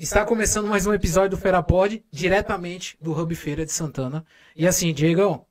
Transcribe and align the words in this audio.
Está 0.00 0.24
começando 0.24 0.66
mais 0.66 0.86
um 0.86 0.94
episódio 0.94 1.32
do 1.32 1.36
Feira 1.36 1.62
Pod, 1.62 2.02
diretamente 2.10 2.96
do 3.02 3.12
Hub 3.12 3.34
Feira 3.34 3.66
de 3.66 3.70
Santana. 3.70 4.24
E 4.56 4.66
assim, 4.66 4.94
Diego, 4.94 5.46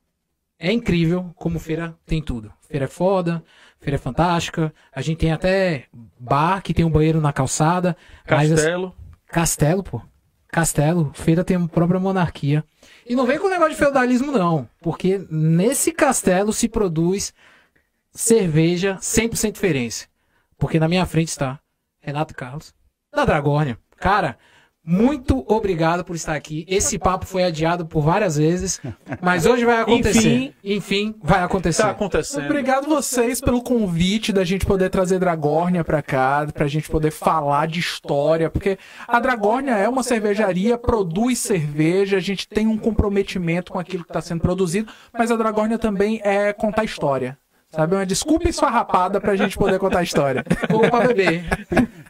é 0.58 0.72
incrível 0.72 1.30
como 1.36 1.60
feira 1.60 1.96
tem 2.04 2.20
tudo. 2.20 2.52
Feira 2.68 2.86
é 2.86 2.88
foda, 2.88 3.44
feira 3.78 3.94
é 3.94 3.98
fantástica. 3.98 4.74
A 4.92 5.00
gente 5.02 5.18
tem 5.18 5.30
até 5.30 5.84
bar 6.18 6.60
que 6.62 6.74
tem 6.74 6.84
um 6.84 6.90
banheiro 6.90 7.20
na 7.20 7.32
calçada. 7.32 7.96
assim, 8.26 8.56
Castelo. 8.56 8.96
Castelo, 9.24 9.82
pô. 9.84 10.02
Castelo, 10.48 11.12
feira 11.14 11.44
tem 11.44 11.56
a 11.56 11.68
própria 11.68 12.00
monarquia. 12.00 12.64
E 13.06 13.14
não 13.14 13.26
vem 13.26 13.38
com 13.38 13.46
o 13.46 13.50
negócio 13.50 13.70
de 13.70 13.78
feudalismo, 13.78 14.32
não. 14.32 14.68
Porque 14.82 15.24
nesse 15.30 15.92
castelo 15.92 16.52
se 16.52 16.68
produz 16.68 17.32
cerveja 18.10 18.96
100% 18.96 19.52
diferença. 19.52 20.08
Porque 20.58 20.80
na 20.80 20.88
minha 20.88 21.06
frente 21.06 21.28
está 21.28 21.60
Renato 22.00 22.34
Carlos, 22.34 22.74
da 23.14 23.24
Dragônia. 23.24 23.78
Cara, 24.00 24.38
muito 24.82 25.44
obrigado 25.46 26.02
por 26.02 26.16
estar 26.16 26.34
aqui. 26.34 26.64
Esse 26.66 26.98
papo 26.98 27.26
foi 27.26 27.44
adiado 27.44 27.84
por 27.84 28.00
várias 28.00 28.38
vezes, 28.38 28.80
mas 29.20 29.44
hoje 29.44 29.62
vai 29.64 29.82
acontecer. 29.82 30.18
Enfim. 30.18 30.54
Enfim, 30.64 31.14
vai 31.22 31.42
acontecer. 31.42 31.82
Tá 31.82 31.90
acontecendo. 31.90 32.46
Obrigado 32.46 32.88
vocês 32.88 33.42
pelo 33.42 33.62
convite 33.62 34.32
da 34.32 34.42
gente 34.42 34.64
poder 34.64 34.88
trazer 34.88 35.18
Dragórnia 35.18 35.84
pra 35.84 36.00
cá, 36.00 36.46
pra 36.52 36.66
gente 36.66 36.88
poder 36.88 37.10
falar 37.10 37.68
de 37.68 37.78
história, 37.78 38.48
porque 38.48 38.78
a 39.06 39.20
Dragórnia 39.20 39.72
é 39.72 39.86
uma 39.86 40.02
cervejaria, 40.02 40.78
produz 40.78 41.38
cerveja, 41.38 42.16
a 42.16 42.20
gente 42.20 42.48
tem 42.48 42.66
um 42.66 42.78
comprometimento 42.78 43.72
com 43.72 43.78
aquilo 43.78 44.02
que 44.02 44.10
está 44.10 44.22
sendo 44.22 44.40
produzido, 44.40 44.90
mas 45.12 45.30
a 45.30 45.36
Dragórnia 45.36 45.78
também 45.78 46.22
é 46.24 46.54
contar 46.54 46.84
história. 46.84 47.38
Sabe, 47.72 47.94
uma 47.94 48.04
desculpa 48.04 48.48
esfarrapada 48.48 49.20
pra 49.20 49.36
gente 49.36 49.56
poder 49.56 49.78
contar 49.78 50.00
a 50.00 50.02
história. 50.02 50.44
Ou 50.74 50.80
pra 50.80 51.06
beber. 51.06 51.44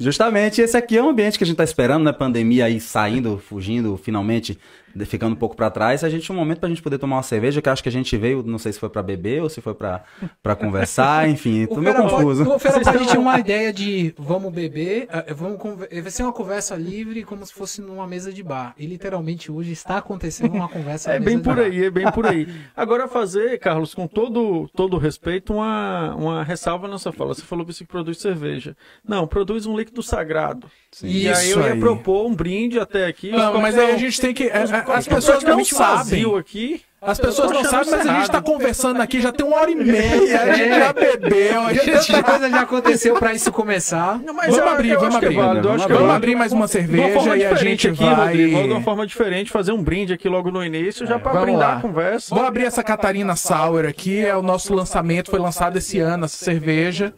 Justamente, 0.00 0.62
esse 0.62 0.75
aqui 0.75 0.97
é 0.97 1.02
um 1.02 1.11
ambiente 1.11 1.36
que 1.36 1.44
a 1.44 1.47
gente 1.47 1.56
tá 1.56 1.64
esperando, 1.64 2.02
né? 2.02 2.12
Pandemia 2.12 2.64
aí 2.64 2.80
saindo, 2.80 3.39
fugindo, 3.39 4.00
finalmente 4.02 4.58
ficando 5.05 5.33
um 5.33 5.36
pouco 5.38 5.56
pra 5.56 5.70
trás. 5.70 6.02
A 6.05 6.08
gente 6.08 6.24
tinha 6.24 6.34
um 6.36 6.38
momento 6.38 6.58
pra 6.60 6.69
gente 6.69 6.83
poder 6.83 6.98
tomar 6.98 7.16
uma 7.16 7.22
cerveja, 7.22 7.60
que 7.62 7.69
eu 7.69 7.72
acho 7.72 7.83
que 7.83 7.88
a 7.88 7.92
gente 7.92 8.16
veio, 8.16 8.42
não 8.42 8.58
sei 8.58 8.72
se 8.72 8.78
foi 8.80 8.88
pra 8.88 9.02
beber 9.02 9.42
ou 9.42 9.48
se 9.48 9.60
foi 9.60 9.74
pra 9.74 10.02
pra 10.42 10.55
conversar, 10.56 11.28
enfim, 11.28 11.66
tô 11.69 11.77
meio 11.80 11.94
confuso. 11.96 12.48
O 12.50 12.58
Feira 12.58 12.80
Pod 12.80 13.06
tinha 13.06 13.20
uma 13.20 13.38
ideia 13.38 13.72
de 13.72 14.14
vamos 14.18 14.52
beber, 14.52 15.06
eh, 15.11 15.34
vamos 15.34 15.58
conver- 15.58 15.88
vai 16.02 16.11
ser 16.11 16.22
uma 16.22 16.33
conversa 16.33 16.74
livre 16.77 17.22
como 17.24 17.44
se 17.44 17.52
fosse 17.52 17.80
numa 17.80 18.06
mesa 18.06 18.33
de 18.33 18.42
bar. 18.42 18.74
E 18.78 18.86
literalmente 18.86 19.50
hoje 19.52 19.72
está 19.72 19.98
acontecendo 19.98 20.55
uma 20.55 20.68
conversa 20.68 21.12
É 21.12 21.18
bem 21.20 21.38
por 21.38 21.56
bar. 21.56 21.64
aí, 21.64 21.84
é 21.84 21.91
bem 21.91 22.11
por 22.12 22.27
aí. 22.27 22.48
Agora 22.77 23.06
fazer, 23.08 23.58
Carlos, 23.58 23.94
com 23.94 24.06
todo 24.06 24.68
todo 24.74 24.96
respeito, 24.98 25.52
uma, 25.55 26.14
uma 26.16 26.44
ressalva 26.44 26.88
nessa 26.88 27.12
fala. 27.12 27.34
Você 27.34 27.42
falou 27.42 27.64
que 27.64 27.72
você 27.72 27.84
produz 27.84 28.18
cerveja. 28.18 28.77
Não, 29.06 29.27
produz 29.27 29.66
um 29.66 29.77
líquido 29.77 30.02
sagrado. 30.02 30.66
E 31.02 31.28
aí 31.28 31.33
Isso 31.50 31.58
eu 31.58 31.66
ia 31.66 31.72
aí. 31.74 31.80
propor 31.80 32.27
um 32.27 32.34
brinde 32.34 32.78
até 32.80 33.06
aqui. 33.06 33.30
Não, 33.30 33.61
mas 33.61 33.78
aí 33.78 33.92
a 33.92 33.96
gente 33.96 34.20
tem 34.20 34.34
que. 34.34 34.44
é, 34.44 34.62
é, 34.62 34.80
As 34.89 35.06
pessoas 35.09 35.42
não 35.45 35.64
sabem. 35.64 36.36
aqui. 36.39 36.83
As 37.03 37.19
pessoas 37.19 37.50
não 37.50 37.64
sabem, 37.64 37.91
mas 37.92 38.06
a 38.06 38.12
gente 38.19 38.31
tá 38.31 38.42
conversando 38.42 39.00
aqui 39.00 39.23
já 39.23 39.33
tem 39.33 39.47
uma 39.47 39.56
hora 39.56 39.70
e 39.70 39.75
meia, 39.75 40.42
a 40.42 40.53
gente 40.53 40.69
já 40.78 40.92
bebeu, 40.92 41.61
a 41.62 41.73
gente 41.73 41.86
Tanta 41.86 42.03
já 42.03 42.23
coisa 42.23 42.50
já 42.50 42.61
aconteceu 42.61 43.14
pra 43.14 43.33
isso 43.33 43.51
começar. 43.51 44.19
Não, 44.19 44.34
Vamos 44.34 44.58
eu- 44.58 44.69
abrir, 44.69 44.91
eu 44.91 45.01
vamos 45.01 45.14
é 45.14 45.19
abrir. 45.19 45.34
válido, 45.34 45.69
acho 45.70 45.77
que 45.86 45.92
é 45.92 45.95
Vamos 45.95 46.08
válido. 46.08 46.12
abrir 46.12 46.34
mais 46.36 46.53
uma 46.53 46.69
cerveja 46.69 47.36
e 47.39 47.47
a 47.47 47.55
gente 47.55 47.89
aqui, 47.89 48.05
vai. 48.05 48.14
Rodrigo, 48.27 48.62
de 48.64 48.69
uma 48.69 48.83
forma 48.83 49.06
diferente, 49.06 49.51
fazer 49.51 49.73
um 49.73 49.83
brinde 49.83 50.12
aqui 50.12 50.28
logo 50.28 50.51
no 50.51 50.62
início, 50.62 51.06
já 51.06 51.19
pra 51.19 51.33
vamos 51.33 51.47
brindar 51.47 51.70
lá. 51.70 51.77
a 51.78 51.81
conversa. 51.81 52.34
Vou 52.34 52.45
abrir 52.45 52.64
essa 52.67 52.83
Catarina 52.84 53.34
Sour 53.34 53.86
aqui, 53.86 54.19
é 54.23 54.36
o 54.36 54.42
nosso 54.42 54.75
lançamento, 54.75 55.31
foi 55.31 55.39
lançado 55.41 55.78
esse 55.78 55.98
ano, 56.01 56.27
essa 56.27 56.36
cerveja. 56.45 57.14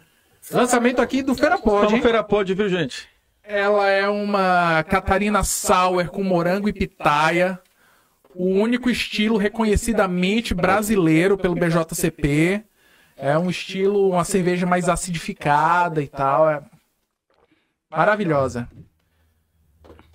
Lançamento 0.50 1.02
aqui 1.02 1.22
do 1.22 1.34
Feira 1.34 1.58
Pod, 1.58 1.76
Vamos 1.86 1.92
hein? 1.94 2.02
Feira 2.02 2.22
Pod, 2.22 2.54
viu, 2.54 2.68
gente? 2.68 3.08
Ela 3.44 3.88
é 3.88 4.08
uma 4.08 4.82
Catarina 4.84 5.42
Sour 5.42 6.08
com 6.08 6.22
morango 6.22 6.68
e 6.68 6.72
pitaia. 6.72 7.60
O 8.34 8.46
único 8.46 8.88
estilo 8.88 9.36
reconhecidamente 9.36 10.54
brasileiro 10.54 11.36
pelo 11.36 11.54
BJCP. 11.54 12.64
É 13.16 13.36
um 13.36 13.50
estilo, 13.50 14.10
uma 14.10 14.24
cerveja 14.24 14.66
mais 14.66 14.88
acidificada 14.88 16.02
e 16.02 16.08
tal. 16.08 16.48
É 16.48 16.62
maravilhosa. 17.90 18.68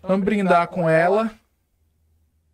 Vamos 0.01 0.25
brindar 0.25 0.67
com 0.69 0.89
ela. 0.89 1.31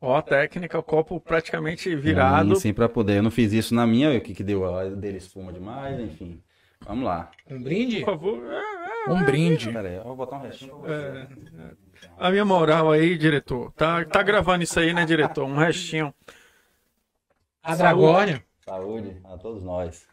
Ó, 0.01 0.17
a 0.17 0.21
técnica, 0.21 0.77
o 0.77 0.83
copo 0.83 1.19
praticamente 1.19 1.95
virado. 1.95 2.55
Sim, 2.55 2.61
sim, 2.61 2.73
pra 2.73 2.89
poder. 2.89 3.17
Eu 3.17 3.23
não 3.23 3.31
fiz 3.31 3.53
isso 3.53 3.73
na 3.73 3.87
minha, 3.87 4.17
o 4.17 4.19
que 4.19 4.33
que 4.33 4.43
deu? 4.43 4.65
A 4.65 4.85
dele 4.85 5.17
espuma 5.17 5.53
demais, 5.53 5.97
enfim. 5.99 6.41
Vamos 6.85 7.05
lá. 7.05 7.31
Um 7.49 7.61
brinde? 7.61 7.99
Por 7.99 8.05
favor. 8.05 8.43
É, 8.51 9.09
Um 9.11 9.23
brinde. 9.25 9.71
Pera 9.71 9.87
aí, 9.89 9.95
eu 9.95 10.03
vou 10.03 10.15
botar 10.15 10.37
um 10.37 10.41
restinho 10.41 10.77
pra 10.79 10.89
você. 10.89 11.27
A 12.17 12.31
minha 12.31 12.45
moral 12.45 12.91
aí, 12.91 13.17
diretor. 13.17 13.71
Tá, 13.73 14.03
tá 14.05 14.21
gravando 14.21 14.63
isso 14.63 14.79
aí, 14.79 14.93
né, 14.93 15.05
diretor? 15.05 15.45
Um 15.45 15.55
restinho. 15.57 16.13
A 17.61 17.75
Dragônia. 17.75 18.43
Saúde 18.65 19.21
a 19.23 19.37
todos 19.37 19.63
nós. 19.63 20.07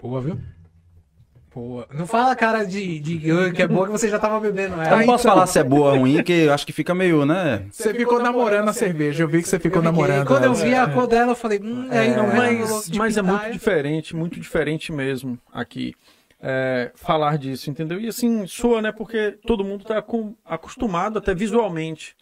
Boa, 0.00 0.20
viu? 0.20 0.40
Boa. 1.58 1.88
Não 1.92 2.06
fala 2.06 2.36
cara 2.36 2.64
de, 2.64 3.00
de 3.00 3.18
que 3.52 3.62
é 3.62 3.66
boa 3.66 3.86
que 3.86 3.92
você 3.92 4.08
já 4.08 4.18
tava 4.18 4.38
bebendo 4.38 4.76
Eu 4.76 4.80
ela. 4.82 4.96
não 4.98 5.06
posso 5.06 5.24
falar 5.24 5.46
se 5.48 5.58
é 5.58 5.64
boa 5.64 5.92
ou 5.92 5.98
ruim, 5.98 6.22
que 6.22 6.32
eu 6.32 6.52
acho 6.52 6.64
que 6.64 6.72
fica 6.72 6.94
meio, 6.94 7.26
né? 7.26 7.66
Você 7.72 7.92
ficou 7.92 8.22
namorando 8.22 8.68
a 8.68 8.72
cerveja, 8.72 9.24
eu 9.24 9.28
vi 9.28 9.42
que 9.42 9.48
você 9.48 9.58
ficou 9.58 9.80
Eu 9.80 9.84
namorando. 9.84 10.26
Quando 10.26 10.44
eu 10.44 10.54
vi 10.54 10.72
a 10.74 10.86
cor 10.88 11.06
dela, 11.08 11.32
eu 11.32 11.36
falei, 11.36 11.58
hum, 11.60 11.88
aí 11.90 12.14
não 12.14 12.28
Mas, 12.28 12.88
de 12.88 12.96
mas 12.98 13.16
é 13.16 13.22
muito 13.22 13.50
diferente, 13.50 14.14
muito 14.14 14.38
diferente 14.38 14.92
mesmo 14.92 15.36
aqui. 15.52 15.94
é, 16.40 16.92
falar 16.94 17.36
disso, 17.38 17.68
entendeu? 17.68 18.00
E 18.00 18.06
assim, 18.06 18.46
soa, 18.46 18.80
né? 18.80 18.92
Porque 18.92 19.36
todo 19.44 19.64
mundo 19.64 19.84
tá 19.84 20.00
com- 20.00 20.36
acostumado 20.44 21.18
até 21.18 21.34
visualmente. 21.34 22.14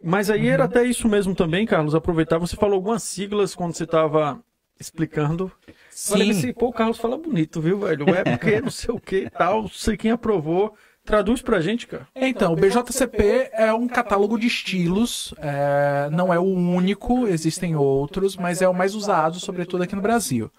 Mas 0.00 0.30
aí 0.30 0.46
era 0.46 0.64
até 0.64 0.84
isso 0.84 1.08
mesmo 1.08 1.34
também, 1.34 1.66
Carlos. 1.66 1.94
Aproveitar, 1.96 2.38
você 2.38 2.54
falou 2.54 2.76
algumas 2.76 3.02
siglas 3.02 3.54
quando 3.56 3.74
você 3.74 3.84
tava 3.84 4.38
explicando. 4.78 5.50
Falei 5.90 6.32
Sim. 6.32 6.38
assim, 6.38 6.52
pô, 6.52 6.68
o 6.68 6.72
Carlos 6.72 6.98
fala 6.98 7.16
bonito, 7.16 7.60
viu, 7.60 7.80
velho? 7.80 8.08
É 8.14 8.24
porque 8.24 8.60
não 8.60 8.70
sei 8.70 8.94
o 8.94 9.00
que 9.00 9.24
e 9.24 9.30
tal, 9.30 9.62
não 9.62 9.68
sei 9.68 9.96
quem 9.96 10.10
aprovou. 10.10 10.74
Traduz 11.04 11.40
pra 11.40 11.60
gente, 11.60 11.86
cara. 11.86 12.06
Então, 12.14 12.52
o 12.52 12.56
BJCP 12.56 13.50
é 13.54 13.72
um 13.72 13.88
catálogo 13.88 14.38
de 14.38 14.46
estilos, 14.46 15.32
é, 15.38 16.10
não 16.12 16.32
é 16.32 16.38
o 16.38 16.42
único, 16.42 17.26
existem 17.26 17.74
outros, 17.74 18.36
mas 18.36 18.60
é 18.60 18.68
o 18.68 18.74
mais 18.74 18.94
usado, 18.94 19.40
sobretudo 19.40 19.84
aqui 19.84 19.96
no 19.96 20.02
Brasil. 20.02 20.52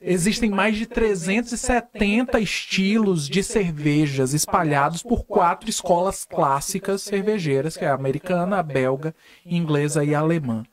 Existem 0.00 0.48
mais 0.48 0.76
de 0.76 0.86
370 0.86 2.40
estilos 2.40 3.28
de 3.28 3.42
cervejas 3.42 4.32
espalhados 4.32 5.02
por 5.02 5.24
quatro 5.24 5.68
escolas 5.68 6.24
clássicas 6.24 7.02
cervejeiras, 7.02 7.76
que 7.76 7.84
é 7.84 7.88
a 7.88 7.94
americana, 7.94 8.56
a 8.58 8.62
belga, 8.62 9.14
a 9.44 9.54
inglesa 9.54 10.02
e 10.02 10.14
a 10.14 10.20
alemã. 10.20 10.64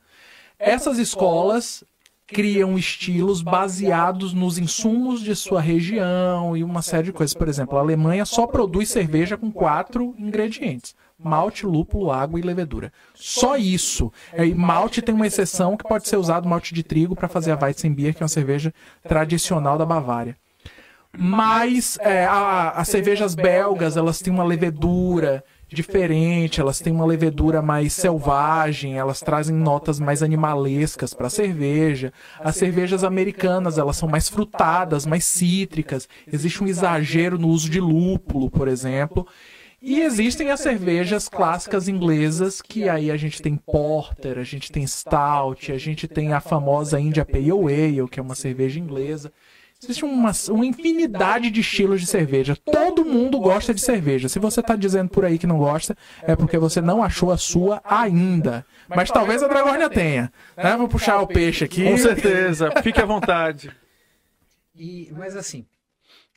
Essas 0.58 0.98
escolas 0.98 1.84
criam 2.28 2.76
estilos 2.78 3.40
baseados 3.42 4.32
nos 4.34 4.58
insumos 4.58 5.20
de 5.22 5.34
sua 5.34 5.60
região 5.62 6.54
e 6.56 6.62
uma 6.62 6.82
série 6.82 7.04
de 7.04 7.12
coisas. 7.12 7.34
Por 7.34 7.48
exemplo, 7.48 7.76
a 7.76 7.80
Alemanha 7.80 8.24
só 8.26 8.46
produz 8.46 8.90
cerveja 8.90 9.36
com 9.38 9.50
quatro 9.50 10.14
ingredientes: 10.18 10.94
malte, 11.18 11.64
lúpulo, 11.64 12.12
água 12.12 12.38
e 12.38 12.42
levedura. 12.42 12.92
Só 13.14 13.56
isso. 13.56 14.12
É, 14.32 14.46
E 14.46 14.54
malte 14.54 15.00
tem 15.00 15.14
uma 15.14 15.26
exceção 15.26 15.74
que 15.76 15.88
pode 15.88 16.06
ser 16.06 16.18
usado 16.18 16.46
malte 16.48 16.74
de 16.74 16.82
trigo 16.82 17.16
para 17.16 17.28
fazer 17.28 17.50
a 17.52 17.58
Weizenbier, 17.60 18.14
que 18.14 18.22
é 18.22 18.24
uma 18.24 18.28
cerveja 18.28 18.72
tradicional 19.02 19.78
da 19.78 19.86
Bavária. 19.86 20.36
Mas 21.16 21.98
é, 22.02 22.26
a- 22.26 22.70
as 22.72 22.88
cervejas 22.88 23.34
belgas, 23.34 23.96
elas 23.96 24.20
têm 24.20 24.32
uma 24.32 24.44
levedura 24.44 25.42
diferente, 25.74 26.60
elas 26.60 26.80
têm 26.80 26.92
uma 26.92 27.04
levedura 27.04 27.60
mais 27.60 27.92
selvagem, 27.92 28.96
elas 28.96 29.20
trazem 29.20 29.54
notas 29.54 30.00
mais 30.00 30.22
animalescas 30.22 31.12
para 31.12 31.26
a 31.26 31.30
cerveja. 31.30 32.12
As 32.40 32.56
cervejas 32.56 33.04
americanas, 33.04 33.78
elas 33.78 33.96
são 33.96 34.08
mais 34.08 34.28
frutadas, 34.28 35.04
mais 35.04 35.24
cítricas. 35.24 36.08
Existe 36.30 36.62
um 36.62 36.66
exagero 36.66 37.38
no 37.38 37.48
uso 37.48 37.68
de 37.68 37.80
lúpulo, 37.80 38.50
por 38.50 38.66
exemplo. 38.66 39.26
E 39.80 40.00
existem 40.00 40.50
as 40.50 40.58
cervejas 40.58 41.28
clássicas 41.28 41.86
inglesas, 41.86 42.60
que 42.60 42.88
aí 42.88 43.12
a 43.12 43.16
gente 43.16 43.40
tem 43.40 43.54
Porter, 43.54 44.36
a 44.36 44.42
gente 44.42 44.72
tem 44.72 44.84
Stout, 44.84 45.70
a 45.70 45.78
gente 45.78 46.08
tem 46.08 46.32
a 46.32 46.40
famosa 46.40 46.98
India 46.98 47.24
Pale 47.24 47.52
Ale, 47.52 48.08
que 48.08 48.18
é 48.18 48.22
uma 48.22 48.34
cerveja 48.34 48.80
inglesa. 48.80 49.32
Existe 49.80 50.04
uma, 50.04 50.32
uma 50.50 50.66
infinidade 50.66 51.50
de 51.50 51.60
estilos 51.60 52.00
de 52.00 52.06
cerveja. 52.08 52.56
Todo 52.56 53.04
mundo 53.04 53.38
gosta 53.38 53.72
de 53.72 53.80
cerveja. 53.80 54.28
Se 54.28 54.40
você 54.40 54.60
tá 54.60 54.74
dizendo 54.74 55.08
por 55.08 55.24
aí 55.24 55.38
que 55.38 55.46
não 55.46 55.56
gosta, 55.56 55.96
é 56.22 56.34
porque 56.34 56.58
você 56.58 56.80
não 56.80 57.00
achou 57.00 57.30
a 57.30 57.36
sua 57.36 57.80
ainda. 57.84 58.66
Mas 58.88 59.08
talvez 59.08 59.40
a 59.40 59.46
Dragônia 59.46 59.88
tenha. 59.88 60.32
Né? 60.56 60.76
Vou 60.76 60.88
puxar 60.88 61.20
o 61.20 61.28
peixe 61.28 61.64
aqui. 61.64 61.84
Com 61.84 61.96
certeza, 61.96 62.72
fique 62.82 63.00
à 63.00 63.06
vontade. 63.06 63.70
E, 64.74 65.12
mas 65.16 65.36
assim, 65.36 65.64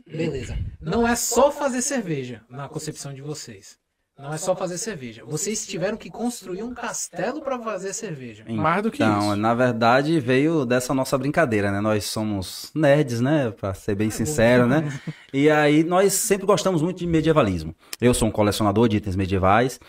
beleza. 0.06 0.56
Não 0.80 1.08
é 1.08 1.16
só 1.16 1.52
fazer 1.52 1.82
cerveja 1.82 2.44
na 2.48 2.70
concepção 2.70 3.12
de 3.12 3.24
vocês. 3.24 3.81
Não 4.22 4.34
é 4.34 4.38
só 4.38 4.56
fazer 4.56 4.78
cerveja. 4.78 5.24
Vocês 5.26 5.66
tiveram 5.66 5.98
que 5.98 6.10
construir 6.10 6.62
um 6.64 6.74
castelo 6.74 7.42
para 7.42 7.58
fazer 7.60 7.92
cerveja. 7.94 8.44
Mais 8.48 8.84
do 8.84 8.92
que 8.92 9.02
então, 9.02 9.20
isso. 9.32 9.36
na 9.36 9.54
verdade, 9.54 10.20
veio 10.20 10.66
dessa 10.66 10.94
nossa 10.94 11.18
brincadeira, 11.18 11.72
né? 11.72 11.82
Nós 11.82 12.06
somos 12.06 12.72
nerds, 12.76 13.20
né? 13.20 13.52
Pra 13.52 13.74
ser 13.74 13.96
bem 13.96 14.10
sincero, 14.12 14.68
né? 14.68 14.92
E 15.34 15.50
aí, 15.50 15.84
nós 15.84 16.14
sempre 16.14 16.46
gostamos 16.46 16.82
muito 16.82 17.00
de 17.00 17.08
medievalismo. 17.08 17.74
Eu 18.00 18.14
sou 18.14 18.28
um 18.28 18.32
colecionador 18.32 18.88
de 18.88 18.98
itens 18.98 19.16
medievais, 19.16 19.80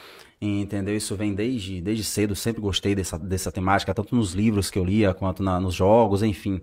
entendeu? 0.41 0.97
Isso 0.97 1.15
vem 1.15 1.35
desde, 1.35 1.81
desde 1.81 2.03
cedo, 2.05 2.35
sempre 2.35 2.61
gostei 2.63 2.95
dessa, 2.95 3.19
dessa 3.19 3.53
temática, 3.53 3.93
tanto 3.93 4.15
nos 4.17 4.33
livros 4.33 4.71
que 4.71 4.79
eu 4.79 4.85
lia, 4.85 5.13
quanto 5.13 5.43
na- 5.43 5.61
nos 5.61 5.75
jogos, 5.75 6.23
enfim. 6.23 6.61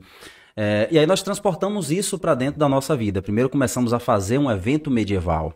É, 0.58 0.88
e 0.92 1.00
aí 1.00 1.06
nós 1.06 1.22
transportamos 1.22 1.92
isso 1.92 2.18
para 2.20 2.36
dentro 2.36 2.60
da 2.60 2.68
nossa 2.68 2.96
vida. 2.96 3.22
Primeiro 3.22 3.50
começamos 3.50 3.94
a 3.94 4.00
fazer 4.00 4.38
um 4.38 4.52
evento 4.52 4.92
medieval, 4.92 5.54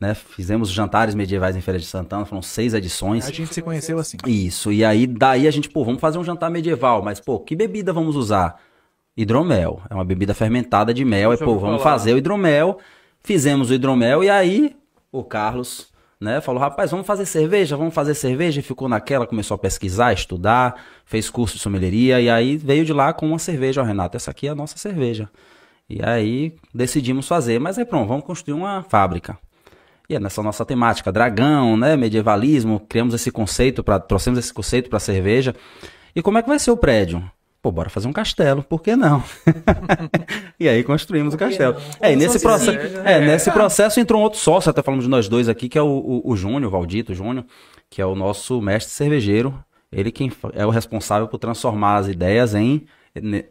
né? 0.00 0.14
Fizemos 0.14 0.70
jantares 0.70 1.14
medievais 1.14 1.56
em 1.56 1.60
Feira 1.60 1.78
de 1.78 1.86
Santana, 1.86 2.24
foram 2.24 2.42
seis 2.42 2.74
edições. 2.74 3.26
A 3.26 3.32
gente 3.32 3.52
se 3.52 3.62
conheceu 3.62 3.98
assim. 3.98 4.18
Isso, 4.26 4.70
e 4.70 4.84
aí 4.84 5.06
daí 5.06 5.48
a 5.48 5.50
gente, 5.50 5.68
pô, 5.68 5.84
vamos 5.84 6.00
fazer 6.00 6.18
um 6.18 6.24
jantar 6.24 6.50
medieval, 6.50 7.02
mas 7.02 7.20
pô, 7.20 7.40
que 7.40 7.56
bebida 7.56 7.92
vamos 7.92 8.16
usar? 8.16 8.60
Hidromel, 9.16 9.80
é 9.88 9.94
uma 9.94 10.04
bebida 10.04 10.34
fermentada 10.34 10.92
de 10.92 11.04
mel, 11.04 11.32
e 11.32 11.36
Já 11.36 11.44
pô, 11.44 11.58
vamos 11.58 11.82
falar. 11.82 11.98
fazer 11.98 12.12
o 12.12 12.18
hidromel, 12.18 12.78
fizemos 13.22 13.70
o 13.70 13.74
hidromel 13.74 14.22
e 14.22 14.28
aí 14.28 14.76
o 15.10 15.24
Carlos, 15.24 15.90
né, 16.20 16.42
falou, 16.42 16.60
rapaz, 16.60 16.90
vamos 16.90 17.06
fazer 17.06 17.24
cerveja, 17.24 17.76
vamos 17.78 17.94
fazer 17.94 18.14
cerveja, 18.14 18.60
e 18.60 18.62
ficou 18.62 18.88
naquela, 18.88 19.26
começou 19.26 19.54
a 19.54 19.58
pesquisar, 19.58 20.12
estudar, 20.12 20.74
fez 21.06 21.30
curso 21.30 21.56
de 21.56 21.62
sommelieria, 21.62 22.20
e 22.20 22.28
aí 22.28 22.58
veio 22.58 22.84
de 22.84 22.92
lá 22.92 23.14
com 23.14 23.26
uma 23.26 23.38
cerveja, 23.38 23.80
ó, 23.80 23.84
Renato, 23.84 24.16
essa 24.16 24.30
aqui 24.30 24.46
é 24.46 24.50
a 24.50 24.54
nossa 24.54 24.76
cerveja. 24.76 25.30
E 25.88 26.02
aí 26.04 26.54
decidimos 26.74 27.26
fazer, 27.26 27.58
mas 27.58 27.78
aí 27.78 27.84
pronto, 27.86 28.08
vamos 28.08 28.24
construir 28.24 28.54
uma 28.54 28.82
fábrica. 28.82 29.38
E 30.08 30.14
é 30.14 30.20
nessa 30.20 30.42
nossa 30.42 30.64
temática, 30.64 31.10
dragão, 31.10 31.76
né, 31.76 31.96
medievalismo, 31.96 32.80
criamos 32.88 33.14
esse 33.14 33.30
conceito 33.30 33.82
para 33.82 33.98
trouxemos 33.98 34.38
esse 34.38 34.52
conceito 34.52 34.88
para 34.88 35.00
cerveja. 35.00 35.54
E 36.14 36.22
como 36.22 36.38
é 36.38 36.42
que 36.42 36.48
vai 36.48 36.58
ser 36.58 36.70
o 36.70 36.76
prédio? 36.76 37.22
Pô, 37.60 37.72
bora 37.72 37.90
fazer 37.90 38.06
um 38.06 38.12
castelo, 38.12 38.62
por 38.62 38.80
que 38.80 38.94
não? 38.94 39.24
e 40.60 40.68
aí 40.68 40.84
construímos 40.84 41.34
o 41.34 41.36
castelo. 41.36 41.74
não? 41.74 41.80
É, 42.00 42.12
e 42.12 42.16
nesse 42.16 42.38
processo, 42.38 42.70
simples, 42.70 42.94
é, 42.94 43.18
né? 43.18 43.26
nesse 43.26 43.50
processo 43.50 43.98
entrou 43.98 44.20
um 44.20 44.24
outro 44.24 44.38
sócio, 44.38 44.70
até 44.70 44.82
falamos 44.82 45.04
de 45.04 45.10
nós 45.10 45.28
dois 45.28 45.48
aqui, 45.48 45.68
que 45.68 45.76
é 45.76 45.82
o, 45.82 45.86
o, 45.86 46.30
o 46.30 46.36
Júnior, 46.36 46.66
o 46.66 46.70
Valdito 46.70 47.12
Júnior, 47.12 47.44
que 47.90 48.00
é 48.00 48.06
o 48.06 48.14
nosso 48.14 48.60
mestre 48.62 48.92
cervejeiro. 48.92 49.52
Ele 49.90 50.12
quem 50.12 50.30
é 50.52 50.64
o 50.64 50.70
responsável 50.70 51.26
por 51.26 51.38
transformar 51.38 51.96
as 51.96 52.08
ideias 52.08 52.54
em, 52.54 52.86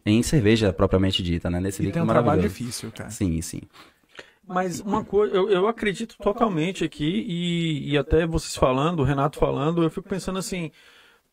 em 0.05 0.23
cerveja 0.23 0.71
propriamente 0.71 1.21
dita, 1.21 1.49
né? 1.49 1.59
Nesse 1.59 1.77
E 1.77 1.79
tem 1.79 1.85
líquido 1.87 2.05
um 2.05 2.07
trabalho 2.07 2.37
maravilhoso. 2.37 2.57
difícil, 2.57 2.91
cara. 2.91 3.09
Sim, 3.09 3.41
sim. 3.41 3.61
Mas 4.47 4.79
uma 4.79 5.03
coisa, 5.03 5.35
eu, 5.35 5.49
eu 5.49 5.67
acredito 5.67 6.15
totalmente 6.17 6.83
aqui, 6.83 7.25
e, 7.27 7.91
e 7.91 7.97
até 7.97 8.27
vocês 8.27 8.55
falando, 8.55 8.99
o 8.99 9.03
Renato 9.03 9.39
falando, 9.39 9.81
eu 9.81 9.89
fico 9.89 10.07
pensando 10.07 10.37
assim, 10.37 10.71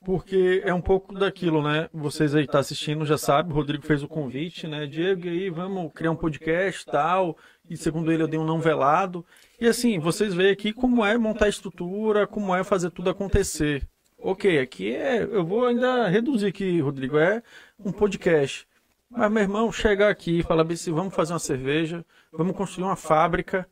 porque 0.04 0.62
é 0.64 0.72
um 0.72 0.80
pouco 0.80 1.14
daquilo, 1.14 1.62
né? 1.62 1.88
Vocês 1.92 2.34
aí 2.34 2.42
que 2.42 2.48
estão 2.48 2.60
assistindo 2.60 3.04
já 3.04 3.18
sabem, 3.18 3.52
o 3.52 3.54
Rodrigo 3.54 3.86
fez 3.86 4.02
o 4.02 4.08
convite, 4.08 4.66
né? 4.66 4.86
Diego, 4.86 5.26
e 5.26 5.28
aí 5.28 5.50
vamos 5.50 5.92
criar 5.92 6.10
um 6.10 6.16
podcast 6.16 6.86
tal, 6.86 7.36
e 7.68 7.76
segundo 7.76 8.10
ele 8.10 8.22
eu 8.22 8.28
dei 8.28 8.38
um 8.38 8.46
não 8.46 8.60
velado. 8.60 9.24
E 9.60 9.66
assim, 9.66 9.98
vocês 9.98 10.34
veem 10.34 10.50
aqui 10.50 10.72
como 10.72 11.04
é 11.04 11.16
montar 11.18 11.48
estrutura, 11.48 12.26
como 12.26 12.54
é 12.54 12.64
fazer 12.64 12.90
tudo 12.90 13.10
acontecer. 13.10 13.86
Ok, 14.18 14.58
aqui 14.58 14.94
é, 14.94 15.22
eu 15.22 15.44
vou 15.44 15.66
ainda 15.66 16.08
reduzir 16.08 16.46
aqui, 16.46 16.80
Rodrigo, 16.80 17.18
é 17.18 17.42
um 17.84 17.92
podcast. 17.92 18.66
Mas, 19.10 19.30
meu 19.30 19.42
irmão, 19.42 19.70
chegar 19.70 20.08
aqui 20.08 20.38
e 20.38 20.42
falar 20.42 20.64
assim, 20.72 20.92
vamos 20.92 21.14
fazer 21.14 21.32
uma 21.32 21.38
cerveja, 21.38 22.04
vamos 22.32 22.56
construir 22.56 22.84
uma 22.84 22.96
fábrica, 22.96 23.66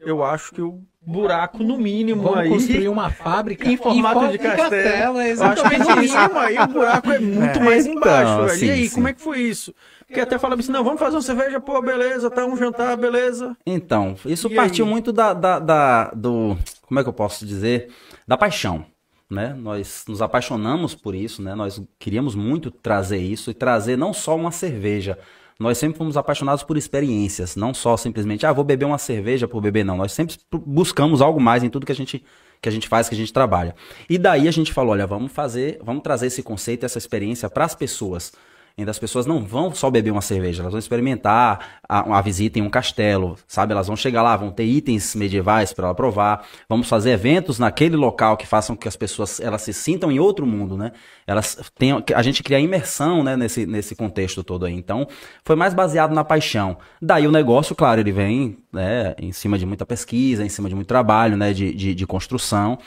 eu 0.00 0.24
acho 0.24 0.52
que 0.52 0.60
o 0.60 0.82
buraco, 1.00 1.62
no 1.62 1.78
mínimo, 1.78 2.22
Vamos 2.22 2.38
aí... 2.38 2.48
construir 2.48 2.88
uma 2.88 3.10
fábrica 3.10 3.68
Em 3.68 3.76
formato 3.76 4.20
for- 4.20 4.30
de 4.32 4.38
castelo. 4.38 5.18
é 5.20 5.32
Eu 5.32 5.42
acho 5.44 5.62
que 5.62 5.74
exatamente 5.74 5.88
no 5.96 6.02
isso. 6.02 6.16
mínimo 6.18 6.38
aí 6.38 6.58
o 6.58 6.66
buraco 6.66 7.10
é 7.10 7.18
muito 7.20 7.58
É. 7.58 7.62
mais 7.62 7.86
Então, 7.86 7.98
embaixo, 7.98 8.64
e 8.64 8.70
aí, 8.70 8.88
sim. 8.88 8.94
como 8.94 9.08
é 9.08 9.12
que 9.12 9.20
foi 9.20 9.40
isso? 9.40 9.74
Porque 10.06 10.20
até 10.20 10.38
falava 10.38 10.60
assim, 10.60 10.72
não, 10.72 10.84
vamos 10.84 11.00
fazer 11.00 11.16
uma 11.16 11.22
cerveja, 11.22 11.60
pô, 11.60 11.80
beleza, 11.80 12.30
tá 12.30 12.44
um 12.44 12.56
jantar, 12.56 12.96
beleza. 12.96 13.56
Então, 13.64 14.14
isso 14.26 14.48
E 14.48 14.54
partiu 14.54 14.84
aí? 14.84 14.90
muito 14.90 15.12
da, 15.12 15.32
da, 15.32 15.58
da- 15.58 16.10
do. 16.10 16.56
Como 16.82 17.00
é 17.00 17.02
que 17.02 17.08
eu 17.08 17.12
posso 17.14 17.46
dizer? 17.46 17.88
Da 18.26 18.36
paixão. 18.36 18.84
Né? 19.30 19.54
Nós 19.58 20.04
nos 20.06 20.20
apaixonamos 20.20 20.94
por 20.94 21.14
isso, 21.14 21.40
né? 21.40 21.54
Nós 21.54 21.80
queríamos 21.98 22.34
muito 22.34 22.70
trazer 22.70 23.16
isso 23.16 23.50
e 23.50 23.54
trazer 23.54 23.96
não 23.96 24.12
só 24.12 24.36
uma 24.36 24.50
cerveja. 24.50 25.18
Nós 25.58 25.78
sempre 25.78 25.98
fomos 25.98 26.16
apaixonados 26.16 26.62
por 26.62 26.76
experiências, 26.76 27.56
não 27.56 27.72
só 27.72 27.96
simplesmente, 27.96 28.44
ah, 28.46 28.52
vou 28.52 28.64
beber 28.64 28.84
uma 28.84 28.98
cerveja 28.98 29.46
por 29.46 29.60
beber, 29.60 29.84
não. 29.84 29.96
Nós 29.96 30.12
sempre 30.12 30.36
buscamos 30.66 31.20
algo 31.20 31.40
mais 31.40 31.62
em 31.62 31.70
tudo 31.70 31.86
que 31.86 31.92
a 31.92 31.94
gente 31.94 32.24
que 32.60 32.68
a 32.68 32.72
gente 32.72 32.88
faz, 32.88 33.08
que 33.08 33.14
a 33.16 33.18
gente 33.18 33.32
trabalha. 33.32 33.74
E 34.08 34.16
daí 34.16 34.46
a 34.46 34.50
gente 34.52 34.72
falou, 34.72 34.92
olha, 34.92 35.04
vamos 35.04 35.32
fazer, 35.32 35.80
vamos 35.82 36.00
trazer 36.00 36.28
esse 36.28 36.44
conceito, 36.44 36.86
essa 36.86 36.96
experiência 36.96 37.50
para 37.50 37.64
as 37.64 37.74
pessoas. 37.74 38.32
Ainda 38.76 38.90
as 38.90 38.98
pessoas 38.98 39.26
não 39.26 39.44
vão 39.44 39.74
só 39.74 39.90
beber 39.90 40.10
uma 40.10 40.22
cerveja, 40.22 40.62
elas 40.62 40.72
vão 40.72 40.78
experimentar 40.78 41.80
a, 41.86 42.18
a 42.18 42.20
visita 42.22 42.58
em 42.58 42.62
um 42.62 42.70
castelo, 42.70 43.36
sabe? 43.46 43.72
Elas 43.72 43.86
vão 43.86 43.96
chegar 43.96 44.22
lá, 44.22 44.34
vão 44.34 44.50
ter 44.50 44.64
itens 44.64 45.14
medievais 45.14 45.72
para 45.72 45.88
ela 45.88 45.94
provar. 45.94 46.46
Vamos 46.68 46.88
fazer 46.88 47.10
eventos 47.10 47.58
naquele 47.58 47.96
local 47.96 48.36
que 48.36 48.46
façam 48.46 48.74
que 48.74 48.88
as 48.88 48.96
pessoas 48.96 49.40
elas 49.40 49.62
se 49.62 49.74
sintam 49.74 50.10
em 50.10 50.18
outro 50.18 50.46
mundo, 50.46 50.76
né? 50.76 50.92
Elas 51.26 51.58
tenham, 51.78 52.02
a 52.14 52.22
gente 52.22 52.42
cria 52.42 52.58
imersão, 52.58 53.22
né, 53.22 53.36
nesse, 53.36 53.66
nesse 53.66 53.94
contexto 53.94 54.42
todo 54.42 54.64
aí. 54.64 54.74
Então, 54.74 55.06
foi 55.44 55.54
mais 55.54 55.74
baseado 55.74 56.14
na 56.14 56.24
paixão. 56.24 56.78
Daí 57.00 57.26
o 57.26 57.32
negócio, 57.32 57.74
claro, 57.74 58.00
ele 58.00 58.12
vem, 58.12 58.58
né, 58.72 59.14
em 59.18 59.32
cima 59.32 59.58
de 59.58 59.66
muita 59.66 59.84
pesquisa, 59.84 60.44
em 60.44 60.48
cima 60.48 60.68
de 60.68 60.74
muito 60.74 60.88
trabalho, 60.88 61.36
né, 61.36 61.52
de, 61.52 61.74
de, 61.74 61.94
de 61.94 62.06
construção, 62.06 62.78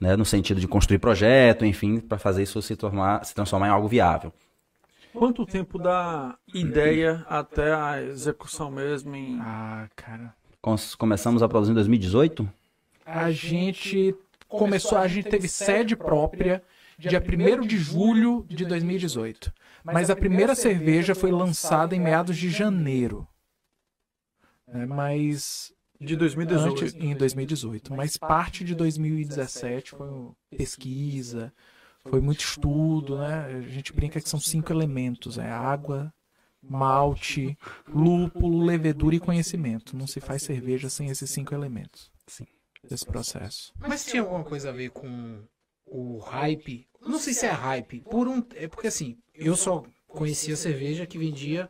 né, 0.00 0.16
no 0.16 0.24
sentido 0.24 0.60
de 0.60 0.66
construir 0.66 0.98
projeto, 0.98 1.64
enfim, 1.64 2.00
para 2.00 2.18
fazer 2.18 2.42
isso 2.42 2.60
se 2.62 2.76
tornar, 2.76 3.24
se 3.24 3.34
transformar 3.34 3.68
em 3.68 3.70
algo 3.70 3.88
viável. 3.88 4.32
Quanto 5.14 5.46
tempo 5.46 5.78
da 5.78 6.36
ideia 6.52 7.24
até 7.28 7.72
a 7.72 8.02
execução 8.02 8.70
mesmo 8.70 9.14
em... 9.14 9.38
Ah, 9.40 9.88
cara. 9.94 10.34
Começamos 10.98 11.42
a 11.42 11.48
produzir 11.48 11.72
em 11.72 11.74
2018? 11.74 12.48
A 13.06 13.30
gente 13.30 14.14
começou, 14.48 14.98
a 14.98 15.06
gente 15.06 15.28
teve 15.28 15.46
sede 15.46 15.94
própria 15.94 16.62
dia 16.98 17.20
1 17.20 17.66
de 17.66 17.76
julho 17.78 18.44
de 18.48 18.64
2018. 18.64 19.52
Mas 19.84 20.08
a 20.10 20.16
primeira 20.16 20.54
cerveja 20.54 21.14
foi 21.14 21.30
lançada 21.30 21.94
em 21.94 22.00
meados 22.00 22.36
de 22.36 22.48
janeiro. 22.48 23.26
É, 24.66 24.86
mas 24.86 25.72
De 26.00 26.16
2018. 26.16 26.82
antes, 26.82 26.94
em 26.94 27.14
2018. 27.14 27.94
Mas 27.94 28.16
parte 28.16 28.64
de 28.64 28.74
2017 28.74 29.90
foi 29.90 30.08
pesquisa, 30.56 31.52
foi 32.08 32.20
muito 32.20 32.40
estudo, 32.40 33.18
né? 33.18 33.46
A 33.46 33.60
gente 33.62 33.92
brinca 33.92 34.20
que 34.20 34.28
são 34.28 34.38
cinco 34.40 34.72
elementos: 34.72 35.38
é 35.38 35.48
água, 35.50 36.12
malte, 36.62 37.56
lúpulo, 37.88 38.64
levedura 38.64 39.14
e 39.16 39.20
conhecimento. 39.20 39.96
Não 39.96 40.06
se 40.06 40.20
faz 40.20 40.42
cerveja 40.42 40.88
sem 40.88 41.08
esses 41.08 41.30
cinco 41.30 41.54
elementos. 41.54 42.10
Sim. 42.26 42.46
Desse 42.88 43.06
processo. 43.06 43.72
Mas 43.78 44.04
tinha 44.04 44.22
alguma 44.22 44.44
coisa 44.44 44.68
a 44.68 44.72
ver 44.72 44.90
com 44.90 45.40
o 45.86 46.18
hype? 46.18 46.86
Não 47.00 47.18
sei 47.18 47.32
se 47.32 47.46
é 47.46 47.50
hype. 47.50 48.00
Por 48.10 48.28
um, 48.28 48.42
é 48.54 48.68
porque 48.68 48.88
assim, 48.88 49.16
eu 49.34 49.56
só 49.56 49.82
conhecia 50.06 50.54
cerveja 50.56 51.06
que 51.06 51.16
vendia 51.18 51.68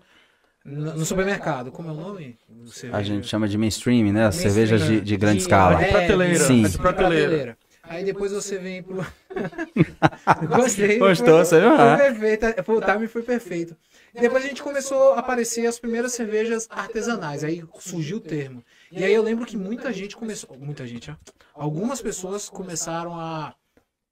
no 0.65 1.05
supermercado. 1.05 1.71
Como 1.71 1.89
é 1.89 1.93
o 1.93 1.95
nome? 1.95 2.37
cerveja? 2.67 2.97
A 2.97 3.03
gente 3.03 3.27
chama 3.29 3.47
de 3.47 3.57
mainstream, 3.57 4.13
né? 4.13 4.23
Mainstream, 4.23 4.53
cervejas 4.53 4.85
de, 4.85 5.01
de 5.01 5.17
grande 5.17 5.37
de- 5.37 5.43
escala. 5.43 5.81
é, 5.81 5.91
prateleira, 5.91 6.45
Sim. 6.45 6.63
de 6.63 6.79
prateleira. 6.79 7.59
Aí 7.85 8.05
depois 8.05 8.33
você 8.33 8.59
vem 8.59 8.83
pro. 8.83 9.05
Gostei. 10.49 10.99
Gostou, 10.99 11.35
foi, 11.37 11.45
você 11.45 11.61
viu? 11.61 11.71
Foi 11.71 11.79
Ah. 11.79 11.97
perfeito. 11.97 12.65
Pô, 12.65 12.75
O 12.75 12.81
timing 12.81 13.07
foi 13.07 13.23
perfeito. 13.23 13.77
Depois 14.13 14.45
a 14.45 14.49
gente 14.49 14.63
começou 14.63 15.13
a 15.15 15.19
aparecer 15.19 15.67
as 15.67 15.79
primeiras 15.79 16.13
cervejas 16.13 16.67
artesanais. 16.71 17.43
Aí 17.43 17.65
surgiu 17.79 18.19
o 18.19 18.21
termo. 18.21 18.65
E 18.93 19.03
aí 19.05 19.13
eu 19.13 19.23
lembro 19.23 19.45
que 19.45 19.57
muita 19.57 19.93
gente 19.93 20.17
começou. 20.17 20.57
Muita 20.57 20.87
gente, 20.87 21.11
ó. 21.11 21.15
Algumas 21.55 22.01
pessoas 22.01 22.49
começaram 22.49 23.19
a 23.19 23.55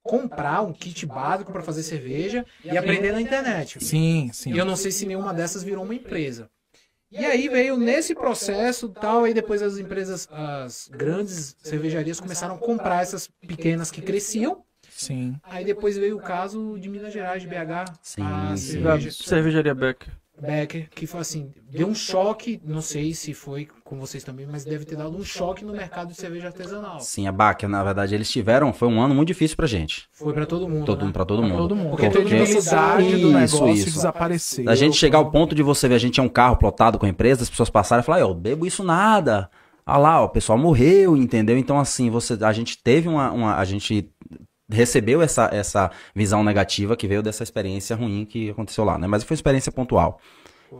comprar 0.03 0.63
um 0.63 0.73
kit 0.73 1.07
básico 1.07 1.53
para 1.53 1.63
fazer 1.63 1.85
cerveja 1.85 2.45
e 2.65 2.77
aprender 2.77 3.13
na 3.13 3.21
internet. 3.21 3.83
Sim, 3.85 4.31
sim. 4.33 4.53
E 4.53 4.59
eu 4.59 4.65
não 4.65 4.75
sei 4.75 4.91
se 4.91 5.07
nenhuma 5.07 5.33
dessas 5.33 5.63
virou 5.63 5.85
uma 5.85 5.95
empresa. 5.95 6.51
E 7.11 7.25
aí 7.27 7.47
veio 7.47 7.77
nesse 7.77 8.15
processo 8.15 8.89
tal, 8.89 9.25
aí 9.25 9.35
depois 9.35 9.61
as 9.63 9.77
empresas, 9.77 10.27
as 10.33 10.89
grandes 10.91 11.55
cervejarias 11.63 12.19
começaram 12.19 12.55
a 12.55 12.59
comprar 12.59 13.03
essas 13.03 13.29
pequenas 13.47 13.91
que 13.91 14.01
cresciam. 14.01 14.65
Sim. 15.03 15.35
Aí 15.45 15.65
depois 15.65 15.97
veio 15.97 16.17
o 16.17 16.21
caso 16.21 16.77
de 16.79 16.89
Minas 16.89 17.13
Gerais, 17.13 17.43
de 17.43 17.49
BH, 17.49 17.93
Sim, 18.03 18.23
a 18.23 18.57
sim. 18.57 18.83
Da 18.83 18.91
cerveja 18.93 19.11
cervejaria 19.11 19.75
Becker. 19.75 20.13
Becker, 20.41 20.89
que 20.91 21.07
foi 21.07 21.21
assim, 21.21 21.51
deu 21.71 21.87
um 21.87 21.95
choque, 21.95 22.61
não 22.65 22.81
sei 22.81 23.15
se 23.15 23.33
foi 23.33 23.69
com 23.85 24.01
vocês 24.01 24.25
também, 24.25 24.45
mas 24.51 24.65
deve 24.65 24.85
ter 24.85 24.97
dado 24.97 25.17
um 25.17 25.23
choque 25.23 25.65
no 25.65 25.73
mercado 25.73 26.09
de 26.09 26.15
cerveja 26.17 26.49
artesanal. 26.49 26.99
Sim, 27.01 27.29
a 27.29 27.33
Baca, 27.33 27.69
na 27.69 27.85
verdade, 27.85 28.15
eles 28.15 28.29
tiveram, 28.31 28.73
foi 28.73 28.89
um 28.89 29.01
ano 29.01 29.15
muito 29.15 29.29
difícil 29.29 29.57
pra 29.57 29.67
gente. 29.69 30.09
Foi 30.11 30.33
para 30.33 30.47
todo 30.47 30.69
mundo. 30.69 30.85
Todo, 30.87 31.05
né? 31.05 31.13
pra 31.13 31.25
todo 31.25 31.43
mundo. 31.43 31.59
Todo 31.59 31.77
mundo. 31.77 31.91
Porque 31.91 32.09
Porque 32.11 32.35
do 32.35 32.43
Isso, 32.43 33.33
negócio 33.33 33.69
isso. 33.69 33.85
desapareceu. 33.93 34.69
A 34.69 34.75
gente 34.75 34.97
chegar 34.97 35.19
ao 35.19 35.31
ponto 35.31 35.55
de 35.55 35.63
você 35.63 35.87
ver, 35.87 35.95
a 35.95 35.99
gente 35.99 36.15
tinha 36.15 36.25
um 36.25 36.31
carro 36.31 36.57
plotado 36.57 36.99
com 36.99 37.07
a 37.07 37.09
empresa, 37.09 37.43
as 37.43 37.51
pessoas 37.51 37.71
passaram 37.71 38.03
e 38.03 38.05
falaram, 38.05 38.27
eu 38.29 38.35
bebo 38.35 38.67
isso 38.67 38.83
nada. 38.83 39.49
ah 39.87 39.99
lá, 39.99 40.23
o 40.23 40.29
pessoal 40.31 40.59
morreu, 40.59 41.17
entendeu? 41.17 41.57
Então, 41.59 41.79
assim, 41.79 42.11
você, 42.11 42.37
a 42.43 42.53
gente 42.53 42.83
teve 42.83 43.09
uma, 43.09 43.31
uma 43.31 43.57
a 43.57 43.65
gente 43.65 44.11
recebeu 44.73 45.23
essa, 45.23 45.49
essa 45.53 45.91
visão 46.15 46.43
negativa 46.43 46.97
que 46.97 47.07
veio 47.07 47.23
dessa 47.23 47.43
experiência 47.43 47.95
ruim 47.95 48.25
que 48.25 48.51
aconteceu 48.51 48.85
lá, 48.85 48.99
né? 48.99 49.07
Mas 49.07 49.23
foi 49.25 49.35
uma 49.35 49.39
experiência 49.39 49.71
pontual. 49.71 50.21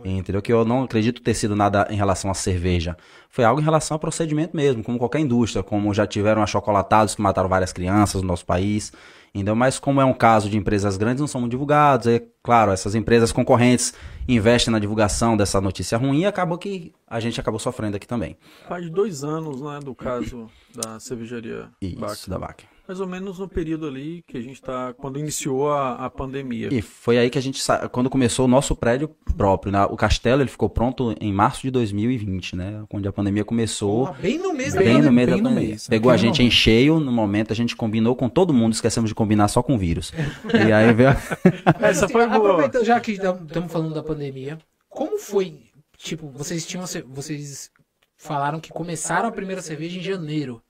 Entendeu? 0.03 0.41
Que 0.41 0.51
eu 0.51 0.65
não 0.65 0.83
acredito 0.83 1.21
ter 1.21 1.35
sido 1.35 1.55
nada 1.55 1.87
em 1.89 1.95
relação 1.95 2.31
à 2.31 2.33
cerveja. 2.33 2.97
Foi 3.29 3.43
algo 3.43 3.61
em 3.61 3.63
relação 3.63 3.93
ao 3.93 3.99
procedimento 3.99 4.55
mesmo, 4.55 4.83
como 4.83 4.97
qualquer 4.97 5.19
indústria, 5.19 5.61
como 5.61 5.93
já 5.93 6.07
tiveram 6.07 6.41
achocolatados 6.41 7.13
que 7.13 7.21
mataram 7.21 7.47
várias 7.47 7.71
crianças 7.71 8.21
no 8.21 8.27
nosso 8.27 8.45
país. 8.45 8.91
Entendeu? 9.35 9.55
Mas 9.55 9.79
como 9.79 10.01
é 10.01 10.05
um 10.05 10.13
caso 10.13 10.49
de 10.49 10.57
empresas 10.57 10.97
grandes, 10.97 11.21
não 11.21 11.27
são 11.27 11.47
divulgados. 11.47 12.07
É 12.07 12.23
claro, 12.41 12.71
essas 12.71 12.95
empresas 12.95 13.31
concorrentes 13.31 13.93
investem 14.27 14.71
na 14.71 14.79
divulgação 14.79 15.37
dessa 15.37 15.59
notícia 15.59 15.97
ruim 15.97 16.21
e 16.21 16.25
acabou 16.25 16.57
que 16.57 16.93
a 17.07 17.19
gente 17.19 17.39
acabou 17.39 17.59
sofrendo 17.59 17.97
aqui 17.97 18.07
também. 18.07 18.37
Faz 18.67 18.89
dois 18.89 19.23
anos, 19.23 19.61
né, 19.61 19.79
do 19.83 19.95
caso 19.95 20.49
da 20.75 20.99
cervejaria 20.99 21.69
Isso, 21.81 22.29
da 22.29 22.37
VAC. 22.37 22.72
Mais 22.85 22.99
ou 22.99 23.07
menos 23.07 23.39
no 23.39 23.47
período 23.47 23.87
ali 23.87 24.23
que 24.27 24.37
a 24.37 24.41
gente 24.41 24.61
tá. 24.61 24.93
Quando 24.93 25.17
iniciou 25.17 25.71
a, 25.71 26.05
a 26.05 26.09
pandemia. 26.09 26.67
E 26.69 26.81
foi 26.81 27.17
aí 27.17 27.29
que 27.29 27.37
a 27.37 27.41
gente, 27.41 27.61
sa- 27.61 27.87
quando 27.87 28.09
começou 28.09 28.43
o 28.43 28.47
nosso 28.47 28.75
prédio 28.75 29.07
próprio, 29.37 29.71
né? 29.71 29.85
O 29.85 29.95
castelo 29.95 30.41
ele 30.41 30.49
ficou 30.49 30.69
pronto 30.69 31.15
em 31.21 31.31
março 31.31 31.61
de 31.61 31.71
2020, 31.71 32.55
né? 32.57 32.83
Quando 32.89 33.07
a 33.07 33.13
pandemia 33.13 33.45
começou. 33.45 34.07
Porra, 34.07 34.19
bem 34.21 34.37
no 34.37 34.53
mês 34.53 34.73
da 34.73 34.79
Bem 34.81 34.89
no 34.89 34.93
pandemia. 34.95 35.11
meio 35.13 35.27
da 35.27 35.33
bem 35.35 35.41
no 35.43 35.49
pandemia. 35.49 35.69
mês, 35.69 35.87
Pegou 35.87 36.11
a 36.11 36.17
gente 36.17 36.43
em 36.43 36.51
cheio, 36.51 36.99
no 36.99 37.11
momento 37.11 37.53
a 37.53 37.55
gente 37.55 37.75
combinou 37.75 38.15
com 38.15 38.27
todo 38.27 38.53
mundo, 38.53 38.73
esquecemos 38.73 39.09
de 39.09 39.15
combinar 39.15 39.47
só 39.47 39.63
com 39.63 39.75
o 39.75 39.77
vírus. 39.77 40.11
E 40.67 40.71
aí 40.71 40.93
veio. 40.93 41.09
Essa 41.79 42.07
foi 42.09 42.25
boa. 42.27 42.37
Aproveitando, 42.37 42.85
já 42.85 42.99
que 42.99 43.11
estamos 43.13 43.71
falando 43.71 43.93
da 43.93 44.03
pandemia, 44.03 44.57
como 44.89 45.17
foi? 45.17 45.57
Tipo, 45.97 46.27
vocês 46.29 46.65
tinham. 46.65 46.83
Vocês 47.07 47.71
falaram 48.17 48.59
que 48.59 48.71
começaram 48.71 49.27
a 49.29 49.31
primeira 49.31 49.61
cerveja 49.61 49.97
em 49.99 50.01
janeiro 50.01 50.61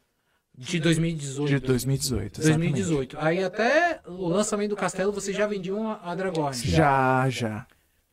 de 0.58 0.80
2018. 0.80 1.50
De 1.50 1.60
2018. 1.60 2.42
exatamente. 2.42 2.72
2018. 2.72 3.18
Aí 3.20 3.44
até 3.44 4.02
o 4.08 4.28
lançamento 4.28 4.70
do 4.72 4.76
Castelo 4.76 5.12
vocês 5.12 5.36
já 5.36 5.48
vendiam 5.48 5.88
a, 5.90 6.00
a 6.12 6.16
Dragorn. 6.16 6.56
Já, 6.56 7.28
já. 7.30 7.66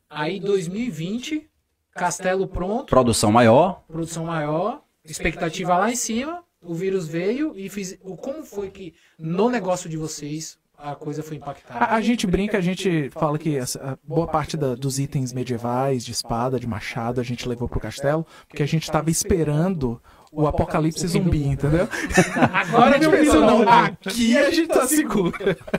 Aí 0.09 0.41
2020, 0.41 1.49
Castelo 1.95 2.47
pronto, 2.49 2.87
Produção 2.87 3.31
maior. 3.31 3.83
produção 3.87 4.25
maior, 4.25 4.83
expectativa 5.05 5.77
lá 5.77 5.91
em 5.91 5.97
cima, 5.97 6.43
o 6.63 6.75
vírus 6.75 7.07
veio 7.07 7.53
e 7.57 7.69
fiz. 7.69 7.99
o- 8.03 8.17
Como 8.17 8.43
foi 8.45 8.71
que 8.71 8.95
no 9.19 9.49
negócio 9.51 9.89
de 9.89 9.97
vocês 9.97 10.59
a 10.79 10.95
coisa 10.95 11.23
foi 11.23 11.37
impactada? 11.37 11.85
A, 11.85 11.95
a 11.97 12.01
gente 12.01 12.27
brinca, 12.27 12.57
a 12.59 12.61
gente 12.61 13.11
fala 13.11 13.39
que 13.39 13.57
essa- 13.57 13.99
boa 14.03 14.27
parte 14.27 14.57
da- 14.57 14.75
dos 14.75 14.99
itens 14.99 15.33
medievais, 15.33 16.05
de 16.05 16.13
espada, 16.13 16.59
de 16.59 16.67
machado, 16.67 17.21
a 17.21 17.25
gente 17.25 17.47
levou 17.49 17.69
pro 17.69 17.79
castelo, 17.81 18.27
porque 18.49 18.63
a 18.63 18.67
gente 18.67 18.85
estava 18.85 19.11
esperando 19.11 20.01
o 20.33 20.47
apocalipse 20.47 21.07
zumbi, 21.09 21.45
entendeu? 21.47 21.89
Agora 22.53 22.97
a 22.97 22.99
gente 23.03 23.11
pensou, 23.11 23.41
não. 23.41 23.59
não, 23.65 23.69
aqui 23.69 24.37
a 24.39 24.51
gente 24.51 24.69
tá 24.69 24.87
seguro. 24.87 25.33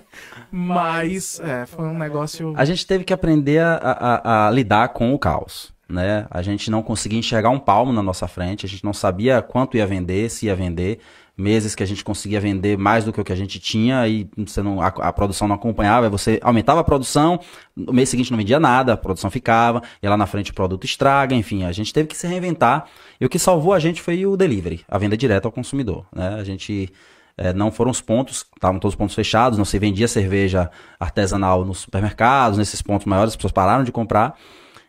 Mas, 0.52 1.40
é, 1.40 1.66
foi 1.66 1.86
um 1.86 1.98
negócio... 1.98 2.54
A 2.58 2.66
gente 2.66 2.86
teve 2.86 3.04
que 3.04 3.14
aprender 3.14 3.60
a, 3.60 3.76
a- 3.76 4.48
a 4.48 4.52
lidar 4.52 4.90
com 4.90 5.14
o 5.14 5.20
caos. 5.20 5.72
Né? 5.88 6.26
A 6.32 6.42
gente 6.42 6.72
não 6.72 6.82
conseguia 6.82 7.20
enxergar 7.20 7.50
um 7.50 7.60
palmo 7.60 7.92
na 7.92 8.02
nossa 8.02 8.26
frente, 8.26 8.66
a 8.66 8.70
gente 8.70 8.84
não 8.84 8.94
sabia 8.94 9.42
quanto 9.42 9.76
ia 9.76 9.86
vender, 9.86 10.30
se 10.30 10.46
ia 10.46 10.56
vender. 10.56 11.00
Meses 11.42 11.74
que 11.74 11.82
a 11.82 11.86
gente 11.88 12.04
conseguia 12.04 12.40
vender 12.40 12.78
mais 12.78 13.04
do 13.04 13.12
que 13.12 13.20
o 13.20 13.24
que 13.24 13.34
a 13.34 13.36
gente 13.36 13.60
tinha 13.60 14.08
e 14.08 14.30
você 14.38 14.62
não, 14.62 14.80
a, 14.80 14.88
a 14.88 15.12
produção 15.12 15.48
não 15.48 15.56
acompanhava, 15.56 16.08
você 16.08 16.40
aumentava 16.44 16.82
a 16.82 16.84
produção, 16.84 17.40
no 17.76 17.92
mês 17.92 18.10
seguinte 18.10 18.30
não 18.30 18.38
vendia 18.38 18.60
nada, 18.60 18.94
a 18.94 18.98
produção 18.98 19.32
ficava, 19.32 19.82
e 20.04 20.08
lá 20.08 20.16
na 20.16 20.28
frente 20.28 20.52
o 20.52 20.54
produto 20.54 20.86
estraga, 20.86 21.34
enfim, 21.34 21.64
a 21.64 21.72
gente 21.72 21.92
teve 21.92 22.08
que 22.08 22.16
se 22.16 22.28
reinventar. 22.28 22.86
E 23.20 23.26
o 23.26 23.30
que 23.30 23.40
salvou 23.40 23.74
a 23.74 23.80
gente 23.80 24.02
foi 24.02 24.24
o 24.26 24.38
delivery, 24.38 24.82
a 24.88 24.98
venda 25.00 25.18
direta 25.18 25.48
ao 25.48 25.52
consumidor. 25.52 26.06
Né? 26.16 26.36
A 26.40 26.44
gente 26.44 26.94
é, 27.38 27.52
não 27.54 27.72
foram 27.72 27.90
os 27.90 28.02
pontos, 28.02 28.46
estavam 28.56 28.80
todos 28.80 28.94
os 28.94 28.98
pontos 28.98 29.16
fechados, 29.16 29.58
não 29.58 29.66
se 29.66 29.80
vendia 29.80 30.08
cerveja 30.08 30.70
artesanal 31.00 31.66
nos 31.66 31.80
supermercados, 31.80 32.58
nesses 32.58 32.82
pontos 32.84 33.08
maiores 33.08 33.32
as 33.32 33.36
pessoas 33.36 33.52
pararam 33.52 33.84
de 33.84 33.92
comprar, 33.92 34.36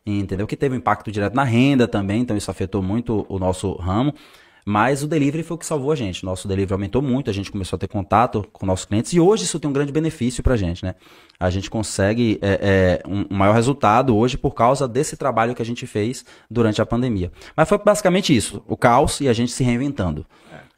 entendeu? 0.05 0.47
Que 0.47 0.57
teve 0.57 0.75
um 0.75 0.79
impacto 0.79 1.11
direto 1.11 1.35
na 1.35 1.45
renda 1.45 1.89
também, 1.89 2.21
então 2.21 2.37
isso 2.37 2.51
afetou 2.51 2.83
muito 2.83 3.25
o 3.29 3.39
nosso 3.39 3.73
ramo. 3.77 4.15
Mas 4.65 5.03
o 5.03 5.09
delivery 5.09 5.43
foi 5.43 5.57
o 5.57 5.59
que 5.59 5.67
salvou 5.67 5.91
a 5.91 5.97
gente. 5.97 6.25
Nosso 6.25 6.47
delivery 6.47 6.75
aumentou 6.75 7.03
muito, 7.03 7.29
a 7.29 7.33
gente 7.33 7.51
começou 7.51 7.77
a 7.77 7.81
ter 7.81 7.89
contato 7.89 8.47
com 8.53 8.65
nossos 8.65 8.87
clientes 8.87 9.13
e 9.13 9.21
hoje 9.21 9.45
isso 9.45 9.59
tem 9.59 9.69
um 9.69 9.73
grande 9.73 9.93
benefício 9.93 10.43
pra 10.43 10.57
gente, 10.57 10.85
né? 10.85 10.95
A 11.39 11.51
gente 11.51 11.69
consegue 11.69 12.39
é, 12.41 13.01
é, 13.05 13.09
um, 13.09 13.27
maior 13.35 13.55
resultado 13.55 14.17
hoje 14.17 14.39
por 14.39 14.55
causa 14.55 14.87
desse 14.87 15.17
trabalho 15.17 15.55
que 15.55 15.63
a 15.63 15.65
gente 15.65 15.87
fez 15.87 16.25
durante 16.49 16.81
a 16.81 16.87
pandemia. 16.87 17.33
Mas 17.57 17.69
foi 17.69 17.79
basicamente 17.79 18.35
isso: 18.35 18.63
o 18.67 18.77
caos 18.77 19.21
e 19.21 19.29
a 19.29 19.33
gente 19.33 19.51
se 19.51 19.65
reinventando. 19.65 20.25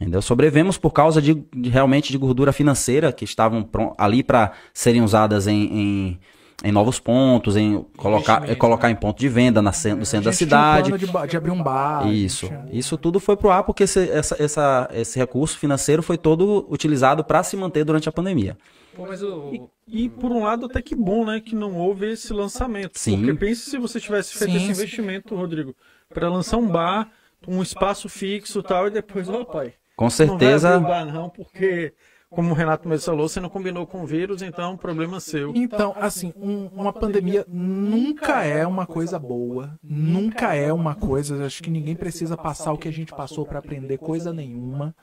Entendeu? 0.01 0.21
Sobrevivemos 0.21 0.77
por 0.77 0.91
causa 0.91 1.23
de, 1.23 1.35
de 1.55 1.69
realmente 1.71 2.11
de 2.11 2.19
gordura 2.19 2.53
financeira 2.53 3.13
que 3.13 3.25
estavam 3.25 3.69
ali 3.97 4.23
para 4.23 4.53
serem 4.73 5.03
usadas 5.03 5.47
em, 5.47 5.63
em, 5.65 6.21
em 6.65 6.73
novos 6.73 6.99
pontos, 6.99 7.57
em 7.57 7.85
colocar, 7.97 8.57
colocar 8.57 8.91
em 8.91 8.97
ponto 8.97 9.19
de 9.21 9.29
venda 9.29 9.61
na, 9.61 9.71
no 9.71 9.75
centro 9.77 9.93
a 9.93 10.01
da 10.01 10.05
gente 10.05 10.15
tinha 10.15 10.31
um 10.31 10.33
cidade. 10.33 10.89
plano 10.91 10.99
de, 11.23 11.29
de 11.31 11.37
abrir 11.37 11.51
um 11.51 11.63
bar. 11.63 12.11
Isso. 12.11 12.51
Isso 12.73 12.97
tudo 12.97 13.21
foi 13.21 13.37
pro 13.37 13.51
ar 13.51 13.63
porque 13.65 13.83
esse, 13.85 14.11
essa, 14.11 14.43
essa, 14.43 14.89
esse 14.93 15.19
recurso 15.19 15.59
financeiro 15.59 16.03
foi 16.03 16.17
todo 16.17 16.67
utilizado 16.71 17.23
para 17.23 17.43
se 17.43 17.57
manter 17.57 17.85
durante 17.85 18.09
a 18.09 18.13
pandemia. 18.13 18.57
Pô, 18.97 19.07
mas 19.07 19.23
o, 19.23 19.69
E 19.87 20.09
por 20.09 20.31
um 20.33 20.45
lado 20.45 20.67
até 20.67 20.81
que 20.81 20.95
bom, 20.95 21.25
né, 21.27 21.41
que 21.41 21.55
não 21.55 21.77
houve 21.77 22.11
esse 22.13 22.33
lançamento. 22.33 22.99
Sim. 22.99 23.19
Porque 23.19 23.35
pense 23.35 23.69
se 23.71 23.77
você 23.77 24.01
tivesse 24.01 24.33
feito 24.39 24.51
Sim, 24.53 24.57
esse 24.57 24.65
sim. 24.67 24.71
investimento, 24.73 25.35
Rodrigo, 25.35 25.75
para 26.13 26.29
lançar 26.29 26.57
um 26.57 26.67
bar, 26.69 27.11
um 27.47 27.61
espaço 27.63 28.09
fixo 28.09 28.61
e 28.61 28.63
tal, 28.63 28.87
e 28.87 28.91
depois, 28.91 29.29
ó 29.29 29.45
pai, 29.45 29.75
Com 29.97 30.05
não 30.05 30.11
vai 30.11 30.17
certeza. 30.17 30.77
abrir 30.77 30.85
o 30.87 30.89
bar 30.89 31.05
não, 31.13 31.29
porque, 31.29 31.93
como 32.35 32.51
o 32.51 32.55
Renato 32.55 32.89
mesmo 32.89 33.05
falou, 33.07 33.29
você 33.29 33.41
não 33.41 33.49
combinou 33.49 33.87
com 33.87 34.03
o 34.03 34.07
vírus, 34.07 34.43
então 34.43 34.77
problema 34.77 35.21
seu. 35.21 35.53
Então, 35.55 35.95
assim, 35.99 36.33
um- 36.37 36.67
uma 36.75 36.93
pandemia 36.93 37.45
nunca 37.49 38.45
é 38.45 38.67
uma 38.67 38.87
coisa 38.87 39.19
boa, 39.19 39.79
nunca 39.83 40.55
é 40.55 40.73
uma 40.73 40.95
coisa. 40.95 41.45
Acho 41.47 41.63
que 41.63 41.71
ninguém 41.71 41.95
precisa 41.97 42.37
passar 42.37 42.73
o 42.73 42.79
que 42.79 42.89
a 42.89 42.93
gente 42.93 43.15
passou 43.15 43.45
para 43.47 43.59
aprender 43.59 43.99
coisa 43.99 44.33
nenhuma. 44.33 44.95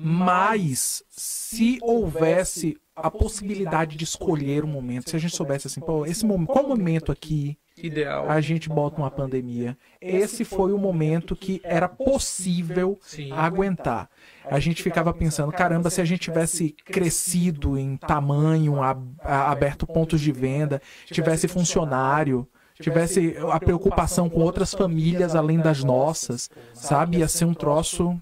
Mas 0.00 1.02
se 1.10 1.78
houvesse 1.82 2.76
a 2.94 3.10
possibilidade 3.10 3.96
de 3.96 4.04
escolher 4.04 4.64
um 4.64 4.68
momento, 4.68 5.10
se 5.10 5.16
a 5.16 5.18
gente 5.18 5.34
soubesse 5.34 5.66
assim, 5.66 5.80
pô, 5.80 6.06
esse 6.06 6.24
momento, 6.24 6.48
qual 6.52 6.66
momento 6.68 7.10
aqui 7.10 7.58
Ideal. 7.82 8.28
a 8.28 8.40
gente 8.40 8.68
bota 8.68 9.00
uma 9.00 9.10
pandemia? 9.10 9.76
Esse 10.00 10.44
foi 10.44 10.72
o 10.72 10.78
momento 10.78 11.36
que 11.36 11.60
era 11.64 11.88
possível 11.88 12.98
Sim. 13.00 13.32
aguentar. 13.32 14.08
A 14.44 14.58
gente 14.58 14.82
ficava 14.82 15.12
pensando, 15.12 15.52
caramba, 15.52 15.90
se 15.90 16.00
a 16.00 16.04
gente 16.04 16.20
tivesse 16.20 16.74
crescido 16.84 17.78
em 17.78 17.96
tamanho, 17.96 18.76
aberto 19.22 19.86
pontos 19.86 20.20
de 20.20 20.32
venda, 20.32 20.80
tivesse 21.06 21.46
funcionário, 21.48 22.48
tivesse 22.80 23.36
a 23.50 23.58
preocupação 23.58 24.28
com 24.28 24.40
outras 24.40 24.72
famílias 24.72 25.34
além 25.34 25.58
das 25.58 25.82
nossas, 25.84 26.48
sabe? 26.72 27.18
Ia 27.18 27.28
ser 27.28 27.44
um 27.44 27.54
troço 27.54 28.18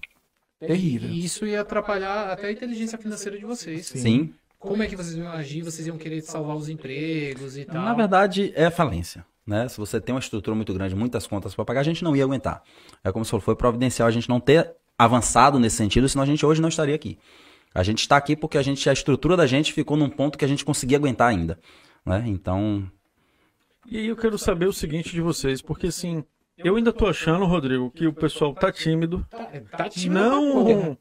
terrível. 0.59 1.09
E 1.09 1.23
isso 1.23 1.45
ia 1.45 1.61
atrapalhar 1.61 2.31
até 2.31 2.47
a 2.47 2.51
inteligência 2.51 2.97
financeira 2.97 3.37
de 3.37 3.45
vocês. 3.45 3.87
Sim. 3.87 4.33
Como 4.59 4.81
é 4.81 4.87
que 4.87 4.95
vocês 4.95 5.15
iam 5.15 5.29
agir? 5.29 5.61
Vocês 5.61 5.87
iam 5.87 5.97
querer 5.97 6.21
salvar 6.21 6.55
os 6.55 6.67
empregos 6.67 7.57
e 7.57 7.65
tal? 7.65 7.75
Na 7.75 7.93
verdade, 7.93 8.51
é 8.55 8.69
falência. 8.69 9.23
Né? 9.47 9.69
Se 9.69 9.77
você 9.77 10.01
tem 10.01 10.13
uma 10.13 10.19
estrutura 10.19 10.53
muito 10.53 10.73
grande, 10.73 10.93
muitas 10.93 11.25
contas 11.25 11.55
para 11.55 11.63
pagar, 11.63 11.79
a 11.79 11.83
gente 11.83 12.03
não 12.03 12.13
ia 12.13 12.25
aguentar. 12.25 12.61
É 13.01 13.11
como 13.13 13.23
se 13.23 13.39
foi 13.39 13.55
providencial 13.55 14.05
a 14.05 14.11
gente 14.11 14.27
não 14.27 14.41
ter 14.41 14.75
avançado 14.97 15.57
nesse 15.57 15.77
sentido, 15.77 16.09
senão 16.09 16.23
a 16.23 16.25
gente 16.25 16.45
hoje 16.45 16.61
não 16.61 16.67
estaria 16.67 16.93
aqui. 16.93 17.17
A 17.73 17.81
gente 17.81 17.99
está 17.99 18.17
aqui 18.17 18.35
porque 18.35 18.57
a 18.57 18.61
gente 18.61 18.89
a 18.89 18.93
estrutura 18.93 19.37
da 19.37 19.47
gente 19.47 19.71
ficou 19.71 19.95
num 19.95 20.09
ponto 20.09 20.37
que 20.37 20.43
a 20.43 20.47
gente 20.47 20.65
conseguia 20.65 20.97
aguentar 20.97 21.29
ainda. 21.29 21.57
Né? 22.05 22.23
Então, 22.27 22.91
E 23.85 23.97
aí 23.97 24.07
eu 24.07 24.17
quero 24.17 24.37
saber 24.37 24.65
o 24.67 24.73
seguinte 24.73 25.11
de 25.11 25.21
vocês, 25.21 25.61
porque 25.61 25.87
assim, 25.87 26.25
eu 26.57 26.75
ainda 26.75 26.91
tô 26.91 27.05
achando, 27.07 27.45
Rodrigo, 27.45 27.89
que 27.91 28.05
o 28.05 28.13
pessoal 28.13 28.53
tá 28.53 28.71
tímido, 28.71 29.25
Tá, 29.29 29.45
tá 29.77 29.89
tímido 29.89 30.19
porra. 30.19 30.73
não 30.75 30.97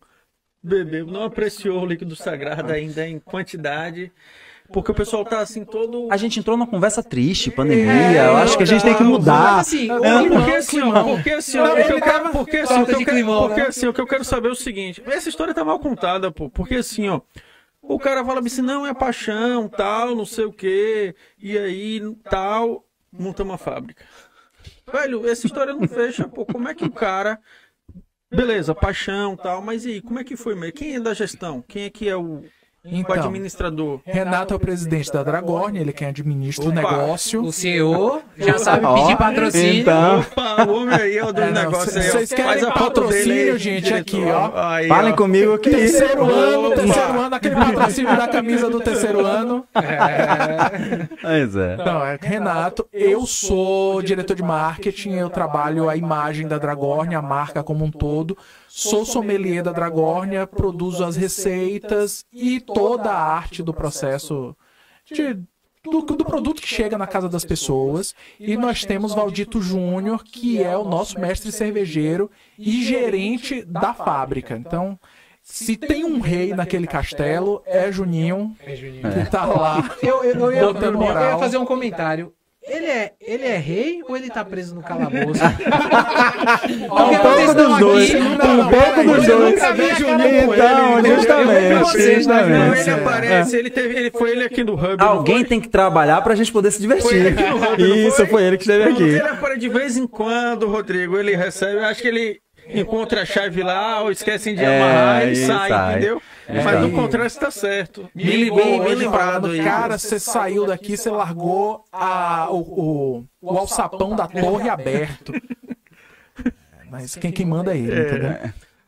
bebeu, 0.62 1.06
não 1.06 1.24
apreciou 1.24 1.82
o 1.82 1.86
líquido 1.86 2.14
sagrado 2.14 2.72
ainda 2.72 3.08
em 3.08 3.18
quantidade, 3.18 4.12
porque 4.72 4.90
o 4.90 4.94
pessoal 4.94 5.24
tá 5.24 5.40
assim 5.40 5.64
todo 5.64 6.08
a 6.10 6.16
gente 6.16 6.38
entrou 6.40 6.56
numa 6.56 6.66
conversa 6.66 7.02
triste, 7.02 7.50
pandemia. 7.50 8.22
eu 8.24 8.36
acho 8.36 8.56
que 8.56 8.62
a 8.62 8.66
gente 8.66 8.82
tem 8.82 8.94
que 8.94 9.02
Mas 9.02 9.12
mudar. 9.12 9.60
assim, 9.60 9.86
Não, 9.86 9.96
o 9.96 10.00
Não, 10.00 10.28
porque 10.28 10.50
assim, 10.52 10.80
ó, 10.82 11.04
porque 11.04 11.30
assim, 11.30 11.58
ó, 11.58 12.00
tava- 12.00 12.30
porque 12.30 12.56
assim, 12.58 12.72
o 12.72 12.76
falta 12.76 12.86
que 12.86 12.94
eu 12.94 12.98
de 12.98 13.04
quero, 13.04 13.16
climão, 13.16 13.46
porque 13.48 13.60
né? 13.60 13.66
assim, 13.68 13.86
o 13.86 13.92
que 13.92 14.00
eu 14.00 14.06
quero 14.06 14.24
saber 14.24 14.48
é 14.48 14.52
o 14.52 14.56
seguinte, 14.56 15.02
essa 15.06 15.28
história 15.28 15.54
tá 15.54 15.64
mal 15.64 15.78
contada, 15.78 16.30
pô, 16.30 16.48
porque 16.50 16.76
assim, 16.76 17.08
ó, 17.08 17.20
o 17.82 17.98
cara 17.98 18.24
fala 18.24 18.40
assim, 18.40 18.62
não, 18.62 18.86
é 18.86 18.92
paixão, 18.92 19.68
tal, 19.68 20.14
não 20.14 20.24
sei 20.26 20.44
o 20.44 20.52
quê, 20.52 21.14
e 21.38 21.56
aí, 21.56 22.00
tal, 22.30 22.84
monta 23.12 23.42
uma 23.42 23.56
fábrica. 23.58 24.04
Velho, 24.92 25.28
essa 25.28 25.46
história 25.46 25.72
não 25.74 25.86
fecha, 25.88 26.28
pô, 26.28 26.44
como 26.46 26.68
é 26.68 26.74
que 26.74 26.84
o 26.84 26.90
cara, 26.90 27.38
beleza, 28.30 28.74
paixão, 28.74 29.36
tal, 29.36 29.62
mas 29.62 29.84
e 29.84 29.90
aí, 29.92 30.00
como 30.00 30.18
é 30.18 30.24
que 30.24 30.36
foi, 30.36 30.54
mesmo? 30.54 30.72
quem 30.74 30.96
é 30.96 31.00
da 31.00 31.14
gestão? 31.14 31.62
Quem 31.66 31.84
é 31.84 31.90
que 31.90 32.08
é 32.08 32.16
o, 32.16 32.42
o 32.86 32.98
Então, 32.98 33.14
administrador. 33.16 34.00
Renato 34.04 34.54
é 34.54 34.56
o 34.56 34.60
presidente 34.60 35.12
da 35.12 35.22
Dragorn, 35.22 35.78
ele 35.78 35.90
é 35.90 35.92
quem 35.92 36.08
administra 36.08 36.64
o 36.64 36.68
Opa. 36.68 36.76
negócio. 36.76 37.42
O 37.42 37.52
CEO 37.52 38.22
já 38.36 38.58
sabe 38.58 38.86
pedir 38.94 39.16
patrocínio. 39.16 39.80
Então, 39.80 40.20
Opa, 40.20 40.64
o 40.64 40.74
homem 40.82 40.94
aí 40.94 41.16
é 41.18 41.24
o 41.24 41.32
do 41.32 41.40
É, 41.42 41.50
negócio 41.50 41.98
aí. 42.00 42.08
vocês 42.10 42.32
querem 42.32 42.64
patrocínio, 42.72 43.58
gente, 43.58 43.84
diretor. 43.84 44.00
aqui, 44.00 44.24
ó. 44.30 44.50
Aí, 44.68 44.88
falem 44.88 45.12
ó. 45.12 45.16
comigo 45.16 45.58
que. 45.58 45.70
Terceiro 45.70 46.24
ano, 46.32 46.66
Opa. 46.68 46.76
terceiro 46.76 47.20
ano, 47.20 47.34
aquele 47.34 47.54
patrocínio 47.56 48.16
da 48.16 48.28
camisa 48.28 48.70
do 48.70 48.80
terceiro 48.80 49.24
ano. 49.24 49.64
Pois 51.20 51.56
é. 51.56 51.76
Não, 51.76 52.04
é 52.04 52.18
Renato, 52.20 52.86
eu 52.92 53.26
sou 53.26 54.02
diretor 54.02 54.34
de 54.34 54.42
marketing, 54.42 55.12
eu 55.12 55.28
trabalho 55.30 55.88
a 55.88 55.96
imagem 55.96 56.46
da 56.46 56.58
Dragornia, 56.58 57.18
a 57.18 57.22
marca 57.22 57.62
como 57.62 57.84
um 57.84 57.90
todo. 57.90 58.36
Sou 58.78 59.06
sommelier 59.06 59.62
da 59.62 59.72
Dragornia, 59.72 60.46
produzo 60.46 61.02
as 61.02 61.16
receitas 61.16 62.26
e 62.30 62.60
toda 62.60 63.10
a 63.10 63.18
arte 63.34 63.62
do 63.62 63.72
processo 63.72 64.54
de- 65.10 65.34
do, 65.82 66.02
do 66.02 66.24
produto 66.26 66.60
que 66.60 66.68
chega 66.68 66.98
na 66.98 67.06
casa 67.06 67.26
das 67.26 67.42
pessoas. 67.42 68.14
E 68.38 68.54
nós 68.54 68.84
temos 68.84 69.14
Valdito 69.14 69.62
Júnior, 69.62 70.22
que 70.22 70.62
é 70.62 70.76
o 70.76 70.84
nosso 70.84 71.18
mestre 71.18 71.50
cervejeiro 71.50 72.30
e 72.58 72.84
gerente 72.84 73.62
da 73.64 73.94
fábrica. 73.94 74.54
Então, 74.56 74.98
se 75.42 75.74
tem 75.76 76.04
um 76.04 76.20
rei 76.20 76.52
naquele 76.52 76.86
castelo, 76.86 77.62
é 77.64 77.90
Juninho, 77.90 78.54
que 78.62 79.30
tá 79.30 79.46
lá. 79.46 79.96
Eu, 80.02 80.22
eu, 80.22 80.34
eu, 80.34 80.52
ia, 80.52 80.58
eu, 80.58 80.72
ia 81.32 81.38
fazer 81.38 81.56
um 81.56 81.64
comentário. 81.64 82.30
Ele 82.68 82.86
é, 82.86 83.12
ele 83.20 83.44
é 83.46 83.56
rei 83.58 84.00
ou 84.08 84.16
ele 84.16 84.28
tá 84.28 84.44
preso 84.44 84.74
no 84.74 84.82
calabouço? 84.82 85.40
Um 85.44 86.88
Porque 86.88 87.18
pouco 87.18 87.54
dos 87.54 87.78
dois, 87.78 88.14
um 88.14 88.20
Não, 88.34 88.68
pouco 88.68 89.02
dos 89.04 89.26
dois. 89.26 89.54
Então, 89.56 90.98
ele, 90.98 91.14
justamente, 91.14 92.16
justamente, 92.16 92.80
ele 92.80 92.90
É. 92.90 92.92
aparece, 92.94 93.56
ele, 93.56 93.70
teve, 93.70 93.94
ele 93.96 94.10
foi 94.10 94.30
ele 94.32 94.44
aqui 94.44 94.64
no 94.64 94.74
Hub. 94.74 94.96
Alguém 94.98 95.44
tem 95.44 95.60
que 95.60 95.68
trabalhar 95.68 96.20
pra 96.22 96.34
gente 96.34 96.50
poder 96.50 96.70
se 96.72 96.78
Foi 96.86 97.14
ele 97.14 97.30
divertir. 97.30 97.44
aqui 97.44 97.50
no 97.50 97.56
Hub, 97.72 97.82
não 97.88 97.96
Isso, 98.08 98.26
foi 98.26 98.42
ele 98.42 98.56
que 98.56 98.64
esteve 98.64 98.84
aqui. 98.90 99.02
Ele 99.02 99.20
aparece 99.20 99.60
de 99.60 99.68
vez 99.68 99.96
em 99.96 100.06
quando, 100.06 100.66
Rodrigo. 100.68 101.16
Ele 101.18 101.36
recebe, 101.36 101.74
eu 101.76 101.84
acho 101.84 102.02
que 102.02 102.08
ele 102.08 102.40
encontra 102.74 103.22
a 103.22 103.24
chave 103.24 103.62
lá 103.62 104.02
ou 104.02 104.10
esquecem 104.10 104.54
de 104.54 104.64
É, 104.64 104.76
amarrar 104.76 105.28
e 105.28 105.32
e 105.32 105.36
sai, 105.36 105.68
sai. 105.68 105.90
entendeu? 105.92 106.20
É. 106.48 106.62
Mas 106.62 106.80
no 106.80 106.88
É. 106.88 106.90
contrário 106.90 107.26
está 107.26 107.50
certo. 107.50 108.08
Me 108.14 108.24
Bem, 108.24 108.36
ligou 108.36 108.58
bem, 108.58 108.70
bem 108.78 108.80
hoje 108.80 108.94
lembrado 109.04 109.46
aí. 109.48 109.62
cara, 109.62 109.98
você 109.98 110.18
saiu 110.18 110.66
daqui, 110.66 110.96
você 110.96 111.10
largou 111.10 111.84
a, 111.92 112.48
o, 112.50 112.56
o, 112.58 113.24
o 113.42 113.58
alçapão 113.58 114.14
da 114.14 114.26
torre 114.26 114.68
aberto. 114.68 115.32
Mas 116.90 117.16
quem, 117.16 117.32
quem 117.32 117.46
manda 117.46 117.74
é 117.74 117.78
ele, 117.78 118.00
entendeu? 118.00 118.30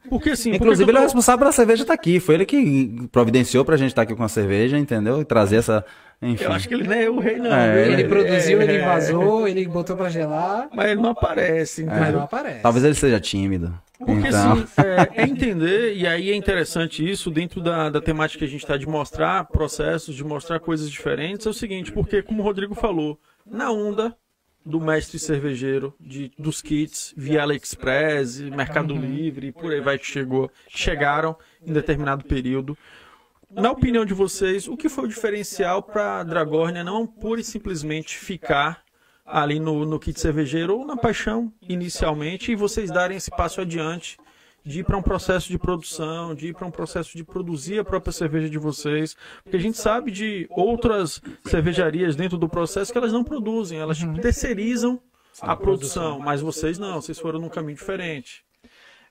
Porque 0.08 0.30
assim, 0.30 0.50
Inclusive, 0.54 0.84
porque 0.86 0.90
ele 0.90 0.98
é 0.98 1.00
o 1.00 1.04
responsável 1.04 1.38
pela 1.40 1.52
cerveja 1.52 1.82
estar 1.82 1.92
aqui. 1.94 2.18
Foi 2.20 2.36
ele 2.36 2.46
que 2.46 3.08
providenciou 3.12 3.64
pra 3.64 3.76
gente 3.76 3.88
estar 3.90 4.02
aqui 4.02 4.14
com 4.14 4.22
a 4.22 4.28
cerveja, 4.28 4.78
entendeu? 4.78 5.20
E 5.20 5.24
trazer 5.24 5.56
essa. 5.56 5.84
Enfim. 6.20 6.44
eu 6.44 6.52
acho 6.52 6.66
que 6.68 6.74
ele 6.74 6.84
não 6.84 6.94
é 6.94 7.08
o 7.08 7.20
rei, 7.20 7.36
não. 7.36 7.52
É, 7.52 7.84
viu? 7.84 7.92
Ele 7.92 8.04
produziu, 8.08 8.60
ele 8.60 8.76
É, 8.76 8.84
vazou, 8.84 9.46
ele 9.46 9.66
botou 9.68 9.96
pra 9.96 10.08
gelar, 10.08 10.68
Mas 10.74 10.90
ele 10.90 11.00
não 11.00 11.10
aparece, 11.10 11.84
mas 11.84 11.96
entendeu? 11.96 12.12
não 12.14 12.22
aparece. 12.24 12.60
Talvez 12.60 12.84
ele 12.84 12.94
seja 12.94 13.20
tímido. 13.20 13.72
Porque 13.98 14.28
então. 14.28 14.52
assim, 14.52 14.66
é, 15.14 15.22
é 15.22 15.24
entender, 15.24 15.94
e 15.94 16.06
aí 16.06 16.30
é 16.30 16.34
interessante 16.34 17.08
isso, 17.08 17.30
dentro 17.30 17.60
da, 17.60 17.88
da 17.88 18.00
temática 18.00 18.40
que 18.40 18.44
a 18.44 18.48
gente 18.48 18.62
está 18.62 18.76
de 18.76 18.86
mostrar 18.88 19.44
processos, 19.44 20.14
de 20.14 20.24
mostrar 20.24 20.58
coisas 20.58 20.90
diferentes, 20.90 21.46
é 21.46 21.50
o 21.50 21.54
seguinte, 21.54 21.92
porque 21.92 22.20
como 22.22 22.42
o 22.42 22.44
Rodrigo 22.44 22.74
falou, 22.74 23.18
na 23.46 23.70
onda 23.70 24.14
do 24.64 24.80
mestre 24.80 25.18
cervejeiro, 25.18 25.94
de, 25.98 26.30
dos 26.38 26.60
kits 26.60 27.14
via 27.16 27.42
AliExpress, 27.42 28.40
Mercado 28.40 28.94
Livre, 28.94 29.50
por 29.50 29.72
aí 29.72 29.80
vai 29.80 29.98
que 29.98 30.04
chegou, 30.06 30.50
chegaram 30.68 31.36
em 31.66 31.72
determinado 31.72 32.24
período. 32.24 32.76
Na 33.50 33.70
opinião 33.70 34.04
de 34.04 34.12
vocês, 34.12 34.68
o 34.68 34.76
que 34.76 34.90
foi 34.90 35.04
o 35.04 35.08
diferencial 35.08 35.82
para 35.82 36.20
a 36.20 36.22
Dragornia 36.22 36.84
não 36.84 37.06
pura 37.06 37.40
e 37.40 37.44
simplesmente 37.44 38.18
ficar 38.18 38.84
ali 39.24 39.58
no, 39.58 39.86
no 39.86 39.98
kit 39.98 40.20
cervejeiro 40.20 40.78
ou 40.78 40.86
na 40.86 40.96
paixão 40.96 41.50
inicialmente 41.62 42.52
e 42.52 42.56
vocês 42.56 42.90
darem 42.90 43.16
esse 43.16 43.30
passo 43.30 43.60
adiante 43.60 44.18
de 44.64 44.80
ir 44.80 44.84
para 44.84 44.98
um 44.98 45.02
processo 45.02 45.48
de 45.48 45.58
produção, 45.58 46.34
de 46.34 46.48
ir 46.48 46.54
para 46.54 46.66
um 46.66 46.70
processo 46.70 47.16
de 47.16 47.24
produzir 47.24 47.78
a 47.78 47.84
própria 47.84 48.12
cerveja 48.12 48.50
de 48.50 48.58
vocês, 48.58 49.16
porque 49.42 49.56
a 49.56 49.60
gente 49.60 49.78
sabe 49.78 50.10
de 50.10 50.46
outras 50.50 51.22
cervejarias 51.46 52.14
dentro 52.14 52.36
do 52.36 52.50
processo 52.50 52.92
que 52.92 52.98
elas 52.98 53.12
não 53.12 53.24
produzem, 53.24 53.78
elas 53.78 53.98
terceirizam 54.20 55.00
a 55.40 55.56
produção, 55.56 56.18
mas 56.18 56.42
vocês 56.42 56.78
não, 56.78 57.00
vocês 57.00 57.18
foram 57.18 57.40
num 57.40 57.48
caminho 57.48 57.78
diferente. 57.78 58.44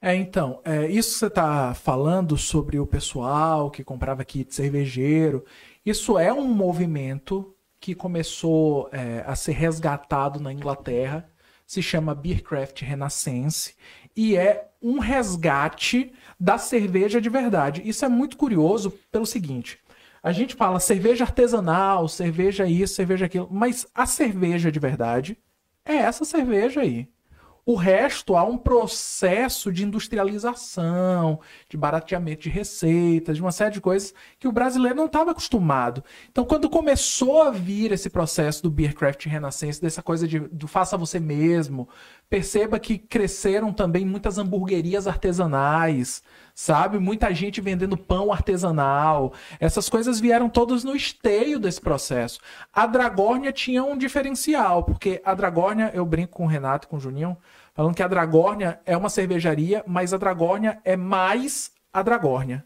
É, 0.01 0.15
então, 0.15 0.61
é, 0.63 0.87
isso 0.87 1.13
que 1.13 1.19
você 1.19 1.27
está 1.27 1.73
falando 1.73 2.37
sobre 2.37 2.79
o 2.79 2.85
pessoal 2.85 3.71
que 3.71 3.83
comprava 3.83 4.23
kit 4.23 4.53
cervejeiro, 4.53 5.43
isso 5.85 6.17
é 6.19 6.31
um 6.31 6.47
movimento 6.47 7.55
que 7.79 7.95
começou 7.95 8.89
é, 8.91 9.23
a 9.25 9.35
ser 9.35 9.53
resgatado 9.53 10.39
na 10.39 10.53
Inglaterra, 10.53 11.29
se 11.65 11.81
chama 11.81 12.15
Beercraft 12.15 12.81
Renaissance, 12.81 13.75
e 14.15 14.35
é 14.35 14.69
um 14.81 14.99
resgate 14.99 16.13
da 16.39 16.57
cerveja 16.57 17.19
de 17.19 17.29
verdade. 17.29 17.81
Isso 17.87 18.05
é 18.05 18.09
muito 18.09 18.37
curioso 18.37 18.91
pelo 19.11 19.25
seguinte. 19.25 19.79
A 20.21 20.31
gente 20.31 20.55
fala 20.55 20.79
cerveja 20.79 21.23
artesanal, 21.23 22.07
cerveja 22.07 22.65
isso, 22.67 22.95
cerveja 22.95 23.25
aquilo, 23.25 23.47
mas 23.51 23.87
a 23.93 24.05
cerveja 24.05 24.71
de 24.71 24.79
verdade 24.79 25.37
é 25.85 25.95
essa 25.95 26.25
cerveja 26.25 26.81
aí. 26.81 27.09
O 27.69 27.75
resto 27.75 28.37
há 28.37 28.45
um 28.45 28.57
processo 28.57 29.73
de 29.73 29.83
industrialização, 29.83 31.41
de 31.67 31.75
barateamento 31.75 32.43
de 32.43 32.49
receitas, 32.49 33.35
de 33.35 33.41
uma 33.41 33.51
série 33.51 33.73
de 33.73 33.81
coisas 33.81 34.13
que 34.39 34.47
o 34.47 34.53
brasileiro 34.53 34.95
não 34.95 35.07
estava 35.07 35.31
acostumado. 35.31 36.01
Então, 36.31 36.45
quando 36.45 36.69
começou 36.69 37.41
a 37.41 37.51
vir 37.51 37.91
esse 37.91 38.09
processo 38.09 38.63
do 38.63 38.71
Beercraft 38.71 39.25
Renaissance, 39.25 39.81
dessa 39.81 40.01
coisa 40.01 40.25
de, 40.25 40.39
do 40.39 40.65
faça 40.65 40.95
você 40.95 41.19
mesmo, 41.19 41.89
perceba 42.29 42.79
que 42.79 42.97
cresceram 42.97 43.71
também 43.71 44.05
muitas 44.05 44.37
hamburguerias 44.37 45.07
artesanais, 45.07 46.21
sabe? 46.53 46.99
Muita 46.99 47.33
gente 47.33 47.61
vendendo 47.61 47.97
pão 47.97 48.31
artesanal. 48.31 49.33
Essas 49.59 49.89
coisas 49.89 50.19
vieram 50.19 50.49
todas 50.49 50.83
no 50.83 50.95
esteio 50.95 51.59
desse 51.59 51.79
processo. 51.79 52.39
A 52.73 52.85
Dragórnia 52.85 53.51
tinha 53.53 53.83
um 53.83 53.97
diferencial, 53.97 54.83
porque 54.83 55.21
a 55.23 55.33
Dragórnia, 55.33 55.91
eu 55.93 56.05
brinco 56.05 56.37
com 56.37 56.43
o 56.43 56.47
Renato 56.47 56.87
e 56.87 56.89
com 56.89 56.97
o 56.97 56.99
Juninho, 56.99 57.37
falando 57.73 57.95
que 57.95 58.03
a 58.03 58.07
Dragórnia 58.07 58.79
é 58.85 58.97
uma 58.97 59.09
cervejaria, 59.09 59.83
mas 59.87 60.13
a 60.13 60.17
Dragórnia 60.17 60.81
é 60.83 60.97
mais 60.97 61.71
a 61.93 62.01
Dragórnia. 62.01 62.65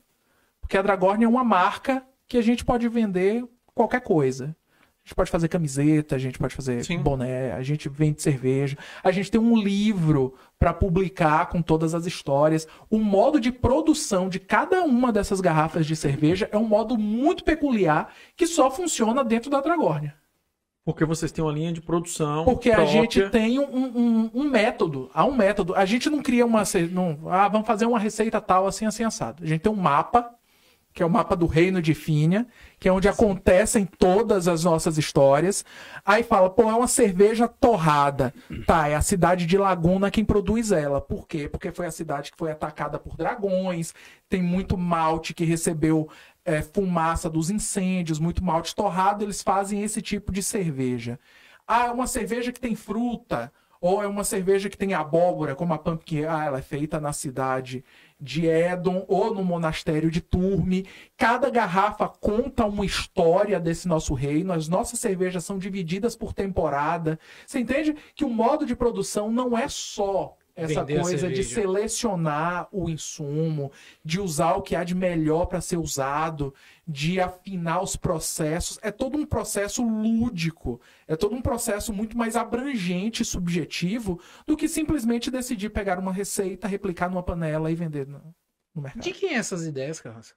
Porque 0.59 0.77
a 0.77 0.81
Dragórnia 0.81 1.25
é 1.25 1.29
uma 1.29 1.43
marca 1.43 2.03
que 2.27 2.37
a 2.37 2.41
gente 2.41 2.65
pode 2.65 2.87
vender 2.87 3.43
qualquer 3.75 4.01
coisa. 4.01 4.55
A 5.03 5.07
gente 5.07 5.15
pode 5.15 5.31
fazer 5.31 5.47
camiseta, 5.47 6.15
a 6.15 6.19
gente 6.19 6.37
pode 6.37 6.53
fazer 6.55 6.85
Sim. 6.85 6.99
boné, 6.99 7.53
a 7.53 7.63
gente 7.63 7.89
vende 7.89 8.21
cerveja. 8.21 8.77
A 9.03 9.09
gente 9.11 9.31
tem 9.31 9.41
um 9.41 9.57
livro 9.59 10.35
para 10.59 10.73
publicar 10.73 11.47
com 11.49 11.59
todas 11.59 11.95
as 11.95 12.05
histórias. 12.05 12.67
O 12.87 12.99
modo 12.99 13.39
de 13.39 13.51
produção 13.51 14.29
de 14.29 14.39
cada 14.39 14.83
uma 14.83 15.11
dessas 15.11 15.41
garrafas 15.41 15.87
de 15.87 15.95
cerveja 15.95 16.47
é 16.51 16.57
um 16.57 16.67
modo 16.67 16.97
muito 16.99 17.43
peculiar 17.43 18.13
que 18.37 18.45
só 18.45 18.69
funciona 18.69 19.23
dentro 19.23 19.49
da 19.49 19.59
Dragórnia. 19.59 20.15
Porque 20.85 21.03
vocês 21.05 21.31
têm 21.31 21.43
uma 21.43 21.51
linha 21.53 21.71
de 21.73 21.81
produção 21.81 22.43
Porque 22.45 22.69
a 22.71 22.75
própria. 22.75 23.01
gente 23.01 23.29
tem 23.29 23.59
um, 23.59 23.63
um- 23.75 24.31
um 24.33 24.49
método. 24.49 25.09
Há 25.13 25.25
um 25.25 25.33
método. 25.35 25.75
A 25.75 25.85
gente 25.85 26.09
não 26.09 26.21
cria 26.21 26.45
uma. 26.45 26.63
Não, 26.91 27.19
ah, 27.29 27.47
vamos 27.47 27.67
fazer 27.67 27.85
uma 27.85 27.99
receita 27.99 28.39
tal, 28.41 28.65
assim, 28.67 28.85
assim, 28.85 29.03
assado. 29.03 29.43
A 29.43 29.47
gente 29.47 29.61
tem 29.61 29.71
um 29.71 29.75
mapa, 29.75 30.31
que 30.93 31.01
é 31.01 31.05
o 31.05 31.09
mapa 31.09 31.35
do 31.35 31.45
Reino 31.45 31.81
de 31.81 31.93
Fínia, 31.93 32.45
que 32.79 32.87
é 32.87 32.91
onde 32.91 33.07
acontecem 33.07 33.85
todas 33.85 34.47
as 34.47 34.63
nossas 34.63 34.97
histórias. 34.97 35.63
Aí 36.05 36.23
fala, 36.23 36.49
pô, 36.49 36.63
é 36.63 36.73
uma 36.73 36.87
cerveja 36.87 37.47
torrada. 37.47 38.33
Tá, 38.65 38.87
é 38.87 38.95
a 38.95 39.01
cidade 39.01 39.45
de 39.45 39.57
Laguna 39.57 40.11
quem 40.11 40.25
produz 40.25 40.71
ela. 40.71 40.99
Por 40.99 41.27
quê? 41.27 41.47
Porque 41.47 41.71
foi 41.71 41.85
a 41.85 41.91
cidade 41.91 42.31
que 42.31 42.37
foi 42.37 42.51
atacada 42.51 42.99
por 42.99 43.15
dragões, 43.15 43.93
tem 44.29 44.41
muito 44.41 44.77
malte 44.77 45.33
que 45.33 45.45
recebeu 45.45 46.09
é, 46.43 46.61
fumaça 46.61 47.29
dos 47.29 47.49
incêndios, 47.49 48.19
muito 48.19 48.43
malte 48.43 48.75
torrado, 48.75 49.23
eles 49.23 49.41
fazem 49.41 49.83
esse 49.83 50.01
tipo 50.01 50.31
de 50.31 50.43
cerveja. 50.43 51.19
Ah, 51.67 51.85
é 51.85 51.91
uma 51.91 52.07
cerveja 52.07 52.51
que 52.51 52.59
tem 52.59 52.75
fruta, 52.75 53.51
ou 53.79 54.03
é 54.03 54.07
uma 54.07 54.23
cerveja 54.23 54.69
que 54.69 54.77
tem 54.77 54.93
abóbora, 54.93 55.55
como 55.55 55.73
a 55.73 55.77
Pumpkin. 55.77 56.25
Ah, 56.25 56.45
ela 56.45 56.59
é 56.59 56.61
feita 56.61 56.99
na 56.99 57.11
cidade 57.13 57.83
de 58.21 58.45
Edom 58.45 59.03
ou 59.07 59.33
no 59.33 59.43
monastério 59.43 60.11
de 60.11 60.21
Turme. 60.21 60.85
Cada 61.17 61.49
garrafa 61.49 62.07
conta 62.07 62.65
uma 62.65 62.85
história 62.85 63.59
desse 63.59 63.87
nosso 63.87 64.13
reino. 64.13 64.53
As 64.53 64.67
nossas 64.67 64.99
cervejas 64.99 65.43
são 65.43 65.57
divididas 65.57 66.15
por 66.15 66.33
temporada. 66.33 67.19
Você 67.45 67.59
entende 67.59 67.95
que 68.13 68.23
o 68.23 68.29
modo 68.29 68.65
de 68.65 68.75
produção 68.75 69.31
não 69.31 69.57
é 69.57 69.67
só 69.67 70.37
essa 70.55 70.83
Vender 70.83 71.01
coisa 71.01 71.29
de 71.29 71.43
selecionar 71.43 72.67
o 72.71 72.89
insumo, 72.89 73.71
de 74.03 74.19
usar 74.19 74.53
o 74.53 74.61
que 74.61 74.75
há 74.75 74.83
de 74.83 74.93
melhor 74.93 75.45
para 75.45 75.61
ser 75.61 75.77
usado, 75.77 76.53
de 76.91 77.21
afinar 77.21 77.81
os 77.81 77.95
processos. 77.95 78.77
É 78.81 78.91
todo 78.91 79.17
um 79.17 79.25
processo 79.25 79.81
lúdico, 79.81 80.81
é 81.07 81.15
todo 81.15 81.33
um 81.33 81.41
processo 81.41 81.93
muito 81.93 82.17
mais 82.17 82.35
abrangente 82.35 83.23
e 83.23 83.25
subjetivo 83.25 84.19
do 84.45 84.57
que 84.57 84.67
simplesmente 84.67 85.31
decidir 85.31 85.69
pegar 85.69 85.97
uma 85.97 86.11
receita, 86.11 86.67
replicar 86.67 87.09
numa 87.09 87.23
panela 87.23 87.71
e 87.71 87.75
vender. 87.75 88.05
Não. 88.05 88.21
no 88.75 88.81
mercado. 88.81 89.01
De 89.01 89.11
quem 89.13 89.35
é 89.35 89.37
essas 89.37 89.65
ideias, 89.65 90.01
Carlos? 90.01 90.33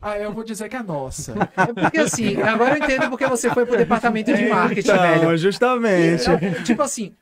Ah, 0.00 0.18
eu 0.18 0.32
vou 0.32 0.44
dizer 0.44 0.68
que 0.68 0.76
é 0.76 0.82
nossa. 0.82 1.34
É 1.56 1.72
porque 1.72 1.98
assim, 1.98 2.40
agora 2.42 2.76
eu 2.76 2.84
entendo 2.84 3.08
porque 3.08 3.26
você 3.26 3.50
foi 3.50 3.64
pro 3.64 3.76
departamento 3.76 4.34
de 4.34 4.48
marketing, 4.48 4.88
velho. 4.88 5.36
justamente. 5.36 6.28
É, 6.28 6.62
tipo 6.62 6.82
assim, 6.82 7.14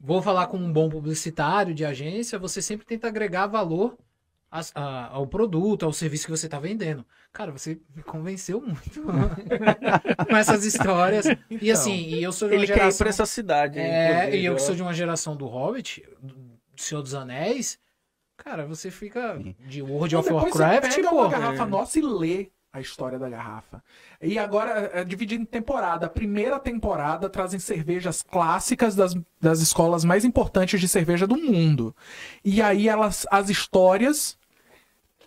vou 0.00 0.20
falar 0.20 0.46
com 0.46 0.56
um 0.56 0.72
bom 0.72 0.88
publicitário 0.88 1.74
de 1.74 1.84
agência, 1.84 2.38
você 2.38 2.60
sempre 2.60 2.86
tenta 2.86 3.08
agregar 3.08 3.46
valor 3.46 3.96
as- 4.52 4.70
a- 4.74 5.08
ao 5.08 5.26
produto, 5.26 5.84
ao 5.86 5.92
serviço 5.92 6.26
que 6.26 6.30
você 6.30 6.48
tá 6.48 6.60
vendendo. 6.60 7.04
Cara, 7.32 7.50
você 7.50 7.80
me 7.96 8.02
convenceu 8.02 8.60
muito 8.60 9.02
com 10.28 10.36
essas 10.36 10.64
histórias. 10.64 11.24
e 11.26 11.38
Então, 11.50 11.72
assim, 11.72 11.94
e 11.96 12.22
eu 12.22 12.30
sou 12.32 12.48
de 12.48 12.54
uma 12.54 12.60
Ele 12.60 12.66
quer 12.66 12.74
ir 12.74 12.76
geração... 12.78 12.98
pra 12.98 13.08
essa 13.08 13.26
cidade. 13.26 13.78
É, 13.78 14.12
inclusive, 14.18 14.36
e 14.36 14.44
eu 14.44 14.54
que 14.56 14.62
ó. 14.62 14.64
sou 14.66 14.74
de 14.74 14.82
uma 14.82 14.92
geração 14.92 15.34
do 15.34 15.46
Hobbit, 15.46 16.04
do 16.20 16.36
Senhor 16.76 17.02
dos 17.02 17.14
Anéis, 17.14 17.78
cara, 18.36 18.66
você 18.66 18.90
fica 18.90 19.38
de 19.60 19.80
World 19.82 20.14
of 20.16 20.30
Warcraft, 20.32 20.84
você 20.90 20.96
pega 20.96 21.08
pô. 21.08 21.16
uma 21.22 21.28
garrafa 21.28 21.64
nossa 21.66 21.98
e 21.98 22.02
lê 22.02 22.50
a 22.74 22.80
história 22.80 23.18
da 23.18 23.28
garrafa. 23.28 23.82
E 24.20 24.38
agora 24.38 24.90
é 24.94 25.04
dividido 25.04 25.42
em 25.42 25.46
temporada. 25.46 26.06
A 26.06 26.08
primeira 26.10 26.58
temporada 26.58 27.28
trazem 27.28 27.60
cervejas 27.60 28.22
clássicas 28.22 28.94
das, 28.96 29.14
das 29.40 29.60
escolas 29.60 30.04
mais 30.04 30.24
importantes 30.24 30.80
de 30.80 30.88
cerveja 30.88 31.26
do 31.26 31.36
mundo. 31.36 31.94
E 32.44 32.62
aí 32.62 32.88
elas 32.88 33.26
as 33.30 33.50
histórias 33.50 34.38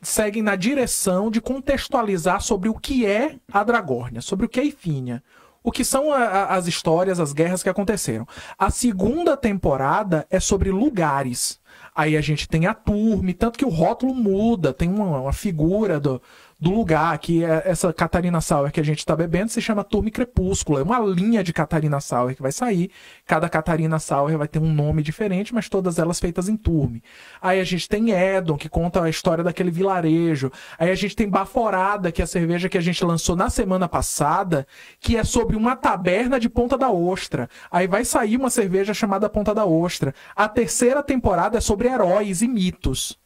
seguem 0.02 0.42
na 0.44 0.56
direção 0.56 1.30
de 1.32 1.42
contextualizar 1.42 2.42
sobre 2.42 2.70
o 2.70 2.74
que 2.76 3.06
é 3.06 3.36
a 3.52 3.64
Dragórnia, 3.64 4.22
sobre 4.22 4.46
o 4.46 4.50
que 4.50 4.60
é 4.60 4.66
Ifínia. 4.66 5.24
O 5.64 5.72
que 5.72 5.84
são 5.84 6.14
a- 6.14 6.18
a- 6.18 6.56
as 6.56 6.68
histórias, 6.68 7.20
as 7.20 7.34
guerras 7.34 7.64
que 7.64 7.70
aconteceram. 7.70 8.28
A 8.58 8.70
segunda 8.70 9.36
temporada 9.36 10.28
é 10.30 10.40
sobre 10.40 10.70
lugares. 10.70 11.60
Aí 11.96 12.16
a 12.16 12.22
gente 12.22 12.48
tem 12.48 12.68
a 12.68 12.74
turme, 12.74 13.34
tanto 13.34 13.58
que 13.58 13.66
o 13.66 13.70
rótulo 13.70 14.14
muda, 14.14 14.72
tem 14.74 14.88
uma, 14.90 15.22
uma 15.22 15.34
figura 15.34 16.00
do, 16.00 16.22
do 16.66 16.72
lugar, 16.72 17.16
que 17.20 17.46
é 17.46 17.62
essa 17.64 17.94
Catarina 17.94 18.42
Sauer 18.42 18.72
que 18.72 18.80
a 18.80 18.84
gente 18.84 19.06
tá 19.06 19.16
bebendo, 19.16 19.52
se 19.52 19.62
chama 19.62 19.84
Turme 19.84 20.10
Crepúsculo. 20.10 20.80
É 20.80 20.82
uma 20.82 20.98
linha 20.98 21.44
de 21.44 21.54
Catarina 21.54 22.02
Sauer 22.02 22.36
que 22.36 22.42
vai 22.42 22.52
sair. 22.52 22.90
Cada 23.24 23.48
Catarina 23.48 24.00
Sauer 24.00 24.36
vai 24.36 24.48
ter 24.48 24.58
um 24.58 24.74
nome 24.74 25.04
diferente, 25.04 25.54
mas 25.54 25.70
todas 25.70 26.00
elas 26.00 26.20
feitas 26.20 26.50
em 26.50 26.58
turme. 26.58 27.04
Aí 27.40 27.60
a 27.60 27.64
gente 27.64 27.88
tem 27.88 28.10
Edon, 28.10 28.58
que 28.58 28.68
conta 28.68 29.04
a 29.04 29.08
história 29.08 29.44
daquele 29.44 29.70
vilarejo. 29.70 30.52
Aí 30.80 30.90
a 30.90 30.96
gente 30.96 31.16
tem 31.16 31.30
Baforada, 31.30 32.12
que 32.12 32.20
é 32.20 32.24
a 32.24 32.28
cerveja 32.28 32.68
que 32.68 32.80
a 32.80 32.82
gente 32.82 33.06
lançou 33.06 33.36
na 33.36 33.52
semana 33.52 33.88
passada, 33.88 34.66
que 35.00 35.16
é 35.16 35.24
sobre 35.24 35.56
uma 35.56 35.76
taberna 35.76 36.40
de 36.40 36.50
Ponta 36.50 36.76
da 36.76 36.90
Ostra. 36.90 37.48
Aí 37.70 37.86
vai 37.86 38.04
sair 38.04 38.38
uma 38.38 38.50
cerveja 38.50 38.92
chamada 38.92 39.30
Ponta 39.30 39.54
da 39.54 39.68
Ostra. 39.68 40.16
A 40.36 40.50
terceira 40.50 41.04
temporada 41.04 41.60
é 41.60 41.62
sobre 41.62 41.90
heróis 41.90 42.42
e 42.42 42.48
mitos. 42.48 43.24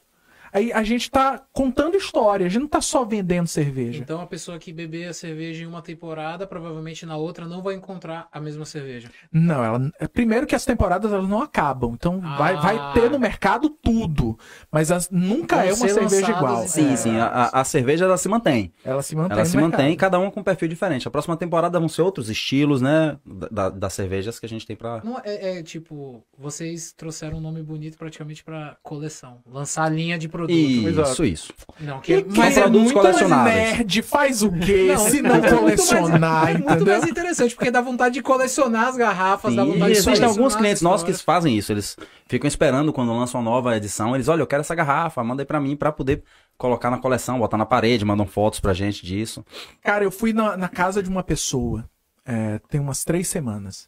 Aí 0.51 0.71
a 0.73 0.83
gente 0.83 1.09
tá 1.11 1.41
contando 1.53 1.95
história, 1.97 2.45
a 2.45 2.49
gente 2.49 2.61
não 2.61 2.67
tá 2.67 2.81
só 2.81 3.03
vendendo 3.05 3.47
cerveja. 3.47 4.01
Então 4.01 4.21
a 4.21 4.27
pessoa 4.27 4.57
que 4.59 4.71
beber 4.73 5.07
a 5.07 5.13
cerveja 5.13 5.63
em 5.63 5.67
uma 5.67 5.81
temporada, 5.81 6.45
provavelmente 6.47 7.05
na 7.05 7.17
outra 7.17 7.47
não 7.47 7.61
vai 7.61 7.75
encontrar 7.75 8.27
a 8.31 8.39
mesma 8.39 8.65
cerveja. 8.65 9.09
Não, 9.31 9.63
ela, 9.63 9.91
é, 9.99 10.07
primeiro 10.07 10.47
que 10.47 10.55
as 10.55 10.65
temporadas 10.65 11.11
elas 11.13 11.27
não 11.29 11.41
acabam, 11.41 11.91
então 11.93 12.19
vai, 12.19 12.55
Ah. 12.55 12.59
vai 12.59 12.93
ter 12.93 13.09
no 13.09 13.19
mercado 13.19 13.69
tudo, 13.69 14.37
mas 14.71 14.91
as- 14.91 15.09
nunca 15.09 15.57
Vão 15.57 15.65
é 15.65 15.73
uma 15.73 15.87
cerveja 15.89 16.31
igual. 16.31 16.67
Sim, 16.67 16.93
É, 16.93 16.95
sim. 16.95 17.17
A, 17.17 17.49
a- 17.53 17.63
cerveja 17.63 18.05
ela 18.05 18.17
se 18.17 18.27
mantém. 18.29 18.73
Ela 18.83 19.01
se 19.03 19.15
mantém. 19.15 19.35
Ela 19.37 19.45
se 19.45 19.55
mantém, 19.57 19.87
mercado. 19.89 19.99
cada 19.99 20.19
uma 20.19 20.31
com 20.31 20.39
um 20.39 20.43
perfil 20.43 20.67
diferente. 20.67 21.07
A 21.07 21.11
próxima 21.11 21.37
temporada 21.37 21.79
vão 21.79 21.87
ser 21.89 22.01
outros 22.01 22.29
estilos, 22.29 22.81
né? 22.81 23.17
Da, 23.51 23.69
das 23.69 23.93
cervejas 23.93 24.39
que 24.39 24.45
a 24.45 24.49
gente 24.49 24.65
tem 24.65 24.75
pra. 24.75 25.01
Não, 25.03 25.19
é, 25.23 25.59
é 25.59 25.63
tipo, 25.63 26.23
vocês 26.37 26.91
trouxeram 26.93 27.37
um 27.37 27.41
nome 27.41 27.61
bonito 27.61 27.97
praticamente 27.97 28.43
pra 28.43 28.77
coleção. 28.81 29.41
Lançar 29.45 29.83
a 29.83 29.89
linha 29.89 30.17
de 30.17 30.27
produto. 30.47 31.01
Isso, 31.11 31.25
isso. 31.25 31.53
Não, 31.79 31.99
que 31.99 32.11
E 32.11 32.15
é, 32.15 32.21
quem 32.21 32.33
mas 32.37 32.55
é 32.57 32.59
é 32.59 32.63
produtos 32.63 32.83
muito 32.91 32.99
colecionáveis. 32.99 33.55
nerd 33.77 34.01
faz 34.01 34.41
o 34.43 34.51
quê 34.51 34.87
Não, 34.93 34.97
se 34.97 35.21
não 35.21 35.29
mas 35.29 35.43
é 35.43 35.49
muito 35.51 35.63
mais- 35.65 35.89
colecionar, 35.89 36.49
é 36.49 36.53
muito 36.53 36.71
entendeu? 36.71 36.85
mais 36.99 37.07
interessante, 37.09 37.55
porque 37.55 37.71
dá 37.71 37.81
vontade 37.81 38.13
de 38.15 38.21
colecionar 38.21 38.87
as 38.87 38.97
garrafas, 38.97 39.55
dá 39.55 39.63
Sim, 39.63 39.71
vontade 39.73 39.83
e 39.83 39.85
de 39.85 39.91
existem 39.99 40.13
colecionar 40.13 40.29
alguns 40.37 40.55
clientes 40.55 40.81
nossos 40.81 41.05
que 41.05 41.13
fazem 41.23 41.57
isso. 41.57 41.71
Eles 41.71 41.95
ficam 42.27 42.47
esperando 42.47 42.91
quando 42.93 43.11
lançam 43.17 43.39
uma 43.41 43.49
nova 43.49 43.75
edição. 43.77 44.15
Eles, 44.15 44.27
olha, 44.27 44.41
eu 44.41 44.47
quero 44.47 44.61
essa 44.61 44.75
garrafa, 44.75 45.23
manda 45.23 45.41
aí 45.41 45.45
pra 45.45 45.59
mim 45.59 45.75
pra 45.75 45.91
poder 45.91 46.23
colocar 46.57 46.89
na 46.91 46.97
coleção, 46.97 47.39
botar 47.39 47.57
na 47.57 47.65
parede, 47.65 48.03
mandam 48.03 48.25
fotos 48.25 48.59
pra 48.59 48.73
gente 48.73 49.05
disso. 49.05 49.45
Cara, 49.81 50.03
eu 50.03 50.11
fui 50.11 50.33
na, 50.33 50.57
na 50.57 50.67
casa 50.67 51.01
de 51.01 51.09
uma 51.09 51.23
pessoa, 51.23 51.89
é, 52.25 52.59
tem 52.69 52.81
umas 52.81 53.03
três 53.05 53.27
semanas, 53.29 53.87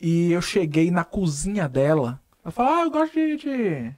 e 0.00 0.30
eu 0.32 0.42
cheguei 0.42 0.90
na 0.90 1.04
cozinha 1.04 1.68
dela. 1.68 2.20
Ela 2.44 2.52
falou, 2.52 2.72
ah, 2.74 2.82
eu 2.82 2.90
gosto 2.90 3.14
de, 3.14 3.36
de 3.36 3.94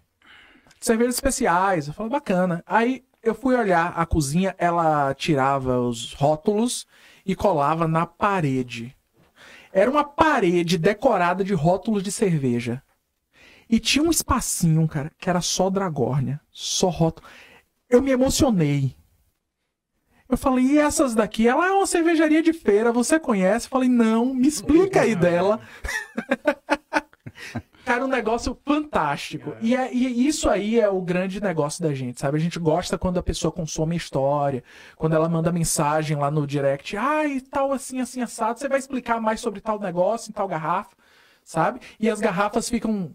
cervejas 0.84 1.14
especiais. 1.14 1.88
Eu 1.88 1.94
falei, 1.94 2.10
bacana. 2.10 2.62
Aí 2.66 3.04
eu 3.22 3.34
fui 3.34 3.56
olhar 3.56 3.92
a 3.96 4.04
cozinha, 4.04 4.54
ela 4.58 5.14
tirava 5.14 5.80
os 5.80 6.12
rótulos 6.12 6.86
e 7.24 7.34
colava 7.34 7.88
na 7.88 8.06
parede. 8.06 8.94
Era 9.72 9.90
uma 9.90 10.04
parede 10.04 10.78
decorada 10.78 11.42
de 11.42 11.54
rótulos 11.54 12.02
de 12.02 12.12
cerveja. 12.12 12.82
E 13.68 13.80
tinha 13.80 14.04
um 14.04 14.10
espacinho, 14.10 14.86
cara, 14.86 15.10
que 15.18 15.28
era 15.28 15.40
só 15.40 15.70
Dragórnia, 15.70 16.40
só 16.50 16.88
rótulo. 16.88 17.26
Eu 17.88 18.02
me 18.02 18.10
emocionei. 18.10 18.94
Eu 20.28 20.36
falei, 20.36 20.64
e 20.64 20.78
essas 20.78 21.14
daqui? 21.14 21.48
Ela 21.48 21.66
é 21.66 21.70
uma 21.70 21.86
cervejaria 21.86 22.42
de 22.42 22.52
feira, 22.52 22.92
você 22.92 23.18
conhece? 23.18 23.66
Eu 23.66 23.70
falei, 23.70 23.88
não, 23.88 24.34
me 24.34 24.46
explica 24.46 25.02
aí 25.02 25.14
dela. 25.16 25.60
Cara, 27.84 28.04
um 28.04 28.08
negócio 28.08 28.56
fantástico. 28.64 29.54
E, 29.60 29.76
é- 29.76 29.92
e 29.92 30.26
isso 30.26 30.48
aí 30.48 30.80
é 30.80 30.88
o 30.88 31.00
grande 31.02 31.40
negócio 31.40 31.82
da 31.82 31.92
gente, 31.92 32.18
sabe? 32.20 32.38
A 32.38 32.40
gente 32.40 32.58
gosta 32.58 32.96
quando 32.96 33.18
a 33.18 33.22
pessoa 33.22 33.52
consome 33.52 33.94
história, 33.94 34.64
quando 34.96 35.14
ela 35.14 35.28
manda 35.28 35.52
mensagem 35.52 36.16
lá 36.16 36.30
no 36.30 36.46
direct, 36.46 36.96
ai, 36.96 37.40
tal 37.42 37.72
assim, 37.72 38.00
assim, 38.00 38.22
assado, 38.22 38.58
você 38.58 38.68
vai 38.68 38.78
explicar 38.78 39.20
mais 39.20 39.40
sobre 39.40 39.60
tal 39.60 39.78
negócio, 39.78 40.30
em 40.30 40.32
tal 40.32 40.48
garrafa, 40.48 40.96
sabe? 41.44 41.80
E 42.00 42.08
as 42.08 42.20
garrafas 42.20 42.68
ficam 42.70 43.14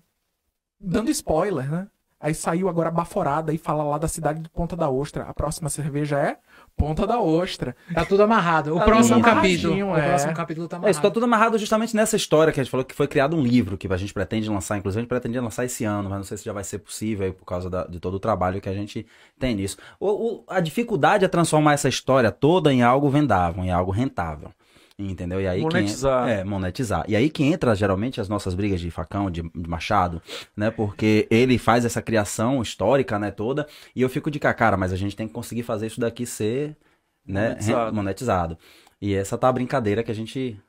dando 0.80 1.10
spoiler, 1.12 1.70
né? 1.70 1.88
Aí 2.20 2.34
saiu 2.34 2.68
agora 2.70 2.92
baforada 2.92 3.54
e 3.54 3.58
fala 3.58 3.84
lá 3.84 3.98
da 3.98 4.08
cidade 4.08 4.42
de 4.42 4.50
Ponta 4.50 4.76
da 4.76 4.90
Ostra. 4.90 5.24
A 5.24 5.34
próxima 5.34 5.70
cerveja 5.70 6.20
é 6.20 6.38
Ponta 6.80 7.06
da 7.06 7.20
Ostra. 7.20 7.76
Tá 7.94 8.06
tudo 8.06 8.24
amarrado. 8.24 8.74
O 8.74 8.80
Tá 8.80 8.86
próximo 8.86 9.22
capítulo. 9.22 9.74
amarradinho, 9.74 9.88
O 9.92 9.98
é. 9.98 10.08
próximo 10.08 10.34
capítulo 10.34 10.68
tá 10.68 10.76
É, 10.76 10.78
amarrado. 10.78 10.92
isso 10.92 11.02
tá 11.02 11.12
tudo 11.12 11.24
amarrado 11.26 11.58
justamente 11.58 11.94
nessa 11.96 12.15
história 12.15 12.54
que 12.54 12.60
a 12.60 12.63
gente 12.63 12.72
falou 12.72 12.86
que 12.86 12.96
foi 12.96 13.06
criado 13.08 13.36
um 13.36 13.42
livro 13.44 13.78
que 13.78 13.92
a 13.92 13.98
gente 13.98 14.13
pretende 14.13 14.50
lançar. 14.50 14.78
Inclusive, 14.78 15.00
a 15.00 15.02
gente 15.02 15.10
pretendia 15.10 15.42
lançar 15.42 15.65
esse 15.65 15.84
ano, 15.84 16.10
mas 16.10 16.18
não 16.20 16.24
sei 16.24 16.38
se 16.38 16.46
já 16.46 16.54
vai 16.54 16.63
ser 16.63 16.80
possível 16.80 17.26
aí 17.26 17.34
por 17.34 17.46
causa 17.46 17.70
da- 17.70 17.86
de 17.86 18.00
todo 18.00 18.13
o 18.15 18.20
trabalho 18.20 18.62
que 18.62 18.70
a 18.70 18.74
gente 18.74 19.06
tem 19.38 19.54
nisso. 19.56 19.78
O- 20.00 20.08
o- 20.38 20.44
a 20.48 20.62
dificuldade 20.62 21.26
é 21.26 21.28
transformar 21.28 21.74
essa 21.74 21.89
história 21.89 22.32
toda 22.32 22.74
em 22.74 22.82
algo 22.82 23.10
vendável, 23.10 23.62
em 23.63 23.72
algo 23.72 23.92
rentável. 23.92 24.50
Entendeu? 25.02 25.40
E 25.40 25.48
aí 25.48 25.60
que 25.60 25.64
Monetizar. 25.64 26.28
entra- 26.28 26.42
é, 26.42 26.44
monetizar. 26.44 27.06
E 27.08 27.16
aí 27.16 27.30
que 27.30 27.42
entra 27.42 27.74
geralmente 27.74 28.20
as 28.20 28.28
nossas 28.28 28.54
brigas 28.54 28.82
de 28.82 28.92
facão, 28.92 29.32
de, 29.32 29.42
de 29.42 29.70
machado, 29.70 30.22
né? 30.58 30.70
Porque 30.70 31.26
ele 31.32 31.58
faz 31.58 31.86
essa 31.86 32.02
criação 32.02 32.62
histórica, 32.62 33.18
né, 33.18 33.32
toda, 33.32 33.66
e 33.96 34.02
eu 34.02 34.10
fico 34.10 34.30
de 34.30 34.40
cá, 34.40 34.54
cara, 34.54 34.76
mas 34.76 34.92
a 34.92 34.98
gente 34.98 35.16
tem 35.16 35.26
que 35.26 35.34
conseguir 35.34 35.64
fazer 35.64 35.88
isso 35.88 36.02
daqui 36.02 36.26
ser, 36.26 36.76
né, 37.26 37.50
Monetizado. 37.52 37.96
monetizado. 37.96 38.58
E 39.02 39.14
essa 39.16 39.38
tá 39.38 39.48
a 39.48 39.54
brincadeira 39.54 40.04
que 40.04 40.12
a 40.12 40.16
gente 40.16 40.60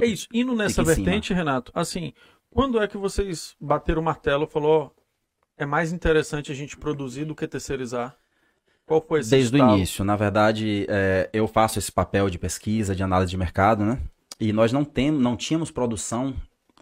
É 0.00 0.06
isso. 0.06 0.26
Indo 0.34 0.56
nessa 0.56 0.82
vertente, 0.82 1.32
Renato, 1.32 1.70
assim, 1.72 2.12
quando 2.50 2.80
é 2.82 2.88
que 2.88 2.96
vocês 2.98 3.54
bateram 3.60 4.02
o 4.02 4.04
martelo 4.04 4.42
e 4.44 4.48
falou, 4.52 4.92
ó, 4.96 5.00
é 5.56 5.64
mais 5.64 5.92
interessante 5.92 6.50
a 6.50 6.54
gente 6.54 6.76
produzir 6.76 7.24
do 7.24 7.34
que 7.34 7.46
terceirizar? 7.46 8.16
Qual 8.88 9.04
foi 9.06 9.20
esse 9.20 9.30
Desde 9.30 9.54
o 9.54 9.58
início, 9.74 10.04
na 10.04 10.16
verdade, 10.16 10.86
é, 10.88 11.28
eu 11.32 11.46
faço 11.46 11.78
esse 11.78 11.92
papel 11.92 12.28
de 12.30 12.38
pesquisa, 12.38 12.96
de 12.96 13.02
análise 13.02 13.30
de 13.30 13.36
mercado, 13.36 13.84
né? 13.84 13.98
E 14.40 14.52
nós 14.52 14.72
não, 14.72 14.82
tem, 14.84 15.10
não 15.10 15.36
tínhamos 15.36 15.70
produção 15.70 16.34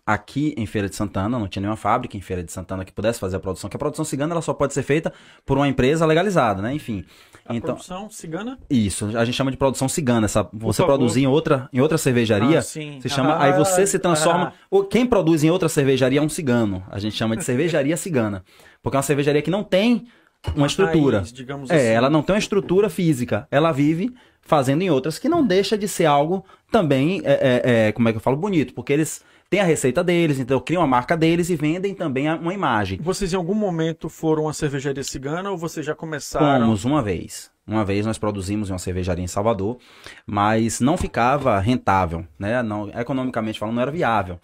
aqui 0.07 0.55
em 0.57 0.65
Feira 0.67 0.89
de 0.89 0.95
Santana, 0.95 1.37
não 1.37 1.49
tinha 1.49 1.61
nenhuma 1.63 1.77
fábrica 1.77 2.17
em 2.17 2.21
Feira 2.21 2.45
de 2.45 2.53
Santana 2.53 2.85
que 2.85 2.93
pudesse 2.93 3.19
fazer 3.19 3.37
a 3.37 3.41
produção, 3.41 3.69
que 3.69 3.75
a 3.75 3.79
produção 3.79 4.05
cigana 4.05 4.35
ela 4.35 4.41
só 4.43 4.55
pode 4.55 4.73
ser 4.73 4.85
feita 4.85 5.13
por 5.45 5.57
uma 5.59 5.67
empresa 5.67 6.07
legalizada, 6.07 6.63
né? 6.63 6.73
Enfim. 6.73 7.05
A 7.45 7.55
então, 7.55 7.75
produção 7.75 8.09
cigana? 8.09 8.57
isso, 8.71 9.07
a 9.17 9.25
gente 9.25 9.35
chama 9.35 9.51
de 9.51 9.57
produção 9.57 9.89
cigana, 9.89 10.27
essa 10.27 10.49
você 10.53 10.83
favor. 10.83 10.95
produzir 10.97 11.23
em 11.23 11.27
outra, 11.27 11.69
em 11.73 11.81
outra 11.81 11.99
cervejaria, 11.99 12.59
Ah, 12.61 12.63
sim. 12.63 13.01
se 13.01 13.09
chama, 13.09 13.33
Ah, 13.35 13.45
aí 13.45 13.53
você 13.55 13.85
se 13.87 13.99
transforma, 13.99 14.53
ah. 14.55 14.67
o- 14.71 14.85
quem 14.85 15.05
produz 15.07 15.43
em 15.43 15.51
outra 15.51 15.69
cervejaria 15.69 16.21
é 16.21 16.23
um 16.23 16.29
cigano. 16.29 16.85
A 16.89 17.01
gente 17.01 17.17
chama 17.17 17.37
de 17.37 17.43
cervejaria 17.45 17.97
cigana, 17.97 18.45
porque 18.83 18.97
é 18.97 18.99
uma 18.99 19.03
cervejaria 19.03 19.43
que 19.43 19.51
não 19.51 19.65
tem 19.65 20.07
uma 20.55 20.67
estrutura. 20.67 21.19
Raiz, 21.19 21.33
digamos 21.33 21.71
É, 21.71 21.77
assim. 21.77 21.87
ela 21.87 22.11
não 22.11 22.23
tem 22.23 22.35
uma 22.35 22.39
estrutura 22.39 22.89
física. 22.89 23.47
Ela 23.51 23.73
vive 23.73 24.15
fazendo 24.43 24.83
em 24.83 24.91
outras, 24.91 25.19
que 25.19 25.29
não 25.29 25.45
deixa 25.45 25.77
de 25.77 25.89
ser 25.89 26.07
algo 26.07 26.45
também, 26.71 27.21
é, 27.25 27.33
é, 27.65 27.89
é, 27.89 27.93
como 27.93 28.09
é 28.09 28.13
que 28.13 28.19
eu 28.19 28.23
falo, 28.23 28.37
bonito, 28.37 28.75
porque 28.75 28.93
eles 28.93 29.21
têm 29.51 29.61
a 29.61 29.65
receita 29.65 30.05
deles, 30.05 30.39
então 30.39 30.61
criam 30.61 30.83
a 30.83 30.87
marca 30.87 31.17
deles 31.17 31.51
e 31.51 31.57
vendem 31.57 31.95
também 31.95 32.33
uma 32.33 32.55
imagem. 32.55 32.99
Vocês 33.03 33.33
em 33.33 33.37
algum 33.37 33.55
momento 33.55 34.09
foram 34.09 34.49
a 34.49 34.53
cervejaria 34.53 35.03
cigana 35.03 35.51
ou 35.51 35.57
vocês 35.59 35.85
já 35.85 35.95
começaram? 35.95 36.65
Fomos 36.65 36.85
uma 36.85 37.03
vez. 37.03 37.51
Uma 37.67 37.85
vez 37.85 38.07
nós 38.07 38.17
produzimos 38.17 38.71
em 38.71 38.73
uma 38.73 38.79
cervejaria 38.79 39.25
em 39.25 39.27
Salvador, 39.27 39.79
mas 40.25 40.79
não 40.79 40.97
ficava 40.97 41.59
rentável, 41.59 42.25
né? 42.39 42.63
Não, 42.63 42.89
economicamente 42.91 43.59
falando, 43.59 43.75
não 43.75 43.83
era 43.83 43.91
viável. 43.91 44.39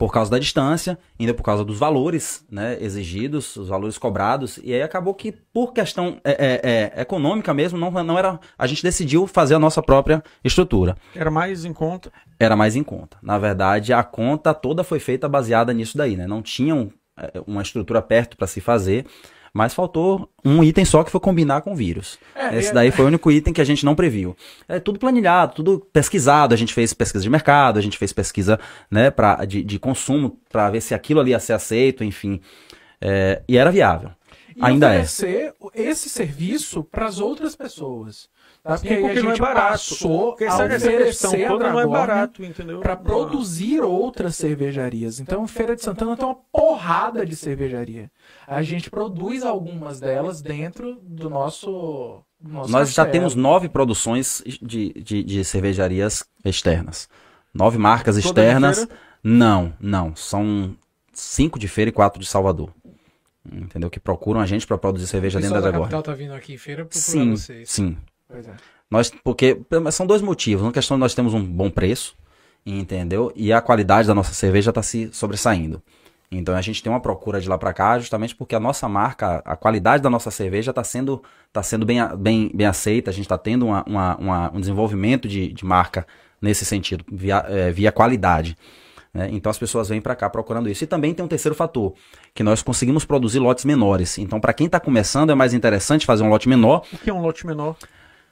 Por 0.00 0.10
causa 0.10 0.30
da 0.30 0.38
distância, 0.38 0.98
ainda 1.18 1.34
por 1.34 1.42
causa 1.42 1.62
dos 1.62 1.78
valores 1.78 2.42
né, 2.50 2.78
exigidos, 2.80 3.54
os 3.56 3.68
valores 3.68 3.98
cobrados, 3.98 4.58
e 4.64 4.72
aí 4.72 4.80
acabou 4.80 5.12
que, 5.12 5.30
por 5.30 5.74
questão 5.74 6.18
é, 6.24 6.30
é, 6.32 6.96
é, 6.96 7.02
econômica 7.02 7.52
mesmo, 7.52 7.78
não, 7.78 7.90
não 7.90 8.18
era. 8.18 8.40
A 8.58 8.66
gente 8.66 8.82
decidiu 8.82 9.26
fazer 9.26 9.56
a 9.56 9.58
nossa 9.58 9.82
própria 9.82 10.24
estrutura. 10.42 10.96
Era 11.14 11.30
mais 11.30 11.66
em 11.66 11.74
conta. 11.74 12.10
Era 12.38 12.56
mais 12.56 12.76
em 12.76 12.82
conta. 12.82 13.18
Na 13.22 13.38
verdade, 13.38 13.92
a 13.92 14.02
conta 14.02 14.54
toda 14.54 14.82
foi 14.82 14.98
feita 14.98 15.28
baseada 15.28 15.70
nisso 15.74 15.98
daí, 15.98 16.16
né? 16.16 16.26
Não 16.26 16.40
tinham 16.40 16.90
é, 17.18 17.42
uma 17.46 17.60
estrutura 17.60 18.00
perto 18.00 18.38
para 18.38 18.46
se 18.46 18.62
fazer. 18.62 19.04
Mas 19.52 19.74
faltou 19.74 20.30
um 20.44 20.62
item 20.62 20.84
só 20.84 21.02
que 21.02 21.10
foi 21.10 21.20
combinar 21.20 21.60
com 21.62 21.72
o 21.72 21.76
vírus. 21.76 22.18
É, 22.34 22.56
Esse 22.56 22.70
é- 22.70 22.72
daí 22.72 22.90
foi 22.90 23.04
o 23.04 23.08
único 23.08 23.30
item 23.32 23.52
que 23.52 23.60
a 23.60 23.64
gente 23.64 23.84
não 23.84 23.94
previu. 23.94 24.36
É 24.68 24.78
tudo 24.78 24.98
planilhado, 24.98 25.54
tudo 25.56 25.80
pesquisado. 25.92 26.54
A 26.54 26.56
gente 26.56 26.72
fez 26.72 26.92
pesquisa 26.94 27.22
de 27.22 27.30
mercado, 27.30 27.78
a 27.78 27.82
gente 27.82 27.98
fez 27.98 28.12
pesquisa 28.12 28.58
né, 28.90 29.10
pra, 29.10 29.44
de, 29.44 29.62
de 29.64 29.78
consumo 29.78 30.38
para 30.48 30.70
ver 30.70 30.80
se 30.80 30.94
aquilo 30.94 31.20
ali 31.20 31.30
ia 31.30 31.40
ser 31.40 31.52
aceito, 31.52 32.04
enfim. 32.04 32.40
É, 33.00 33.42
e 33.48 33.56
era 33.56 33.70
viável. 33.70 34.10
E 34.56 34.60
Ainda 34.64 34.88
é. 34.88 34.96
oferecer 34.98 35.54
esse 35.74 36.08
serviço 36.08 36.84
para 36.84 37.06
as 37.06 37.18
outras 37.18 37.56
pessoas. 37.56 38.28
Tá? 38.62 38.76
Sim, 38.76 38.88
Porque 38.88 38.94
aí 38.94 38.98
a 38.98 39.06
porque 39.06 39.20
não 39.22 39.30
é 39.30 39.32
gente 39.32 39.40
barato. 39.40 39.70
passou 39.70 40.26
Porque 40.30 40.44
a 40.44 40.46
essa, 40.48 40.64
essa 40.64 40.76
oferecer 40.86 41.04
questão 41.06 41.32
a 41.32 41.48
toda 41.48 41.72
não 41.72 41.80
é 41.80 41.86
barato, 41.86 42.44
entendeu? 42.44 42.80
para 42.80 42.94
produzir 42.94 43.80
outras 43.80 44.36
cervejarias. 44.36 45.18
Então, 45.18 45.46
Feira 45.46 45.74
de 45.74 45.82
Santana 45.82 46.14
tem 46.14 46.26
uma 46.26 46.34
porrada 46.52 47.24
de 47.24 47.34
cervejaria. 47.36 48.10
A 48.50 48.62
gente 48.62 48.90
produz 48.90 49.44
algumas 49.44 50.00
delas 50.00 50.42
dentro 50.42 50.98
do 51.02 51.30
nosso. 51.30 52.20
nosso 52.42 52.72
Nós 52.72 52.92
já 52.92 53.06
temos 53.06 53.36
nove 53.36 53.68
produções 53.68 54.42
de, 54.60 54.92
de, 54.92 55.22
de 55.22 55.44
cervejarias 55.44 56.24
externas. 56.44 57.08
Nove 57.54 57.78
marcas 57.78 58.16
Toda 58.16 58.26
externas. 58.26 58.88
Não, 59.22 59.72
não. 59.78 60.16
São 60.16 60.76
cinco 61.12 61.60
de 61.60 61.68
feira 61.68 61.90
e 61.90 61.92
quatro 61.92 62.20
de 62.20 62.26
Salvador. 62.26 62.74
Entendeu? 63.52 63.88
Que 63.88 64.00
procuram 64.00 64.40
a 64.40 64.46
gente 64.46 64.66
para 64.66 64.76
produzir 64.76 65.06
cerveja 65.06 65.38
O 65.38 65.42
dentro 65.42 65.54
da 65.54 65.60
Dragorne. 65.60 65.84
capital 65.92 66.02
tá 66.02 66.12
vindo 66.12 66.34
aqui 66.34 66.54
em 66.54 66.58
feira 66.58 66.84
procurar 66.84 67.00
Sim, 67.00 67.30
vocês. 67.36 67.70
sim. 67.70 67.96
Pois 68.26 68.48
é. 68.48 68.52
Nós, 68.90 69.12
porque 69.22 69.60
são 69.92 70.04
dois 70.04 70.20
motivos. 70.20 70.64
Uma 70.64 70.72
questão 70.72 70.96
de 70.96 71.00
nós 71.00 71.14
temos 71.14 71.34
um 71.34 71.44
bom 71.44 71.70
preço, 71.70 72.16
entendeu? 72.66 73.32
E 73.36 73.52
a 73.52 73.60
qualidade 73.60 74.08
da 74.08 74.14
nossa 74.14 74.34
cerveja 74.34 74.70
está 74.70 74.82
se 74.82 75.08
sobressaindo. 75.12 75.80
Então 76.32 76.54
a 76.54 76.60
gente 76.62 76.80
tem 76.82 76.92
uma 76.92 77.00
procura 77.00 77.40
de 77.40 77.48
lá 77.48 77.58
para 77.58 77.72
cá, 77.72 77.98
justamente 77.98 78.36
porque 78.36 78.54
a 78.54 78.60
nossa 78.60 78.88
marca, 78.88 79.42
a 79.44 79.56
qualidade 79.56 80.00
da 80.02 80.08
nossa 80.08 80.30
cerveja 80.30 80.70
está 80.70 80.84
sendo, 80.84 81.20
tá 81.52 81.60
sendo 81.62 81.84
bem, 81.84 81.98
bem, 82.16 82.50
bem 82.54 82.66
aceita. 82.68 83.10
A 83.10 83.12
gente 83.12 83.24
está 83.24 83.36
tendo 83.36 83.66
uma- 83.66 83.84
uma- 83.84 84.16
uma- 84.16 84.52
um 84.54 84.60
desenvolvimento 84.60 85.26
de, 85.26 85.52
de 85.52 85.64
marca 85.64 86.06
nesse 86.40 86.64
sentido, 86.64 87.04
via, 87.10 87.44
eh, 87.48 87.72
via 87.72 87.90
qualidade. 87.92 88.56
né? 89.12 89.28
Então 89.32 89.50
as 89.50 89.58
pessoas 89.58 89.88
vêm 89.88 90.00
para 90.00 90.14
cá 90.14 90.30
procurando 90.30 90.68
isso. 90.68 90.84
E 90.84 90.86
também 90.86 91.12
tem 91.12 91.24
um 91.24 91.28
terceiro 91.28 91.52
fator, 91.52 91.94
que 92.32 92.44
nós 92.44 92.62
conseguimos 92.62 93.04
produzir 93.04 93.40
lotes 93.40 93.64
menores. 93.64 94.16
Então, 94.18 94.38
para 94.40 94.52
quem 94.52 94.66
está 94.66 94.78
começando, 94.78 95.30
é 95.30 95.34
mais 95.34 95.52
interessante 95.52 96.06
fazer 96.06 96.22
um 96.22 96.28
lote 96.28 96.48
menor, 96.48 96.84
O 96.92 96.96
que 96.96 97.10
é 97.10 97.12
um 97.12 97.20
lote 97.20 97.44
menor? 97.44 97.74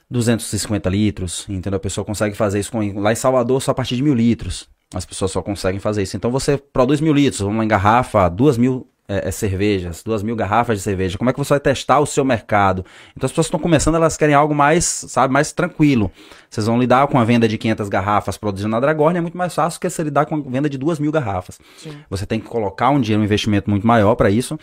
250 0.09 0.89
litros, 0.89 1.45
entendeu? 1.49 1.75
A 1.75 1.79
pessoa 1.81 2.05
consegue 2.05 2.33
fazer 2.35 2.59
isso 2.59 2.71
com, 2.71 2.97
lá 2.99 3.11
em 3.11 3.15
Salvador 3.15 3.61
só 3.61 3.71
a 3.71 3.73
partir 3.73 3.95
de 3.97 4.03
mil 4.03 4.13
litros. 4.13 4.69
As 4.93 5.05
pessoas 5.05 5.31
só 5.31 5.41
conseguem 5.41 5.79
fazer 5.79 6.01
isso. 6.01 6.17
Então 6.17 6.31
você 6.31 6.57
produz 6.57 6.99
mil 6.99 7.13
litros, 7.13 7.41
vamos 7.41 7.57
lá 7.57 7.65
em 7.65 7.67
garrafa, 7.67 8.27
duas 8.27 8.57
mil 8.57 8.87
é, 9.09 9.27
é, 9.27 9.31
cervejas, 9.31 10.03
duas 10.03 10.21
mil 10.21 10.35
garrafas 10.35 10.77
de 10.77 10.83
cerveja. 10.83 11.17
Como 11.17 11.29
é 11.29 11.33
que 11.33 11.39
você 11.39 11.53
vai 11.53 11.59
testar 11.59 11.99
o 11.99 12.05
seu 12.05 12.23
mercado? 12.23 12.85
Então 13.17 13.25
as 13.25 13.31
pessoas 13.31 13.47
estão 13.47 13.59
começando, 13.59 13.95
elas 13.95 14.15
querem 14.15 14.35
algo 14.35 14.53
mais, 14.53 14.85
sabe, 14.85 15.33
mais 15.33 15.51
tranquilo. 15.51 16.11
Vocês 16.47 16.67
vão 16.67 16.79
lidar 16.79 17.07
com 17.07 17.19
a 17.19 17.23
venda 17.23 17.47
de 17.47 17.57
500 17.57 17.89
garrafas 17.89 18.37
produzindo 18.37 18.69
na 18.69 18.79
Dragorne, 18.79 19.17
é 19.17 19.21
muito 19.21 19.37
mais 19.37 19.53
fácil 19.53 19.79
que 19.79 19.89
você 19.89 20.03
lidar 20.03 20.27
com 20.27 20.35
a 20.35 20.39
venda 20.39 20.69
de 20.69 20.77
duas 20.77 20.99
mil 20.99 21.11
garrafas. 21.11 21.59
Sim. 21.77 21.97
Você 22.09 22.25
tem 22.25 22.39
que 22.39 22.47
colocar 22.47 22.91
um 22.91 23.01
dinheiro, 23.01 23.21
um 23.21 23.25
investimento 23.25 23.67
muito 23.69 23.85
maior 23.85 24.13
para 24.13 24.29
isso. 24.29 24.59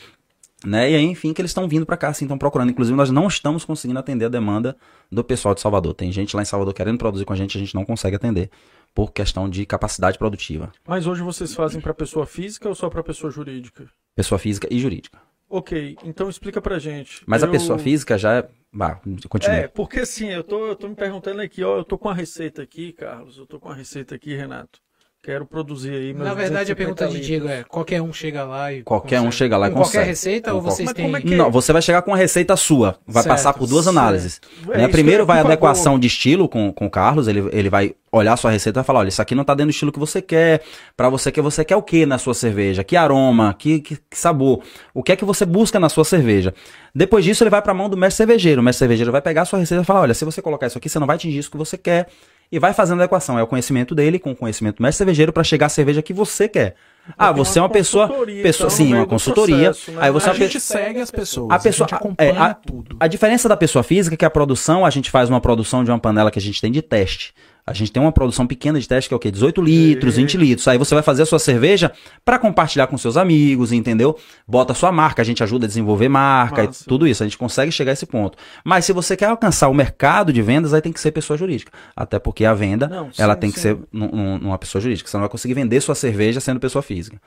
Né? 0.64 0.92
E 0.92 0.94
aí, 0.94 1.04
enfim, 1.04 1.32
que 1.32 1.40
eles 1.40 1.50
estão 1.50 1.68
vindo 1.68 1.84
para 1.84 1.96
cá, 1.96 2.08
assim, 2.08 2.24
estão 2.24 2.38
procurando. 2.38 2.70
Inclusive, 2.70 2.96
nós 2.96 3.10
não 3.10 3.28
estamos 3.28 3.64
conseguindo 3.64 4.00
atender 4.00 4.24
a 4.24 4.28
demanda 4.28 4.76
do 5.12 5.22
pessoal 5.22 5.54
de 5.54 5.60
Salvador. 5.60 5.92
Tem 5.92 6.10
gente 6.10 6.34
lá 6.34 6.42
em 6.42 6.46
Salvador 6.46 6.72
querendo 6.72 6.98
produzir 6.98 7.24
com 7.24 7.32
a 7.32 7.36
gente, 7.36 7.56
a 7.58 7.60
gente 7.60 7.74
não 7.74 7.84
consegue 7.84 8.16
atender 8.16 8.50
por 8.96 9.12
questão 9.12 9.46
de 9.46 9.66
capacidade 9.66 10.16
produtiva. 10.16 10.72
Mas 10.88 11.06
hoje 11.06 11.20
vocês 11.22 11.52
fazem 11.54 11.82
para 11.82 11.92
pessoa 11.92 12.24
física 12.24 12.66
ou 12.66 12.74
só 12.74 12.88
para 12.88 13.02
pessoa 13.02 13.30
jurídica? 13.30 13.86
Pessoa 14.14 14.38
física 14.38 14.66
e 14.70 14.78
jurídica. 14.80 15.20
Ok, 15.50 15.98
então 16.02 16.30
explica 16.30 16.62
pra 16.62 16.78
gente. 16.78 17.22
Mas 17.26 17.42
a 17.44 17.46
Eu- 17.46 17.50
pessoa 17.52 17.78
física 17.78 18.16
já 18.16 18.36
é. 18.38 18.48
Bah, 18.72 18.98
continua. 19.28 19.54
É, 19.56 19.68
porque 19.68 20.00
assim, 20.00 20.30
eu 20.30 20.42
tô, 20.42 20.66
eu 20.66 20.74
tô 20.74 20.88
me 20.88 20.94
perguntando 20.94 21.42
aqui, 21.42 21.62
ó, 21.62 21.76
eu 21.76 21.84
tô 21.84 21.98
com 21.98 22.08
a 22.08 22.14
receita 22.14 22.62
aqui, 22.62 22.92
Carlos, 22.94 23.36
eu 23.36 23.46
tô 23.46 23.60
com 23.60 23.68
a 23.68 23.74
receita 23.74 24.14
aqui, 24.14 24.34
Renato. 24.34 24.80
Quero 25.26 25.44
produzir 25.44 25.90
aí 25.90 26.14
meus 26.14 26.18
Na 26.28 26.34
verdade, 26.34 26.70
a 26.70 26.74
250 26.74 26.76
pergunta 26.76 27.06
de 27.08 27.12
litros. 27.14 27.26
Diego 27.26 27.48
é: 27.48 27.64
qualquer 27.64 28.00
um 28.00 28.12
chega 28.12 28.44
lá 28.44 28.72
e. 28.72 28.84
Qualquer 28.84 29.20
um 29.20 29.32
chega 29.32 29.56
lá 29.56 29.66
e 29.66 29.70
Com 29.70 29.78
qualquer 29.78 29.88
consegue. 29.98 30.08
receita 30.08 30.50
Com 30.52 30.56
ou 30.58 30.62
vocês 30.62 30.92
têm. 30.92 31.12
é 31.16 31.20
que- 31.20 31.34
Não, 31.34 31.50
você 31.50 31.72
vai 31.72 31.82
chegar 31.82 32.00
com 32.02 32.12
uma 32.12 32.16
receita 32.16 32.56
sua. 32.56 32.96
Vai 33.04 33.24
Certo, 33.24 33.34
passar 33.34 33.52
por 33.52 33.66
duas 33.66 33.86
certo. 33.86 33.98
análises. 33.98 34.40
É, 34.70 34.78
né? 34.78 34.86
Primeiro 34.88 35.24
é, 35.24 35.26
vai 35.26 35.38
a 35.38 35.40
adequação 35.40 35.94
favor. 35.94 35.98
de 35.98 36.06
estilo 36.06 36.48
com, 36.48 36.72
com 36.72 36.86
o 36.86 36.90
Carlos. 36.90 37.26
Ele, 37.26 37.40
ele 37.52 37.68
vai 37.68 37.92
olhar 38.12 38.34
a 38.34 38.36
sua 38.36 38.52
receita 38.52 38.78
e 38.78 38.80
vai 38.80 38.84
falar: 38.84 39.00
olha, 39.00 39.08
isso 39.08 39.20
aqui 39.20 39.34
não 39.34 39.42
tá 39.42 39.52
dentro 39.52 39.66
do 39.66 39.70
estilo 39.74 39.90
que 39.90 39.98
você 39.98 40.22
quer. 40.22 40.62
Pra 40.96 41.08
você 41.08 41.32
que 41.32 41.40
você 41.42 41.64
quer 41.64 41.74
o 41.74 41.82
que 41.82 42.06
na 42.06 42.18
sua 42.18 42.32
cerveja? 42.32 42.84
Que 42.84 42.96
aroma? 42.96 43.52
Que, 43.58 43.80
que, 43.80 43.96
que 44.08 44.16
sabor? 44.16 44.62
O 44.94 45.02
que 45.02 45.10
é 45.10 45.16
que 45.16 45.24
você 45.24 45.44
busca 45.44 45.80
na 45.80 45.88
sua 45.88 46.04
cerveja? 46.04 46.54
Depois 46.94 47.24
disso, 47.24 47.42
ele 47.42 47.50
vai 47.50 47.60
pra 47.60 47.74
mão 47.74 47.88
do 47.90 47.96
mestre 47.96 48.18
cervejeiro. 48.18 48.60
O 48.60 48.64
mestre 48.64 48.78
cervejeiro 48.78 49.10
vai 49.10 49.20
pegar 49.20 49.42
a 49.42 49.44
sua 49.44 49.58
receita 49.58 49.82
e 49.82 49.84
falar: 49.84 50.02
olha, 50.02 50.14
se 50.14 50.24
você 50.24 50.40
colocar 50.40 50.68
isso 50.68 50.78
aqui, 50.78 50.88
você 50.88 51.00
não 51.00 51.06
vai 51.08 51.16
atingir 51.16 51.38
isso 51.38 51.50
que 51.50 51.56
você 51.56 51.76
quer. 51.76 52.06
E 52.50 52.58
vai 52.58 52.72
fazendo 52.72 53.00
a 53.00 53.02
adequação. 53.04 53.38
É 53.38 53.42
o 53.42 53.46
conhecimento 53.46 53.94
dele 53.94 54.18
com 54.18 54.30
o 54.32 54.36
conhecimento 54.36 54.76
do 54.76 54.82
mestre 54.82 54.98
cervejeiro 54.98 55.32
pra 55.32 55.42
chegar 55.42 55.66
à 55.66 55.68
cerveja 55.68 56.00
que 56.02 56.12
você 56.12 56.48
quer. 56.48 56.74
Ah, 57.16 57.32
tem 57.32 57.36
você 57.44 57.58
é 57.58 57.62
uma 57.62 57.68
uma 57.68 57.72
pessoa. 57.72 58.08
pessoa 58.08 58.66
então, 58.66 58.70
sim, 58.70 58.94
uma 58.94 59.06
consultoria. 59.06 59.56
processo, 59.70 59.92
né? 59.92 59.98
Aí 60.00 60.10
você 60.10 60.28
é 60.28 60.30
A 60.30 60.34
pe- 60.34 60.38
gente 60.40 60.60
segue 60.60 61.00
as 61.00 61.10
pessoas. 61.10 61.50
a 61.52 61.58
pessoa, 61.58 61.86
a 61.86 61.88
gente 61.88 61.94
acompanha 61.94 62.30
é, 62.32 62.36
a- 62.38 62.54
tudo. 62.54 62.96
A 62.98 63.06
diferença 63.06 63.48
da 63.48 63.56
pessoa 63.56 63.82
física 63.82 64.14
é 64.14 64.16
que 64.16 64.24
a 64.24 64.30
produção, 64.30 64.84
a 64.84 64.90
gente 64.90 65.10
faz 65.10 65.28
uma 65.30 65.40
produção 65.40 65.84
de 65.84 65.90
uma 65.90 65.98
panela 65.98 66.30
que 66.30 66.38
a 66.38 66.42
gente 66.42 66.60
tem 66.60 66.70
de 66.72 66.82
teste. 66.82 67.32
A 67.66 67.72
gente 67.72 67.90
tem 67.90 68.00
uma 68.00 68.12
produção 68.12 68.46
pequena 68.46 68.78
de 68.78 68.86
teste 68.86 69.08
que 69.08 69.14
é 69.14 69.16
o 69.16 69.18
quê? 69.18 69.28
18 69.28 69.60
litros, 69.60 70.14
20 70.14 70.36
litros. 70.36 70.68
Aí 70.68 70.78
você 70.78 70.94
vai 70.94 71.02
fazer 71.02 71.22
a 71.22 71.26
sua 71.26 71.40
cerveja 71.40 71.90
para 72.24 72.38
compartilhar 72.38 72.86
com 72.86 72.96
seus 72.96 73.16
amigos, 73.16 73.72
entendeu? 73.72 74.16
Bota 74.46 74.72
a 74.72 74.74
sua 74.76 74.92
marca, 74.92 75.20
a 75.20 75.24
gente 75.24 75.42
ajuda 75.42 75.66
a 75.66 75.68
desenvolver 75.68 76.08
marca 76.08 76.62
Massa. 76.62 76.84
e 76.84 76.86
tudo 76.86 77.08
isso. 77.08 77.24
A 77.24 77.26
gente 77.26 77.36
consegue 77.36 77.72
chegar 77.72 77.90
a 77.90 77.94
esse 77.94 78.06
ponto. 78.06 78.38
Mas 78.64 78.84
se 78.84 78.92
você 78.92 79.16
quer 79.16 79.26
alcançar 79.26 79.66
o 79.68 79.74
mercado 79.74 80.32
de 80.32 80.40
vendas, 80.42 80.72
aí 80.72 80.80
tem 80.80 80.92
que 80.92 81.00
ser 81.00 81.10
pessoa 81.10 81.36
jurídica. 81.36 81.72
Até 81.96 82.20
porque 82.20 82.44
a 82.44 82.54
venda, 82.54 82.86
Não, 82.86 83.10
ela 83.18 83.34
sim, 83.34 83.40
tem 83.40 83.50
que 83.50 83.56
sim. 83.58 83.62
ser 83.62 83.78
num- 83.92 84.10
num- 84.12 84.38
numa 84.38 84.58
pessoa 84.58 84.80
jurídica. 84.80 85.10
Você 85.10 85.16
não 85.16 85.22
vai 85.22 85.28
conseguir 85.30 85.54
vender 85.54 85.80
sua 85.80 85.96
cerveja 85.96 86.38
sendo 86.38 86.60
pessoa 86.60 86.82
física. 86.82 87.20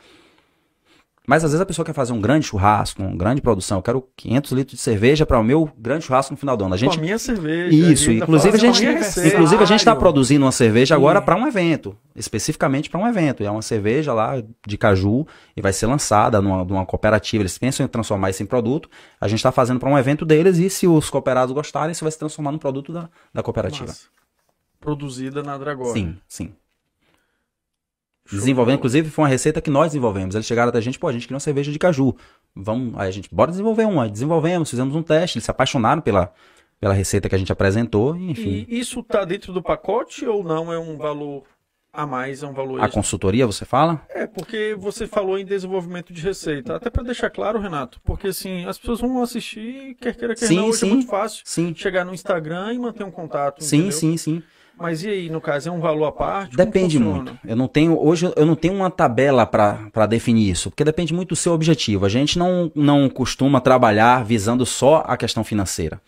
Mas 1.30 1.46
às 1.46 1.52
vezes 1.52 1.62
a 1.62 1.66
pessoa 1.68 1.86
quer 1.86 1.94
fazer 1.94 2.12
um 2.12 2.20
grande 2.20 2.48
churrasco, 2.48 3.04
uma 3.04 3.16
grande 3.16 3.40
produção. 3.40 3.78
Eu 3.78 3.84
quero 3.84 4.08
500 4.16 4.52
litros 4.52 4.78
de 4.78 4.82
cerveja 4.82 5.28
para 5.28 5.38
o 5.38 5.44
meu 5.44 5.72
grande 5.78 6.04
churrasco 6.04 6.34
no 6.34 6.38
final 6.38 6.58
do 6.58 6.66
ano. 6.66 6.74
A 6.74 6.78
Com 6.78 6.86
gente 6.86 6.98
a 6.98 7.02
minha 7.04 7.20
cerveja. 7.20 7.92
isso, 7.92 8.12
inclusive 8.12 8.56
a 8.56 8.60
gente, 8.60 8.84
inclusive 8.84 9.62
a 9.62 9.66
gente 9.68 9.78
está 9.78 9.96
produzindo 9.96 10.44
uma 10.44 10.52
cerveja 10.52 10.96
agora 10.96 11.22
para 11.22 11.36
um 11.36 11.48
evento, 11.48 11.96
especificamente 12.16 12.90
para 12.90 13.00
um 13.00 13.08
evento. 13.08 13.44
É 13.44 13.52
uma 13.52 13.62
cerveja 13.62 14.12
lá 14.12 14.42
de 14.66 14.76
caju 14.76 15.24
e 15.56 15.62
vai 15.62 15.72
ser 15.72 15.86
lançada 15.86 16.42
numa, 16.42 16.66
numa 16.66 16.84
cooperativa. 16.84 17.44
Eles 17.44 17.60
pensam 17.60 17.86
em 17.86 17.90
transformar 17.90 18.32
isso 18.32 18.42
em 18.42 18.48
produto. 18.48 18.90
A 19.22 19.28
gente 19.28 19.38
está 19.38 19.52
fazendo 19.52 19.80
para 19.80 19.88
um 19.88 20.00
evento 20.00 20.26
deles 20.26 20.58
e 20.58 20.68
se 20.68 20.88
os 20.88 21.12
cooperados 21.12 21.54
gostarem, 21.54 21.92
isso 21.92 22.04
vai 22.04 22.12
se 22.12 22.18
transformar 22.18 22.52
num 22.52 22.58
produto 22.58 22.92
da, 22.92 23.08
da 23.32 23.44
cooperativa. 23.44 23.86
Massa. 23.86 24.08
Produzida 24.80 25.44
na 25.44 25.60
Dragona. 25.60 25.94
Sim, 25.94 26.18
sim. 26.28 26.54
Desenvolvendo, 28.32 28.78
inclusive, 28.78 29.10
foi 29.10 29.24
uma 29.24 29.30
receita 29.30 29.62
que 29.62 29.70
nós 29.70 29.88
desenvolvemos. 29.88 30.36
Eles 30.36 30.48
chegaram 30.48 30.70
até 30.70 30.78
a 30.78 30.82
gente, 30.82 31.00
pô, 31.00 31.08
a 31.08 31.12
gente 31.12 31.24
queria 31.24 31.36
uma 31.36 31.40
cerveja 31.40 31.72
de 31.72 31.80
caju. 31.80 32.16
Vamos, 32.56 32.94
aí 32.98 33.08
a 33.08 33.12
gente, 33.12 33.30
bora 33.34 33.52
desenvolver 33.52 33.86
uma. 33.86 34.08
Desenvolvemos, 34.10 34.70
fizemos 34.70 34.96
um 34.96 35.02
teste, 35.04 35.38
eles 35.38 35.46
se 35.46 35.52
apaixonaram 35.52 36.02
pela, 36.02 36.32
pela 36.80 36.94
receita 36.94 37.28
que 37.30 37.36
a 37.36 37.38
gente 37.38 37.52
apresentou, 37.52 38.16
enfim. 38.16 38.66
E 38.68 38.80
isso 38.80 39.02
tá 39.04 39.26
dentro 39.26 39.52
do 39.54 39.62
pacote 39.62 40.26
ou 40.26 40.44
não 40.44 40.72
é 40.72 40.78
um 40.80 40.98
valor 40.98 41.44
a 41.92 42.06
mais, 42.06 42.44
é 42.44 42.48
um 42.48 42.54
valor 42.54 42.80
A 42.80 42.86
extra? 42.86 43.02
consultoria, 43.02 43.48
você 43.48 43.66
fala? 43.66 44.02
É, 44.10 44.28
porque 44.28 44.76
você 44.78 45.08
falou 45.08 45.40
em 45.40 45.46
desenvolvimento 45.46 46.14
de 46.14 46.22
receita. 46.22 46.76
Até 46.76 46.90
para 46.90 47.02
deixar 47.04 47.32
claro, 47.32 47.60
Renato, 47.60 48.00
porque 48.04 48.28
assim, 48.28 48.64
as 48.66 48.78
pessoas 48.78 49.02
vão 49.02 49.22
assistir, 49.24 49.96
quer 50.00 50.16
queira, 50.16 50.36
quer 50.36 50.46
Sim, 50.46 50.58
não, 50.58 50.68
hoje 50.68 50.80
sim. 50.80 50.86
é 50.88 50.94
muito 50.94 51.08
fácil 51.08 51.42
Sim. 51.46 51.74
chegar 51.76 52.06
no 52.06 52.14
Instagram 52.14 52.74
e 52.74 52.80
manter 52.80 53.04
um 53.04 53.12
contato, 53.12 53.64
Sim, 53.64 53.78
entendeu? 53.78 53.98
sim, 53.98 54.18
sim. 54.18 54.44
Mas 54.80 55.04
e 55.04 55.10
aí, 55.10 55.30
no 55.30 55.42
caso, 55.42 55.68
é 55.68 55.72
um 55.72 55.80
valor 55.82 56.06
à 56.06 56.12
parte? 56.12 56.56
Depende 56.56 56.98
muito. 56.98 57.38
Eu 57.46 57.56
não 57.56 57.68
tenho 57.68 58.00
hoje 58.00 58.32
eu 58.36 58.46
não 58.46 58.56
tenho 58.56 58.74
uma 58.74 58.90
tabela 58.90 59.46
para 59.46 60.06
definir 60.08 60.50
isso, 60.50 60.70
porque 60.70 60.86
depende 60.86 61.14
muito 61.14 61.30
do 61.30 61.36
seu 61.36 61.52
objetivo. 61.54 62.06
A 62.06 62.10
gente 62.10 62.40
não 62.40 62.72
não 62.74 63.10
costuma 63.10 63.60
trabalhar 63.60 64.24
visando 64.24 64.66
só 64.66 65.04
a 65.06 65.18
questão 65.18 65.44
financeira. 65.44 66.02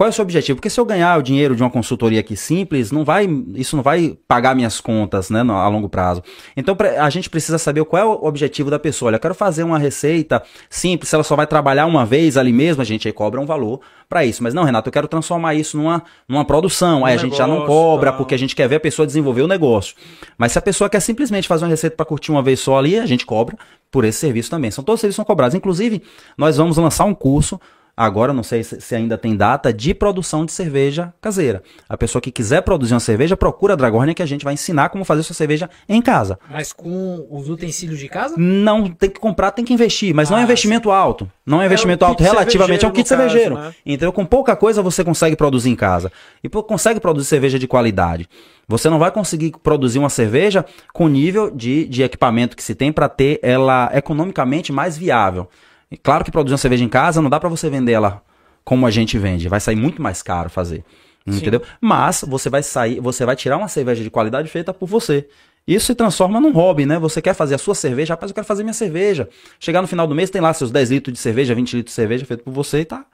Qual 0.00 0.06
é 0.06 0.10
o 0.10 0.14
seu 0.14 0.22
objetivo? 0.22 0.56
Porque 0.56 0.70
se 0.70 0.80
eu 0.80 0.84
ganhar 0.86 1.18
o 1.18 1.22
dinheiro 1.22 1.54
de 1.54 1.62
uma 1.62 1.68
consultoria 1.68 2.20
aqui 2.20 2.34
simples, 2.34 2.90
não 2.90 3.04
vai, 3.04 3.28
isso 3.54 3.76
não 3.76 3.82
vai 3.82 4.16
pagar 4.26 4.56
minhas 4.56 4.80
contas, 4.80 5.28
né, 5.28 5.40
a 5.40 5.68
longo 5.68 5.90
prazo. 5.90 6.22
Então 6.56 6.74
a 6.98 7.10
gente 7.10 7.28
precisa 7.28 7.58
saber 7.58 7.84
qual 7.84 8.02
é 8.02 8.06
o 8.06 8.24
objetivo 8.24 8.70
da 8.70 8.78
pessoa. 8.78 9.10
Olha, 9.10 9.16
eu 9.16 9.20
quero 9.20 9.34
fazer 9.34 9.62
uma 9.62 9.78
receita 9.78 10.42
simples, 10.70 11.12
ela 11.12 11.22
só 11.22 11.36
vai 11.36 11.46
trabalhar 11.46 11.84
uma 11.84 12.06
vez 12.06 12.38
ali 12.38 12.50
mesmo, 12.50 12.80
a 12.80 12.84
gente 12.86 13.06
aí 13.06 13.12
cobra 13.12 13.38
um 13.38 13.44
valor 13.44 13.82
para 14.08 14.24
isso. 14.24 14.42
Mas 14.42 14.54
não, 14.54 14.64
Renato, 14.64 14.88
eu 14.88 14.92
quero 14.94 15.06
transformar 15.06 15.52
isso 15.52 15.76
numa, 15.76 16.02
numa 16.26 16.46
produção. 16.46 17.04
aí 17.04 17.12
a 17.12 17.18
gente 17.18 17.36
já 17.36 17.46
não 17.46 17.66
cobra, 17.66 18.08
tal. 18.08 18.16
porque 18.16 18.34
a 18.34 18.38
gente 18.38 18.56
quer 18.56 18.70
ver 18.70 18.76
a 18.76 18.80
pessoa 18.80 19.04
desenvolver 19.04 19.42
o 19.42 19.46
negócio. 19.46 19.94
Mas 20.38 20.52
se 20.52 20.58
a 20.58 20.62
pessoa 20.62 20.88
quer 20.88 21.00
simplesmente 21.00 21.46
fazer 21.46 21.66
uma 21.66 21.70
receita 21.70 21.94
para 21.94 22.06
curtir 22.06 22.30
uma 22.32 22.42
vez 22.42 22.58
só 22.58 22.78
ali, 22.78 22.98
a 22.98 23.04
gente 23.04 23.26
cobra 23.26 23.54
por 23.90 24.06
esse 24.06 24.18
serviço 24.18 24.48
também. 24.48 24.70
São 24.70 24.82
todos 24.82 24.96
os 24.96 25.00
serviços 25.02 25.16
são 25.16 25.26
cobrados. 25.26 25.54
Inclusive, 25.54 26.02
nós 26.38 26.56
vamos 26.56 26.78
lançar 26.78 27.04
um 27.04 27.12
curso 27.12 27.60
agora, 28.04 28.32
não 28.32 28.42
sei 28.42 28.62
se 28.64 28.94
ainda 28.94 29.18
tem 29.18 29.36
data, 29.36 29.72
de 29.72 29.92
produção 29.94 30.44
de 30.44 30.52
cerveja 30.52 31.12
caseira. 31.20 31.62
A 31.88 31.96
pessoa 31.96 32.22
que 32.22 32.30
quiser 32.30 32.62
produzir 32.62 32.94
uma 32.94 33.00
cerveja, 33.00 33.36
procura 33.36 33.74
a 33.74 33.76
Dragornia 33.76 34.14
que 34.14 34.22
a 34.22 34.26
gente 34.26 34.44
vai 34.44 34.54
ensinar 34.54 34.88
como 34.88 35.04
fazer 35.04 35.22
sua 35.22 35.34
cerveja 35.34 35.68
em 35.88 36.00
casa. 36.00 36.38
Mas 36.50 36.72
com 36.72 37.26
os 37.30 37.48
utensílios 37.48 37.98
de 37.98 38.08
casa? 38.08 38.34
Não 38.38 38.88
tem 38.88 39.10
que 39.10 39.20
comprar, 39.20 39.50
tem 39.50 39.64
que 39.64 39.74
investir, 39.74 40.14
mas 40.14 40.30
não 40.30 40.38
é 40.38 40.40
Ah, 40.40 40.44
investimento 40.44 40.90
alto. 40.90 41.30
Não 41.44 41.60
é 41.60 41.66
investimento 41.66 42.04
o 42.04 42.08
alto 42.08 42.18
kit 42.18 42.30
relativamente 42.30 42.84
ao 42.84 42.90
kit 42.90 43.08
caso, 43.08 43.20
cervejeiro. 43.20 43.54
né? 43.56 43.74
Então, 43.84 44.10
com 44.12 44.24
pouca 44.24 44.56
coisa 44.56 44.82
você 44.82 45.04
consegue 45.04 45.36
produzir 45.36 45.70
em 45.70 45.76
casa. 45.76 46.10
E 46.42 46.48
consegue 46.48 47.00
produzir 47.00 47.28
cerveja 47.28 47.58
de 47.58 47.66
qualidade. 47.66 48.28
Você 48.66 48.88
não 48.88 48.98
vai 48.98 49.10
conseguir 49.10 49.52
produzir 49.62 49.98
uma 49.98 50.08
cerveja 50.08 50.64
com 50.92 51.06
o 51.06 51.08
nível 51.08 51.50
de, 51.50 51.86
de 51.86 52.02
equipamento 52.02 52.56
que 52.56 52.62
se 52.62 52.74
tem 52.74 52.92
para 52.92 53.08
ter 53.08 53.40
ela 53.42 53.90
economicamente 53.92 54.72
mais 54.72 54.96
viável. 54.96 55.48
E 55.90 55.96
claro 55.96 56.24
que 56.24 56.30
produzir 56.30 56.54
uma 56.54 56.58
cerveja 56.58 56.84
em 56.84 56.88
casa 56.88 57.20
não 57.20 57.28
dá 57.28 57.40
para 57.40 57.48
você 57.48 57.68
vender 57.68 57.92
ela 57.92 58.22
como 58.64 58.86
a 58.86 58.90
gente 58.90 59.18
vende. 59.18 59.48
Vai 59.48 59.60
sair 59.60 59.76
muito 59.76 60.00
mais 60.00 60.22
caro 60.22 60.48
fazer. 60.48 60.84
Entendeu? 61.26 61.62
Mas 61.80 62.24
você 62.26 62.48
vai 62.48 62.62
sair, 62.62 63.00
você 63.00 63.24
vai 63.24 63.36
tirar 63.36 63.56
uma 63.56 63.68
cerveja 63.68 64.02
de 64.02 64.10
qualidade 64.10 64.48
feita 64.48 64.72
por 64.72 64.86
você. 64.86 65.28
Isso 65.66 65.86
se 65.86 65.94
transforma 65.94 66.40
num 66.40 66.52
hobby, 66.52 66.86
né? 66.86 66.98
Você 66.98 67.20
quer 67.20 67.34
fazer 67.34 67.54
a 67.54 67.58
sua 67.58 67.74
cerveja, 67.74 68.14
rapaz, 68.14 68.30
eu 68.30 68.34
quero 68.34 68.46
fazer 68.46 68.62
minha 68.62 68.74
cerveja. 68.74 69.28
Chegar 69.58 69.82
no 69.82 69.88
final 69.88 70.06
do 70.06 70.14
mês, 70.14 70.30
tem 70.30 70.40
lá 70.40 70.52
seus 70.52 70.70
10 70.70 70.90
litros 70.90 71.12
de 71.12 71.20
cerveja, 71.20 71.54
20 71.54 71.76
litros 71.76 71.92
de 71.92 71.94
cerveja 71.94 72.24
feito 72.24 72.42
por 72.42 72.52
você 72.52 72.80
e 72.80 72.84
tá 72.84 73.04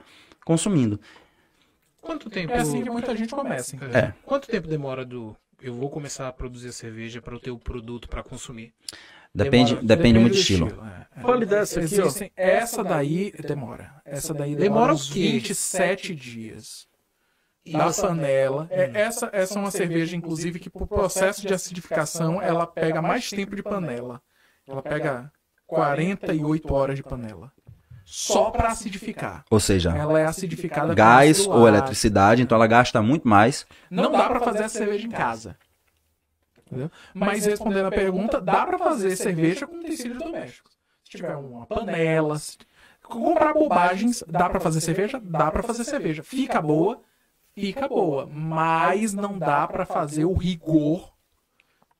consumindo. 0.45 0.99
Quanto 2.01 2.29
tempo? 2.29 2.53
É 2.53 2.59
assim 2.59 2.81
que 2.81 2.89
muita 2.89 3.15
gente 3.15 3.35
começa. 3.35 3.75
É. 3.93 4.13
Quanto 4.23 4.47
tempo 4.47 4.67
demora 4.67 5.03
do. 5.03 5.35
Eu 5.61 5.73
vou 5.73 5.89
começar 5.89 6.27
a 6.27 6.31
produzir 6.31 6.69
a 6.69 6.71
cerveja 6.71 7.21
para 7.21 7.35
eu 7.35 7.39
ter 7.39 7.51
o 7.51 7.57
produto 7.57 8.07
para 8.07 8.23
consumir? 8.23 8.71
Depende, 9.33 9.71
Demora- 9.75 9.87
depende 9.87 10.19
muito 10.19 10.33
do 10.33 10.39
estilo. 10.39 10.67
é, 11.15 11.19
é. 11.19 11.21
Fale 11.21 11.45
dessa 11.45 11.79
aqui, 11.79 11.99
ó. 11.99 12.05
Existem- 12.05 12.31
Essa 12.35 12.83
daí 12.83 13.33
demora. 13.45 13.91
Essa 14.05 14.33
daí 14.33 14.55
demora, 14.55 14.69
Demora 14.69 14.91
o 14.93 14.95
uns 14.95 15.09
quê? 15.09 15.19
27 15.33 16.15
dias. 16.15 16.87
Essa- 17.65 18.07
panela. 18.07 18.67
É, 18.69 18.91
essa, 19.01 19.29
essa 19.33 19.55
é 19.57 19.61
uma 19.61 19.71
cerveja, 19.71 20.15
inclusive, 20.15 20.57
que 20.59 20.69
por 20.69 20.87
processo 20.87 21.45
de 21.45 21.53
acidificação, 21.53 22.41
ela 22.41 22.65
pega 22.65 23.01
mais 23.01 23.29
tempo 23.29 23.55
de 23.55 23.61
panela. 23.63 24.21
Ela 24.67 24.81
pega 24.81 25.31
48 25.65 26.73
horas 26.73 26.95
de 26.95 27.03
panela. 27.03 27.51
Só 28.05 28.51
para 28.51 28.69
acidificar. 28.69 29.43
Ou 29.51 29.59
seja, 29.59 29.89
Ela 29.95 30.21
é 30.21 30.25
acidificada 30.25 30.87
com 30.89 30.95
gás 30.95 31.45
ou 31.45 31.67
eletricidade, 31.67 32.41
então 32.41 32.55
ela 32.55 32.65
gasta 32.67 33.01
muito 33.01 33.27
mais. 33.27 33.65
Não 33.91 34.09
dá 34.13 34.29
pra 34.29 34.39
fazer 34.39 34.63
a 34.63 34.69
cerveja 34.69 35.05
em 35.05 35.11
casa. 35.11 35.57
Entendeu? 36.67 36.91
Mas 37.13 37.45
respondendo 37.45 37.87
a 37.87 37.91
pergunta, 37.91 38.39
dá 38.41 38.65
pra 38.65 38.77
fazer 38.77 39.15
cerveja 39.15 39.65
com 39.65 39.77
utensílios 39.77 40.19
domésticos. 40.19 40.77
Se 41.03 41.11
tiver 41.11 41.35
uma 41.35 41.65
panela, 41.65 42.37
se... 42.37 42.57
comprar 43.01 43.53
bobagens, 43.53 44.23
dá 44.27 44.49
pra 44.49 44.59
fazer 44.59 44.81
cerveja? 44.81 45.19
Dá 45.23 45.49
pra 45.49 45.63
fazer 45.63 45.85
cerveja. 45.85 46.21
Fica 46.23 46.61
boa? 46.61 47.01
Fica 47.55 47.87
boa, 47.87 48.29
mas 48.31 49.13
não 49.13 49.39
dá 49.39 49.67
pra 49.67 49.83
fazer 49.83 50.25
o 50.25 50.33
rigor 50.33 51.11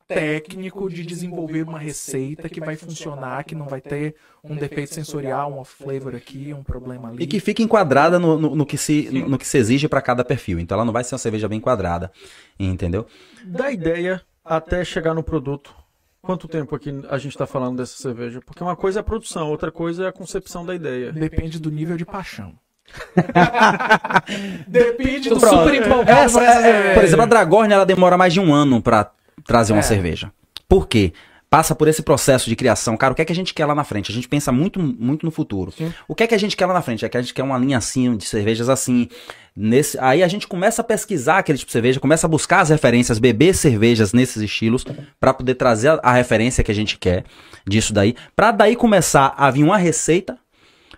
técnico 0.08 0.90
de 0.90 1.04
desenvolver 1.04 1.64
uma 1.64 1.80
receita 1.80 2.48
que 2.48 2.62
vai 2.62 2.76
funcionar, 2.76 3.44
que 3.44 3.56
não 3.56 3.68
vai 3.68 3.82
ter 3.82 4.16
um 4.44 4.56
defeito 4.56 4.94
sensorial, 4.94 5.52
uma 5.52 5.66
flavor 5.66 6.16
aqui, 6.16 6.54
um 6.54 6.64
problema 6.64 7.10
ali. 7.10 7.24
E 7.24 7.28
que 7.28 7.40
fica 7.40 7.62
enquadrada 7.62 8.18
no, 8.18 8.40
no, 8.40 8.56
no 8.56 8.66
que, 8.66 8.78
se, 8.78 9.10
no, 9.12 9.30
no 9.30 9.38
que 9.38 9.46
se 9.46 9.58
exige 9.58 9.88
para 9.88 10.02
cada 10.02 10.24
perfil. 10.24 10.60
Então 10.60 10.76
ela 10.76 10.86
não 10.86 10.94
vai 10.94 11.04
ser 11.04 11.16
uma 11.16 11.20
cerveja 11.20 11.48
bem 11.48 11.58
enquadrada. 11.58 12.12
Entendeu? 12.58 13.06
Da 13.46 13.72
ideia 13.72 14.22
até 14.48 14.84
chegar 14.84 15.14
no 15.14 15.24
produto. 15.24 15.74
Quanto 16.22 16.48
tempo 16.48 16.76
aqui 16.76 16.90
a 17.10 17.18
gente 17.18 17.32
está 17.32 17.46
falando 17.48 17.78
dessa 17.78 17.96
cerveja? 17.98 18.42
Porque 18.46 18.62
uma 18.64 18.76
coisa 18.76 19.00
é 19.00 19.02
a 19.02 19.04
produção, 19.04 19.50
outra 19.50 19.72
coisa 19.72 20.06
é 20.06 20.08
a 20.08 20.12
concepção 20.12 20.66
da 20.66 20.76
ideia. 20.76 21.12
Depende 21.12 21.60
do 21.60 21.72
nível 21.72 21.96
de 21.96 22.06
paixão. 22.06 22.54
Depende 24.68 25.30
do 25.30 25.40
super 25.40 25.74
empolgado 25.74 26.20
Essa, 26.22 26.40
por 26.40 26.44
essa 26.48 26.60
é, 26.60 26.64
cerveja. 26.74 26.94
por 26.94 27.04
exemplo, 27.04 27.24
a 27.24 27.28
Dragorn 27.28 27.74
ela 27.74 27.86
demora 27.86 28.18
mais 28.18 28.34
de 28.34 28.40
um 28.40 28.54
ano 28.54 28.82
pra 28.82 29.12
trazer 29.46 29.74
uma 29.74 29.80
É. 29.80 29.84
cerveja. 29.84 30.32
Por 30.68 30.88
quê? 30.88 31.14
Passa 31.50 31.74
por 31.74 31.88
esse 31.88 32.02
processo 32.02 32.50
de 32.50 32.56
criação. 32.58 32.98
Cara, 32.98 33.14
o 33.14 33.16
que 33.16 33.22
é 33.22 33.26
que 33.26 33.32
a 33.32 33.36
gente 33.36 33.54
quer 33.54 33.66
lá 33.66 33.74
na 33.74 33.86
frente? 33.86 34.12
A 34.12 34.14
gente 34.14 34.28
pensa 34.28 34.52
muito, 34.52 34.80
muito 34.82 35.26
no 35.26 35.32
futuro. 35.32 35.72
Sim. 35.72 35.94
O 36.06 36.14
que 36.14 36.24
é 36.24 36.28
que 36.28 36.36
a 36.36 36.38
gente 36.38 36.58
quer 36.58 36.66
lá 36.66 36.74
na 36.74 36.82
frente? 36.82 37.06
É 37.06 37.10
que 37.10 37.16
a 37.16 37.22
gente 37.22 37.34
quer 37.34 37.44
uma 37.44 37.58
linha 37.58 37.78
assim, 37.78 38.18
de 38.18 38.26
cervejas 38.26 38.68
assim. 38.68 39.08
Nesse, 39.56 39.98
aí 40.00 40.22
a 40.22 40.28
gente 40.28 40.46
começa 40.46 40.82
a 40.82 40.84
pesquisar 40.84 41.38
aquele 41.38 41.58
tipo 41.58 41.70
de 41.70 41.72
cerveja, 41.72 42.00
começa 42.00 42.28
a 42.28 42.30
buscar 42.30 42.60
as 42.60 42.70
referências, 42.70 43.18
beber 43.18 43.56
cervejas 43.56 44.12
nesses 44.12 44.42
estilos, 44.44 44.86
pra 45.20 45.34
poder 45.34 45.56
trazer 45.56 45.88
a, 45.88 46.00
a 46.04 46.14
referência 46.14 46.64
que 46.64 46.72
a 46.72 46.76
gente 46.76 46.98
quer 46.98 47.24
disso 47.66 47.94
daí. 47.94 48.14
Pra 48.36 48.52
daí 48.52 48.76
começar 48.76 49.34
a 49.38 49.50
vir 49.50 49.64
uma 49.64 49.78
receita 49.78 50.38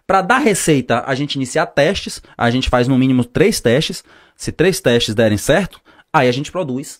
Para 0.05 0.23
dar 0.23 0.39
receita, 0.39 1.03
a 1.05 1.13
gente 1.13 1.35
iniciar 1.35 1.67
testes, 1.67 2.21
a 2.35 2.49
gente 2.49 2.67
faz 2.67 2.87
no 2.87 2.97
mínimo 2.97 3.23
três 3.23 3.61
testes. 3.61 4.03
Se 4.35 4.51
três 4.51 4.81
testes 4.81 5.13
derem 5.13 5.37
certo, 5.37 5.79
aí 6.11 6.27
a 6.27 6.31
gente 6.31 6.51
produz 6.51 6.99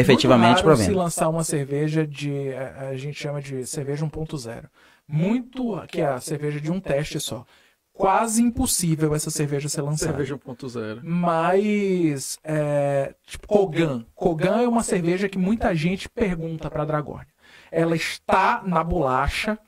efetivamente 0.00 0.62
para 0.62 0.72
raro 0.72 0.76
se 0.76 0.88
venda. 0.88 0.98
lançar 0.98 1.28
uma 1.28 1.44
cerveja 1.44 2.06
de. 2.06 2.52
A, 2.54 2.88
a 2.90 2.96
gente 2.96 3.18
chama 3.20 3.40
de 3.40 3.66
cerveja 3.66 4.04
1.0. 4.06 4.64
Muito. 5.06 5.80
Que 5.88 6.00
é 6.00 6.06
a 6.06 6.20
cerveja 6.20 6.60
de 6.60 6.70
um 6.70 6.80
teste 6.80 7.18
só. 7.18 7.44
Quase 7.92 8.40
impossível 8.42 9.12
essa 9.12 9.28
cerveja 9.30 9.68
ser 9.68 9.82
lançada. 9.82 10.12
Cerveja 10.12 10.38
1.0. 10.38 11.00
Mas, 11.02 12.38
é, 12.44 13.12
tipo, 13.26 13.48
Kogan. 13.48 14.04
Kogan 14.14 14.60
é 14.62 14.68
uma 14.68 14.84
cerveja 14.84 15.28
que 15.28 15.36
muita 15.36 15.74
gente 15.74 16.08
pergunta 16.08 16.70
pra 16.70 16.84
Dragorn. 16.84 17.26
Ela 17.72 17.96
está 17.96 18.62
na 18.64 18.84
bolacha. 18.84 19.58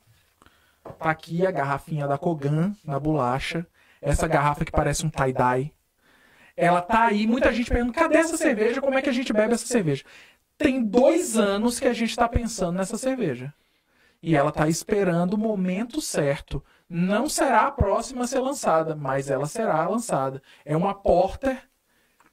Tá 0.98 1.10
aqui 1.10 1.44
a 1.44 1.50
garrafinha 1.50 2.06
da 2.06 2.16
Kogan 2.16 2.72
na 2.84 3.00
bolacha. 3.00 3.66
Essa 4.00 4.28
garrafa 4.28 4.64
que 4.64 4.72
parece 4.72 5.04
um 5.04 5.10
tie-dye. 5.10 5.72
Ela 6.60 6.82
tá 6.82 7.04
aí, 7.04 7.26
muita 7.26 7.50
gente 7.52 7.70
pergunta, 7.70 7.98
cadê 7.98 8.18
essa 8.18 8.36
cerveja? 8.36 8.80
Como 8.82 8.98
é 8.98 9.02
que 9.02 9.08
a 9.08 9.12
gente 9.12 9.32
bebe 9.32 9.54
essa 9.54 9.66
cerveja? 9.66 10.04
Tem 10.58 10.84
dois 10.84 11.38
anos 11.38 11.80
que 11.80 11.88
a 11.88 11.92
gente 11.94 12.14
tá 12.14 12.28
pensando 12.28 12.76
nessa 12.76 12.98
cerveja. 12.98 13.54
E 14.22 14.36
ela 14.36 14.52
tá 14.52 14.68
esperando 14.68 15.34
o 15.34 15.38
momento 15.38 16.02
certo. 16.02 16.62
Não 16.86 17.30
será 17.30 17.62
a 17.62 17.70
próxima 17.70 18.24
a 18.24 18.26
ser 18.26 18.40
lançada, 18.40 18.94
mas 18.94 19.30
ela 19.30 19.46
será 19.46 19.88
lançada. 19.88 20.42
É 20.62 20.76
uma 20.76 20.92
porter, 20.92 21.62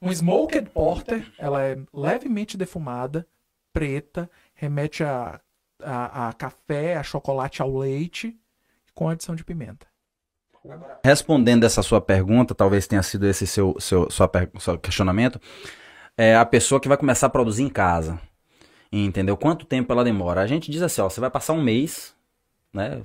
um 0.01 0.11
smoked 0.11 0.69
porter. 0.71 1.31
Ela 1.37 1.63
é 1.63 1.77
levemente 1.93 2.57
defumada, 2.57 3.25
preta, 3.71 4.29
remete 4.53 5.05
a, 5.05 5.39
a, 5.81 6.27
a 6.27 6.33
café, 6.33 6.97
a 6.97 7.03
chocolate 7.03 7.61
ao 7.61 7.77
leite, 7.77 8.37
com 8.93 9.07
adição 9.07 9.35
de 9.35 9.45
pimenta. 9.45 9.87
Respondendo 11.03 11.63
essa 11.63 11.81
sua 11.81 12.01
pergunta, 12.01 12.55
talvez 12.55 12.87
tenha 12.87 13.03
sido 13.03 13.27
esse 13.27 13.47
seu, 13.47 13.75
seu, 13.79 14.09
sua 14.09 14.29
seu 14.59 14.77
questionamento, 14.77 15.39
é 16.17 16.35
a 16.35 16.45
pessoa 16.45 16.81
que 16.81 16.87
vai 16.87 16.97
começar 16.97 17.27
a 17.27 17.29
produzir 17.29 17.63
em 17.63 17.69
casa. 17.69 18.19
Entendeu? 18.91 19.35
Quanto 19.37 19.65
tempo 19.65 19.91
ela 19.91 20.03
demora? 20.03 20.41
A 20.41 20.47
gente 20.47 20.71
diz 20.71 20.81
assim, 20.81 21.01
ó, 21.01 21.09
você 21.09 21.19
vai 21.19 21.29
passar 21.29 21.53
um 21.53 21.61
mês, 21.61 22.13
né? 22.73 23.01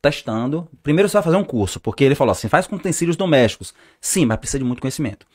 Testando. 0.00 0.68
Primeiro 0.82 1.08
você 1.08 1.14
vai 1.14 1.22
fazer 1.22 1.36
um 1.36 1.44
curso, 1.44 1.80
porque 1.80 2.04
ele 2.04 2.14
falou 2.14 2.32
assim, 2.32 2.48
faz 2.48 2.66
com 2.66 2.76
utensílios 2.76 3.16
domésticos. 3.16 3.74
Sim, 4.00 4.26
mas 4.26 4.38
precisa 4.38 4.58
de 4.58 4.64
muito 4.64 4.80
conhecimento. 4.80 5.26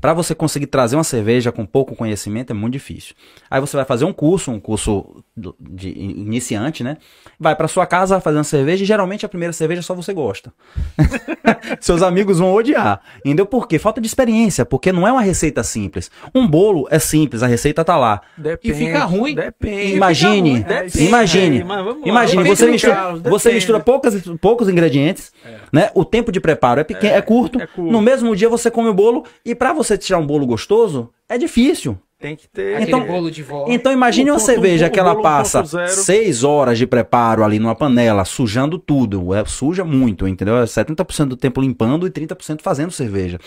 Para 0.00 0.14
você 0.14 0.34
conseguir 0.34 0.66
trazer 0.66 0.96
uma 0.96 1.04
cerveja 1.04 1.52
com 1.52 1.66
pouco 1.66 1.94
conhecimento 1.94 2.50
é 2.50 2.54
muito 2.54 2.72
difícil. 2.72 3.14
Aí 3.50 3.60
você 3.60 3.76
vai 3.76 3.84
fazer 3.84 4.04
um 4.04 4.12
curso, 4.12 4.50
um 4.50 4.58
curso 4.58 5.22
de 5.60 5.90
iniciante, 5.90 6.82
né? 6.82 6.96
Vai 7.38 7.54
para 7.54 7.68
sua 7.68 7.86
casa 7.86 8.20
fazer 8.20 8.38
uma 8.38 8.44
cerveja 8.44 8.82
e 8.82 8.86
geralmente 8.86 9.26
a 9.26 9.28
primeira 9.28 9.52
cerveja 9.52 9.82
só 9.82 9.94
você 9.94 10.12
gosta. 10.12 10.52
Seus 11.80 12.02
amigos 12.02 12.38
vão 12.38 12.52
odiar. 12.52 13.00
Entendeu 13.24 13.46
por 13.46 13.68
quê? 13.68 13.78
Falta 13.78 14.00
de 14.00 14.06
experiência, 14.06 14.64
porque 14.64 14.92
não 14.92 15.06
é 15.06 15.12
uma 15.12 15.22
receita 15.22 15.62
simples. 15.62 16.10
Um 16.34 16.46
bolo 16.46 16.88
é 16.90 16.98
simples, 16.98 17.42
a 17.42 17.46
receita 17.46 17.84
tá 17.84 17.96
lá. 17.96 18.22
Depende. 18.36 18.74
fica 18.74 19.04
ruim. 19.04 19.34
Depende. 19.34 19.96
Imagine, 19.96 20.50
ruim? 20.50 20.62
Depende. 20.62 21.04
imagine, 21.04 21.62
lá. 21.62 21.96
imagine, 22.04 22.44
você 22.44 22.66
mistura, 22.70 23.14
você 23.16 23.52
mistura 23.52 23.80
poucas, 23.80 24.22
poucos 24.40 24.68
ingredientes, 24.68 25.32
né? 25.72 25.90
O 25.94 26.04
tempo 26.04 26.32
de 26.32 26.40
preparo 26.40 26.80
é 26.80 26.84
pequeno, 26.84 27.14
é, 27.14 27.20
curto. 27.20 27.60
é 27.60 27.66
curto. 27.66 27.90
No 27.90 28.00
mesmo 28.00 28.34
dia 28.34 28.48
você 28.48 28.70
come 28.70 28.88
o 28.88 28.94
bolo 28.94 29.24
e 29.44 29.54
para 29.58 29.72
você 29.72 29.98
tirar 29.98 30.18
um 30.18 30.26
bolo 30.26 30.46
gostoso 30.46 31.10
é 31.28 31.36
difícil. 31.36 31.98
Tem 32.18 32.34
que 32.34 32.48
ter. 32.48 32.74
Aquele 32.76 32.90
Então- 32.90 33.06
bolo 33.06 33.30
de 33.30 33.42
vó. 33.44 33.66
Então 33.68 33.92
imagine 33.92 34.30
O 34.30 34.34
uma 34.34 34.38
ponto- 34.40 34.46
cerveja 34.46 34.88
o 34.88 34.90
que 34.90 34.98
ela 34.98 35.20
passa 35.22 35.62
1.0. 35.62 35.88
seis 35.88 36.42
horas 36.42 36.76
de 36.76 36.86
preparo 36.86 37.44
ali 37.44 37.58
numa 37.60 37.76
panela, 37.76 38.24
sujando 38.24 38.76
tudo. 38.78 39.32
É, 39.34 39.44
suja 39.44 39.84
muito, 39.84 40.26
entendeu? 40.26 40.56
É 40.56 40.66
70% 40.66 41.28
do 41.28 41.36
tempo 41.36 41.60
limpando 41.60 42.06
e 42.06 42.10
30% 42.10 42.60
fazendo 42.62 42.90
cerveja. 42.90 43.38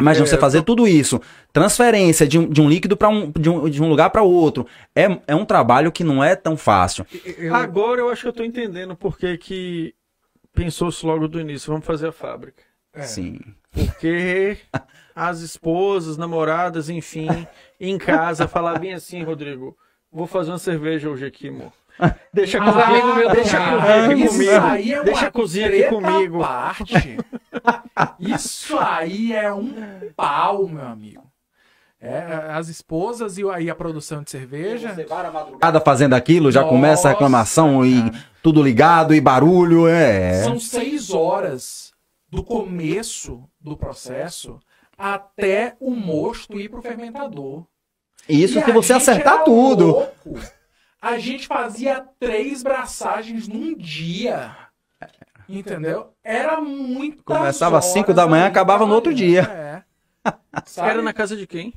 Imagina 0.00 0.24
É, 0.24 0.28
você 0.28 0.38
fazer 0.38 0.62
tudo 0.62 0.86
isso, 0.88 1.20
transferência 1.52 2.26
de 2.26 2.38
um, 2.38 2.48
de 2.48 2.62
um 2.62 2.68
líquido 2.68 2.96
para 2.96 3.08
um, 3.08 3.30
de 3.32 3.50
um, 3.50 3.68
de 3.68 3.82
um 3.82 3.88
lugar 3.88 4.08
para 4.10 4.22
outro. 4.22 4.64
É, 4.96 5.18
é 5.26 5.34
um 5.34 5.44
trabalho 5.44 5.90
que 5.92 6.04
não 6.04 6.22
é 6.24 6.34
tão 6.36 6.56
fácil. 6.56 7.04
Eu- 7.36 7.54
Agora 7.54 8.00
eu 8.00 8.08
acho 8.08 8.22
que 8.22 8.28
eu 8.28 8.32
tô 8.32 8.44
entendendo 8.44 8.94
por 8.96 9.18
que 9.18 9.36
que 9.36 9.92
pensou-se 10.54 11.04
logo 11.04 11.28
do 11.28 11.40
início, 11.40 11.70
vamos 11.70 11.84
fazer 11.84 12.06
a 12.08 12.12
fábrica. 12.12 12.62
É. 12.94 13.02
Sim. 13.02 13.38
Porque 13.72 14.56
as 15.18 15.40
esposas, 15.40 16.16
namoradas, 16.16 16.88
enfim, 16.88 17.28
em 17.80 17.98
casa, 17.98 18.46
falar 18.46 18.78
bem 18.78 18.92
assim, 18.94 19.22
Rodrigo, 19.24 19.76
vou 20.12 20.26
fazer 20.26 20.50
uma 20.52 20.58
cerveja 20.58 21.08
hoje 21.10 21.26
aqui, 21.26 21.48
amor. 21.48 21.72
Deixa 22.32 22.58
a 22.58 22.62
Ah, 22.62 22.72
cozinha, 22.72 22.86
amigo 23.02 23.14
meu, 23.16 23.30
deixa 23.32 23.56
a 23.56 23.60
cara, 23.60 23.76
cozinha 23.80 24.04
aqui 24.14 24.22
isso 24.22 24.32
comigo. 24.32 24.66
aí 24.66 24.92
é 24.92 25.02
deixa 25.02 25.20
uma 25.22 25.26
a 25.28 25.32
cozinha 25.32 25.66
aqui 25.66 25.82
comigo. 25.84 26.38
Parte. 26.38 27.16
Isso 28.20 28.78
aí 28.78 29.32
é 29.32 29.52
um 29.52 29.74
pau, 30.16 30.68
meu 30.68 30.86
amigo. 30.86 31.24
É, 32.00 32.22
as 32.52 32.68
esposas 32.68 33.38
e 33.38 33.50
a, 33.50 33.60
e 33.60 33.68
a 33.68 33.74
produção 33.74 34.22
de 34.22 34.30
cerveja. 34.30 34.94
Cada 35.60 35.80
fazendo 35.80 36.14
aquilo, 36.14 36.52
já 36.52 36.62
começa 36.62 37.08
a 37.08 37.10
reclamação 37.10 37.84
e 37.84 38.12
tudo 38.40 38.62
ligado 38.62 39.12
e 39.12 39.20
barulho, 39.20 39.88
é. 39.88 40.44
São 40.44 40.60
seis 40.60 41.10
horas 41.10 41.92
do 42.30 42.44
começo 42.44 43.42
do 43.60 43.76
processo 43.76 44.60
até 44.98 45.76
o 45.80 45.90
mosto 45.92 46.58
ir 46.60 46.68
pro 46.68 46.82
fermentador. 46.82 47.64
Isso 48.28 48.58
E 48.58 48.64
se 48.64 48.72
você 48.72 48.92
acertar 48.92 49.44
tudo. 49.44 49.86
louco. 49.86 50.38
A 51.00 51.16
gente 51.18 51.46
fazia 51.46 52.04
três 52.18 52.62
braçagens 52.62 53.46
num 53.46 53.74
dia. 53.74 54.54
Entendeu? 55.48 56.12
Era 56.22 56.60
muito. 56.60 57.22
Começava 57.24 57.78
às 57.78 57.86
cinco 57.86 58.12
da 58.12 58.26
manhã, 58.26 58.46
acabava 58.46 58.84
no 58.84 58.94
outro 58.94 59.14
dia. 59.14 59.42
É. 59.42 59.82
Era 60.76 61.00
na 61.00 61.12
casa 61.12 61.36
de 61.36 61.46
quem? 61.46 61.72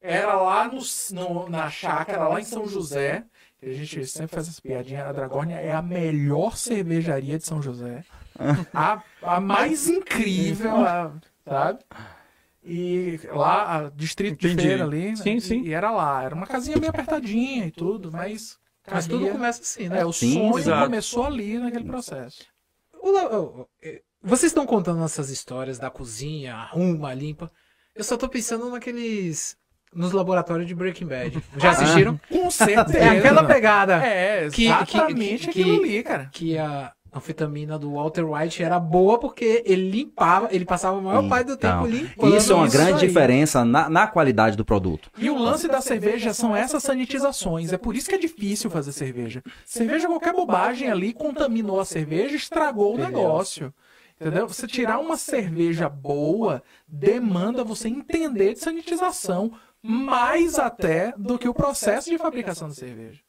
Era 0.00 0.34
lá 0.34 0.68
no, 0.68 0.80
no- 1.12 1.48
na 1.48 1.68
chácara, 1.70 2.28
lá 2.28 2.40
em 2.40 2.44
São 2.44 2.68
José. 2.68 3.24
A 3.60 3.66
gente 3.72 4.06
sempre 4.06 4.34
faz 4.36 4.46
essa 4.48 4.62
piadinha. 4.62 5.06
A 5.06 5.12
Dragórnia 5.12 5.56
é 5.56 5.72
a 5.72 5.82
melhor 5.82 6.56
cervejaria 6.56 7.38
de 7.38 7.44
São 7.44 7.60
José. 7.60 8.04
A, 8.72 9.02
a 9.22 9.40
mais 9.40 9.88
incrível, 9.88 10.76
a- 10.76 11.10
sabe? 11.48 11.78
E 12.68 13.20
lá, 13.32 13.76
a 13.86 13.90
distrito 13.90 14.40
de 14.40 14.48
Entendi. 14.48 14.62
feira 14.68 14.84
ali. 14.84 15.10
né? 15.10 15.16
Sim, 15.16 15.38
sim. 15.38 15.62
E 15.62 15.72
era 15.72 15.90
lá. 15.92 16.22
Era 16.24 16.34
uma 16.34 16.46
casinha 16.46 16.76
bem 16.78 16.88
apertadinha 16.90 17.66
e 17.66 17.70
tudo, 17.70 18.10
mas. 18.10 18.56
Mas 18.90 19.06
tudo 19.06 19.28
começa 19.28 19.62
assim, 19.62 19.88
né? 19.88 20.00
É, 20.00 20.04
o 20.04 20.12
Sim, 20.12 20.32
sonho 20.34 20.58
exato. 20.58 20.84
começou 20.84 21.24
ali 21.26 21.58
naquele 21.58 21.84
processo. 21.84 22.44
Eh, 23.82 24.02
Vocês 24.22 24.50
estão 24.50 24.66
contando 24.66 25.04
essas 25.04 25.30
histórias 25.30 25.78
da 25.78 25.90
cozinha, 25.90 26.54
arruma, 26.56 27.12
limpa. 27.14 27.50
Eu 27.94 28.04
só 28.04 28.16
tô 28.16 28.28
pensando 28.28 28.68
naqueles. 28.70 29.56
Nos 29.94 30.12
laboratórios 30.12 30.66
de 30.68 30.74
Breaking 30.74 31.06
Bad. 31.06 31.42
Já 31.56 31.70
assistiram? 31.70 32.20
Com 32.28 32.50
certeza. 32.50 32.98
É 32.98 33.18
aquela 33.18 33.44
pegada 33.44 33.94
É, 34.04 34.44
Que- 34.50 34.56
que- 34.56 34.64
exatamente 34.66 35.44
que- 35.44 35.50
aquilo 35.62 35.80
ali, 35.82 36.02
cara. 36.02 36.28
que 36.32 36.58
a 36.58 36.92
anfetamina 37.16 37.78
do 37.78 37.92
Walter 37.94 38.24
White 38.24 38.62
era 38.62 38.78
boa 38.78 39.18
porque 39.18 39.62
ele 39.66 39.90
limpava, 39.90 40.48
ele 40.52 40.64
passava 40.64 40.98
a 40.98 41.00
maior 41.00 41.28
parte 41.28 41.46
do 41.46 41.56
tempo 41.56 41.86
Então, 41.86 41.86
limpando. 41.86 42.36
Isso 42.36 42.52
é 42.52 42.54
uma 42.54 42.66
isso 42.66 42.76
grande 42.76 43.00
aí. 43.02 43.08
diferença 43.08 43.64
na, 43.64 43.88
na 43.88 44.06
qualidade 44.06 44.56
do 44.56 44.64
produto. 44.64 45.10
E 45.18 45.28
o 45.30 45.38
lance 45.38 45.66
da 45.68 45.80
cerveja 45.80 46.32
são 46.34 46.54
essas 46.54 46.82
sanitizações. 46.82 47.72
É 47.72 47.78
por 47.78 47.96
isso 47.96 48.08
que 48.08 48.14
é 48.14 48.18
difícil 48.18 48.68
fazer 48.70 48.92
cerveja. 48.92 49.42
Cerveja, 49.64 50.06
qualquer 50.06 50.32
bobagem 50.32 50.90
ali 50.90 51.12
contaminou 51.12 51.80
a 51.80 51.84
cerveja, 51.84 52.36
estragou 52.36 52.94
o 52.94 52.98
negócio. 52.98 53.72
Entendeu? 54.20 54.48
Você 54.48 54.66
tirar 54.66 54.98
uma 54.98 55.16
cerveja 55.16 55.88
boa 55.88 56.62
demanda 56.88 57.62
você 57.62 57.88
entender 57.88 58.54
de 58.54 58.60
sanitização 58.60 59.52
mais 59.82 60.58
até 60.58 61.12
do 61.16 61.38
que 61.38 61.48
o 61.48 61.54
processo 61.54 62.08
de 62.10 62.16
fabricação 62.18 62.68
da 62.68 62.74
cerveja. 62.74 63.20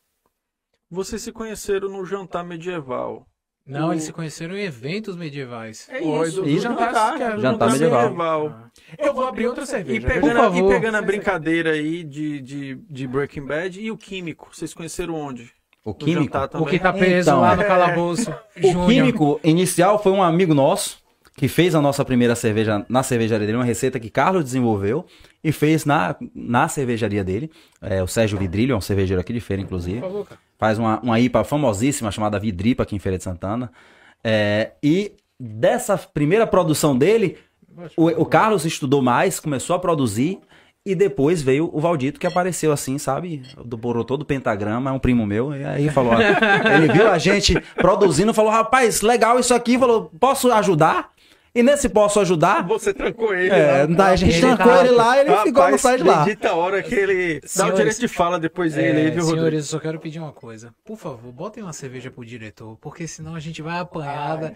Vocês 0.89 1.21
se 1.21 1.33
conheceram 1.33 1.89
no 1.89 2.05
jantar 2.05 2.45
medieval. 2.45 3.27
Não, 3.67 3.91
eles 3.91 4.03
se 4.05 4.13
conheceram 4.13 4.55
em 4.55 4.61
eventos 4.63 5.15
medievais. 5.15 5.87
É 5.91 5.99
isso, 6.01 6.41
do 6.41 6.59
jantar, 6.59 7.17
jantar- 7.17 7.39
jantar 7.39 7.71
medieval. 7.71 8.55
Eu 8.97 9.13
vou 9.13 9.27
abrir 9.27 9.47
outra 9.47 9.63
E 9.63 9.67
cerveja. 9.67 10.07
pegando, 10.07 10.29
viu? 10.29 10.39
a- 10.39 10.43
favor. 10.43 10.71
e 10.71 10.75
pegando 10.75 10.95
a 10.95 11.01
brincadeira 11.01 11.71
aí 11.71 12.03
de, 12.03 12.39
de, 12.41 12.75
de 12.89 13.07
Breaking 13.07 13.45
Bad 13.45 13.81
e 13.81 13.91
o 13.91 13.97
químico, 13.97 14.49
vocês 14.53 14.73
conheceram 14.73 15.15
onde? 15.15 15.51
O 15.83 15.89
No 15.89 15.95
químico. 15.95 16.37
O 16.55 16.65
que 16.65 16.79
tá 16.79 16.91
preso 16.93 17.29
Então, 17.29 17.41
lá 17.41 17.55
no 17.55 17.61
é. 17.61 17.65
calabouço. 17.65 18.33
O 18.57 18.61
Júnior. 18.71 18.87
químico 18.87 19.39
inicial 19.43 20.01
foi 20.01 20.11
um 20.11 20.23
amigo 20.23 20.53
nosso 20.53 20.97
que 21.35 21.47
fez 21.47 21.75
a 21.75 21.81
nossa 21.81 22.03
primeira 22.03 22.35
cerveja 22.35 22.83
na 22.89 23.03
cervejaria 23.03 23.45
dele, 23.45 23.57
uma 23.59 23.63
receita 23.63 23.99
que 23.99 24.09
Carlos 24.09 24.43
desenvolveu 24.43 25.05
e 25.47 25.51
fez 25.53 25.85
na, 25.85 26.13
na 26.35 26.67
cervejaria 26.67 27.23
dele. 27.23 27.49
É, 27.81 28.03
o 28.03 28.07
Sérgio 28.07 28.37
Vidrilho, 28.37 28.73
é 28.73 28.75
um 28.75 28.81
cervejeiro 28.81 29.21
aqui 29.21 29.31
de 29.31 29.39
feira, 29.39 29.61
inclusive. 29.63 30.01
Por 30.01 30.07
favor, 30.09 30.25
cara. 30.25 30.41
Faz 30.57 30.77
uma, 30.77 30.99
uma 30.99 31.17
IPA 31.21 31.45
famosíssima 31.45 32.11
chamada 32.11 32.37
Vidripa 32.37 32.83
aqui 32.83 32.97
em 32.97 32.99
Feira 32.99 33.17
de 33.17 33.23
Santana. 33.23 33.71
É, 34.21 34.71
e 34.83 35.13
dessa 35.39 35.97
primeira 35.97 36.45
produção 36.45 36.97
dele, 36.97 37.37
o, 37.95 38.07
o 38.07 38.25
Carlos 38.25 38.65
estudou 38.65 39.01
mais, 39.01 39.39
começou 39.39 39.73
a 39.73 39.79
produzir. 39.79 40.39
E 40.85 40.95
depois 40.95 41.41
veio 41.41 41.69
o 41.73 41.79
Valdito 41.79 42.19
que 42.19 42.27
apareceu 42.27 42.71
assim, 42.71 42.97
sabe? 42.97 43.43
Do 43.63 43.77
Borotô 43.77 44.17
do 44.17 44.25
Pentagrama, 44.25 44.89
é 44.89 44.93
um 44.93 44.99
primo 44.99 45.25
meu. 45.25 45.53
E 45.53 45.63
aí 45.63 45.89
falou: 45.89 46.13
ó, 46.13 46.17
ele 46.75 46.91
viu 46.91 47.09
a 47.09 47.17
gente 47.17 47.57
produzindo, 47.75 48.33
falou: 48.33 48.51
rapaz, 48.51 49.01
legal 49.01 49.39
isso 49.39 49.53
aqui. 49.53 49.77
Falou: 49.77 50.11
posso 50.19 50.51
ajudar? 50.51 51.11
E 51.57 51.63
nesse 51.63 51.89
posso 51.89 52.19
ajudar? 52.19 52.61
Você 52.67 52.93
trancou 52.93 53.33
ele. 53.33 53.49
É, 53.49 53.87
lá. 53.89 54.05
a 54.07 54.15
gente 54.15 54.33
Ele 54.33 54.41
trancou 54.41 54.71
tá- 54.73 54.85
ele 54.85 54.89
lá 54.93 55.17
ele 55.19 55.29
ficou 55.37 55.51
no 55.53 55.59
Rapaz, 55.61 55.81
sai 55.81 55.97
de 55.97 56.03
lá. 56.03 56.23
bendita 56.23 56.49
a 56.49 56.55
hora 56.55 56.83
que 56.83 56.93
ele 56.93 57.41
dá 57.55 57.67
o 57.67 57.71
direito 57.73 57.99
de 57.99 58.07
fala 58.07 58.39
depois 58.39 58.75
dele 58.75 58.99
aí, 58.99 59.07
É, 59.07 59.09
viu, 59.09 59.21
Rodrigo? 59.23 59.37
senhores, 59.37 59.59
eu 59.59 59.63
só 59.65 59.79
quero 59.79 59.99
pedir 59.99 60.19
uma 60.19 60.31
coisa. 60.31 60.71
Por 60.85 60.97
favor, 60.97 61.31
botem 61.31 61.63
uma 61.63 61.73
cerveja 61.73 62.11
pro 62.11 62.23
diretor, 62.23 62.77
porque 62.79 63.07
senão 63.07 63.33
a 63.33 63.39
gente 63.39 63.61
vai 63.61 63.79
apanhada. 63.79 64.53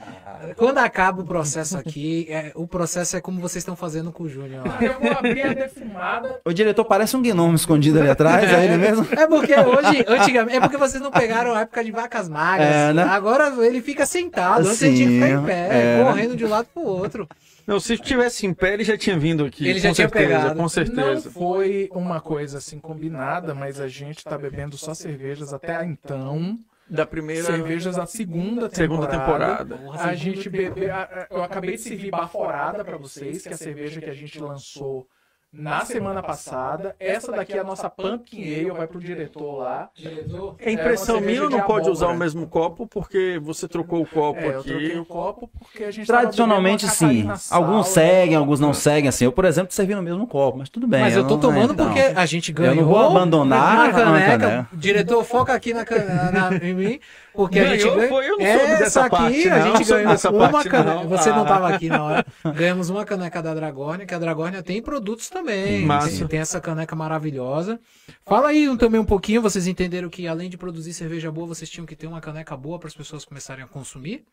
Quando 0.58 0.78
acaba 0.78 1.22
o 1.22 1.26
processo 1.26 1.78
aqui, 1.78 2.28
é, 2.30 2.52
o 2.56 2.68
processo 2.68 3.18
é 3.18 3.22
como 3.22 3.40
vocês 3.42 3.62
estão 3.62 3.76
fazendo 3.76 4.12
com 4.12 4.24
o 4.24 4.30
Júnior 4.30 4.64
lá. 4.68 4.78
Eu 4.80 5.00
vou 5.00 5.12
abrir 5.12 5.42
a 5.42 5.54
defumada. 5.54 6.40
O 6.46 6.54
diretor 6.54 6.86
parece 6.86 7.18
um 7.18 7.22
gnomo 7.22 7.56
escondido 7.56 8.00
ali 8.00 8.10
atrás, 8.10 8.48
é 8.52 8.66
ele 8.66 8.78
mesmo? 8.78 9.08
É 9.12 9.26
porque 9.28 9.54
hoje, 9.56 10.06
antigamente, 10.08 10.58
é 10.58 10.60
porque 10.60 10.78
vocês 10.78 11.02
não 11.02 11.10
pegaram 11.12 11.54
a 11.54 11.62
época 11.62 11.84
de 11.84 11.92
vacas 11.92 12.30
magras. 12.30 12.68
É, 12.68 12.94
né? 12.94 13.04
Agora 13.04 13.52
ele 13.66 13.82
fica 13.82 14.06
sentado, 14.06 14.68
antes 14.68 14.82
ele 14.82 14.96
tinha 14.96 15.08
que 15.08 15.14
ficar 15.16 15.30
em 15.30 15.44
pé, 15.46 15.68
é. 15.72 16.04
correndo 16.04 16.36
de 16.36 16.46
um 16.46 16.50
lado 16.50 16.68
pro 16.74 16.84
outro. 16.84 16.91
Não, 17.66 17.80
se 17.80 17.98
tivesse 17.98 18.46
em 18.46 18.54
pé, 18.54 18.74
ele 18.74 18.84
já 18.84 18.98
tinha 18.98 19.18
vindo 19.18 19.46
aqui. 19.46 19.68
Ele 19.68 19.80
já 19.80 19.90
com 19.90 19.96
tinha 19.96 20.10
certeza, 20.10 20.28
pegado. 20.28 20.56
Com 20.56 20.62
Não 20.62 20.70
certeza. 20.70 21.32
foi 21.32 21.90
uma 21.94 22.20
coisa 22.20 22.58
assim 22.58 22.80
combinada, 22.80 23.54
mas 23.54 23.80
a 23.80 23.88
gente 23.88 24.24
tá 24.24 24.38
bebendo 24.38 24.78
só 24.78 24.94
cervejas 24.94 25.54
até 25.54 25.84
então. 25.86 26.60
Da 26.90 27.06
primeira 27.06 27.44
Cervejas 27.46 27.96
da 27.96 28.06
segunda 28.06 28.68
temporada. 28.68 28.76
segunda 28.76 29.08
temporada. 29.08 29.80
A 30.00 30.14
gente 30.14 30.50
bebeu. 30.50 30.90
Eu 31.30 31.42
acabei 31.42 31.76
de 31.76 31.82
servir 31.82 32.12
baforada 32.12 32.84
pra 32.84 32.98
vocês, 32.98 33.44
que 33.44 33.50
é 33.50 33.54
a 33.54 33.58
cerveja 33.58 34.02
que 34.02 34.10
a 34.10 34.14
gente 34.14 34.38
lançou 34.40 35.08
na 35.54 35.84
semana 35.86 36.24
passada. 36.24 36.96
Essa 37.00 37.32
daqui 37.32 37.54
é 37.54 37.60
a 37.60 37.64
nossa 37.64 37.90
Pumpkin 37.90 38.42
Ale, 38.42 38.72
vai 38.72 38.88
pro 38.88 39.00
diretor 39.00 39.58
lá. 39.58 39.90
Diretor? 39.94 40.56
É 40.60 40.72
impressão 40.72 41.18
É 41.18 41.22
minha, 41.22 41.42
não 41.42 41.50
de 41.50 41.62
pode 41.64 41.90
usar 41.90 42.08
o 42.08 42.16
mesmo 42.18 42.48
copo, 42.48 42.88
porque 42.88 43.40
você 43.44 43.68
trocou 43.68 44.02
o 44.02 44.06
copo 44.06 44.40
É, 44.40 44.48
eu 44.48 44.64
troquei 44.64 44.88
aqui. 44.92 44.98
o 45.00 45.06
copo 45.06 45.50
porque 45.60 45.84
a 45.84 45.92
gente 45.92 46.08
Tradicionalmente, 46.08 46.88
sim. 46.88 47.28
Alguns 47.50 47.88
seguem, 47.90 48.36
alguns 48.36 48.60
não 48.60 48.74
seguem, 48.74 49.10
assim. 49.10 49.26
Eu, 49.26 49.32
por 49.32 49.44
exemplo, 49.46 49.74
servi 49.74 49.94
no 49.94 50.02
mesmo 50.02 50.26
copo, 50.26 50.58
mas 50.58 50.70
tudo 50.70 50.88
bem. 50.88 51.02
Mas 51.02 51.16
eu 51.16 51.24
tô 51.28 51.34
não- 51.36 51.42
tomando 51.42 51.74
então. 51.74 51.88
porque 51.88 52.00
a 52.00 52.26
gente 52.26 52.52
ganhou. 52.54 52.74
Eu 52.76 52.82
não 52.82 52.88
vou 52.88 53.00
abandonar 53.00 53.90
uma 53.90 53.92
caneca. 53.92 54.38
caneca. 54.40 54.70
Diretor, 54.74 55.24
foca 55.26 55.54
aqui 55.54 55.74
na, 55.74 55.84
can- 55.84 56.06
na, 56.32 56.58
em 56.66 56.74
mim. 56.74 57.00
Porque 57.34 57.60
a 57.60 57.66
gente 57.66 57.80
Ganhou, 57.84 57.96
ganhou. 57.96 58.10
foi? 58.10 58.26
Eu 58.30 58.38
não 58.38 58.46
soube 58.46 58.68
dessa 58.68 58.84
Essa 58.84 59.02
aqui 59.06 59.10
parte, 59.16 59.50
a 59.50 59.58
não. 59.60 59.66
gente 59.78 59.86
soube 59.86 60.04
ganhou 60.04 60.18
uma 60.46 60.50
parte, 60.52 60.70
caneca. 60.70 60.94
não. 60.96 61.08
Você 61.08 61.30
não 61.30 61.42
Ah. 61.44 61.46
tava 61.46 61.70
aqui 61.70 61.88
na 61.90 62.04
hora. 62.04 62.26
Ganhamos 62.56 62.90
uma 62.90 63.06
caneca 63.06 63.42
da 63.42 63.54
Dragórnia, 63.54 64.06
que 64.06 64.14
a 64.14 64.20
Dragórnia 64.20 64.62
tem 64.62 64.82
produtos 64.82 65.30
também. 65.30 65.88
Tem, 65.88 66.28
tem 66.28 66.40
essa 66.40 66.60
caneca 66.60 66.96
maravilhosa. 66.96 67.80
Fala 68.26 68.50
aí 68.50 68.68
um- 68.70 68.76
também 68.76 69.00
um 69.00 69.06
pouquinho, 69.06 69.42
vocês 69.42 69.66
entenderam 69.68 70.10
que 70.10 70.28
além 70.28 70.50
de 70.50 70.58
produzir 70.58 70.94
cerveja 70.94 71.32
boa, 71.32 71.48
vocês 71.48 71.70
tinham 71.70 71.86
que 71.86 71.96
ter 71.96 72.08
uma 72.08 72.20
caneca 72.20 72.56
boa 72.58 72.78
para 72.78 72.88
as 72.88 72.96
pessoas 72.96 73.24
começarem 73.24 73.64
a 73.64 73.68
consumir? 73.68 74.26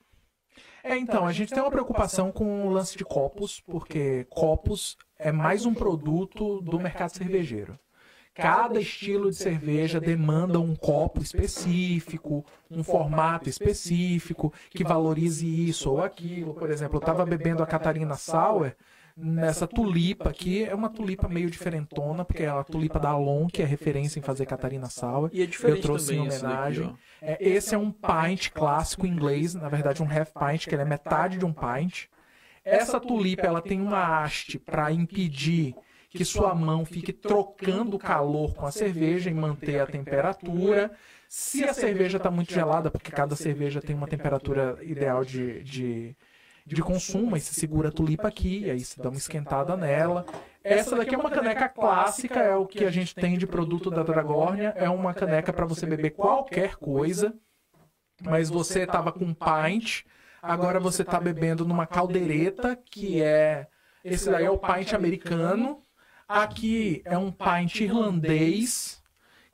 É, 0.82 0.96
então, 0.96 1.26
a 1.26 1.32
gente 1.32 1.53
tem 1.53 1.62
uma 1.62 1.70
preocupação 1.70 2.32
com 2.32 2.66
o 2.66 2.70
lance 2.70 2.96
de 2.96 3.05
copos, 3.05 3.61
porque 3.66 4.26
copos 4.30 4.96
é 5.18 5.30
mais 5.30 5.66
um 5.66 5.74
produto 5.74 6.61
do 6.62 6.78
mercado 6.80 7.11
cervejeiro. 7.11 7.78
Cada 8.39 8.80
estilo 8.80 9.30
de 9.30 9.36
cerveja 9.36 10.01
demanda 10.01 10.61
um 10.61 10.74
copo 10.74 11.20
específico, 11.20 12.45
um 12.70 12.84
formato 12.84 13.49
específico, 13.49 14.53
que 14.70 14.84
valorize 14.84 15.47
isso 15.68 15.91
ou 15.91 16.03
aquilo. 16.03 16.55
Por 16.55 16.70
exemplo, 16.70 16.97
eu 16.97 17.01
estava 17.01 17.26
bebendo 17.26 17.62
a 17.62 17.66
Catarina 17.66 18.14
Sour 18.14 18.72
nessa 19.16 19.66
tulipa 19.66 20.30
aqui. 20.30 20.64
É 20.64 20.74
uma 20.74 20.89
tulipa 20.89 21.28
meio 21.28 21.51
diferentona, 21.51 22.24
porque 22.24 22.45
é 22.45 22.49
a 22.49 22.62
tulipa 22.62 23.01
da 23.01 23.11
Alon, 23.11 23.49
que 23.49 23.61
é 23.62 23.64
referência 23.64 24.18
em 24.18 24.22
fazer 24.22 24.47
Catarina 24.47 24.89
Sour. 24.89 25.30
E 25.32 25.43
é 25.43 25.47
diferente 25.47 25.78
Eu 25.78 25.82
trouxe 25.82 26.14
em 26.14 26.28
daqui, 26.28 26.45
homenagem. 26.45 26.86
ó. 26.86 26.93
É, 27.20 27.36
esse 27.41 27.74
é 27.74 27.78
um 27.78 27.91
pint 27.91 28.51
clássico 28.51 29.07
inglês, 29.07 29.55
na 29.55 29.68
verdade 29.68 30.03
um 30.03 30.07
half 30.07 30.30
pint, 30.32 30.66
que 30.68 30.74
ele 30.74 30.82
é 30.82 30.84
metade 30.84 31.39
de 31.39 31.45
um 31.45 31.53
pint. 31.53 32.05
Essa 32.64 33.01
tulipa 33.01 33.47
ela 33.47 33.62
tem 33.62 33.80
uma 33.80 34.22
haste 34.22 34.59
para 34.59 34.93
impedir 34.93 35.74
que 36.18 36.24
sua 36.24 36.52
mão 36.52 36.84
fique 36.84 37.12
trocando 37.12 37.94
o 37.94 37.98
calor 37.98 38.52
com 38.52 38.66
a 38.66 38.72
cerveja 38.72 39.30
e 39.30 39.34
manter 39.34 39.78
a 39.78 39.86
temperatura. 39.86 40.90
Se 41.28 41.62
a 41.62 41.72
cerveja 41.72 42.16
está 42.16 42.28
muito 42.28 42.52
gelada, 42.52 42.90
porque 42.90 43.12
cada 43.12 43.36
cerveja 43.36 43.80
tem 43.80 43.94
uma 43.94 44.08
temperatura 44.08 44.76
ideal 44.82 45.24
de, 45.24 45.62
de, 45.62 46.16
de 46.66 46.82
consumo, 46.82 47.36
aí 47.36 47.40
você 47.40 47.54
segura 47.54 47.90
a 47.90 47.92
tulipa 47.92 48.26
aqui, 48.26 48.68
aí 48.68 48.80
você 48.80 49.00
dá 49.00 49.10
uma 49.10 49.16
esquentada 49.16 49.76
nela. 49.76 50.26
Essa 50.64 50.96
daqui 50.96 51.14
é 51.14 51.18
uma 51.18 51.30
caneca 51.30 51.68
clássica, 51.68 52.40
é 52.40 52.56
o 52.56 52.66
que 52.66 52.84
a 52.84 52.90
gente 52.90 53.14
tem 53.14 53.38
de 53.38 53.46
produto 53.46 53.88
da 53.88 54.02
Dragornia. 54.02 54.74
É 54.76 54.90
uma 54.90 55.14
caneca 55.14 55.52
para 55.52 55.66
você 55.66 55.86
beber 55.86 56.10
qualquer 56.10 56.74
coisa, 56.74 57.32
mas 58.24 58.50
você 58.50 58.82
estava 58.82 59.12
com 59.12 59.32
pint, 59.32 60.02
agora 60.42 60.80
você 60.80 61.02
está 61.02 61.20
bebendo 61.20 61.64
numa 61.64 61.86
caldeireta, 61.86 62.76
que 62.90 63.22
é. 63.22 63.68
Esse 64.02 64.28
daí 64.28 64.46
é 64.46 64.50
o 64.50 64.58
pint 64.58 64.94
americano. 64.94 65.80
Aqui 66.28 67.00
é 67.06 67.16
um 67.16 67.32
pint 67.32 67.80
irlandês. 67.80 69.02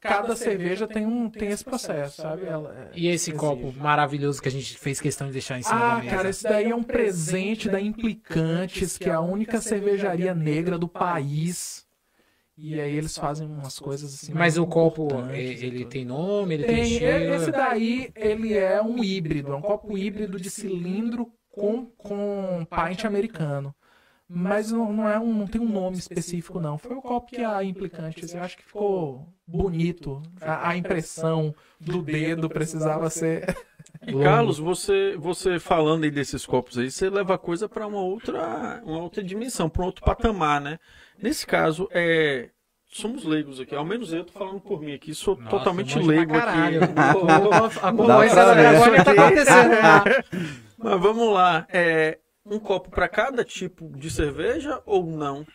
Cada 0.01 0.37
cerveja 0.37 0.87
tem, 0.87 1.07
um, 1.07 1.31
tem 1.31 1.49
esse 1.49 1.65
processo, 1.65 2.21
sabe? 2.21 2.45
Ela, 2.45 2.75
é, 2.75 2.99
E 2.99 3.07
esse 3.07 3.31
exige. 3.31 3.39
copo 3.41 3.73
maravilhoso 3.73 4.43
que 4.43 4.49
a 4.49 4.51
gente 4.51 4.77
fez 4.77 5.01
questão 5.01 5.29
de 5.29 5.33
deixar 5.33 5.59
em 5.59 5.63
cima 5.63 5.79
da 5.81 5.93
Ah, 5.95 6.01
mesa. 6.01 6.11
cara, 6.17 6.29
esse 6.29 6.43
daí 6.43 6.71
é 6.71 6.75
um 6.75 6.83
presente 6.83 7.71
da 7.71 7.81
Implicantes, 7.81 8.99
que 8.99 9.09
é 9.09 9.13
a 9.13 9.21
única 9.21 9.61
cervejaria 9.63 10.35
negra 10.35 10.77
do 10.77 10.89
país. 10.89 11.87
E 12.57 12.79
aí 12.79 12.95
eles 12.95 13.17
fazem 13.17 13.49
umas 13.49 13.79
coisas 13.79 14.15
assim. 14.15 14.33
Mas 14.35 14.59
o 14.59 14.67
copo, 14.67 15.05
importantes 15.07 15.63
e- 15.63 15.65
e 15.65 15.67
ele 15.69 15.85
tem 15.87 16.05
nome, 16.05 16.55
ele 16.55 16.65
tem, 16.65 16.77
Tem, 16.77 16.99
cheiro. 16.99 17.35
esse 17.35 17.51
daí, 17.51 18.13
ele 18.15 18.57
é 18.57 18.83
um 18.83 19.03
híbrido, 19.03 19.53
é 19.53 19.57
um 19.57 19.63
copo 19.63 19.97
híbrido 19.97 20.39
de 20.39 20.51
cilindro 20.51 21.33
com, 21.51 21.87
com 21.97 22.67
pint 22.67 23.05
americano. 23.07 23.75
Mas 24.29 24.73
não, 24.73 24.93
não 24.93 25.09
é 25.09 25.19
um, 25.19 25.35
não 25.35 25.47
tem 25.47 25.61
um 25.61 25.69
nome 25.69 25.99
específico, 25.99 26.59
não. 26.59 26.79
Foi 26.79 26.97
o 26.97 27.03
copo 27.03 27.27
que 27.29 27.43
a 27.45 27.63
Implicantes, 27.63 28.35
eu 28.35 28.43
acho 28.43 28.57
que 28.57 28.65
ficou 28.65 29.27
bonito. 29.47 30.23
A, 30.41 30.71
a 30.71 30.77
impressão 30.77 31.55
do 31.79 32.03
dedo 32.03 32.49
precisava 32.49 33.11
ser. 33.11 33.55
E 34.07 34.13
Carlos, 34.23 34.59
você, 34.59 35.15
você 35.19 35.59
falando 35.59 36.05
aí 36.05 36.11
desses 36.11 36.45
copos 36.47 36.79
aí, 36.79 36.91
você 36.91 37.09
leva 37.11 37.35
a 37.35 37.39
coisa 37.39 37.69
para 37.69 37.87
uma 37.87 38.01
outra, 38.01 38.83
uma 38.85 38.99
outra 38.99 39.23
dimensão, 39.23 39.69
para 39.69 39.83
um 39.83 39.87
outro 39.87 40.05
patamar, 40.05 40.61
né? 40.61 40.79
Nesse 41.23 41.47
caso, 41.47 41.89
é, 41.93 42.51
somos 42.87 43.25
leigos 43.25 43.61
aqui, 43.61 43.75
ao 43.75 43.85
menos 43.85 44.13
eu 44.13 44.25
tô 44.25 44.33
falando 44.33 44.61
por 44.61 44.81
mim 44.81 44.95
aqui, 44.95 45.15
sou 45.15 45.37
Nossa, 45.37 45.51
totalmente 45.51 45.99
leigo 45.99 46.35
aqui. 46.35 46.79
A 47.83 47.93
concorrência 47.93 48.43
agora 48.43 49.05
tá 49.05 49.13
acontecendo. 49.13 49.69
né? 49.71 50.25
Mas 50.79 51.01
vamos 51.01 51.33
lá, 51.33 51.67
é, 51.71 52.19
um 52.47 52.59
copo 52.59 52.91
para 52.91 53.09
cada 53.09 53.45
tipo 53.45 53.89
de 53.97 54.11
cerveja 54.11 54.83
ou 54.85 55.05
não? 55.07 55.47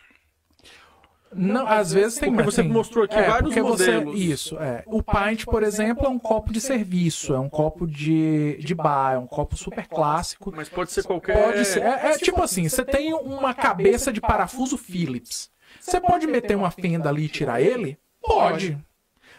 Não, 1.32 1.64
às 1.64 1.92
vezes 1.92 2.18
tem 2.18 2.28
Porque 2.30 2.42
mais. 2.42 2.54
você 2.54 2.62
tem- 2.62 2.70
mostrou 2.72 3.04
aqui 3.04 3.14
é, 3.14 3.22
vários 3.22 3.54
porque 3.54 3.62
você- 3.62 3.98
modelos. 4.00 4.20
isso, 4.20 4.58
é. 4.58 4.82
O 4.86 5.00
pint, 5.00 5.44
por 5.44 5.62
exemplo, 5.62 6.04
é 6.04 6.08
um 6.08 6.18
copo 6.18 6.52
de 6.52 6.60
serviço, 6.60 7.32
é 7.32 7.38
um 7.38 7.48
copo 7.48 7.86
de, 7.86 8.56
de 8.58 8.74
bar, 8.74 9.14
é 9.14 9.18
um 9.18 9.28
copo 9.28 9.56
super 9.56 9.86
clássico. 9.86 10.52
Mas 10.54 10.68
pode 10.68 10.90
ser 10.90 11.04
qualquer. 11.04 11.40
Pode 11.40 11.64
ser. 11.64 11.82
É, 11.82 12.10
é 12.14 12.18
tipo 12.18 12.42
assim, 12.42 12.68
você 12.68 12.84
tem 12.84 13.14
uma 13.14 13.54
cabeça 13.54 14.12
de 14.12 14.20
parafuso 14.20 14.76
Phillips. 14.76 15.48
Você 15.80 16.00
pode 16.00 16.26
meter 16.26 16.56
uma 16.56 16.72
fenda 16.72 17.08
ali 17.08 17.26
e 17.26 17.28
tirar 17.28 17.60
ele? 17.62 17.96
Pode. 18.20 18.76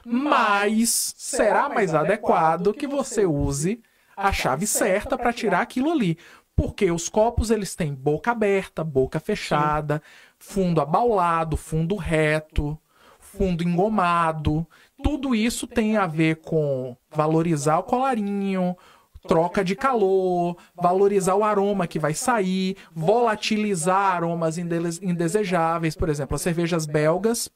Mas 0.06 1.14
será 1.18 1.68
mais 1.68 1.94
adequado 1.94 2.74
que 2.74 2.88
você 2.88 3.26
use 3.26 3.84
a 4.16 4.32
chave 4.32 4.66
certa 4.66 5.18
para 5.18 5.34
tirar 5.34 5.60
aquilo 5.60 5.92
ali. 5.92 6.18
Porque 6.62 6.92
os 6.92 7.10
copos 7.10 7.50
eles 7.50 7.74
têm 7.74 7.92
boca 7.92 8.30
aberta, 8.30 8.84
boca 8.84 9.20
fechada, 9.20 10.00
fundo 10.38 10.80
abaulado, 10.80 11.58
fundo 11.58 11.96
reto, 11.96 12.78
fundo 13.20 13.64
engomado. 13.64 14.68
Tudo 15.04 15.34
isso 15.34 15.66
tem 15.66 15.98
a 15.98 16.06
ver 16.06 16.36
com 16.36 16.96
valorizar 17.10 17.80
o 17.80 17.84
colarinho, 17.84 18.78
troca 19.28 19.64
de 19.64 19.76
calor, 19.76 20.56
valorizar 20.80 21.34
o 21.34 21.44
aroma 21.44 21.88
que 21.88 21.98
vai 21.98 22.14
sair, 22.14 22.78
volatilizar 22.94 24.18
aromas 24.18 24.60
indesejáveis. 24.60 25.96
Por 25.96 26.10
exemplo, 26.10 26.36
as 26.36 26.44
cervejas 26.44 26.86
belgas, 26.86 27.50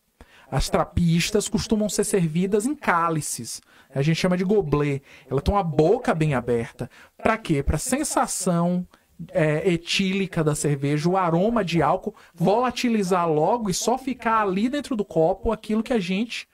as 0.49 0.67
trapistas, 0.67 1.47
costumam 1.47 1.89
ser 1.89 2.05
servidas 2.05 2.65
em 2.65 2.73
cálices. 2.73 3.61
A 3.93 4.01
gente 4.01 4.17
chama 4.17 4.35
de 4.35 4.43
gobelet. 4.43 5.03
Ela 5.29 5.41
tem 5.41 5.53
uma 5.53 5.63
boca 5.63 6.13
bem 6.15 6.33
aberta. 6.33 6.89
Para 7.15 7.37
quê? 7.37 7.61
Para 7.61 7.77
sensação 7.77 8.85
é, 9.31 9.67
etílica 9.69 10.43
da 10.43 10.55
cerveja, 10.55 11.09
o 11.09 11.17
aroma 11.17 11.63
de 11.63 11.81
álcool, 11.81 12.15
volatilizar 12.33 13.29
logo 13.29 13.69
e 13.69 13.73
só 13.73 13.97
ficar 13.97 14.41
ali 14.41 14.69
dentro 14.69 14.95
do 14.95 15.05
copo 15.05 15.51
aquilo 15.51 15.83
que 15.83 15.93
a 15.93 15.99
gente 15.99 16.47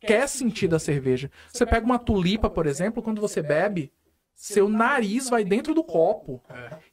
quer 0.00 0.28
sentir 0.28 0.68
da 0.68 0.78
cerveja. 0.78 1.30
Você 1.52 1.64
pega 1.64 1.84
uma 1.84 1.98
tulipa, 1.98 2.50
por 2.50 2.66
exemplo, 2.66 3.02
quando 3.02 3.20
você 3.20 3.42
bebe, 3.42 3.90
seu 4.34 4.68
nariz 4.68 5.28
vai 5.30 5.44
dentro 5.44 5.74
do 5.74 5.82
copo. 5.82 6.42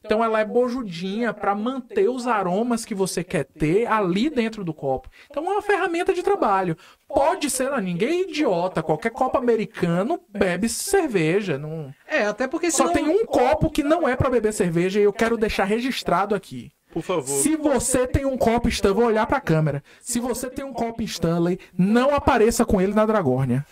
Então 0.04 0.24
ela 0.24 0.40
é 0.40 0.44
bojudinha 0.44 1.34
para 1.34 1.54
manter 1.54 2.08
os 2.08 2.26
aromas 2.26 2.84
que 2.84 2.94
você 2.94 3.22
quer 3.22 3.44
ter 3.44 3.86
ali 3.86 4.30
dentro 4.30 4.64
do 4.64 4.72
copo. 4.72 5.08
Então 5.30 5.44
é 5.44 5.50
uma 5.50 5.62
ferramenta 5.62 6.14
de 6.14 6.22
trabalho. 6.22 6.76
Pode 7.08 7.50
ser, 7.50 7.70
não, 7.70 7.78
ninguém 7.78 8.08
é 8.08 8.30
idiota. 8.30 8.82
Qualquer 8.82 9.10
copo 9.10 9.36
americano 9.36 10.20
bebe 10.28 10.68
cerveja. 10.68 11.58
Não... 11.58 11.92
É, 12.06 12.24
até 12.24 12.46
porque 12.46 12.70
Só 12.70 12.88
tem 12.88 13.08
um 13.08 13.26
copo 13.26 13.70
que 13.70 13.82
não 13.82 14.08
é 14.08 14.16
para 14.16 14.30
beber 14.30 14.52
cerveja 14.52 14.98
e 14.98 15.04
eu 15.04 15.12
quero 15.12 15.36
deixar 15.36 15.64
registrado 15.64 16.34
aqui. 16.34 16.72
Por 16.92 17.02
favor. 17.02 17.26
Se 17.26 17.56
você 17.56 18.06
tem 18.06 18.26
um 18.26 18.36
copo 18.36 18.68
Stanley, 18.68 18.94
vou 18.94 19.06
olhar 19.06 19.26
pra 19.26 19.40
câmera. 19.40 19.82
Se 20.00 20.20
você 20.20 20.50
tem 20.50 20.64
um 20.64 20.74
copo 20.74 21.02
Stanley, 21.02 21.58
não 21.76 22.14
apareça 22.14 22.66
com 22.66 22.80
ele 22.80 22.92
na 22.92 23.06
Dragórnia. 23.06 23.64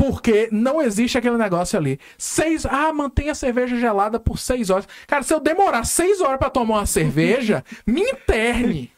Porque 0.00 0.48
não 0.50 0.80
existe 0.80 1.18
aquele 1.18 1.36
negócio 1.36 1.78
ali. 1.78 2.00
Seis. 2.16 2.64
Ah, 2.64 2.90
mantenha 2.90 3.32
a 3.32 3.34
cerveja 3.34 3.78
gelada 3.78 4.18
por 4.18 4.38
seis 4.38 4.70
horas. 4.70 4.88
Cara, 5.06 5.22
se 5.22 5.34
eu 5.34 5.38
demorar 5.38 5.84
seis 5.84 6.22
horas 6.22 6.38
pra 6.38 6.48
tomar 6.48 6.78
uma 6.78 6.86
cerveja, 6.86 7.62
me 7.86 8.00
interne. 8.00 8.90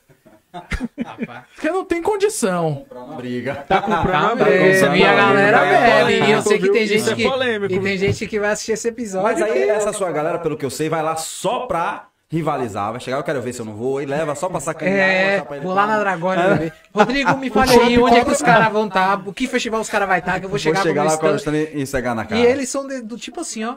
Porque 1.57 1.71
não 1.71 1.85
tem 1.85 2.01
condição. 2.01 2.87
Briga. 3.17 3.65
Tá 3.67 3.83
comprando 3.83 4.39
Tá 4.39 4.45
briga. 4.45 4.97
e 4.97 5.03
a 5.05 5.15
galera 5.17 5.59
Tá 5.59 5.65
bebe. 5.65 6.25
E 6.25 6.31
eu 6.31 6.43
sei 6.43 6.59
que 6.61 6.71
tem 6.71 6.87
gente 6.87 7.11
é 7.11 7.15
que. 7.17 7.25
polêmico. 7.25 7.75
E 7.75 7.81
tem 7.81 7.99
gente 7.99 8.27
que 8.29 8.39
vai 8.39 8.51
assistir 8.53 8.73
esse 8.73 8.87
episódio. 8.87 9.25
Mas 9.41 9.43
aí 9.43 9.69
essa 9.71 9.93
sua 9.93 10.13
galera, 10.13 10.39
pelo 10.39 10.57
que 10.57 10.65
eu 10.65 10.71
sei, 10.71 10.89
vai 10.89 11.03
lá 11.03 11.17
só 11.17 11.67
pra 11.67 12.12
rivalizar. 12.33 12.91
Vai 12.93 13.01
chegar, 13.01 13.19
eu 13.19 13.23
quero 13.23 13.43
ver 13.43 13.53
se 13.53 13.61
eu 13.61 13.67
não 13.67 13.75
vou. 13.75 14.01
E 14.01 14.07
leva 14.07 14.35
só 14.35 14.49
pra 14.49 14.59
sacanear. 14.59 14.99
É, 15.09 15.61
vou 15.63 15.75
lá 15.75 15.87
na 15.87 15.99
Dragônia 16.01 16.49
beber. 16.49 16.73
Rodrigo, 16.95 17.37
me 17.37 17.51
fale 17.53 17.73
aí 17.79 17.99
onde 17.99 18.17
é 18.17 18.25
que 18.25 18.31
os 18.31 18.41
caras 18.43 18.73
vão 18.73 18.87
estar, 18.87 19.29
o 19.29 19.33
que 19.35 19.47
festival 19.47 19.81
os 19.83 19.91
caras 19.91 20.09
vão 20.09 20.17
estar, 20.17 20.41
que 20.41 20.47
eu 20.47 20.51
vou 20.51 20.59
chegar, 20.59 20.81
Vou 20.81 20.89
chegar 20.91 21.05
lá 21.05 21.19
com 21.19 21.27
a 21.27 21.37
stand. 21.37 21.57
e 21.75 21.87
cegar 21.87 22.15
na 22.15 22.25
cara. 22.25 22.41
E 22.41 22.45
eles 22.47 22.69
são 22.71 22.87
de- 22.89 23.03
do 23.03 23.19
tipo 23.19 23.41
assim, 23.41 23.63
ó. 23.65 23.77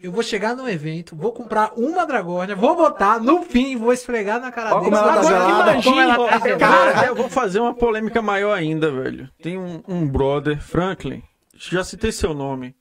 Eu 0.00 0.12
vou 0.12 0.22
chegar 0.22 0.54
num 0.54 0.68
evento, 0.68 1.16
vou 1.16 1.32
comprar 1.32 1.72
uma 1.76 2.06
dragônia, 2.06 2.54
vou 2.54 2.76
botar 2.76 3.18
no 3.18 3.42
fim, 3.42 3.76
vou 3.76 3.92
esfregar 3.92 4.40
na 4.40 4.52
cara 4.52 4.76
Ó 4.76 4.78
deles. 4.78 4.96
como 4.96 4.96
ela 4.96 5.12
tá 5.12 5.18
Agora 5.18 5.34
gelada. 5.34 5.72
imagina 5.72 5.82
como 5.82 6.00
ela 6.00 6.28
tá 6.28 6.38
gelada. 6.38 6.92
Cara, 6.92 7.06
eu 7.08 7.14
vou 7.16 7.28
fazer 7.28 7.58
uma 7.58 7.74
polêmica 7.74 8.22
maior 8.22 8.56
ainda, 8.56 8.92
velho. 8.92 9.28
Tem 9.42 9.58
um, 9.58 9.82
um 9.88 10.06
brother, 10.06 10.60
Franklin, 10.62 11.20
já 11.56 11.82
citei 11.82 12.12
seu 12.12 12.32
nome. 12.32 12.76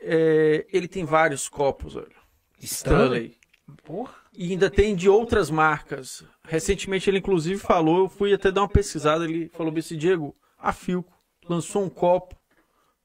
É, 0.00 0.66
ele 0.72 0.86
tem 0.86 1.04
vários 1.04 1.48
copos, 1.48 1.94
velho. 1.94 2.06
Stanley. 2.62 3.36
Porra. 3.84 4.12
E 4.32 4.52
ainda 4.52 4.70
tem 4.70 4.94
de 4.94 5.08
outras 5.08 5.50
marcas. 5.50 6.24
Recentemente 6.44 7.10
ele 7.10 7.18
inclusive 7.18 7.60
falou, 7.60 8.00
eu 8.00 8.08
fui 8.08 8.32
até 8.32 8.50
dar 8.50 8.62
uma 8.62 8.68
pesquisada, 8.68 9.24
ele 9.24 9.48
falou 9.48 9.76
assim, 9.76 9.96
Diego, 9.96 10.36
a 10.58 10.72
Filco 10.72 11.12
lançou 11.48 11.82
um 11.82 11.88
copo 11.88 12.36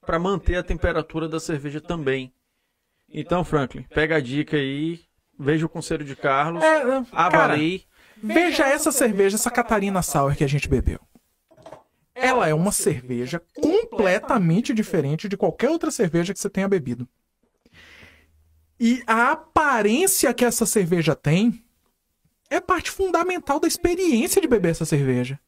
para 0.05 0.19
manter 0.19 0.55
a 0.55 0.63
temperatura 0.63 1.27
da 1.27 1.39
cerveja 1.39 1.81
também. 1.81 2.31
Então, 3.09 3.43
Franklin, 3.43 3.83
pega 3.83 4.17
a 4.17 4.19
dica 4.19 4.57
aí, 4.57 4.99
veja 5.37 5.65
o 5.65 5.69
conselho 5.69 6.05
de 6.05 6.15
Carlos, 6.15 6.63
É, 6.63 6.81
cara, 6.81 7.05
avalie. 7.11 7.85
Veja 8.17 8.67
essa 8.67 8.91
cerveja, 8.91 9.35
essa 9.35 9.51
Catarina 9.51 10.01
Sour 10.01 10.35
que 10.35 10.43
a 10.43 10.47
gente 10.47 10.69
bebeu. 10.69 10.99
Ela 12.13 12.47
é 12.47 12.53
uma 12.53 12.71
cerveja 12.71 13.41
completamente 13.53 14.73
diferente 14.73 15.27
de 15.27 15.35
qualquer 15.35 15.69
outra 15.69 15.91
cerveja 15.91 16.33
que 16.33 16.39
você 16.39 16.49
tenha 16.49 16.67
bebido. 16.67 17.07
E 18.79 19.03
a 19.07 19.31
aparência 19.31 20.33
que 20.33 20.43
essa 20.43 20.65
cerveja 20.65 21.15
tem 21.15 21.63
é 22.49 22.59
parte 22.59 22.91
fundamental 22.91 23.59
da 23.59 23.67
experiência 23.67 24.41
de 24.41 24.47
beber 24.47 24.71
essa 24.71 24.85
cerveja. 24.85 25.39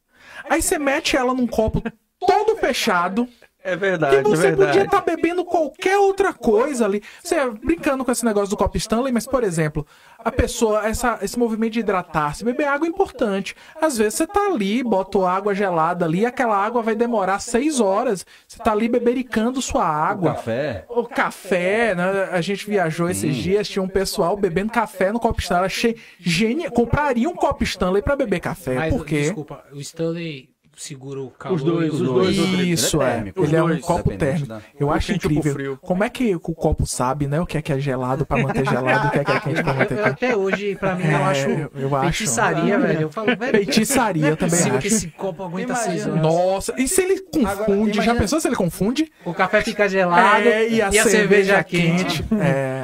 Aí 0.48 0.62
você 0.62 0.78
mete 0.78 1.16
ela 1.16 1.34
num 1.34 1.46
copo 1.46 1.82
todo 2.18 2.56
fechado, 2.56 3.28
É 3.62 3.74
verdade, 3.74 4.22
que 4.22 4.22
você 4.22 4.46
é 4.46 4.50
verdade. 4.50 4.70
podia 4.70 4.84
estar 4.84 5.00
bebendo 5.00 5.44
qualquer 5.44 5.98
outra 5.98 6.32
coisa 6.32 6.84
ali. 6.84 7.02
Você 7.22 7.36
brincando 7.50 8.04
com 8.04 8.12
esse 8.12 8.24
negócio 8.24 8.50
do 8.50 8.56
copo 8.56 8.76
Stanley, 8.76 9.12
mas, 9.12 9.26
por 9.26 9.42
exemplo, 9.42 9.86
a 10.18 10.30
pessoa, 10.30 10.86
essa, 10.86 11.18
esse 11.22 11.38
movimento 11.38 11.72
de 11.72 11.80
hidratar-se, 11.80 12.44
beber 12.44 12.66
água 12.68 12.86
é 12.86 12.90
importante. 12.90 13.56
Às 13.80 13.98
vezes 13.98 14.14
você 14.14 14.26
tá 14.26 14.46
ali, 14.46 14.82
bota 14.82 15.28
água 15.28 15.54
gelada 15.54 16.04
ali, 16.04 16.24
aquela 16.24 16.56
água 16.56 16.82
vai 16.82 16.94
demorar 16.94 17.40
seis 17.40 17.80
horas. 17.80 18.24
Você 18.46 18.58
tá 18.58 18.72
ali 18.72 18.88
bebericando 18.88 19.60
sua 19.60 19.84
água. 19.84 20.34
Café. 20.34 20.84
O 20.88 21.04
café, 21.04 21.94
né? 21.94 22.28
A 22.30 22.40
gente 22.40 22.64
viajou 22.68 23.10
esses 23.10 23.34
dias, 23.34 23.68
tinha 23.68 23.82
um 23.82 23.88
pessoal 23.88 24.36
bebendo 24.36 24.72
café 24.72 25.12
no 25.12 25.18
copo 25.18 25.40
Stanley. 25.40 25.66
Achei 25.66 25.96
genial. 26.18 26.70
Compraria 26.70 27.28
um 27.28 27.34
copo 27.34 27.64
Stanley 27.64 28.02
pra 28.02 28.14
beber 28.14 28.40
café. 28.40 28.74
Mas, 28.74 28.94
porque 28.94 29.22
desculpa, 29.22 29.64
o 29.72 29.80
Stanley 29.80 30.48
segura 30.78 31.20
o 31.20 31.30
calor. 31.30 31.56
Os 31.56 31.62
dois, 31.62 31.88
e 31.92 31.96
os 31.96 32.00
dois. 32.02 32.36
Isso, 32.36 33.02
é 33.02 33.06
é. 33.06 33.10
térmico. 33.14 33.44
Ele 33.44 33.56
é 33.56 33.62
um 33.62 33.66
dois, 33.68 33.80
copo 33.84 34.16
térmico. 34.16 34.46
da- 34.46 34.60
Eu 34.78 34.86
Pro 34.86 34.90
acho 34.92 35.06
pro 35.06 35.16
incrível. 35.16 35.52
frio. 35.52 35.78
Como 35.82 36.04
é 36.04 36.08
que 36.08 36.34
o 36.34 36.40
copo 36.40 36.86
sabe, 36.86 37.26
né? 37.26 37.40
O 37.40 37.46
que 37.46 37.58
é 37.58 37.62
que 37.62 37.72
é 37.72 37.78
gelado 37.78 38.24
pra 38.24 38.38
manter 38.42 38.64
gelado, 38.68 39.08
o 39.08 39.10
que 39.10 39.18
é 39.18 39.24
que 39.24 39.30
é 39.32 39.40
quente 39.40 39.62
pra 39.62 39.74
manter 39.74 39.98
Eu- 39.98 40.04
quente. 40.04 40.08
Até 40.24 40.36
hoje, 40.36 40.76
pra 40.76 40.94
mim, 40.94 41.04
eu 41.04 41.10
É, 41.10 41.14
acho 41.24 41.48
eu- 41.48 41.70
eu 41.74 41.96
acho. 41.96 42.18
feitiçaria, 42.18 42.78
velho. 42.78 43.00
Eu 43.02 43.10
falo, 43.10 43.36
velho, 43.36 43.52
Feitiçaria, 43.58 44.26
eu 44.28 44.32
é 44.32 44.36
também 44.36 44.60
acho. 44.60 44.78
que 44.78 44.86
esse 44.88 45.08
copo 45.08 45.42
aguenta 45.42 45.74
seis 45.74 46.06
horas. 46.06 46.22
Nossa, 46.22 46.74
e 46.78 46.86
se 46.88 47.02
ele 47.02 47.20
confunde? 47.20 47.46
Agora, 47.48 47.66
Já 47.88 47.92
imagina- 47.94 48.14
pensou 48.16 48.40
se 48.40 48.48
ele 48.48 48.56
confunde? 48.56 49.10
O 49.24 49.34
café 49.34 49.60
fica 49.62 49.88
gelado 49.88 50.46
É, 50.48 50.68
e 50.68 50.80
a, 50.80 50.90
cerveja, 51.04 51.62
quente. 51.64 52.22
quente. 52.22 52.34
É. 52.40 52.82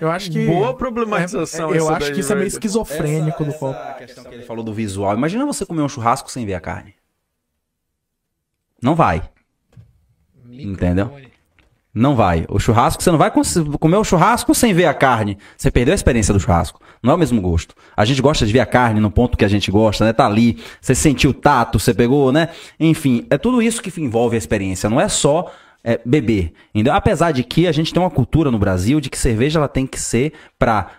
Eu 0.00 0.10
acho 0.10 0.30
que. 0.30 0.46
Boa 0.46 0.74
problematização 0.74 1.74
É, 1.74 1.78
eu 1.78 1.88
acho 1.88 2.00
daí, 2.00 2.12
que 2.14 2.20
isso 2.20 2.32
é 2.32 2.36
meio 2.36 2.46
esquizofrênico 2.48 3.44
do 3.44 3.52
copo. 3.52 3.78
A 3.78 3.94
questão 3.94 4.24
que 4.24 4.34
ele 4.34 4.42
falou 4.44 4.64
do 4.64 4.72
visual. 4.72 5.14
Imagina 5.16 5.44
você 5.46 5.64
comer 5.66 5.82
um 5.82 5.88
churrasco 5.88 6.30
sem 6.30 6.44
ver 6.46 6.54
a 6.54 6.60
carne. 6.60 6.79
Não 8.82 8.94
vai. 8.94 9.22
Entendeu? 10.50 11.12
Não 11.92 12.14
vai. 12.14 12.46
O 12.48 12.58
churrasco, 12.58 13.02
você 13.02 13.10
não 13.10 13.18
vai 13.18 13.32
comer 13.80 13.96
o 13.96 14.04
churrasco 14.04 14.54
sem 14.54 14.72
ver 14.72 14.86
a 14.86 14.94
carne. 14.94 15.36
Você 15.56 15.70
perdeu 15.70 15.92
a 15.92 15.94
experiência 15.94 16.32
do 16.32 16.38
churrasco. 16.38 16.80
Não 17.02 17.12
é 17.12 17.16
o 17.16 17.18
mesmo 17.18 17.40
gosto. 17.40 17.74
A 17.96 18.04
gente 18.04 18.22
gosta 18.22 18.46
de 18.46 18.52
ver 18.52 18.60
a 18.60 18.66
carne 18.66 19.00
no 19.00 19.10
ponto 19.10 19.36
que 19.36 19.44
a 19.44 19.48
gente 19.48 19.70
gosta, 19.70 20.04
né? 20.04 20.12
Tá 20.12 20.26
ali, 20.26 20.62
você 20.80 20.94
sentiu 20.94 21.30
o 21.30 21.34
tato, 21.34 21.78
você 21.78 21.92
pegou, 21.92 22.30
né? 22.30 22.50
Enfim, 22.78 23.26
é 23.28 23.36
tudo 23.36 23.60
isso 23.60 23.82
que 23.82 24.00
envolve 24.00 24.36
a 24.36 24.38
experiência. 24.38 24.88
Não 24.88 25.00
é 25.00 25.08
só 25.08 25.52
é, 25.82 26.00
beber. 26.04 26.52
Entendeu? 26.72 26.94
Apesar 26.94 27.32
de 27.32 27.42
que 27.42 27.66
a 27.66 27.72
gente 27.72 27.92
tem 27.92 28.00
uma 28.00 28.10
cultura 28.10 28.50
no 28.50 28.58
Brasil 28.58 29.00
de 29.00 29.10
que 29.10 29.18
cerveja 29.18 29.58
ela 29.58 29.68
tem 29.68 29.86
que 29.86 29.98
ser 29.98 30.32
pra 30.58 30.92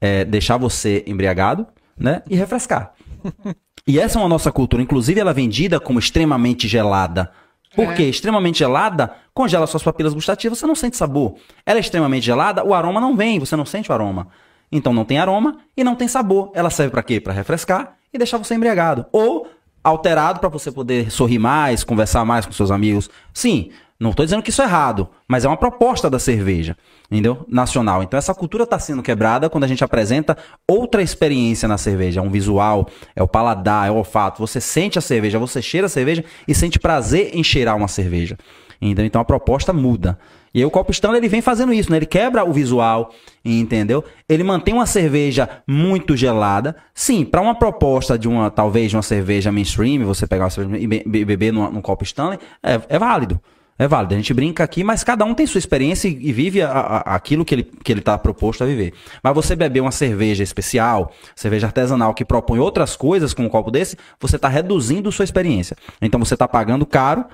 é, 0.00 0.24
deixar 0.24 0.56
você 0.56 1.04
embriagado, 1.06 1.66
né? 1.96 2.22
E 2.28 2.36
refrescar. 2.36 2.94
E 3.86 3.98
essa 3.98 4.18
é 4.18 4.22
uma 4.22 4.28
nossa 4.28 4.52
cultura. 4.52 4.82
Inclusive, 4.82 5.20
ela 5.20 5.30
é 5.30 5.34
vendida 5.34 5.80
como 5.80 5.98
extremamente 5.98 6.68
gelada. 6.68 7.32
Por 7.74 7.94
quê? 7.94 8.04
Extremamente 8.04 8.58
gelada 8.58 9.14
congela 9.32 9.66
suas 9.66 9.82
papilas 9.82 10.12
gustativas, 10.12 10.58
você 10.58 10.66
não 10.66 10.74
sente 10.74 10.96
sabor. 10.96 11.36
Ela 11.64 11.78
é 11.78 11.80
extremamente 11.80 12.24
gelada, 12.24 12.64
o 12.64 12.74
aroma 12.74 13.00
não 13.00 13.16
vem, 13.16 13.38
você 13.38 13.56
não 13.56 13.64
sente 13.64 13.90
o 13.90 13.94
aroma. 13.94 14.28
Então 14.70 14.92
não 14.92 15.04
tem 15.04 15.18
aroma 15.18 15.58
e 15.76 15.82
não 15.82 15.94
tem 15.94 16.06
sabor. 16.06 16.50
Ela 16.54 16.70
serve 16.70 16.90
para 16.90 17.02
quê? 17.02 17.20
Para 17.20 17.32
refrescar 17.32 17.96
e 18.12 18.18
deixar 18.18 18.38
você 18.38 18.54
embriagado. 18.54 19.06
Ou 19.10 19.48
alterado 19.82 20.38
para 20.38 20.48
você 20.48 20.70
poder 20.70 21.10
sorrir 21.10 21.38
mais, 21.38 21.82
conversar 21.82 22.24
mais 22.24 22.46
com 22.46 22.52
seus 22.52 22.70
amigos. 22.70 23.10
Sim, 23.32 23.70
não 24.02 24.10
estou 24.10 24.26
dizendo 24.26 24.42
que 24.42 24.50
isso 24.50 24.60
é 24.60 24.64
errado, 24.64 25.08
mas 25.28 25.44
é 25.44 25.48
uma 25.48 25.56
proposta 25.56 26.10
da 26.10 26.18
cerveja, 26.18 26.76
entendeu? 27.10 27.44
Nacional. 27.48 28.02
Então 28.02 28.18
essa 28.18 28.34
cultura 28.34 28.64
está 28.64 28.78
sendo 28.78 29.02
quebrada 29.02 29.48
quando 29.48 29.64
a 29.64 29.68
gente 29.68 29.84
apresenta 29.84 30.36
outra 30.68 31.02
experiência 31.02 31.68
na 31.68 31.78
cerveja, 31.78 32.20
é 32.20 32.22
um 32.22 32.30
visual, 32.30 32.88
é 33.14 33.22
o 33.22 33.28
paladar, 33.28 33.86
é 33.86 33.90
o 33.90 33.96
olfato. 33.96 34.40
Você 34.40 34.60
sente 34.60 34.98
a 34.98 35.02
cerveja, 35.02 35.38
você 35.38 35.62
cheira 35.62 35.86
a 35.86 35.90
cerveja 35.90 36.24
e 36.48 36.54
sente 36.54 36.78
prazer 36.78 37.30
em 37.32 37.44
cheirar 37.44 37.76
uma 37.76 37.88
cerveja. 37.88 38.36
Entendeu? 38.80 39.06
Então 39.06 39.20
a 39.20 39.24
proposta 39.24 39.72
muda. 39.72 40.18
E 40.52 40.58
aí 40.58 40.64
o 40.64 40.70
Copo 40.70 40.90
Stanley 40.90 41.18
ele 41.20 41.28
vem 41.28 41.40
fazendo 41.40 41.72
isso, 41.72 41.88
né? 41.90 41.98
Ele 41.98 42.06
quebra 42.06 42.44
o 42.44 42.52
visual, 42.52 43.10
entendeu? 43.44 44.04
Ele 44.28 44.42
mantém 44.42 44.74
uma 44.74 44.86
cerveja 44.86 45.48
muito 45.66 46.16
gelada. 46.16 46.74
Sim, 46.92 47.24
para 47.24 47.40
uma 47.40 47.54
proposta 47.54 48.18
de 48.18 48.28
uma, 48.28 48.50
talvez, 48.50 48.90
de 48.90 48.96
uma 48.96 49.02
cerveja 49.02 49.52
mainstream, 49.52 50.04
você 50.04 50.26
pegar 50.26 50.44
uma 50.44 50.50
cerveja 50.50 50.82
e 50.82 50.86
be- 50.86 51.04
be- 51.06 51.24
beber 51.24 51.52
num, 51.52 51.70
num 51.70 51.80
Copo 51.80 52.02
Stanley, 52.02 52.38
é, 52.62 52.80
é 52.88 52.98
válido. 52.98 53.40
É 53.78 53.88
válido. 53.88 54.14
A 54.14 54.16
gente 54.16 54.32
brinca 54.34 54.62
aqui, 54.62 54.84
mas 54.84 55.02
cada 55.02 55.24
um 55.24 55.34
tem 55.34 55.46
sua 55.46 55.58
experiência 55.58 56.06
e, 56.06 56.32
vive 56.32 56.62
a- 56.62 56.70
a- 56.70 57.14
aquilo 57.16 57.44
que 57.44 57.54
ele, 57.54 57.62
que 57.64 57.90
ele 57.90 58.00
tá 58.00 58.16
proposto 58.18 58.62
a 58.62 58.66
viver. 58.66 58.92
Mas 59.22 59.34
você 59.34 59.56
beber 59.56 59.80
uma 59.80 59.90
cerveja 59.90 60.42
especial, 60.42 61.12
cerveja 61.34 61.66
artesanal 61.66 62.14
que 62.14 62.24
propõe 62.24 62.58
outras 62.58 62.94
coisas 62.96 63.34
com 63.34 63.44
um 63.44 63.48
copo 63.48 63.70
desse, 63.70 63.96
você 64.20 64.36
está 64.36 64.48
reduzindo 64.48 65.10
sua 65.10 65.24
experiência. 65.24 65.76
Então 66.00 66.20
você 66.20 66.34
está 66.34 66.46
pagando 66.46 66.84
caro 66.86 67.24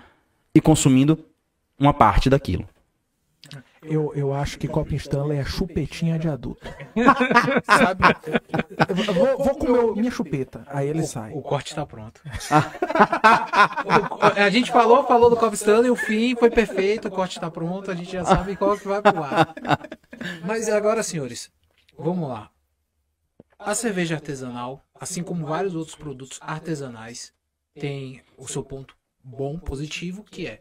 e 0.54 0.60
consumindo 0.60 1.18
uma 1.78 1.92
parte 1.92 2.30
daquilo. 2.30 2.64
Eu, 3.90 4.12
eu 4.14 4.32
acho 4.32 4.58
que 4.58 4.68
copo 4.68 4.94
Stanley 4.94 5.38
é 5.38 5.44
chupetinha 5.44 6.18
de 6.18 6.28
adulto. 6.28 6.66
Sabe? 7.64 8.04
Vou, 9.14 9.38
vou 9.44 9.56
comer 9.56 9.78
o- 9.78 9.96
minha 9.96 10.10
chupeta. 10.10 10.64
Aí 10.68 10.88
ele 10.88 11.04
sai. 11.06 11.32
O 11.32 11.42
corte 11.42 11.74
tá 11.74 11.84
pronto. 11.86 12.20
O- 12.24 14.24
a 14.40 14.50
gente 14.50 14.70
falou, 14.70 15.04
falou 15.06 15.30
do 15.30 15.36
Copo 15.36 15.54
Stanley, 15.54 15.90
o 15.90 15.96
fim 15.96 16.34
foi 16.36 16.50
perfeito, 16.50 17.08
o 17.08 17.10
corte 17.10 17.40
tá 17.40 17.50
pronto, 17.50 17.90
a 17.90 17.94
gente 17.94 18.12
já 18.12 18.24
sabe 18.24 18.56
qual 18.56 18.76
que 18.78 18.86
vai 18.88 19.02
pro 19.02 19.22
ar. 19.22 19.54
Mas 20.44 20.68
agora, 20.68 21.02
senhores, 21.02 21.50
vamos 21.98 22.28
lá. 22.28 22.50
A 23.58 23.74
cerveja 23.74 24.14
artesanal, 24.14 24.84
assim 24.98 25.22
como 25.22 25.44
vários 25.46 25.74
outros 25.74 25.96
produtos 25.96 26.38
artesanais, 26.40 27.32
tem 27.74 28.22
o 28.36 28.46
seu 28.46 28.62
ponto 28.62 28.96
bom, 29.22 29.58
positivo, 29.58 30.22
que 30.24 30.46
é 30.46 30.60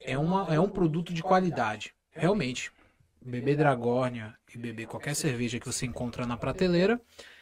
é, 0.00 0.18
uma, 0.18 0.46
é 0.54 0.60
um 0.60 0.68
produto 0.68 1.12
de 1.12 1.22
qualidade. 1.22 1.94
Realmente, 2.16 2.72
beber 3.20 3.56
Dragórnia 3.56 4.34
e 4.54 4.58
beber 4.58 4.86
qualquer 4.86 5.14
cerveja 5.14 5.58
que 5.60 5.66
você 5.66 5.86
encontra 5.86 6.26
na 6.26 6.36
prateleira 6.36 7.00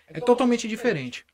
é 0.09 0.21
totalmente 0.21 0.67
diferente. 0.67 1.25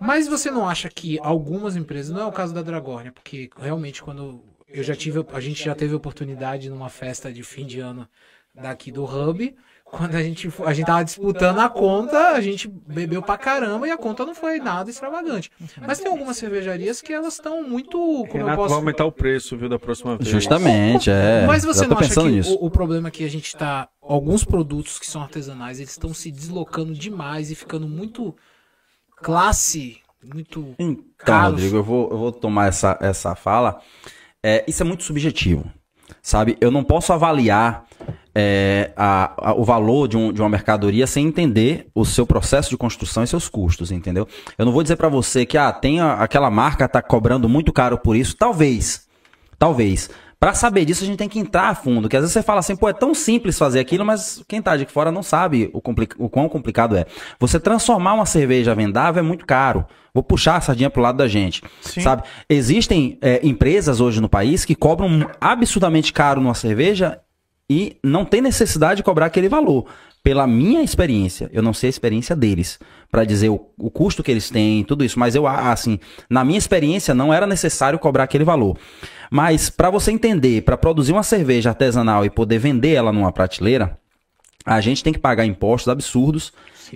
Mas 0.00 0.26
você 0.26 0.50
não 0.50 0.66
acha 0.66 0.88
que 0.88 1.18
algumas 1.20 1.76
empresas, 1.76 2.14
não 2.14 2.22
é 2.22 2.26
o 2.26 2.32
caso 2.32 2.54
da 2.54 2.62
Dragórnia, 2.62 3.12
porque 3.12 3.50
realmente 3.58 4.02
quando 4.02 4.42
eu 4.66 4.82
já 4.82 4.96
tive, 4.96 5.24
a 5.32 5.40
gente 5.40 5.62
já 5.62 5.74
teve 5.74 5.94
oportunidade 5.94 6.70
numa 6.70 6.88
festa 6.88 7.30
de 7.30 7.42
fim 7.42 7.66
de 7.66 7.78
ano 7.78 8.08
daqui 8.54 8.90
do 8.90 9.04
Hub, 9.04 9.54
quando 9.92 10.14
a 10.14 10.22
gente 10.22 10.50
a 10.64 10.72
gente 10.72 10.86
tava 10.86 11.04
disputando 11.04 11.58
a 11.58 11.68
conta, 11.68 12.28
a 12.30 12.40
gente 12.40 12.66
bebeu 12.66 13.20
pra 13.20 13.36
caramba 13.36 13.86
e 13.86 13.90
a 13.90 13.96
conta 13.98 14.24
não 14.24 14.34
foi 14.34 14.58
nada 14.58 14.88
extravagante. 14.88 15.50
Mas 15.86 15.98
tem 15.98 16.10
algumas 16.10 16.38
cervejarias 16.38 17.02
que 17.02 17.12
elas 17.12 17.34
estão 17.34 17.62
muito, 17.62 17.98
como 17.98 18.38
eu 18.42 18.46
Renato 18.46 18.56
posso 18.56 18.68
vai 18.70 18.78
aumentar 18.78 19.04
o 19.04 19.12
preço, 19.12 19.54
viu, 19.54 19.68
da 19.68 19.78
próxima 19.78 20.16
vez. 20.16 20.30
Justamente, 20.30 21.10
é. 21.10 21.44
mas 21.46 21.62
você 21.62 21.80
Já 21.80 21.84
tô 21.84 21.90
não 21.90 21.98
acha 21.98 22.08
pensando 22.08 22.30
que 22.30 22.36
nisso. 22.36 22.54
o, 22.54 22.66
o 22.66 22.70
problema 22.70 23.08
é 23.08 23.10
que 23.10 23.22
a 23.22 23.28
gente 23.28 23.48
está. 23.48 23.86
Alguns 24.00 24.44
produtos 24.44 24.98
que 24.98 25.06
são 25.06 25.20
artesanais, 25.20 25.78
eles 25.78 25.90
estão 25.90 26.14
se 26.14 26.32
deslocando 26.32 26.94
demais 26.94 27.50
e 27.50 27.54
ficando 27.54 27.86
muito 27.86 28.34
classe, 29.16 29.98
muito. 30.24 30.74
Então, 30.78 31.04
caros. 31.18 31.50
Rodrigo, 31.52 31.76
eu 31.76 31.84
vou, 31.84 32.10
eu 32.10 32.16
vou 32.16 32.32
tomar 32.32 32.68
essa, 32.68 32.96
essa 32.98 33.34
fala. 33.34 33.78
É, 34.42 34.64
isso 34.66 34.82
é 34.82 34.86
muito 34.86 35.04
subjetivo, 35.04 35.70
sabe? 36.22 36.56
Eu 36.62 36.70
não 36.70 36.82
posso 36.82 37.12
avaliar 37.12 37.84
é, 38.34 38.92
a- 38.96 39.32
a- 39.50 39.54
o 39.54 39.64
valor 39.64 40.08
de, 40.08 40.16
um- 40.16 40.32
de 40.32 40.40
uma 40.40 40.48
mercadoria 40.48 41.06
sem 41.06 41.26
entender 41.26 41.88
o 41.94 42.04
seu 42.04 42.26
processo 42.26 42.70
de 42.70 42.76
construção 42.76 43.22
e 43.22 43.26
seus 43.26 43.48
custos, 43.48 43.90
entendeu? 43.90 44.26
Eu 44.56 44.64
não 44.64 44.72
vou 44.72 44.82
dizer 44.82 44.96
pra 44.96 45.08
você 45.08 45.44
que 45.44 45.58
ah, 45.58 45.72
tem 45.72 46.00
a- 46.00 46.14
aquela 46.14 46.50
marca 46.50 46.88
tá 46.88 47.02
cobrando 47.02 47.48
muito 47.48 47.72
caro 47.72 47.98
por 47.98 48.16
isso. 48.16 48.36
Talvez, 48.36 49.06
talvez. 49.58 50.08
Pra 50.40 50.54
saber 50.54 50.84
disso, 50.84 51.04
a 51.04 51.06
gente 51.06 51.18
tem 51.18 51.28
que 51.28 51.38
entrar 51.38 51.68
a 51.68 51.74
fundo. 51.74 52.08
Que 52.08 52.16
às 52.16 52.22
vezes 52.22 52.32
você 52.32 52.42
fala 52.42 52.58
assim, 52.58 52.74
pô, 52.74 52.88
é 52.88 52.92
tão 52.92 53.14
simples 53.14 53.56
fazer 53.56 53.78
aquilo, 53.78 54.04
mas 54.04 54.42
quem 54.48 54.60
tá 54.60 54.76
de 54.76 54.84
fora 54.86 55.12
não 55.12 55.22
sabe 55.22 55.70
o, 55.72 55.80
o 56.18 56.28
quão 56.28 56.48
complicado 56.48 56.96
é. 56.96 57.06
Você 57.38 57.60
transformar 57.60 58.14
uma 58.14 58.26
cerveja 58.26 58.74
vendável 58.74 59.20
é 59.22 59.22
muito 59.26 59.46
caro. 59.46 59.86
Vou 60.12 60.22
puxar 60.22 60.56
a 60.56 60.60
sardinha 60.60 60.90
pro 60.90 61.00
lado 61.00 61.16
da 61.18 61.28
gente. 61.28 61.62
Sabe? 61.80 62.24
Existem 62.48 63.18
é, 63.22 63.38
empresas 63.46 64.00
hoje 64.00 64.20
no 64.20 64.28
país 64.28 64.64
que 64.64 64.74
cobram 64.74 65.30
absurdamente 65.40 66.12
caro 66.12 66.40
numa 66.40 66.54
cerveja 66.54 67.20
e 67.72 67.96
não 68.04 68.22
tem 68.26 68.42
necessidade 68.42 68.98
de 68.98 69.02
cobrar 69.02 69.26
aquele 69.26 69.48
valor. 69.48 69.86
Pela 70.22 70.46
minha 70.46 70.82
experiência, 70.82 71.50
eu 71.52 71.62
não 71.62 71.72
sei 71.72 71.88
a 71.88 71.90
experiência 71.90 72.36
deles, 72.36 72.78
Pra 73.10 73.24
dizer 73.24 73.50
o, 73.50 73.66
o 73.78 73.90
custo 73.90 74.22
que 74.22 74.30
eles 74.30 74.48
têm, 74.48 74.84
tudo 74.84 75.04
isso, 75.04 75.18
mas 75.18 75.34
eu, 75.34 75.46
ah, 75.46 75.70
assim, 75.70 75.98
na 76.30 76.42
minha 76.44 76.58
experiência, 76.58 77.14
não 77.14 77.32
era 77.32 77.46
necessário 77.46 77.98
cobrar 77.98 78.24
aquele 78.24 78.44
valor. 78.44 78.78
Mas 79.30 79.68
pra 79.68 79.90
você 79.90 80.10
entender, 80.10 80.62
pra 80.62 80.78
produzir 80.78 81.12
uma 81.12 81.22
cerveja 81.22 81.70
artesanal 81.70 82.24
e 82.24 82.30
poder 82.30 82.58
vender 82.58 82.94
ela 82.94 83.12
numa 83.12 83.30
prateleira, 83.30 83.98
a 84.64 84.80
gente 84.80 85.04
tem 85.04 85.12
que 85.12 85.18
pagar 85.18 85.44
impostos 85.44 85.90
absurdos 85.90 86.52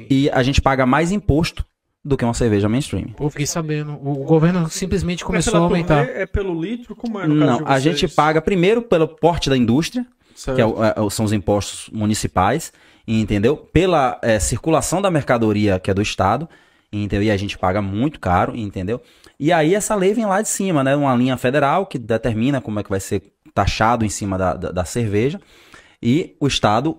e 0.08 0.30
a 0.30 0.42
gente 0.42 0.62
paga 0.62 0.86
mais 0.86 1.12
imposto 1.12 1.64
do 2.02 2.16
que 2.16 2.24
uma 2.24 2.32
cerveja 2.32 2.68
mainstream. 2.68 3.08
Pô, 3.08 3.28
fiquei 3.28 3.46
sabendo. 3.46 3.92
O 3.94 4.24
governo 4.24 4.70
simplesmente 4.70 5.22
começou 5.24 5.50
a 5.50 5.54
pela 5.54 5.64
aumentar. 5.64 6.06
turnê, 6.06 6.22
É 6.22 6.26
pelo 6.26 6.58
litro? 6.58 6.96
Como 6.96 7.20
é 7.20 7.26
no 7.26 7.44
caso 7.44 7.60
Não, 7.60 7.68
a 7.68 7.78
gente 7.78 8.08
paga 8.08 8.40
primeiro 8.40 8.80
pelo 8.80 9.08
porte 9.08 9.50
da 9.50 9.56
indústria, 9.56 10.06
Certo. 10.36 10.56
que 10.56 10.62
é 10.62 10.64
é, 10.64 11.10
são 11.10 11.24
os 11.24 11.32
impostos 11.32 11.88
municipais, 11.90 12.70
entendeu? 13.08 13.56
Pela 13.56 14.20
é, 14.22 14.38
circulação 14.38 15.00
da 15.00 15.10
mercadoria 15.10 15.80
que 15.80 15.90
é 15.90 15.94
do 15.94 16.02
Estado, 16.02 16.46
entendeu? 16.92 17.22
E 17.22 17.30
a 17.30 17.36
gente 17.38 17.56
paga 17.56 17.80
muito 17.80 18.20
caro, 18.20 18.54
entendeu? 18.54 19.00
E 19.40 19.50
aí 19.50 19.74
essa 19.74 19.94
lei 19.94 20.12
vem 20.12 20.26
lá 20.26 20.42
de 20.42 20.48
cima, 20.48 20.84
né? 20.84 20.94
Uma 20.94 21.16
linha 21.16 21.38
federal 21.38 21.86
que 21.86 21.98
determina 21.98 22.60
como 22.60 22.78
é 22.78 22.82
que 22.82 22.90
vai 22.90 23.00
ser 23.00 23.32
taxado 23.54 24.04
em 24.04 24.10
cima 24.10 24.36
da, 24.36 24.52
da, 24.54 24.70
da 24.70 24.84
cerveja. 24.84 25.40
E 26.02 26.36
o 26.38 26.46
Estado, 26.46 26.98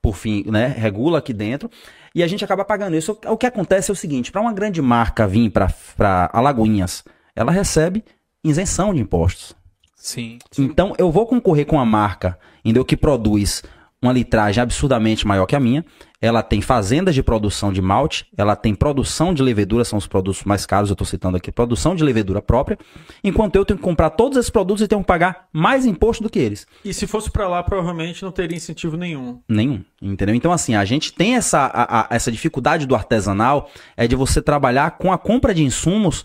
por 0.00 0.14
fim, 0.16 0.44
né, 0.46 0.68
regula 0.68 1.18
aqui 1.18 1.32
dentro. 1.32 1.68
E 2.14 2.22
a 2.22 2.26
gente 2.28 2.44
acaba 2.44 2.64
pagando 2.64 2.96
isso. 2.96 3.18
O 3.26 3.36
que 3.36 3.46
acontece 3.46 3.90
é 3.90 3.92
o 3.92 3.96
seguinte: 3.96 4.30
para 4.30 4.40
uma 4.40 4.52
grande 4.52 4.80
marca 4.80 5.26
vir 5.26 5.50
para 5.50 6.30
Alagoinhas, 6.32 7.02
ela 7.34 7.50
recebe 7.50 8.04
isenção 8.44 8.94
de 8.94 9.00
impostos. 9.00 9.56
Sim. 10.04 10.38
Então 10.58 10.92
eu 10.98 11.10
vou 11.10 11.26
concorrer 11.26 11.64
com 11.64 11.76
uma 11.76 11.86
marca 11.86 12.38
entendeu, 12.62 12.84
que 12.84 12.94
produz 12.94 13.62
uma 14.02 14.12
litragem 14.12 14.62
absurdamente 14.62 15.26
maior 15.26 15.46
que 15.46 15.56
a 15.56 15.60
minha. 15.60 15.82
Ela 16.20 16.42
tem 16.42 16.60
fazendas 16.60 17.14
de 17.14 17.22
produção 17.22 17.72
de 17.72 17.80
malte, 17.80 18.26
ela 18.36 18.54
tem 18.54 18.74
produção 18.74 19.32
de 19.32 19.42
levedura, 19.42 19.82
são 19.84 19.98
os 19.98 20.06
produtos 20.06 20.44
mais 20.44 20.66
caros, 20.66 20.90
eu 20.90 20.94
estou 20.94 21.06
citando 21.06 21.38
aqui, 21.38 21.50
produção 21.50 21.94
de 21.94 22.04
levedura 22.04 22.42
própria, 22.42 22.78
enquanto 23.22 23.56
eu 23.56 23.64
tenho 23.64 23.78
que 23.78 23.82
comprar 23.82 24.10
todos 24.10 24.36
esses 24.36 24.50
produtos 24.50 24.82
e 24.82 24.88
tenho 24.88 25.00
que 25.00 25.06
pagar 25.06 25.48
mais 25.52 25.86
imposto 25.86 26.22
do 26.22 26.28
que 26.28 26.38
eles. 26.38 26.66
E 26.84 26.92
se 26.92 27.06
fosse 27.06 27.30
para 27.30 27.48
lá, 27.48 27.62
provavelmente 27.62 28.22
não 28.22 28.30
teria 28.30 28.56
incentivo 28.56 28.96
nenhum. 28.96 29.40
Nenhum, 29.48 29.82
entendeu? 30.00 30.34
Então, 30.34 30.52
assim, 30.52 30.74
a 30.74 30.84
gente 30.84 31.12
tem 31.12 31.34
essa, 31.34 31.60
a, 31.60 32.00
a, 32.00 32.06
essa 32.10 32.30
dificuldade 32.30 32.86
do 32.86 32.94
artesanal, 32.94 33.70
é 33.96 34.06
de 34.06 34.16
você 34.16 34.42
trabalhar 34.42 34.92
com 34.92 35.12
a 35.12 35.18
compra 35.18 35.54
de 35.54 35.62
insumos 35.62 36.24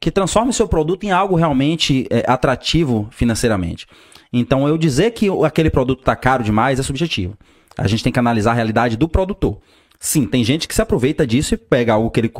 que 0.00 0.10
transforme 0.10 0.52
seu 0.52 0.68
produto 0.68 1.04
em 1.04 1.10
algo 1.10 1.34
realmente 1.34 2.06
é, 2.10 2.24
atrativo 2.30 3.08
financeiramente. 3.10 3.86
Então, 4.32 4.68
eu 4.68 4.76
dizer 4.76 5.12
que 5.12 5.28
aquele 5.44 5.70
produto 5.70 6.00
está 6.00 6.14
caro 6.14 6.44
demais 6.44 6.78
é 6.78 6.82
subjetivo. 6.82 7.36
A 7.76 7.86
gente 7.86 8.02
tem 8.02 8.12
que 8.12 8.18
analisar 8.18 8.52
a 8.52 8.54
realidade 8.54 8.96
do 8.96 9.08
produtor. 9.08 9.58
Sim, 9.98 10.26
tem 10.26 10.44
gente 10.44 10.68
que 10.68 10.74
se 10.74 10.82
aproveita 10.82 11.26
disso 11.26 11.54
e 11.54 11.56
pega 11.56 11.94
algo 11.94 12.10
que 12.10 12.20
ele, 12.20 12.32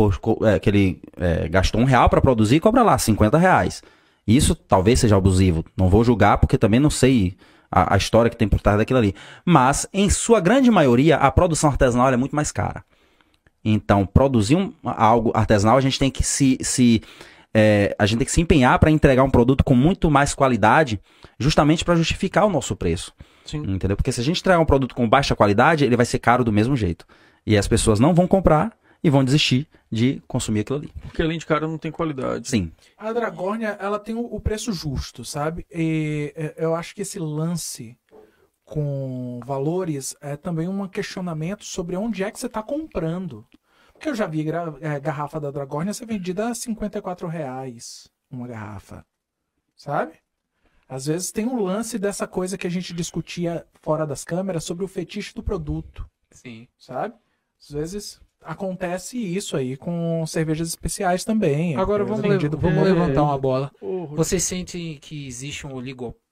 é, 0.45 0.59
que 0.59 0.71
ele 0.71 1.03
é, 1.17 1.49
gastou 1.49 1.81
um 1.81 1.85
real 1.85 2.09
para 2.09 2.21
produzir 2.21 2.57
e 2.57 2.61
cobra 2.61 2.83
lá 2.83 2.97
50 2.97 3.37
reais. 3.37 3.83
Isso 4.27 4.55
talvez 4.55 5.01
seja 5.01 5.17
abusivo. 5.17 5.65
Não 5.77 5.89
vou 5.89 6.05
julgar 6.05 6.39
porque 6.39 6.59
também 6.59 6.79
não 6.79 6.91
sei 6.91 7.37
a, 7.71 7.95
a 7.95 7.97
história 7.97 8.31
que 8.31 8.37
tem 8.37 8.47
por 8.47 8.61
trás 8.61 8.79
daquilo 8.79 8.99
ali. 8.99 9.15
Mas, 9.45 9.89
em 9.93 10.09
sua 10.09 10.39
grande 10.39 10.71
maioria, 10.71 11.17
a 11.17 11.31
produção 11.33 11.71
artesanal 11.71 12.13
é 12.13 12.17
muito 12.17 12.37
mais 12.37 12.53
cara. 12.53 12.85
Então, 13.65 14.07
produzir 14.07 14.57
um, 14.57 14.73
algo 14.85 15.33
artesanal, 15.35 15.77
a 15.77 15.81
gente 15.81 15.99
tem 15.99 16.11
que 16.11 16.23
se, 16.23 16.59
se 16.61 17.03
é, 17.55 17.95
a 17.99 18.07
gente 18.07 18.19
tem 18.19 18.27
que 18.27 18.33
se 18.33 18.41
empenhar 18.41 18.79
para 18.79 18.91
entregar 18.91 19.23
um 19.23 19.31
produto 19.31 19.65
com 19.65 19.75
muito 19.75 20.11
mais 20.11 20.35
qualidade, 20.35 21.01
justamente 21.39 21.85
para 21.85 21.97
justificar 21.97 22.45
o 22.45 22.51
nosso 22.51 22.77
preço. 22.77 23.13
Sim. 23.45 23.59
Entendeu? 23.59 23.97
Porque 23.97 24.13
se 24.13 24.21
a 24.21 24.25
gente 24.25 24.41
entregar 24.41 24.61
um 24.61 24.67
produto 24.67 24.95
com 24.95 25.09
baixa 25.09 25.35
qualidade, 25.35 25.85
ele 25.85 25.97
vai 25.97 26.07
ser 26.07 26.19
caro 26.19 26.45
do 26.45 26.53
mesmo 26.53 26.77
jeito. 26.77 27.07
E 27.47 27.57
as 27.57 27.67
pessoas 27.67 27.99
não 27.99 28.15
vão 28.15 28.27
comprar 28.27 28.77
e 29.03 29.09
vão 29.09 29.25
desistir 29.25 29.67
de 29.91 30.23
consumir 30.27 30.61
aquilo 30.61 30.81
ali. 30.81 30.93
Porque 31.03 31.23
além 31.23 31.39
de 31.39 31.47
caro 31.47 31.67
não 31.67 31.79
tem 31.79 31.91
qualidade. 31.91 32.49
Sim. 32.49 32.71
A 32.97 33.13
Dragórnia, 33.13 33.77
ela 33.81 33.99
tem 33.99 34.15
o 34.15 34.41
preço 34.41 34.73
justo, 34.73 35.25
sabe? 35.25 35.65
E 35.71 36.33
é, 36.37 36.55
eu 36.59 36.75
acho 36.75 36.95
que 36.95 37.03
esse 37.03 37.19
lance 37.19 37.97
com 38.65 39.41
valores 39.47 40.15
é 40.21 40.37
também 40.37 40.69
um 40.69 40.87
questionamento 40.87 41.65
sobre 41.65 41.97
onde 41.97 42.23
é 42.23 42.31
que 42.31 42.39
você 42.39 42.47
está 42.47 42.63
comprando. 42.63 43.47
Porque 43.99 44.11
eu 44.11 44.15
já 44.15 44.29
vi 44.29 44.47
é, 44.81 45.01
garrafa 45.01 45.41
da 45.41 45.51
Dragornia 45.51 45.93
ser 45.93 46.07
vendida 46.07 46.49
a 46.49 46.55
54 46.55 47.27
reais 47.27 48.09
uma 48.31 48.47
garrafa. 48.47 49.05
Sabe? 49.77 50.13
Às 50.89 51.07
vezes 51.07 51.33
tem 51.33 51.45
um 51.45 51.61
lance 51.61 51.99
dessa 51.99 52.25
coisa 52.27 52.57
que 52.57 52.67
a 52.67 52.71
gente 52.71 52.95
discutia 52.95 53.67
fora 53.83 54.07
das 54.07 54.25
câmeras 54.25 54.63
sobre 54.63 54.85
o 54.85 54.89
fetiche 54.89 55.35
do 55.35 55.43
produto. 55.43 56.09
Sim. 56.31 56.69
Sabe? 56.79 57.15
Às 57.61 57.71
vezes 57.71 58.21
acontece 58.41 59.19
isso 59.19 59.57
aí 59.57 59.77
com 59.77 60.25
cervejas 60.27 60.69
especiais 60.69 61.25
também. 61.25 61.75
Agora 61.75 62.05
vamos, 62.05 62.25
le 62.25 62.49
vamos 62.51 62.85
levantar 62.85 63.25
uma 63.25 63.37
bola. 63.37 63.73
Você 64.13 64.39
sente 64.39 64.99
que 65.03 65.27
existe 65.27 65.67
um 65.67 65.75
oligopólio 65.75 66.28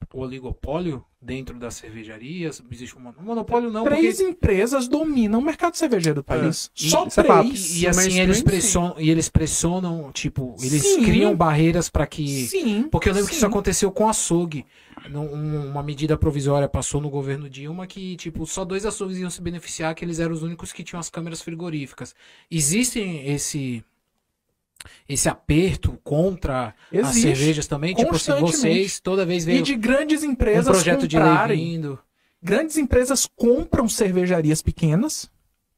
dentro 1.21 1.57
das 1.59 1.75
cervejarias? 1.75 2.63
Existe 2.71 2.97
um 2.97 3.11
monopólio 3.21 3.69
não? 3.69 3.83
Três 3.83 4.17
porque... 4.17 4.31
empresas 4.31 4.87
dominam 4.87 5.39
o 5.39 5.43
mercado 5.43 5.75
cervejeiro 5.75 6.21
do 6.21 6.23
país. 6.23 6.71
É. 6.75 6.89
Só 6.89 7.05
e, 7.05 7.07
é 7.07 7.23
três. 7.23 7.75
E, 7.75 7.81
e 7.81 7.87
assim 7.87 8.19
eles 8.19 8.41
pressionam, 8.41 8.95
e 8.97 9.09
eles 9.09 9.29
pressionam, 9.29 10.11
tipo, 10.11 10.55
eles 10.59 10.81
sim. 10.81 11.03
criam 11.03 11.35
barreiras 11.35 11.89
para 11.89 12.07
que. 12.07 12.47
Sim. 12.47 12.87
Porque 12.89 13.09
eu 13.09 13.13
lembro 13.13 13.27
sim. 13.27 13.31
que 13.31 13.37
isso 13.37 13.45
aconteceu 13.45 13.91
com 13.91 14.07
açougue. 14.07 14.65
Uma 15.13 15.83
medida 15.83 16.17
provisória 16.17 16.67
passou 16.67 16.99
no 16.99 17.09
governo 17.09 17.49
Dilma 17.49 17.87
que, 17.87 18.17
tipo, 18.17 18.45
só 18.45 18.65
dois 18.65 18.85
açougues 18.85 19.17
iam 19.17 19.29
se 19.29 19.41
beneficiar, 19.41 19.95
que 19.95 20.03
eles 20.03 20.19
eram 20.19 20.33
os 20.33 20.43
únicos 20.43 20.73
que 20.73 20.83
tinham 20.83 20.99
as 20.99 21.09
câmeras 21.09 21.41
frigoríficas. 21.41 22.13
Existem 22.51 23.25
esse 23.29 23.83
esse 25.07 25.27
aperto 25.29 25.99
contra 26.03 26.73
Existe, 26.91 27.09
as 27.09 27.21
cervejas 27.21 27.67
também? 27.67 27.93
Tipo 27.93 28.15
assim, 28.15 28.33
vocês 28.39 28.99
toda 28.99 29.25
vez 29.25 29.45
vem. 29.45 29.57
E 29.57 29.61
de 29.61 29.75
grandes 29.75 30.23
empresas. 30.23 30.67
Um 30.67 30.71
projeto 30.71 31.07
de 31.07 31.17
lei 31.17 31.57
vindo. 31.57 31.99
Grandes 32.41 32.77
empresas 32.77 33.27
compram 33.35 33.89
cervejarias 33.89 34.61
pequenas 34.61 35.29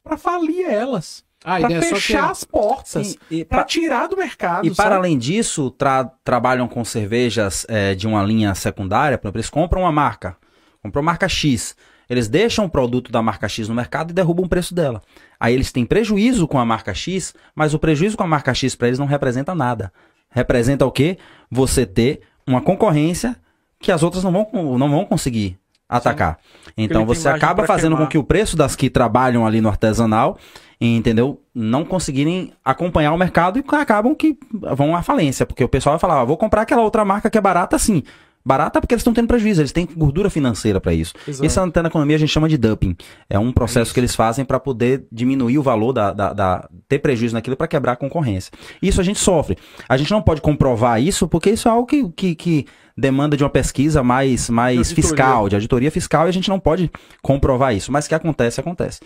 para 0.04 0.18
falir 0.18 0.66
elas. 0.70 1.24
Ah, 1.44 1.58
para 1.58 1.82
fechar 1.82 2.26
que... 2.26 2.32
as 2.32 2.44
portas, 2.44 3.18
para 3.48 3.64
tirar 3.64 4.08
do 4.08 4.18
mercado. 4.18 4.68
E 4.68 4.76
para 4.76 4.98
além 4.98 5.18
disso, 5.18 5.72
tra 5.72 6.04
trabalham 6.22 6.68
com 6.68 6.84
cervejas 6.84 7.66
é, 7.70 7.96
de 7.96 8.06
uma 8.06 8.22
linha 8.22 8.54
secundária, 8.54 9.18
por 9.18 9.28
exemplo, 9.28 9.40
eles 9.40 9.50
compram 9.50 9.84
uma 9.84 9.92
marca, 9.92 10.36
compram 10.82 11.02
marca 11.02 11.30
X. 11.30 11.78
Eles 12.10 12.28
deixam 12.28 12.66
o 12.66 12.70
produto 12.70 13.12
da 13.12 13.22
marca 13.22 13.48
X 13.48 13.70
no 13.70 13.76
mercado 13.76 14.12
e 14.12 14.14
derrubam 14.14 14.46
o 14.46 14.50
preço 14.50 14.74
dela. 14.74 15.02
Aí 15.40 15.54
eles 15.54 15.72
têm 15.72 15.86
prejuízo 15.86 16.48
com 16.48 16.58
a 16.58 16.66
marca 16.66 16.94
X, 16.94 17.36
mas 17.54 17.74
o 17.74 17.80
prejuízo 17.80 18.18
com 18.18 18.24
a 18.24 18.28
marca 18.28 18.54
X 18.54 18.76
para 18.76 18.88
eles 18.88 19.00
não 19.00 19.06
representa 19.06 19.54
nada. 19.54 19.94
Representa 20.32 20.86
o 20.86 20.92
quê? 20.92 21.18
Você 21.52 21.86
ter 21.86 22.22
uma 22.48 22.62
concorrência 22.62 23.36
que 23.80 23.92
as 23.92 24.04
outras 24.04 24.24
não 24.24 24.32
vão, 24.32 24.78
não 24.78 24.90
vão 24.90 25.06
conseguir 25.06 25.58
atacar. 25.88 26.38
Sim. 26.66 26.72
Então 26.78 27.06
você 27.06 27.28
acaba 27.28 27.66
fazendo 27.66 27.94
queimar. 27.94 28.08
com 28.08 28.12
que 28.12 28.18
o 28.18 28.24
preço 28.24 28.56
das 28.56 28.76
que 28.76 28.90
trabalham 28.90 29.46
ali 29.46 29.60
no 29.60 29.70
artesanal, 29.70 30.38
entendeu? 30.80 31.42
Não 31.54 31.84
conseguirem 31.84 32.54
acompanhar 32.64 33.12
o 33.12 33.18
mercado 33.18 33.58
e 33.58 33.64
acabam 33.76 34.14
que 34.14 34.38
vão 34.52 34.96
à 34.96 35.02
falência, 35.02 35.46
porque 35.46 35.64
o 35.64 35.70
pessoal 35.70 35.94
vai 35.94 36.00
falar, 36.00 36.22
ah, 36.22 36.26
vou 36.26 36.38
comprar 36.38 36.62
aquela 36.62 36.84
outra 36.84 37.04
marca 37.04 37.30
que 37.30 37.38
é 37.38 37.42
barata 37.42 37.76
assim. 37.76 38.04
Barata 38.50 38.82
porque 38.82 38.96
eles 38.96 39.02
estão 39.02 39.14
tendo 39.14 39.28
prejuízo, 39.28 39.62
eles 39.62 39.72
têm 39.72 39.88
gordura 39.96 40.28
financeira 40.28 40.82
para 40.82 40.92
isso. 40.92 41.14
Exato. 41.28 41.46
Isso 41.46 41.60
na 41.84 41.88
economia 41.88 42.16
a 42.16 42.20
gente 42.20 42.32
chama 42.32 42.50
de 42.50 42.58
dumping. 42.58 42.96
É 43.30 43.38
um 43.38 43.52
processo 43.52 43.92
é 43.92 43.94
que 43.94 44.00
eles 44.00 44.16
fazem 44.16 44.44
para 44.44 44.60
poder 44.60 45.06
diminuir 45.12 45.60
o 45.60 45.62
valor 45.62 45.94
da, 45.94 46.12
da, 46.12 46.34
da 46.34 46.70
ter 46.88 46.98
prejuízo 46.98 47.36
naquilo 47.36 47.56
para 47.56 47.68
quebrar 47.68 47.92
a 47.92 47.96
concorrência. 47.96 48.52
Isso 48.82 49.00
a 49.00 49.04
gente 49.04 49.20
sofre. 49.20 49.56
A 49.88 49.96
gente 49.98 50.10
não 50.10 50.20
pode 50.20 50.42
comprovar 50.42 51.00
isso 51.00 51.28
porque 51.28 51.52
isso 51.52 51.68
é 51.68 51.72
algo 51.72 51.86
que, 51.86 52.10
que, 52.10 52.34
que 52.34 52.66
demanda 52.98 53.38
de 53.38 53.44
uma 53.44 53.52
pesquisa 53.52 54.02
mais, 54.02 54.50
mais 54.50 54.90
de 54.90 54.96
fiscal, 54.96 55.48
de 55.48 55.56
auditoria 55.56 55.92
fiscal, 55.92 56.26
e 56.26 56.30
a 56.30 56.34
gente 56.34 56.50
não 56.50 56.60
pode 56.60 56.92
comprovar 57.22 57.76
isso. 57.76 57.92
Mas 57.92 58.08
que 58.08 58.16
acontece, 58.16 58.60
acontece. 58.60 59.00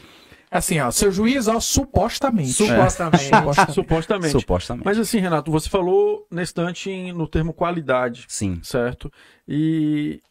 Assim, 0.54 0.80
ó, 0.80 0.91
seu 0.91 1.12
juiz, 1.12 1.47
ó, 1.47 1.60
supostamente. 1.60 2.54
Supostamente. 2.54 3.24
É. 3.34 3.72
supostamente. 3.72 4.32
supostamente. 4.32 4.86
Mas 4.86 4.99
assim, 4.99 5.20
Renato, 5.20 5.51
você 5.51 5.70
falou 5.70 6.28
nesse 6.30 6.51
instante 6.51 7.12
no 7.12 7.28
termo 7.28 7.54
qualidade. 7.54 8.26
Sim. 8.28 8.60
Certo? 8.62 9.12
E 9.47 10.22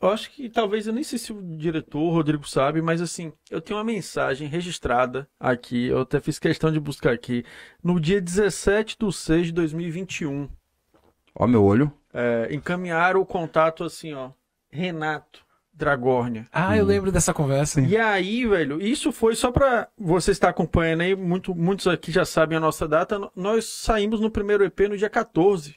eu 0.00 0.10
acho 0.10 0.30
que 0.30 0.48
talvez, 0.48 0.86
eu 0.86 0.92
nem 0.92 1.04
sei 1.04 1.18
se 1.18 1.32
o 1.32 1.42
diretor, 1.56 2.10
Rodrigo, 2.10 2.48
sabe, 2.48 2.82
mas 2.82 3.00
assim, 3.00 3.32
eu 3.50 3.60
tenho 3.60 3.78
uma 3.78 3.84
mensagem 3.84 4.48
registrada 4.48 5.28
aqui, 5.38 5.86
eu 5.86 6.00
até 6.00 6.20
fiz 6.20 6.38
questão 6.38 6.70
de 6.70 6.78
buscar 6.78 7.12
aqui, 7.12 7.44
no 7.82 8.00
dia 8.00 8.20
17 8.20 8.96
de 8.98 9.12
6 9.12 9.46
de 9.46 9.52
2021. 9.52 10.48
Ó, 11.34 11.46
meu 11.46 11.64
olho. 11.64 11.92
É, 12.12 12.48
encaminharam 12.50 13.20
o 13.20 13.26
contato 13.26 13.84
assim, 13.84 14.12
ó. 14.14 14.30
Renato, 14.70 15.44
Dragórnia. 15.78 16.44
Ah, 16.52 16.76
eu 16.76 16.84
hum. 16.84 16.88
lembro 16.88 17.12
dessa 17.12 17.32
conversa. 17.32 17.80
E 17.80 17.96
aí, 17.96 18.44
velho, 18.44 18.82
isso 18.82 19.12
foi 19.12 19.36
só 19.36 19.52
pra 19.52 19.86
você 19.96 20.32
estar 20.32 20.48
acompanhando 20.48 21.02
aí, 21.02 21.14
muito, 21.14 21.54
muitos 21.54 21.86
aqui 21.86 22.10
já 22.10 22.24
sabem 22.24 22.58
a 22.58 22.60
nossa 22.60 22.88
data, 22.88 23.30
nós 23.36 23.64
saímos 23.64 24.20
no 24.20 24.28
primeiro 24.28 24.64
EP 24.64 24.80
no 24.80 24.96
dia 24.96 25.08
14. 25.08 25.76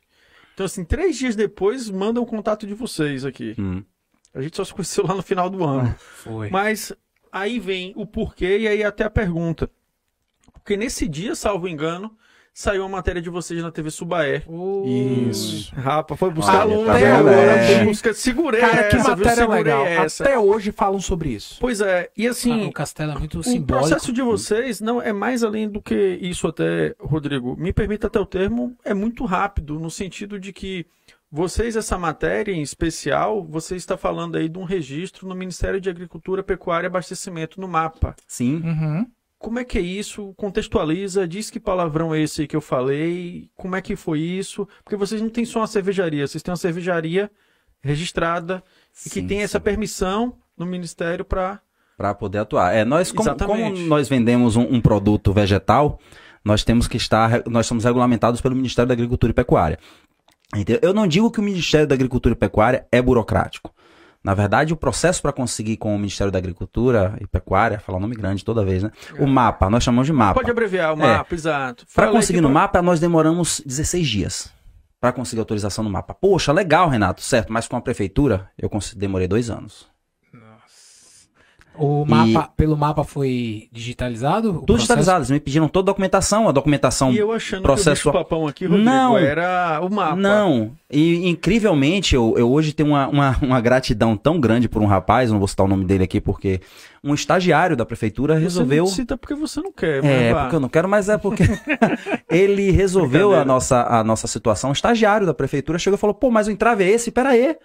Então, 0.55 0.65
assim, 0.65 0.83
três 0.83 1.17
dias 1.17 1.35
depois, 1.35 1.87
mandam 1.87 2.23
o 2.23 2.25
contato 2.25 2.65
de 2.65 2.73
vocês 2.73 3.23
aqui. 3.23 3.55
Hum. 3.59 3.83
A 4.33 4.41
gente 4.41 4.57
só 4.57 4.65
se 4.65 4.73
conheceu 4.73 5.05
lá 5.05 5.13
no 5.13 5.21
final 5.21 5.51
do 5.51 5.63
ano. 5.63 5.93
foi. 5.99 6.49
Mas 6.49 6.91
aí 7.31 7.59
vem 7.59 7.93
o 7.95 8.05
porquê 8.05 8.57
e 8.59 8.67
aí 8.67 8.83
até 8.83 9.03
a 9.03 9.09
pergunta. 9.09 9.69
Porque 10.51 10.75
nesse 10.75 11.07
dia, 11.07 11.35
salvo 11.35 11.67
engano, 11.67 12.17
saiu 12.53 12.83
uma 12.83 12.89
matéria 12.89 13.21
de 13.21 13.29
vocês 13.29 13.61
na 13.61 13.71
TV 13.71 13.89
Subaé. 13.89 14.43
Uh, 14.47 15.29
Isso. 15.29 15.73
Rapa, 15.75 16.15
foi 16.15 16.29
buscar 16.31 16.61
aluno 16.61 16.85
tá 16.85 16.95
até 16.95 17.11
agora. 17.11 17.35
É. 17.35 17.85
Busca, 17.85 18.13
segurei 18.13 18.61
Cara, 18.61 18.89
que 18.89 18.97
matéria 18.97 19.47
legal. 19.47 19.85
Essa. 19.85 20.23
Até 20.23 20.37
hoje 20.37 20.71
falam 20.71 20.99
sobre 20.99 21.29
isso. 21.29 21.57
Pois 21.59 21.81
é, 21.81 22.09
e 22.15 22.27
assim... 22.27 22.65
Ah, 22.65 22.67
o 22.67 22.71
Castelo 22.71 23.13
é 23.13 23.19
muito 23.19 23.39
o 23.39 23.43
simbólico. 23.43 23.73
O 23.73 23.77
processo 23.79 24.13
de 24.13 24.21
vocês 24.21 24.81
não 24.81 25.01
é 25.01 25.13
mais 25.13 25.43
além 25.43 25.69
do 25.69 25.81
que 25.81 26.19
isso 26.21 26.47
até, 26.47 26.95
Rodrigo. 26.99 27.55
Me 27.57 27.71
permita 27.71 28.07
até 28.07 28.19
o 28.19 28.25
termo, 28.25 28.75
é 28.83 28.93
muito 28.93 29.25
rápido, 29.25 29.79
no 29.79 29.89
sentido 29.89 30.39
de 30.39 30.51
que 30.51 30.85
vocês, 31.31 31.77
essa 31.77 31.97
matéria 31.97 32.51
em 32.51 32.61
especial, 32.61 33.41
você 33.41 33.77
está 33.77 33.95
falando 33.95 34.35
aí 34.35 34.49
de 34.49 34.59
um 34.59 34.65
registro 34.65 35.25
no 35.25 35.33
Ministério 35.33 35.79
de 35.79 35.89
Agricultura, 35.89 36.43
Pecuária 36.43 36.87
e 36.87 36.89
Abastecimento, 36.89 37.61
no 37.61 37.69
MAPA. 37.69 38.15
Sim. 38.27 38.55
Uhum. 38.57 39.07
Como 39.41 39.57
é 39.57 39.63
que 39.63 39.79
é 39.79 39.81
isso? 39.81 40.33
Contextualiza, 40.37 41.27
diz 41.27 41.49
que 41.49 41.59
palavrão 41.59 42.13
é 42.13 42.21
esse 42.21 42.45
que 42.45 42.55
eu 42.55 42.61
falei, 42.61 43.49
como 43.55 43.75
é 43.75 43.81
que 43.81 43.95
foi 43.95 44.19
isso? 44.19 44.67
Porque 44.83 44.95
vocês 44.95 45.19
não 45.19 45.29
têm 45.29 45.45
só 45.45 45.61
uma 45.61 45.67
cervejaria, 45.67 46.27
vocês 46.27 46.43
têm 46.43 46.51
uma 46.51 46.57
cervejaria 46.57 47.29
registrada 47.81 48.63
e 49.03 49.09
que 49.09 49.21
Sim, 49.21 49.27
tem 49.27 49.41
essa 49.41 49.57
sim. 49.57 49.63
permissão 49.63 50.35
no 50.55 50.63
Ministério 50.63 51.25
para 51.25 51.59
Para 51.97 52.13
poder 52.13 52.37
atuar. 52.37 52.75
É, 52.75 52.85
nós, 52.85 53.11
como, 53.11 53.35
como 53.35 53.69
nós 53.87 54.07
vendemos 54.07 54.55
um, 54.55 54.61
um 54.61 54.79
produto 54.79 55.33
vegetal, 55.33 55.99
nós 56.45 56.63
temos 56.63 56.87
que 56.87 56.97
estar, 56.97 57.43
nós 57.47 57.65
somos 57.65 57.83
regulamentados 57.83 58.41
pelo 58.41 58.55
Ministério 58.55 58.87
da 58.89 58.93
Agricultura 58.93 59.31
e 59.31 59.33
Pecuária. 59.33 59.79
Eu 60.83 60.93
não 60.93 61.07
digo 61.07 61.31
que 61.31 61.39
o 61.39 61.43
Ministério 61.43 61.87
da 61.87 61.95
Agricultura 61.95 62.33
e 62.33 62.37
Pecuária 62.37 62.85
é 62.91 63.01
burocrático. 63.01 63.73
Na 64.23 64.33
verdade, 64.35 64.71
o 64.71 64.77
processo 64.77 65.21
para 65.21 65.31
conseguir 65.33 65.77
com 65.77 65.95
o 65.95 65.97
Ministério 65.97 66.31
da 66.31 66.37
Agricultura 66.37 67.17
e 67.19 67.25
Pecuária, 67.25 67.79
falar 67.79 67.97
um 67.97 68.01
nome 68.01 68.15
grande 68.15 68.45
toda 68.45 68.63
vez, 68.63 68.83
né? 68.83 68.91
O 69.17 69.25
mapa, 69.25 69.69
nós 69.69 69.83
chamamos 69.83 70.05
de 70.05 70.13
mapa. 70.13 70.35
Pode 70.35 70.51
abreviar 70.51 70.91
o 70.95 71.01
É. 71.01 71.17
mapa, 71.17 71.33
exato. 71.33 71.85
Para 71.95 72.11
conseguir 72.11 72.37
que 72.37 72.41
no 72.41 72.49
mapa, 72.49 72.81
nós 72.81 72.99
demoramos 72.99 73.61
16 73.65 74.07
dias 74.07 74.53
para 74.99 75.11
conseguir 75.11 75.39
autorização 75.39 75.83
no 75.83 75.89
mapa. 75.89 76.13
Poxa, 76.13 76.51
legal, 76.51 76.87
Renato, 76.87 77.21
certo, 77.21 77.51
mas 77.51 77.67
com 77.67 77.75
a 77.75 77.81
prefeitura 77.81 78.47
eu 78.55 78.69
demorei 78.95 79.27
dois 79.27 79.49
anos. 79.49 79.90
O 81.73 82.05
mapa, 82.05 82.51
pelo 82.55 82.75
mapa 82.77 83.03
foi 83.03 83.69
digitalizado? 83.71 84.51
Tudo 84.53 84.65
processo? 84.65 84.77
digitalizado, 84.81 85.19
eles 85.19 85.31
me 85.31 85.39
pediram 85.39 85.67
toda 85.67 85.85
a 85.85 85.91
documentação, 85.93 86.47
a 86.47 86.51
documentação 86.51 87.11
E 87.13 87.17
eu 87.17 87.31
achando 87.31 87.63
processo- 87.63 88.03
que 88.03 88.09
o 88.09 88.11
papão 88.11 88.45
aqui, 88.45 88.65
Rodrigo, 88.65 88.85
Não. 88.87 89.17
era 89.17 89.79
o 89.81 89.89
mapa. 89.89 90.15
Não, 90.15 90.73
e 90.91 91.27
incrivelmente 91.29 92.13
eu, 92.13 92.35
eu 92.37 92.51
hoje 92.51 92.73
tenho 92.73 92.89
uma, 92.89 93.07
uma, 93.07 93.37
uma 93.41 93.61
gratidão 93.61 94.17
tão 94.17 94.39
grande 94.39 94.67
por 94.67 94.81
um 94.81 94.85
rapaz, 94.85 95.31
não 95.31 95.39
vou 95.39 95.47
citar 95.47 95.65
o 95.65 95.69
nome 95.69 95.85
dele 95.85 96.03
aqui 96.03 96.19
porque 96.19 96.59
um 97.03 97.13
estagiário 97.13 97.75
da 97.75 97.85
prefeitura 97.85 98.37
resolveu. 98.37 98.85
Você 98.85 98.91
não 98.91 98.95
cita 98.97 99.17
porque 99.17 99.33
você 99.33 99.61
não 99.61 99.71
quer, 99.71 100.03
É, 100.03 100.33
vá. 100.33 100.41
porque 100.41 100.55
eu 100.57 100.59
não 100.59 100.69
quero, 100.69 100.89
mas 100.89 101.07
é 101.09 101.17
porque 101.17 101.43
ele 102.29 102.69
resolveu 102.71 103.33
a 103.33 103.43
nossa, 103.45 103.81
a 103.87 104.03
nossa 104.03 104.27
situação. 104.27 104.69
O 104.69 104.73
estagiário 104.73 105.25
da 105.25 105.33
prefeitura 105.33 105.79
chegou 105.79 105.95
e 105.97 105.99
falou: 105.99 106.13
pô, 106.13 106.29
mas 106.29 106.47
o 106.47 106.51
entrave 106.51 106.83
é 106.83 106.89
esse, 106.89 107.11
pera 107.11 107.29
aí. 107.29 107.55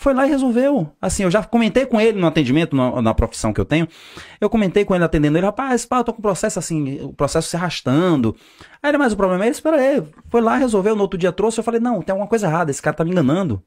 Foi 0.00 0.14
lá 0.14 0.24
e 0.26 0.30
resolveu. 0.30 0.92
Assim, 1.02 1.24
eu 1.24 1.30
já 1.30 1.42
comentei 1.42 1.84
com 1.84 2.00
ele 2.00 2.20
no 2.20 2.26
atendimento, 2.28 2.76
na, 2.76 3.02
na 3.02 3.12
profissão 3.14 3.52
que 3.52 3.60
eu 3.60 3.64
tenho. 3.64 3.88
Eu 4.40 4.48
comentei 4.48 4.84
com 4.84 4.94
ele 4.94 5.02
atendendo 5.02 5.36
ele, 5.36 5.44
rapaz, 5.46 5.84
pá, 5.84 5.98
eu 5.98 6.04
tô 6.04 6.12
com 6.12 6.20
o 6.20 6.22
processo 6.22 6.56
assim, 6.56 7.00
o 7.02 7.12
processo 7.12 7.48
se 7.48 7.56
arrastando. 7.56 8.36
Aí 8.80 8.90
ele, 8.92 8.98
mas 8.98 9.12
o 9.12 9.16
problema 9.16 9.44
é 9.44 9.48
esse, 9.48 9.58
espera 9.58 9.76
aí. 9.76 10.00
Foi 10.30 10.40
lá, 10.40 10.56
resolveu, 10.56 10.94
no 10.94 11.02
outro 11.02 11.18
dia 11.18 11.32
trouxe. 11.32 11.58
Eu 11.58 11.64
falei, 11.64 11.80
não, 11.80 12.00
tem 12.00 12.12
alguma 12.12 12.28
coisa 12.28 12.46
errada, 12.46 12.70
esse 12.70 12.80
cara 12.80 12.94
tá 12.94 13.04
me 13.04 13.10
enganando. 13.10 13.60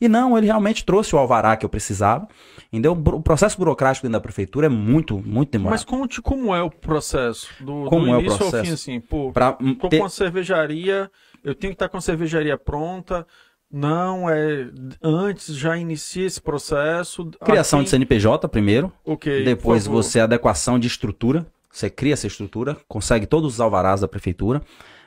E 0.00 0.08
não, 0.08 0.38
ele 0.38 0.46
realmente 0.46 0.84
trouxe 0.84 1.16
o 1.16 1.18
alvará 1.18 1.56
que 1.56 1.64
eu 1.66 1.68
precisava. 1.68 2.28
Entendeu? 2.72 2.92
O 2.92 3.20
processo 3.22 3.58
burocrático 3.58 4.04
dentro 4.06 4.18
da 4.18 4.20
prefeitura 4.22 4.66
é 4.66 4.68
muito, 4.68 5.18
muito 5.18 5.50
demorado. 5.50 5.72
Mas 5.74 5.84
conte 5.84 6.22
como 6.22 6.54
é 6.54 6.62
o 6.62 6.70
processo. 6.70 7.48
Do, 7.60 7.86
Como 7.86 8.06
do 8.06 8.12
é 8.12 8.16
o 8.16 8.20
início 8.20 8.32
ao 8.44 8.50
processo? 8.50 8.64
fim, 8.66 8.72
assim. 8.72 9.00
Pô, 9.00 9.32
Pra 9.32 9.52
tô 9.80 9.88
ter- 9.88 9.98
com 9.98 10.04
a 10.04 10.08
cervejaria, 10.08 11.10
eu 11.42 11.54
tenho 11.56 11.72
que 11.72 11.74
estar 11.74 11.88
com 11.88 11.96
a 11.96 12.00
cervejaria 12.00 12.56
pronta. 12.56 13.26
Não, 13.72 14.28
é. 14.28 14.68
Antes 15.02 15.56
já 15.56 15.76
inicia 15.78 16.26
esse 16.26 16.40
processo. 16.40 17.30
Criação 17.44 17.78
Assim, 17.78 17.84
de 17.84 17.90
CNPJ 17.90 18.46
primeiro. 18.48 18.92
Ok. 19.04 19.44
Depois 19.44 19.86
você 19.86 20.20
adequação 20.20 20.78
de 20.78 20.86
estrutura. 20.86 21.46
Você 21.70 21.88
cria 21.88 22.12
essa 22.12 22.26
estrutura, 22.26 22.76
consegue 22.86 23.24
todos 23.24 23.54
os 23.54 23.60
alvarás 23.60 24.02
da 24.02 24.06
prefeitura, 24.08 24.60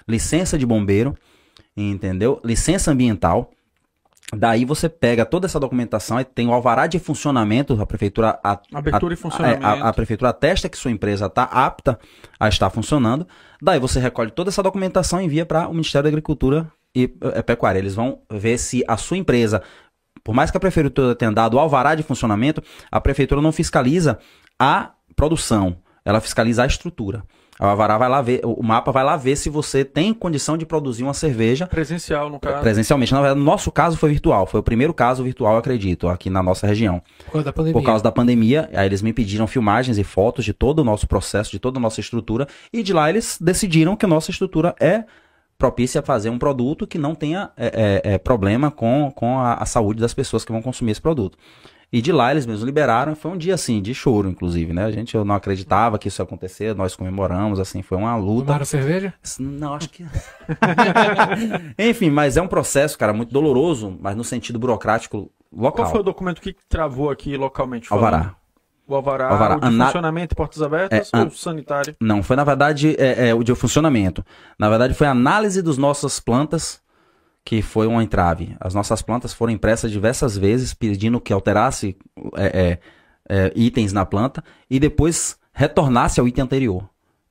licença 0.07 0.57
de 0.57 0.65
bombeiro, 0.65 1.15
entendeu? 1.77 2.41
Licença 2.43 2.89
ambiental. 2.91 3.51
Daí 4.35 4.65
você 4.65 4.89
pega 4.89 5.23
toda 5.23 5.45
essa 5.45 5.59
documentação 5.59 6.19
e 6.19 6.23
tem 6.25 6.47
o 6.47 6.53
alvará 6.53 6.87
de 6.87 6.97
funcionamento, 6.97 7.79
a 7.79 7.85
prefeitura 7.85 8.39
a- 8.43 8.59
Abertura 8.73 9.13
e 9.13 9.17
a- 9.17 9.17
funcionamento. 9.17 9.63
é, 9.63 9.67
A, 9.67 9.89
a 9.89 9.93
prefeitura 9.93 10.31
atesta 10.31 10.67
que 10.67 10.75
sua 10.77 10.89
empresa 10.89 11.27
está 11.27 11.43
apta 11.43 11.99
a 12.39 12.47
estar 12.49 12.71
funcionando. 12.71 13.27
Daí 13.61 13.79
você 13.79 13.99
recolhe 13.99 14.31
toda 14.31 14.49
essa 14.49 14.63
documentação 14.63 15.21
e 15.21 15.25
envia 15.25 15.45
para 15.45 15.67
o 15.67 15.71
Ministério 15.71 16.03
da 16.05 16.09
Agricultura 16.09 16.65
e 16.95 17.13
eh, 17.21 17.41
Pecuária. 17.41 17.79
Eles 17.79 17.93
vão 17.93 18.19
ver 18.31 18.57
se 18.57 18.83
a 18.87 18.95
sua 18.97 19.17
empresa, 19.17 19.61
por 20.23 20.33
mais 20.33 20.49
que 20.49 20.57
a 20.57 20.59
prefeitura 20.59 21.13
tenha 21.13 21.31
dado 21.31 21.55
o 21.55 21.59
alvará 21.59 21.93
de 21.93 22.03
funcionamento, 22.03 22.63
a 22.91 23.01
prefeitura 23.01 23.41
não 23.41 23.51
fiscaliza 23.51 24.17
a 24.57 24.91
produção, 25.15 25.77
ela 26.03 26.21
fiscaliza 26.21 26.63
a 26.63 26.67
estrutura. 26.67 27.23
O 27.59 27.63
alvará 27.63 27.97
vai 27.97 28.09
lá 28.09 28.21
ver, 28.21 28.41
o 28.43 28.61
mapa 28.61 28.91
vai 28.91 29.03
lá 29.03 29.15
ver 29.15 29.37
se 29.37 29.49
você 29.49 29.85
tem 29.85 30.13
condição 30.13 30.57
de 30.57 30.65
produzir 30.65 31.03
uma 31.03 31.13
cerveja 31.13 31.65
Presencial, 31.65 32.29
no 32.29 32.37
caso. 32.37 32.59
presencialmente. 32.59 33.13
Na 33.13 33.21
verdade, 33.21 33.39
no 33.39 33.45
nosso 33.45 33.71
caso 33.71 33.95
foi 33.95 34.09
virtual, 34.09 34.45
foi 34.45 34.59
o 34.59 34.63
primeiro 34.63 34.93
caso 34.93 35.23
virtual, 35.23 35.53
eu 35.53 35.59
acredito, 35.59 36.09
aqui 36.09 36.29
na 36.29 36.43
nossa 36.43 36.67
região. 36.67 37.01
Por 37.23 37.31
causa 37.31 37.45
da 37.45 37.53
pandemia. 37.53 37.73
Por 37.73 37.85
causa 37.85 38.03
da 38.03 38.11
pandemia, 38.11 38.69
aí 38.73 38.85
eles 38.85 39.01
me 39.01 39.13
pediram 39.13 39.47
filmagens 39.47 39.97
e 39.97 40.03
fotos 40.03 40.43
de 40.43 40.53
todo 40.53 40.79
o 40.79 40.83
nosso 40.83 41.07
processo, 41.07 41.49
de 41.49 41.59
toda 41.59 41.79
a 41.79 41.81
nossa 41.81 42.01
estrutura, 42.01 42.45
e 42.73 42.83
de 42.83 42.91
lá 42.91 43.09
eles 43.09 43.37
decidiram 43.39 43.95
que 43.95 44.05
a 44.05 44.09
nossa 44.09 44.31
estrutura 44.31 44.75
é 44.77 45.05
propícia 45.57 45.99
a 45.99 46.03
fazer 46.03 46.29
um 46.29 46.37
produto 46.37 46.85
que 46.85 46.97
não 46.97 47.15
tenha 47.15 47.49
é, 47.55 48.01
é, 48.03 48.13
é, 48.13 48.17
problema 48.17 48.69
com, 48.69 49.11
com 49.15 49.39
a, 49.39 49.55
a 49.55 49.65
saúde 49.65 50.01
das 50.01 50.13
pessoas 50.13 50.43
que 50.43 50.51
vão 50.51 50.61
consumir 50.61 50.91
esse 50.91 51.01
produto. 51.01 51.37
E 51.91 52.01
de 52.01 52.11
lá 52.11 52.31
eles 52.31 52.45
mesmos 52.45 52.65
liberaram, 52.65 53.15
foi 53.15 53.31
um 53.31 53.37
dia 53.37 53.53
assim, 53.53 53.81
de 53.81 53.93
choro, 53.93 54.27
inclusive, 54.27 54.73
né? 54.73 54.83
A 54.83 54.91
gente 54.91 55.15
eu 55.15 55.23
não 55.23 55.35
acreditava 55.35 55.97
que 55.97 56.07
isso 56.09 56.21
ia 56.21 56.25
acontecer, 56.25 56.75
nós 56.75 56.95
comemoramos, 56.95 57.59
assim, 57.59 57.81
foi 57.81 57.97
uma 57.97 58.17
luta. 58.17 58.47
Tomaram 58.47 58.65
cerveja? 58.65 59.13
Não, 59.39 59.73
acho 59.73 59.89
que. 59.89 60.05
Enfim, 61.79 62.09
mas 62.09 62.35
é 62.35 62.41
um 62.41 62.47
processo, 62.47 62.97
cara, 62.97 63.13
muito 63.13 63.31
doloroso, 63.31 63.97
mas 64.01 64.15
no 64.15 64.23
sentido 64.23 64.59
burocrático 64.59 65.31
local. 65.53 65.85
Qual 65.85 65.91
foi 65.91 65.99
o 66.01 66.03
documento 66.03 66.41
que 66.41 66.53
travou 66.67 67.09
aqui 67.09 67.37
localmente? 67.37 67.87
falando? 67.87 68.03
Alvará. 68.03 68.35
O 68.87 68.95
alvará, 68.95 69.29
Alvará. 69.29 69.55
o 69.57 69.59
de 69.59 69.65
Ana- 69.67 69.85
funcionamento 69.85 70.35
portas 70.35 70.61
abertas 70.61 71.09
É, 71.13 71.17
ou 71.17 71.23
an- 71.23 71.29
sanitário? 71.31 71.95
Não, 71.99 72.21
foi 72.21 72.35
na 72.35 72.43
verdade 72.43 72.95
é, 72.99 73.29
é, 73.29 73.33
o 73.33 73.43
de 73.43 73.53
funcionamento. 73.55 74.23
Na 74.59 74.69
verdade, 74.69 74.93
foi 74.93 75.07
a 75.07 75.11
análise 75.11 75.61
das 75.61 75.77
nossas 75.77 76.19
plantas 76.19 76.79
que 77.43 77.61
foi 77.61 77.87
um 77.87 78.01
entrave. 78.01 78.55
As 78.59 78.73
nossas 78.73 79.01
plantas 79.01 79.33
foram 79.33 79.53
impressas 79.53 79.91
diversas 79.91 80.37
vezes 80.37 80.73
pedindo 80.73 81.19
que 81.19 81.31
alterasse 81.33 81.95
é, 82.35 82.45
é, 82.61 82.79
é, 83.47 83.51
itens 83.55 83.91
na 83.93 84.05
planta 84.05 84.43
e 84.69 84.79
depois 84.79 85.37
retornasse 85.53 86.19
ao 86.19 86.27
item 86.27 86.43
anterior. 86.43 86.87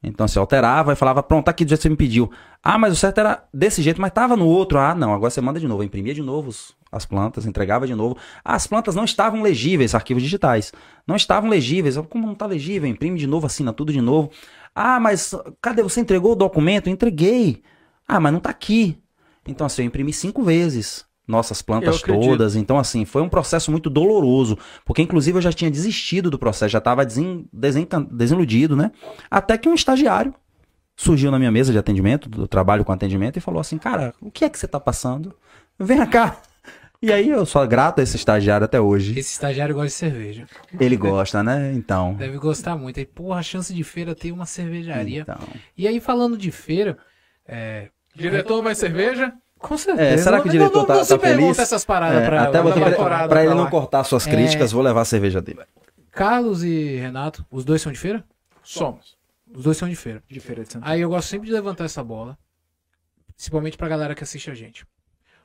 Então, 0.07 0.29
se 0.29 0.39
alterava 0.39 0.93
e 0.93 0.97
falava, 0.97 1.23
pronto, 1.23 1.47
tá 1.47 1.51
aqui 1.51 1.65
do 1.65 1.69
jeito 1.71 1.79
que 1.81 1.83
você 1.85 1.89
me 1.89 1.97
pediu. 1.97 2.31
Ah, 2.63 2.77
mas 2.77 2.93
o 2.93 2.97
certo 2.97 3.19
era 3.19 3.43
desse 3.55 3.81
jeito, 3.81 4.01
mas 4.01 4.13
tava 4.13 4.37
no 4.37 4.47
outro. 4.47 4.79
Ah, 4.79 4.95
não, 4.95 5.15
agora 5.15 5.31
você 5.31 5.41
manda 5.41 5.59
de 5.59 5.67
novo. 5.67 5.83
Imprimia 5.83 6.13
de 6.13 6.21
novo 6.23 6.51
os- 6.51 6.75
as 6.97 7.05
plantas, 7.05 7.47
entregava 7.47 7.87
de 7.87 7.95
novo. 7.95 8.17
As 8.45 8.67
plantas 8.67 8.95
não 8.95 9.05
estavam 9.05 9.43
legíveis, 9.43 9.95
arquivos 9.95 10.23
digitais. 10.23 10.73
Não 11.07 11.17
estavam 11.17 11.51
legíveis. 11.51 11.97
Como 12.09 12.27
não 12.27 12.35
tá 12.35 12.47
legível? 12.47 12.89
Imprime 12.89 13.19
de 13.19 13.27
novo, 13.27 13.47
assina 13.47 13.73
tudo 13.73 13.93
de 13.93 14.01
novo. 14.01 14.31
Ah, 14.75 14.99
mas 14.99 15.35
cadê? 15.61 15.83
Você 15.83 16.01
entregou 16.01 16.33
o 16.33 16.37
documento? 16.37 16.87
Eu 16.89 16.93
entreguei. 16.93 17.63
Ah, 18.07 18.19
mas 18.21 18.33
não 18.33 18.41
tá 18.41 18.51
aqui. 18.51 18.99
Então, 19.47 19.67
assim, 19.67 19.83
eu 19.83 19.87
imprimi 19.87 20.13
cinco 20.13 20.43
vezes 20.43 21.05
nossas 21.27 21.63
plantas 21.63 21.97
todas. 22.29 22.55
Então, 22.57 22.79
assim, 22.79 23.05
foi 23.05 23.23
um 23.23 23.29
processo 23.29 23.71
muito 23.71 23.89
doloroso. 23.89 24.59
Porque, 24.85 25.01
inclusive, 25.03 25.39
eu 25.39 25.43
já 25.43 25.53
tinha 25.53 25.71
desistido 25.71 26.31
do 26.31 26.39
processo, 26.39 26.73
já 26.73 26.79
estava 26.79 27.05
desen, 27.05 27.47
desencan- 27.53 28.03
desiludido, 28.11 28.77
né? 28.77 28.91
Até 29.31 29.57
que 29.57 29.69
um 29.69 29.75
estagiário 29.75 30.35
surgiu 30.97 31.31
na 31.31 31.39
minha 31.39 31.51
mesa 31.51 31.73
de 31.73 31.79
atendimento, 31.79 32.29
do 32.29 32.47
trabalho 32.47 32.85
com 32.85 32.93
atendimento, 32.93 33.37
e 33.37 33.41
falou 33.41 33.61
assim: 33.61 33.79
Cara, 33.79 34.15
o 34.21 34.31
que 34.31 34.45
é 34.45 34.49
que 34.51 34.59
você 34.59 34.69
tá 34.69 34.79
passando? 34.79 35.35
Vem 35.79 36.05
cá. 36.07 36.37
E 37.05 37.13
aí 37.13 37.29
eu 37.29 37.45
sou 37.45 37.67
grato 37.67 37.99
a 38.01 38.03
esse 38.03 38.17
estagiário 38.17 38.65
até 38.65 38.81
hoje. 38.81 39.19
Esse 39.19 39.33
estagiário 39.33 39.75
gosta 39.75 39.89
de 39.89 39.93
cerveja. 39.93 40.47
Ele 40.81 40.97
gosta, 40.97 41.43
né? 41.43 41.73
Então. 41.75 42.15
Deve 42.15 42.39
gostar 42.39 42.77
muito. 42.77 42.99
Aí, 42.99 43.05
porra, 43.05 43.41
a 43.41 43.43
chance 43.43 43.75
de 43.75 43.85
feira 43.85 44.15
ter 44.15 44.33
uma 44.33 44.47
cervejaria. 44.47 45.21
então. 45.21 45.39
E 45.77 45.87
aí, 45.87 46.01
falando 46.01 46.37
de 46.39 46.51
feira, 46.51 46.97
é, 47.47 47.91
Diretor, 48.15 48.63
mais 48.63 48.79
cerveja? 48.79 49.35
com 49.59 49.77
certeza. 49.77 50.09
É, 50.15 50.17
será 50.17 50.39
que 50.41 50.45
o 50.45 50.47
Não- 50.47 50.53
diretor 50.53 50.79
não, 50.79 50.87
tá, 50.87 50.95
não 50.97 51.05
tá 51.07 51.19
feliz? 51.19 51.59
essas 51.59 51.85
paradas 51.85 52.23
É, 52.23 52.27
pra, 52.27 52.43
até 52.45 52.63
vou 52.63 52.73
pra- 52.73 52.91
temporada 52.91 53.29
pra 53.29 53.41
ele 53.45 53.51
pra 53.55 53.61
não 53.63 53.69
cortar 53.71 54.03
suas 54.05 54.25
críticas, 54.25 54.73
vou 54.73 54.83
levar 54.83 55.03
a 55.03 55.05
cerveja 55.05 55.43
dele. 55.43 55.61
Carlos 56.11 56.63
e 56.65 56.97
Renato, 56.97 57.45
os 57.51 57.65
dois 57.67 57.83
são 57.83 57.93
de 57.93 57.99
feira? 57.99 58.25
Somos. 58.63 59.17
Os 59.55 59.65
dois 59.65 59.77
são 59.77 59.89
de 59.89 59.97
feira. 59.97 60.23
De 60.29 60.41
Feira 60.41 60.63
de 60.65 60.73
Santana. 60.73 60.91
Aí 60.93 61.01
eu 61.03 61.09
gosto 61.11 61.29
sempre 61.29 61.49
de 61.49 61.53
levantar 61.53 61.85
essa 61.85 62.03
bola, 62.03 62.39
principalmente 63.37 63.77
pra 63.77 63.89
galera 63.89 64.15
que 64.15 64.23
assiste 64.25 64.51
a 64.51 64.55
gente. 64.55 64.87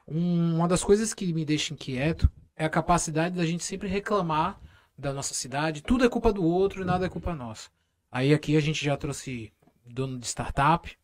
Um- 0.10 0.55
uma 0.55 0.68
das 0.68 0.84
coisas 0.84 1.14
que 1.14 1.32
me 1.34 1.45
deixa 1.45 1.74
inquieto 1.74 2.30
é 2.55 2.66
a 2.66 2.70
capacidade 2.70 3.36
da 3.36 3.45
gente 3.45 3.64
sempre 3.64 3.88
reclamar 3.88 4.60
da 4.97 5.14
nossa 5.14 5.34
cidade. 5.34 5.82
Tudo 5.82 6.03
é 6.03 6.10
culpa 6.10 6.34
do 6.34 6.43
outro 6.43 6.82
e 6.82 6.86
nada 6.86 7.05
é 7.05 7.10
culpa 7.10 7.36
nossa. 7.36 7.70
Aí 8.12 8.34
aqui 8.34 8.57
a 8.57 8.60
gente 8.60 8.84
já 8.84 8.97
trouxe 8.97 9.53
dono 9.86 10.18
de 10.18 10.26
startup, 10.26 10.97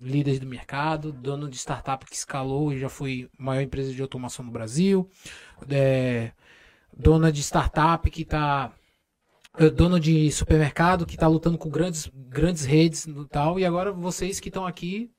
líderes 0.00 0.38
do 0.38 0.46
mercado, 0.46 1.12
dono 1.12 1.48
de 1.48 1.56
startup 1.56 2.04
que 2.04 2.14
escalou 2.14 2.72
e 2.72 2.78
já 2.78 2.88
foi 2.88 3.28
maior 3.38 3.62
empresa 3.62 3.92
de 3.92 4.00
automação 4.00 4.44
no 4.44 4.50
Brasil, 4.52 5.08
é, 5.68 6.32
dona 6.96 7.32
de 7.32 7.42
startup 7.42 8.08
que 8.10 8.22
está 8.22 8.72
dono 9.74 9.98
de 9.98 10.30
supermercado 10.30 11.06
que 11.06 11.14
está 11.14 11.26
lutando 11.26 11.56
com 11.56 11.70
grandes, 11.70 12.10
grandes 12.14 12.64
redes 12.64 13.06
e 13.06 13.24
tal, 13.28 13.58
e 13.58 13.64
agora 13.64 13.90
vocês 13.90 14.38
que 14.38 14.48
estão 14.48 14.66
aqui 14.66 15.10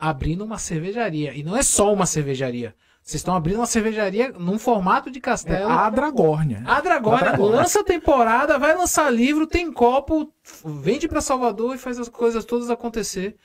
abrindo 0.00 0.44
uma 0.44 0.58
cervejaria. 0.58 1.34
E 1.34 1.42
não 1.42 1.56
é 1.56 1.62
só 1.62 1.92
uma 1.92 2.06
cervejaria. 2.06 2.74
Vocês 3.02 3.20
estão 3.20 3.34
abrindo 3.34 3.56
uma 3.56 3.66
cervejaria 3.66 4.30
num 4.32 4.58
formato 4.58 5.10
de 5.10 5.18
É 5.18 5.22
castelo. 5.22 5.70
a 5.70 5.88
Dragórnia. 5.90 6.62
A 6.66 6.80
Dragona. 6.80 7.38
lança 7.38 7.82
temporada, 7.82 8.58
vai 8.58 8.74
lançar 8.76 9.10
livro, 9.10 9.46
tem 9.46 9.72
copo, 9.72 10.32
vende 10.64 11.08
pra 11.08 11.20
Salvador 11.20 11.74
e 11.74 11.78
faz 11.78 11.98
as 11.98 12.08
coisas 12.08 12.44
todas 12.44 12.70
acontecer. 12.70 13.36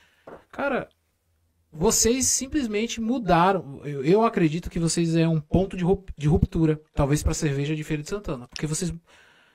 Cara, 0.52 0.88
vocês 1.72 2.28
simplesmente 2.28 3.02
mudaram. 3.02 3.82
Eu, 3.84 4.04
eu 4.04 4.24
acredito 4.26 4.70
que 4.70 4.80
vocês 4.80 5.16
é 5.16 5.28
um 5.28 5.40
ponto 5.40 5.76
de, 5.76 5.84
rup- 5.84 6.10
de 6.18 6.28
ruptura, 6.28 6.80
talvez 6.94 7.24
pra 7.24 7.34
cerveja 7.34 7.76
de 7.76 7.84
Feira 7.84 8.04
de 8.04 8.10
Santana, 8.10 8.48
porque 8.48 8.68
vocês 8.68 8.94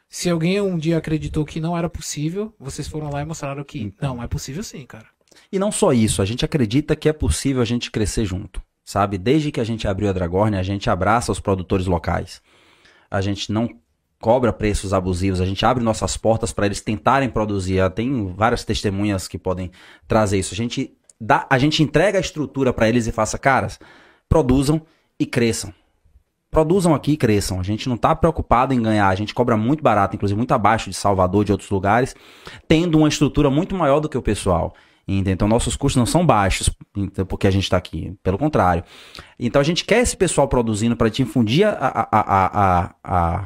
se 0.09 0.29
alguém 0.29 0.61
um 0.61 0.77
dia 0.77 0.99
acreditou 0.99 1.45
que 1.45 1.61
não 1.61 1.77
era 1.79 1.89
possível, 1.89 2.53
vocês 2.59 2.89
foram 2.89 3.11
lá 3.11 3.21
e 3.23 3.25
mostraram 3.25 3.63
que 3.63 3.95
não, 4.03 4.21
é 4.21 4.27
possível 4.27 4.63
sim, 4.65 4.85
cara. 4.85 5.07
E 5.51 5.59
não 5.59 5.71
só 5.71 5.93
isso, 5.93 6.23
a 6.23 6.25
gente 6.25 6.45
acredita 6.45 6.97
que 6.97 7.09
é 7.09 7.13
possível 7.13 7.63
a 7.63 7.65
gente 7.65 7.91
crescer 7.91 8.25
junto, 8.25 8.61
sabe? 8.85 9.19
Desde 9.19 9.51
que 9.51 9.61
a 9.61 9.65
gente 9.65 9.87
abriu 9.87 10.09
a 10.09 10.13
Dragorne, 10.13 10.57
a 10.57 10.63
gente 10.63 10.91
abraça 10.91 11.33
os 11.33 11.41
produtores 11.41 11.87
locais. 11.87 12.43
A 13.11 13.21
gente 13.21 13.53
não 13.53 13.69
cobra 14.21 14.53
preços 14.53 14.93
abusivos, 14.93 15.41
a 15.41 15.47
gente 15.47 15.65
abre 15.65 15.83
nossas 15.83 16.17
portas 16.17 16.53
para 16.53 16.67
eles 16.67 16.81
tentarem 16.81 17.29
produzir. 17.29 17.89
Tem 17.93 18.33
várias 18.35 18.65
testemunhas 18.65 19.27
que 19.27 19.39
podem 19.39 19.71
trazer 20.07 20.39
isso. 20.39 20.53
A 20.53 20.57
gente 20.57 20.95
dá, 21.21 21.47
a 21.49 21.59
gente 21.59 21.83
entrega 21.83 22.19
a 22.19 22.21
estrutura 22.21 22.73
para 22.73 22.89
eles 22.89 23.07
e 23.07 23.13
faça, 23.13 23.39
caras, 23.39 23.79
produzam 24.29 24.83
e 25.19 25.25
cresçam. 25.25 25.73
Produzam 26.51 26.95
aqui 26.95 27.13
e 27.13 27.17
cresçam. 27.17 27.61
A 27.61 27.63
gente 27.63 27.89
não 27.89 27.97
tá 27.97 28.15
preocupado 28.15 28.75
em 28.75 28.83
ganhar. 28.83 29.09
A 29.09 29.15
gente 29.15 29.33
cobra 29.33 29.57
muito 29.57 29.83
barato, 29.83 30.17
inclusive 30.17 30.37
muito 30.37 30.53
abaixo 30.53 30.91
de 30.91 30.97
Salvador, 30.97 31.45
de 31.45 31.53
outros 31.53 31.71
lugares, 31.71 32.15
tendo 32.67 32.99
uma 32.99 33.09
estrutura 33.09 33.49
muito 33.49 33.75
maior 33.75 34.01
do 34.01 34.09
que 34.09 34.19
o 34.19 34.23
pessoal. 34.23 34.75
Então, 35.19 35.49
nossos 35.49 35.77
custos 35.77 35.99
não 35.99 36.07
são 36.07 36.25
baixos, 36.25 36.71
então, 36.97 37.27
porque 37.27 37.47
a 37.47 37.51
gente 37.51 37.65
está 37.65 37.77
aqui. 37.77 38.15
Pelo 38.23 38.39
contrário. 38.39 38.85
Então, 39.39 39.61
a 39.61 39.65
gente 39.65 39.85
quer 39.85 40.01
esse 40.01 40.17
pessoal 40.17 40.47
produzindo 40.47 40.97
para 40.97 41.09
a, 41.09 41.11
a, 41.71 42.09
a, 42.13 42.85
a, 42.85 42.95
a, 43.03 43.45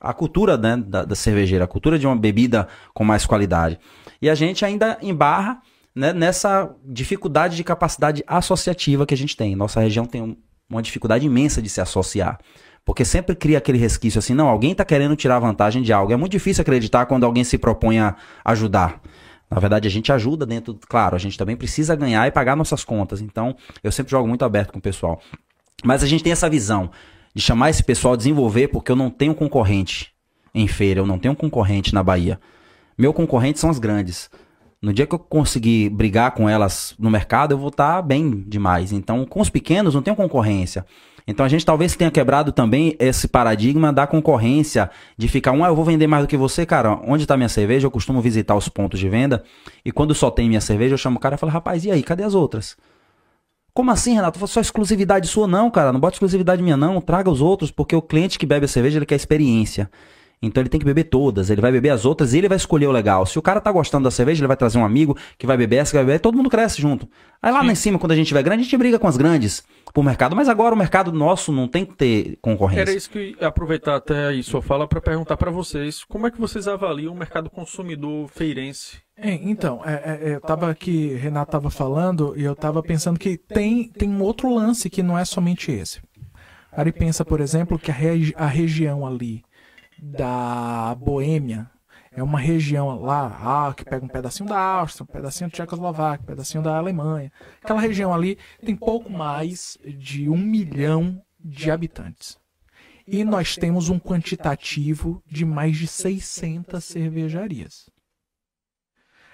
a 0.00 0.12
cultura 0.14 0.56
né, 0.56 0.76
da, 0.76 1.04
da 1.04 1.14
cervejeira, 1.14 1.64
a 1.64 1.68
cultura 1.68 1.98
de 1.98 2.06
uma 2.06 2.16
bebida 2.16 2.66
com 2.94 3.04
mais 3.04 3.26
qualidade. 3.26 3.78
E 4.20 4.30
a 4.30 4.34
gente 4.34 4.64
ainda 4.64 4.98
embarra 5.02 5.60
né, 5.94 6.12
nessa 6.12 6.74
dificuldade 6.84 7.56
de 7.56 7.64
capacidade 7.64 8.24
associativa 8.26 9.04
que 9.04 9.14
a 9.14 9.16
gente 9.16 9.36
tem. 9.36 9.54
Nossa 9.54 9.80
região 9.80 10.06
tem 10.06 10.22
um- 10.22 10.36
uma 10.70 10.80
dificuldade 10.80 11.26
imensa 11.26 11.60
de 11.60 11.68
se 11.68 11.80
associar. 11.80 12.38
Porque 12.84 13.04
sempre 13.04 13.36
cria 13.36 13.58
aquele 13.58 13.78
resquício 13.78 14.18
assim, 14.18 14.34
não, 14.34 14.48
alguém 14.48 14.72
está 14.72 14.84
querendo 14.84 15.14
tirar 15.14 15.38
vantagem 15.38 15.82
de 15.82 15.92
algo. 15.92 16.12
É 16.12 16.16
muito 16.16 16.32
difícil 16.32 16.62
acreditar 16.62 17.06
quando 17.06 17.24
alguém 17.24 17.44
se 17.44 17.56
propõe 17.58 18.00
a 18.00 18.16
ajudar. 18.44 19.00
Na 19.52 19.60
verdade, 19.60 19.86
a 19.86 19.90
gente 19.90 20.10
ajuda 20.10 20.46
dentro, 20.46 20.78
claro, 20.88 21.14
a 21.14 21.18
gente 21.18 21.36
também 21.36 21.54
precisa 21.54 21.94
ganhar 21.94 22.26
e 22.26 22.30
pagar 22.30 22.56
nossas 22.56 22.84
contas. 22.84 23.20
Então, 23.20 23.54
eu 23.84 23.92
sempre 23.92 24.10
jogo 24.10 24.26
muito 24.26 24.44
aberto 24.46 24.72
com 24.72 24.78
o 24.78 24.82
pessoal. 24.82 25.20
Mas 25.84 26.02
a 26.02 26.06
gente 26.06 26.24
tem 26.24 26.32
essa 26.32 26.48
visão 26.48 26.90
de 27.34 27.42
chamar 27.42 27.68
esse 27.68 27.84
pessoal 27.84 28.14
a 28.14 28.16
desenvolver, 28.16 28.68
porque 28.68 28.90
eu 28.90 28.96
não 28.96 29.10
tenho 29.10 29.34
concorrente 29.34 30.10
em 30.54 30.66
feira, 30.66 31.00
eu 31.00 31.06
não 31.06 31.18
tenho 31.18 31.36
concorrente 31.36 31.92
na 31.92 32.02
Bahia. 32.02 32.40
Meu 32.96 33.12
concorrente 33.12 33.58
são 33.58 33.68
as 33.68 33.78
grandes. 33.78 34.30
No 34.80 34.92
dia 34.92 35.06
que 35.06 35.14
eu 35.14 35.18
conseguir 35.18 35.90
brigar 35.90 36.30
com 36.32 36.48
elas 36.48 36.94
no 36.98 37.10
mercado, 37.10 37.52
eu 37.52 37.58
vou 37.58 37.68
estar 37.68 38.00
bem 38.00 38.42
demais. 38.48 38.90
Então, 38.90 39.24
com 39.26 39.40
os 39.40 39.50
pequenos, 39.50 39.94
não 39.94 40.02
tem 40.02 40.14
concorrência. 40.14 40.86
Então, 41.26 41.46
a 41.46 41.48
gente 41.48 41.64
talvez 41.64 41.94
tenha 41.94 42.10
quebrado 42.10 42.52
também 42.52 42.96
esse 42.98 43.28
paradigma 43.28 43.92
da 43.92 44.06
concorrência, 44.06 44.90
de 45.16 45.28
ficar 45.28 45.52
um, 45.52 45.64
ah, 45.64 45.68
eu 45.68 45.76
vou 45.76 45.84
vender 45.84 46.06
mais 46.06 46.24
do 46.24 46.28
que 46.28 46.36
você, 46.36 46.66
cara. 46.66 47.00
Onde 47.06 47.24
está 47.24 47.36
minha 47.36 47.48
cerveja? 47.48 47.86
Eu 47.86 47.90
costumo 47.90 48.20
visitar 48.20 48.54
os 48.54 48.68
pontos 48.68 48.98
de 48.98 49.08
venda. 49.08 49.42
E 49.84 49.92
quando 49.92 50.14
só 50.14 50.30
tem 50.30 50.48
minha 50.48 50.60
cerveja, 50.60 50.94
eu 50.94 50.98
chamo 50.98 51.16
o 51.18 51.20
cara 51.20 51.36
e 51.36 51.38
falo, 51.38 51.52
rapaz, 51.52 51.84
e 51.84 51.90
aí, 51.90 52.02
cadê 52.02 52.24
as 52.24 52.34
outras? 52.34 52.76
Como 53.74 53.90
assim, 53.90 54.14
Renato? 54.14 54.46
Só 54.46 54.60
exclusividade 54.60 55.26
sua, 55.28 55.46
não, 55.46 55.70
cara. 55.70 55.92
Não 55.92 56.00
bota 56.00 56.16
exclusividade 56.16 56.62
minha, 56.62 56.76
não. 56.76 57.00
Traga 57.00 57.30
os 57.30 57.40
outros, 57.40 57.70
porque 57.70 57.96
o 57.96 58.02
cliente 58.02 58.38
que 58.38 58.44
bebe 58.44 58.66
a 58.66 58.68
cerveja, 58.68 58.98
ele 58.98 59.06
quer 59.06 59.16
experiência. 59.16 59.90
Então 60.44 60.60
ele 60.60 60.68
tem 60.68 60.80
que 60.80 60.84
beber 60.84 61.04
todas, 61.04 61.50
ele 61.50 61.60
vai 61.60 61.70
beber 61.70 61.90
as 61.90 62.04
outras 62.04 62.34
e 62.34 62.38
ele 62.38 62.48
vai 62.48 62.56
escolher 62.56 62.88
o 62.88 62.90
legal. 62.90 63.24
Se 63.24 63.38
o 63.38 63.42
cara 63.42 63.60
tá 63.60 63.70
gostando 63.70 64.02
da 64.02 64.10
cerveja, 64.10 64.40
ele 64.40 64.48
vai 64.48 64.56
trazer 64.56 64.76
um 64.76 64.84
amigo 64.84 65.16
que 65.38 65.46
vai 65.46 65.56
beber 65.56 65.76
essa, 65.76 65.92
que 65.92 65.96
vai 65.96 66.04
beber, 66.04 66.18
todo 66.18 66.36
mundo 66.36 66.50
cresce 66.50 66.82
junto. 66.82 67.08
Aí 67.40 67.52
lá, 67.52 67.62
lá 67.62 67.70
em 67.70 67.76
cima, 67.76 67.96
quando 67.96 68.10
a 68.10 68.16
gente 68.16 68.26
tiver 68.26 68.42
grande, 68.42 68.62
a 68.62 68.64
gente 68.64 68.76
briga 68.76 68.98
com 68.98 69.06
as 69.06 69.16
grandes 69.16 69.62
pro 69.94 70.02
mercado, 70.02 70.34
mas 70.34 70.48
agora 70.48 70.74
o 70.74 70.78
mercado 70.78 71.12
nosso 71.12 71.52
não 71.52 71.68
tem 71.68 71.84
que 71.84 71.94
ter 71.94 72.38
concorrência. 72.42 72.82
Era 72.82 72.92
isso 72.92 73.08
que 73.08 73.18
eu 73.18 73.22
ia 73.40 73.46
aproveitar 73.46 73.94
até 73.94 74.26
aí 74.26 74.42
sua 74.42 74.60
fala 74.60 74.88
para 74.88 75.00
perguntar 75.00 75.36
para 75.36 75.50
vocês 75.50 76.02
como 76.02 76.26
é 76.26 76.30
que 76.30 76.40
vocês 76.40 76.66
avaliam 76.66 77.12
o 77.12 77.16
mercado 77.16 77.48
consumidor 77.48 78.28
feirense? 78.28 78.96
É, 79.16 79.34
então, 79.34 79.80
é, 79.84 79.92
é, 79.92 80.30
é, 80.30 80.34
eu 80.34 80.40
tava 80.40 80.68
aqui, 80.68 81.14
Renato 81.14 81.52
tava 81.52 81.70
falando, 81.70 82.34
e 82.36 82.42
eu 82.42 82.56
tava 82.56 82.82
pensando 82.82 83.16
que 83.18 83.36
tem, 83.36 83.84
tem 83.84 84.08
um 84.08 84.22
outro 84.22 84.52
lance 84.52 84.90
que 84.90 85.04
não 85.04 85.16
é 85.16 85.24
somente 85.24 85.70
esse. 85.70 86.00
Aí 86.72 86.90
pensa, 86.90 87.24
por 87.24 87.40
exemplo, 87.40 87.78
que 87.78 87.90
a, 87.90 87.94
regi- 87.94 88.34
a 88.36 88.46
região 88.46 89.06
ali 89.06 89.44
da 90.04 90.96
Boêmia 90.96 91.70
é 92.10 92.20
uma 92.22 92.40
região 92.40 93.00
lá, 93.00 93.68
ah, 93.68 93.72
que 93.72 93.84
pega 93.84 94.04
um 94.04 94.08
pedacinho 94.08 94.48
da 94.48 94.58
Áustria, 94.58 95.04
um 95.04 95.12
pedacinho 95.12 95.48
da 95.48 95.56
Tchecoslováquia, 95.56 96.24
um 96.24 96.26
pedacinho 96.26 96.62
da 96.62 96.76
Alemanha. 96.76 97.32
Aquela 97.62 97.80
região 97.80 98.12
ali 98.12 98.36
tem 98.64 98.74
pouco 98.74 99.08
mais 99.08 99.78
de 99.84 100.28
um 100.28 100.36
milhão 100.36 101.22
de 101.38 101.70
habitantes. 101.70 102.36
E 103.06 103.24
nós 103.24 103.56
temos 103.56 103.88
um 103.88 103.98
quantitativo 103.98 105.22
de 105.24 105.44
mais 105.44 105.76
de 105.76 105.86
600 105.86 106.84
cervejarias. 106.84 107.88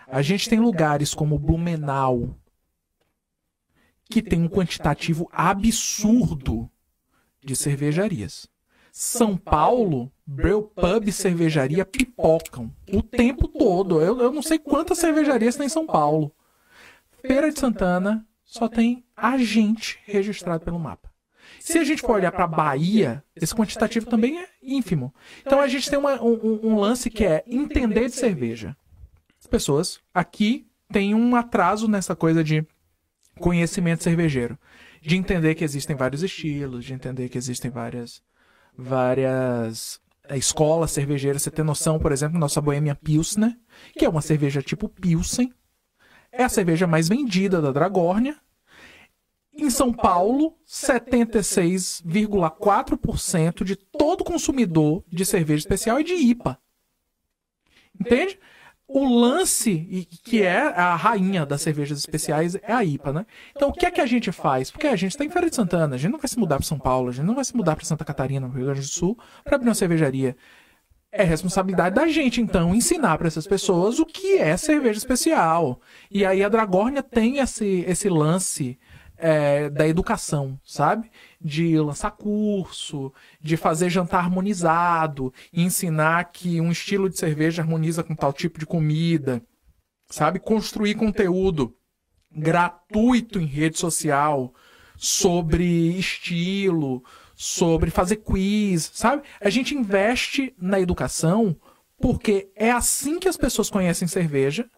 A 0.06 0.20
gente 0.20 0.48
tem 0.48 0.60
lugares 0.60 1.14
como 1.14 1.38
Blumenau, 1.38 2.34
que 4.10 4.22
tem 4.22 4.42
um 4.42 4.48
quantitativo 4.48 5.28
absurdo 5.32 6.70
de 7.42 7.56
cervejarias. 7.56 8.48
São 9.00 9.36
Paulo, 9.36 10.10
Breu 10.26 10.60
Pub 10.60 11.12
cervejaria 11.12 11.84
pipocam 11.86 12.68
o 12.92 13.00
tempo 13.00 13.46
todo. 13.46 14.02
Eu, 14.02 14.18
eu 14.20 14.32
não 14.32 14.42
sei 14.42 14.58
quantas 14.58 14.98
cervejarias 14.98 15.54
tem 15.54 15.66
em 15.66 15.68
São 15.68 15.86
Paulo. 15.86 16.34
Feira 17.24 17.52
de 17.52 17.60
Santana 17.60 18.26
só 18.44 18.66
tem 18.66 19.04
agente 19.16 20.00
registrado 20.04 20.64
pelo 20.64 20.80
mapa. 20.80 21.08
Se 21.60 21.78
a 21.78 21.84
gente 21.84 22.02
for 22.02 22.16
olhar 22.16 22.32
para 22.32 22.48
Bahia, 22.48 23.22
esse 23.36 23.54
quantitativo 23.54 24.06
também 24.06 24.40
é 24.40 24.48
ínfimo. 24.60 25.14
Então 25.46 25.60
a 25.60 25.68
gente 25.68 25.88
tem 25.88 25.96
uma- 25.98 26.20
um, 26.20 26.32
um- 26.34 26.60
um 26.72 26.76
lance 26.80 27.08
que 27.08 27.24
é 27.24 27.44
entender 27.46 28.06
de 28.06 28.16
cerveja. 28.16 28.76
As 29.38 29.46
pessoas 29.46 30.00
aqui 30.12 30.66
têm 30.92 31.14
um 31.14 31.36
atraso 31.36 31.86
nessa 31.86 32.16
coisa 32.16 32.42
de 32.42 32.66
conhecimento 33.38 34.02
cervejeiro. 34.02 34.58
De 35.00 35.16
entender 35.16 35.54
que 35.54 35.62
existem 35.62 35.94
vários 35.94 36.24
estilos, 36.24 36.84
de 36.84 36.92
entender 36.94 37.28
que 37.28 37.38
existem 37.38 37.70
várias 37.70 38.20
várias 38.78 40.00
escolas 40.30 40.92
cervejeiras. 40.92 41.42
Você 41.42 41.50
tem 41.50 41.64
noção, 41.64 41.98
por 41.98 42.12
exemplo, 42.12 42.38
nossa 42.38 42.60
Bohemia 42.60 42.94
Pilsner, 42.94 43.58
que 43.94 44.04
é 44.04 44.08
uma 44.08 44.22
cerveja 44.22 44.62
tipo 44.62 44.88
Pilsen. 44.88 45.52
É 46.30 46.44
a 46.44 46.48
cerveja 46.48 46.86
mais 46.86 47.08
vendida 47.08 47.60
da 47.60 47.72
Dragórnia. 47.72 48.36
Em 49.52 49.68
São 49.70 49.92
Paulo, 49.92 50.56
76,4% 50.64 53.64
de 53.64 53.74
todo 53.74 54.22
consumidor 54.22 55.02
de 55.08 55.26
cerveja 55.26 55.58
especial 55.58 55.98
é 55.98 56.04
de 56.04 56.14
IPA. 56.14 56.56
Entende? 58.00 58.38
O 58.90 59.06
lance, 59.06 60.08
que 60.24 60.42
é 60.42 60.60
a 60.60 60.96
rainha 60.96 61.44
das 61.44 61.60
cervejas 61.60 61.98
especiais, 61.98 62.54
é 62.54 62.72
a 62.72 62.82
IPA, 62.82 63.12
né? 63.12 63.26
Então, 63.54 63.68
o 63.68 63.72
que 63.72 63.84
é 63.84 63.90
que 63.90 64.00
a 64.00 64.06
gente 64.06 64.32
faz? 64.32 64.70
Porque 64.70 64.86
a 64.86 64.96
gente 64.96 65.10
está 65.10 65.22
em 65.22 65.28
Feira 65.28 65.50
de 65.50 65.54
Santana, 65.54 65.94
a 65.94 65.98
gente 65.98 66.10
não 66.10 66.18
vai 66.18 66.26
se 66.26 66.38
mudar 66.38 66.56
para 66.56 66.64
São 66.64 66.78
Paulo, 66.78 67.10
a 67.10 67.12
gente 67.12 67.26
não 67.26 67.34
vai 67.34 67.44
se 67.44 67.54
mudar 67.54 67.76
para 67.76 67.84
Santa 67.84 68.02
Catarina, 68.02 68.48
no 68.48 68.54
Rio 68.54 68.64
Grande 68.64 68.80
do 68.80 68.86
Sul, 68.86 69.18
para 69.44 69.56
abrir 69.56 69.68
uma 69.68 69.74
cervejaria. 69.74 70.34
É 71.12 71.22
responsabilidade 71.22 71.96
da 71.96 72.08
gente, 72.08 72.40
então, 72.40 72.74
ensinar 72.74 73.18
para 73.18 73.28
essas 73.28 73.46
pessoas 73.46 73.98
o 73.98 74.06
que 74.06 74.38
é 74.38 74.56
cerveja 74.56 74.96
especial. 74.96 75.82
E 76.10 76.24
aí 76.24 76.42
a 76.42 76.48
Dragórnia 76.48 77.02
tem 77.02 77.38
esse, 77.38 77.84
esse 77.86 78.08
lance 78.08 78.78
é, 79.18 79.68
da 79.68 79.86
educação, 79.86 80.58
sabe? 80.64 81.10
De 81.40 81.78
lançar 81.78 82.10
curso, 82.10 83.12
de 83.40 83.56
fazer 83.56 83.88
jantar 83.90 84.24
harmonizado, 84.24 85.32
ensinar 85.52 86.32
que 86.32 86.60
um 86.60 86.72
estilo 86.72 87.08
de 87.08 87.16
cerveja 87.16 87.62
harmoniza 87.62 88.02
com 88.02 88.14
tal 88.14 88.32
tipo 88.32 88.58
de 88.58 88.66
comida, 88.66 89.40
sabe? 90.08 90.40
Construir 90.40 90.96
conteúdo 90.96 91.76
gratuito 92.30 93.38
em 93.38 93.46
rede 93.46 93.78
social 93.78 94.52
sobre 94.96 95.64
estilo, 95.96 97.04
sobre 97.36 97.90
fazer 97.90 98.16
quiz, 98.16 98.90
sabe? 98.92 99.22
A 99.40 99.48
gente 99.48 99.74
investe 99.74 100.52
na 100.60 100.80
educação 100.80 101.56
porque 102.00 102.50
é 102.54 102.70
assim 102.70 103.18
que 103.18 103.28
as 103.28 103.36
pessoas 103.36 103.70
conhecem 103.70 104.08
cerveja, 104.08 104.68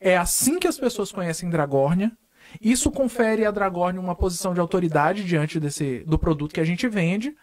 é 0.00 0.16
assim 0.16 0.58
que 0.58 0.66
as 0.66 0.78
pessoas 0.78 1.10
conhecem 1.10 1.50
Dragórnia. 1.50 2.16
Isso 2.60 2.90
confere 2.90 3.44
à 3.44 3.50
Dragórnia 3.50 4.00
uma 4.00 4.14
posição 4.14 4.54
de 4.54 4.60
autoridade 4.60 5.24
diante 5.24 5.58
desse, 5.60 6.00
do 6.06 6.18
produto 6.18 6.52
que 6.54 6.60
a 6.60 6.64
gente 6.64 6.88
vende. 6.88 7.36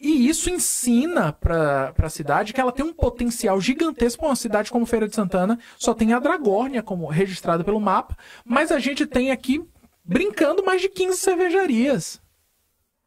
E 0.00 0.28
isso 0.28 0.48
ensina 0.48 1.32
para 1.32 1.92
a 1.98 2.08
cidade 2.08 2.52
que 2.52 2.60
ela 2.60 2.70
tem 2.70 2.84
um 2.84 2.92
potencial 2.92 3.60
gigantesco. 3.60 4.24
Uma 4.26 4.36
cidade 4.36 4.70
como 4.70 4.86
Feira 4.86 5.08
de 5.08 5.14
Santana 5.14 5.58
só 5.76 5.92
tem 5.92 6.12
a 6.12 6.20
Dragórnia 6.20 6.82
como 6.82 7.06
registrada 7.08 7.64
pelo 7.64 7.80
mapa, 7.80 8.16
mas 8.44 8.70
a 8.70 8.78
gente 8.78 9.04
tem 9.06 9.32
aqui 9.32 9.60
brincando 10.04 10.64
mais 10.64 10.80
de 10.80 10.88
15 10.88 11.18
cervejarias. 11.18 12.20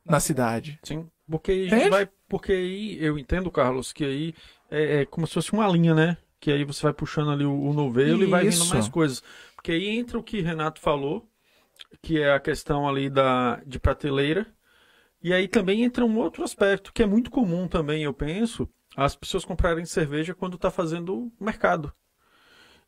na 0.05 0.19
cidade. 0.19 0.79
Sim. 0.83 1.07
Porque 1.29 1.51
a 1.51 1.55
Entende? 1.67 1.89
vai, 1.89 2.09
porque 2.27 2.51
aí 2.51 2.97
eu 3.01 3.17
entendo, 3.17 3.49
Carlos, 3.49 3.93
que 3.93 4.03
aí 4.03 4.35
é, 4.69 5.01
é 5.01 5.05
como 5.05 5.25
se 5.25 5.33
fosse 5.33 5.53
uma 5.53 5.67
linha, 5.67 5.95
né? 5.95 6.17
Que 6.41 6.51
aí 6.51 6.65
você 6.65 6.81
vai 6.83 6.91
puxando 6.91 7.31
ali 7.31 7.45
o, 7.45 7.53
o 7.53 7.71
novelo 7.73 8.21
e 8.23 8.25
vai 8.25 8.43
vindo 8.43 8.53
Isso. 8.53 8.73
mais 8.73 8.89
coisas. 8.89 9.23
Porque 9.55 9.71
aí 9.71 9.87
entra 9.87 10.19
o 10.19 10.23
que 10.23 10.41
Renato 10.41 10.81
falou, 10.81 11.25
que 12.01 12.21
é 12.21 12.33
a 12.33 12.39
questão 12.39 12.87
ali 12.87 13.09
da, 13.09 13.61
de 13.65 13.79
prateleira. 13.79 14.45
E 15.21 15.33
aí 15.33 15.47
também 15.47 15.83
entra 15.83 16.05
um 16.05 16.17
outro 16.17 16.43
aspecto, 16.43 16.91
que 16.93 17.03
é 17.03 17.05
muito 17.05 17.29
comum 17.29 17.67
também, 17.67 18.03
eu 18.03 18.13
penso, 18.13 18.67
as 18.95 19.15
pessoas 19.15 19.45
comprarem 19.45 19.85
cerveja 19.85 20.33
quando 20.33 20.55
está 20.55 20.71
fazendo 20.71 21.31
mercado. 21.39 21.93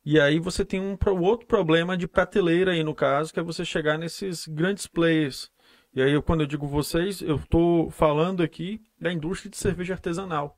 E 0.05 0.19
aí 0.19 0.39
você 0.39 0.65
tem 0.65 0.81
um 0.81 0.97
outro 1.21 1.47
problema 1.47 1.95
de 1.95 2.07
prateleira 2.07 2.71
aí 2.71 2.83
no 2.83 2.93
caso, 2.93 3.33
que 3.33 3.39
é 3.39 3.43
você 3.43 3.63
chegar 3.63 3.97
nesses 3.97 4.47
grandes 4.47 4.85
players. 4.85 5.49
E 5.95 6.01
aí, 6.01 6.19
quando 6.21 6.41
eu 6.41 6.47
digo 6.47 6.67
vocês, 6.67 7.21
eu 7.21 7.35
estou 7.35 7.89
falando 7.91 8.41
aqui 8.41 8.81
da 8.99 9.13
indústria 9.13 9.49
de 9.49 9.57
cerveja 9.57 9.93
artesanal, 9.93 10.57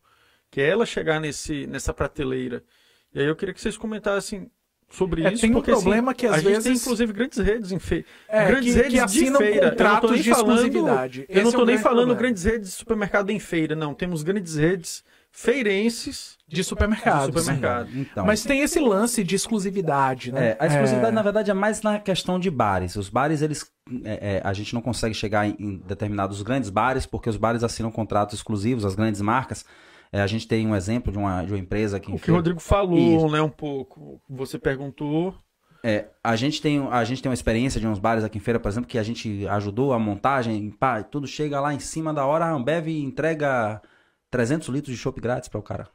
que 0.50 0.62
é 0.62 0.70
ela 0.70 0.86
chegar 0.86 1.20
nesse, 1.20 1.68
nessa 1.68 1.94
prateleira. 1.94 2.64
E 3.14 3.20
aí 3.20 3.26
eu 3.26 3.36
queria 3.36 3.54
que 3.54 3.62
vocês 3.62 3.78
comentassem 3.78 4.50
sobre 4.90 5.24
É, 5.26 5.34
isso, 5.34 5.42
tem 5.42 5.50
um 5.50 5.54
porque 5.54 5.72
assim, 5.72 5.82
problema 5.82 6.14
que, 6.14 6.26
às 6.26 6.34
a 6.34 6.38
gente 6.38 6.46
tem 6.46 6.62
vezes- 6.62 6.82
inclusive 6.82 7.12
grandes 7.14 7.38
redes 7.38 7.72
em 7.72 7.80
feira. 7.80 8.06
É, 8.30 8.46
grandes 8.48 8.74
que, 8.74 8.80
redes 8.82 8.94
que 8.94 9.00
assinam 9.00 9.40
de 9.40 9.46
feira. 9.46 9.56
Eu 9.58 9.62
não 9.62 9.70
tô 9.70 9.84
contratos 9.84 10.12
nem 10.12 10.22
de 10.22 10.30
falando- 10.30 10.52
exclusividade. 10.56 11.26
Eu 11.28 11.42
não 11.44 11.50
é 11.50 11.54
tô 11.54 11.62
o 11.62 11.66
nem 11.66 11.78
falando 11.78 11.96
problema. 11.98 12.20
grandes 12.20 12.44
redes 12.44 12.70
de 12.70 12.76
supermercado 12.76 13.30
em 13.30 13.40
feira, 13.40 13.76
não. 13.76 13.94
Temos 13.94 14.24
grandes 14.24 14.56
redes 14.56 15.04
feirenses 15.32 16.38
de 16.48 16.64
supermercado. 16.64 17.32
de 17.32 17.40
supermercado. 17.40 17.90
Então, 17.96 18.26
Mas 18.26 18.44
tem 18.44 18.62
esse 18.62 18.80
lance 18.80 19.24
de 19.24 19.36
exclusividade, 19.36 20.32
né? 20.32 20.50
É, 20.50 20.58
a 20.60 20.68
exclusividade, 20.68 21.12
É, 21.12 21.16
na 21.16 21.22
verdade, 21.22 21.52
é 21.52 21.54
mais 21.54 21.82
na 21.82 22.00
questão 22.00 22.40
de 22.40 22.50
bares. 22.50 22.96
Os 22.96 23.10
bares, 23.10 23.42
eles. 23.42 23.70
é, 24.04 24.38
é, 24.38 24.42
a 24.44 24.54
gente 24.54 24.74
não 24.74 24.82
consegue 24.82 25.14
chegar 25.14 25.48
em, 25.48 25.56
em 25.60 25.78
determinados 25.78 26.42
grandes 26.42 26.70
bares, 26.70 27.06
porque 27.06 27.30
os 27.30 27.38
bares 27.38 27.64
assinam 27.64 27.92
contratos 27.92 28.36
exclusivos, 28.36 28.86
as 28.86 28.96
grandes 28.96 29.22
marcas. 29.22 29.66
É, 30.16 30.22
a 30.22 30.28
gente 30.28 30.48
tem 30.48 30.66
um 30.66 30.74
exemplo 30.74 31.12
de 31.12 31.18
uma, 31.18 31.44
de 31.44 31.52
uma 31.52 31.60
empresa 31.60 32.00
que. 32.00 32.10
O 32.10 32.18
que 32.18 32.32
o 32.32 32.36
Rodrigo 32.36 32.62
falou, 32.62 32.98
Isso. 32.98 33.28
né, 33.28 33.42
um 33.42 33.50
pouco. 33.50 34.22
Você 34.30 34.58
perguntou. 34.58 35.36
É, 35.84 36.08
a 36.24 36.38
gente 36.38 36.62
tem 36.62 36.88
a 36.90 37.04
gente 37.04 37.22
tem 37.22 37.30
uma 37.30 37.36
experiência 37.36 37.82
de 37.82 37.86
uns 37.86 38.00
bares 38.00 38.24
aqui 38.24 38.38
em 38.38 38.42
feira, 38.42 38.58
por 38.58 38.70
exemplo, 38.70 38.88
que 38.88 38.98
a 38.98 39.04
gente 39.04 39.46
ajudou 39.46 39.92
a 39.92 40.00
montagem, 40.00 40.72
pá, 40.72 41.04
tudo 41.04 41.28
chega 41.28 41.60
lá 41.60 41.74
em 41.74 41.80
cima 41.80 42.14
da 42.14 42.26
hora, 42.26 42.46
a 42.46 42.52
Ambev 42.52 42.88
entrega 42.88 43.82
300 44.32 44.70
litros 44.70 44.96
de 44.96 45.00
chopp 45.00 45.20
grátis 45.20 45.50
para 45.50 45.60
o 45.60 45.64
cara. 45.64 45.90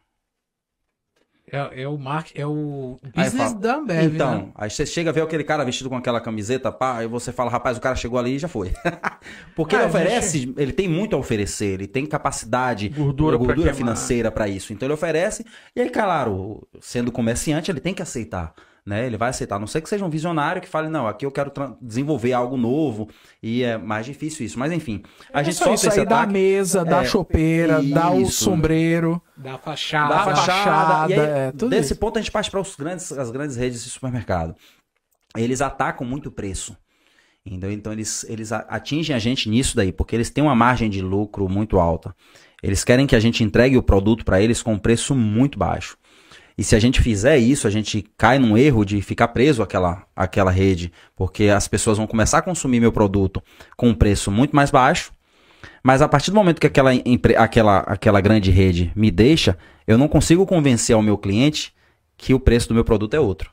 É, 1.53 1.83
é 1.83 1.89
o 1.89 1.99
mark, 1.99 2.29
é 2.35 2.47
o 2.47 2.99
business 3.15 3.53
da 3.55 3.77
Ambev, 3.77 4.15
então, 4.15 4.35
né? 4.39 4.49
aí 4.55 4.71
você 4.71 4.87
chega 4.87 5.11
a 5.11 5.13
ver 5.13 5.23
aquele 5.23 5.43
cara 5.45 5.65
vestido 5.65 5.89
com 5.91 5.97
aquela 5.97 6.21
camiseta, 6.21 6.71
pá, 6.71 6.99
aí 6.99 7.07
você 7.07 7.33
fala, 7.33 7.51
rapaz, 7.51 7.77
o 7.77 7.81
cara 7.81 7.97
chegou 7.97 8.19
ali 8.19 8.37
e 8.37 8.39
já 8.39 8.47
foi. 8.49 8.73
Porque 9.57 9.75
Ah, 9.75 9.81
ele 9.81 9.87
a 9.87 9.91
gente- 9.91 9.97
oferece, 10.09 10.55
ele 10.57 10.73
tem 10.73 10.89
muito 10.89 11.17
a 11.17 11.19
oferecer, 11.19 11.75
ele 11.75 11.87
tem 11.87 12.07
capacidade, 12.07 12.89
Gordura 12.91 13.37
pra 13.37 13.47
gordura 13.47 13.73
queimar. 13.73 13.77
financeira 13.97 14.31
para 14.31 14.49
isso. 14.49 14.73
Então 14.73 14.87
ele 14.87 14.95
oferece, 14.95 15.45
e 15.75 15.81
aí, 15.81 15.91
claro, 15.91 16.67
sendo 16.81 17.11
comerciante, 17.11 17.71
ele 17.71 17.81
tem 17.81 17.93
que 17.95 18.03
aceitar. 18.03 18.53
Né? 18.85 19.07
Ele 19.07 19.17
vai 19.17 19.31
aceitar, 19.31 19.57
a 19.57 19.59
não 19.59 19.67
ser 19.67 19.81
que 19.81 19.89
seja 19.89 20.05
um 20.05 20.11
visionário 20.11 20.61
que 20.63 20.69
fale, 20.69 20.89
não, 20.89 21.07
aqui 21.07 21.27
eu 21.27 21.31
quero 21.31 21.53
desenvolver 21.81 22.33
algo 22.33 22.57
novo, 22.57 23.09
e 23.43 23.63
é 23.63 23.77
mais 23.77 24.07
difícil 24.07 24.45
isso. 24.45 24.59
Mas 24.59 24.73
enfim, 24.73 25.03
a 25.33 25.43
é 25.43 25.45
gente 25.45 25.57
só 25.57 25.73
esse 25.75 25.89
aí 25.89 26.07
da 26.07 26.27
mesa, 26.27 26.85
da 26.85 27.03
É, 27.03 27.05
chopeira, 27.05 27.83
da 27.83 28.11
o 28.11 28.23
isso. 28.23 28.45
sombreiro. 28.45 29.21
Da 29.37 29.53
da 29.53 29.59
fachada. 29.59 30.15
da 30.15 30.25
fachada. 30.25 30.47
fachada, 30.47 31.13
e 31.13 31.15
aí, 31.15 31.21
é, 31.21 31.53
tudo 31.53 31.71
desse 31.71 31.93
isso. 31.93 32.01
ponto 32.01 32.19
a 32.19 32.23
gente 32.23 32.31
parte 32.31 32.51
para 32.51 32.61
os 32.61 32.75
grandes, 32.75 33.13
as 33.13 33.31
grandes 33.31 33.57
redes 33.57 33.85
de 33.85 33.91
supermercado. 33.91 34.55
Eles 35.37 35.61
atacam 35.61 36.07
muito 36.07 36.29
o 36.29 36.33
preço. 36.33 36.77
Entendeu? 37.45 37.73
Então 37.73 37.93
eles, 37.93 38.25
eles 38.29 38.53
atingem 38.53 39.17
a 39.17 39.19
gente 39.19 39.49
nisso 39.49 39.75
daí, 39.75 39.93
porque 39.93 40.15
eles 40.15 40.29
têm 40.29 40.45
uma 40.45 40.55
margem 40.55 40.91
de 40.91 41.01
lucro 41.01 41.49
muito 41.49 41.79
alta. 41.81 42.15
Eles 42.63 42.85
querem 42.85 43.07
que 43.07 43.17
a 43.17 43.21
gente 43.21 43.43
entregue 43.43 43.79
o 43.79 43.83
produto 43.83 44.25
para 44.25 44.41
eles 44.43 44.63
com 44.63 44.75
um 44.75 44.79
preço 44.79 45.15
muito 45.15 45.59
baixo. 45.59 45.97
E 46.61 46.63
se 46.63 46.77
a 46.77 46.79
gente 46.79 47.01
fizer 47.01 47.39
isso, 47.39 47.67
a 47.67 47.71
gente 47.71 48.05
cai 48.19 48.39
num 48.39 48.55
erro 48.55 48.85
de 48.85 49.01
ficar 49.01 49.29
preso 49.29 49.63
àquela, 49.63 50.05
àquela 50.15 50.51
rede, 50.51 50.93
porque 51.17 51.45
as 51.45 51.67
pessoas 51.67 51.97
vão 51.97 52.07
começar 52.07 52.37
a 52.37 52.43
consumir 52.43 52.81
meu 52.81 52.93
produto 52.93 53.43
com 53.79 53.89
um 53.89 53.95
preço 53.95 54.31
muito 54.31 54.55
mais 54.55 54.71
baixo, 54.71 55.11
mas 55.83 56.03
a 56.03 56.09
partir 56.09 56.31
do 56.31 56.35
momento 56.35 56.61
que 56.61 56.67
aquela, 56.67 56.91
aquela, 57.39 57.79
aquela 57.79 58.21
grande 58.21 58.51
rede 58.51 58.93
me 58.95 59.11
deixa, 59.11 59.57
eu 59.87 59.97
não 59.97 60.07
consigo 60.07 60.45
convencer 60.45 60.95
ao 60.95 61.01
meu 61.01 61.17
cliente 61.17 61.73
que 62.15 62.35
o 62.35 62.39
preço 62.39 62.69
do 62.69 62.75
meu 62.75 62.85
produto 62.85 63.15
é 63.15 63.21
outro. 63.21 63.51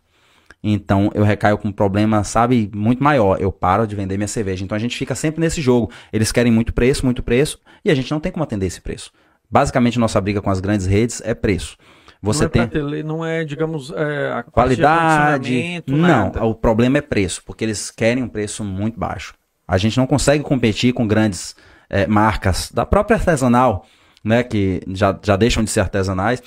Então 0.61 1.09
eu 1.15 1.23
recaio 1.23 1.57
com 1.57 1.69
um 1.69 1.71
problema, 1.71 2.25
sabe, 2.25 2.69
muito 2.75 3.01
maior. 3.01 3.39
Eu 3.39 3.53
paro 3.53 3.87
de 3.87 3.95
vender 3.95 4.17
minha 4.17 4.27
cerveja. 4.27 4.65
Então 4.65 4.75
a 4.75 4.79
gente 4.79 4.97
fica 4.97 5.15
sempre 5.15 5.39
nesse 5.39 5.61
jogo. 5.61 5.89
Eles 6.11 6.33
querem 6.33 6.51
muito 6.51 6.73
preço, 6.73 7.05
muito 7.05 7.23
preço, 7.23 7.57
e 7.85 7.89
a 7.89 7.95
gente 7.95 8.11
não 8.11 8.19
tem 8.19 8.33
como 8.33 8.43
atender 8.43 8.65
esse 8.65 8.81
preço. 8.81 9.13
Basicamente, 9.49 9.97
nossa 9.97 10.19
briga 10.19 10.41
com 10.41 10.49
as 10.49 10.59
grandes 10.59 10.85
redes 10.85 11.21
é 11.23 11.33
preço. 11.33 11.77
Você 12.21 12.43
não 12.43 12.63
é 12.63 12.67
tem 12.67 13.03
não 13.03 13.25
é, 13.25 13.43
digamos, 13.45 13.91
é, 13.95 14.31
a 14.33 14.43
qualidade. 14.43 15.83
Não, 15.87 15.97
nada. 15.97 16.43
o 16.45 16.55
problema 16.55 16.97
é 16.97 17.01
preço, 17.01 17.43
porque 17.45 17.63
eles 17.63 17.91
querem 17.91 18.23
um 18.23 18.27
preço 18.29 18.63
muito 18.63 18.99
baixo. 18.99 19.33
A 19.67 19.77
gente 19.77 19.97
não 19.97 20.07
consegue 20.07 20.43
competir 20.43 20.93
com 20.93 21.05
grandes 21.07 21.55
eh, 21.89 22.07
marcas 22.07 22.71
da 22.71 22.85
própria 22.85 23.17
artesanal, 23.17 23.85
né, 24.23 24.41
que 24.43 24.81
já, 24.89 25.17
já 25.21 25.35
deixam 25.35 25.63
de 25.63 25.69
ser 25.69 25.81
artesanais. 25.81 26.41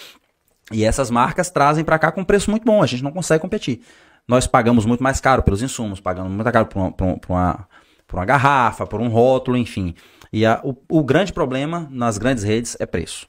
E 0.72 0.84
essas 0.84 1.10
marcas 1.10 1.50
trazem 1.50 1.84
para 1.84 1.98
cá 1.98 2.10
com 2.12 2.20
um 2.22 2.24
preço 2.24 2.50
muito 2.50 2.64
bom. 2.64 2.82
A 2.82 2.86
gente 2.86 3.02
não 3.02 3.10
consegue 3.12 3.42
competir. 3.42 3.80
Nós 4.26 4.46
pagamos 4.46 4.86
muito 4.86 5.02
mais 5.02 5.20
caro 5.20 5.42
pelos 5.42 5.62
insumos, 5.62 6.00
pagamos 6.00 6.30
muito 6.32 6.50
caro 6.52 6.66
por 6.66 6.78
uma, 6.78 6.86
um- 6.88 7.18
por 7.18 7.32
uma, 7.32 7.68
por 8.06 8.16
uma 8.18 8.24
garrafa, 8.24 8.86
por 8.86 9.00
um 9.00 9.08
rótulo, 9.08 9.56
enfim. 9.56 9.94
E 10.32 10.46
a- 10.46 10.60
o, 10.64 10.74
o 10.88 11.02
grande 11.04 11.32
problema 11.32 11.88
nas 11.90 12.16
grandes 12.18 12.44
redes 12.44 12.76
é 12.80 12.86
preço. 12.86 13.26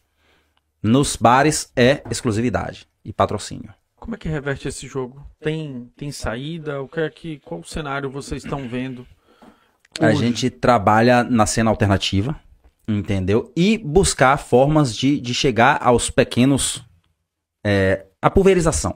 Nos 0.81 1.15
bares 1.15 1.71
é 1.75 2.01
exclusividade 2.09 2.87
e 3.05 3.13
patrocínio. 3.13 3.73
Como 3.95 4.15
é 4.15 4.17
que 4.17 4.27
reverte 4.27 4.67
esse 4.67 4.87
jogo? 4.87 5.23
Tem, 5.39 5.91
tem 5.95 6.11
saída? 6.11 6.81
O 6.81 6.87
que 6.87 6.99
é 6.99 7.09
que, 7.09 7.39
qual 7.39 7.63
cenário 7.63 8.09
vocês 8.09 8.43
estão 8.43 8.67
vendo? 8.67 9.05
A 9.99 10.07
hoje? 10.07 10.17
gente 10.17 10.49
trabalha 10.49 11.23
na 11.23 11.45
cena 11.45 11.69
alternativa, 11.69 12.39
entendeu? 12.87 13.51
E 13.55 13.77
buscar 13.77 14.37
formas 14.37 14.95
de, 14.95 15.19
de 15.19 15.33
chegar 15.35 15.77
aos 15.81 16.09
pequenos. 16.09 16.83
É, 17.63 18.05
a 18.19 18.29
pulverização. 18.29 18.95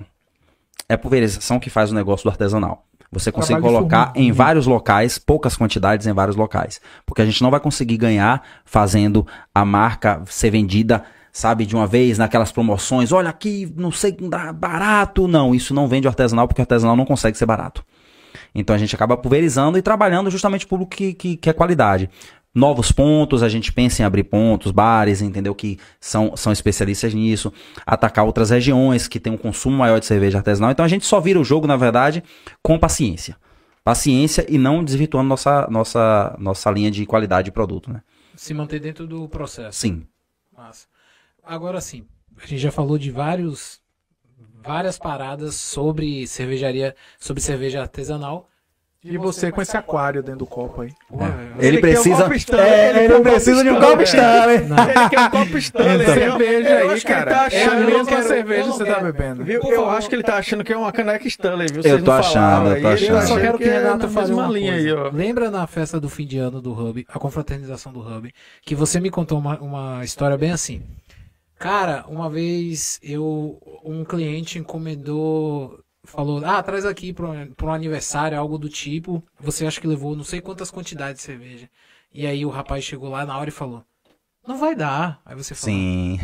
É 0.89 0.95
a 0.95 0.97
pulverização 0.97 1.59
que 1.59 1.69
faz 1.69 1.91
o 1.91 1.95
negócio 1.95 2.23
do 2.23 2.31
artesanal. 2.31 2.87
Você 3.11 3.31
consegue 3.31 3.61
Trabalho 3.61 3.77
colocar 3.77 4.07
em 4.07 4.11
formiguinha. 4.11 4.33
vários 4.33 4.65
locais, 4.65 5.17
poucas 5.19 5.55
quantidades 5.55 6.07
em 6.07 6.13
vários 6.13 6.35
locais. 6.35 6.81
Porque 7.05 7.21
a 7.21 7.25
gente 7.25 7.41
não 7.43 7.51
vai 7.51 7.59
conseguir 7.59 7.97
ganhar 7.97 8.43
fazendo 8.65 9.25
a 9.53 9.63
marca 9.63 10.23
ser 10.25 10.49
vendida, 10.49 11.05
sabe, 11.35 11.65
de 11.65 11.75
uma 11.75 11.85
vez, 11.85 12.17
naquelas 12.17 12.49
promoções. 12.49 13.11
Olha 13.11 13.29
aqui, 13.29 13.69
não 13.75 13.91
sei, 13.91 14.15
barato. 14.55 15.27
Não, 15.27 15.53
isso 15.53 15.73
não 15.73 15.85
vende 15.85 16.07
artesanal, 16.07 16.47
porque 16.47 16.61
o 16.61 16.63
artesanal 16.63 16.95
não 16.95 17.03
consegue 17.03 17.37
ser 17.37 17.45
barato. 17.45 17.85
Então 18.53 18.73
a 18.73 18.79
gente 18.79 18.95
acaba 18.95 19.17
pulverizando 19.17 19.77
e 19.77 19.81
trabalhando 19.81 20.31
justamente 20.31 20.65
o 20.65 20.69
público 20.69 20.95
que, 20.95 21.13
que, 21.13 21.35
que 21.35 21.49
é 21.49 21.53
qualidade. 21.53 22.09
Novos 22.53 22.89
pontos, 22.89 23.43
a 23.43 23.49
gente 23.49 23.73
pensa 23.73 24.01
em 24.01 24.05
abrir 24.05 24.23
pontos, 24.23 24.71
bares, 24.71 25.21
entendeu? 25.21 25.53
Que 25.53 25.77
são, 25.99 26.37
são 26.37 26.53
especialistas 26.53 27.13
nisso. 27.13 27.51
Atacar 27.85 28.23
outras 28.23 28.49
regiões 28.49 29.05
que 29.05 29.19
têm 29.19 29.33
um 29.33 29.37
consumo 29.37 29.75
maior 29.75 29.99
de 29.99 30.05
cerveja 30.05 30.37
artesanal. 30.37 30.71
Então 30.71 30.85
a 30.85 30.87
gente 30.87 31.05
só 31.05 31.19
vira 31.19 31.37
o 31.37 31.43
jogo, 31.43 31.67
na 31.67 31.75
verdade, 31.75 32.23
com 32.63 32.79
paciência. 32.79 33.35
Paciência 33.83 34.45
e 34.47 34.57
não 34.57 34.85
desvirtuando 34.85 35.27
nossa, 35.27 35.67
nossa, 35.69 36.33
nossa 36.39 36.71
linha 36.71 36.89
de 36.89 37.05
qualidade 37.05 37.47
de 37.47 37.51
produto, 37.51 37.91
né? 37.91 38.01
Se 38.37 38.53
manter 38.53 38.79
dentro 38.79 39.05
do 39.05 39.27
processo. 39.27 39.77
Sim. 39.77 40.03
Massa. 40.55 40.94
Agora 41.45 41.79
sim, 41.81 42.05
a 42.41 42.45
gente 42.45 42.59
já 42.59 42.71
falou 42.71 42.97
de 42.97 43.11
vários 43.11 43.79
várias 44.63 44.97
paradas 44.97 45.53
sobre 45.55 46.25
cervejaria, 46.27 46.95
sobre 47.19 47.41
cerveja 47.41 47.81
artesanal. 47.81 48.49
E 49.07 49.19
você 49.19 49.51
com 49.51 49.61
esse 49.61 49.77
aquário 49.77 50.23
dentro 50.23 50.39
do 50.39 50.45
copo 50.47 50.81
aí. 50.81 50.89
Ele 51.59 51.77
um 51.77 52.17
copo 52.17 52.33
Stanley, 52.33 52.65
É, 52.67 52.89
ele 52.89 52.99
ele 53.05 53.13
um 53.13 53.21
precisa 53.21 53.63
de 53.63 53.69
um 53.69 53.79
copo 53.79 54.01
Stanley. 54.01 54.55
Ele 54.55 55.09
quer 55.11 55.19
um 55.19 55.29
copo 55.29 55.57
Stanley. 55.59 56.05
cerveja 56.07 56.69
eu 56.69 56.77
aí, 56.89 56.91
ele 56.93 57.01
cara. 57.01 57.29
tá 57.31 57.35
é 57.35 57.39
a 57.39 57.45
achando 57.45 57.85
mesma 57.85 58.05
que 58.07 58.13
era- 58.15 58.23
cerveja 58.23 58.63
que 58.63 58.67
você 58.69 58.83
não 58.83 58.95
tá 58.95 58.99
bebendo. 59.01 59.43
Viu? 59.43 59.59
Por 59.61 59.71
Eu 59.73 59.79
favor. 59.81 59.91
acho 59.97 60.09
que 60.09 60.15
ele 60.15 60.23
tá 60.23 60.37
achando 60.37 60.63
que 60.63 60.73
é 60.73 60.77
uma 60.77 60.91
caneca 60.91 61.27
Stanley, 61.27 61.67
viu? 61.71 61.83
Eu 61.83 61.99
tô 62.03 62.09
não 62.11 62.17
achando, 62.17 62.65
eu 62.69 62.71
tô 62.71 62.77
ele 62.77 62.87
achando. 62.87 63.09
Eu 63.11 63.15
tá 63.19 63.27
só 63.27 63.39
quero 63.39 63.57
que 63.59 63.63
é 63.65 63.77
Renato 63.77 64.07
mesma 64.09 64.33
uma 64.33 64.47
linha 64.51 64.73
coisa. 64.73 64.87
aí, 64.87 64.93
ó. 64.95 65.11
Lembra 65.11 65.51
na 65.51 65.67
festa 65.67 65.99
do 65.99 66.09
fim 66.09 66.25
de 66.25 66.39
ano 66.39 66.59
do 66.59 66.71
Hub, 66.73 67.05
a 67.07 67.19
confraternização 67.19 67.93
do 67.93 67.99
Hub, 67.99 68.33
que 68.63 68.73
você 68.73 68.99
me 68.99 69.11
contou 69.11 69.37
uma, 69.37 69.59
uma 69.59 70.03
história 70.03 70.35
bem 70.35 70.49
assim. 70.49 70.81
Cara, 71.57 72.05
uma 72.07 72.29
vez 72.29 72.99
eu 73.01 73.59
um 73.83 74.03
cliente 74.03 74.59
encomendou, 74.59 75.79
falou, 76.03 76.43
ah, 76.45 76.61
traz 76.61 76.85
aqui 76.85 77.13
para 77.13 77.27
um 77.63 77.73
aniversário, 77.73 78.37
algo 78.37 78.57
do 78.57 78.69
tipo. 78.69 79.23
Você 79.39 79.65
acha 79.65 79.79
que 79.79 79.87
levou 79.87 80.15
não 80.15 80.23
sei 80.23 80.41
quantas 80.41 80.71
quantidades 80.71 81.21
de 81.21 81.25
cerveja. 81.25 81.69
E 82.13 82.25
aí 82.25 82.45
o 82.45 82.49
rapaz 82.49 82.83
chegou 82.83 83.09
lá 83.09 83.25
na 83.25 83.37
hora 83.37 83.49
e 83.49 83.53
falou, 83.53 83.83
não 84.47 84.57
vai 84.57 84.75
dar. 84.75 85.21
Aí 85.25 85.35
você 85.35 85.55
falou, 85.55 85.75
Sim. 85.75 86.19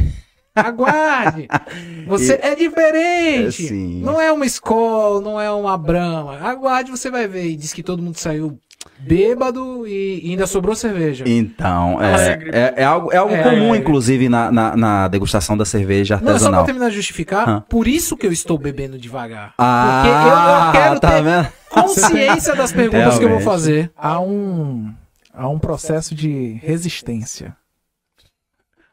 aguarde. 0.55 1.47
Você 2.07 2.33
é 2.33 2.55
diferente. 2.55 3.65
É, 3.65 3.69
sim. 3.69 4.01
Não 4.01 4.19
é 4.19 4.31
uma 4.31 4.45
escola, 4.45 5.21
não 5.21 5.39
é 5.39 5.49
uma 5.49 5.77
brama. 5.77 6.37
Aguarde, 6.39 6.91
você 6.91 7.09
vai 7.09 7.27
ver. 7.27 7.45
E 7.45 7.55
diz 7.55 7.71
que 7.73 7.81
todo 7.81 8.01
mundo 8.01 8.17
saiu 8.17 8.59
bêbado 8.99 9.87
e 9.87 10.21
ainda 10.29 10.45
sobrou 10.47 10.75
cerveja. 10.75 11.23
Então, 11.27 11.97
Ah, 11.99 12.19
é, 12.21 12.39
é, 12.51 12.73
é 12.77 12.83
algo, 12.83 13.11
é 13.11 13.17
algo 13.17 13.33
É, 13.33 13.43
comum, 13.43 13.73
é. 13.73 13.77
inclusive, 13.77 14.29
na, 14.29 14.51
na, 14.51 14.75
na 14.77 15.07
degustação 15.07 15.57
da 15.57 15.65
cerveja 15.65 16.15
Não, 16.15 16.19
só 16.19 16.25
pra 16.25 16.33
artesanal. 16.33 16.65
terminar 16.65 16.89
de 16.89 16.95
justificar, 16.95 17.49
Ah. 17.49 17.61
por 17.61 17.87
isso 17.87 18.15
que 18.15 18.25
eu 18.27 18.31
estou 18.31 18.57
bebendo 18.57 18.97
devagar. 18.97 19.53
Ah, 19.57 20.03
Porque 20.03 20.29
eu, 20.29 20.81
eu 20.81 20.85
quero 20.89 20.99
tá 20.99 21.11
ter 21.11 21.23
vendo? 21.23 21.47
consciência 21.69 22.55
das 22.55 22.71
perguntas 22.71 23.17
que 23.17 23.25
eu 23.25 23.29
vou 23.29 23.39
fazer. 23.41 23.91
Há 23.97 24.19
um, 24.19 24.93
há 25.33 25.47
um 25.47 25.57
processo 25.59 26.13
de 26.13 26.59
resistência. 26.61 27.55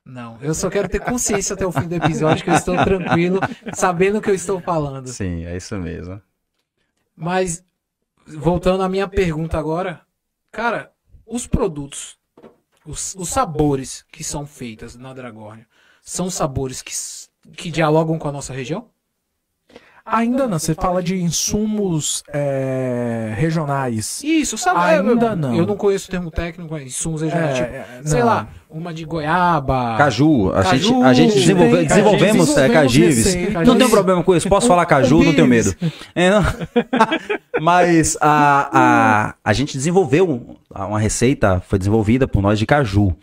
Não, 0.05 0.39
eu 0.40 0.55
só 0.55 0.70
quero 0.70 0.89
ter 0.89 1.01
consciência 1.01 1.52
até 1.52 1.66
o 1.66 1.73
fim 1.73 1.86
do 1.86 1.94
episódio, 1.94 2.43
que 2.43 2.48
eu 2.48 2.55
estou 2.55 2.74
tranquilo, 2.82 3.40
sabendo 3.74 4.19
o 4.19 4.23
que 4.23 4.31
eu 4.31 4.35
estou 4.35 4.59
falando. 4.59 5.06
Sim, 5.09 5.44
é 5.44 5.55
isso 5.55 5.77
mesmo. 5.77 6.19
Mas, 7.15 7.62
voltando 8.37 8.83
à 8.83 8.89
minha 8.89 9.09
pergunta 9.09 9.59
agora, 9.59 10.01
cara, 10.51 10.91
os 11.27 11.47
produtos, 11.47 12.17
os, 12.87 13.15
os 13.15 13.29
sabores 13.29 14.05
que 14.11 14.23
são 14.25 14.47
feitos 14.47 14.97
na 14.97 15.13
Dragornia, 15.13 15.67
são 16.03 16.31
sabores 16.31 16.83
que, 16.83 16.93
que 17.55 17.71
dialogam 17.71 18.19
com 18.19 18.29
a 18.29 18.33
nossa 18.33 18.53
região? 18.53 18.87
Ainda 20.11 20.49
não, 20.49 20.59
você 20.59 20.75
fala 20.75 21.03
de 21.03 21.17
insumos 21.21 22.23
é, 22.33 23.35
regionais. 23.37 24.23
Isso, 24.25 24.57
sabe? 24.57 24.81
Ainda 24.81 25.27
eu, 25.27 25.37
não. 25.37 25.55
Eu 25.55 25.67
não 25.67 25.77
conheço 25.77 26.09
o 26.09 26.11
termo 26.11 26.31
técnico, 26.31 26.73
mas 26.73 26.83
insumos 26.83 27.21
regionais, 27.21 27.59
tipo, 27.59 27.69
É, 27.69 28.01
sei 28.07 28.21
não. 28.21 28.27
lá, 28.27 28.49
uma 28.71 28.95
de 28.95 29.05
goiaba. 29.05 29.97
Caju, 29.99 30.51
a 30.53 30.63
Caju, 30.63 30.79
gente, 30.89 31.05
a 31.05 31.13
gente 31.13 31.35
desenvolve- 31.35 31.77
tem- 31.77 31.87
desenvolvemos 31.89 32.25
é, 32.25 32.55
desenvolvemos 32.55 32.73
cajives. 32.73 33.25
receitas. 33.27 33.69
Não 33.69 33.77
tem 33.77 33.91
problema 33.91 34.25
com 34.25 34.35
isso, 34.35 34.49
posso 34.49 34.67
falar 34.67 34.87
caju, 34.87 35.23
não 35.23 35.35
tenho 35.35 35.47
medo. 35.47 35.77
É, 36.15 36.31
não. 36.31 36.41
Mas 37.60 38.16
a, 38.20 38.70
a, 38.72 39.35
a 39.44 39.52
gente 39.52 39.76
desenvolveu 39.76 40.56
uma 40.74 40.98
receita, 41.01 41.60
foi 41.60 41.78
desenvolvida 41.78 42.26
por 42.28 42.43
nós 42.43 42.59
de 42.59 42.66
caju. 42.66 43.14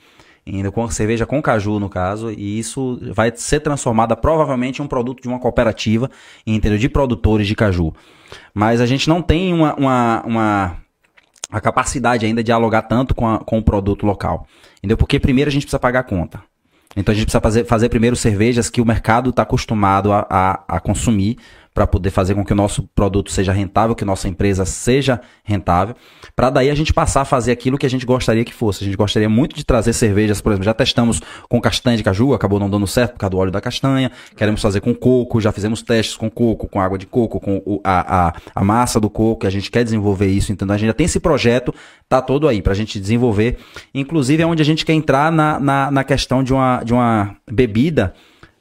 Ainda 0.48 0.72
com 0.72 0.88
cerveja 0.92 1.26
com 1.26 1.42
caju, 1.42 1.80
no 1.80 1.90
caso, 1.90 2.30
e 2.32 2.60
isso 2.60 3.00
vai 3.14 3.32
ser 3.36 3.62
transformada 3.62 4.16
provavelmente 4.16 4.80
em 4.80 4.86
um 4.86 4.88
produto 4.88 5.20
de 5.20 5.28
uma 5.28 5.40
cooperativa, 5.40 6.08
entendeu? 6.46 6.78
De 6.78 6.88
produtores 6.88 7.48
de 7.48 7.56
caju. 7.56 7.92
Mas 8.54 8.80
a 8.80 8.86
gente 8.86 9.10
não 9.10 9.24
tem 9.24 9.52
uma, 9.52 9.74
uma, 9.76 10.24
uma 10.24 10.78
a 11.52 11.60
capacidade 11.60 12.28
ainda 12.28 12.44
de 12.44 12.46
dialogar 12.46 12.84
tanto 12.84 13.16
com, 13.16 13.28
a- 13.28 13.40
com 13.40 13.58
o 13.58 13.64
produto 13.64 14.06
local. 14.06 14.46
Entendeu? 14.78 14.98
Porque 14.98 15.20
primeiro 15.20 15.50
a 15.50 15.52
gente 15.52 15.64
precisa 15.64 15.80
pagar 15.80 16.02
a 16.02 16.04
conta. 16.04 16.44
Então 16.96 17.12
a 17.12 17.16
gente 17.16 17.26
precisa 17.26 17.42
fazer, 17.42 17.66
fazer 17.66 17.90
primeiro 17.90 18.16
cervejas 18.16 18.70
que 18.70 18.80
o 18.82 18.86
mercado 18.86 19.32
está 19.32 19.42
acostumado 19.42 20.14
a, 20.14 20.28
a, 20.30 20.64
a 20.78 20.80
consumir 20.80 21.38
para 21.76 21.86
poder 21.86 22.10
fazer 22.10 22.34
com 22.36 22.46
que 22.46 22.54
o 22.54 22.56
nosso 22.56 22.84
produto 22.96 23.30
seja 23.30 23.52
rentável, 23.52 23.94
que 23.94 24.06
nossa 24.06 24.30
empresa 24.30 24.64
seja 24.64 25.20
rentável, 25.44 25.94
para 26.34 26.50
daí 26.50 26.70
a 26.70 26.74
gente 26.76 26.94
passar 26.94 27.22
a 27.22 27.26
fazer 27.26 27.52
aquilo 27.52 27.78
que 27.78 27.86
a 27.86 27.90
gente 27.90 28.06
gostaria 28.06 28.46
que 28.46 28.54
fosse. 28.54 28.82
A 28.82 28.86
gente 28.86 28.96
gostaria 28.96 29.28
muito 29.28 29.54
de 29.58 29.66
trazer 29.66 29.92
cervejas, 29.92 30.40
por 30.40 30.54
exemplo, 30.54 30.64
já 30.64 30.74
testamos 30.74 31.22
com 31.50 31.60
castanha 31.60 31.98
de 31.98 32.04
caju, 32.04 32.34
acabou 32.34 32.60
não 32.62 32.70
dando 32.70 32.88
certo 32.88 33.12
por 33.12 33.20
causa 33.20 33.32
do 33.32 33.38
óleo 33.38 33.52
da 33.52 33.60
castanha. 33.60 34.10
Queremos 34.38 34.62
fazer 34.62 34.80
com 34.80 34.96
coco, 34.96 35.42
já 35.42 35.52
fizemos 35.52 35.82
testes 35.82 36.16
com 36.16 36.30
coco, 36.32 36.70
com 36.70 36.80
água 36.80 36.98
de 36.98 37.06
coco, 37.06 37.42
com 37.42 37.62
o- 37.66 37.82
a, 37.84 38.28
a, 38.30 38.34
a 38.56 38.64
massa 38.64 38.98
do 38.98 39.10
coco, 39.10 39.46
a 39.46 39.50
gente 39.50 39.70
quer 39.70 39.84
desenvolver 39.84 40.28
isso, 40.28 40.54
então 40.54 40.66
a 40.72 40.78
gente 40.78 40.88
já 40.88 40.94
tem 40.94 41.06
esse 41.06 41.20
projeto, 41.20 41.76
tá 42.08 42.22
todo 42.22 42.48
aí, 42.48 42.62
pra 42.62 42.74
gente 42.74 43.02
desenvolver. 43.02 43.58
Inclusive 43.94 44.42
é 44.42 44.46
onde 44.46 44.62
a 44.62 44.66
gente 44.66 44.86
quer 44.86 44.94
entrar 44.94 45.30
na, 45.30 45.60
na, 45.60 45.92
na 45.92 46.04
questão 46.06 46.42
de 46.42 46.54
uma, 46.54 46.82
de 46.86 46.94
uma 46.94 47.36
bebida 47.52 48.14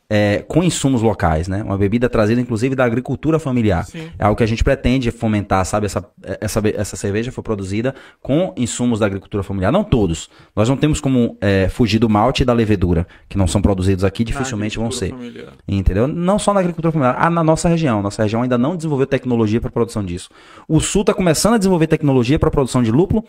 é, 0.09 0.45
com 0.47 0.63
insumos 0.63 1.03
locais, 1.03 1.49
né? 1.49 1.63
Uma 1.63 1.79
bebida 1.79 2.09
trazida, 2.09 2.41
inclusive, 2.41 2.75
da 2.75 2.85
agricultura 2.85 3.39
familiar. 3.39 3.85
Sim. 3.85 4.11
É 4.19 4.25
algo 4.25 4.37
que 4.37 4.45
a 4.45 4.47
gente 4.47 4.63
pretende 4.63 5.11
fomentar, 5.11 5.65
sabe? 5.65 5.87
Essa, 5.87 6.05
essa, 6.41 6.63
essa 6.75 6.97
cerveja 6.97 7.33
foi 7.33 7.43
produzida 7.43 7.95
com 8.21 8.53
insumos 8.57 9.01
da 9.01 9.07
agricultura 9.07 9.43
familiar. 9.43 9.73
Não 9.73 9.83
todos. 9.83 10.29
Nós 10.55 10.69
não 10.69 10.77
temos 10.77 11.01
como 11.01 11.37
é, 11.41 11.69
fugir 11.69 11.99
do 11.99 12.09
malte 12.09 12.43
e 12.43 12.45
da 12.45 12.53
levedura, 12.53 13.07
que 13.29 13.39
não 13.39 13.47
são 13.47 13.63
produzidos 13.63 14.05
aqui, 14.05 14.25
dificilmente 14.25 14.79
vão 14.79 14.91
ser. 14.91 15.11
Familiar. 15.11 15.53
Entendeu? 15.67 16.07
Não 16.07 16.39
só 16.39 16.53
na 16.53 16.61
agricultura 16.61 16.93
familiar, 16.93 17.17
ah, 17.19 17.31
na 17.31 17.43
nossa 17.43 17.69
região. 17.69 18.03
Nossa 18.03 18.23
região 18.23 18.43
ainda 18.43 18.59
não 18.59 18.77
desenvolveu 18.77 19.07
tecnologia 19.07 19.61
para 19.61 19.71
produção 19.71 20.05
disso. 20.05 20.29
O 20.69 20.81
Sul 20.81 21.01
está 21.01 21.15
começando 21.15 21.55
a 21.55 21.59
desenvolver 21.59 21.87
tecnologia 21.87 22.39
para 22.39 22.51
produção 22.51 22.83
de 22.83 22.91
lúpulo 22.91 23.25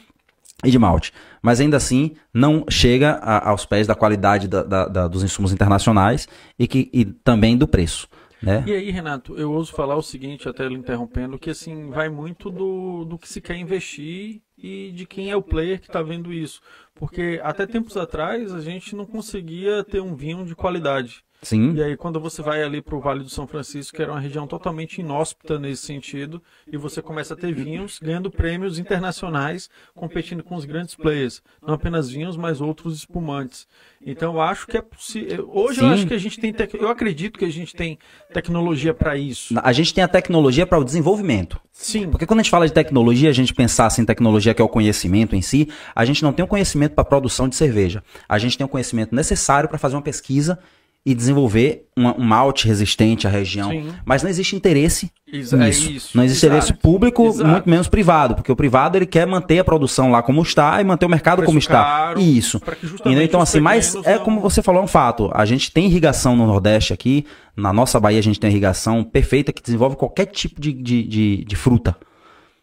e 0.63 0.71
de 0.71 0.79
malte, 0.79 1.11
mas 1.41 1.59
ainda 1.59 1.77
assim 1.77 2.15
não 2.33 2.65
chega 2.69 3.11
a- 3.21 3.49
aos 3.49 3.65
pés 3.65 3.85
da 3.87 3.93
qualidade 3.95 4.47
da- 4.47 4.63
da- 4.63 4.87
da- 4.87 5.07
dos 5.07 5.23
insumos 5.23 5.51
internacionais 5.51 6.27
e, 6.57 6.67
que, 6.67 6.89
e 6.93 7.05
também 7.05 7.57
do 7.57 7.67
preço. 7.67 8.07
Né? 8.41 8.63
E 8.67 8.73
aí, 8.73 8.91
Renato, 8.91 9.35
eu 9.37 9.51
ouso 9.51 9.71
falar 9.73 9.95
o 9.95 10.01
seguinte, 10.03 10.47
até 10.47 10.65
ele 10.65 10.75
interrompendo, 10.75 11.39
que 11.39 11.49
assim, 11.49 11.89
vai 11.89 12.09
muito 12.09 12.51
do, 12.51 13.03
do 13.05 13.17
que 13.17 13.27
se 13.27 13.41
quer 13.41 13.55
investir 13.57 14.41
e 14.57 14.91
de 14.91 15.05
quem 15.05 15.31
é 15.31 15.35
o 15.35 15.41
player 15.41 15.79
que 15.79 15.87
está 15.87 16.01
vendo 16.01 16.31
isso. 16.31 16.61
Porque 16.93 17.39
até 17.43 17.65
tempos 17.65 17.97
atrás 17.97 18.53
a 18.53 18.61
gente 18.61 18.95
não 18.95 19.05
conseguia 19.05 19.83
ter 19.83 19.99
um 19.99 20.15
vinho 20.15 20.45
de 20.45 20.53
qualidade. 20.55 21.23
Sim. 21.41 21.73
E 21.75 21.83
aí, 21.83 21.95
quando 21.95 22.19
você 22.19 22.41
vai 22.41 22.63
ali 22.63 22.81
para 22.81 22.95
o 22.95 22.99
Vale 22.99 23.23
do 23.23 23.29
São 23.29 23.45
Francisco, 23.45 23.95
que 23.95 24.01
era 24.01 24.11
uma 24.11 24.19
região 24.19 24.47
totalmente 24.47 24.99
inóspita 25.01 25.59
nesse 25.59 25.85
sentido, 25.85 26.41
e 26.71 26.75
você 26.75 27.01
começa 27.01 27.35
a 27.35 27.37
ter 27.37 27.53
vinhos 27.53 27.99
ganhando 28.01 28.31
prêmios 28.31 28.79
internacionais, 28.79 29.69
competindo 29.93 30.43
com 30.43 30.55
os 30.55 30.65
grandes 30.65 30.95
players. 30.95 31.43
Não 31.61 31.75
apenas 31.75 32.09
vinhos, 32.09 32.35
mas 32.35 32.61
outros 32.61 32.95
espumantes. 32.97 33.67
Então, 34.03 34.33
eu 34.33 34.41
acho 34.41 34.65
que 34.67 34.77
é 34.77 34.81
possível. 34.81 35.49
Hoje, 35.53 35.81
eu 35.81 35.87
Sim. 35.87 35.93
acho 35.93 36.07
que 36.07 36.13
a 36.13 36.17
gente 36.17 36.39
tem. 36.39 36.51
tec- 36.53 36.73
Eu 36.73 36.89
acredito 36.89 37.37
que 37.37 37.45
a 37.45 37.51
gente 37.51 37.75
tem 37.75 37.97
tecnologia 38.33 38.93
para 38.93 39.15
isso. 39.17 39.53
A 39.61 39.71
gente 39.71 39.93
tem 39.93 40.03
a 40.03 40.07
tecnologia 40.07 40.65
para 40.65 40.79
o 40.79 40.83
desenvolvimento. 40.83 41.59
Sim. 41.71 42.09
Porque 42.09 42.25
quando 42.25 42.39
a 42.39 42.43
gente 42.43 42.51
fala 42.51 42.65
de 42.67 42.73
tecnologia, 42.73 43.29
a 43.29 43.33
gente 43.33 43.53
pensar 43.53 43.85
assim, 43.87 44.01
em 44.01 44.05
tecnologia 44.05 44.53
que 44.53 44.61
é 44.61 44.65
o 44.65 44.69
conhecimento 44.69 45.35
em 45.35 45.41
si, 45.41 45.67
a 45.93 46.05
gente 46.05 46.23
não 46.23 46.33
tem 46.33 46.43
o 46.43 46.47
conhecimento 46.47 46.93
para 46.93 47.01
a 47.03 47.05
produção 47.05 47.47
de 47.49 47.55
cerveja. 47.55 48.03
A 48.27 48.37
gente 48.37 48.57
tem 48.57 48.65
o 48.65 48.69
conhecimento 48.69 49.13
necessário 49.13 49.67
para 49.69 49.77
fazer 49.77 49.95
uma 49.95 50.01
pesquisa 50.01 50.57
e 51.05 51.13
desenvolver 51.13 51.83
uma- 51.95 52.17
um 52.19 52.23
malte 52.23 52.67
resistente 52.67 53.27
à 53.27 53.29
região. 53.29 53.69
Sim. 53.69 53.89
Mas 54.03 54.23
não 54.23 54.29
existe 54.29 54.55
interesse 54.55 55.11
Ex- 55.31 55.53
é 55.53 55.57
nisso. 55.57 55.91
isso. 55.91 56.17
Não 56.17 56.23
existe 56.23 56.43
Exato. 56.45 56.55
interesse 56.63 56.81
público, 56.81 57.27
Exato. 57.27 57.47
muito 57.49 57.69
menos 57.69 57.87
privado, 57.87 58.33
porque 58.33 58.51
o 58.51 58.55
privado 58.55 58.97
ele 58.97 59.05
quer 59.05 59.27
manter 59.27 59.59
a 59.59 59.63
produção 59.63 60.09
lá 60.09 60.23
como 60.23 60.41
está 60.41 60.81
e 60.81 60.83
manter 60.83 61.05
o 61.05 61.09
mercado 61.09 61.37
Preço 61.37 61.45
como 61.47 61.59
está. 61.59 61.83
caro, 61.83 62.19
Isso. 62.19 62.59
justamente 62.81 63.01
Entendeu? 63.01 63.23
Então, 63.23 63.39
assim, 63.39 63.59
mas 63.59 63.87
pequenos 63.87 64.07
é 64.07 64.15
não- 64.15 64.23
como 64.25 64.41
você 64.41 64.63
falou, 64.63 64.81
é 64.81 64.85
um 64.85 64.87
fato. 64.87 65.29
A 65.33 65.45
gente 65.45 65.71
tem 65.71 65.85
irrigação 65.85 66.35
no 66.35 66.47
Nordeste 66.47 66.91
aqui. 66.91 67.23
Na 67.55 67.71
nossa 67.71 67.99
Bahia, 67.99 68.19
a 68.19 68.23
gente 68.23 68.39
tem 68.39 68.49
irrigação 68.49 69.03
perfeita 69.03 69.53
que 69.53 69.61
desenvolve 69.61 69.95
qualquer 69.95 70.25
tipo 70.25 70.59
de, 70.59 70.73
de, 70.73 71.03
de, 71.03 71.45
de 71.45 71.55
fruta. 71.55 71.95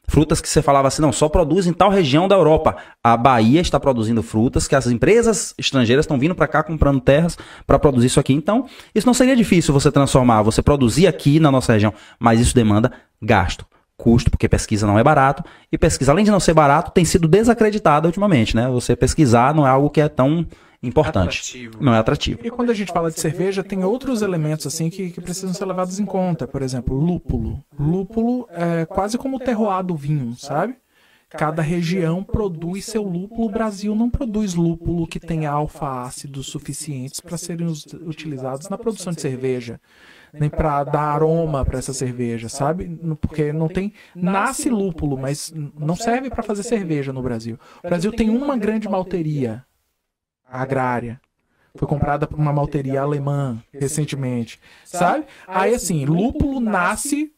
Frutas 0.08 0.40
que 0.40 0.48
você 0.48 0.60
falava 0.60 0.88
assim, 0.88 1.00
não, 1.00 1.12
só 1.12 1.28
produz 1.28 1.66
em 1.66 1.72
tal 1.72 1.88
região 1.88 2.26
da 2.26 2.34
Europa. 2.34 2.76
A 3.02 3.16
Bahia 3.16 3.60
está 3.60 3.78
produzindo 3.78 4.22
frutas 4.22 4.66
que 4.66 4.74
as 4.74 4.86
empresas 4.86 5.54
estrangeiras 5.56 6.04
estão 6.04 6.18
vindo 6.18 6.34
para 6.34 6.48
cá 6.48 6.62
comprando 6.62 7.00
terras 7.00 7.38
para 7.66 7.78
produzir 7.78 8.08
isso 8.08 8.20
aqui. 8.20 8.32
Então, 8.32 8.66
isso 8.94 9.06
não 9.06 9.14
seria 9.14 9.36
difícil 9.36 9.72
você 9.72 9.90
transformar, 9.90 10.42
você 10.42 10.60
produzir 10.60 11.06
aqui 11.06 11.38
na 11.38 11.50
nossa 11.50 11.72
região, 11.72 11.94
mas 12.18 12.40
isso 12.40 12.54
demanda 12.54 12.92
gasto, 13.22 13.64
custo, 13.96 14.30
porque 14.30 14.48
pesquisa 14.48 14.86
não 14.86 14.98
é 14.98 15.04
barato 15.04 15.44
e 15.70 15.78
pesquisa, 15.78 16.10
além 16.12 16.24
de 16.24 16.30
não 16.30 16.40
ser 16.40 16.52
barato, 16.52 16.90
tem 16.90 17.04
sido 17.04 17.28
desacreditada 17.28 18.08
ultimamente, 18.08 18.56
né? 18.56 18.68
Você 18.68 18.96
pesquisar 18.96 19.54
não 19.54 19.66
é 19.66 19.70
algo 19.70 19.88
que 19.88 20.00
é 20.00 20.08
tão 20.08 20.46
importante. 20.82 21.40
Atrativo. 21.40 21.78
Não 21.80 21.94
é 21.94 21.98
atrativo. 21.98 22.40
E 22.42 22.50
quando 22.50 22.70
a 22.70 22.74
gente 22.74 22.92
fala 22.92 23.10
de 23.10 23.20
cerveja, 23.20 23.62
tem 23.62 23.84
outros 23.84 24.22
elementos 24.22 24.66
assim 24.66 24.90
que, 24.90 25.10
que 25.10 25.20
precisam 25.20 25.54
ser 25.54 25.64
levados 25.64 26.00
em 26.00 26.04
conta. 26.04 26.46
Por 26.46 26.62
exemplo, 26.62 26.98
lúpulo. 26.98 27.62
Lúpulo 27.78 28.48
é 28.50 28.84
quase 28.86 29.16
como 29.16 29.36
o 29.36 29.40
terroir 29.40 29.82
do 29.84 29.94
vinho, 29.94 30.34
sabe? 30.36 30.76
Cada 31.30 31.62
região 31.62 32.22
produz 32.22 32.84
seu 32.84 33.02
lúpulo. 33.02 33.46
O 33.46 33.50
Brasil 33.50 33.94
não 33.94 34.10
produz 34.10 34.54
lúpulo 34.54 35.06
que 35.06 35.18
tenha 35.18 35.50
alfa-ácidos 35.50 36.46
suficientes 36.46 37.20
para 37.20 37.38
serem 37.38 37.66
utilizados 37.66 38.68
na 38.68 38.76
produção 38.76 39.12
de 39.12 39.20
cerveja. 39.20 39.80
Nem 40.32 40.50
para 40.50 40.84
dar 40.84 41.02
aroma 41.02 41.64
para 41.64 41.78
essa 41.78 41.92
cerveja, 41.92 42.48
sabe? 42.48 42.98
Porque 43.20 43.52
não 43.52 43.68
tem. 43.68 43.92
Nasce 44.14 44.68
lúpulo, 44.68 45.16
mas 45.16 45.52
não 45.78 45.96
serve 45.96 46.28
para 46.28 46.42
fazer 46.42 46.62
cerveja 46.62 47.12
no 47.12 47.22
Brasil. 47.22 47.58
O 47.82 47.88
Brasil 47.88 48.12
tem 48.12 48.28
uma 48.28 48.56
grande 48.56 48.88
malteria 48.88 49.64
agrária. 50.52 51.20
Foi 51.74 51.88
comprada 51.88 52.26
por 52.26 52.38
uma 52.38 52.52
malteria 52.52 53.00
alemã 53.00 53.62
recentemente, 53.72 54.60
sabe? 54.84 55.24
Aí 55.46 55.74
assim, 55.74 56.04
lúpulo 56.04 56.60
nasce 56.60 57.32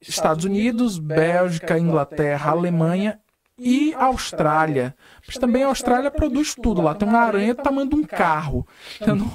Estados 0.00 0.44
Unidos, 0.44 0.98
Bélgica, 0.98 1.78
Inglaterra, 1.78 2.50
Alemanha 2.50 3.20
e 3.56 3.94
Austrália. 3.94 4.96
Mas 5.24 5.36
também 5.36 5.62
a 5.62 5.68
Austrália 5.68 6.10
produz 6.10 6.54
tudo 6.54 6.80
lá. 6.80 6.94
Tem 6.94 7.06
uma 7.06 7.20
aranha 7.20 7.54
do 7.54 7.62
tamanho 7.62 7.88
de 7.88 7.94
um 7.94 8.02
carro. 8.02 8.66
Então, 9.00 9.14
não, 9.14 9.30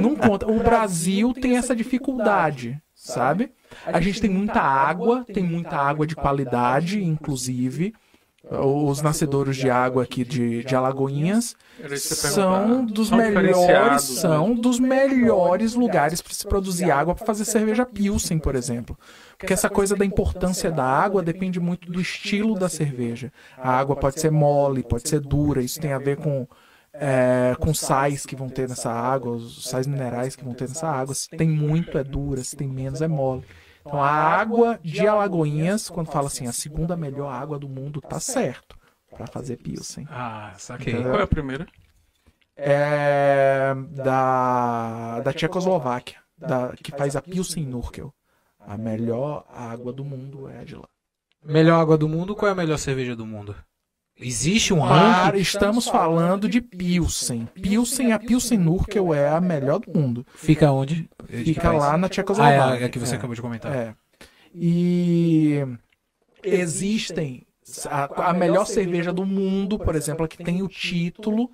não 0.00 0.14
conta. 0.14 0.46
O 0.46 0.62
Brasil 0.62 1.32
tem 1.32 1.56
essa 1.56 1.74
dificuldade, 1.74 2.80
sabe? 2.94 3.50
A 3.86 4.00
gente 4.00 4.20
tem 4.20 4.30
muita 4.30 4.60
água, 4.60 5.24
tem 5.24 5.42
muita 5.42 5.76
água 5.76 6.06
de 6.06 6.14
qualidade, 6.14 7.02
inclusive. 7.02 7.94
Os 8.60 9.00
nascedouros 9.00 9.56
de 9.56 9.70
água 9.70 10.02
aqui 10.02 10.24
de, 10.24 10.62
de 10.64 10.76
Alagoinhas 10.76 11.56
são 11.96 12.84
dos 12.84 13.10
melhores, 13.10 13.48
diferenciados, 13.48 14.04
são 14.04 14.48
né? 14.50 14.54
dos 14.60 14.78
melhores 14.78 15.74
lugares 15.74 16.20
para 16.20 16.34
se 16.34 16.46
produzir 16.46 16.90
água 16.90 17.14
para 17.14 17.24
fazer 17.24 17.44
cerveja 17.44 17.86
Pilsen, 17.86 18.38
por 18.38 18.54
exemplo. 18.54 18.98
Porque 19.38 19.52
essa 19.52 19.70
coisa 19.70 19.96
da 19.96 20.04
importância 20.04 20.70
da 20.70 20.84
água 20.84 21.22
depende 21.22 21.58
muito 21.58 21.90
do 21.90 22.00
estilo 22.00 22.54
da 22.54 22.68
cerveja. 22.68 23.32
A 23.56 23.78
água 23.78 23.96
pode 23.96 24.20
ser 24.20 24.30
mole, 24.30 24.82
pode 24.82 25.08
ser 25.08 25.20
dura, 25.20 25.62
isso 25.62 25.80
tem 25.80 25.92
a 25.92 25.98
ver 25.98 26.16
com 26.16 26.46
é, 26.94 27.56
com 27.58 27.72
sais 27.72 28.26
que 28.26 28.36
vão 28.36 28.48
ter 28.48 28.68
nessa 28.68 28.90
água, 28.90 29.32
os 29.32 29.64
sais 29.64 29.86
minerais 29.86 30.36
que 30.36 30.44
vão 30.44 30.52
ter 30.52 30.68
nessa 30.68 30.88
água. 30.88 31.14
Se 31.14 31.28
tem 31.28 31.48
muito 31.48 31.96
é 31.96 32.04
dura, 32.04 32.42
se 32.44 32.54
tem 32.54 32.68
menos 32.68 33.00
é 33.00 33.08
mole. 33.08 33.44
Então 33.84 34.02
a 34.02 34.10
água 34.10 34.78
de 34.82 35.06
Alagoinhas, 35.06 35.90
quando 35.90 36.10
fala 36.10 36.28
assim, 36.28 36.46
a 36.46 36.52
segunda 36.52 36.96
melhor 36.96 37.32
água 37.32 37.58
do 37.58 37.68
mundo, 37.68 38.00
tá 38.00 38.18
certo 38.20 38.78
para 39.10 39.26
fazer 39.26 39.56
Pilsen. 39.56 40.06
Ah, 40.10 40.54
saquei. 40.56 41.02
Qual 41.02 41.20
é 41.20 41.22
a 41.22 41.26
primeira? 41.26 41.66
é 42.56 43.74
da, 43.90 45.20
da 45.20 45.32
Tchecoslováquia, 45.32 46.18
da, 46.36 46.72
que 46.76 46.90
faz 46.92 47.16
a 47.16 47.22
Pilsen 47.22 47.64
Nurkel. 47.64 48.14
A 48.60 48.76
melhor 48.76 49.44
água 49.52 49.92
do 49.92 50.04
mundo 50.04 50.48
é 50.48 50.60
a 50.60 50.64
de 50.64 50.76
lá. 50.76 50.88
Melhor 51.44 51.80
água 51.80 51.98
do 51.98 52.08
mundo, 52.08 52.36
qual 52.36 52.48
é 52.48 52.52
a 52.52 52.54
melhor 52.54 52.78
cerveja 52.78 53.16
do 53.16 53.26
mundo? 53.26 53.56
Existe 54.22 54.72
um 54.72 54.80
Para, 54.80 55.24
ranking? 55.26 55.38
estamos 55.40 55.86
falando 55.88 56.48
de 56.48 56.60
Pilsen. 56.60 57.46
Pilsen, 57.54 58.12
a 58.12 58.18
Pilsen 58.18 58.58
Nurkel 58.58 59.12
é 59.12 59.28
a 59.28 59.40
melhor 59.40 59.80
do 59.80 59.98
mundo. 59.98 60.26
Fica 60.34 60.70
onde? 60.70 61.08
Fica 61.28 61.72
lá 61.72 61.96
na 61.96 62.06
Ah, 62.06 62.10
Tchecoslováquia. 62.10 62.82
é, 62.82 62.84
é 62.84 62.88
que 62.88 62.98
você 62.98 63.14
É, 63.14 63.18
acabou 63.18 63.34
de 63.34 63.42
comentar. 63.42 63.72
é. 63.74 63.94
E 64.54 65.60
existem 66.44 67.46
a, 67.86 68.30
a 68.30 68.32
melhor 68.34 68.66
cerveja 68.66 69.12
do 69.12 69.24
mundo, 69.24 69.78
por 69.78 69.94
exemplo, 69.94 70.24
a 70.24 70.28
que 70.28 70.42
tem 70.42 70.62
o 70.62 70.68
título 70.68 71.50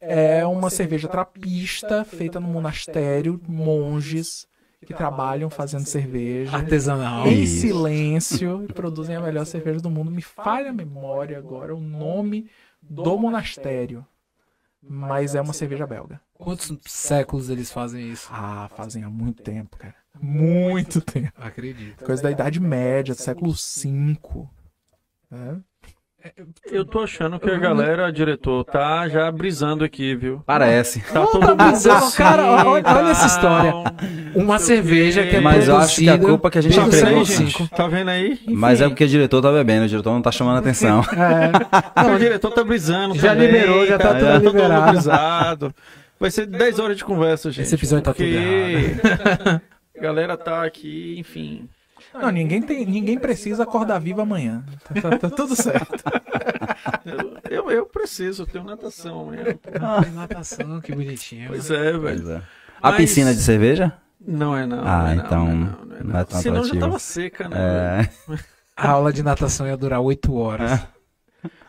é 0.00 0.44
uma 0.46 0.68
cerveja 0.68 1.08
trapista 1.08 2.04
feita 2.04 2.38
no 2.38 2.46
monastério, 2.48 3.40
monges 3.48 4.46
que 4.84 4.94
trabalham 4.94 5.48
fazendo 5.50 5.86
cerveja 5.86 6.56
Artesanal. 6.56 7.26
em 7.26 7.42
Isso. 7.42 7.60
silêncio 7.62 8.64
e 8.68 8.72
produzem 8.72 9.16
a 9.16 9.20
melhor 9.20 9.44
cerveja 9.44 9.80
do 9.80 9.90
mundo. 9.90 10.10
Me 10.10 10.22
falha 10.22 10.70
a 10.70 10.72
memória 10.72 11.38
agora 11.38 11.74
o 11.74 11.80
nome 11.80 12.48
do 12.82 13.16
monastério, 13.18 14.06
mas 14.82 15.34
é 15.34 15.40
uma 15.40 15.52
cerveja 15.52 15.86
belga. 15.86 16.20
Quantos 16.34 16.76
séculos 16.86 17.48
eles 17.48 17.70
fazem 17.70 18.10
isso? 18.10 18.28
Ah, 18.30 18.68
fazem 18.76 19.02
há 19.04 19.10
muito 19.10 19.42
tempo, 19.42 19.76
cara. 19.76 19.94
Muito 20.20 21.00
tempo. 21.00 21.32
Acredito. 21.36 22.04
Coisa 22.04 22.22
da 22.22 22.30
Idade 22.30 22.60
Média, 22.60 23.14
do 23.14 23.20
século 23.20 23.52
V. 23.52 24.48
né? 25.30 25.60
Eu 26.72 26.86
tô 26.86 27.00
achando 27.00 27.38
que 27.38 27.50
a 27.50 27.58
galera, 27.58 28.10
diretor, 28.10 28.64
tá 28.64 29.06
já 29.08 29.30
brisando 29.30 29.84
aqui, 29.84 30.14
viu? 30.16 30.42
Parece. 30.46 31.00
Tá 31.00 31.26
todo 31.26 31.40
mundo 31.42 31.54
brisando, 31.54 31.96
assim, 32.06 32.16
cara, 32.16 32.46
olha- 32.66 32.82
olha 32.86 33.10
essa 33.10 33.28
tal, 33.40 33.58
história. 33.58 33.74
Uma 34.34 34.58
cerveja 34.58 35.26
que 35.26 35.36
é 35.36 35.40
Mas 35.40 35.68
eu 35.68 35.76
acho 35.76 35.96
que 36.00 36.08
a 36.08 36.18
culpa 36.18 36.50
que 36.50 36.58
a 36.58 36.62
gente 36.62 36.74
Tá 36.76 36.86
entregou? 36.86 37.24
V. 37.24 37.68
Tá 37.76 37.86
vendo 37.88 38.08
aí? 38.08 38.40
Mas 38.48 38.80
é 38.80 38.88
porque 38.88 39.04
o 39.04 39.08
diretor 39.08 39.42
tá 39.42 39.52
bebendo, 39.52 39.84
o 39.84 39.88
diretor 39.88 40.12
não 40.12 40.22
tá 40.22 40.32
chamando 40.32 40.58
atenção. 40.58 41.02
Não, 41.96 42.14
o 42.14 42.18
diretor 42.18 42.50
tá 42.50 42.64
brisando 42.64 43.14
Já 43.16 43.30
também, 43.34 43.46
liberou, 43.50 43.86
já 43.86 43.98
tá 43.98 44.04
cara, 44.14 44.18
tudo 44.40 44.44
todo 44.44 44.56
liberado. 44.56 44.92
brisado. 44.92 45.74
Vai 46.18 46.30
ser 46.30 46.46
10 46.46 46.78
horas 46.78 46.96
de 46.96 47.04
conversa, 47.04 47.50
gente. 47.50 47.64
Esse 47.66 47.74
episódio 47.74 48.04
tá 48.04 48.14
tudo 48.14 48.24
porque 48.26 49.60
A 49.98 50.02
galera 50.02 50.36
tá 50.36 50.64
aqui, 50.64 51.16
enfim. 51.18 51.68
Não, 52.14 52.30
ninguém, 52.30 52.62
tem, 52.62 52.86
ninguém 52.86 53.18
precisa 53.18 53.64
acordar 53.64 53.98
vivo 53.98 54.20
amanhã. 54.20 54.64
Tá, 54.84 55.10
tá- 55.10 55.18
tá 55.18 55.30
tudo 55.30 55.54
certo. 55.56 56.04
Eu, 57.04 57.38
eu, 57.50 57.70
eu 57.70 57.86
preciso, 57.86 58.42
eu 58.42 58.46
tenho 58.46 58.64
natação 58.64 59.26
mesmo. 59.26 59.58
Ah, 59.80 60.00
natação, 60.12 60.80
que 60.80 60.94
bonitinho. 60.94 61.48
Pois 61.48 61.70
é, 61.70 61.92
velho. 61.92 62.00
Pois 62.00 62.28
é. 62.28 62.42
A 62.82 62.90
Mas- 62.90 62.96
piscina 62.96 63.34
de 63.34 63.40
cerveja? 63.40 63.92
Não 64.26 64.56
é 64.56 64.64
não. 64.64 64.78
Ah, 64.80 64.82
não 65.02 65.08
é 65.08 65.14
não, 65.16 65.24
então 65.24 65.44
não 65.44 65.50
é 65.50 65.54
não, 65.54 65.86
não 65.86 65.96
é 65.96 66.02
não 66.04 66.20
é 66.20 66.24
tão 66.24 66.40
Senão 66.40 66.64
já 66.64 66.78
tava 66.80 66.98
seca, 66.98 67.48
né? 67.48 67.56
É. 67.58 68.08
A 68.76 68.90
aula 68.90 69.12
de 69.12 69.22
natação 69.22 69.66
ia 69.66 69.76
durar 69.76 70.00
oito 70.00 70.34
horas. 70.34 70.80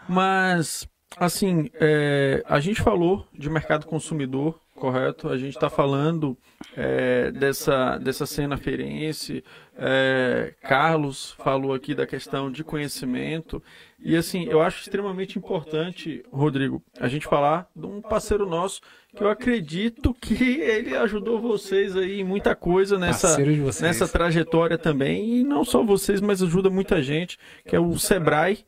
Mas, 0.08 0.88
assim, 1.18 1.70
é, 1.76 2.44
a 2.48 2.60
gente 2.60 2.82
falou 2.82 3.28
de 3.34 3.50
mercado 3.50 3.86
consumidor, 3.86 4.60
correto? 4.76 5.30
A 5.30 5.38
gente 5.38 5.56
está 5.56 5.70
falando 5.70 6.38
é, 6.76 7.32
dessa, 7.32 7.98
dessa 7.98 8.26
cena 8.26 8.58
feirense. 8.58 9.44
é, 9.78 10.54
Carlos 10.62 11.32
falou 11.40 11.74
aqui 11.74 11.96
da 11.96 12.06
questão 12.06 12.52
de 12.52 12.64
conhecimento. 12.64 13.64
E, 14.00 14.16
assim, 14.16 14.46
eu 14.46 14.62
acho 14.62 14.82
extremamente 14.82 15.40
importante, 15.40 16.24
Rodrigo, 16.32 16.84
a 17.00 17.08
gente 17.08 17.26
falar 17.26 17.68
de 17.76 17.86
um 17.86 18.02
parceiro 18.02 18.46
nosso 18.46 18.82
que 19.16 19.24
eu 19.24 19.30
acredito 19.30 20.14
que 20.14 20.60
ele 20.60 20.96
ajudou 20.96 21.40
vocês 21.40 21.96
aí 21.96 22.20
em 22.20 22.24
muita 22.24 22.54
coisa 22.54 23.00
nessa, 23.00 23.38
nessa 23.82 24.08
trajetória 24.08 24.78
também, 24.78 25.38
e 25.38 25.44
não 25.44 25.64
só 25.64 25.82
vocês, 25.84 26.20
mas 26.20 26.44
ajuda 26.44 26.70
muita 26.70 27.02
gente, 27.02 27.40
que 27.66 27.76
é 27.76 27.80
o 27.80 27.98
Sebrae. 27.98 28.66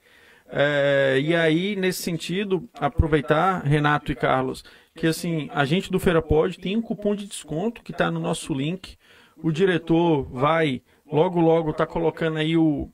É, 0.49 1.19
e 1.21 1.35
aí, 1.35 1.75
nesse 1.75 2.01
sentido, 2.01 2.67
aproveitar, 2.79 3.61
Renato 3.65 4.11
e 4.11 4.15
Carlos, 4.15 4.63
que 4.97 5.07
assim, 5.07 5.49
a 5.53 5.63
gente 5.63 5.91
do 5.91 5.99
Feira 5.99 6.21
Pod 6.21 6.59
tem 6.59 6.75
um 6.75 6.81
cupom 6.81 7.15
de 7.15 7.27
desconto 7.27 7.81
que 7.81 7.91
está 7.91 8.11
no 8.11 8.19
nosso 8.19 8.53
link. 8.53 8.97
O 9.41 9.51
diretor 9.51 10.23
vai, 10.23 10.81
logo, 11.09 11.39
logo, 11.39 11.71
tá 11.71 11.85
colocando 11.85 12.37
aí 12.37 12.57
o, 12.57 12.91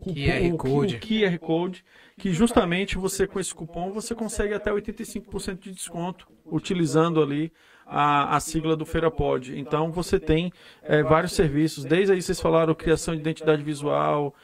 QR 0.00 0.56
Code. 0.56 0.96
o 0.96 1.00
QR 1.00 1.38
Code, 1.38 1.84
que 2.18 2.32
justamente 2.32 2.96
você 2.96 3.26
com 3.26 3.38
esse 3.38 3.54
cupom 3.54 3.92
você 3.92 4.14
consegue 4.14 4.54
até 4.54 4.70
85% 4.70 5.58
de 5.58 5.72
desconto 5.72 6.26
utilizando 6.44 7.22
ali 7.22 7.52
a, 7.86 8.36
a 8.36 8.40
sigla 8.40 8.74
do 8.74 8.86
Feira 8.86 9.10
Pod. 9.10 9.56
Então 9.58 9.92
você 9.92 10.18
tem 10.18 10.50
é, 10.82 11.02
vários 11.02 11.32
serviços, 11.32 11.84
desde 11.84 12.12
aí 12.12 12.22
vocês 12.22 12.40
falaram 12.40 12.74
criação 12.74 13.14
de 13.14 13.20
identidade 13.20 13.62
visual, 13.62 14.34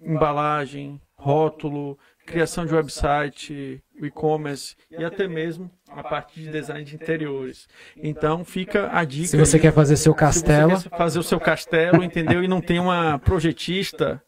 embalagem, 0.00 1.00
rótulo, 1.16 1.98
criação 2.26 2.66
de 2.66 2.74
website, 2.74 3.82
e-commerce 4.00 4.76
e 4.90 5.04
até 5.04 5.28
mesmo 5.28 5.70
a 5.88 6.02
parte 6.02 6.40
de 6.40 6.50
design 6.50 6.84
de 6.84 6.94
interiores. 6.94 7.68
Então 7.96 8.44
fica 8.44 8.90
a 8.92 9.04
dica. 9.04 9.28
Se 9.28 9.36
você 9.36 9.58
quer 9.58 9.72
fazer 9.72 9.96
seu 9.96 10.12
Se 10.12 10.18
castelo, 10.18 10.82
quer 10.82 10.96
fazer 10.96 11.18
o 11.18 11.22
seu 11.22 11.38
castelo, 11.38 12.02
entendeu? 12.02 12.42
E 12.42 12.48
não 12.48 12.60
tem 12.60 12.78
uma 12.78 13.18
projetista 13.18 14.22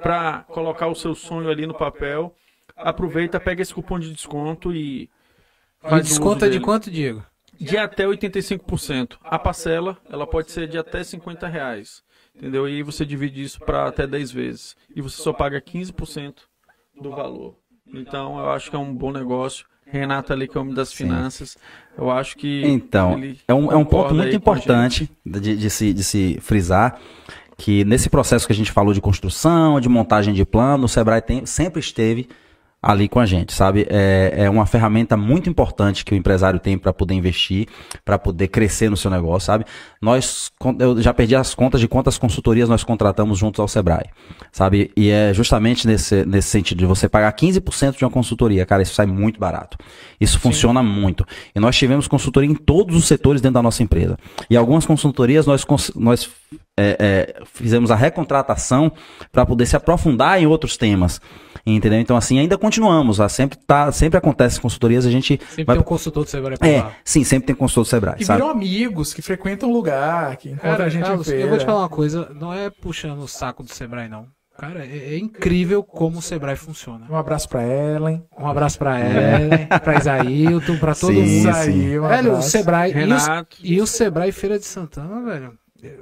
para 0.00 0.44
colocar 0.48 0.88
o 0.88 0.94
seu 0.94 1.14
sonho 1.14 1.50
ali 1.50 1.66
no 1.66 1.74
papel, 1.74 2.34
aproveita, 2.76 3.38
pega 3.38 3.62
esse 3.62 3.74
cupom 3.74 3.98
de 3.98 4.12
desconto 4.12 4.74
e 4.74 5.10
e 5.84 5.88
faz 5.88 6.06
o 6.06 6.08
desconta 6.08 6.46
uso 6.46 6.58
de 6.58 6.60
quanto, 6.60 6.90
Diego? 6.90 7.24
De 7.58 7.76
até 7.76 8.04
85%. 8.04 9.18
A 9.22 9.38
parcela, 9.38 9.98
ela 10.08 10.26
pode 10.26 10.50
ser 10.50 10.68
de 10.68 10.78
até 10.78 11.02
50 11.04 11.46
reais. 11.46 12.02
Entendeu? 12.34 12.68
E 12.68 12.76
aí 12.76 12.82
você 12.82 13.04
divide 13.04 13.42
isso 13.42 13.60
para 13.60 13.86
até 13.86 14.06
10 14.06 14.32
vezes. 14.32 14.76
E 14.94 15.00
você 15.00 15.20
só 15.20 15.32
paga 15.32 15.60
15% 15.60 16.34
do 17.02 17.10
valor. 17.10 17.54
Então, 17.92 18.38
eu 18.38 18.50
acho 18.50 18.70
que 18.70 18.76
é 18.76 18.78
um 18.78 18.94
bom 18.94 19.12
negócio. 19.12 19.66
Renato 19.84 20.32
ali, 20.32 20.48
que 20.48 20.56
é 20.56 20.58
o 20.58 20.62
homem 20.62 20.74
das 20.74 20.88
Sim. 20.88 21.04
finanças, 21.04 21.58
eu 21.98 22.10
acho 22.10 22.36
que. 22.38 22.62
Então, 22.64 23.12
ele 23.18 23.38
é 23.46 23.52
um, 23.52 23.70
é 23.70 23.76
um 23.76 23.84
ponto 23.84 24.14
muito 24.14 24.34
importante 24.34 25.10
de, 25.26 25.54
de 25.54 25.68
se, 25.68 25.92
de 25.92 26.02
se 26.02 26.38
frisar 26.40 26.98
que 27.58 27.84
nesse 27.84 28.08
processo 28.08 28.46
que 28.46 28.52
a 28.54 28.56
gente 28.56 28.72
falou 28.72 28.94
de 28.94 29.02
construção, 29.02 29.78
de 29.80 29.90
montagem 29.90 30.32
de 30.32 30.46
plano, 30.46 30.86
o 30.86 30.88
Sebrae 30.88 31.20
tem- 31.20 31.44
sempre 31.44 31.80
esteve 31.80 32.26
ali 32.82 33.08
com 33.08 33.20
a 33.20 33.26
gente, 33.26 33.52
sabe? 33.52 33.86
É, 33.88 34.34
é 34.38 34.50
uma 34.50 34.66
ferramenta 34.66 35.16
muito 35.16 35.48
importante 35.48 36.04
que 36.04 36.12
o 36.12 36.16
empresário 36.16 36.58
tem 36.58 36.76
para 36.76 36.92
poder 36.92 37.14
investir, 37.14 37.68
para 38.04 38.18
poder 38.18 38.48
crescer 38.48 38.90
no 38.90 38.96
seu 38.96 39.08
negócio, 39.08 39.46
sabe? 39.46 39.64
Nós, 40.00 40.50
eu 40.80 41.00
já 41.00 41.14
perdi 41.14 41.36
as 41.36 41.54
contas 41.54 41.80
de 41.80 41.86
quantas 41.86 42.18
consultorias 42.18 42.68
nós 42.68 42.82
contratamos 42.82 43.38
juntos 43.38 43.60
ao 43.60 43.68
Sebrae, 43.68 44.06
sabe? 44.50 44.90
E 44.96 45.10
é 45.10 45.32
justamente 45.32 45.86
nesse, 45.86 46.24
nesse 46.26 46.48
sentido 46.48 46.78
de 46.78 46.86
você 46.86 47.08
pagar 47.08 47.32
15% 47.32 47.96
de 47.96 48.04
uma 48.04 48.10
consultoria, 48.10 48.66
cara, 48.66 48.82
isso 48.82 48.94
sai 48.94 49.06
muito 49.06 49.38
barato. 49.38 49.78
Isso 50.20 50.40
funciona 50.40 50.82
muito. 50.82 51.24
E 51.54 51.60
nós 51.60 51.76
tivemos 51.76 52.08
consultoria 52.08 52.50
em 52.50 52.54
todos 52.54 52.96
os 52.96 53.06
setores 53.06 53.40
dentro 53.40 53.54
da 53.54 53.62
nossa 53.62 53.82
empresa. 53.82 54.18
E 54.50 54.56
algumas 54.56 54.84
consultorias 54.84 55.46
nós, 55.46 55.64
nós 55.94 56.28
é, 56.76 56.96
é, 56.98 57.42
fizemos 57.44 57.90
a 57.90 57.94
recontratação 57.94 58.90
para 59.30 59.46
poder 59.46 59.66
se 59.66 59.76
aprofundar 59.76 60.40
em 60.40 60.46
outros 60.46 60.76
temas. 60.76 61.20
Entendeu? 61.64 62.00
Então, 62.00 62.16
assim, 62.16 62.38
ainda 62.40 62.58
continuamos. 62.58 63.20
ah, 63.20 63.28
Sempre, 63.28 63.56
tá, 63.58 63.90
sempre 63.92 64.18
acontece 64.18 64.60
consultorias, 64.60 65.06
a 65.06 65.10
gente. 65.10 65.38
Sempre 65.48 65.64
vai- 65.64 65.76
tem 65.76 65.80
um 65.80 65.84
consultor 65.84 66.24
do 66.24 66.30
Sebrae 66.30 66.58
por 66.58 66.66
É, 66.66 66.82
lá. 66.82 66.92
sim, 67.04 67.22
sempre 67.22 67.46
tem 67.46 67.54
consultor 67.54 67.84
do 67.84 67.88
Sebrae. 67.88 68.16
Que 68.16 68.24
sabe? 68.24 68.40
viram 68.40 68.50
amigos, 68.52 69.14
que 69.14 69.22
frequentam 69.22 69.70
o 69.70 69.72
lugar, 69.72 70.36
que 70.36 70.48
encontram 70.50 70.70
Cara, 70.72 70.84
a 70.84 70.88
gente 70.88 71.04
Carlos, 71.04 71.26
em 71.28 71.30
feira. 71.30 71.44
eu 71.44 71.48
vou 71.50 71.58
te 71.58 71.64
falar 71.64 71.78
uma 71.80 71.88
coisa, 71.88 72.30
não 72.34 72.52
é 72.52 72.68
puxando 72.68 73.20
o 73.20 73.28
saco 73.28 73.62
do 73.62 73.72
Sebrae, 73.72 74.08
não. 74.08 74.26
Cara, 74.58 74.84
é, 74.84 75.14
é 75.14 75.18
incrível 75.18 75.82
como 75.82 76.18
o 76.18 76.22
Sebrae 76.22 76.56
funciona. 76.56 77.06
Um 77.08 77.16
abraço 77.16 77.48
pra 77.48 77.62
Ellen. 77.66 78.22
Um 78.38 78.46
abraço 78.46 78.78
pra 78.78 79.00
Ellen, 79.00 79.66
pra 79.82 79.96
Isailton, 79.98 80.76
pra 80.78 80.94
todo 80.94 81.12
Sim, 81.14 81.44
mundo. 81.44 81.54
sim. 81.54 81.98
Um 81.98 82.08
Velho, 82.08 82.32
o. 82.34 82.42
Sebrae 82.42 82.90
e, 82.90 82.92
os- 82.92 82.98
Renato. 83.26 83.56
e 83.62 83.80
o 83.80 83.86
Sebrae 83.86 84.30
Feira 84.32 84.58
de 84.58 84.64
Santana, 84.66 85.22
velho. 85.22 85.54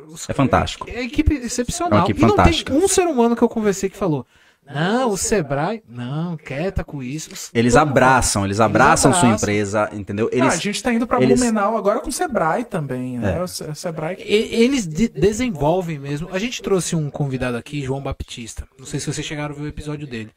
os- 0.09 0.29
É 0.29 0.33
fantástico. 0.35 0.87
É, 0.91 0.95
é 0.97 1.05
equipe 1.05 1.33
excepcional. 1.35 1.93
É 1.93 2.03
uma 2.03 2.05
equipe 2.05 2.19
e 2.21 2.23
não 2.27 2.31
fantástica. 2.37 2.73
tem 2.73 2.83
um 2.83 2.89
ser 2.89 3.07
humano 3.07 3.37
que 3.37 3.43
eu 3.43 3.49
conversei 3.49 3.89
que 3.89 3.97
falou. 3.97 4.27
Não, 4.73 5.11
o 5.11 5.17
Sebrae. 5.17 5.83
Não, 5.89 6.37
quieta 6.37 6.85
com 6.85 7.03
isso. 7.03 7.31
Eles 7.53 7.73
Todo 7.75 7.81
mundo- 7.81 7.91
abraçam, 7.91 8.45
eles 8.45 8.61
abraçam 8.61 9.13
sua 9.13 9.21
abraçam. 9.23 9.37
empresa, 9.37 9.91
entendeu? 9.93 10.31
Ah, 10.33 10.37
Eles, 10.37 10.55
a 10.55 10.57
gente 10.59 10.83
tá 10.83 10.93
indo 10.93 11.07
pra 11.07 11.21
eles- 11.21 11.39
Blumenau 11.41 11.77
agora 11.77 12.01
com 12.01 12.09
o 12.09 12.13
Sebrae 12.13 12.65
também, 12.65 13.19
né? 13.19 13.39
É. 13.39 13.43
O 13.43 13.49
Se- 13.49 13.75
Sebrae 13.75 14.17
que 14.17 14.23
Eles 14.23 14.87
de- 14.87 15.09
desenvolvem 15.09 15.99
mesmo. 15.99 16.29
A 16.33 16.39
gente 16.39 16.63
trouxe 16.63 16.95
um 16.95 17.11
convidado 17.11 17.57
aqui, 17.57 17.83
João 17.83 18.01
Baptista. 18.03 18.67
Não 18.79 18.87
sei 18.87 19.01
se 19.01 19.13
vocês 19.13 19.27
chegaram 19.27 19.55
a 19.55 19.59
ver 19.59 19.65
o 19.65 19.69
episódio 19.69 20.07
dele. 20.07 20.31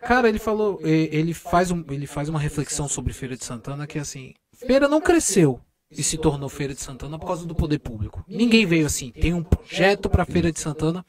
Cara, 0.00 0.28
ele 0.28 0.38
falou, 0.38 0.78
e- 0.84 1.08
ele 1.12 1.34
faz, 1.34 1.70
um, 1.70 1.84
ele 1.90 2.06
faz 2.06 2.28
uma 2.28 2.38
reflexão 2.38 2.88
sobre 2.88 3.12
Feira 3.12 3.36
de 3.36 3.44
Santana 3.44 3.86
que 3.86 3.98
assim, 3.98 4.32
Feira 4.54 4.86
não 4.88 5.00
cresceu 5.00 5.60
e 5.90 6.02
se 6.02 6.18
tornou 6.18 6.48
Feira 6.48 6.74
de 6.74 6.80
Santana 6.80 7.18
por 7.18 7.26
causa 7.26 7.46
do 7.46 7.54
poder 7.54 7.78
público. 7.78 8.24
Ninguém 8.28 8.66
veio 8.66 8.86
assim, 8.86 9.10
tem 9.10 9.32
um 9.32 9.42
projeto 9.42 10.10
para 10.10 10.24
Feira 10.24 10.52
de 10.52 10.60
Santana 10.60 11.04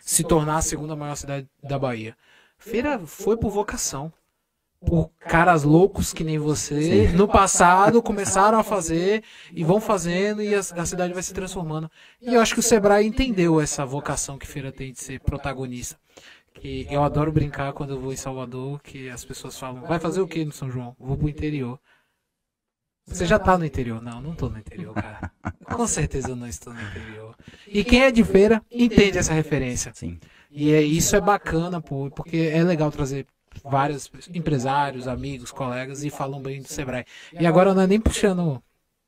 se 0.00 0.24
tornar 0.24 0.58
a 0.58 0.62
segunda 0.62 0.96
maior 0.96 1.16
cidade 1.16 1.48
da 1.62 1.78
Bahia. 1.78 2.16
Feira 2.58 2.98
foi 3.06 3.36
por 3.36 3.50
vocação. 3.50 4.12
Por 4.78 5.10
caras 5.18 5.62
loucos 5.62 6.12
que 6.12 6.22
nem 6.22 6.38
você, 6.38 7.08
no 7.08 7.26
passado 7.26 8.02
começaram 8.02 8.58
a 8.58 8.62
fazer 8.62 9.24
e 9.50 9.64
vão 9.64 9.80
fazendo 9.80 10.42
e 10.42 10.54
a, 10.54 10.58
a 10.58 10.86
cidade 10.86 11.14
vai 11.14 11.22
se 11.22 11.32
transformando. 11.32 11.90
E 12.20 12.34
eu 12.34 12.40
acho 12.40 12.52
que 12.52 12.60
o 12.60 12.62
Sebrae 12.62 13.06
entendeu 13.06 13.58
essa 13.58 13.86
vocação 13.86 14.38
que 14.38 14.46
Feira 14.46 14.70
tem 14.70 14.92
de 14.92 15.00
ser 15.00 15.18
protagonista. 15.20 15.98
Que 16.54 16.86
eu 16.90 17.02
adoro 17.02 17.32
brincar 17.32 17.72
quando 17.72 17.94
eu 17.94 18.00
vou 18.00 18.12
em 18.12 18.16
Salvador, 18.16 18.80
que 18.82 19.08
as 19.08 19.24
pessoas 19.24 19.58
falam, 19.58 19.82
vai 19.82 19.98
fazer 19.98 20.20
o 20.20 20.28
que 20.28 20.44
no 20.44 20.52
São 20.52 20.70
João? 20.70 20.94
Vou 21.00 21.16
pro 21.16 21.28
interior. 21.28 21.80
Você 23.06 23.24
já 23.24 23.38
tá 23.38 23.56
no 23.56 23.64
interior? 23.64 24.02
Não, 24.02 24.20
não 24.20 24.34
tô 24.34 24.48
no 24.48 24.58
interior, 24.58 24.92
cara. 24.94 25.30
Com 25.64 25.86
certeza 25.86 26.30
eu 26.30 26.36
não 26.36 26.46
estou 26.48 26.72
no 26.72 26.80
interior. 26.80 27.34
E 27.68 27.84
quem 27.84 28.02
é 28.02 28.10
de 28.10 28.24
feira 28.24 28.60
entende 28.70 29.18
essa 29.18 29.32
referência. 29.32 29.92
sim. 29.94 30.18
E 30.50 30.72
é, 30.72 30.80
isso 30.80 31.14
é 31.14 31.20
bacana, 31.20 31.80
pô, 31.82 32.10
porque 32.10 32.50
é 32.52 32.62
legal 32.64 32.90
trazer 32.90 33.26
vários 33.62 34.10
empresários, 34.34 35.06
amigos, 35.06 35.50
colegas 35.50 36.02
e 36.02 36.08
falam 36.08 36.40
bem 36.40 36.62
do 36.62 36.68
Sebrae. 36.68 37.04
E 37.38 37.46
agora 37.46 37.74
não 37.74 37.82
é 37.82 37.86
nem 37.86 38.00
puxando 38.00 38.62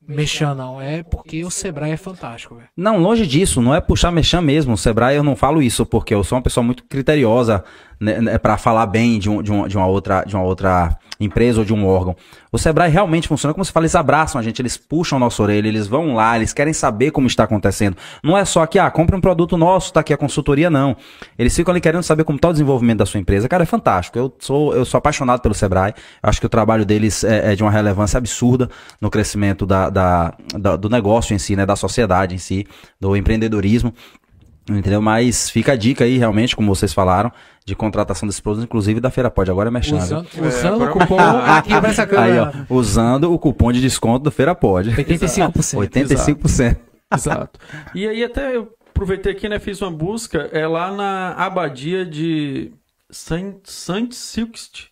mexendo, 0.06 0.56
não. 0.56 0.80
É 0.80 1.02
porque 1.02 1.44
o 1.44 1.50
Sebrae 1.50 1.92
é 1.92 1.96
fantástico, 1.96 2.54
velho. 2.56 2.68
Não, 2.76 2.98
longe 2.98 3.26
disso, 3.26 3.62
não 3.62 3.74
é 3.74 3.80
puxar 3.80 4.10
mexer 4.10 4.40
mesmo. 4.42 4.74
O 4.74 4.78
Sebrae, 4.78 5.16
eu 5.16 5.22
não 5.22 5.34
falo 5.36 5.62
isso 5.62 5.86
porque 5.86 6.14
eu 6.14 6.22
sou 6.22 6.36
uma 6.36 6.42
pessoa 6.42 6.62
muito 6.64 6.84
criteriosa 6.84 7.64
né, 7.98 8.20
né, 8.20 8.38
para 8.38 8.56
falar 8.58 8.86
bem 8.86 9.18
de, 9.18 9.28
um- 9.30 9.42
de, 9.42 9.50
uma, 9.50 9.68
de, 9.68 9.76
uma 9.76 9.86
outra, 9.86 10.24
de 10.24 10.34
uma 10.36 10.44
outra 10.44 10.98
empresa 11.20 11.59
ou 11.61 11.65
de 11.65 11.74
um 11.74 11.86
órgão. 11.86 12.15
O 12.53 12.59
Sebrae 12.59 12.90
realmente 12.90 13.27
funciona 13.27 13.53
como 13.53 13.65
se 13.65 13.73
fala, 13.73 13.85
eles 13.85 13.95
abraçam 13.95 14.40
a 14.40 14.45
gente, 14.45 14.62
eles 14.62 14.77
puxam 14.77 15.19
nossa 15.19 15.43
orelha, 15.43 15.66
eles 15.69 15.86
vão 15.86 16.15
lá, 16.15 16.36
eles 16.36 16.53
querem 16.53 16.73
saber 16.73 17.11
como 17.11 17.27
está 17.27 17.45
acontecendo. 17.45 17.97
Não 18.23 18.36
é 18.39 18.45
só 18.45 18.65
que, 18.66 18.78
ah, 18.78 18.90
compre 18.90 19.16
um 19.16 19.20
produto 19.20 19.57
nosso, 19.57 19.93
tá 19.93 20.01
aqui 20.01 20.12
a 20.12 20.16
consultoria, 20.16 20.70
não. 20.70 20.97
Eles 21.39 21.55
ficam 21.57 21.73
ali 21.73 21.81
querendo 21.81 22.03
saber 22.03 22.24
como 22.24 22.36
está 22.36 22.49
o 22.49 22.53
desenvolvimento 22.53 22.99
da 22.99 23.07
sua 23.07 23.19
empresa. 23.20 23.49
Cara, 23.49 23.65
é 23.65 23.66
fantástico. 23.66 24.19
Eu 24.19 24.32
sou, 24.39 24.74
eu 24.74 24.85
sou 24.85 24.99
apaixonado 24.99 25.40
pelo 25.40 25.55
Sebrae. 25.55 25.93
Acho 26.23 26.40
que 26.40 26.47
o 26.47 26.49
trabalho 26.49 26.85
deles 26.86 27.24
é, 27.24 27.53
é 27.53 27.57
de 27.57 27.62
uma 27.62 27.70
relevância 27.70 28.16
absurda 28.19 28.69
no 29.01 29.11
crescimento 29.11 29.66
da, 29.66 29.90
da- 29.90 30.35
da- 30.57 30.77
do 30.77 30.89
negócio 30.89 31.35
em 31.35 31.39
si, 31.39 31.57
né, 31.57 31.66
da 31.66 31.74
sociedade 31.77 32.35
em 32.35 32.39
si, 32.39 32.66
do 33.01 33.16
empreendedorismo. 33.16 33.93
Entendeu? 34.70 35.01
Mas 35.01 35.49
fica 35.49 35.73
a 35.73 35.77
dica 35.77 36.05
aí, 36.05 36.19
realmente, 36.19 36.55
como 36.55 36.74
vocês 36.74 36.93
falaram, 36.93 37.32
de 37.69 37.77
contratação 37.77 38.27
desses 38.27 38.40
produtos, 38.40 38.65
inclusive 38.65 38.99
da 38.99 39.11
Feira 39.11 39.31
Pode. 39.31 39.51
Agora 39.51 39.69
é 39.69 39.70
mexendo. 39.70 39.99
Usando, 40.01 40.27
usando 40.47 40.74
agora- 40.82 40.90
o 40.90 40.99
cupom 40.99 41.19
aqui 41.20 41.69
pra 41.78 41.89
essa 41.90 42.03
Aí, 42.03 42.09
câmera. 42.09 42.66
ó, 42.69 42.74
usando 42.74 43.32
o 43.32 43.39
cupom 43.39 43.70
de 43.70 43.81
desconto 43.81 44.24
do 44.24 44.31
Feira 44.31 44.55
Pode. 44.55 44.90
85%. 44.97 45.78
85%. 45.78 46.78
Exato. 47.15 47.61
E 47.95 48.07
aí 48.09 48.24
até 48.24 48.57
eu 48.57 48.73
aproveitei 48.90 49.32
aqui, 49.32 49.49
né, 49.49 49.59
fiz 49.59 49.81
uma 49.82 49.90
busca, 49.90 50.49
é 50.53 50.66
lá 50.66 50.90
na 50.93 51.32
abadia 51.35 52.05
de 52.05 52.73
Saint, 53.11 53.57
Saint 53.65 54.12
Silkst. 54.12 54.86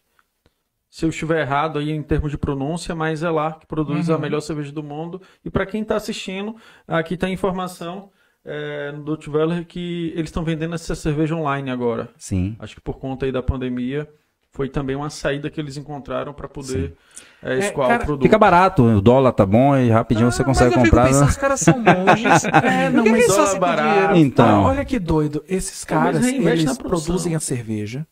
Se 0.91 1.05
eu 1.05 1.11
estiver 1.11 1.41
errado 1.43 1.79
aí 1.79 1.91
em 1.91 2.03
termos 2.03 2.31
de 2.31 2.39
pronúncia, 2.39 2.95
mas 2.95 3.23
é 3.23 3.29
lá 3.29 3.53
que 3.53 3.67
produz 3.67 4.09
a 4.09 4.17
melhor 4.17 4.41
cerveja 4.41 4.73
do 4.73 4.83
mundo. 4.83 5.21
E 5.45 5.51
para 5.51 5.67
quem 5.67 5.83
está 5.83 5.97
assistindo, 5.97 6.57
aqui 6.89 7.17
tem 7.19 7.35
informação 7.35 8.11
é, 8.47 8.93
no 8.93 9.03
Dutch 9.03 9.27
Weller 9.27 9.67
que 9.67 10.13
eles 10.15 10.29
estão 10.29 10.45
vendendo 10.45 10.75
essa 10.75 10.95
cerveja 10.95 11.35
online 11.35 11.71
agora. 11.71 12.09
Sim. 12.17 12.57
Acho 12.61 12.77
que 12.77 12.81
por 12.81 12.99
conta 12.99 13.27
aí 13.27 13.33
da 13.33 13.43
pandemia 13.43 14.09
foi 14.53 14.71
também 14.71 14.97
uma 14.97 15.11
saída 15.11 15.51
que 15.51 15.61
eles 15.61 15.77
encontraram 15.77 16.33
para 16.33 16.49
poder 16.49 16.95
é, 17.43 17.59
escoar 17.59 17.89
cara, 17.89 18.03
o 18.05 18.07
produto. 18.07 18.23
Fica 18.23 18.39
barato, 18.39 18.83
o 18.85 19.01
dólar 19.03 19.33
tá 19.33 19.45
bom 19.45 19.77
e 19.77 19.91
rapidinho 19.91 20.33
você 20.33 20.41
Ah, 20.41 20.45
consegue 20.47 20.71
mas 20.71 20.79
eu 20.79 20.85
fico 20.85 20.97
comprar. 20.97 21.09
pensando, 21.09 21.25
né? 21.25 21.31
os 21.31 21.37
caras 21.37 21.61
são 21.61 21.79
monges. 21.79 22.45
É, 22.65 22.89
não, 22.89 23.05
que 23.05 23.11
mas 23.11 23.27
dólar 23.27 23.59
barato. 23.59 24.17
Então. 24.17 24.65
Ah, 24.65 24.69
olha 24.69 24.85
que 24.85 24.99
doido. 24.99 25.45
Esses 25.47 25.85
caras, 25.85 26.25
eles 26.27 26.79
produzem 26.79 27.35
a 27.35 27.41
cerveja. 27.41 28.07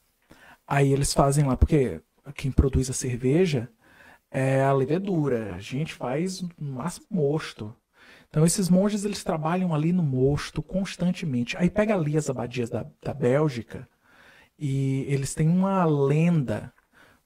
Aí 0.67 0.93
eles 0.93 1.15
fazem 1.15 1.47
lá, 1.47 1.57
porque 1.57 2.01
quem 2.35 2.51
produz 2.51 2.91
a 2.91 2.93
cerveja 2.93 3.69
é 4.31 4.63
a 4.63 4.73
levedura. 4.73 5.55
A 5.55 5.61
gente 5.61 5.95
faz 5.95 6.43
no 6.59 6.73
máximo 6.75 7.07
mosto. 7.11 7.75
Então 8.35 8.45
esses 8.45 8.69
monges, 8.69 9.05
eles 9.05 9.23
trabalham 9.23 9.73
ali 9.73 9.93
no 9.93 10.03
mosto 10.03 10.61
constantemente. 10.61 11.57
Aí 11.57 11.71
pega 11.71 11.95
ali 11.95 12.17
as 12.17 12.29
abadias 12.29 12.69
da, 12.69 12.85
da 13.01 13.15
Bélgica 13.15 13.89
e 14.59 15.07
eles 15.09 15.37
têm 15.37 15.49
uma 15.49 15.85
lenda, 15.85 16.73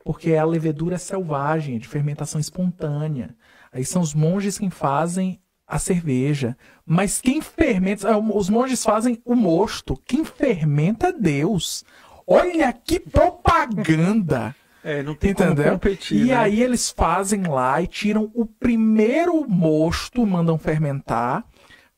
porque 0.05 0.35
a 0.35 0.45
levedura 0.45 0.97
é 0.97 0.99
selvagem, 0.99 1.77
é 1.77 1.79
de 1.79 1.89
fermentação 1.89 2.39
espontânea. 2.39 3.35
Aí 3.73 3.87
são 3.87 4.03
os 4.03 4.13
monges 4.13 4.59
quem 4.59 4.69
fazem 4.69 5.41
a 5.67 5.79
cerveja. 5.79 6.55
Mas 6.85 7.23
quem 7.23 7.41
fermenta. 7.41 8.11
ah, 8.13 8.19
Os 8.19 8.51
monges 8.51 8.85
fazem 8.85 9.19
o 9.25 9.35
mosto. 9.35 9.97
Quem 10.05 10.27
fermenta 10.27 11.07
é 11.07 11.13
Deus. 11.13 11.87
Olha 12.27 12.71
que 12.71 13.01
propaganda! 13.01 14.55
É, 14.83 15.03
não 15.03 15.15
tem 15.15 15.33
como 15.33 15.57
Entendeu? 15.57 15.57
competir, 15.57 16.27
E 16.27 16.29
né? 16.29 16.37
aí 16.37 16.63
eles 16.63 16.91
fazem 16.91 17.43
lá 17.47 17.81
e 17.83 17.87
tiram 17.87 18.31
o 18.35 18.47
primeiro 18.47 19.49
mosto, 19.49 20.25
mandam 20.27 20.57
fermentar, 20.59 21.45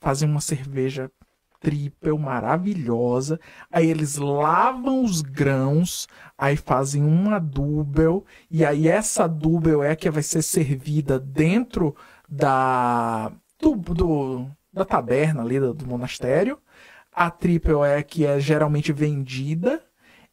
fazem 0.01 0.29
uma 0.29 0.41
cerveja 0.41 1.11
triple 1.61 2.19
maravilhosa. 2.19 3.39
Aí 3.71 3.89
eles 3.91 4.17
lavam 4.17 5.05
os 5.05 5.21
grãos, 5.21 6.09
aí 6.39 6.57
fazem 6.57 7.05
uma 7.05 7.39
dúbel, 7.39 8.25
e 8.51 8.65
aí 8.65 8.89
essa 8.89 9.29
dúbel 9.29 9.83
é 9.83 9.91
a 9.93 9.97
que 9.97 10.11
vai 10.11 10.23
ser 10.23 10.43
servida 10.43 11.19
dentro 11.19 11.95
da 12.29 13.31
do, 13.61 13.77
do- 13.77 14.51
da 14.73 14.85
taberna 14.85 15.43
ali 15.43 15.61
do, 15.61 15.75
do 15.75 15.87
monastério. 15.87 16.59
A 17.13 17.31
triple 17.31 17.75
é 17.87 17.99
a 17.99 18.03
que 18.03 18.25
é 18.25 18.41
geralmente 18.41 18.93
vendida 18.93 19.83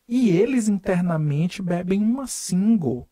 e 0.08 0.30
eles 0.30 0.68
internamente 0.68 1.62
bebem 1.62 2.02
uma 2.02 2.28
single 2.28 3.08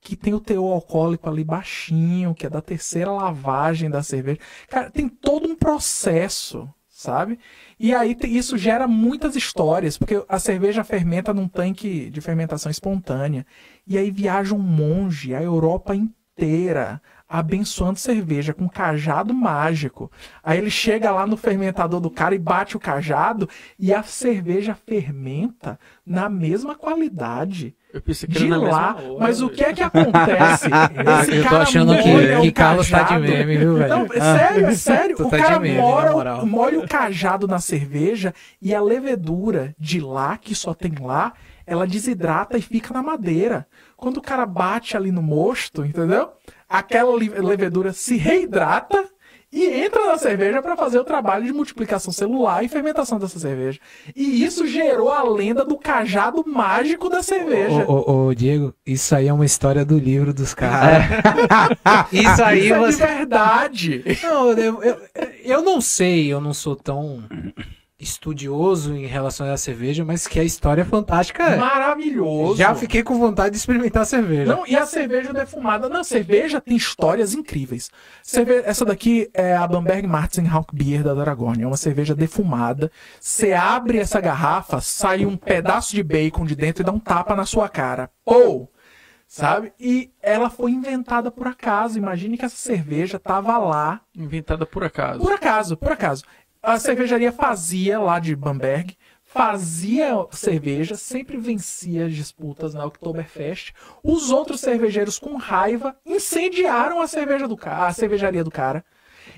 que 0.00 0.16
tem 0.16 0.34
o 0.34 0.40
teor 0.40 0.72
alcoólico 0.72 1.28
ali 1.28 1.44
baixinho, 1.44 2.34
que 2.34 2.44
é 2.44 2.50
da 2.50 2.60
terceira 2.60 3.12
lavagem 3.12 3.88
da 3.88 4.02
cerveja. 4.02 4.40
Cara, 4.68 4.90
tem 4.90 5.08
todo 5.08 5.48
um 5.48 5.54
processo, 5.54 6.68
sabe? 6.88 7.38
E 7.78 7.94
aí 7.94 8.16
isso 8.24 8.58
gera 8.58 8.88
muitas 8.88 9.36
histórias, 9.36 9.96
porque 9.96 10.24
a 10.28 10.38
cerveja 10.40 10.82
fermenta 10.82 11.32
num 11.32 11.46
tanque 11.46 12.10
de 12.10 12.20
fermentação 12.20 12.70
espontânea. 12.70 13.46
E 13.86 13.96
aí 13.96 14.10
viaja 14.10 14.54
um 14.54 14.58
monge 14.58 15.34
a 15.36 15.42
Europa 15.42 15.94
inteira 15.94 17.00
abençoando 17.32 17.98
cerveja 17.98 18.52
com 18.52 18.68
cajado 18.68 19.32
mágico. 19.32 20.12
Aí 20.44 20.58
ele 20.58 20.68
chega 20.70 21.10
lá 21.10 21.26
no 21.26 21.34
fermentador 21.34 21.98
do 21.98 22.10
cara 22.10 22.34
e 22.34 22.38
bate 22.38 22.76
o 22.76 22.80
cajado 22.80 23.48
e 23.78 23.90
a 23.90 24.02
cerveja 24.02 24.74
fermenta 24.74 25.80
na 26.04 26.28
mesma 26.28 26.74
qualidade 26.74 27.74
Eu 27.94 28.02
pensei 28.02 28.28
que 28.28 28.36
era 28.36 28.44
de 28.44 28.50
mesma 28.50 28.68
lá. 28.68 28.96
hora, 28.96 29.16
Mas 29.18 29.40
o 29.40 29.48
que 29.48 29.64
é 29.64 29.72
que 29.72 29.82
acontece? 29.82 30.68
Esse 31.22 31.36
Eu 31.36 31.48
tô 31.48 31.56
achando 31.56 31.96
que, 31.96 32.34
o 32.36 32.42
que 32.42 32.52
Carlos 32.52 32.90
tá 32.90 33.02
de 33.04 33.18
meme, 33.18 33.56
viu, 33.56 33.76
velho? 33.78 33.88
Não, 33.88 34.04
é 34.12 34.20
sério, 34.20 34.66
é 34.66 34.74
sério. 34.76 35.16
Tu 35.16 35.26
o 35.26 35.30
tá 35.30 35.38
cara 35.38 35.58
meme, 35.58 35.78
mora, 35.78 36.44
molha 36.44 36.80
o 36.80 36.86
cajado 36.86 37.48
na 37.48 37.60
cerveja 37.60 38.34
e 38.60 38.74
a 38.74 38.82
levedura 38.82 39.74
de 39.78 40.00
lá, 40.00 40.36
que 40.36 40.54
só 40.54 40.74
tem 40.74 40.92
lá, 41.00 41.32
ela 41.66 41.86
desidrata 41.86 42.58
e 42.58 42.62
fica 42.62 42.92
na 42.92 43.02
madeira. 43.02 43.66
Quando 43.96 44.18
o 44.18 44.22
cara 44.22 44.46
bate 44.46 44.96
ali 44.96 45.10
no 45.10 45.22
mosto, 45.22 45.84
entendeu? 45.84 46.30
Aquela 46.68 47.14
levedura 47.14 47.92
se 47.92 48.16
reidrata 48.16 49.08
e 49.52 49.66
entra 49.66 50.06
na 50.06 50.16
cerveja 50.16 50.62
para 50.62 50.74
fazer 50.74 50.98
o 50.98 51.04
trabalho 51.04 51.44
de 51.44 51.52
multiplicação 51.52 52.10
celular 52.10 52.64
e 52.64 52.68
fermentação 52.70 53.18
dessa 53.18 53.38
cerveja. 53.38 53.78
E 54.16 54.42
isso 54.42 54.66
gerou 54.66 55.12
a 55.12 55.22
lenda 55.22 55.62
do 55.62 55.76
cajado 55.76 56.42
mágico 56.46 57.10
da 57.10 57.22
cerveja. 57.22 57.84
Ô, 57.86 57.92
ô, 57.92 58.26
ô, 58.28 58.34
Diego, 58.34 58.74
isso 58.86 59.14
aí 59.14 59.28
é 59.28 59.32
uma 59.32 59.44
história 59.44 59.84
do 59.84 59.98
livro 59.98 60.32
dos 60.32 60.54
caras. 60.54 61.04
isso 62.10 62.42
aí 62.42 62.64
Isso 62.64 62.74
é 62.74 62.78
de 62.78 62.92
você. 62.92 63.06
verdade. 63.06 64.04
Não, 64.22 64.52
eu, 64.52 64.82
eu, 64.82 64.96
eu 65.44 65.62
não 65.62 65.82
sei, 65.82 66.32
eu 66.32 66.40
não 66.40 66.54
sou 66.54 66.74
tão 66.74 67.22
estudioso 68.02 68.94
em 68.94 69.06
relação 69.06 69.50
à 69.50 69.56
cerveja, 69.56 70.04
mas 70.04 70.26
que 70.26 70.40
a 70.40 70.44
história 70.44 70.84
fantástica 70.84 71.42
é. 71.44 71.56
Maravilhoso. 71.56 72.56
Já 72.56 72.74
fiquei 72.74 73.02
com 73.02 73.18
vontade 73.18 73.50
de 73.52 73.56
experimentar 73.58 74.02
a 74.02 74.06
cerveja. 74.06 74.54
Não, 74.54 74.66
e 74.66 74.76
a 74.76 74.84
cerveja 74.86 75.32
defumada. 75.32 75.88
Na 75.88 76.02
cerveja 76.04 76.60
tem 76.60 76.76
histórias 76.76 77.34
incríveis. 77.34 77.90
Cerve- 78.22 78.62
Essa 78.64 78.84
daqui 78.84 79.30
é 79.32 79.54
a 79.56 79.66
Bamberg 79.66 80.06
Martin 80.06 80.44
Beer 80.72 81.02
da 81.02 81.14
Dragorn. 81.14 81.62
É 81.62 81.66
uma 81.66 81.76
cerveja 81.76 82.14
defumada. 82.14 82.90
Você 83.20 83.52
abre 83.52 83.98
essa 83.98 84.20
garrafa, 84.20 84.80
sai 84.80 85.24
um 85.24 85.36
pedaço 85.36 85.94
de 85.94 86.02
bacon 86.02 86.44
de 86.44 86.56
dentro 86.56 86.82
e 86.82 86.86
dá 86.86 86.92
um 86.92 86.98
tapa 86.98 87.34
na 87.36 87.44
sua 87.46 87.68
cara. 87.68 88.10
Ou, 88.24 88.70
sabe? 89.26 89.72
E 89.78 90.10
ela 90.20 90.50
foi 90.50 90.70
inventada 90.72 91.30
por 91.30 91.46
acaso. 91.46 91.98
Imagine 91.98 92.36
que 92.36 92.44
essa 92.44 92.56
cerveja 92.56 93.18
tava 93.18 93.56
lá 93.58 94.00
Inventada 94.16 94.66
por 94.66 94.84
acaso. 94.84 95.20
por 95.20 95.32
acaso, 95.32 95.76
por 95.76 95.92
acaso. 95.92 96.24
A 96.64 96.78
cervejaria 96.78 97.32
fazia 97.32 97.98
lá 97.98 98.20
de 98.20 98.36
Bamberg, 98.36 98.96
fazia 99.24 100.14
cerveja, 100.30 100.94
sempre 100.94 101.36
vencia 101.36 102.06
as 102.06 102.14
disputas 102.14 102.72
na 102.72 102.84
Oktoberfest. 102.84 103.72
Os 104.00 104.30
outros 104.30 104.60
cervejeiros 104.60 105.18
com 105.18 105.34
raiva 105.34 105.96
incendiaram 106.06 107.00
a 107.00 107.08
cerveja 107.08 107.48
do 107.48 107.56
cara, 107.56 107.88
a 107.88 107.92
cervejaria 107.92 108.44
do 108.44 108.50
cara. 108.50 108.84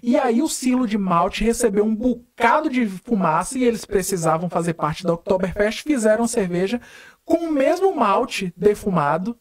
E 0.03 0.19
aí 0.19 0.43
o 0.43 0.49
silo 0.49 0.87
de 0.87 0.99
malte 0.99 1.43
recebeu 1.43 1.87
um 1.87 1.95
bocado 1.95 2.69
de 2.69 2.87
fumaça 2.87 3.59
e 3.59 3.65
eles 3.65 3.87
precisavam 3.87 4.51
fazer 4.51 4.75
parte 4.75 5.03
da 5.03 5.15
Oktoberfest, 5.15 5.83
fizeram 5.83 6.27
cerveja 6.27 6.79
com 7.25 7.39
o 7.39 7.53
mesmo 7.53 7.97
malte 7.97 8.53
defumado 8.55 9.35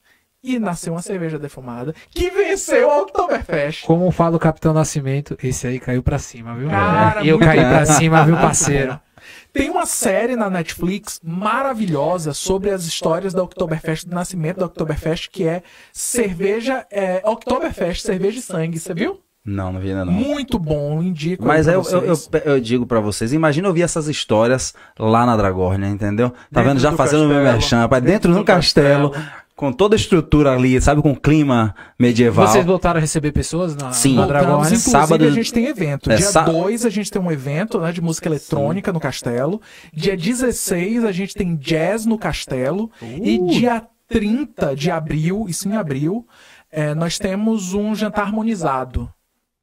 e 0.43 0.59
nasceu 0.59 0.93
uma 0.93 1.01
cerveja 1.01 1.39
defumada 1.39 1.95
que 2.11 2.29
venceu 2.29 2.91
a 2.91 3.01
Oktoberfest. 3.01 3.85
Como 3.85 4.11
fala 4.11 4.35
o 4.35 4.39
Capitão 4.39 4.73
Nascimento, 4.73 5.37
esse 5.41 5.65
aí 5.65 5.79
caiu 5.79 6.03
pra 6.03 6.19
cima, 6.19 6.55
viu? 6.55 6.69
Cara, 6.69 7.23
E 7.23 7.29
eu 7.29 7.37
muito 7.39 7.49
caí 7.49 7.61
pra 7.61 7.85
cima, 7.85 8.25
viu, 8.25 8.35
parceiro? 8.35 8.99
Tem 9.53 9.69
uma 9.69 9.85
série 9.85 10.35
na 10.35 10.49
Netflix 10.49 11.21
maravilhosa 11.23 12.33
sobre 12.33 12.71
as 12.71 12.83
histórias 12.85 13.33
da 13.33 13.43
Oktoberfest, 13.43 14.05
do 14.07 14.13
nascimento 14.15 14.57
da 14.57 14.65
Oktoberfest, 14.65 15.29
que 15.29 15.47
é 15.47 15.63
cerveja, 15.93 16.85
é, 16.91 17.21
Oktoberfest, 17.23 18.01
cerveja 18.01 18.39
e 18.39 18.41
sangue, 18.41 18.79
você 18.79 18.93
viu? 18.93 19.21
Não, 19.45 19.73
não 19.73 19.79
vi 19.81 19.89
ainda 19.89 20.05
não. 20.05 20.13
Muito 20.13 20.57
bom, 20.57 21.03
indico. 21.03 21.45
Mas 21.45 21.67
aí 21.67 21.73
eu, 21.75 21.83
eu, 21.83 22.05
eu, 22.05 22.15
eu 22.45 22.59
digo 22.61 22.85
pra 22.85 23.01
vocês, 23.01 23.33
imagina 23.33 23.67
ouvir 23.67 23.81
essas 23.81 24.07
histórias 24.07 24.73
lá 24.97 25.25
na 25.25 25.35
Dragornia, 25.35 25.89
entendeu? 25.89 26.29
Tá 26.29 26.61
Dentro 26.61 26.69
vendo? 26.69 26.79
Já 26.79 26.91
do 26.91 26.97
fazendo 26.97 27.25
o 27.25 27.27
meu 27.27 27.43
merchan, 27.43 27.79
rapaz, 27.79 28.01
dentro, 28.01 28.29
Dentro 28.29 28.33
do 28.33 28.39
do 28.39 28.45
castelo, 28.45 29.09
castelo. 29.09 29.42
Com 29.55 29.71
toda 29.71 29.95
a 29.95 29.97
estrutura 29.97 30.51
ali, 30.53 30.79
sabe, 30.81 31.01
com 31.01 31.15
clima 31.15 31.75
medieval. 31.99 32.47
Vocês 32.47 32.65
voltaram 32.65 32.97
a 32.97 33.01
receber 33.01 33.31
pessoas 33.31 33.75
na, 33.75 33.91
Sim. 33.91 34.15
na 34.15 34.21
Voltamos, 34.25 34.45
Dragões? 34.45 34.67
inclusive, 34.67 34.91
Sábado- 34.91 35.25
a 35.25 35.31
gente 35.31 35.53
tem 35.53 35.65
evento. 35.67 36.11
É, 36.11 36.15
Dia 36.15 36.25
sá- 36.27 36.43
2 36.43 36.85
a 36.85 36.89
gente 36.89 37.11
tem 37.11 37.21
um 37.21 37.31
evento 37.31 37.79
né, 37.79 37.91
de 37.91 38.01
música 38.01 38.27
eletrônica 38.27 38.91
no 38.91 38.99
castelo. 38.99 39.61
Dia 39.93 40.17
16 40.17 41.03
a 41.05 41.11
gente 41.11 41.33
tem 41.35 41.55
jazz 41.55 42.05
no 42.05 42.17
castelo. 42.17 42.89
E 43.01 43.37
Uh. 43.39 43.47
dia 43.47 43.83
30 44.07 44.75
de 44.75 44.89
abril, 44.91 45.45
isso 45.47 45.67
em 45.69 45.75
abril, 45.75 46.25
é, 46.71 46.93
nós 46.95 47.17
temos 47.19 47.73
um 47.73 47.93
jantar 47.95 48.23
harmonizado. 48.23 49.09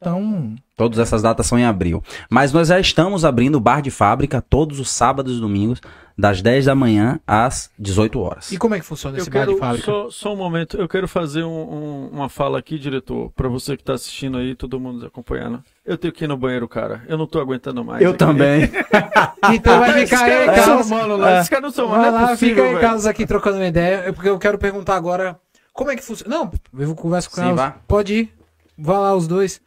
Então, 0.00 0.54
Todas 0.78 0.98
essas 0.98 1.20
datas 1.20 1.46
são 1.46 1.58
em 1.58 1.64
abril. 1.66 2.02
Mas 2.30 2.54
nós 2.54 2.68
já 2.68 2.80
estamos 2.80 3.22
abrindo 3.22 3.56
o 3.56 3.60
bar 3.60 3.82
de 3.82 3.90
fábrica 3.90 4.40
todos 4.40 4.80
os 4.80 4.88
sábados 4.90 5.36
e 5.36 5.40
domingos, 5.40 5.78
das 6.16 6.40
10 6.40 6.64
da 6.64 6.74
manhã 6.74 7.20
às 7.26 7.70
18 7.78 8.18
horas. 8.18 8.50
E 8.50 8.56
como 8.56 8.74
é 8.74 8.80
que 8.80 8.84
funciona 8.86 9.18
Eu 9.18 9.20
esse 9.20 9.28
bar 9.30 9.40
quero, 9.40 9.52
de 9.54 9.58
fábrica? 9.58 9.84
só, 9.84 10.10
só 10.10 10.32
um 10.32 10.36
momento, 10.36 10.78
eu 10.78 10.88
quero 10.88 11.06
fazer 11.06 11.44
um- 11.44 11.50
um- 11.50 12.08
uma 12.12 12.30
fala 12.30 12.58
aqui, 12.58 12.78
diretor, 12.78 13.30
pra 13.36 13.46
você 13.48 13.76
que 13.76 13.84
tá 13.84 13.92
assistindo 13.92 14.38
aí, 14.38 14.54
todo 14.54 14.80
mundo 14.80 15.04
acompanhando. 15.04 15.62
Eu 15.84 15.98
tenho 15.98 16.12
que 16.14 16.24
ir 16.24 16.28
no 16.28 16.36
banheiro, 16.36 16.66
cara. 16.66 17.02
Eu 17.06 17.18
não 17.18 17.26
tô 17.26 17.38
aguentando 17.38 17.84
mais. 17.84 18.00
Eu 18.02 18.10
aqui. 18.10 18.18
também. 18.18 18.70
Então 19.52 19.80
vai 19.80 20.06
ficar 20.06 20.24
aí, 20.24 20.46
Carlos. 20.46 20.90
Esses 21.38 21.48
caras 21.48 21.62
não 21.64 21.70
são 21.70 21.86
humanos, 21.86 22.02
Vai 22.04 22.10
não 22.12 22.18
é 22.18 22.22
lá, 22.22 22.28
possível, 22.28 22.64
fica 22.64 22.76
aí. 22.76 22.80
Carlos, 22.80 23.06
aqui 23.06 23.26
trocando 23.26 23.56
uma 23.56 23.66
ideia, 23.66 23.96
é 24.06 24.12
porque 24.12 24.28
eu 24.28 24.38
quero 24.38 24.58
perguntar 24.58 24.96
agora 24.96 25.38
como 25.74 25.90
é 25.90 25.96
que 25.96 26.02
funciona. 26.04 26.34
Não, 26.36 26.50
eu 26.78 26.94
converso 26.94 27.28
com 27.30 27.34
o 27.36 27.36
Sim, 27.36 27.42
Carlos. 27.42 27.56
vá. 27.60 27.76
Pode 27.88 28.14
ir. 28.14 28.32
Vá 28.78 28.98
lá, 28.98 29.14
os 29.14 29.26
dois. 29.26 29.60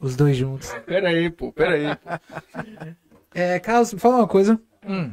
Os 0.00 0.16
dois 0.16 0.36
juntos. 0.36 0.70
Pera 0.86 1.08
aí, 1.08 1.28
pô, 1.30 1.52
pera 1.52 1.74
aí. 1.74 2.96
É, 3.34 3.58
Carlos, 3.60 3.92
me 3.92 4.00
fala 4.00 4.16
uma 4.16 4.26
coisa. 4.26 4.58
hum, 4.86 5.12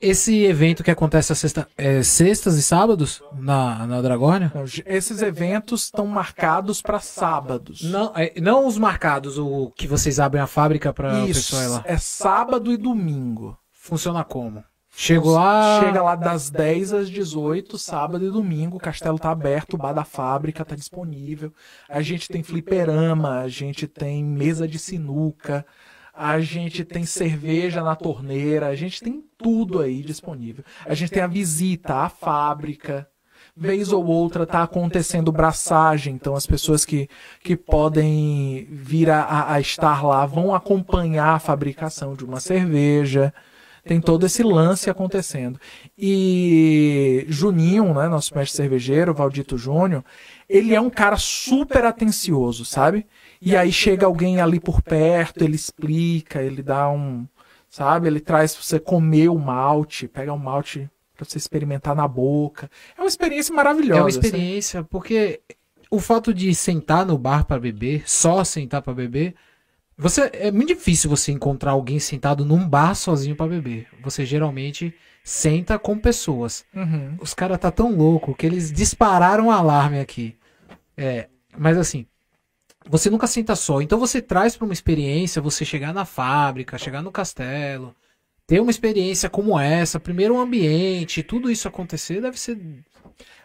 Esse 0.00 0.44
evento 0.44 0.84
que 0.84 0.90
acontece 0.90 1.32
às 1.32 1.38
sexta, 1.38 1.66
é, 1.76 2.02
sextas 2.02 2.56
e 2.56 2.62
sábados 2.62 3.22
na, 3.34 3.86
na 3.86 4.00
Dragônia? 4.00 4.46
então, 4.54 4.64
esses 4.86 5.22
eventos 5.22 5.84
estão 5.84 6.06
marcados 6.06 6.80
para 6.80 7.00
sábados. 7.00 7.82
Não, 7.82 8.12
é, 8.14 8.32
não 8.40 8.66
os 8.66 8.78
marcados, 8.78 9.38
o 9.38 9.70
que 9.76 9.86
vocês 9.88 10.20
abrem 10.20 10.42
a 10.42 10.46
fábrica 10.46 10.92
para 10.92 11.22
o 11.24 11.28
Isso, 11.28 11.50
pessoal 11.50 11.62
ir 11.62 11.68
lá. 11.68 11.82
é 11.84 11.96
sábado 11.98 12.72
e 12.72 12.76
domingo. 12.76 13.58
Funciona 13.72 14.22
como? 14.24 14.62
Chego 14.98 15.28
lá. 15.30 15.80
Chega 15.84 16.02
lá 16.02 16.14
das 16.16 16.48
10 16.48 16.92
às 16.94 17.10
18, 17.10 17.76
sábado 17.76 18.24
e 18.24 18.30
domingo, 18.30 18.78
o 18.78 18.80
castelo 18.80 19.18
tá 19.18 19.30
aberto, 19.30 19.74
o 19.74 19.76
bar 19.76 19.92
da 19.92 20.04
fábrica 20.04 20.64
tá 20.64 20.74
disponível. 20.74 21.52
A 21.86 22.00
gente 22.00 22.28
tem 22.28 22.42
fliperama, 22.42 23.40
a 23.40 23.48
gente 23.48 23.86
tem 23.86 24.24
mesa 24.24 24.66
de 24.66 24.78
sinuca, 24.78 25.66
a 26.14 26.40
gente 26.40 26.82
tem 26.82 27.04
cerveja 27.04 27.82
na 27.82 27.94
torneira, 27.94 28.68
a 28.68 28.74
gente 28.74 29.02
tem 29.02 29.22
tudo 29.36 29.80
aí 29.82 30.00
disponível. 30.02 30.64
A 30.86 30.94
gente 30.94 31.12
tem 31.12 31.22
a 31.22 31.26
visita 31.26 31.96
à 31.96 32.08
fábrica. 32.08 33.06
Vez 33.54 33.92
ou 33.92 34.04
outra 34.06 34.46
tá 34.46 34.62
acontecendo 34.62 35.30
braçagem, 35.32 36.14
então 36.14 36.34
as 36.34 36.46
pessoas 36.46 36.84
que, 36.86 37.06
que 37.42 37.54
podem 37.56 38.66
vir 38.70 39.10
a- 39.10 39.22
a, 39.22 39.54
a 39.54 39.60
estar 39.60 40.02
lá 40.04 40.24
vão 40.26 40.54
acompanhar 40.54 41.34
a 41.34 41.38
fabricação 41.38 42.14
de 42.14 42.24
uma 42.24 42.40
cerveja 42.40 43.32
tem 43.86 44.00
todo 44.00 44.26
esse 44.26 44.42
lance 44.42 44.90
acontecendo. 44.90 45.58
E 45.96 47.24
Juninho, 47.28 47.94
né, 47.94 48.08
nosso 48.08 48.34
mestre 48.34 48.56
cervejeiro, 48.56 49.14
Valdito 49.14 49.56
Júnior, 49.56 50.04
ele 50.48 50.74
é 50.74 50.80
um 50.80 50.90
cara 50.90 51.16
super 51.16 51.84
atencioso, 51.84 52.64
sabe? 52.64 53.06
E 53.40 53.56
aí 53.56 53.70
chega 53.72 54.06
alguém 54.06 54.40
ali 54.40 54.58
por 54.58 54.82
perto, 54.82 55.44
ele 55.44 55.56
explica, 55.56 56.42
ele 56.42 56.62
dá 56.62 56.90
um, 56.90 57.26
sabe? 57.68 58.08
Ele 58.08 58.20
traz 58.20 58.54
pra 58.54 58.64
você 58.64 58.80
comer 58.80 59.28
o 59.28 59.38
malte, 59.38 60.08
pega 60.08 60.32
o 60.32 60.38
malte 60.38 60.90
pra 61.16 61.24
você 61.24 61.38
experimentar 61.38 61.94
na 61.94 62.06
boca. 62.06 62.70
É 62.96 63.00
uma 63.00 63.08
experiência 63.08 63.54
maravilhosa. 63.54 64.00
É 64.00 64.02
uma 64.02 64.10
experiência, 64.10 64.84
porque 64.84 65.40
o 65.90 65.98
fato 66.00 66.34
de 66.34 66.54
sentar 66.54 67.06
no 67.06 67.16
bar 67.16 67.44
para 67.44 67.60
beber, 67.60 68.02
só 68.08 68.42
sentar 68.44 68.82
para 68.82 68.92
beber, 68.92 69.34
você 69.98 70.30
é 70.32 70.50
muito 70.50 70.68
difícil 70.68 71.08
você 71.08 71.32
encontrar 71.32 71.72
alguém 71.72 71.98
sentado 71.98 72.44
num 72.44 72.68
bar 72.68 72.94
sozinho 72.94 73.34
para 73.34 73.48
beber. 73.48 73.86
Você 74.02 74.26
geralmente 74.26 74.94
senta 75.24 75.78
com 75.78 75.98
pessoas. 75.98 76.64
Uhum. 76.74 77.16
Os 77.20 77.32
caras 77.34 77.58
tá 77.58 77.70
tão 77.70 77.96
louco 77.96 78.34
que 78.34 78.46
eles 78.46 78.70
dispararam 78.70 79.46
o 79.46 79.50
alarme 79.50 79.98
aqui. 79.98 80.36
É, 80.96 81.28
mas 81.56 81.76
assim, 81.76 82.06
você 82.88 83.10
nunca 83.10 83.26
senta 83.26 83.56
só. 83.56 83.80
Então 83.80 83.98
você 83.98 84.20
traz 84.22 84.56
para 84.56 84.64
uma 84.64 84.74
experiência, 84.74 85.42
você 85.42 85.64
chegar 85.64 85.92
na 85.92 86.04
fábrica, 86.04 86.78
chegar 86.78 87.02
no 87.02 87.10
castelo, 87.10 87.94
ter 88.46 88.60
uma 88.60 88.70
experiência 88.70 89.28
como 89.28 89.58
essa, 89.58 89.98
primeiro 89.98 90.36
o 90.36 90.40
ambiente, 90.40 91.22
tudo 91.22 91.50
isso 91.50 91.66
acontecer 91.66 92.20
deve 92.20 92.38
ser 92.38 92.58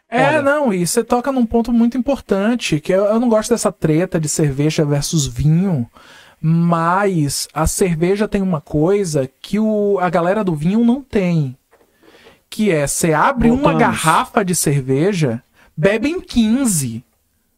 É, 0.07 0.27
Olha. 0.27 0.41
não, 0.41 0.73
e 0.73 0.85
você 0.85 1.03
toca 1.03 1.31
num 1.31 1.45
ponto 1.45 1.71
muito 1.73 1.97
importante, 1.97 2.79
que 2.79 2.93
eu, 2.93 3.05
eu 3.05 3.19
não 3.19 3.29
gosto 3.29 3.49
dessa 3.49 3.71
treta 3.71 4.19
de 4.19 4.29
cerveja 4.29 4.85
versus 4.85 5.25
vinho, 5.25 5.89
mas 6.41 7.47
a 7.53 7.67
cerveja 7.67 8.27
tem 8.27 8.41
uma 8.41 8.59
coisa 8.59 9.29
que 9.41 9.59
o, 9.59 9.99
a 9.99 10.09
galera 10.09 10.43
do 10.43 10.55
vinho 10.55 10.83
não 10.83 11.01
tem, 11.01 11.55
que 12.49 12.71
é, 12.71 12.87
você 12.87 13.13
abre 13.13 13.51
uma 13.51 13.75
garrafa 13.75 14.43
de 14.43 14.55
cerveja, 14.55 15.43
bebe 15.77 16.09
em 16.09 16.19
15, 16.19 17.03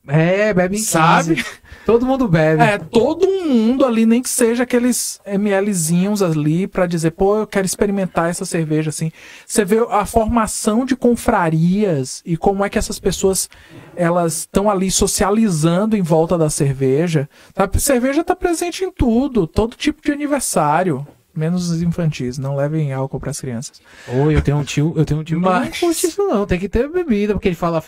É, 0.08 0.54
bebe 0.54 0.76
em 0.76 0.80
15. 0.80 0.92
Sabe? 0.92 1.46
Todo 1.86 2.06
mundo 2.06 2.28
bebe. 2.28 2.62
É, 2.62 2.78
todo 2.78 3.26
mundo 3.28 3.86
ali, 3.86 4.06
nem 4.06 4.22
que 4.22 4.30
seja 4.30 4.64
aqueles 4.64 5.20
mlzinhos 5.26 6.22
ali 6.22 6.66
pra 6.68 6.86
dizer, 6.86 7.12
pô, 7.12 7.38
eu 7.40 7.48
quero 7.48 7.66
experimentar 7.66 8.30
essa 8.30 8.46
cerveja 8.46 8.90
assim. 8.90 9.12
Você 9.46 9.66
vê 9.66 9.80
a 9.90 10.06
formação 10.06 10.86
de 10.86 10.96
confrarias 10.96 12.22
e 12.26 12.38
como 12.38 12.64
é 12.64 12.70
que 12.70 12.78
essas 12.78 13.00
pessoas 13.00 13.50
elas 13.96 14.40
estão 14.40 14.70
ali 14.70 14.90
socializando 14.90 15.96
em 15.96 16.02
volta 16.02 16.38
da 16.38 16.50
cerveja. 16.50 17.30
A 17.56 17.70
cerveja 17.80 18.24
tá 18.24 18.36
presente 18.36 18.84
em 18.84 18.92
tudo, 18.92 19.46
todo 19.48 19.76
tipo 19.76 20.02
de 20.02 20.12
aniversário. 20.12 21.06
Menos 21.36 21.72
os 21.72 21.82
infantis, 21.82 22.38
não 22.38 22.56
levem 22.56 22.94
álcool 22.94 23.20
pras 23.20 23.42
crianças. 23.42 23.82
Oi, 24.08 24.36
eu 24.36 24.42
tenho 24.42 24.58
um 24.58 24.64
tio, 24.64 24.94
eu 24.96 25.04
tenho 25.04 25.20
um 25.20 25.24
tio 25.24 25.42
Mas- 25.42 25.64
não 25.66 25.72
curte 25.80 26.06
isso 26.08 26.22
não, 26.28 26.46
tem 26.46 26.60
que 26.60 26.70
ter 26.70 26.88
bebida, 26.88 27.34
porque 27.34 27.48
ele 27.48 27.56
fala, 27.56 27.84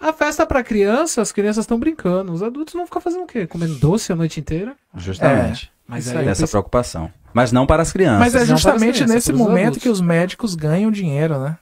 a 0.00 0.12
festa 0.12 0.46
pra 0.46 0.62
criança, 0.62 1.20
as 1.22 1.32
crianças 1.32 1.64
estão 1.64 1.78
brincando, 1.78 2.32
os 2.32 2.42
adultos 2.42 2.74
vão 2.74 2.86
ficar 2.86 3.00
fazendo 3.00 3.24
o 3.24 3.26
quê? 3.26 3.46
Comendo 3.46 3.74
doce 3.76 4.12
a 4.12 4.16
noite 4.16 4.38
inteira? 4.40 4.76
Justamente. 4.96 5.70
Mas 5.86 6.04
Isso 6.06 6.12
aí 6.12 6.18
aí. 6.18 6.24
eu 6.26 6.30
Essa 6.30 6.40
preciso- 6.42 6.50
preocupação. 6.52 7.12
Mas 7.32 7.52
não 7.52 7.66
para 7.66 7.82
as 7.82 7.92
crianças. 7.92 8.18
Mas 8.20 8.34
é 8.34 8.38
não 8.40 8.46
para 8.46 8.56
justamente 8.56 8.94
crianças, 8.96 9.14
nesse 9.14 9.32
momento 9.32 9.58
adultos. 9.64 9.82
que 9.82 9.88
os 9.88 10.00
médicos 10.00 10.54
ganham 10.54 10.90
dinheiro, 10.90 11.38
né? 11.40 11.56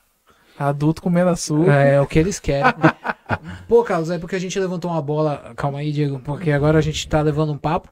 Adulto 0.58 1.02
comendo 1.02 1.30
açúcar. 1.30 1.72
É, 1.72 2.00
o 2.00 2.06
que 2.06 2.18
eles 2.18 2.38
querem. 2.38 2.72
Pô, 3.68 3.82
Carlos, 3.84 4.10
é 4.10 4.18
porque 4.18 4.36
a 4.36 4.38
gente 4.38 4.58
levantou 4.58 4.90
uma 4.90 5.02
bola. 5.02 5.52
Calma 5.56 5.78
aí, 5.80 5.92
Diego, 5.92 6.18
porque 6.20 6.50
agora 6.50 6.78
a 6.78 6.80
gente 6.82 7.06
tá 7.08 7.20
levando 7.20 7.52
um 7.52 7.58
papo. 7.58 7.90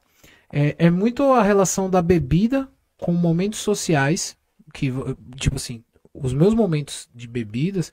É, 0.51 0.75
é 0.79 0.89
muito 0.89 1.23
a 1.33 1.43
relação 1.43 1.89
da 1.89 2.01
bebida 2.01 2.67
com 2.97 3.11
momentos 3.11 3.59
sociais 3.59 4.35
que, 4.73 4.91
tipo 5.35 5.57
assim, 5.57 5.83
os 6.13 6.33
meus 6.33 6.53
momentos 6.53 7.07
de 7.13 7.27
bebidas 7.27 7.91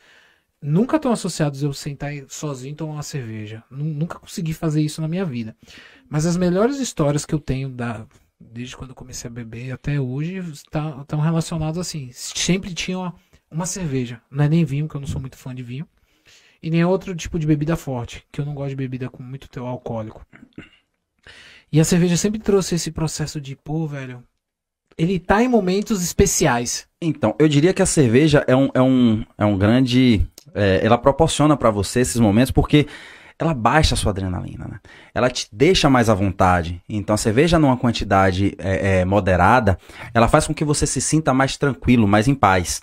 nunca 0.62 0.96
estão 0.96 1.12
associados 1.12 1.62
eu 1.62 1.72
sentar 1.72 2.12
sozinho 2.28 2.72
e 2.72 2.76
tomar 2.76 2.94
uma 2.94 3.02
cerveja. 3.02 3.62
Nu- 3.70 3.84
Nunca 3.84 4.18
consegui 4.18 4.52
fazer 4.54 4.82
isso 4.82 5.00
na 5.00 5.08
minha 5.08 5.24
vida. 5.24 5.56
Mas 6.08 6.26
as 6.26 6.36
melhores 6.36 6.78
histórias 6.78 7.26
que 7.26 7.34
eu 7.34 7.38
tenho 7.40 7.68
da, 7.68 8.06
desde 8.40 8.76
quando 8.76 8.90
eu 8.90 8.96
comecei 8.96 9.28
a 9.28 9.32
beber 9.32 9.72
até 9.72 10.00
hoje 10.00 10.38
estão 10.38 11.20
relacionadas 11.20 11.78
assim. 11.78 12.10
Sempre 12.12 12.74
tinha 12.74 12.98
uma, 12.98 13.14
uma 13.50 13.66
cerveja. 13.66 14.20
Não 14.30 14.44
é 14.44 14.48
nem 14.48 14.64
vinho, 14.64 14.88
que 14.88 14.94
eu 14.94 15.00
não 15.00 15.08
sou 15.08 15.20
muito 15.20 15.36
fã 15.36 15.54
de 15.54 15.62
vinho. 15.62 15.86
E 16.62 16.70
nem 16.70 16.84
outro 16.84 17.14
tipo 17.14 17.38
de 17.38 17.46
bebida 17.46 17.74
forte, 17.76 18.24
que 18.30 18.40
eu 18.40 18.44
não 18.46 18.54
gosto 18.54 18.70
de 18.70 18.76
bebida 18.76 19.10
com 19.10 19.22
muito 19.22 19.48
teu 19.48 19.66
alcoólico. 19.66 20.24
E 21.72 21.80
a 21.80 21.84
cerveja 21.84 22.16
sempre 22.16 22.38
trouxe 22.38 22.74
esse 22.74 22.90
processo 22.92 23.40
de, 23.40 23.56
pô, 23.56 23.86
velho, 23.86 24.22
ele 24.96 25.18
tá 25.18 25.42
em 25.42 25.48
momentos 25.48 26.02
especiais. 26.02 26.86
Então, 27.00 27.34
eu 27.38 27.48
diria 27.48 27.72
que 27.74 27.82
a 27.82 27.86
cerveja 27.86 28.44
é 28.46 28.54
um, 28.54 28.68
é 28.74 28.82
um, 28.82 29.24
é 29.38 29.44
um 29.44 29.58
grande. 29.58 30.26
É, 30.54 30.80
ela 30.82 30.98
proporciona 30.98 31.56
pra 31.56 31.70
você 31.70 32.00
esses 32.00 32.18
momentos 32.20 32.50
porque 32.50 32.86
ela 33.38 33.54
baixa 33.54 33.94
a 33.94 33.96
sua 33.98 34.10
adrenalina, 34.12 34.66
né? 34.70 34.78
Ela 35.14 35.28
te 35.28 35.48
deixa 35.50 35.90
mais 35.90 36.08
à 36.08 36.14
vontade. 36.14 36.80
Então, 36.88 37.14
a 37.14 37.16
cerveja, 37.18 37.58
numa 37.58 37.76
quantidade 37.76 38.54
é, 38.58 39.00
é, 39.00 39.04
moderada, 39.04 39.76
ela 40.14 40.28
faz 40.28 40.46
com 40.46 40.54
que 40.54 40.64
você 40.64 40.86
se 40.86 41.00
sinta 41.00 41.34
mais 41.34 41.56
tranquilo, 41.56 42.06
mais 42.06 42.28
em 42.28 42.34
paz. 42.34 42.80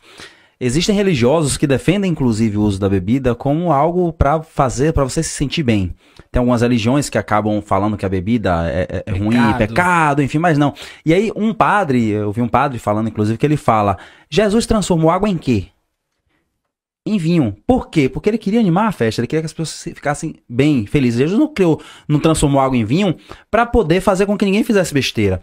Existem 0.60 0.94
religiosos 0.94 1.56
que 1.56 1.66
defendem, 1.66 2.12
inclusive, 2.12 2.58
o 2.58 2.62
uso 2.64 2.78
da 2.78 2.90
bebida 2.90 3.34
como 3.34 3.72
algo 3.72 4.12
pra 4.12 4.42
fazer, 4.42 4.92
pra 4.92 5.06
você 5.06 5.24
se 5.24 5.30
sentir 5.30 5.64
bem. 5.64 5.96
Tem 6.30 6.40
algumas 6.42 6.62
religiões 6.62 7.10
que 7.10 7.18
acabam 7.18 7.62
falando 7.62 7.96
que 7.96 8.06
a 8.06 8.10
bebida 8.10 8.70
é, 8.70 8.86
é- 8.90 9.04
é 9.06 9.12
ruim, 9.18 9.38
Pecado. 9.38 9.58
pecado, 9.58 10.22
enfim, 10.22 10.40
mas 10.40 10.58
não. 10.58 10.74
E 11.06 11.14
aí, 11.14 11.32
um 11.34 11.54
padre, 11.54 12.10
eu 12.10 12.34
vi 12.34 12.42
um 12.42 12.48
padre 12.50 12.78
falando, 12.78 13.08
inclusive, 13.08 13.38
que 13.38 13.46
ele 13.46 13.56
fala: 13.56 13.98
Jesus 14.30 14.66
transformou 14.66 15.10
água 15.10 15.30
em 15.30 15.38
quê? 15.38 15.68
Em 17.06 17.18
vinho. 17.18 17.56
Por 17.66 17.90
quê? 17.90 18.08
Porque 18.10 18.30
ele 18.30 18.38
queria 18.38 18.60
animar 18.60 18.88
a 18.88 18.92
festa, 18.92 19.22
ele 19.22 19.28
queria 19.28 19.42
que 19.42 19.46
as 19.48 19.54
pessoas 19.54 19.70
se- 19.70 19.94
ficassem 19.96 20.36
bem, 20.48 20.86
felizes. 20.86 21.20
Jesus 21.20 21.40
não 21.40 21.48
criou, 21.52 21.82
não 22.08 22.20
transformou 22.20 22.62
água 22.62 22.78
em 22.78 22.86
vinho 22.86 23.16
pra 23.50 23.66
poder 23.66 24.02
fazer 24.02 24.26
com 24.26 24.38
que 24.38 24.46
ninguém 24.46 24.64
fizesse 24.64 24.94
besteira. 24.94 25.42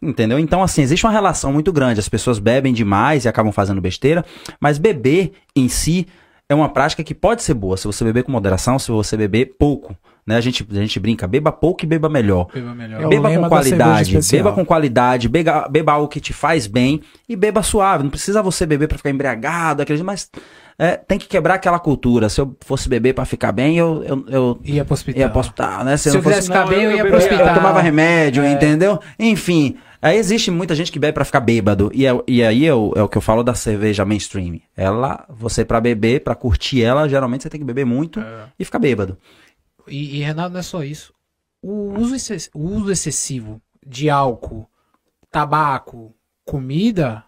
Entendeu? 0.00 0.38
Então, 0.38 0.62
assim, 0.62 0.80
existe 0.82 1.04
uma 1.04 1.12
relação 1.12 1.52
muito 1.52 1.72
grande. 1.72 1.98
As 1.98 2.08
pessoas 2.08 2.38
bebem 2.38 2.72
demais 2.72 3.24
e 3.24 3.28
acabam 3.28 3.52
fazendo 3.52 3.80
besteira, 3.80 4.24
mas 4.60 4.78
beber 4.78 5.32
em 5.56 5.68
si 5.68 6.06
é 6.48 6.54
uma 6.54 6.68
prática 6.68 7.02
que 7.02 7.14
pode 7.14 7.42
ser 7.42 7.54
boa 7.54 7.76
se 7.76 7.86
você 7.86 8.04
beber 8.04 8.22
com 8.22 8.30
moderação, 8.30 8.78
se 8.78 8.90
você 8.92 9.16
beber 9.16 9.56
pouco. 9.58 9.96
Né? 10.24 10.36
A, 10.36 10.40
gente, 10.40 10.64
a 10.70 10.74
gente 10.74 11.00
brinca, 11.00 11.26
beba 11.26 11.50
pouco 11.50 11.84
e 11.84 11.86
beba 11.88 12.08
melhor. 12.08 12.46
Beba 12.54 12.74
melhor. 12.74 13.02
É 13.02 13.08
Beba 13.08 13.28
com 13.40 13.48
qualidade, 13.48 14.10
beba 14.36 14.52
com 14.52 14.64
qualidade, 14.64 15.28
beba, 15.28 15.68
beba 15.68 15.92
algo 15.92 16.06
que 16.06 16.20
te 16.20 16.32
faz 16.32 16.66
bem 16.66 17.00
e 17.28 17.34
beba 17.34 17.62
suave. 17.62 18.04
Não 18.04 18.10
precisa 18.10 18.40
você 18.42 18.64
beber 18.66 18.86
pra 18.88 18.98
ficar 18.98 19.10
embriagado, 19.10 19.82
aquele, 19.82 20.02
mas 20.02 20.30
é, 20.78 20.96
tem 20.96 21.18
que 21.18 21.26
quebrar 21.26 21.54
aquela 21.54 21.78
cultura. 21.80 22.28
Se 22.28 22.40
eu 22.40 22.56
fosse 22.64 22.88
beber 22.88 23.12
pra 23.14 23.24
ficar 23.24 23.50
bem, 23.52 23.76
eu, 23.76 24.04
eu, 24.04 24.24
eu 24.28 24.60
Ia 24.64 24.84
pro 24.84 24.94
hospital. 24.94 25.20
ia 25.20 25.28
pro 25.28 25.40
hospital, 25.40 25.84
né? 25.84 25.96
Se 25.96 26.08
não 26.08 26.16
eu 26.16 26.22
fosse- 26.22 26.42
ficar 26.42 26.66
bem, 26.68 26.84
eu 26.84 26.90
eu 26.92 26.96
ia 26.98 27.02
pro 27.04 27.12
bebia- 27.12 27.26
eu 27.28 27.32
hospital. 27.34 27.54
tomava 27.54 27.80
remédio, 27.80 28.42
É. 28.44 28.52
entendeu? 28.52 29.00
Enfim, 29.18 29.76
aí 30.00 30.16
existe 30.16 30.50
muita 30.52 30.74
gente 30.76 30.92
que 30.92 30.98
bebe 30.98 31.12
pra 31.14 31.24
ficar 31.24 31.40
bêbado. 31.40 31.90
E, 31.92 32.06
é- 32.06 32.22
e 32.28 32.42
aí 32.44 32.64
é 32.64 32.72
o, 32.74 32.92
é 32.94 33.02
o 33.02 33.08
que 33.08 33.18
eu 33.18 33.22
falo 33.22 33.42
da 33.42 33.54
cerveja 33.54 34.04
mainstream. 34.04 34.60
Ela, 34.76 35.24
você 35.28 35.64
pra 35.64 35.80
beber, 35.80 36.22
pra 36.22 36.34
curtir 36.36 36.82
ela, 36.82 37.08
geralmente 37.08 37.42
você 37.42 37.50
tem 37.50 37.58
que 37.60 37.66
beber 37.66 37.84
muito 37.84 38.22
e 38.58 38.64
ficar 38.64 38.78
bêbado. 38.78 39.18
E, 39.88 40.18
e, 40.18 40.22
Renato, 40.22 40.52
não 40.52 40.60
é 40.60 40.62
só 40.62 40.84
isso. 40.84 41.12
O 41.60 41.98
uso, 41.98 42.14
o 42.54 42.60
uso 42.60 42.92
excessivo 42.92 43.60
de 43.84 44.08
álcool, 44.08 44.68
tabaco, 45.30 46.14
comida, 46.44 47.24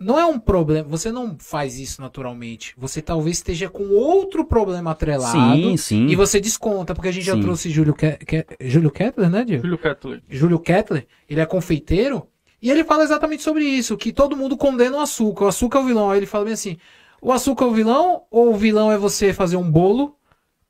não 0.00 0.18
é 0.18 0.24
um 0.26 0.38
problema. 0.38 0.88
Você 0.88 1.10
não 1.10 1.36
faz 1.38 1.78
isso 1.78 2.00
naturalmente. 2.00 2.74
Você 2.76 3.00
talvez 3.00 3.38
esteja 3.38 3.68
com 3.68 3.88
outro 3.90 4.44
problema 4.44 4.90
atrelado. 4.90 5.56
Sim, 5.56 5.76
sim. 5.76 6.06
E 6.06 6.16
você 6.16 6.40
desconta, 6.40 6.94
porque 6.94 7.08
a 7.08 7.12
gente 7.12 7.24
já 7.24 7.34
Sim. 7.34 7.40
trouxe 7.40 7.70
Júlio, 7.70 7.94
Ke 7.94 8.16
Ke 8.18 8.46
Júlio 8.60 8.90
Kettler, 8.90 9.30
né, 9.30 9.44
Diego? 9.44 9.62
Filho 9.62 9.78
Kettler. 9.78 10.22
Júlio 10.28 10.58
Kettler, 10.58 11.06
ele 11.28 11.40
é 11.40 11.46
confeiteiro, 11.46 12.26
e 12.60 12.70
ele 12.70 12.84
fala 12.84 13.04
exatamente 13.04 13.42
sobre 13.42 13.64
isso, 13.64 13.96
que 13.96 14.12
todo 14.12 14.36
mundo 14.36 14.56
condena 14.56 14.96
o 14.96 15.00
açúcar, 15.00 15.44
o 15.44 15.48
açúcar 15.48 15.78
é 15.78 15.82
o 15.82 15.86
vilão. 15.86 16.10
Aí 16.10 16.18
ele 16.18 16.26
fala 16.26 16.44
bem 16.44 16.54
assim, 16.54 16.78
o 17.20 17.32
açúcar 17.32 17.66
é 17.66 17.68
o 17.68 17.72
vilão, 17.72 18.22
ou 18.30 18.52
o 18.52 18.56
vilão 18.56 18.90
é 18.90 18.98
você 18.98 19.32
fazer 19.32 19.56
um 19.56 19.70
bolo 19.70 20.16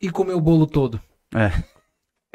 e 0.01 0.11
comer 0.11 0.35
o 0.35 0.41
bolo 0.41 0.67
todo? 0.67 1.01
É. 1.35 1.53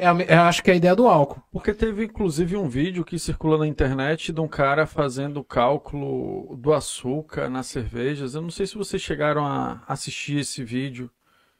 É 0.00 0.34
eu 0.34 0.40
acho 0.40 0.62
que 0.62 0.70
é 0.70 0.74
a 0.74 0.76
ideia 0.76 0.96
do 0.96 1.06
álcool. 1.06 1.42
Porque 1.52 1.74
teve 1.74 2.04
inclusive 2.04 2.56
um 2.56 2.68
vídeo 2.68 3.04
que 3.04 3.18
circula 3.18 3.58
na 3.58 3.66
internet 3.66 4.32
de 4.32 4.40
um 4.40 4.48
cara 4.48 4.86
fazendo 4.86 5.40
o 5.40 5.44
cálculo 5.44 6.56
do 6.56 6.72
açúcar 6.72 7.50
nas 7.50 7.66
cervejas. 7.66 8.34
Eu 8.34 8.40
não 8.40 8.50
sei 8.50 8.66
se 8.66 8.78
vocês 8.78 9.02
chegaram 9.02 9.44
a 9.46 9.82
assistir 9.86 10.38
esse 10.38 10.64
vídeo. 10.64 11.10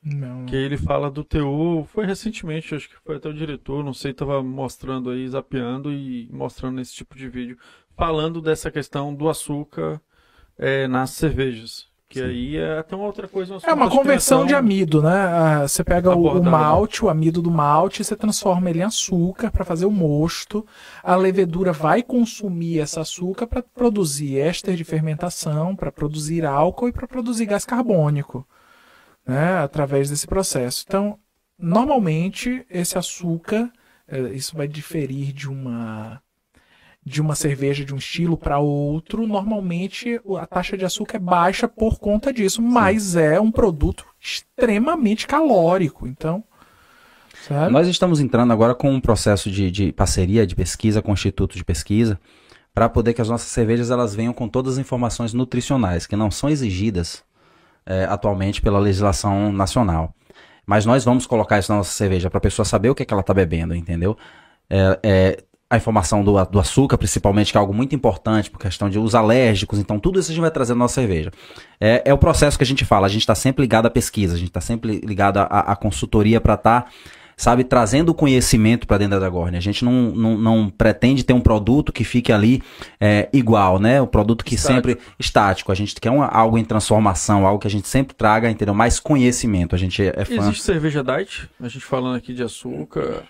Não. 0.02 0.46
Que 0.46 0.56
ele 0.56 0.78
fala 0.78 1.10
do 1.10 1.22
teor. 1.22 1.84
Foi 1.84 2.06
recentemente, 2.06 2.74
acho 2.74 2.88
que 2.88 2.96
foi 3.04 3.16
até 3.16 3.28
o 3.28 3.34
diretor, 3.34 3.84
não 3.84 3.92
sei, 3.92 4.14
tava 4.14 4.42
mostrando 4.42 5.10
aí, 5.10 5.28
zapeando 5.28 5.92
e 5.92 6.26
mostrando 6.32 6.80
esse 6.80 6.94
tipo 6.94 7.14
de 7.14 7.28
vídeo. 7.28 7.58
Falando 7.94 8.40
dessa 8.40 8.70
questão 8.70 9.14
do 9.14 9.28
açúcar 9.28 10.00
é, 10.56 10.88
nas 10.88 11.10
cervejas. 11.10 11.89
Que 12.11 12.19
Sim. 12.19 12.24
aí 12.24 12.57
é 12.57 12.78
até 12.81 12.97
uma 12.97 13.05
outra 13.05 13.28
coisa. 13.28 13.59
É 13.62 13.73
uma 13.73 13.89
conversão 13.89 14.45
de 14.45 14.53
amido, 14.53 15.01
né? 15.01 15.15
Ah, 15.15 15.69
Você 15.69 15.85
pega 15.85 16.11
o, 16.11 16.41
o 16.41 16.43
malte, 16.43 17.05
o 17.05 17.09
amido 17.09 17.41
do 17.41 17.53
malte, 17.53 18.03
e 18.03 18.05
você 18.05 18.16
transforma 18.16 18.69
ele 18.69 18.81
em 18.81 18.82
açúcar 18.82 19.53
para 19.53 19.65
fazer 19.65 19.87
o 19.87 19.93
mosto. 19.93 20.66
A 21.05 21.15
levedura 21.15 21.73
vai 21.73 22.03
consumir 22.03 22.78
esse 22.78 22.99
açúcar 22.99 23.47
para 23.47 23.62
produzir 23.62 24.41
éster 24.41 24.74
de 24.74 24.82
fermentação, 24.82 25.77
para 25.77 25.93
produzir 25.93 26.45
álcool 26.45 26.89
e 26.89 26.93
para 26.93 27.07
produzir 27.07 27.47
gás 27.47 27.65
carbônico, 27.65 28.45
né? 29.24 29.59
Através 29.59 30.11
desse 30.11 30.27
processo. 30.27 30.85
Então, 30.89 31.16
normalmente 31.57 32.66
esse 32.69 32.99
açúcar, 32.99 33.70
eh, 34.09 34.32
isso 34.35 34.57
vai 34.57 34.66
diferir 34.66 35.32
de 35.32 35.49
uma 35.49 36.20
de 37.05 37.20
uma 37.20 37.35
cerveja 37.35 37.85
de 37.85 37.94
um 37.94 37.97
estilo 37.97 38.36
para 38.36 38.59
outro, 38.59 39.27
normalmente 39.27 40.20
a 40.39 40.47
taxa 40.47 40.77
de 40.77 40.85
açúcar 40.85 41.16
é 41.16 41.20
baixa 41.20 41.66
por 41.66 41.98
conta 41.98 42.32
disso, 42.32 42.60
mas 42.60 43.16
é 43.16 43.40
um 43.40 43.51
produto 43.51 44.05
extremamente 44.20 45.27
calórico. 45.27 46.06
Então, 46.06 46.44
sabe? 47.48 47.72
Nós 47.72 47.89
estamos 47.89 48.20
entrando 48.20 48.52
agora 48.52 48.74
com 48.74 48.90
um 48.90 49.01
processo 49.01 49.51
de, 49.51 49.70
de 49.70 49.93
parceria, 49.93 50.47
de 50.47 50.55
pesquisa 50.55 51.01
com 51.01 51.10
o 51.10 51.14
Instituto 51.14 51.56
de 51.56 51.64
Pesquisa, 51.64 52.20
para 52.74 52.89
poder 52.89 53.14
que 53.14 53.22
as 53.22 53.28
nossas 53.28 53.48
cervejas 53.48 53.90
elas 53.90 54.14
venham 54.14 54.32
com 54.32 54.47
todas 54.48 54.74
as 54.74 54.78
informações 54.78 55.32
nutricionais, 55.32 56.06
que 56.06 56.16
não 56.16 56.31
são 56.31 56.48
exigidas 56.48 57.24
eh, 57.86 58.06
atualmente 58.09 58.60
pela 58.60 58.78
legislação 58.78 59.51
nacional. 59.51 60.14
Mas 60.66 60.86
nós 60.86 61.05
vamos 61.05 61.27
colocar 61.27 61.59
isso 61.59 61.72
na 61.72 61.78
nossa 61.78 61.90
cerveja 61.90 62.31
para 62.31 62.39
a 62.39 62.43
pessoa 62.43 62.64
saber 62.64 62.90
o 62.90 62.94
que, 62.94 63.02
é 63.02 63.06
que 63.06 63.12
ela 63.12 63.22
está 63.22 63.35
bebendo, 63.35 63.74
entendeu? 63.74 64.16
É, 64.68 65.01
é, 65.02 65.44
a 65.70 65.76
informação 65.76 66.24
do, 66.24 66.44
do 66.47 66.59
açúcar, 66.59 66.98
principalmente, 66.98 67.52
que 67.52 67.56
é 67.56 67.60
algo 67.60 67.72
muito 67.72 67.94
importante 67.94 68.51
por 68.51 68.59
questão 68.59 68.90
de 68.90 68.98
os 68.98 69.14
alérgicos, 69.14 69.78
então 69.78 70.01
tudo 70.01 70.18
isso 70.18 70.30
a 70.32 70.34
gente 70.34 70.42
vai 70.42 70.51
trazer 70.51 70.72
na 70.72 70.80
nossa 70.80 70.94
cerveja. 70.94 71.30
É, 71.80 72.02
é 72.05 72.12
o 72.12 72.18
processo 72.18 72.59
que 72.59 72.64
a 72.64 72.66
gente 72.66 72.84
fala, 72.84 73.06
a 73.06 73.10
gente 73.10 73.22
está 73.22 73.36
sempre 73.36 73.62
ligado 73.62 73.86
à 73.86 73.90
pesquisa, 73.90 74.34
a 74.34 74.38
gente 74.38 74.48
está 74.48 74.60
sempre 74.60 75.01
ligado 75.05 75.38
à, 75.38 75.44
à 75.44 75.76
consultoria 75.76 76.40
para 76.40 76.55
estar, 76.55 76.90
sabe, 77.36 77.62
trazendo 77.62 78.12
conhecimento 78.12 78.84
para 78.84 78.98
dentro 78.98 79.20
da 79.20 79.28
Gorne. 79.28 79.56
A 79.56 79.60
gente 79.60 79.84
não, 79.84 79.92
não, 80.10 80.36
não 80.36 80.68
pretende 80.68 81.22
ter 81.22 81.32
um 81.34 81.40
produto 81.40 81.92
que 81.92 82.02
fique 82.02 82.32
ali 82.32 82.60
é, 83.01 83.28
igual, 83.32 83.78
né? 83.78 84.02
O 84.02 84.09
produto 84.09 84.44
que 84.44 84.56
Estático. 84.56 84.88
sempre 84.88 85.02
estático. 85.20 85.70
A 85.70 85.74
gente 85.76 85.94
quer 86.01 86.10
uma- 86.10 86.26
algo 86.26 86.59
em 86.59 86.64
transformação, 86.64 87.47
algo 87.47 87.60
que 87.60 87.68
a 87.68 87.70
gente 87.70 87.86
sempre 87.86 88.14
traga, 88.14 88.51
entendeu? 88.51 88.74
Mais 88.74 88.98
conhecimento. 88.98 89.74
A 89.74 89.78
gente 89.78 90.02
é, 90.02 90.12
é 90.16 90.24
fã. 90.24 90.34
Existe 90.34 90.64
cerveja 90.64 91.02
diet? 91.05 91.48
A 91.62 91.68
gente 91.68 91.84
falando 91.84 92.16
aqui 92.16 92.34
de 92.34 92.42
açúcar. 92.42 93.22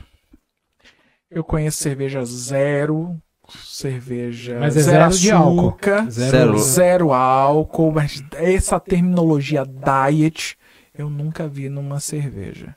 Eu 1.30 1.44
conheço 1.44 1.78
cerveja 1.78 2.24
zero, 2.24 3.16
cerveja 3.64 4.56
Mas 4.58 4.76
é 4.76 4.80
zero 4.80 5.12
zero 5.12 5.18
de 5.18 5.30
álcool. 5.30 5.60
açúcar, 5.68 6.10
Zero. 6.10 6.58
zero 6.58 7.12
álcool, 7.12 7.92
mas 7.92 8.22
essa 8.34 8.80
terminologia 8.80 9.64
diet 9.64 10.56
eu 10.96 11.08
nunca 11.08 11.46
vi 11.46 11.68
numa 11.68 12.00
cerveja. 12.00 12.74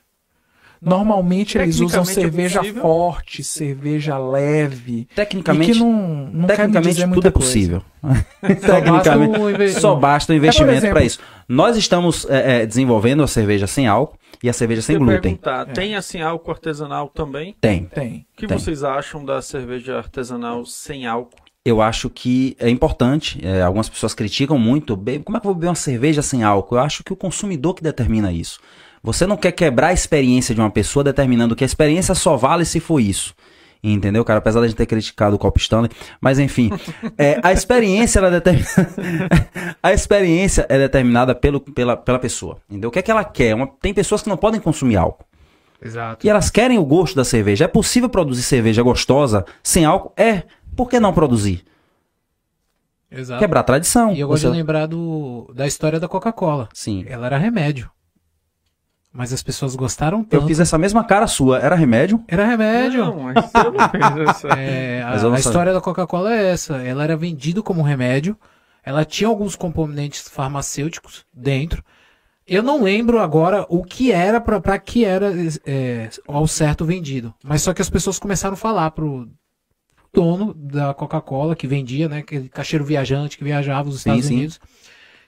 Normalmente 0.80 1.56
eles 1.56 1.80
usam 1.80 2.02
é 2.02 2.04
cerveja 2.04 2.58
possível. 2.60 2.82
forte, 2.82 3.42
cerveja 3.42 4.18
leve, 4.18 4.92
e 5.10 5.14
Tecnicamente, 5.14 5.72
que 5.72 5.78
não, 5.78 6.28
não 6.30 6.46
tecnicamente 6.46 6.88
dizer 6.90 7.02
tudo 7.04 7.12
muita 7.14 7.28
é 7.28 7.30
possível. 7.30 7.82
Só 8.60 8.80
Tecnicamente, 8.80 9.80
só 9.80 9.94
basta 9.94 10.32
o 10.32 10.36
investimento 10.36 10.74
exemplo- 10.76 10.94
para 10.94 11.04
isso. 11.04 11.18
Nós 11.48 11.76
estamos 11.78 12.26
é, 12.28 12.62
é, 12.62 12.66
desenvolvendo 12.66 13.22
a 13.22 13.26
cerveja 13.26 13.66
sem 13.66 13.86
álcool 13.86 14.18
e 14.44 14.48
a 14.48 14.52
cerveja 14.52 14.82
sem 14.82 14.94
Eu 14.94 15.00
glúten. 15.00 15.20
perguntar, 15.20 15.68
É. 15.68 15.72
tem 15.72 15.96
assim 15.96 16.20
álcool 16.20 16.50
artesanal 16.50 17.08
também? 17.08 17.54
Tem. 17.60 17.84
Tem. 17.86 18.26
O 18.34 18.36
que 18.36 18.46
Tem. 18.46 18.58
vocês 18.58 18.84
acham 18.84 19.24
da 19.24 19.40
cerveja 19.40 19.96
artesanal 19.96 20.64
sem 20.66 21.06
álcool? 21.06 21.42
Eu 21.64 21.80
acho 21.80 22.10
que 22.10 22.54
é 22.60 22.68
importante. 22.68 23.40
é, 23.42 23.62
algumas 23.62 23.88
pessoas 23.88 24.12
criticam 24.14 24.58
muito. 24.58 24.94
"Be- 24.96 25.18
Como 25.20 25.36
é 25.38 25.40
que 25.40 25.46
eu 25.46 25.48
vou 25.50 25.54
beber 25.54 25.68
uma 25.68 25.74
cerveja 25.74 26.20
sem 26.20 26.42
álcool? 26.42 26.76
Eu 26.76 26.82
acho 26.82 27.02
que 27.02 27.12
o 27.12 27.16
consumidor 27.16 27.74
que 27.74 27.82
determina 27.82 28.30
isso. 28.30 28.60
Você 29.02 29.26
não 29.26 29.36
quer 29.36 29.52
quebrar 29.52 29.88
a 29.88 29.92
experiência 29.92 30.54
de 30.54 30.60
uma 30.60 30.70
pessoa 30.70 31.02
determinando 31.02 31.56
que 31.56 31.64
a 31.64 31.66
experiência 31.66 32.14
só 32.14 32.36
vale 32.36 32.64
se 32.66 32.80
for 32.80 33.00
isso. 33.00 33.34
Entendeu, 33.92 34.24
cara? 34.24 34.38
Apesar 34.38 34.60
de 34.60 34.64
a 34.66 34.68
gente 34.68 34.76
ter 34.78 34.86
criticado 34.86 35.36
o 35.36 35.38
Copo 35.38 35.58
Stanley. 35.58 35.90
Mas 36.20 36.38
enfim, 36.38 36.70
é, 37.18 37.38
a 37.42 37.52
experiência 37.52 38.18
ela 38.18 38.28
é 38.28 38.30
determin... 38.30 38.62
a 39.82 39.92
experiência 39.92 40.64
é 40.70 40.78
determinada 40.78 41.34
pelo, 41.34 41.60
pela, 41.60 41.94
pela 41.96 42.18
pessoa. 42.18 42.56
Entendeu? 42.68 42.88
O 42.88 42.92
que 42.92 42.98
é 42.98 43.02
que 43.02 43.10
ela 43.10 43.24
quer? 43.24 43.54
Uma- 43.54 43.66
tem 43.66 43.92
pessoas 43.92 44.22
que 44.22 44.28
não 44.28 44.36
podem 44.38 44.58
consumir 44.60 44.96
álcool. 44.96 45.26
Exato. 45.82 46.26
E 46.26 46.30
elas 46.30 46.48
querem 46.48 46.78
o 46.78 46.84
gosto 46.84 47.14
da 47.14 47.24
cerveja. 47.24 47.66
É 47.66 47.68
possível 47.68 48.08
produzir 48.08 48.42
cerveja 48.42 48.82
gostosa 48.82 49.44
sem 49.62 49.84
álcool? 49.84 50.14
É. 50.16 50.44
Por 50.74 50.88
que 50.88 50.98
não 50.98 51.12
produzir? 51.12 51.62
Exato. 53.10 53.38
Quebrar 53.38 53.60
a 53.60 53.64
tradição. 53.64 54.12
E 54.12 54.20
eu 54.20 54.26
gosto 54.28 54.42
Você- 54.44 54.50
de 54.50 54.56
lembrar 54.56 54.86
do, 54.86 55.52
da 55.54 55.66
história 55.66 56.00
da 56.00 56.08
Coca-Cola. 56.08 56.68
Sim. 56.72 57.04
Ela 57.06 57.26
era 57.26 57.38
remédio. 57.38 57.90
Mas 59.16 59.32
as 59.32 59.44
pessoas 59.44 59.76
gostaram 59.76 60.18
Eu 60.18 60.24
tanto. 60.24 60.46
fiz 60.48 60.58
essa 60.58 60.76
mesma 60.76 61.04
cara 61.04 61.28
sua. 61.28 61.60
Era 61.60 61.76
remédio? 61.76 62.24
Era 62.26 62.44
remédio. 62.44 63.04
Não, 63.04 63.20
mas 63.20 63.36
eu 63.54 63.70
não 63.72 63.88
fiz 63.88 64.28
essa. 64.28 64.48
É, 64.48 65.04
a, 65.04 65.16
eu 65.16 65.32
a 65.32 65.38
história 65.38 65.72
da 65.72 65.80
Coca-Cola 65.80 66.34
é 66.34 66.50
essa. 66.50 66.78
Ela 66.78 67.04
era 67.04 67.16
vendida 67.16 67.62
como 67.62 67.80
remédio. 67.80 68.36
Ela 68.82 69.04
tinha 69.04 69.28
alguns 69.28 69.54
componentes 69.54 70.28
farmacêuticos 70.28 71.24
dentro. 71.32 71.82
Eu 72.44 72.60
não 72.60 72.82
lembro 72.82 73.20
agora 73.20 73.64
o 73.68 73.84
que 73.84 74.10
era 74.10 74.40
pra 74.40 74.60
pra 74.60 74.78
que 74.80 75.04
era 75.04 75.32
é, 75.64 76.10
ao 76.26 76.46
certo 76.48 76.84
vendido. 76.84 77.32
Mas 77.42 77.62
só 77.62 77.72
que 77.72 77.80
as 77.80 77.88
pessoas 77.88 78.18
começaram 78.18 78.54
a 78.54 78.58
falar 78.58 78.90
pro 78.90 79.28
dono 80.12 80.52
da 80.54 80.92
Coca-Cola 80.92 81.56
que 81.56 81.66
vendia, 81.66 82.08
né, 82.08 82.18
aquele 82.18 82.48
caixeiro 82.48 82.84
viajante 82.84 83.38
que 83.38 83.44
viajava 83.44 83.88
os 83.88 83.94
Sim, 84.02 84.10
Estados 84.10 84.26
sim. 84.26 84.34
Unidos, 84.34 84.60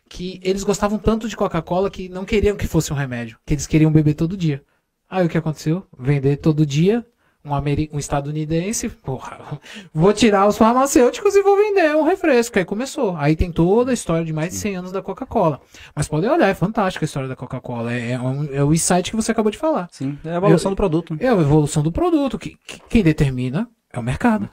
que 0.09 0.41
eles 0.43 0.63
gostavam 0.65 0.99
tanto 0.99 1.29
de 1.29 1.37
Coca-Cola 1.37 1.91
que 1.91 2.09
não 2.09 2.25
queriam 2.25 2.57
que 2.57 2.67
fosse 2.67 2.93
um 2.93 2.97
remédio, 2.97 3.39
que 3.45 3.55
eles 3.55 3.67
queriam 3.67 3.91
beber 3.91 4.15
todo 4.15 4.37
dia. 4.37 4.63
Aí 5.09 5.25
o 5.25 5.29
que 5.29 5.39
aconteceu? 5.39 5.87
Vender 5.99 6.37
todo 6.39 6.67
dia, 6.67 7.05
um, 7.45 7.55
ameri- 7.55 7.89
um 7.93 7.99
estadunidense, 7.99 8.89
porra, 8.89 9.39
vou 9.95 10.13
tirar 10.13 10.47
os 10.49 10.59
farmacêuticos 10.59 11.35
e 11.37 11.43
vou 11.43 11.57
vender 11.57 11.95
um 11.95 12.03
refresco. 12.03 12.59
Aí 12.59 12.65
começou. 12.65 13.17
Aí 13.17 13.37
tem 13.37 13.53
toda 13.53 13.93
a 13.93 13.95
história 13.95 14.25
de 14.25 14.33
mais 14.33 14.51
de 14.51 14.57
100 14.57 14.77
anos 14.77 14.93
da 14.93 15.01
Coca-Cola. 15.03 15.61
Mas 15.95 16.09
podem 16.09 16.29
olhar, 16.29 16.49
é 16.49 16.55
fantástica 16.55 17.05
a 17.05 17.07
história 17.07 17.29
da 17.29 17.37
Coca-Cola. 17.37 17.93
É, 17.93 18.13
é 18.13 18.21
um- 18.21 18.53
é 18.53 18.65
o 18.65 18.73
insight 18.75 19.11
que 19.11 19.17
você 19.17 19.31
acabou 19.33 19.51
de 19.53 19.59
falar. 19.59 19.89
Sim. 19.93 20.19
É 20.25 20.31
a 20.33 20.37
evolução 20.37 20.71
Eu- 20.71 20.75
do 20.75 20.77
produto. 20.77 21.17
É 21.21 21.29
a 21.29 21.33
evolução 21.33 21.83
do 21.85 21.93
produto. 21.93 22.37
Que, 22.39 22.57
que- 22.67 22.81
quem 22.89 23.03
determina 23.05 23.69
é 23.93 23.99
o 23.99 24.03
mercado. 24.03 24.49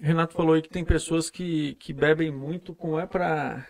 Renato 0.00 0.34
falou 0.34 0.54
aí 0.54 0.62
que 0.62 0.68
tem 0.68 0.84
pessoas 0.84 1.30
que, 1.30 1.76
que 1.78 1.92
bebem 1.92 2.32
muito 2.32 2.74
com 2.74 2.98
é 2.98 3.06
pra 3.06 3.64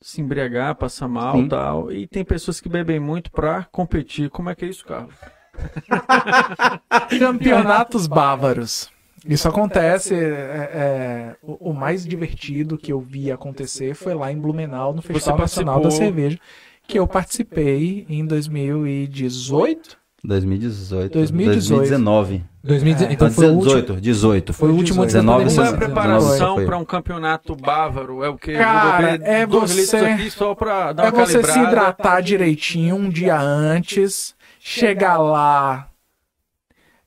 se 0.00 0.20
embriagar, 0.20 0.74
passar 0.76 1.08
mal 1.08 1.36
Sim. 1.36 1.44
e 1.44 1.48
tal. 1.48 1.92
E 1.92 2.06
tem 2.06 2.24
pessoas 2.24 2.60
que 2.60 2.68
bebem 2.68 3.00
muito 3.00 3.30
pra 3.30 3.64
competir. 3.64 4.30
Como 4.30 4.50
é 4.50 4.54
que 4.54 4.64
é 4.64 4.68
isso, 4.68 4.84
Carlos? 4.84 5.14
Campeonatos 7.18 8.06
bávaros. 8.06 8.90
Isso 9.26 9.48
acontece. 9.48 10.14
é, 10.14 10.18
é, 10.18 11.36
o, 11.42 11.70
o 11.70 11.74
mais 11.74 12.06
divertido 12.06 12.78
que 12.78 12.92
eu 12.92 13.00
vi 13.00 13.30
acontecer 13.32 13.94
foi 13.94 14.14
lá 14.14 14.30
em 14.30 14.38
Blumenau, 14.38 14.92
no 14.92 15.02
Festival 15.02 15.38
Nacional 15.38 15.80
da. 15.80 15.90
Cerveja, 15.90 16.38
que 16.86 16.98
eu 16.98 17.06
participei 17.06 18.06
em 18.08 18.24
2018. 18.24 19.97
2018. 20.24 21.12
2018. 21.12 21.68
2019. 21.68 22.44
2018, 22.64 23.10
É, 23.10 23.14
então 23.14 23.30
foi 23.30 23.46
o 23.46 23.52
último, 23.54 23.64
18. 23.68 24.00
18. 24.00 24.52
foi 24.52 24.68
o 24.70 24.74
último 24.74 25.02
antes 25.02 25.14
da 25.14 25.20
19, 25.20 25.44
Como 25.44 25.60
é 25.60 25.62
a. 25.62 25.70
19, 25.70 25.84
preparação 25.84 26.64
para 26.66 26.76
um 26.78 26.84
campeonato 26.84 27.56
bávaro? 27.56 28.22
É 28.24 28.28
o 28.28 28.36
quê? 28.36 28.52
Cara, 28.54 29.14
é 29.22 29.46
você- 29.46 29.80
litros 29.80 29.94
aqui 30.02 30.30
só 30.30 30.54
pra 30.54 30.92
dar 30.92 31.06
É 31.06 31.10
uma 31.10 31.24
você 31.26 31.42
se 31.42 31.58
hidratar 31.58 32.20
direitinho 32.20 32.96
um 32.96 33.08
dia 33.08 33.40
antes, 33.40 34.34
chegar 34.60 35.18
lá 35.18 35.88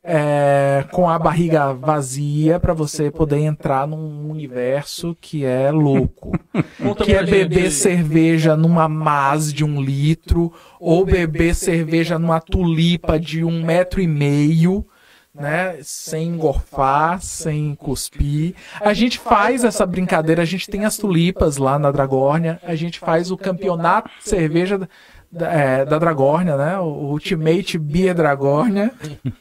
é, 0.04 0.84
com 0.92 1.08
a 1.08 1.20
barriga 1.20 1.74
vazia 1.74 2.60
pra 2.60 2.74
você 2.74 3.12
poder 3.12 3.40
entrar 3.40 3.88
num 3.88 4.30
universo 4.30 5.16
que 5.20 5.46
é 5.46 5.72
louco. 5.72 6.32
Que 7.04 7.14
é 7.14 7.24
beber 7.24 7.72
cerveja 7.72 8.56
numa 8.56 8.88
mas 8.88 9.54
de 9.54 9.64
um 9.64 9.82
litro, 9.82 10.52
ou 10.80 11.06
beber 11.06 11.56
cerveja 11.56 12.20
numa 12.20 12.40
tulipa 12.40 13.20
de 13.20 13.44
um 13.44 13.64
metro 13.64 14.02
e 14.02 14.08
meio, 14.08 14.86
né? 15.34 15.78
Sem 15.82 16.30
engorfar, 16.30 17.22
sem 17.22 17.74
cuspir. 17.76 18.54
A 18.82 18.94
gente 18.94 19.18
faz 19.18 19.64
essa 19.64 19.86
brincadeira, 19.86 20.42
a 20.42 20.46
gente 20.46 20.70
tem 20.70 20.86
as 20.86 20.98
tulipas 20.98 21.58
lá 21.58 21.80
na 21.80 21.92
Dragórnia, 21.92 22.60
a 22.64 22.76
gente 22.76 23.00
faz 23.00 23.32
o 23.32 23.38
campeonato 23.38 24.10
de 24.20 24.30
cerveja 24.30 24.88
é, 25.36 25.86
da 25.86 25.98
Dragórnia, 25.98 26.58
né? 26.58 26.78
O 26.80 27.12
Ultimate 27.12 27.78
Beer 27.78 28.14
Dragórnia. 28.16 28.92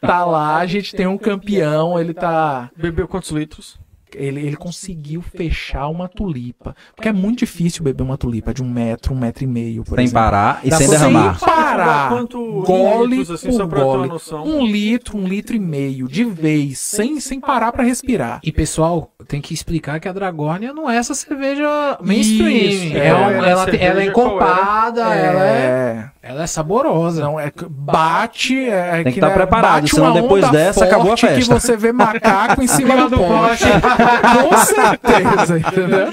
Tá 0.00 0.24
lá, 0.24 0.56
a 0.56 0.66
gente 0.66 0.96
tem 0.96 1.06
um 1.06 1.16
campeão, 1.16 1.96
ele 1.96 2.12
tá. 2.12 2.68
Bebeu 2.76 3.06
quantos 3.06 3.30
litros? 3.30 3.78
Ele, 4.14 4.40
ele 4.46 4.56
conseguiu 4.56 5.22
fechar 5.22 5.88
uma 5.88 6.08
tulipa. 6.08 6.74
Porque 6.94 7.08
é 7.08 7.12
muito 7.12 7.40
difícil 7.40 7.82
beber 7.84 8.02
uma 8.02 8.16
tulipa 8.16 8.52
de 8.54 8.62
um 8.62 8.68
metro, 8.70 9.14
um 9.14 9.18
metro 9.18 9.44
e 9.44 9.46
meio, 9.46 9.84
por 9.84 9.96
Sem 9.96 10.04
exemplo. 10.04 10.22
parar 10.22 10.60
e 10.64 10.70
Dá 10.70 10.76
sem 10.76 10.88
derramar. 10.88 11.36
ir 11.36 11.40
parar. 11.40 12.08
Quanto 12.10 12.62
Gole 12.62 13.16
litros, 13.16 13.30
assim, 13.30 13.48
por 13.48 13.56
só 13.56 13.66
pra 13.66 13.78
eu 13.80 13.84
ter 13.84 13.88
uma 13.90 13.96
gole. 13.98 14.08
noção. 14.08 14.44
Um 14.44 14.66
litro, 14.66 15.18
um 15.18 15.26
litro 15.26 15.56
e 15.56 15.58
meio, 15.58 16.08
de 16.08 16.24
vez, 16.24 16.78
sem, 16.78 17.18
sem 17.20 17.40
parar 17.40 17.72
pra 17.72 17.82
respirar. 17.84 18.40
E 18.42 18.52
pessoal, 18.52 19.12
tem 19.26 19.40
que 19.40 19.54
explicar 19.54 19.98
que 20.00 20.08
a 20.08 20.12
Dragórnia 20.12 20.72
não 20.72 20.90
é 20.90 20.96
essa 20.96 21.14
cerveja 21.14 21.98
mainstream. 22.02 22.48
Isso, 22.50 22.96
é 22.96 22.98
é. 22.98 23.06
ela, 23.08 23.66
tem- 23.66 23.80
ela 23.80 24.02
é 24.02 24.06
encorpada, 24.06 25.00
ela 25.14 25.46
é, 25.46 26.10
ela 26.22 26.44
é 26.44 26.46
saborosa. 26.46 27.20
Não, 27.22 27.38
é 27.40 27.52
bate. 27.68 28.68
É, 28.68 28.92
Tem 28.96 29.04
que 29.06 29.12
que, 29.14 29.20
tá 29.20 29.28
né, 29.28 29.34
preparado, 29.34 29.72
bate 29.82 29.90
senão 29.94 30.12
uma 30.12 30.20
depois 30.22 30.44
onda 30.44 30.52
dessa, 30.56 30.84
acabou 30.84 31.12
a 31.12 31.16
forte 31.16 31.26
festa. 31.26 31.40
que 31.40 31.60
você 31.60 31.76
vê 31.76 31.90
macaco 31.92 32.62
em 32.62 32.66
cima 32.68 33.08
do 33.08 33.16
poste. 33.16 33.64
Com 34.48 34.56
certeza, 34.58 35.58
entendeu? 35.58 36.10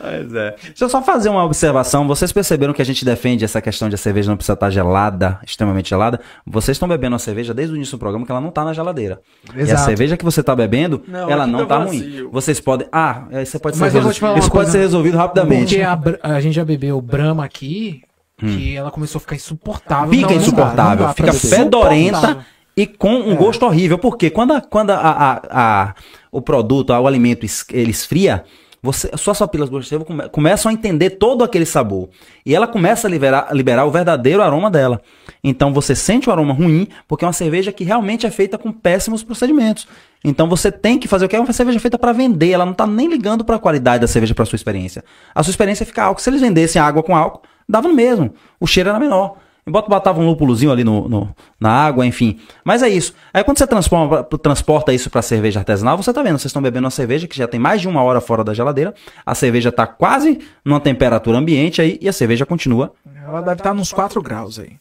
Pois 0.00 0.34
é. 0.34 0.56
Deixa 0.68 0.84
eu 0.84 0.88
só 0.88 1.02
fazer 1.02 1.28
uma 1.28 1.44
observação. 1.44 2.08
Vocês 2.08 2.32
perceberam 2.32 2.72
que 2.72 2.80
a 2.80 2.84
gente 2.86 3.04
defende 3.04 3.44
essa 3.44 3.60
questão 3.60 3.86
de 3.86 3.96
a 3.96 3.98
cerveja 3.98 4.30
não 4.30 4.36
precisa 4.38 4.54
estar 4.54 4.70
gelada, 4.70 5.38
extremamente 5.46 5.90
gelada? 5.90 6.20
Vocês 6.46 6.76
estão 6.76 6.88
bebendo 6.88 7.16
a 7.16 7.18
cerveja 7.18 7.52
desde 7.52 7.74
o 7.74 7.76
início 7.76 7.98
do 7.98 8.00
programa 8.00 8.24
que 8.24 8.32
ela 8.32 8.40
não 8.40 8.50
tá 8.50 8.64
na 8.64 8.72
geladeira. 8.72 9.20
E 9.54 9.58
a 9.58 9.62
Exato. 9.62 9.82
cerveja 9.84 10.16
que 10.16 10.24
você 10.24 10.42
tá 10.42 10.56
bebendo, 10.56 11.02
Não, 11.06 11.30
ela 11.30 11.46
não 11.46 11.66
tá 11.66 11.78
tá 11.80 11.84
ruim. 11.84 12.26
Vocês 12.32 12.58
podem. 12.60 12.88
Ah, 12.90 13.24
isso 13.42 13.60
pode 13.60 13.76
ser 13.76 13.82
Mas 13.82 13.92
falar 13.92 14.10
Isso 14.10 14.20
pode 14.22 14.50
coisa. 14.50 14.70
ser 14.70 14.78
resolvido 14.78 15.18
rapidamente. 15.18 15.76
Porque 16.02 16.18
a, 16.22 16.34
a 16.36 16.40
gente 16.40 16.54
já 16.54 16.64
bebeu 16.64 16.98
Brahma 17.02 17.44
aqui, 17.44 18.00
que 18.40 18.76
ela 18.76 18.90
começou 18.90 19.18
a 19.18 19.20
ficar 19.20 19.36
insuportável. 19.36 20.08
Hum. 20.08 20.12
Fica 20.12 20.28
Não, 20.28 20.34
dá, 20.36 20.42
insuportável, 20.42 20.96
não 21.00 21.06
dá 21.08 21.14
pra 21.14 21.32
fica 21.32 21.32
fedorenta 21.56 22.46
e 22.76 22.86
com 22.86 23.12
um 23.14 23.32
É. 23.32 23.36
gosto 23.36 23.64
horrível. 23.64 23.98
Porque 23.98 24.30
quando, 24.30 24.60
quando 24.62 24.90
a, 24.90 24.96
a- 24.96 25.40
a- 25.50 25.94
o 26.32 26.40
produto, 26.40 26.90
o 26.90 27.06
alimento 27.06 27.46
ele 27.72 27.90
esfria, 27.90 28.44
você, 28.82 29.10
suas 29.16 29.38
papilas 29.38 29.68
gustativas 29.68 30.06
come- 30.06 30.28
começam 30.30 30.70
a 30.70 30.72
entender 30.72 31.10
todo 31.10 31.44
aquele 31.44 31.66
sabor. 31.66 32.08
E 32.46 32.54
ela 32.54 32.66
começa 32.66 33.06
a 33.06 33.10
liberar, 33.10 33.48
liberar 33.52 33.84
o 33.84 33.90
verdadeiro 33.90 34.42
aroma 34.42 34.70
dela. 34.70 35.02
Então 35.44 35.70
você 35.72 35.94
sente 35.94 36.30
o 36.30 36.32
aroma 36.32 36.54
ruim, 36.54 36.88
porque 37.06 37.24
é 37.24 37.26
uma 37.28 37.32
cerveja 37.34 37.72
que 37.72 37.84
realmente 37.84 38.26
é 38.26 38.30
feita 38.30 38.56
com 38.56 38.72
péssimos 38.72 39.22
procedimentos. 39.22 39.86
Então 40.24 40.48
você 40.48 40.72
tem 40.72 40.98
que 40.98 41.06
fazer 41.08 41.26
o 41.26 41.28
que 41.28 41.36
é 41.36 41.40
uma 41.40 41.52
cerveja 41.52 41.78
feita 41.80 41.98
para 41.98 42.12
vender, 42.12 42.50
ela 42.52 42.64
não 42.64 42.72
tá 42.74 42.86
nem 42.86 43.06
ligando 43.08 43.44
para 43.44 43.56
a 43.56 43.58
qualidade 43.58 44.00
da 44.00 44.06
cerveja 44.06 44.34
para 44.34 44.44
sua 44.46 44.56
experiência. 44.56 45.04
A 45.34 45.42
sua 45.42 45.50
experiência 45.50 45.84
fica 45.84 46.02
álcool. 46.04 46.20
Se 46.22 46.30
eles 46.30 46.40
vendessem 46.40 46.80
água 46.80 47.02
com 47.02 47.14
álcool, 47.14 47.42
dava 47.70 47.88
no 47.88 47.94
mesmo. 47.94 48.32
O 48.58 48.66
cheiro 48.66 48.88
era 48.90 48.98
menor. 48.98 49.36
Bota, 49.68 49.88
botava 49.88 50.18
um 50.18 50.26
lúpulozinho 50.26 50.72
ali 50.72 50.82
no, 50.82 51.08
no- 51.08 51.34
na 51.60 51.70
água, 51.70 52.04
enfim. 52.04 52.40
Mas 52.64 52.82
é 52.82 52.88
isso. 52.88 53.14
Aí 53.32 53.44
quando 53.44 53.58
você 53.58 53.66
transforma, 53.66 54.24
transporta 54.24 54.92
isso 54.92 55.08
para 55.10 55.22
cerveja 55.22 55.60
artesanal, 55.60 55.96
você 55.96 56.12
tá 56.12 56.22
vendo, 56.22 56.38
vocês 56.38 56.46
estão 56.46 56.62
bebendo 56.62 56.86
uma 56.86 56.90
cerveja 56.90 57.28
que 57.28 57.36
já 57.36 57.46
tem 57.46 57.60
mais 57.60 57.80
de 57.80 57.86
uma 57.86 58.02
hora 58.02 58.20
fora 58.20 58.42
da 58.42 58.52
geladeira, 58.54 58.92
a 59.24 59.34
cerveja 59.34 59.70
tá 59.70 59.86
quase 59.86 60.40
numa 60.64 60.80
temperatura 60.80 61.38
ambiente 61.38 61.80
aí 61.80 61.98
e 62.00 62.08
a 62.08 62.12
cerveja 62.12 62.44
continua. 62.44 62.92
Ela 63.24 63.42
deve 63.42 63.60
estar 63.60 63.74
nos 63.74 63.92
4 63.92 64.20
graus 64.22 64.58
aí. 64.58 64.72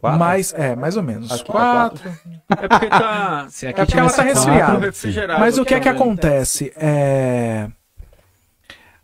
Quatro? 0.00 0.18
Mas, 0.18 0.54
é, 0.56 0.74
mais 0.74 0.96
ou 0.96 1.02
menos. 1.02 1.28
Tá 1.28 1.44
4. 1.44 2.10
É 2.50 2.68
porque 2.68 2.86
tá 2.86 3.46
Se 3.50 3.66
É 3.66 3.72
porque 3.72 3.98
ela 3.98 4.08
tá 4.10 4.24
quatro- 4.24 4.80
resfriada. 4.80 5.38
Mas 5.38 5.58
o 5.58 5.64
que 5.64 5.74
é 5.74 5.80
que 5.80 5.88
acontece? 5.88 6.72
É... 6.76 7.68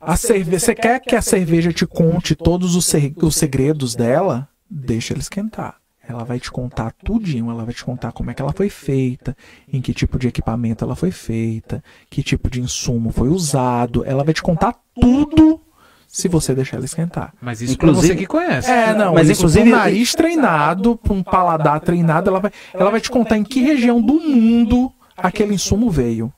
A 0.06 0.16
cerve... 0.16 0.58
Você 0.58 0.74
quer 0.74 1.00
que 1.00 1.16
a 1.16 1.22
cerveja 1.22 1.72
te 1.72 1.86
conte 1.86 2.34
todos 2.34 2.74
os, 2.76 2.92
os 3.22 3.36
segredos 3.36 3.94
dela? 3.94 4.48
Deixa 4.70 5.14
ela 5.14 5.20
esquentar. 5.20 5.76
Ela 6.06 6.22
vai 6.24 6.38
te 6.38 6.50
contar 6.50 6.92
tudinho, 6.92 7.50
ela 7.50 7.64
vai 7.64 7.72
te 7.72 7.82
contar 7.82 8.12
como 8.12 8.30
é 8.30 8.34
que 8.34 8.42
ela 8.42 8.52
foi 8.52 8.68
feita, 8.68 9.34
em 9.72 9.80
que 9.80 9.94
tipo 9.94 10.18
de 10.18 10.28
equipamento 10.28 10.84
ela 10.84 10.94
foi 10.94 11.10
feita, 11.10 11.82
que 12.10 12.22
tipo 12.22 12.50
de 12.50 12.60
insumo 12.60 13.10
foi 13.10 13.28
usado. 13.28 14.04
Ela 14.04 14.22
vai 14.22 14.34
te 14.34 14.42
contar 14.42 14.74
tudo 15.00 15.60
se 16.06 16.28
você 16.28 16.54
deixar 16.54 16.76
ela 16.76 16.84
esquentar. 16.84 17.32
Mas 17.40 17.62
isso 17.62 17.72
Inclusive- 17.72 18.08
você 18.08 18.16
que 18.16 18.26
conhece. 18.26 18.70
É, 18.70 18.92
não, 18.92 19.14
Mas, 19.14 19.28
mas 19.28 19.38
inclusive- 19.38 19.66
um 19.72 19.76
nariz 19.76 20.14
treinado, 20.14 20.96
pra 20.96 21.14
um 21.14 21.22
paladar 21.22 21.80
treinado, 21.80 22.28
ela 22.28 22.38
vai, 22.40 22.50
ela 22.74 22.90
vai 22.90 23.00
te 23.00 23.10
contar 23.10 23.38
em 23.38 23.42
que 23.42 23.60
região 23.62 24.00
do 24.02 24.14
mundo 24.20 24.92
aquele 25.16 25.54
insumo 25.54 25.90
veio. 25.90 26.30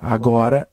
Agora, 0.00 0.68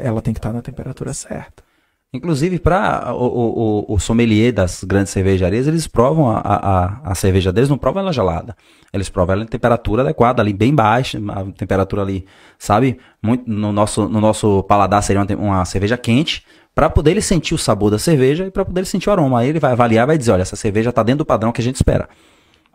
ela 0.00 0.22
tem 0.22 0.32
que 0.32 0.38
estar 0.38 0.52
na 0.52 0.62
temperatura 0.62 1.12
certa. 1.12 1.64
Inclusive, 2.12 2.58
para 2.58 3.12
o, 3.12 3.84
o, 3.88 3.94
o, 3.94 3.98
sommelier 3.98 4.52
das 4.52 4.82
grandes 4.84 5.12
cervejarias, 5.12 5.66
eles 5.66 5.86
provam 5.86 6.30
a, 6.30 6.38
a, 6.38 7.10
a 7.10 7.14
cerveja 7.14 7.52
deles, 7.52 7.68
não 7.68 7.76
provam 7.76 8.00
ela 8.00 8.12
gelada. 8.12 8.56
Eles 8.92 9.08
provam 9.08 9.34
ela 9.34 9.44
em 9.44 9.46
temperatura 9.46 10.02
adequada, 10.02 10.40
ali 10.40 10.52
bem 10.52 10.74
baixa, 10.74 11.18
a 11.28 11.44
temperatura 11.52 12.02
ali, 12.02 12.24
sabe? 12.58 12.98
Muito, 13.20 13.50
no, 13.50 13.72
nosso, 13.72 14.08
no 14.08 14.20
nosso 14.20 14.62
paladar 14.62 15.02
seria 15.02 15.20
uma, 15.20 15.36
uma 15.36 15.64
cerveja 15.64 15.98
quente, 15.98 16.44
para 16.74 16.88
poder 16.88 17.10
ele 17.10 17.22
sentir 17.22 17.54
o 17.54 17.58
sabor 17.58 17.90
da 17.90 17.98
cerveja 17.98 18.46
e 18.46 18.50
para 18.50 18.64
poder 18.64 18.80
ele 18.80 18.86
sentir 18.86 19.08
o 19.08 19.12
aroma. 19.12 19.40
Aí 19.40 19.48
ele 19.48 19.60
vai 19.60 19.72
avaliar 19.72 20.04
e 20.04 20.06
vai 20.06 20.18
dizer, 20.18 20.32
olha, 20.32 20.42
essa 20.42 20.56
cerveja 20.56 20.90
está 20.90 21.02
dentro 21.02 21.18
do 21.18 21.26
padrão 21.26 21.52
que 21.52 21.60
a 21.60 21.64
gente 21.64 21.76
espera. 21.76 22.08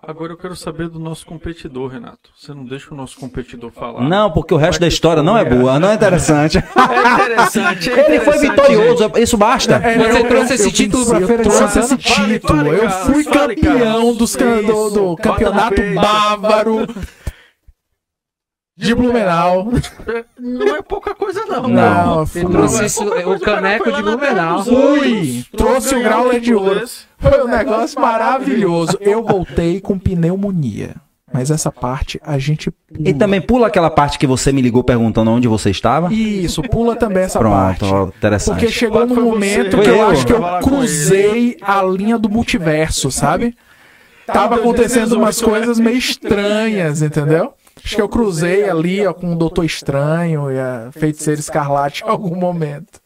Agora 0.03 0.33
eu 0.33 0.37
quero 0.37 0.55
saber 0.55 0.89
do 0.89 0.97
nosso 0.97 1.23
competidor, 1.27 1.91
Renato. 1.91 2.31
Você 2.35 2.51
não 2.55 2.65
deixa 2.65 2.91
o 2.91 2.97
nosso 2.97 3.19
competidor 3.19 3.71
falar. 3.71 4.01
Não, 4.01 4.31
porque 4.31 4.51
o 4.51 4.57
resto 4.57 4.79
Vai 4.79 4.81
da 4.81 4.87
história 4.87 5.21
não 5.21 5.37
é 5.37 5.45
boa, 5.45 5.79
não 5.79 5.89
é 5.89 5.93
interessante. 5.93 6.57
É 6.91 7.23
interessante. 7.23 7.89
é 7.91 7.93
ele 8.09 8.19
foi 8.19 8.35
interessante, 8.37 8.71
vitorioso, 8.71 9.11
isso 9.17 9.37
basta. 9.37 9.75
É, 9.75 9.97
Você 9.97 10.19
eu- 10.21 10.27
trouxe 10.27 10.51
eu- 10.51 10.55
esse 10.55 10.67
eu 10.67 10.71
título 10.71 11.05
pra 11.05 11.17
Feira 11.19 11.33
eu 11.33 11.37
de 11.37 11.43
trouxe 11.43 11.59
Santana? 11.59 11.85
esse 11.85 11.97
título. 11.97 12.57
fale, 12.57 12.69
eu 12.69 12.89
fui 12.89 13.23
fale, 13.23 13.55
campeão 13.55 14.15
dos 14.15 14.35
can- 14.35 14.61
do, 14.63 15.15
campeonato 15.17 15.81
bávaro 15.95 16.87
de 18.77 18.95
Blumenau. 18.95 19.71
gente. 19.71 19.91
Não 20.39 20.75
é 20.75 20.81
pouca 20.81 21.13
coisa, 21.13 21.45
não. 21.45 21.67
Não, 21.67 22.15
Não, 22.17 22.25
fui. 22.25 22.41
Ele 22.41 22.49
trouxe 22.51 22.81
é 22.81 22.85
isso, 22.87 23.03
o 23.03 23.39
caneco 23.39 23.91
de 23.91 24.01
Blumenau. 24.01 24.63
Fui. 24.63 25.45
Trouxe 25.55 25.95
o 25.95 26.01
grau 26.01 26.39
de 26.39 26.55
ouro. 26.55 26.79
desse. 26.79 27.10
Foi 27.21 27.43
um 27.43 27.47
negócio 27.47 27.99
maravilhoso. 28.01 28.97
Eu 28.99 29.23
voltei 29.23 29.79
com 29.79 29.97
pneumonia. 29.97 30.95
Mas 31.33 31.49
essa 31.49 31.71
parte 31.71 32.19
a 32.25 32.37
gente 32.37 32.69
pula. 32.69 33.09
E 33.09 33.13
também 33.13 33.39
pula 33.39 33.67
aquela 33.67 33.89
parte 33.89 34.19
que 34.19 34.27
você 34.27 34.51
me 34.51 34.61
ligou 34.61 34.83
perguntando 34.83 35.31
onde 35.31 35.47
você 35.47 35.69
estava. 35.69 36.13
Isso, 36.13 36.61
pula 36.63 36.93
também 36.95 37.23
essa 37.23 37.39
Pronto, 37.39 37.55
parte. 37.55 37.85
ó, 37.85 38.07
interessante. 38.07 38.59
Porque 38.59 38.71
chegou 38.71 39.05
num 39.05 39.15
você. 39.15 39.21
momento 39.21 39.77
Foi 39.77 39.85
que 39.85 39.89
eu, 39.89 39.95
eu. 39.95 40.07
acho 40.09 40.25
que 40.25 40.33
eu 40.33 40.41
cruzei 40.61 41.57
a 41.61 41.81
linha 41.83 42.17
do 42.17 42.29
multiverso, 42.29 43.09
sabe? 43.09 43.55
Tava 44.25 44.55
acontecendo 44.55 45.13
umas 45.13 45.41
coisas 45.41 45.79
meio 45.79 45.97
estranhas, 45.97 47.01
entendeu? 47.01 47.53
Acho 47.83 47.95
que 47.95 48.01
eu 48.01 48.09
cruzei 48.09 48.69
ali 48.69 49.05
ó, 49.07 49.13
com 49.13 49.31
o 49.31 49.35
Doutor 49.35 49.63
Estranho 49.65 50.51
e 50.51 50.59
a 50.59 50.89
Feiticeira 50.91 51.39
Escarlate 51.39 52.03
em 52.03 52.09
algum 52.09 52.35
momento. 52.35 52.99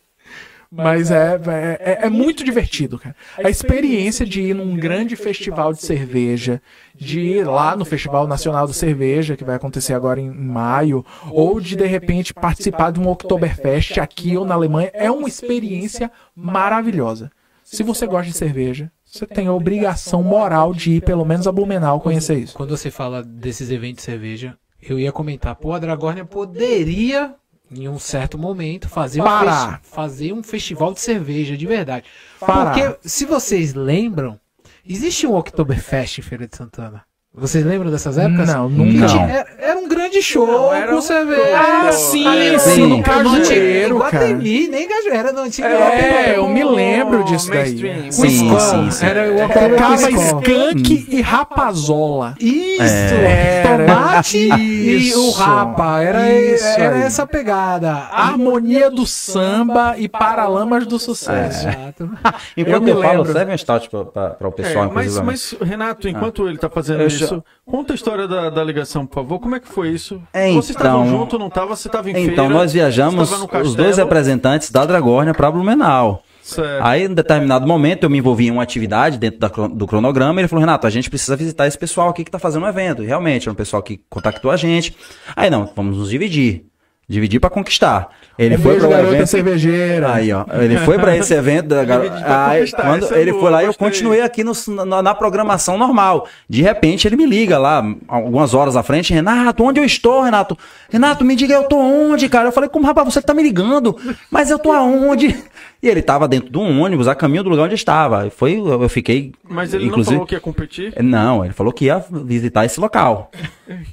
Mas 0.84 1.10
é, 1.10 1.40
é, 1.80 2.00
é 2.06 2.10
muito 2.10 2.44
divertido, 2.44 3.00
cara. 3.00 3.16
A 3.44 3.50
experiência 3.50 4.26
de 4.26 4.42
ir 4.42 4.54
num 4.54 4.76
grande 4.76 5.16
festival 5.16 5.72
de 5.72 5.82
cerveja, 5.82 6.62
de 6.94 7.20
ir 7.22 7.44
lá 7.46 7.76
no 7.76 7.86
Festival 7.86 8.28
Nacional 8.28 8.68
da 8.68 8.74
Cerveja, 8.74 9.38
que 9.38 9.44
vai 9.44 9.56
acontecer 9.56 9.94
agora 9.94 10.20
em 10.20 10.30
maio, 10.30 11.06
ou 11.32 11.62
de 11.62 11.76
de 11.76 11.86
repente 11.86 12.34
participar 12.34 12.92
de 12.92 13.00
um 13.00 13.08
Oktoberfest 13.08 14.00
aqui 14.00 14.36
ou 14.36 14.46
na 14.46 14.56
Alemanha, 14.56 14.92
é 14.94 15.10
uma 15.10 15.28
experiência 15.28 16.12
maravilhosa. 16.36 17.32
Se 17.64 17.82
você 17.82 18.06
gosta 18.06 18.32
de 18.32 18.38
cerveja, 18.38 18.92
você 19.04 19.26
tem 19.26 19.48
a 19.48 19.54
obrigação 19.54 20.22
moral 20.22 20.74
de 20.74 20.94
ir 20.94 21.02
pelo 21.02 21.26
menos 21.26 21.48
a 21.48 21.52
Blumenau 21.52 22.02
conhecer 22.02 22.38
isso. 22.38 22.56
Quando 22.56 22.76
você 22.76 22.92
fala 22.92 23.24
desses 23.24 23.72
eventos 23.72 23.98
de 23.98 24.12
cerveja, 24.12 24.58
eu 24.82 25.00
ia 25.00 25.12
comentar, 25.12 25.56
pô, 25.56 25.74
a 25.74 25.80
Dragórnia 25.80 26.26
poderia, 26.26 27.34
em 27.72 27.88
um 27.88 28.00
certo 28.00 28.38
momento, 28.38 28.88
fazer 28.88 29.22
um, 29.22 29.24
Parar. 29.24 29.82
fazer 29.84 30.34
um 30.34 30.44
festival 30.44 30.94
de 30.94 31.02
cerveja 31.02 31.58
de 31.58 31.66
verdade. 31.66 32.06
Parar. 32.40 32.74
Porque, 32.74 33.08
se 33.08 33.26
vocês 33.26 33.74
lembram, 33.74 34.40
existe 34.86 35.26
um 35.26 35.36
Oktoberfest 35.36 36.20
em 36.20 36.22
Feira 36.22 36.48
de 36.48 36.56
Santana. 36.56 37.04
Vocês 37.38 37.66
lembram 37.66 37.92
dessas 37.92 38.18
épocas? 38.18 38.48
Não, 38.48 38.70
nunca. 38.70 39.08
tinha- 39.08 39.26
Era, 39.28 39.48
era 39.60 39.78
um 39.80 39.88
grande 39.90 40.22
show 40.22 40.48
Não, 40.48 40.74
era 40.74 40.88
com 40.88 40.96
um- 40.98 41.02
cerveja. 41.02 41.42
Ah, 41.58 41.92
sim, 41.92 42.26
Ali, 42.28 42.60
sim, 42.60 42.88
no 42.88 43.04
Cajueiro, 43.04 44.00
cara. 44.00 44.12
Guatemi, 44.28 44.68
nem 44.70 44.88
Cajueiro, 44.88 45.16
era 45.18 45.32
no 45.34 45.42
antigo 45.42 45.68
É, 45.68 46.38
eu 46.38 46.48
me 46.48 46.64
lembro 46.64 47.24
disso 47.26 47.50
daí. 47.52 48.10
Sim, 48.12 48.28
Skol. 48.28 48.60
sim, 48.60 48.92
sim. 48.92 49.06
Era 49.06 49.32
o 49.34 49.48
Tocava 49.48 49.96
Oktober 49.96 50.10
Skol. 50.24 50.42
skunk 50.42 51.06
e 51.10 51.22
rapazola. 51.22 52.36
Isso! 52.40 52.84
É. 53.16 53.64
Tomate 53.86 54.38
e 54.38 54.96
Isso. 55.10 55.20
o 55.20 55.32
rapa. 55.32 56.02
Era, 56.02 56.32
Isso 56.32 56.66
era 56.66 56.96
aí. 56.96 57.02
essa 57.02 57.28
pegada. 57.28 57.92
Harmonia 58.12 58.90
do 58.90 59.06
samba 59.06 59.96
e 59.98 60.08
paralamas 60.08 60.86
do 60.88 60.98
sucesso. 60.98 61.68
Exato. 61.68 62.10
Enquanto 62.56 62.84
me 62.84 62.92
eu, 62.92 63.02
falo, 63.02 63.18
lembro. 63.24 63.34
serve 63.34 63.52
um 63.54 63.58
stout 63.58 63.90
para 63.90 64.48
o 64.48 64.52
pessoal, 64.52 64.86
É, 64.86 64.88
mas, 64.94 65.18
inclusive. 65.18 65.26
mas, 65.26 65.56
Renato, 65.70 66.08
enquanto 66.08 66.48
ele 66.48 66.58
tá 66.58 66.70
fazendo 66.70 67.02
Eu 67.02 67.10
isso, 67.26 67.44
conta 67.66 67.94
a 67.94 67.96
história 67.96 68.28
da, 68.28 68.50
da 68.50 68.64
ligação, 68.64 69.06
por 69.06 69.16
favor. 69.16 69.40
Como 69.40 69.56
é 69.56 69.60
que 69.60 69.68
foi 69.68 69.90
isso? 69.90 70.22
É, 70.34 70.50
Vocês 70.52 70.70
estavam 70.70 71.06
então- 71.06 71.20
junto, 71.20 71.38
não 71.40 71.50
tava? 71.50 71.76
Você 71.76 71.88
estava 71.88 72.10
em 72.10 72.12
Então, 72.12 72.46
feira? 72.46 72.50
nós 72.50 72.74
viajamos, 72.74 73.30
os 73.64 73.76
dois 73.76 73.98
representantes 73.98 74.72
da 74.72 74.86
Dragórnia 74.86 75.34
para 75.34 75.52
Blumenau. 75.52 76.24
Certo. 76.42 76.84
Aí, 76.86 77.06
em 77.06 77.14
determinado 77.14 77.66
momento, 77.66 78.04
eu 78.04 78.10
me 78.10 78.20
envolvi 78.20 78.48
em 78.48 78.52
uma 78.52 78.62
atividade 78.62 79.18
dentro 79.18 79.40
da 79.40 79.48
do 79.48 79.88
cronograma. 79.88 80.40
E 80.40 80.42
ele 80.42 80.48
falou: 80.48 80.60
Renato, 80.60 80.86
a 80.86 80.92
gente 80.92 81.10
precisa 81.10 81.36
visitar 81.36 81.66
esse 81.66 81.76
pessoal 81.78 82.10
aqui 82.10 82.24
que 82.24 82.30
tá 82.30 82.38
fazendo 82.38 82.64
o 82.64 82.68
evento. 82.70 83.02
E 83.02 83.08
realmente, 83.08 83.48
era 83.48 83.52
um 83.52 83.56
pessoal 83.56 83.82
que 83.82 84.00
contactou 84.08 84.52
a 84.52 84.56
gente. 84.56 84.96
Aí, 85.36 85.50
não, 85.50 85.68
vamos 85.76 85.98
nos 85.98 86.12
dividir. 86.12 86.64
Dividir 87.08 87.40
para 87.40 87.52
conquistar. 87.52 88.10
Ele 88.38 88.58
foi 88.58 88.72
Beijo, 88.74 88.88
para 88.88 88.88
o 88.88 88.98
garota 88.98 89.16
evento. 89.16 89.28
cervejeira. 89.28 90.12
Aí, 90.14 90.34
ó. 90.34 90.44
Ele 90.60 90.76
foi 90.80 90.98
pra 90.98 91.16
esse 91.16 91.34
evento 91.36 91.68
da 91.68 91.84
gar... 91.86 92.02
Divide 92.02 92.24
pra 92.24 92.48
Aí, 92.50 92.72
quando 92.72 93.14
é 93.14 93.22
ele 93.22 93.32
boa, 93.32 93.44
foi 93.44 93.52
lá, 93.52 93.64
eu 93.64 93.74
continuei 93.76 94.22
aqui 94.22 94.44
no- 94.44 94.54
na, 94.86 95.02
na 95.04 95.14
programação 95.16 95.78
normal. 95.78 96.28
De 96.50 96.62
repente, 96.64 97.08
ele 97.08 97.16
me 97.16 97.26
liga 97.28 97.58
lá, 97.60 97.84
algumas 98.08 98.54
horas 98.56 98.76
à 98.76 98.82
frente, 98.84 99.14
Renato, 99.14 99.64
onde 99.64 99.80
eu 99.80 99.86
estou, 99.86 100.24
Renato? 100.24 100.58
Renato, 100.90 101.24
me 101.24 101.36
diga, 101.36 101.54
eu 101.54 101.64
tô 101.66 101.78
onde, 101.78 102.28
cara? 102.28 102.48
Eu 102.48 102.52
falei, 102.52 102.70
como, 102.70 102.86
rapaz, 102.88 103.14
você 103.14 103.22
tá 103.22 103.34
me 103.36 103.44
ligando? 103.44 103.96
Mas 104.32 104.50
eu 104.50 104.58
tô 104.58 104.72
aonde? 104.72 105.36
E 105.84 105.88
ele 105.88 106.02
tava 106.02 106.28
dentro 106.28 106.50
de 106.50 106.58
um 106.58 106.82
ônibus, 106.82 107.08
a 107.08 107.14
caminho 107.14 107.44
do 107.44 107.50
lugar 107.52 107.66
onde 107.66 107.76
estava. 107.76 108.26
E 108.26 108.32
Foi, 108.32 108.56
eu 108.60 108.90
fiquei, 108.90 109.32
Mas 109.48 109.72
ele 109.74 109.86
inclusive... 109.86 110.12
não 110.16 110.20
falou 110.22 110.28
que 110.28 110.34
ia 110.34 110.40
competir? 110.42 110.94
Não, 111.04 111.46
ele 111.46 111.54
falou 111.54 111.72
que 111.72 111.86
ia 111.86 112.04
visitar 112.10 112.66
esse 112.66 112.80
local. 112.80 113.30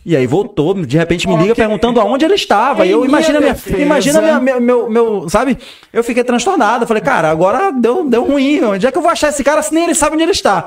E 0.05 0.17
aí 0.17 0.27
voltou, 0.27 0.75
de 0.75 0.97
repente 0.97 1.29
me 1.29 1.35
liga 1.37 1.53
Ok. 1.53 1.55
perguntando 1.63 2.01
aonde 2.01 2.25
ele 2.25 2.35
estava. 2.35 2.87
E 2.87 2.91
eu 2.91 3.02
imagina 3.05 3.41
minha, 3.41 3.53
defesa- 3.55 3.79
imagina 3.79 4.21
minha, 4.21 4.41
meu, 4.41 4.61
meu, 4.61 4.91
meu- 4.91 5.29
sabe? 5.29 5.59
Eu 5.93 6.03
fiquei 6.03 6.25
transtornado. 6.25 6.87
Falei, 6.87 7.03
cara, 7.03 7.31
agora 7.31 7.71
deu, 7.73 8.05
deu 8.09 8.25
ruim. 8.25 8.63
Onde 8.65 8.87
é 8.87 8.91
que 8.93 8.99
eu 8.99 9.03
vou 9.03 9.11
achar 9.11 9.29
esse 9.29 9.45
cara 9.45 9.63
se 9.63 9.73
nem 9.75 9.85
ele 9.85 9.95
sabe 9.95 10.15
onde 10.15 10.23
ele 10.25 10.33
está? 10.33 10.65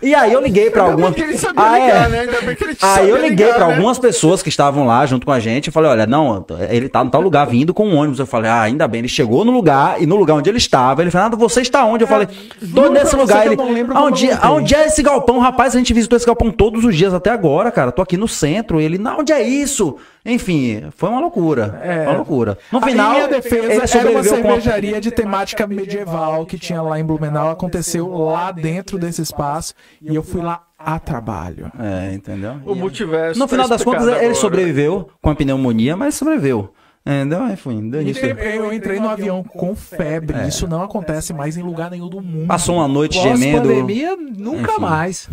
E 0.00 0.14
aí 0.14 0.32
eu 0.32 0.40
liguei 0.40 0.70
pra 0.70 0.82
algumas. 0.84 1.12
que 1.14 1.22
ele 1.22 1.36
sabia 1.36 1.64
Ah, 1.64 1.78
é. 1.78 1.84
ligar, 1.86 2.08
né? 2.10 2.20
Ainda 2.20 2.40
bem 2.42 2.54
que 2.54 2.62
ele 2.64 2.76
Aí 2.80 3.08
eu 3.10 3.16
liguei 3.16 3.48
pra 3.48 3.66
né? 3.66 3.74
algumas 3.74 3.98
pessoas 3.98 4.42
que 4.42 4.48
estavam 4.48 4.86
lá 4.86 5.04
junto 5.06 5.26
com 5.26 5.32
a 5.32 5.40
gente. 5.40 5.68
Eu 5.68 5.72
falei, 5.72 5.90
olha, 5.90 6.06
não, 6.06 6.44
ele 6.70 6.88
tá 6.88 7.02
no 7.02 7.10
tal 7.10 7.20
lugar 7.20 7.46
vindo 7.46 7.74
com 7.74 7.86
um 7.88 7.96
ônibus. 7.96 8.20
Eu 8.20 8.26
falei, 8.26 8.48
ah, 8.50 8.60
ainda 8.62 8.86
bem, 8.86 9.00
ele 9.00 9.08
chegou 9.08 9.44
no 9.44 9.50
lugar 9.50 10.00
e 10.00 10.06
no 10.06 10.14
lugar 10.14 10.34
onde 10.34 10.48
ele 10.48 10.58
estava. 10.58 11.02
Ele 11.02 11.10
falou, 11.10 11.24
Nada, 11.24 11.36
você 11.36 11.62
está 11.62 11.84
onde? 11.84 12.04
Eu 12.04 12.08
falei, 12.08 12.26
tô 12.26 12.82
juro 12.82 12.90
nesse 12.92 13.16
lugar. 13.16 13.44
Ele, 13.46 13.56
aonde, 13.92 14.26
voltei." 14.28 14.38
aonde 14.40 14.74
é 14.74 14.86
esse 14.86 15.02
galpão? 15.02 15.38
Rapaz, 15.40 15.74
a 15.74 15.78
gente 15.78 15.92
visitou 15.92 16.16
esse 16.16 16.26
galpão 16.26 16.50
todos 16.52 16.84
os 16.84 16.94
dias 16.94 17.12
até 17.12 17.30
agora, 17.30 17.70
cara. 17.72 17.90
Tô 17.90 18.00
aqui 18.02 18.16
no 18.16 18.28
centro. 18.28 18.80
Ele, 18.80 18.98
não, 18.98 19.20
onde 19.20 19.32
é 19.32 19.42
isso? 19.42 19.96
Enfim, 20.28 20.84
foi 20.94 21.08
uma 21.08 21.20
loucura. 21.20 21.80
É. 21.82 21.96
Foi 21.96 22.06
uma 22.06 22.16
loucura. 22.16 22.58
No 22.70 22.80
final, 22.80 23.12
minha 23.12 23.28
defesa 23.28 23.98
ele 23.98 24.08
era 24.08 24.10
uma 24.10 24.12
com 24.12 24.18
a... 24.18 24.22
cervejaria 24.22 25.00
de 25.00 25.10
temática 25.10 25.66
medieval 25.66 26.44
que 26.44 26.58
tinha 26.58 26.82
lá 26.82 27.00
em 27.00 27.04
Blumenau. 27.04 27.50
Aconteceu 27.50 28.08
lá 28.08 28.52
dentro 28.52 28.98
desse 28.98 29.22
espaço 29.22 29.74
e 30.02 30.14
eu 30.14 30.22
fui 30.22 30.42
lá 30.42 30.62
a 30.78 30.98
trabalho. 30.98 31.72
É, 31.78 32.12
entendeu? 32.14 32.56
O 32.66 32.74
multiverso. 32.74 33.38
No 33.38 33.46
tá 33.46 33.50
final 33.50 33.68
das 33.68 33.82
contas, 33.82 34.02
explicado 34.02 34.24
ele 34.24 34.32
agora. 34.32 34.40
sobreviveu 34.40 35.10
com 35.22 35.30
a 35.30 35.34
pneumonia, 35.34 35.96
mas 35.96 36.14
sobreviveu. 36.14 36.72
Entendeu? 37.06 37.48
Enfim, 37.48 37.88
deu. 37.88 38.02
Eu 38.02 38.72
entrei 38.72 39.00
no 39.00 39.08
avião 39.08 39.42
com 39.42 39.74
febre. 39.74 40.46
Isso 40.46 40.68
não 40.68 40.82
acontece 40.82 41.32
mais 41.32 41.56
em 41.56 41.62
lugar 41.62 41.90
nenhum 41.90 42.08
do 42.08 42.20
mundo. 42.20 42.46
Passou 42.46 42.76
uma 42.76 42.86
noite 42.86 43.18
gemendo. 43.18 43.66
Pós-pandemia, 43.66 44.14
nunca 44.16 44.72
Enfim. 44.72 44.80
mais. 44.82 45.30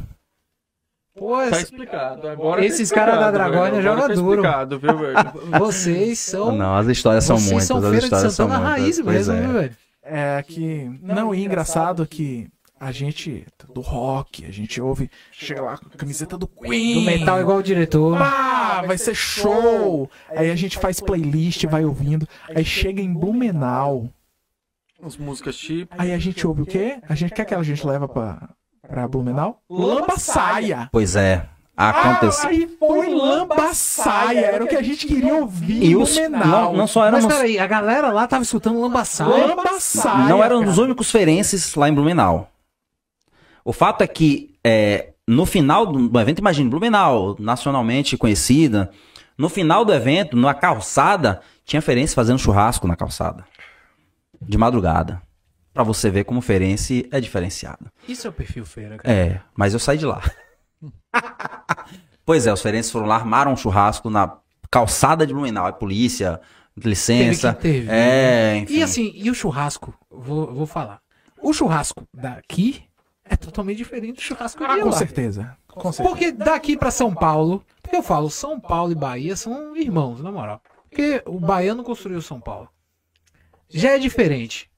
Pô, 1.17 1.37
Tá 1.37 1.47
esse- 1.49 1.63
explicado. 1.63 2.27
Agora 2.27 2.59
tá 2.61 2.67
Esses 2.67 2.91
caras 2.91 3.19
da 3.19 3.31
Dragônia. 3.31 3.79
Agora 3.79 3.81
jogam 3.81 4.07
tá 4.07 4.13
duro. 4.13 4.41
explicado, 4.41 4.79
viu, 4.79 4.97
velho? 4.97 5.15
vocês 5.59 6.19
são. 6.19 6.51
Não, 6.55 6.75
as 6.75 6.87
histórias 6.87 7.23
são 7.23 7.37
vocês 7.37 7.51
muitas. 7.51 7.67
são 7.67 7.77
as 7.77 8.03
histórias 8.03 8.33
são 8.33 8.47
Santana 8.47 8.59
muitas. 8.65 8.81
raiz 8.81 8.99
mesmo, 8.99 9.33
é. 9.33 9.41
viu, 9.41 9.53
velho? 9.53 9.75
É 10.03 10.43
que. 10.47 10.99
Não, 11.01 11.33
e 11.33 11.43
engraçado 11.45 12.05
que 12.05 12.47
a 12.79 12.91
gente. 12.91 13.45
Do 13.73 13.79
rock, 13.81 14.45
a 14.45 14.51
gente 14.51 14.81
ouve. 14.81 15.09
Chega 15.31 15.61
lá 15.61 15.77
com 15.77 15.87
a 15.87 15.97
camiseta 15.97 16.37
do 16.37 16.47
Queen. 16.47 16.95
Do 16.95 17.01
metal 17.01 17.39
igual 17.39 17.57
o 17.59 17.63
diretor. 17.63 18.21
Ah, 18.21 18.83
vai 18.85 18.97
ser 18.97 19.15
show! 19.15 20.09
Aí 20.29 20.51
a 20.51 20.55
gente 20.55 20.77
faz 20.77 20.99
playlist, 20.99 21.63
vai 21.65 21.85
ouvindo. 21.85 22.27
Aí 22.53 22.63
chega 22.65 23.01
em 23.01 23.11
Blumenau. 23.13 24.09
As 25.01 25.15
músicas 25.17 25.55
tipo. 25.55 25.95
Aí 25.97 26.13
a 26.13 26.17
gente 26.17 26.45
ouve 26.45 26.61
o 26.63 26.65
quê? 26.65 26.97
A 27.07 27.15
gente 27.15 27.33
quer 27.33 27.45
que 27.45 27.53
a 27.55 27.63
gente 27.63 27.85
leva 27.87 28.07
pra, 28.07 28.49
pra 28.87 29.07
Blumenau? 29.07 29.61
Lamba 29.69 30.17
saia! 30.17 30.89
Pois 30.91 31.15
é. 31.15 31.47
Aconteceu. 31.77 32.45
Ah, 32.45 32.51
aí 32.51 32.67
foi 32.79 33.13
lamba 33.13 33.73
saia! 33.73 34.39
Era 34.45 34.63
o 34.63 34.67
que 34.67 34.75
a 34.77 34.81
gente 34.81 35.05
queria 35.05 35.35
ouvir 35.35 35.83
e 35.83 35.91
em 35.91 35.95
os. 35.97 36.13
Blumenau. 36.17 36.47
Não, 36.47 36.73
não 36.73 36.87
só 36.87 37.03
eram. 37.05 37.17
Mas 37.17 37.25
os- 37.25 37.33
peraí, 37.33 37.59
a 37.59 37.67
galera 37.67 38.11
lá 38.11 38.25
tava 38.27 38.43
escutando 38.43 38.79
lambaçal. 38.79 39.29
Lamba 39.29 39.79
saia! 39.79 40.29
não 40.29 40.41
eram 40.43 40.59
os 40.61 40.69
cara. 40.69 40.81
únicos 40.83 41.11
ferenses 41.11 41.75
lá 41.75 41.89
em 41.89 41.93
Blumenau. 41.93 42.49
O 43.63 43.73
fato 43.73 44.03
é 44.03 44.07
que 44.07 44.55
é, 44.63 45.09
no 45.27 45.45
final 45.45 45.85
do, 45.85 46.17
evento, 46.19 46.39
imagine, 46.39 46.69
Blumenau, 46.69 47.35
nacionalmente 47.39 48.15
conhecida, 48.15 48.89
no 49.37 49.49
final 49.49 49.83
do 49.83 49.91
evento, 49.93 50.37
na 50.37 50.53
calçada, 50.53 51.41
tinha 51.65 51.81
ferense 51.81 52.15
fazendo 52.15 52.39
churrasco 52.39 52.87
na 52.87 52.95
calçada. 52.95 53.43
De 54.41 54.57
madrugada. 54.57 55.21
Pra 55.75 55.83
você 55.83 56.09
ver 56.09 56.23
como 56.23 56.39
o 56.39 56.41
Feirense 56.41 57.05
é 57.11 57.19
diferenciado. 57.19 57.91
Isso 58.07 58.25
é 58.25 58.29
o 58.29 58.33
perfil 58.33 58.65
feira, 58.65 58.97
cara. 58.97 59.13
É, 59.13 59.41
mas 59.53 59.73
eu 59.73 59.79
saí 59.79 59.97
de 59.97 60.05
lá. 60.05 60.21
pois 62.25 62.47
é, 62.47 62.53
os 62.53 62.61
feirenses 62.61 62.91
foram 62.91 63.05
lá, 63.05 63.15
armaram 63.15 63.51
um 63.51 63.57
churrasco 63.57 64.09
na 64.09 64.37
calçada 64.71 65.27
de 65.27 65.33
Blumenau. 65.33 65.65
A 65.67 65.73
polícia, 65.73 66.39
licença. 66.77 67.53
Teve 67.53 67.79
que 67.79 67.83
intervir, 67.85 67.93
é, 67.93 68.57
enfim. 68.57 68.73
E 68.73 68.83
assim, 68.83 69.11
e 69.13 69.29
o 69.29 69.35
churrasco? 69.35 69.93
Vou, 70.09 70.53
vou 70.53 70.65
falar. 70.65 71.01
O 71.41 71.51
churrasco 71.53 72.07
daqui 72.13 72.83
é 73.25 73.35
totalmente 73.35 73.77
diferente 73.77 74.15
do 74.15 74.21
churrasco 74.21 74.63
Ah, 74.63 74.75
de 74.75 74.81
com 74.81 74.89
lá. 74.89 74.97
certeza. 74.97 75.57
Com 75.67 75.91
certeza. 75.91 76.09
Porque 76.09 76.31
daqui 76.31 76.77
pra 76.77 76.89
São 76.91 77.13
Paulo, 77.13 77.63
porque 77.81 77.97
eu 77.97 78.03
falo, 78.03 78.29
São 78.29 78.59
Paulo 78.61 78.93
e 78.93 78.95
Bahia 78.95 79.35
são 79.35 79.75
irmãos, 79.75 80.21
na 80.21 80.31
moral. 80.31 80.61
Porque 80.89 81.21
o 81.25 81.37
baiano 81.37 81.83
construiu 81.83 82.21
São 82.21 82.39
Paulo. 82.39 82.69
Já 83.69 83.91
é 83.91 83.97
diferente. 83.99 84.69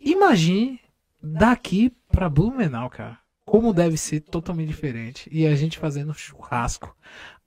Imagine 0.00 0.80
daqui 1.22 1.92
pra 2.10 2.28
Blumenau, 2.28 2.88
cara. 2.90 3.18
Como 3.44 3.72
deve 3.72 3.96
ser 3.96 4.20
totalmente 4.20 4.68
diferente. 4.68 5.28
E 5.32 5.46
a 5.46 5.54
gente 5.54 5.78
fazendo 5.78 6.14
churrasco. 6.14 6.94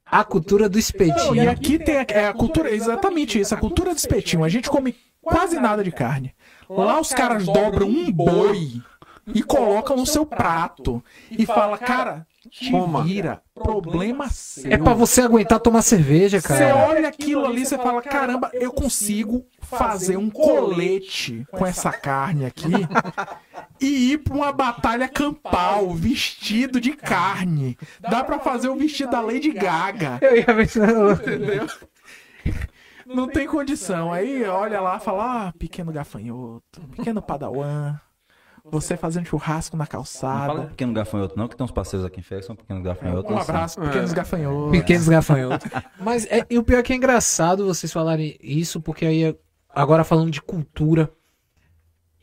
A 0.05 0.23
cultura 0.23 0.67
do 0.69 0.73
Não, 0.73 0.79
espetinho. 0.79 1.35
e 1.35 1.47
aqui 1.47 1.79
tem 1.79 1.97
a, 1.97 2.05
é 2.09 2.27
a 2.27 2.33
cultura, 2.33 2.69
exatamente 2.69 3.39
isso, 3.39 3.55
a 3.55 3.57
cultura 3.57 3.93
de 3.93 3.99
espetinho. 3.99 4.43
A 4.43 4.49
gente 4.49 4.69
come 4.69 4.95
quase 5.21 5.59
nada 5.59 5.83
de 5.83 5.91
carne. 5.91 6.35
Lá 6.69 6.99
os 6.99 7.09
caras 7.13 7.45
dobram 7.45 7.87
um 7.87 8.11
boi 8.11 8.81
e 9.33 9.41
colocam 9.41 9.95
no 9.95 10.05
seu 10.05 10.25
prato 10.25 11.03
e 11.31 11.45
fala, 11.45 11.77
cara, 11.77 12.27
te 12.49 12.69
Coma. 12.69 13.03
vira, 13.03 13.41
problema 13.55 14.29
seu. 14.29 14.71
É 14.71 14.77
pra 14.77 14.93
você 14.93 15.21
aguentar 15.21 15.59
tomar 15.61 15.81
cerveja, 15.81 16.39
Você 16.41 16.47
cara. 16.49 16.75
olha 16.75 17.07
aquilo 17.07 17.45
ali, 17.45 17.65
você 17.65 17.77
fala, 17.77 18.01
caramba, 18.01 18.51
eu 18.53 18.71
consigo 18.71 19.45
fazer 19.77 20.17
um 20.17 20.29
colete 20.29 21.45
com 21.51 21.65
essa 21.65 21.91
carne 21.91 22.45
aqui 22.45 22.71
e 23.79 24.13
ir 24.13 24.17
pra 24.19 24.33
uma 24.33 24.51
batalha 24.51 25.07
campal 25.07 25.91
vestido 25.93 26.79
de 26.79 26.91
carne. 26.93 27.77
Dá 27.99 28.23
pra 28.23 28.39
fazer 28.39 28.69
o 28.69 28.75
vestido 28.75 29.11
da 29.11 29.21
Lady 29.21 29.51
Gaga. 29.51 30.19
Eu 30.21 30.37
ia 30.37 30.45
ver 30.53 30.67
se 30.67 30.79
Entendeu? 30.79 31.67
Não 33.05 33.27
tem 33.27 33.47
condição. 33.47 34.11
Aí 34.13 34.43
olha 34.45 34.79
lá 34.79 34.97
e 34.97 34.99
fala, 34.99 35.47
ah, 35.47 35.53
pequeno 35.57 35.91
gafanhoto, 35.91 36.81
pequeno 36.95 37.21
padawan, 37.21 37.99
você 38.63 38.95
fazendo 38.95 39.25
churrasco 39.25 39.75
na 39.75 39.83
Não 39.83 39.85
fala 39.85 40.03
calçada. 40.03 40.61
pequeno 40.67 40.93
gafanhoto, 40.93 41.37
não, 41.37 41.49
que 41.49 41.55
tem 41.57 41.65
uns 41.65 41.71
parceiros 41.71 42.05
aqui 42.05 42.21
em 42.21 42.23
Fé 42.23 42.37
que 42.37 42.43
são 42.43 42.55
pequenos 42.55 42.81
gafanhotos. 42.81 43.29
Um 43.29 43.37
assim. 43.37 43.51
abraço, 43.51 43.81
pequenos 43.81 44.13
gafanhotos. 44.13 44.71
Pequenos 44.71 45.09
gafanhotos. 45.09 45.71
Mas 45.99 46.25
é, 46.27 46.45
e 46.49 46.57
o 46.57 46.63
pior 46.63 46.79
é 46.79 46.83
que 46.83 46.93
é 46.93 46.95
engraçado 46.95 47.65
vocês 47.65 47.91
falarem 47.91 48.37
isso, 48.41 48.79
porque 48.81 49.05
aí, 49.05 49.23
é- 49.25 49.35
agora 49.73 50.03
falando 50.03 50.31
de 50.31 50.41
cultura, 50.41 51.11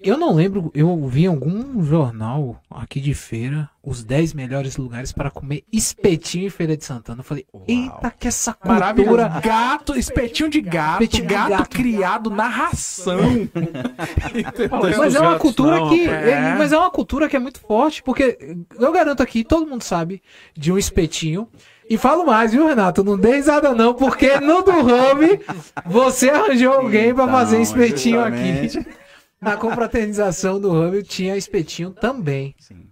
eu 0.03 0.17
não 0.17 0.35
lembro, 0.35 0.71
eu 0.75 1.07
vi 1.09 1.25
em 1.25 1.27
algum 1.27 1.85
jornal 1.85 2.59
aqui 2.71 3.01
de 3.01 3.13
feira 3.13 3.69
os 3.83 4.03
10 4.03 4.33
melhores 4.33 4.79
lugares 4.79 5.13
para 5.13 5.31
comer 5.31 5.63
espetinho 5.71 6.47
em 6.47 6.51
Feira 6.51 6.75
de 6.75 6.87
Santana. 6.87 7.21
Eu 7.21 7.25
falei, 7.25 7.47
eita, 7.69 8.11
que 8.11 8.27
essa 8.27 8.55
cultura. 8.55 9.29
Gato, 9.41 9.95
espetinho 9.95 10.49
de 10.49 10.63
gato, 10.63 11.03
Espetinho 11.03 11.29
de 11.29 11.35
gato, 11.35 11.51
gato. 11.51 11.77
criado 11.77 12.31
na 12.31 12.49
ração. 12.49 13.21
Mas 14.99 15.15
é 15.15 15.21
uma 15.21 15.39
cultura 15.39 15.77
não, 15.77 15.91
que. 15.91 16.07
rapaz. 16.07 16.29
é, 16.29 16.55
mas 16.57 16.73
é 16.73 16.79
uma 16.79 16.91
cultura 16.91 17.29
que 17.29 17.37
é 17.37 17.39
muito 17.39 17.61
forte, 17.61 18.03
porque 18.03 18.57
eu 18.79 18.93
garanto 18.93 19.23
aqui, 19.23 19.45
todo 19.45 19.67
mundo 19.67 19.83
sabe 19.83 20.23
de 20.55 20.73
um 20.73 20.79
espetinho. 20.79 21.47
E 21.91 21.99
falo 21.99 22.25
mais, 22.25 22.53
viu, 22.53 22.69
Renato? 22.69 23.03
Não 23.03 23.19
dê 23.19 23.35
risada, 23.35 23.75
não, 23.75 23.93
porque 23.93 24.39
no 24.39 24.63
do 24.63 24.71
Rame 24.71 25.41
você 25.85 26.31
arranjou 26.31 26.73
alguém 26.73 27.13
pra 27.13 27.27
fazer 27.27 27.57
Então, 27.57 27.63
espetinho 27.65 28.23
aqui. 28.23 28.63
justamente. 28.69 29.01
Na 29.41 29.57
confraternização 29.57 30.61
do 30.61 30.71
Rame 30.71 31.03
tinha 31.03 31.37
espetinho 31.37 31.91
também. 31.91 32.55
Sim. 32.61 32.89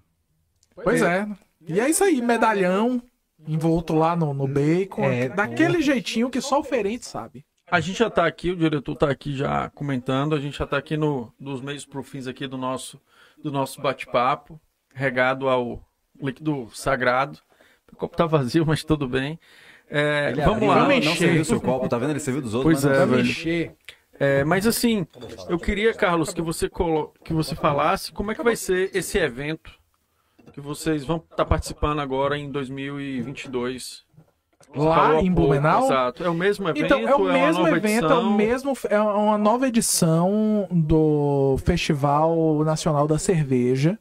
Pois 0.82 1.00
é. 1.00 1.28
E 1.64 1.78
é 1.78 1.88
isso 1.88 2.02
aí, 2.02 2.20
medalhão 2.20 3.00
envolto 3.46 3.94
lá 3.94 4.16
no, 4.16 4.34
no 4.34 4.48
bacon. 4.48 5.04
É, 5.04 5.28
daquele 5.28 5.80
jeitinho 5.80 6.28
que 6.28 6.40
só 6.40 6.58
o 6.58 6.64
ferente 6.64 7.06
sabe. 7.06 7.46
A 7.70 7.78
gente 7.78 7.98
já 8.00 8.10
tá 8.10 8.26
aqui, 8.26 8.50
o 8.50 8.56
diretor 8.56 8.96
tá 8.96 9.08
aqui 9.08 9.36
já 9.36 9.70
comentando, 9.70 10.34
a 10.34 10.40
gente 10.40 10.58
já 10.58 10.66
tá 10.66 10.76
aqui 10.76 10.96
no, 10.96 11.32
dos 11.38 11.60
meios 11.60 11.84
pro 11.84 12.02
fins 12.02 12.26
aqui 12.26 12.48
do 12.48 12.58
nosso, 12.58 13.00
do 13.40 13.52
nosso 13.52 13.80
bate-papo, 13.80 14.60
regado 14.92 15.48
ao 15.48 15.84
líquido 16.20 16.68
sagrado. 16.74 17.38
O 17.98 18.02
copo 18.02 18.16
tá 18.16 18.26
vazio, 18.26 18.64
mas 18.64 18.84
tudo 18.84 19.08
bem. 19.08 19.40
É, 19.90 20.30
Ele 20.30 20.42
vamos 20.42 20.68
lá. 20.68 20.86
Não, 20.86 21.00
não 21.00 21.16
serviu 21.16 21.44
seu 21.44 21.60
copo, 21.60 21.88
tá 21.88 21.98
vendo? 21.98 22.10
Ele 22.10 22.20
serviu 22.20 22.40
dos 22.40 22.54
outros. 22.54 22.80
Pois 22.80 22.84
mas 22.84 23.00
é, 23.00 23.06
velho. 23.06 23.20
Encher. 23.22 23.72
É, 24.20 24.44
mas 24.44 24.68
assim, 24.68 25.04
eu 25.48 25.58
queria, 25.58 25.92
Carlos, 25.92 26.32
que 26.32 26.40
você, 26.40 26.68
colo... 26.68 27.12
que 27.24 27.32
você 27.32 27.56
falasse 27.56 28.12
como 28.12 28.30
é 28.30 28.36
que 28.36 28.42
vai 28.42 28.54
ser 28.54 28.94
esse 28.94 29.18
evento 29.18 29.72
que 30.52 30.60
vocês 30.60 31.04
vão 31.04 31.16
estar 31.16 31.44
participando 31.44 31.98
agora 31.98 32.38
em 32.38 32.48
2022. 32.52 34.04
Você 34.72 34.88
Lá 34.88 35.20
em 35.20 35.32
pouco, 35.32 35.50
Blumenau? 35.50 35.86
Exato. 35.86 36.22
É 36.22 36.28
o 36.28 36.34
mesmo 36.34 36.68
evento? 36.68 36.84
Então, 36.84 37.00
é 37.00 37.14
o 37.16 37.18
uma 37.18 37.32
mesmo 37.32 37.62
nova 37.64 37.76
evento, 37.76 37.86
é 37.88 37.98
edição? 37.98 38.28
o 38.28 38.36
mesmo. 38.36 38.78
É 38.90 39.00
uma 39.00 39.38
nova 39.38 39.66
edição 39.66 40.68
do 40.70 41.56
Festival 41.64 42.62
Nacional 42.64 43.08
da 43.08 43.18
Cerveja, 43.18 43.98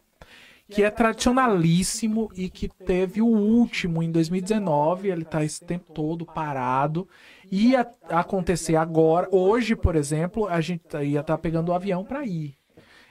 que 0.69 0.83
é 0.83 0.89
tradicionalíssimo 0.89 2.29
e 2.35 2.49
que 2.49 2.67
teve 2.67 3.21
o 3.21 3.27
último 3.27 4.03
em 4.03 4.11
2019. 4.11 5.09
Ele 5.09 5.23
tá 5.23 5.43
esse 5.43 5.63
tempo 5.63 5.91
todo 5.93 6.25
parado. 6.25 7.07
Ia 7.51 7.87
acontecer 8.09 8.75
agora, 8.75 9.27
hoje, 9.31 9.75
por 9.75 9.95
exemplo, 9.95 10.47
a 10.47 10.59
gente 10.59 10.81
tá- 10.83 11.03
ia 11.03 11.21
estar 11.21 11.37
pegando 11.37 11.69
o 11.69 11.73
avião 11.73 12.03
para 12.03 12.25
ir. 12.25 12.55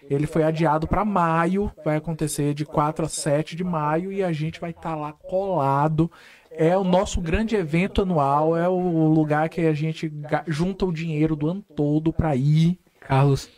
Ele 0.09 0.27
foi 0.27 0.45
adiado 0.45 0.87
para 0.87 1.05
maio, 1.05 1.73
vai 1.85 1.97
acontecer 1.97 2.55
de 2.55 2.65
4 2.65 3.07
a 3.07 3.09
7 3.09 3.57
de 3.57 3.65
maio 3.65 4.13
e 4.13 4.23
a 4.23 4.33
gente 4.33 4.61
vai 4.61 4.71
estar 4.71 4.95
lá 4.95 5.13
colado. 5.13 6.11
É 6.51 6.77
o 6.77 6.85
nosso 6.85 7.21
grande 7.21 7.57
evento 7.57 8.03
anual, 8.03 8.57
é 8.57 8.69
o 8.69 9.09
lugar 9.09 9.49
que 9.49 9.63
a 9.63 9.75
gente 9.75 10.13
junta 10.47 10.87
o 10.87 10.93
dinheiro 10.93 11.35
do 11.35 11.49
ano 11.49 11.63
todo 11.75 12.13
para 12.13 12.37
ir. 12.37 12.79
Carlos, 13.01 13.51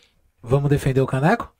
vamos 0.43 0.70
defender 0.70 1.01
o 1.01 1.07
caneco? 1.07 1.53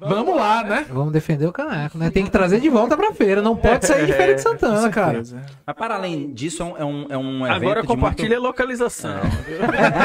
Vamos 0.00 0.36
lá, 0.36 0.62
né? 0.62 0.86
Vamos 0.88 1.12
defender 1.12 1.46
o 1.46 1.52
caneco, 1.52 1.98
né? 1.98 2.10
Tem 2.10 2.24
que 2.24 2.30
trazer 2.30 2.60
de 2.60 2.68
volta 2.68 2.96
pra 2.96 3.12
feira. 3.12 3.42
Não 3.42 3.56
pode 3.56 3.84
sair 3.86 4.06
de 4.06 4.12
Feira 4.12 4.34
de 4.34 4.40
Santana, 4.40 4.88
cara. 4.90 5.22
Mas 5.66 5.76
para 5.76 5.96
além 5.96 6.32
disso, 6.32 6.62
é 6.78 6.84
um, 6.84 7.06
é 7.08 7.16
um, 7.18 7.46
é 7.46 7.50
evento 7.50 7.62
Agora 7.64 7.80
de 7.82 7.86
compartilha 7.88 8.28
muito... 8.28 8.44
a 8.44 8.48
localização. 8.48 9.20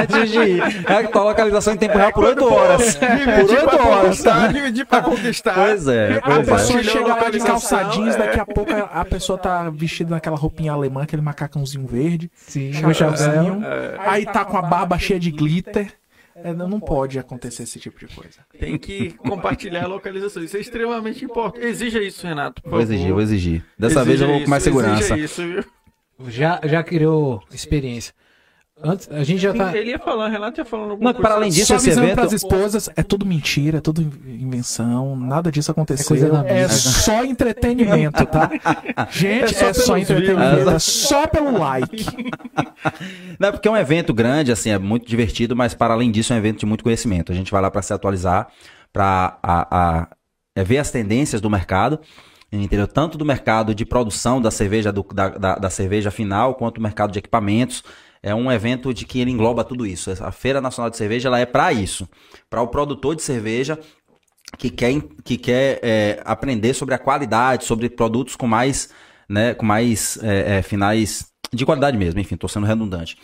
Antes 0.02 0.32
de 0.32 0.40
ir. 0.40 0.64
É 0.90 1.04
com 1.04 1.20
a 1.20 1.24
localização 1.24 1.74
em 1.74 1.78
tempo 1.78 1.98
real 1.98 2.12
por 2.12 2.24
8 2.26 2.44
horas. 2.44 2.96
Por 2.96 3.08
Dividir 3.08 3.58
8 3.58 3.70
pra 3.70 3.86
horas. 3.88 4.02
conquistar, 4.04 4.54
dividir 4.54 4.86
pra 4.86 5.02
conquistar. 5.02 5.54
Pois 5.54 5.88
é, 5.88 6.22
A 6.24 6.34
é. 6.34 6.44
pessoa 6.44 6.84
chega 6.84 7.16
lá 7.16 7.30
de 7.30 7.40
calçadinhos, 7.40 8.16
é. 8.16 8.18
daqui 8.18 8.40
a 8.40 8.46
pouco 8.46 8.72
a 8.74 9.06
pessoa 9.06 9.38
tá 9.38 9.70
vestida 9.70 10.12
naquela 10.12 10.36
roupinha 10.36 10.72
alemã, 10.72 11.04
aquele 11.04 11.22
macacãozinho 11.22 11.86
verde. 11.86 12.32
Sim, 12.36 12.74
chapéuzinho. 12.74 13.62
Aí 14.00 14.26
tá 14.26 14.44
com 14.44 14.58
a 14.58 14.62
barba 14.62 14.98
cheia 14.98 15.20
de 15.20 15.30
glitter. 15.32 15.94
É, 16.36 16.52
não 16.54 16.80
pode 16.80 17.20
acontecer 17.20 17.64
esse 17.64 17.80
tipo 17.80 18.00
de 18.00 18.08
coisa. 18.14 18.40
Tem 18.60 18.78
que 18.78 19.12
compartilhar 19.12 19.84
a 19.84 19.88
localização. 19.88 20.44
Isso 20.44 20.58
é 20.58 20.60
extremamente 20.60 21.24
importante. 21.26 21.66
Exija 21.66 22.02
isso, 22.02 22.26
Renato. 22.26 22.62
por 22.62 22.72
Vou 22.72 22.82
exigir, 22.82 23.02
favor. 23.04 23.14
vou 23.14 23.22
exigir. 23.24 23.66
Dessa 23.78 24.02
Exija 24.02 24.06
vez 24.06 24.22
eu 24.22 24.28
vou 24.28 24.42
com 24.44 24.50
mais 24.50 24.64
segurança. 24.64 25.02
exija 25.14 25.18
isso, 25.18 25.42
viu? 25.48 25.64
Já, 26.30 26.60
já 26.64 26.84
criou 26.84 27.44
experiência. 27.52 28.14
Antes, 28.82 29.08
a 29.12 29.24
gente 29.24 29.40
já 29.40 29.54
tá. 29.54 29.76
Ele 29.78 29.92
ia 29.92 30.00
falar, 30.00 30.28
Renato 30.30 30.60
ia 30.60 30.66
falando 30.66 30.92
alguma 30.92 31.10
Não, 31.12 31.14
coisa. 31.14 31.28
para 31.28 31.36
além 31.38 31.50
disso, 31.52 31.68
Só 31.68 31.76
esse 31.76 31.92
evento... 31.92 32.16
pras 32.16 32.34
esposas, 32.34 32.90
é 32.96 33.04
tudo 33.04 33.26
mentira, 33.26 33.78
é 33.78 33.82
tudo 33.82 34.02
invenção, 34.02 35.16
nada 35.16 35.52
disso 35.52 35.72
aconteceu. 35.72 36.04
É 36.04 36.08
coisa 36.08 36.30
da 36.30 36.48
É, 36.50 36.68
só 36.68 37.24
entretenimento, 37.24 38.26
tá? 38.26 38.50
Gente, 39.12 39.56
É 39.56 39.68
é 39.70 39.74
só 39.74 39.74
só, 39.74 39.94
pelos 39.94 40.10
entretenimento, 40.10 40.70
é 40.72 40.80
só 40.80 41.28
pelo 41.28 41.58
like. 41.58 42.06
Não, 43.40 43.50
é 43.50 43.52
porque 43.52 43.68
é 43.68 43.72
um 43.72 43.78
evento 43.78 44.14
grande, 44.14 44.52
assim, 44.52 44.72
é 44.72 44.80
muito 44.80 45.08
divertido, 45.08 45.56
mas 45.56 45.74
para 45.74 45.94
além 45.94 46.12
disso 46.12 46.34
é 46.34 46.36
um 46.36 46.40
evento 46.40 46.60
de 46.60 46.66
muito 46.66 46.84
conhecimento. 46.84 47.32
A 47.32 47.36
gente 47.36 47.52
vai 47.52 47.62
lá 47.62 47.70
para 47.72 47.82
se 47.82 47.94
atualizar, 47.94 48.48
para 48.92 50.10
é, 50.58 50.64
ver 50.64 50.80
as 50.80 50.92
tendências 50.92 51.40
do 51.40 51.50
mercado, 51.50 52.00
entendeu? 52.52 52.88
Tanto 52.88 53.18
do 53.18 53.24
mercado 53.26 53.74
de 53.74 53.86
produção 53.86 54.42
da 54.42 54.52
cerveja, 54.52 54.92
do- 54.92 55.06
da, 55.14 55.30
da- 55.30 55.56
da 55.56 55.70
cerveja 55.70 56.12
final, 56.12 56.56
quanto 56.56 56.76
do 56.76 56.82
mercado 56.82 57.12
de 57.12 57.20
equipamentos. 57.20 57.84
É 58.24 58.34
um 58.34 58.50
evento 58.52 58.94
de 58.94 59.06
que 59.06 59.20
ele 59.20 59.32
engloba 59.32 59.64
tudo 59.66 59.86
isso. 59.86 60.10
A 60.24 60.32
Feira 60.32 60.62
Nacional 60.62 60.90
de 60.90 60.96
Cerveja 60.98 61.28
ela 61.28 61.40
é 61.40 61.46
para 61.46 61.74
isso, 61.74 62.08
para 62.50 62.62
o 62.62 62.68
produtor 62.70 63.16
de 63.16 63.22
cerveja 63.22 63.78
que 64.58 64.70
quer, 64.70 65.02
que 65.24 65.38
quer 65.38 65.80
é, 65.84 66.22
aprender 66.26 66.74
sobre 66.74 66.96
a 66.96 66.98
qualidade, 66.98 67.66
sobre 67.66 67.90
produtos 67.90 68.36
com 68.36 68.48
mais, 68.48 68.90
né, 69.28 69.54
com 69.54 69.66
mais 69.66 70.18
é, 70.24 70.58
é, 70.58 70.62
finais 70.62 71.28
de 71.52 71.66
qualidade 71.66 71.98
mesmo. 71.98 72.20
Enfim, 72.20 72.36
estou 72.36 72.50
sendo 72.50 72.66
redundante. 72.66 73.18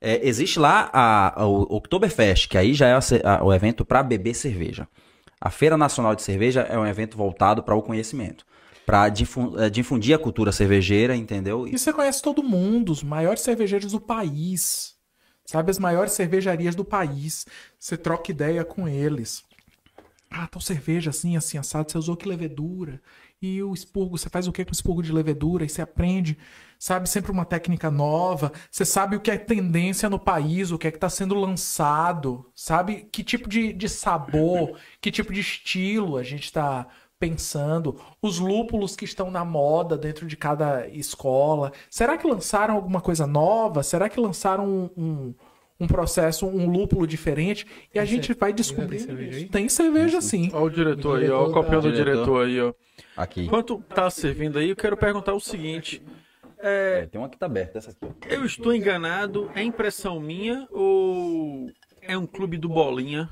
É, 0.00 0.26
existe 0.26 0.58
lá 0.58 0.88
a, 0.92 1.42
a- 1.42 1.46
o 1.46 1.62
Oktoberfest, 1.76 2.48
que 2.48 2.56
aí 2.56 2.72
já 2.74 2.86
é 2.88 2.92
a 3.24 3.44
o 3.44 3.52
evento 3.52 3.84
para 3.84 4.02
beber 4.02 4.34
cerveja. 4.34 4.88
A 5.40 5.50
Feira 5.50 5.76
Nacional 5.76 6.14
de 6.14 6.22
Cerveja 6.22 6.62
é 6.62 6.78
um 6.78 6.86
evento 6.86 7.16
voltado 7.16 7.62
para 7.62 7.74
o 7.74 7.82
conhecimento, 7.82 8.44
para 8.86 9.08
difundir 9.08 10.14
a 10.14 10.18
cultura 10.18 10.52
cervejeira, 10.52 11.16
entendeu? 11.16 11.66
E 11.66 11.76
você 11.76 11.92
conhece 11.92 12.22
todo 12.22 12.40
mundo, 12.40 12.92
os 12.92 13.02
maiores 13.02 13.42
cervejeiros 13.42 13.90
do 13.90 14.00
país. 14.00 14.94
Sabe, 15.44 15.70
as 15.70 15.78
maiores 15.78 16.12
cervejarias 16.12 16.74
do 16.74 16.84
país. 16.84 17.46
Você 17.78 17.96
troca 17.96 18.30
ideia 18.30 18.64
com 18.64 18.88
eles. 18.88 19.44
Ah, 20.30 20.46
tal 20.46 20.60
cerveja 20.60 21.10
assim, 21.10 21.36
assim, 21.36 21.56
assado, 21.56 21.90
você 21.90 21.98
usou 21.98 22.16
que 22.16 22.28
levedura? 22.28 23.00
E 23.40 23.62
o 23.62 23.72
expurgo, 23.72 24.18
você 24.18 24.28
faz 24.28 24.48
o 24.48 24.52
que 24.52 24.64
com 24.64 24.72
expurgo 24.72 25.02
de 25.02 25.12
levedura? 25.12 25.64
E 25.64 25.68
você 25.68 25.82
aprende, 25.82 26.36
sabe, 26.78 27.08
sempre 27.08 27.30
uma 27.30 27.44
técnica 27.44 27.90
nova. 27.90 28.50
Você 28.70 28.84
sabe 28.84 29.14
o 29.14 29.20
que 29.20 29.30
é 29.30 29.38
tendência 29.38 30.08
no 30.10 30.18
país, 30.18 30.70
o 30.72 30.78
que 30.78 30.88
é 30.88 30.90
que 30.90 30.96
está 30.96 31.08
sendo 31.08 31.34
lançado, 31.34 32.50
sabe? 32.54 33.08
Que 33.12 33.22
tipo 33.22 33.48
de, 33.48 33.72
de 33.72 33.88
sabor, 33.88 34.78
que 35.00 35.12
tipo 35.12 35.32
de 35.32 35.40
estilo 35.40 36.16
a 36.16 36.22
gente 36.22 36.44
está 36.44 36.88
pensando, 37.18 37.98
os 38.20 38.38
lúpulos 38.38 38.94
que 38.94 39.04
estão 39.04 39.30
na 39.30 39.44
moda 39.44 39.96
dentro 39.96 40.26
de 40.26 40.36
cada 40.36 40.86
escola. 40.88 41.72
Será 41.90 42.16
que 42.18 42.26
lançaram 42.26 42.74
alguma 42.74 43.00
coisa 43.00 43.26
nova? 43.26 43.82
Será 43.82 44.08
que 44.08 44.20
lançaram 44.20 44.66
um, 44.66 44.90
um, 45.02 45.34
um 45.80 45.86
processo, 45.86 46.46
um 46.46 46.70
lúpulo 46.70 47.06
diferente? 47.06 47.66
E 47.94 47.98
a 47.98 48.02
Tem 48.02 48.10
gente 48.12 48.26
cer- 48.28 48.36
vai 48.38 48.50
tem 48.50 48.56
descobrir. 48.56 49.00
cerveja 49.00 49.38
aí? 49.38 49.48
Tem 49.48 49.68
cerveja 49.68 50.20
sim. 50.20 50.50
Olha 50.52 50.64
o 50.64 50.70
diretor 50.70 51.18
O 51.18 51.22
aí, 51.22 51.30
ó, 51.30 51.36
o 51.40 51.44
diretor 51.46 51.52
copião 51.64 51.80
do 51.80 51.92
diretor 51.92 52.46
aí, 52.46 52.60
ó. 52.60 52.74
Aqui. 53.16 53.42
Enquanto 53.46 53.82
tá 53.94 54.10
servindo 54.10 54.58
aí, 54.58 54.70
eu 54.70 54.76
quero 54.76 54.96
perguntar 54.96 55.32
o 55.34 55.40
seguinte. 55.40 56.02
É, 56.58 57.00
É, 57.02 57.06
tem 57.06 57.20
uma 57.20 57.28
que 57.28 57.38
tá 57.38 57.46
aberta, 57.46 57.78
essa 57.78 57.90
aqui. 57.90 58.06
eu 58.30 58.44
estou 58.44 58.74
enganado, 58.74 59.50
é 59.54 59.62
impressão 59.62 60.18
minha 60.20 60.66
ou 60.70 61.70
é 62.02 62.16
um 62.16 62.26
clube 62.26 62.56
do 62.56 62.68
Bolinha? 62.68 63.28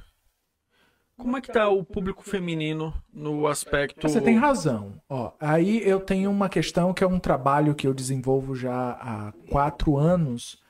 Como 1.17 1.37
é 1.37 1.41
que 1.41 1.53
tá 1.53 1.69
o 1.69 1.85
público 1.85 2.23
feminino 2.25 2.93
no 3.13 3.47
aspecto... 3.47 4.03
Você 4.03 4.21
tem 4.21 4.37
razão. 4.37 5.01
Ó, 5.09 5.33
aí 5.39 5.81
eu 5.89 6.01
tenho 6.01 6.31
uma 6.31 6.49
questão 6.49 6.93
que 6.93 7.05
é 7.05 7.07
um 7.07 7.21
trabalho 7.21 7.75
que 7.75 7.87
eu 7.87 7.95
desenvolvo 7.95 8.55
já 8.55 8.91
há 8.93 9.33
quatro 9.49 9.97
anos, 9.97 10.61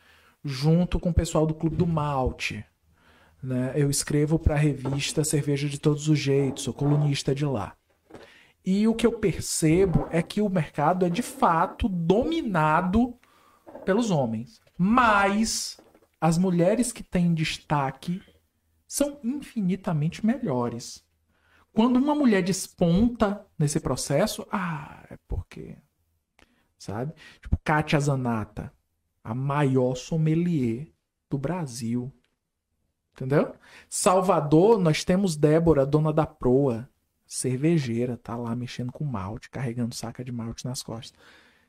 junto 0.44 1.00
com 1.00 1.10
o 1.10 1.14
pessoal 1.14 1.46
do 1.46 1.54
Clube 1.54 1.76
do 1.76 1.86
Malte. 1.86 2.64
Né? 3.42 3.72
Eu 3.74 3.90
escrevo 3.90 4.38
para 4.38 4.54
a 4.54 4.58
revista 4.58 5.24
Cerveja 5.24 5.68
de 5.68 5.80
Todos 5.80 6.08
os 6.08 6.18
Jeitos, 6.18 6.64
sou 6.64 6.74
colunista 6.74 7.34
de 7.34 7.46
lá. 7.46 7.74
E 8.64 8.86
o 8.88 8.94
que 8.94 9.06
eu 9.06 9.12
percebo 9.12 10.08
é 10.10 10.22
que 10.22 10.40
o 10.40 10.48
mercado 10.48 11.04
é 11.04 11.10
de 11.10 11.22
fato 11.22 11.88
dominado 11.88 13.14
pelos 13.84 14.10
homens. 14.10 14.60
Mas 14.78 15.78
as 16.20 16.38
mulheres 16.38 16.90
que 16.90 17.02
têm 17.02 17.34
destaque 17.34 18.22
são 18.94 19.18
infinitamente 19.24 20.24
melhores. 20.24 21.04
Quando 21.72 21.96
uma 21.96 22.14
mulher 22.14 22.44
desponta 22.44 23.44
nesse 23.58 23.80
processo, 23.80 24.46
ah, 24.52 25.04
é 25.10 25.18
porque. 25.26 25.76
Sabe? 26.78 27.12
Tipo, 27.42 27.58
Kátia 27.64 27.98
Zanata, 27.98 28.72
a 29.24 29.34
maior 29.34 29.96
sommelier 29.96 30.92
do 31.28 31.36
Brasil. 31.36 32.14
Entendeu? 33.12 33.56
Salvador, 33.88 34.78
nós 34.78 35.02
temos 35.02 35.36
Débora, 35.36 35.84
dona 35.84 36.12
da 36.12 36.24
proa, 36.24 36.88
cervejeira, 37.26 38.16
tá 38.16 38.36
lá 38.36 38.54
mexendo 38.54 38.92
com 38.92 39.02
malte, 39.02 39.50
carregando 39.50 39.92
saca 39.92 40.24
de 40.24 40.30
malte 40.30 40.64
nas 40.64 40.84
costas. 40.84 41.18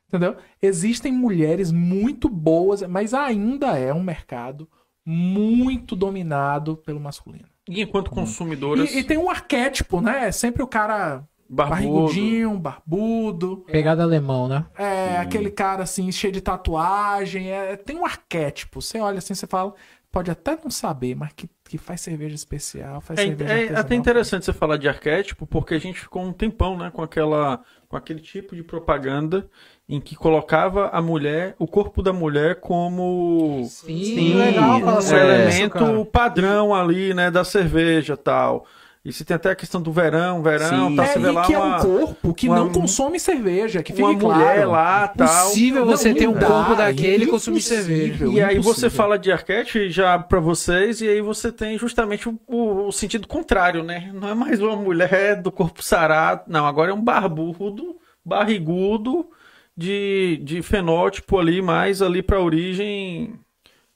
Entendeu? 0.07 0.37
Existem 0.61 1.11
mulheres 1.11 1.71
muito 1.71 2.29
boas, 2.29 2.83
mas 2.83 3.15
ainda 3.15 3.79
é 3.79 3.91
um 3.91 4.03
mercado 4.03 4.69
muito 5.05 5.95
dominado 5.95 6.77
pelo 6.77 6.99
masculino. 6.99 7.45
E 7.67 7.81
enquanto 7.81 8.09
consumidoras, 8.09 8.91
E, 8.91 8.99
e 8.99 9.03
tem 9.03 9.17
um 9.17 9.29
arquétipo, 9.29 10.01
né? 10.01 10.27
É 10.27 10.31
sempre 10.31 10.63
o 10.63 10.67
cara 10.67 11.23
barbudo, 11.49 11.69
barrigudinho, 11.69 12.57
barbudo. 12.57 13.57
Pegada 13.71 14.03
alemão, 14.03 14.47
né? 14.47 14.65
É 14.75 15.17
aquele 15.17 15.51
cara 15.51 15.83
assim, 15.83 16.11
cheio 16.11 16.33
de 16.33 16.41
tatuagem. 16.41 17.51
É, 17.51 17.75
tem 17.75 17.97
um 17.97 18.05
arquétipo. 18.05 18.81
Você 18.81 18.99
olha 18.99 19.19
assim, 19.19 19.35
você 19.35 19.47
fala, 19.47 19.73
pode 20.11 20.31
até 20.31 20.57
não 20.63 20.71
saber, 20.71 21.15
mas 21.15 21.33
que, 21.33 21.49
que 21.65 21.77
faz 21.77 22.01
cerveja 22.01 22.33
especial, 22.33 23.01
faz 23.01 23.19
É, 23.19 23.23
cerveja 23.23 23.53
é 23.53 23.75
até 23.75 23.95
interessante 23.95 24.45
você 24.45 24.53
falar 24.53 24.77
de 24.77 24.87
arquétipo, 24.87 25.45
porque 25.45 25.73
a 25.73 25.79
gente 25.79 25.99
ficou 25.99 26.23
um 26.23 26.31
tempão, 26.31 26.77
né, 26.77 26.89
com 26.89 27.01
aquela, 27.01 27.61
com 27.87 27.97
aquele 27.97 28.21
tipo 28.21 28.55
de 28.55 28.63
propaganda 28.63 29.49
em 29.87 29.99
que 30.01 30.15
colocava 30.15 30.89
a 30.89 31.01
mulher, 31.01 31.55
o 31.59 31.67
corpo 31.67 32.01
da 32.01 32.11
mulher 32.11 32.55
como 32.55 33.65
Sim, 33.69 34.03
Sim, 34.03 34.33
legal 34.35 34.79
falar 34.79 34.97
um 34.97 35.01
sobre 35.01 35.17
isso, 35.19 35.25
elemento 35.59 35.73
cara. 35.73 36.05
padrão 36.05 36.73
ali, 36.73 37.13
né, 37.13 37.29
da 37.29 37.43
cerveja 37.43 38.17
tal. 38.17 38.65
E 39.07 39.13
se 39.13 39.23
tem 39.23 39.35
até 39.35 39.51
a 39.51 39.55
questão 39.55 39.79
do 39.79 39.91
verão, 39.91 40.41
verão, 40.41 40.89
Sim. 40.89 40.95
tá, 40.95 41.03
É, 41.03 41.07
você 41.09 41.19
vê 41.19 41.27
e 41.27 41.31
lá 41.31 41.41
que 41.43 41.53
é 41.53 41.59
uma, 41.59 41.77
um 41.77 41.79
corpo 41.79 42.33
que 42.33 42.47
uma- 42.49 42.55
não 42.55 42.69
consome 42.71 43.19
cerveja, 43.19 43.83
que 43.83 43.91
fique 43.93 44.01
uma 44.01 44.17
claro. 44.17 44.39
mulher 44.39 44.65
lá 44.67 45.07
tal. 45.09 45.45
Impossível 45.45 45.85
você 45.85 46.09
Não, 46.09 46.17
ter 46.17 46.27
um 46.27 46.31
não 46.31 46.39
dá, 46.39 46.47
corpo 46.47 46.75
daquele 46.75 47.25
e 47.25 47.27
consumir 47.27 47.61
cerveja. 47.61 48.25
E 48.25 48.41
aí 48.41 48.55
você 48.55 48.61
impossível. 48.87 48.89
fala 48.89 49.19
de 49.19 49.31
arquétipo 49.31 49.87
já 49.91 50.17
pra 50.17 50.39
vocês, 50.39 51.01
e 51.01 51.07
aí 51.07 51.21
você 51.21 51.51
tem 51.51 51.77
justamente 51.77 52.27
o, 52.27 52.39
o- 52.47 52.87
o 52.87 52.91
sentido 52.91 53.27
contrário, 53.27 53.83
né? 53.83 54.09
Não 54.11 54.27
é 54.27 54.33
mais 54.33 54.59
uma 54.59 54.75
mulher 54.75 55.39
do 55.39 55.51
corpo 55.51 55.83
sarado, 55.83 56.41
não, 56.47 56.65
agora 56.65 56.89
é 56.89 56.93
um 56.95 57.03
barbudo, 57.03 57.97
barrigudo, 58.25 59.27
de, 59.75 60.39
de 60.43 60.61
fenótipo 60.61 61.37
ali, 61.37 61.61
mais 61.61 62.01
ali 62.01 62.21
pra 62.21 62.39
origem, 62.41 63.33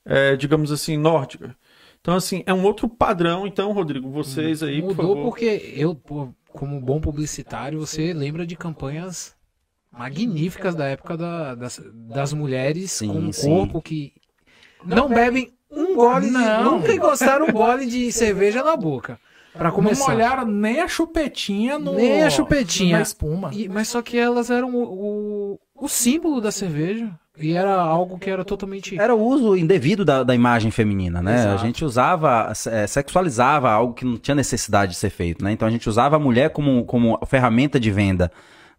é, 0.05 0.35
digamos 0.35 0.71
assim, 0.71 0.97
nórdica. 0.97 1.55
Então, 2.01 2.15
assim, 2.15 2.43
é 2.45 2.53
um 2.53 2.63
outro 2.63 2.87
padrão. 2.87 3.45
Então, 3.45 3.71
Rodrigo, 3.71 4.09
vocês 4.09 4.63
aí, 4.63 4.81
por 4.81 4.89
Mudou 4.95 5.07
favor. 5.15 5.23
porque 5.25 5.73
eu, 5.75 5.95
como 6.53 6.79
bom 6.79 6.99
publicitário, 6.99 7.79
você 7.79 8.13
lembra 8.13 8.45
de 8.45 8.55
campanhas 8.55 9.35
magníficas 9.91 10.75
da 10.75 10.85
época 10.85 11.17
da- 11.17 11.55
das, 11.55 11.81
das 11.93 12.31
mulheres 12.33 12.91
Sim, 12.91 13.07
com 13.09 13.19
um 13.19 13.31
sim. 13.33 13.49
corpo 13.49 13.81
que 13.81 14.13
não 14.85 15.09
bebem 15.09 15.51
um 15.69 15.95
gole, 15.95 16.27
de- 16.27 16.31
Não. 16.31 16.77
nunca 16.77 16.93
encostaram 16.93 17.47
um 17.47 17.51
gole 17.51 17.85
de 17.85 18.11
cerveja 18.11 18.63
na 18.63 18.77
boca. 18.77 19.19
Pra 19.51 19.69
Não 19.69 19.75
começar. 19.75 20.11
molharam 20.11 20.45
nem 20.45 20.79
a 20.79 20.87
chupetinha 20.87 21.79
no... 21.79 21.95
Nem 21.95 22.23
a 22.23 22.29
chupetinha. 22.29 22.97
Na 22.97 23.01
espuma. 23.01 23.49
E- 23.53 23.67
mas 23.67 23.87
só 23.87 24.01
que 24.01 24.15
elas 24.17 24.49
eram 24.51 24.73
o, 24.75 24.83
o, 24.83 25.59
o 25.81 25.87
símbolo 25.87 26.41
da 26.41 26.51
cerveja. 26.51 27.09
E 27.41 27.53
era 27.53 27.73
algo 27.73 28.19
que 28.19 28.29
era 28.29 28.43
totalmente. 28.43 28.99
Era 28.99 29.15
o 29.15 29.23
uso 29.23 29.55
indevido 29.55 30.03
da, 30.03 30.23
da 30.23 30.35
imagem 30.35 30.71
feminina, 30.71 31.21
né? 31.21 31.35
Exato. 31.35 31.55
A 31.55 31.65
gente 31.65 31.85
usava, 31.85 32.51
eh, 32.67 32.85
sexualizava 32.85 33.71
algo 33.71 33.93
que 33.93 34.03
não 34.03 34.17
tinha 34.17 34.35
necessidade 34.35 34.91
de 34.91 34.97
ser 34.97 35.09
feito, 35.09 35.41
né? 35.43 35.53
Então 35.53 35.65
a 35.65 35.71
gente 35.71 35.87
usava 35.87 36.17
a 36.17 36.19
mulher 36.19 36.49
como, 36.49 36.83
como 36.83 37.17
ferramenta 37.25 37.79
de 37.79 37.89
venda. 37.91 38.29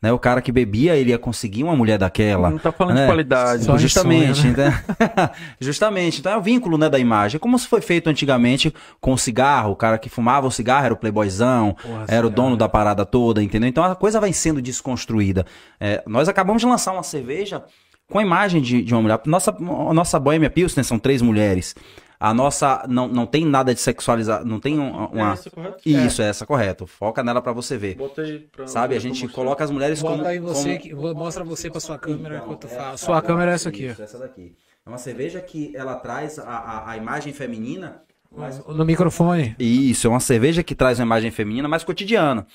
Né? 0.02 0.12
O 0.12 0.18
cara 0.18 0.40
que 0.40 0.50
bebia, 0.50 0.96
ele 0.96 1.10
ia 1.10 1.18
conseguir 1.18 1.62
uma 1.62 1.76
mulher 1.76 1.98
daquela. 1.98 2.50
Não 2.50 2.58
tá 2.58 2.72
falando 2.72 2.94
né? 2.94 3.02
de 3.02 3.06
qualidade. 3.06 3.64
Só 3.64 3.76
de 3.76 3.82
Justamente, 3.82 4.40
sonho, 4.40 4.56
né? 4.56 4.82
Justamente. 5.60 6.20
Então 6.20 6.32
é 6.32 6.36
o 6.36 6.42
vínculo, 6.42 6.78
né, 6.78 6.88
da 6.88 6.98
imagem. 6.98 7.38
Como 7.38 7.58
se 7.58 7.66
foi 7.66 7.80
feito 7.80 8.08
antigamente 8.08 8.72
com 9.00 9.12
o 9.12 9.18
cigarro. 9.18 9.72
O 9.72 9.76
cara 9.76 9.98
que 9.98 10.08
fumava 10.08 10.46
o 10.46 10.50
cigarro 10.50 10.86
era 10.86 10.94
o 10.94 10.96
playboyzão, 10.96 11.76
Porra, 11.82 12.06
era 12.08 12.26
o 12.26 12.30
dono 12.30 12.56
da 12.56 12.68
parada 12.68 13.04
toda, 13.04 13.42
entendeu? 13.42 13.68
Então 13.68 13.84
a 13.84 13.94
coisa 13.94 14.20
vai 14.20 14.32
sendo 14.32 14.62
desconstruída. 14.62 15.44
É, 15.78 16.02
nós 16.06 16.28
acabamos 16.28 16.62
de 16.62 16.68
lançar 16.68 16.92
uma 16.92 17.02
cerveja 17.02 17.62
com 18.10 18.18
a 18.18 18.22
imagem 18.22 18.60
de, 18.60 18.82
de 18.82 18.94
uma 18.94 19.02
mulher. 19.02 19.20
Nossa, 19.26 19.50
a 19.50 19.94
nossa 19.94 20.18
Bohemia 20.18 20.50
Pilsner 20.50 20.84
são 20.84 20.98
três 20.98 21.22
mulheres. 21.22 21.74
A 22.22 22.34
nossa 22.34 22.84
não, 22.86 23.08
não 23.08 23.24
tem 23.24 23.46
nada 23.46 23.72
de 23.74 23.80
sexualizar, 23.80 24.44
não 24.44 24.60
tem 24.60 24.78
um- 24.78 25.06
uma... 25.06 25.30
É 25.30 25.32
essa, 25.32 25.50
correto? 25.50 25.78
Isso, 25.88 26.20
é 26.20 26.28
essa, 26.28 26.44
correto. 26.44 26.86
Foca 26.86 27.22
nela 27.24 27.40
pra 27.40 27.50
você 27.52 27.78
ver. 27.78 27.94
Botei 27.94 28.40
pra 28.52 28.66
Sabe, 28.66 28.94
a 28.94 29.00
gente 29.00 29.22
mostrar. 29.22 29.34
coloca 29.34 29.64
as 29.64 29.70
mulheres 29.70 30.02
como... 30.02 30.18
Bota 30.18 30.28
aí 30.28 30.38
você, 30.38 30.78
como- 30.78 31.08
que, 31.08 31.14
mostra 31.14 31.42
você 31.42 31.70
pra 31.70 31.80
sua 31.80 31.98
câmera 31.98 32.36
enquanto 32.44 32.66
é 32.66 32.70
fala. 32.70 32.92
essa- 32.92 33.06
Sua 33.06 33.22
câmera 33.22 33.52
é 33.52 33.54
essa 33.54 33.70
aqui. 33.70 33.86
Isso, 33.86 34.02
essa 34.02 34.18
daqui. 34.18 34.54
É 34.84 34.88
uma 34.88 34.98
cerveja 34.98 35.40
que 35.40 35.74
ela 35.74 35.94
traz 35.96 36.38
a, 36.38 36.44
a, 36.44 36.90
a 36.90 36.96
imagem 36.98 37.32
feminina. 37.32 38.02
mas-. 38.30 38.62
No 38.66 38.84
microfone. 38.84 39.56
Isso, 39.58 40.06
é 40.06 40.10
uma 40.10 40.20
cerveja 40.20 40.62
que 40.62 40.74
traz 40.74 40.98
uma 40.98 41.06
imagem 41.06 41.30
feminina 41.30 41.68
mais 41.68 41.82
cotidiana. 41.84 42.46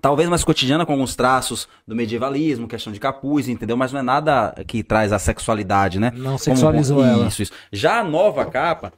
Talvez 0.00 0.28
mais 0.28 0.44
cotidiana 0.44 0.84
com 0.84 0.92
alguns 0.92 1.16
traços 1.16 1.66
do 1.86 1.96
medievalismo, 1.96 2.68
questão 2.68 2.92
de 2.92 3.00
capuz, 3.00 3.48
entendeu? 3.48 3.76
Mas 3.76 3.92
não 3.92 4.00
é 4.00 4.02
nada 4.02 4.54
que 4.66 4.82
traz 4.82 5.12
a 5.12 5.18
sexualidade, 5.18 5.98
né? 5.98 6.12
Não 6.14 6.36
sexualizou 6.36 6.98
Como- 6.98 7.08
ela. 7.08 7.26
Isso, 7.26 7.42
isso. 7.42 7.52
Já 7.72 8.00
a 8.00 8.04
nova 8.04 8.44
capa, 8.44 8.92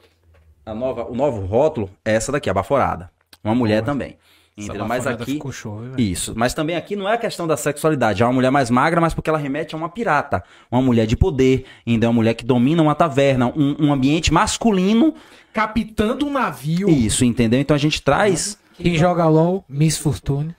a 0.66 0.74
nova, 0.74 1.04
o 1.04 1.14
novo 1.14 1.46
rótulo 1.46 1.88
é 2.04 2.14
essa 2.14 2.32
daqui, 2.32 2.50
a 2.50 2.54
baforada. 2.54 3.10
Uma 3.42 3.54
mulher 3.54 3.82
também. 3.82 4.18
Entendeu? 4.56 4.86
Mas 4.86 5.06
aqui. 5.06 5.32
Ficou 5.32 5.52
show? 5.52 5.80
Isso, 5.96 6.34
mas 6.36 6.52
também 6.52 6.76
aqui 6.76 6.94
não 6.94 7.08
é 7.08 7.14
a 7.14 7.18
questão 7.18 7.46
da 7.46 7.56
sexualidade, 7.56 8.22
é 8.22 8.26
uma 8.26 8.32
mulher 8.32 8.50
mais 8.50 8.68
magra, 8.68 9.00
mas 9.00 9.14
porque 9.14 9.30
ela 9.30 9.38
remete 9.38 9.74
a 9.74 9.78
uma 9.78 9.88
pirata, 9.88 10.42
uma 10.70 10.82
mulher 10.82 11.06
de 11.06 11.16
poder, 11.16 11.64
ainda 11.86 12.06
é 12.06 12.08
uma 12.08 12.14
mulher 12.14 12.34
que 12.34 12.44
domina 12.44 12.82
uma 12.82 12.94
taverna, 12.94 13.46
um, 13.46 13.76
um 13.86 13.92
ambiente 13.92 14.32
masculino, 14.32 15.14
Capitando 15.52 16.26
um 16.26 16.32
navio. 16.32 16.90
isso, 16.90 17.24
entendeu? 17.24 17.58
Então 17.58 17.74
a 17.74 17.78
gente 17.78 18.02
traz 18.02 18.58
Quem 18.74 18.96
joga 18.96 19.26
LOL, 19.26 19.64
Miss 19.68 19.96
Fortune. 19.96 20.54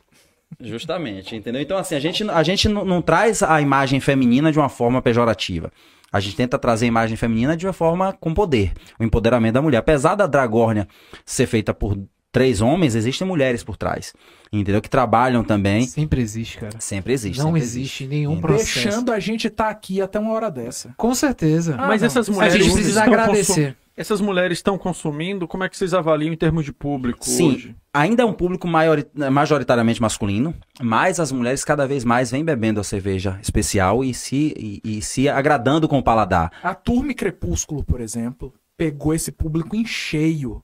Justamente, 0.59 1.35
entendeu? 1.35 1.61
Então, 1.61 1.77
assim, 1.77 1.95
a 1.95 1.99
gente, 1.99 2.29
a 2.29 2.43
gente 2.43 2.67
não, 2.69 2.83
não 2.85 3.01
traz 3.01 3.41
a 3.41 3.61
imagem 3.61 3.99
feminina 3.99 4.51
de 4.51 4.59
uma 4.59 4.69
forma 4.69 5.01
pejorativa. 5.01 5.71
A 6.11 6.19
gente 6.19 6.35
tenta 6.35 6.59
trazer 6.59 6.85
a 6.85 6.87
imagem 6.89 7.15
feminina 7.15 7.55
de 7.55 7.65
uma 7.65 7.73
forma 7.73 8.11
com 8.13 8.33
poder, 8.33 8.73
o 8.99 9.03
empoderamento 9.03 9.53
da 9.53 9.61
mulher. 9.61 9.77
Apesar 9.77 10.15
da 10.15 10.27
Dragórnia 10.27 10.87
ser 11.25 11.47
feita 11.47 11.73
por 11.73 11.97
três 12.31 12.61
homens, 12.61 12.95
existem 12.95 13.25
mulheres 13.25 13.63
por 13.63 13.77
trás, 13.77 14.13
entendeu? 14.51 14.81
Que 14.81 14.89
trabalham 14.89 15.43
também. 15.43 15.85
Sempre 15.85 16.21
existe, 16.21 16.57
cara. 16.57 16.79
Sempre 16.79 17.13
existe. 17.13 17.39
Não 17.39 17.47
sempre 17.47 17.61
existe 17.61 18.07
nenhum 18.07 18.33
Entendeu? 18.33 18.49
processo. 18.49 18.81
Deixando 18.83 19.11
a 19.11 19.19
gente 19.19 19.47
estar 19.47 19.69
aqui 19.69 20.01
até 20.01 20.19
uma 20.19 20.33
hora 20.33 20.49
dessa. 20.51 20.93
Com 20.97 21.13
certeza. 21.15 21.75
Ah, 21.77 21.87
Mas 21.87 22.01
não. 22.01 22.07
essas 22.07 22.27
A 22.27 22.31
a 22.31 22.35
mulheres 22.35 22.63
gente 22.65 22.73
precisa 22.73 23.03
agradecer. 23.03 23.77
Essas 23.95 24.21
mulheres 24.21 24.57
estão 24.57 24.77
consumindo, 24.77 25.47
como 25.47 25.63
é 25.63 25.69
que 25.69 25.77
vocês 25.77 25.93
avaliam 25.93 26.33
em 26.33 26.37
termos 26.37 26.63
de 26.65 26.71
público 26.71 27.25
Sim. 27.25 27.51
hoje? 27.51 27.75
Ainda 27.93 28.23
é 28.23 28.25
um 28.25 28.33
público 28.33 28.67
maiori- 28.67 29.05
majoritariamente 29.31 30.01
masculino, 30.01 30.55
mas 30.81 31.19
as 31.19 31.31
mulheres 31.31 31.65
cada 31.65 31.85
vez 31.85 32.05
mais 32.05 32.31
vêm 32.31 32.43
bebendo 32.43 32.79
a 32.79 32.83
cerveja 32.83 33.37
especial 33.41 34.03
e 34.03 34.13
se, 34.13 34.53
e, 34.57 34.81
e 34.83 35.01
se 35.01 35.27
agradando 35.27 35.87
com 35.89 35.99
o 35.99 36.03
paladar. 36.03 36.51
A 36.63 36.73
Turma 36.73 37.13
Crepúsculo, 37.13 37.83
por 37.83 37.99
exemplo, 37.99 38.53
pegou 38.77 39.13
esse 39.13 39.31
público 39.31 39.75
em 39.75 39.85
cheio. 39.85 40.63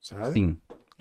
Sabe? 0.00 0.32
Sim. 0.32 0.56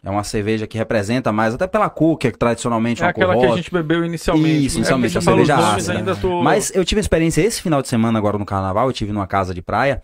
É 0.05 0.09
uma 0.11 0.23
cerveja 0.23 0.67
que 0.67 0.77
representa 0.77 1.31
mais, 1.31 1.55
até 1.55 1.65
pela 1.65 1.89
cor, 1.89 2.15
que 2.15 2.27
é 2.27 2.31
tradicionalmente 2.31 3.01
É 3.01 3.05
uma 3.05 3.09
aquela 3.09 3.33
cor 3.33 3.47
que 3.47 3.51
a 3.53 3.55
gente 3.55 3.73
bebeu 3.73 4.05
inicialmente. 4.05 4.65
Isso, 4.67 4.77
É, 4.77 4.79
inicialmente, 4.79 5.13
porque 5.13 5.17
a 5.17 5.31
os 5.31 5.47
cerveja 5.47 5.75
ácida. 5.75 6.15
tô... 6.15 6.43
Mas 6.43 6.71
eu 6.75 6.85
tive 6.85 7.01
experiência 7.01 7.41
esse 7.41 7.59
final 7.59 7.81
de 7.81 7.87
semana, 7.87 8.19
agora 8.19 8.37
no 8.37 8.45
carnaval, 8.45 8.87
eu 8.87 8.93
tive 8.93 9.11
numa 9.11 9.25
casa 9.25 9.51
de 9.51 9.63
praia. 9.63 10.03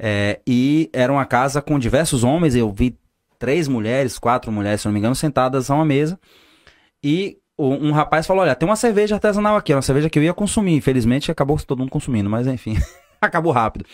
é, 0.00 0.40
e 0.44 0.90
era 0.92 1.12
uma 1.12 1.24
casa 1.24 1.62
com 1.62 1.78
diversos 1.78 2.24
homens. 2.24 2.56
Eu 2.56 2.72
vi 2.72 2.98
três 3.38 3.68
mulheres, 3.68 4.18
quatro 4.18 4.50
mulheres, 4.50 4.80
se 4.80 4.88
não 4.88 4.92
me 4.92 4.98
engano, 4.98 5.14
sentadas 5.14 5.70
a 5.70 5.76
uma 5.76 5.84
mesa. 5.84 6.18
E 7.00 7.38
um 7.56 7.92
rapaz 7.92 8.26
falou: 8.26 8.42
Olha, 8.42 8.54
tem 8.56 8.68
uma 8.68 8.74
cerveja 8.74 9.14
artesanal 9.14 9.56
aqui, 9.56 9.72
é 9.72 9.76
uma 9.76 9.82
cerveja 9.82 10.10
que 10.10 10.18
eu 10.18 10.24
ia 10.24 10.34
consumir. 10.34 10.74
Infelizmente, 10.74 11.30
acabou 11.30 11.56
todo 11.58 11.78
mundo 11.78 11.90
consumindo, 11.90 12.28
mas 12.28 12.48
enfim, 12.48 12.76
acabou 13.20 13.52
rápido. 13.52 13.84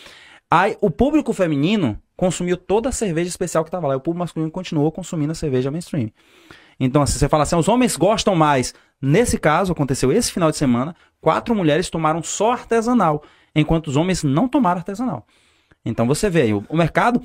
Aí 0.55 0.77
o 0.81 0.91
público 0.91 1.33
feminino 1.33 1.99
consumiu 2.15 2.55
toda 2.55 2.89
a 2.89 2.91
cerveja 2.91 3.27
especial 3.27 3.65
que 3.65 3.71
tava 3.71 3.87
lá. 3.87 3.95
E 3.95 3.97
o 3.97 3.99
público 3.99 4.19
masculino 4.19 4.51
continuou 4.51 4.91
consumindo 4.91 5.31
a 5.31 5.35
cerveja 5.35 5.71
mainstream. 5.71 6.11
Então, 6.79 7.01
assim, 7.01 7.17
você 7.17 7.27
fala 7.27 7.41
assim, 7.41 7.55
os 7.55 7.67
homens 7.67 7.97
gostam 7.97 8.35
mais. 8.35 8.71
Nesse 9.01 9.39
caso, 9.39 9.71
aconteceu 9.71 10.11
esse 10.11 10.31
final 10.31 10.51
de 10.51 10.57
semana, 10.57 10.95
quatro 11.19 11.55
mulheres 11.55 11.89
tomaram 11.89 12.21
só 12.21 12.51
artesanal, 12.51 13.23
enquanto 13.55 13.87
os 13.87 13.97
homens 13.97 14.21
não 14.21 14.47
tomaram 14.47 14.77
artesanal. 14.77 15.25
Então 15.83 16.05
você 16.05 16.29
vê 16.29 16.43
aí, 16.43 16.53
o, 16.53 16.63
o 16.69 16.77
mercado, 16.77 17.19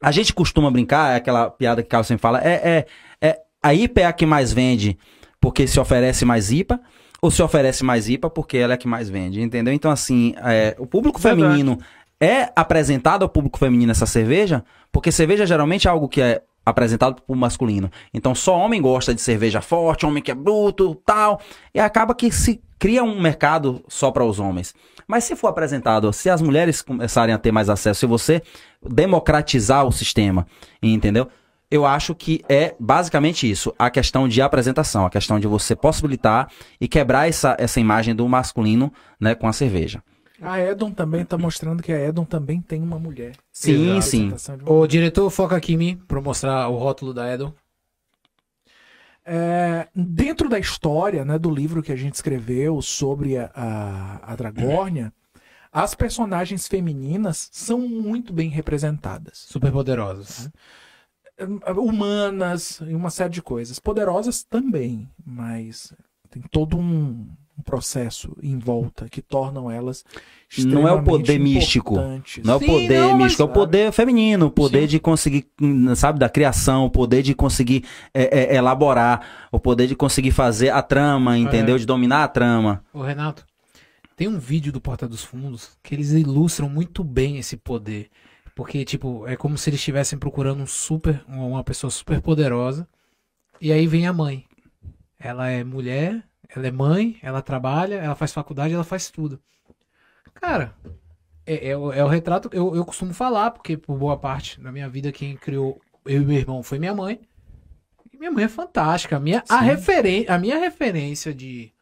a 0.00 0.12
gente 0.12 0.32
costuma 0.32 0.70
brincar, 0.70 1.14
é 1.14 1.16
aquela 1.16 1.50
piada 1.50 1.82
que 1.82 1.88
o 1.88 1.90
Carlos 1.90 2.06
sempre 2.06 2.22
fala, 2.22 2.40
é, 2.40 2.86
é, 3.20 3.28
é 3.28 3.40
a 3.60 3.74
IPA 3.74 4.00
é 4.00 4.04
a 4.04 4.12
que 4.12 4.24
mais 4.24 4.52
vende 4.52 4.96
porque 5.40 5.66
se 5.66 5.80
oferece 5.80 6.24
mais 6.24 6.52
IPA, 6.52 6.80
ou 7.20 7.30
se 7.30 7.42
oferece 7.42 7.84
mais 7.84 8.08
IPA 8.08 8.30
porque 8.30 8.56
ela 8.56 8.72
é 8.72 8.76
a 8.76 8.78
que 8.78 8.88
mais 8.88 9.10
vende, 9.10 9.40
entendeu? 9.40 9.74
Então, 9.74 9.90
assim, 9.90 10.34
é, 10.38 10.74
o 10.78 10.86
público 10.86 11.20
Verdade. 11.20 11.42
feminino 11.42 11.78
é 12.20 12.52
apresentado 12.54 13.22
ao 13.22 13.28
público 13.28 13.58
feminino 13.58 13.90
essa 13.90 14.06
cerveja, 14.06 14.62
porque 14.92 15.10
cerveja 15.10 15.46
geralmente 15.46 15.88
é 15.88 15.90
algo 15.90 16.08
que 16.08 16.20
é 16.20 16.42
apresentado 16.64 17.14
para 17.14 17.24
o 17.26 17.36
masculino. 17.36 17.90
Então 18.12 18.34
só 18.34 18.56
homem 18.58 18.82
gosta 18.82 19.14
de 19.14 19.20
cerveja 19.20 19.60
forte, 19.60 20.04
homem 20.04 20.22
que 20.22 20.30
é 20.30 20.34
bruto, 20.34 20.94
tal, 21.06 21.40
e 21.74 21.80
acaba 21.80 22.14
que 22.14 22.30
se 22.30 22.60
cria 22.78 23.02
um 23.02 23.20
mercado 23.20 23.82
só 23.88 24.10
para 24.10 24.24
os 24.24 24.38
homens. 24.38 24.74
Mas 25.06 25.24
se 25.24 25.34
for 25.34 25.48
apresentado, 25.48 26.12
se 26.12 26.30
as 26.30 26.40
mulheres 26.40 26.82
começarem 26.82 27.34
a 27.34 27.38
ter 27.38 27.50
mais 27.50 27.68
acesso, 27.68 28.00
se 28.00 28.06
você 28.06 28.42
democratizar 28.82 29.84
o 29.86 29.92
sistema, 29.92 30.46
entendeu? 30.82 31.28
Eu 31.70 31.86
acho 31.86 32.14
que 32.14 32.44
é 32.48 32.74
basicamente 32.80 33.48
isso, 33.48 33.72
a 33.78 33.88
questão 33.90 34.26
de 34.26 34.42
apresentação, 34.42 35.06
a 35.06 35.10
questão 35.10 35.38
de 35.38 35.46
você 35.46 35.76
possibilitar 35.76 36.48
e 36.80 36.88
quebrar 36.88 37.28
essa, 37.28 37.56
essa 37.58 37.78
imagem 37.78 38.14
do 38.14 38.28
masculino, 38.28 38.92
né, 39.20 39.34
com 39.36 39.46
a 39.46 39.52
cerveja. 39.52 40.02
A 40.40 40.58
Edon 40.58 40.90
também 40.90 41.24
tá 41.24 41.36
mostrando 41.36 41.82
que 41.82 41.92
a 41.92 42.00
Edon 42.00 42.24
também 42.24 42.60
tem 42.60 42.82
uma 42.82 42.98
mulher. 42.98 43.36
Sim, 43.52 43.98
A 43.98 44.00
sim. 44.00 44.32
uma 44.62 44.72
O 44.72 44.86
diretor 44.86 45.28
foca 45.30 45.56
aqui 45.56 45.74
em 45.74 45.76
mim 45.76 45.96
pra 46.08 46.18
eu 46.18 46.22
mostrar 46.22 46.68
o 46.68 46.76
rótulo 46.76 47.12
da 47.12 47.32
Edon. 47.32 47.52
É, 49.24 49.86
dentro 49.94 50.48
da 50.48 50.58
história 50.58 51.24
né, 51.24 51.38
do 51.38 51.50
livro 51.50 51.82
que 51.82 51.92
a 51.92 51.96
gente 51.96 52.14
escreveu 52.14 52.80
sobre 52.80 53.36
a, 53.36 53.50
a, 53.54 54.32
a 54.32 54.36
Dragórnia, 54.36 55.12
as 55.72 55.94
personagens 55.94 56.66
femininas 56.66 57.48
são 57.52 57.78
muito 57.78 58.32
bem 58.32 58.48
representadas. 58.48 59.38
Super 59.38 59.70
poderosos. 59.70 60.48
É, 61.36 61.72
Humanas 61.72 62.80
e 62.80 62.94
uma 62.94 63.10
série 63.10 63.30
de 63.30 63.42
coisas. 63.42 63.78
Poderosas 63.78 64.42
também, 64.42 65.08
mas 65.24 65.92
tem 66.30 66.42
todo 66.50 66.78
um, 66.78 67.28
um 67.60 67.62
processo 67.62 68.34
em 68.42 68.58
volta 68.58 69.08
que 69.08 69.20
tornam 69.20 69.70
elas 69.70 70.04
Não 70.58 70.88
é 70.88 70.92
o 70.92 71.02
poder 71.04 71.38
místico. 71.38 71.94
Não 71.96 72.54
é 72.54 72.56
o 72.56 72.58
Sim, 72.58 72.66
poder 72.66 73.00
não, 73.00 73.10
mas- 73.10 73.18
místico, 73.22 73.42
é 73.42 73.44
o 73.44 73.48
poder 73.48 73.92
feminino, 73.92 74.46
o 74.46 74.50
poder 74.50 74.82
Sim. 74.82 74.86
de 74.88 74.98
conseguir, 75.00 75.46
sabe, 75.94 76.18
da 76.18 76.28
criação, 76.28 76.86
o 76.86 76.90
poder 76.90 77.22
de 77.22 77.34
conseguir 77.34 77.84
é, 78.12 78.54
é, 78.54 78.56
elaborar, 78.56 79.48
o 79.52 79.60
poder 79.60 79.86
de 79.86 79.94
conseguir 79.94 80.32
fazer 80.32 80.70
a 80.70 80.82
trama, 80.82 81.38
entendeu? 81.38 81.78
De 81.78 81.86
dominar 81.86 82.24
a 82.24 82.28
trama. 82.28 82.82
Ô, 82.92 83.02
Renato, 83.02 83.44
tem 84.16 84.26
um 84.26 84.38
vídeo 84.38 84.72
do 84.72 84.80
Porta 84.80 85.06
dos 85.06 85.22
Fundos 85.22 85.70
que 85.82 85.94
eles 85.94 86.10
ilustram 86.12 86.68
muito 86.68 87.04
bem 87.04 87.36
esse 87.38 87.56
poder. 87.56 88.08
Porque, 88.54 88.84
tipo, 88.84 89.26
é 89.26 89.36
como 89.36 89.56
se 89.56 89.70
eles 89.70 89.80
estivessem 89.80 90.18
procurando 90.18 90.62
um 90.62 90.66
super, 90.66 91.22
uma 91.28 91.62
pessoa 91.64 91.90
super 91.90 92.20
poderosa. 92.20 92.86
E 93.60 93.70
aí 93.72 93.86
vem 93.86 94.06
a 94.06 94.12
mãe. 94.12 94.44
Ela 95.18 95.48
é 95.48 95.62
mulher, 95.62 96.22
ela 96.54 96.66
é 96.66 96.70
mãe, 96.70 97.18
ela 97.22 97.40
trabalha, 97.42 97.96
ela 97.96 98.14
faz 98.14 98.32
faculdade, 98.32 98.74
ela 98.74 98.84
faz 98.84 99.10
tudo. 99.10 99.40
Cara, 100.34 100.74
é, 101.46 101.70
é 101.70 101.76
o- 101.76 101.92
é 101.92 102.04
o 102.04 102.08
retrato. 102.08 102.48
Eu, 102.52 102.74
eu 102.74 102.84
costumo 102.84 103.12
falar, 103.12 103.50
porque 103.50 103.76
por 103.76 103.96
boa 103.96 104.16
parte 104.16 104.60
da 104.60 104.70
minha 104.72 104.88
vida, 104.88 105.12
quem 105.12 105.36
criou 105.36 105.80
eu 106.06 106.22
e 106.22 106.24
meu 106.24 106.36
irmão 106.38 106.62
foi 106.62 106.78
minha 106.78 106.94
mãe. 106.94 107.20
E 108.12 108.16
minha 108.18 108.30
mãe 108.30 108.44
é 108.44 108.48
fantástica. 108.48 109.16
A 109.16 109.20
minha, 109.20 109.42
a, 109.48 109.60
referen 109.60 110.26
a 110.28 110.38
minha 110.38 110.58
referência 110.58 111.32
de 111.34 111.72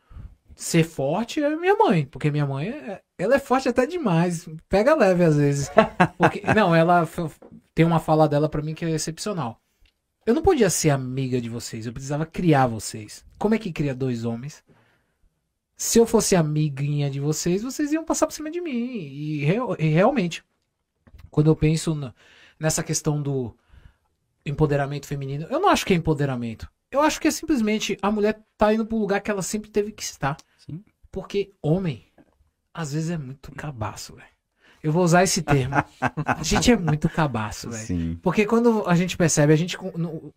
ser 0.54 0.82
forte 0.84 1.42
é 1.42 1.56
minha 1.56 1.76
mãe. 1.76 2.04
Porque 2.06 2.30
minha 2.30 2.46
mãe, 2.46 2.68
é- 2.68 3.00
ela 3.18 3.36
é 3.36 3.38
forte 3.38 3.68
até 3.68 3.86
demais. 3.86 4.48
Pega 4.68 4.94
leve 4.94 5.24
às 5.24 5.36
vezes. 5.36 5.70
Porque, 6.18 6.42
não, 6.54 6.74
ela 6.74 7.06
tem 7.74 7.84
uma 7.86 8.00
fala 8.00 8.28
dela 8.28 8.48
pra 8.48 8.62
mim 8.62 8.74
que 8.74 8.84
é 8.84 8.90
excepcional. 8.90 9.60
Eu 10.28 10.34
não 10.34 10.42
podia 10.42 10.68
ser 10.68 10.90
amiga 10.90 11.40
de 11.40 11.48
vocês, 11.48 11.86
eu 11.86 11.92
precisava 11.92 12.26
criar 12.26 12.66
vocês. 12.66 13.24
Como 13.38 13.54
é 13.54 13.58
que 13.58 13.72
cria 13.72 13.94
dois 13.94 14.26
homens? 14.26 14.62
Se 15.74 15.98
eu 15.98 16.04
fosse 16.04 16.36
amiguinha 16.36 17.08
de 17.08 17.18
vocês, 17.18 17.62
vocês 17.62 17.92
iam 17.92 18.04
passar 18.04 18.26
por 18.26 18.34
cima 18.34 18.50
de 18.50 18.60
mim. 18.60 18.70
E, 18.98 19.44
real- 19.46 19.74
e 19.78 19.88
realmente, 19.88 20.44
quando 21.30 21.46
eu 21.46 21.56
penso 21.56 21.94
na- 21.94 22.14
nessa 22.60 22.82
questão 22.82 23.22
do 23.22 23.56
empoderamento 24.44 25.06
feminino, 25.06 25.46
eu 25.48 25.58
não 25.60 25.70
acho 25.70 25.86
que 25.86 25.94
é 25.94 25.96
empoderamento. 25.96 26.68
Eu 26.90 27.00
acho 27.00 27.18
que 27.18 27.28
é 27.28 27.30
simplesmente 27.30 27.96
a 28.02 28.10
mulher 28.12 28.38
tá 28.58 28.74
indo 28.74 28.84
pro 28.84 28.98
lugar 28.98 29.22
que 29.22 29.30
ela 29.30 29.40
sempre 29.40 29.70
teve 29.70 29.92
que 29.92 30.02
estar. 30.02 30.36
Sim. 30.58 30.84
Porque 31.10 31.54
homem, 31.62 32.04
às 32.74 32.92
vezes 32.92 33.08
é 33.08 33.16
muito 33.16 33.50
cabaço, 33.52 34.14
velho. 34.14 34.28
Eu 34.82 34.92
vou 34.92 35.02
usar 35.02 35.24
esse 35.24 35.42
termo. 35.42 35.74
A 36.24 36.42
gente 36.42 36.70
é 36.70 36.76
muito 36.76 37.08
cabaço, 37.08 37.68
velho. 37.70 37.82
Sim. 37.86 38.18
Porque 38.22 38.46
quando 38.46 38.84
a 38.86 38.94
gente 38.94 39.16
percebe, 39.16 39.52
a 39.52 39.56
gente, 39.56 39.76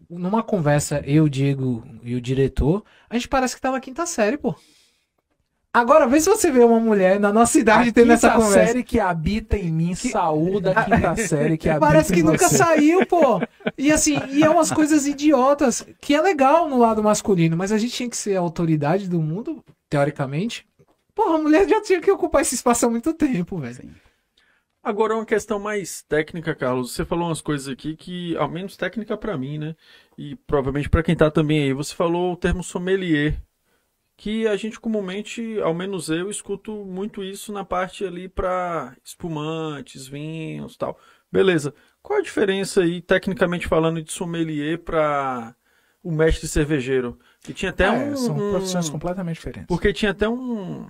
numa 0.10 0.42
conversa, 0.42 1.02
eu, 1.06 1.30
Diego 1.30 1.84
e 2.04 2.16
o 2.16 2.22
diretor, 2.22 2.84
a 3.10 3.16
gente 3.16 3.28
parece 3.28 3.56
que 3.56 3.62
tá 3.62 3.72
na 3.72 3.80
quinta 3.80 4.06
série, 4.06 4.38
pô. 4.38 4.56
Agora, 5.74 6.06
vê 6.06 6.20
se 6.20 6.30
você 6.30 6.52
vê 6.52 6.62
uma 6.66 6.82
mulher 6.82 7.18
na 7.18 7.32
nossa 7.32 7.58
idade 7.58 7.90
A 7.90 7.94
tendo 7.94 8.12
essa 8.12 8.30
quinta 8.30 8.44
conversa. 8.44 8.68
série 8.68 8.84
que 8.84 9.00
habita 9.00 9.56
em 9.58 9.72
mim, 9.72 9.96
saúda 9.96 10.72
a 10.72 10.84
quinta 10.84 11.16
série 11.26 11.58
que 11.58 11.70
habita 11.70 11.88
Parece 11.88 12.12
que 12.12 12.20
em 12.20 12.24
nunca 12.24 12.50
você. 12.50 12.58
saiu, 12.58 13.06
pô. 13.06 13.40
E 13.78 13.90
assim, 13.90 14.20
e 14.32 14.44
é 14.44 14.50
umas 14.50 14.70
coisas 14.70 15.08
idiotas, 15.08 15.86
que 16.02 16.14
é 16.14 16.22
legal 16.22 16.68
no 16.68 16.78
lado 16.78 17.02
masculino, 17.02 17.56
mas 17.56 17.72
a 17.72 17.78
gente 17.78 17.94
tinha 17.94 18.10
que 18.10 18.18
ser 18.18 18.36
a 18.36 18.42
autoridade 18.42 19.08
do 19.08 19.22
mundo, 19.22 19.64
teoricamente. 19.90 20.68
Porra, 21.16 21.36
a 21.36 21.42
mulher 21.42 21.66
já 21.70 21.82
tinha 21.82 22.02
que 22.02 22.12
ocupar 22.12 22.42
esse 22.42 22.56
espaço 22.56 22.86
há 22.86 22.90
muito 22.90 23.14
tempo, 23.14 23.58
velho. 23.58 23.92
Agora 24.84 25.14
uma 25.16 25.26
questão 25.26 25.60
mais 25.60 26.02
técnica, 26.02 26.56
Carlos. 26.56 26.92
Você 26.94 27.06
falou 27.06 27.28
umas 27.28 27.42
coisas 27.42 27.68
aqui 27.68 27.96
que, 27.96 28.36
ao 28.38 28.50
menos 28.50 28.76
técnica 28.76 29.16
pra 29.16 29.38
mim, 29.38 29.58
né? 29.60 29.76
E 30.18 30.36
provavelmente 30.36 30.90
pra 30.90 31.04
quem 31.04 31.16
tá 31.16 31.30
também 31.30 31.64
aí. 31.64 31.74
Você 31.74 31.94
falou 31.94 32.34
o 32.34 32.38
termo 32.38 32.64
sommelier, 32.64 33.40
que 34.18 34.48
a 34.48 34.56
gente 34.58 34.80
comumente, 34.80 35.60
ao 35.62 35.74
menos 35.74 36.10
eu, 36.10 36.30
escuto 36.32 36.74
muito 36.86 37.24
isso 37.24 37.54
na 37.54 37.64
parte 37.64 38.04
ali 38.06 38.28
pra 38.28 38.96
espumantes, 39.04 40.08
vinhos, 40.08 40.76
tal. 40.78 41.00
Beleza. 41.32 41.74
Qual 42.02 42.20
a 42.20 42.24
diferença 42.24 42.82
aí, 42.82 43.02
tecnicamente 43.02 43.68
falando, 43.68 44.02
de 44.02 44.12
sommelier 44.12 44.80
pra 44.80 45.56
o 46.04 46.12
mestre 46.12 46.48
cervejeiro? 46.48 47.20
Que 47.44 47.54
tinha 47.54 47.70
até 47.70 47.86
É, 47.86 47.92
um, 47.92 48.16
são 48.18 48.36
um- 48.36 48.52
profissões 48.52 48.90
completamente 48.90 49.36
diferentes. 49.36 49.68
porque 49.68 49.94
tinha 49.94 50.12
até 50.12 50.28
um, 50.28 50.88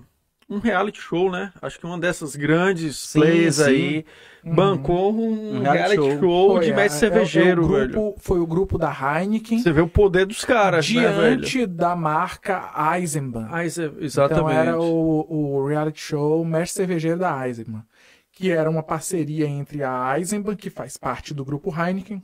um 0.52 0.60
reality 0.60 1.00
show, 1.02 1.32
né? 1.32 1.52
Acho 1.62 1.80
que 1.80 1.86
uma 1.86 1.98
dessas 1.98 2.36
grandes 2.36 2.98
Sim, 2.98 3.20
players 3.20 3.56
sim. 3.56 3.64
aí 3.64 4.06
bancou 4.44 5.14
um, 5.14 5.58
Um 5.58 5.62
reality, 5.62 5.96
reality 6.02 6.20
show, 6.20 6.56
Foi, 6.56 6.66
de 6.66 6.72
é, 6.72 6.76
mestre 6.76 7.06
é- 7.06 7.10
é 7.10 7.12
o 7.12 7.14
cervejeiro, 7.14 7.68
velho. 7.68 7.90
grupo- 7.92 8.16
Foi 8.20 8.40
o 8.40 8.46
grupo 8.48 8.78
da 8.78 8.92
Heineken 8.92 9.60
Você 9.60 9.72
vê 9.72 9.82
o 9.82 9.88
poder 9.88 10.26
dos 10.26 10.44
caras, 10.44 10.90
né, 10.92 11.12
velho? 11.12 11.38
diante 11.42 11.66
da 11.66 11.96
marca 11.96 12.72
Eisenbahn. 12.98 13.48
Ah, 13.52 13.64
exa- 13.66 13.86
Então 13.86 14.04
exatamente. 14.04 14.58
era 14.58 14.80
o, 14.80 15.26
o 15.60 15.68
reality 15.68 16.00
show 16.02 16.44
Mestre 16.44 16.78
Cervejeiro 16.84 17.20
da 17.20 17.48
Eisenbahn, 17.48 17.84
que 18.32 18.50
era 18.52 18.70
uma 18.70 18.84
parceria 18.84 19.46
entre 19.48 19.84
a 19.84 20.18
Eisenbahn, 20.18 20.56
que 20.56 20.70
faz 20.70 20.98
parte 20.98 21.34
do 21.34 21.46
grupo 21.46 21.70
Heineken, 21.74 22.22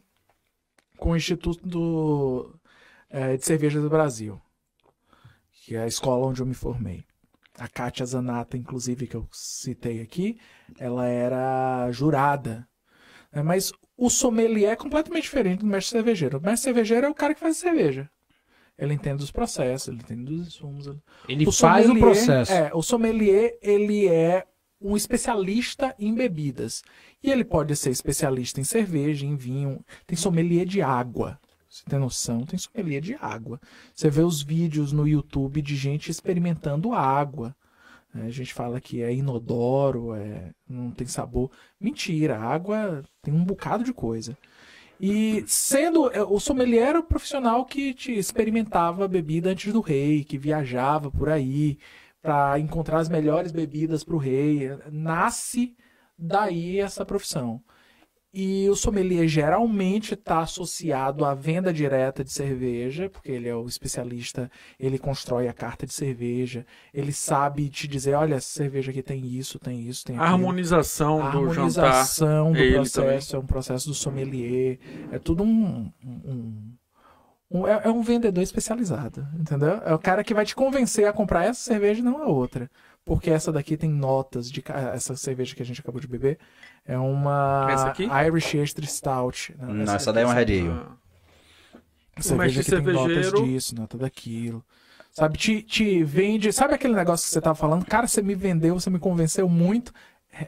com 0.98 1.12
o 1.12 1.16
Instituto 1.16 1.68
do, 1.68 2.56
eh, 3.10 3.38
de 3.38 3.46
Cerveja 3.46 3.80
do 3.80 3.90
Brasil, 3.90 4.42
que 5.52 5.76
é 5.76 5.84
a 5.84 5.88
escola 5.88 6.26
onde 6.26 6.42
eu 6.42 6.46
me 6.46 6.56
formei. 6.56 7.04
A 7.60 7.68
Kátia 7.68 8.06
Zanata, 8.06 8.56
inclusive, 8.58 9.08
que 9.08 9.16
eu 9.16 9.28
citei 9.32 10.02
aqui, 10.02 10.38
ela 10.80 11.06
era 11.08 11.92
jurada 11.92 12.68
né? 13.34 13.42
Mas 13.44 13.72
o 13.98 14.10
sommelier 14.10 14.72
é 14.72 14.76
completamente 14.76 15.24
diferente 15.24 15.60
do 15.60 15.66
mestre 15.66 15.92
cervejeiro. 15.98 16.38
O 16.38 16.42
mestre 16.42 16.66
cervejeiro 16.66 17.08
é 17.08 17.10
o 17.10 17.16
cara 17.16 17.34
que 17.34 17.40
faz 17.40 17.58
a 17.58 17.60
cerveja. 17.60 18.10
Ele 18.78 18.94
entende 18.94 19.18
dos 19.18 19.32
processos, 19.32 19.88
ele 19.88 19.98
entende 19.98 20.24
dos 20.26 20.48
insumos. 20.48 20.86
ele- 20.88 21.02
Ele 21.28 21.48
O 21.48 21.52
faz 21.52 21.90
o 21.90 21.96
processo. 21.96 22.52
É, 22.52 22.72
o 22.74 22.82
sommelier, 22.84 23.58
ele 23.62 24.08
é 24.08 24.46
um 24.80 24.96
especialista 24.96 25.96
em 25.98 26.14
bebidas. 26.14 26.84
E 27.24 27.32
ele 27.32 27.44
pode 27.44 27.76
ser 27.76 27.90
especialista 27.90 28.62
em 28.62 28.64
cerveja, 28.64 29.26
em 29.26 29.36
vinho. 29.36 29.84
Tem 30.06 30.16
sommelier 30.16 30.66
de 30.66 30.82
água. 30.82 31.40
Você 31.78 31.84
tem 31.90 32.00
noção? 32.00 32.46
Tem 32.46 32.58
sommelier 32.58 33.02
de 33.02 33.16
água. 33.22 33.60
Você 33.94 34.10
vê 34.10 34.22
os 34.22 34.42
vídeos 34.42 34.92
no 34.92 35.08
YouTube 35.08 35.62
de 35.62 35.76
gente 35.76 36.10
experimentando 36.10 36.94
água. 36.94 37.56
né? 38.14 38.26
A 38.26 38.32
gente 38.32 38.54
fala 38.54 38.82
que 38.82 39.02
é 39.02 39.14
inodoro, 39.14 40.14
é, 40.16 40.54
não 40.68 40.92
tem 40.92 41.06
sabor. 41.06 41.52
Mentira, 41.80 42.40
água 42.40 43.04
tem 43.22 43.34
um 43.34 43.44
bocado 43.44 43.84
de 43.84 43.94
coisa. 43.94 44.36
E 45.00 45.44
sendo 45.48 46.10
é, 46.12 46.24
o 46.24 46.40
sommelier 46.40 46.88
era 46.90 47.00
o 47.00 47.04
profissional 47.04 47.64
que 47.66 47.94
te 47.94 48.12
experimentava 48.18 49.06
a 49.06 49.08
bebida 49.08 49.52
antes 49.52 49.72
do 49.72 49.80
rei, 49.82 50.24
que 50.24 50.38
viajava 50.38 51.12
por 51.12 51.30
aí 51.30 51.78
para 52.22 52.60
encontrar 52.60 53.00
as 53.00 53.10
melhores 53.10 53.52
bebidas 53.52 54.04
para 54.04 54.16
o 54.16 54.20
rei. 54.20 54.70
Nasce 54.92 55.76
daí 56.18 56.80
essa 56.80 57.06
profissão. 57.06 57.62
E 58.40 58.70
o 58.70 58.76
sommelier 58.76 59.28
geralmente 59.28 60.14
está 60.14 60.42
associado 60.42 61.26
à 61.26 61.34
venda 61.34 61.74
direta 61.74 62.24
de 62.24 62.32
cerveja, 62.32 63.10
porque 63.10 63.32
ele 63.32 63.50
é 63.50 63.56
o 63.56 63.66
especialista, 63.66 64.52
ele 64.80 65.00
constrói 65.00 65.48
a 65.48 65.54
carta 65.54 65.88
de 65.88 65.94
cerveja, 65.94 66.64
ele 66.94 67.12
sabe 67.12 67.68
te 67.68 67.88
dizer, 67.88 68.14
olha, 68.14 68.36
essa 68.36 68.48
cerveja 68.50 68.92
aqui 68.92 69.02
tem 69.02 69.26
isso, 69.26 69.58
tem 69.58 69.80
isso, 69.82 70.06
tem 70.06 70.16
A 70.18 70.20
aquilo. 70.22 70.34
harmonização 70.36 71.16
A 71.24 71.30
do 71.32 71.50
jantar. 71.52 71.86
harmonização 71.86 72.52
do 72.52 72.58
Ele 72.60 72.74
processo 72.76 73.36
é 73.36 73.40
um 73.40 73.46
processo 73.48 73.88
do 73.88 73.96
sommelier. 73.96 74.78
É 75.12 75.18
tudo 75.18 75.42
um. 75.44 75.92
um- 76.06 76.22
um- 76.32 76.74
um- 77.50 77.68
é, 77.68 77.82
é 77.86 77.90
um 77.90 78.04
vendedor 78.04 78.44
especializado, 78.44 79.26
entendeu? 79.40 79.82
É 79.84 79.94
o 79.96 80.00
cara 80.00 80.24
que 80.24 80.34
vai 80.36 80.46
te 80.46 80.56
convencer 80.56 81.08
a 81.08 81.14
comprar 81.14 81.46
essa 81.46 81.62
cerveja 81.62 82.02
e 82.02 82.04
não 82.04 82.22
a 82.22 82.28
outra. 82.28 82.70
Porque 83.08 83.30
essa 83.30 83.52
daqui 83.54 83.78
tem 83.78 83.90
notas 83.90 84.52
de. 84.52 84.62
Essa 84.94 85.16
cerveja 85.16 85.56
que 85.56 85.62
a 85.64 85.66
gente 85.66 85.80
acabou 85.80 86.00
de 86.02 86.08
beber 86.08 86.38
é 86.86 86.98
uma 86.98 87.68
Essa 87.72 87.88
aqui? 87.88 88.04
Irish 88.28 88.54
Extra 88.56 88.86
Stout. 88.86 89.56
Não, 89.58 89.74
Não, 89.74 89.96
essa 89.96 90.12
daí 90.12 90.24
é 90.24 90.26
uma 90.26 90.34
Red 90.34 90.60
Ale. 90.60 90.80
Cerveja 92.20 92.64
que 92.64 92.70
tem 92.72 92.82
notas 92.82 92.98
cervejeiro- 93.14 93.46
disso, 93.46 93.76
nota 93.76 93.98
daquilo. 93.98 94.64
Sabe, 95.12 95.38
te, 95.38 95.62
te 95.64 96.04
vende. 96.04 96.52
Sabe 96.52 96.74
aquele 96.76 96.94
negócio 96.94 97.26
que 97.26 97.32
você 97.34 97.42
tava 97.42 97.56
falando? 97.56 97.86
Cara, 97.86 98.06
você 98.08 98.22
me 98.22 98.36
vendeu, 98.36 98.80
você 98.80 98.90
me 98.90 99.00
convenceu 99.00 99.48
muito. 99.50 99.92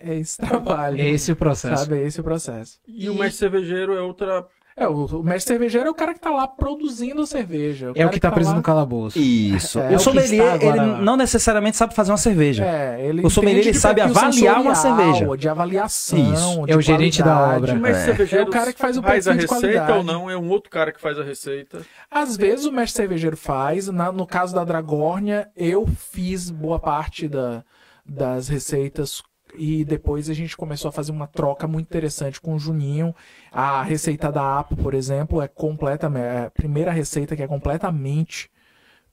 É 0.01 0.15
esse 0.15 0.37
trabalho. 0.37 0.99
É 0.99 1.09
esse 1.09 1.31
o 1.31 1.35
processo. 1.35 1.83
Sabe, 1.83 1.97
é 1.97 2.05
esse 2.05 2.19
o 2.19 2.23
processo. 2.23 2.79
E 2.87 3.09
o 3.09 3.15
mestre 3.15 3.37
cervejeiro 3.39 3.93
é 3.95 4.01
outra. 4.01 4.45
É, 4.79 4.87
o, 4.87 5.05
o 5.05 5.23
mestre 5.23 5.53
cervejeiro 5.53 5.87
é 5.87 5.91
o 5.91 5.93
cara 5.93 6.13
que 6.13 6.19
tá 6.19 6.29
lá 6.31 6.47
produzindo 6.47 7.21
a 7.21 7.25
cerveja. 7.27 7.87
É 7.87 7.91
o 7.91 7.93
cara 7.95 8.09
que 8.09 8.19
tá 8.19 8.31
preso 8.31 8.51
lá- 8.51 8.55
no 8.55 8.61
calabouço. 8.61 9.19
Isso. 9.19 9.79
É, 9.79 9.83
é 9.83 9.87
o 9.87 9.97
que 9.97 9.99
sommelier, 9.99 10.55
ele 10.63 10.77
lá. 10.77 10.85
não 11.01 11.17
necessariamente 11.17 11.75
sabe 11.77 11.93
fazer 11.93 12.11
uma 12.11 12.17
cerveja. 12.17 12.65
É, 12.65 13.05
ele 13.05 13.25
O 13.25 13.29
sommelier, 13.29 13.67
ele 13.67 13.73
sabe 13.77 14.01
avaliar 14.01 14.61
uma 14.61 14.75
cerveja. 14.75 15.27
De 15.37 15.49
avaliação. 15.49 16.33
Isso. 16.33 16.65
de 16.65 16.71
É 16.71 16.75
o 16.75 16.81
gerente 16.81 17.21
da 17.21 17.55
obra. 17.55 17.73
O 17.73 17.77
mestre 17.77 18.01
É. 18.03 18.05
cervejeiro 18.05 18.45
É 18.45 18.47
o 18.47 18.51
cara 18.51 18.71
que 18.73 18.79
faz 18.79 18.97
o 18.97 19.01
faz 19.01 19.27
a 19.27 19.33
receita 19.33 19.53
qualidade. 19.59 19.91
ou 19.91 20.03
não? 20.03 20.29
É 20.29 20.37
um 20.37 20.49
outro 20.49 20.69
cara 20.69 20.91
que 20.91 21.01
faz 21.01 21.19
a 21.19 21.23
receita. 21.23 21.81
Às 22.09 22.37
vezes 22.37 22.65
o 22.65 22.71
mestre 22.71 22.97
cervejeiro 23.03 23.35
faz. 23.37 23.87
Na- 23.89 24.11
no 24.11 24.25
caso 24.25 24.55
da 24.55 24.63
Dragórnia, 24.63 25.49
eu 25.57 25.87
fiz 26.11 26.49
boa 26.49 26.79
parte 26.79 27.27
da- 27.27 27.63
das 28.05 28.47
receitas. 28.47 29.21
E 29.57 29.83
depois 29.83 30.29
a 30.29 30.33
gente 30.33 30.55
começou 30.55 30.89
a 30.89 30.91
fazer 30.91 31.11
uma 31.11 31.27
troca 31.27 31.67
muito 31.67 31.87
interessante 31.87 32.39
com 32.39 32.53
o 32.55 32.59
Juninho. 32.59 33.15
A 33.51 33.81
receita 33.83 34.31
da 34.31 34.59
APO, 34.59 34.77
por 34.77 34.93
exemplo, 34.93 35.41
é 35.41 35.47
completamente. 35.47 36.23
É 36.23 36.45
a 36.45 36.51
primeira 36.51 36.91
receita 36.91 37.35
que 37.35 37.43
é 37.43 37.47
completamente 37.47 38.49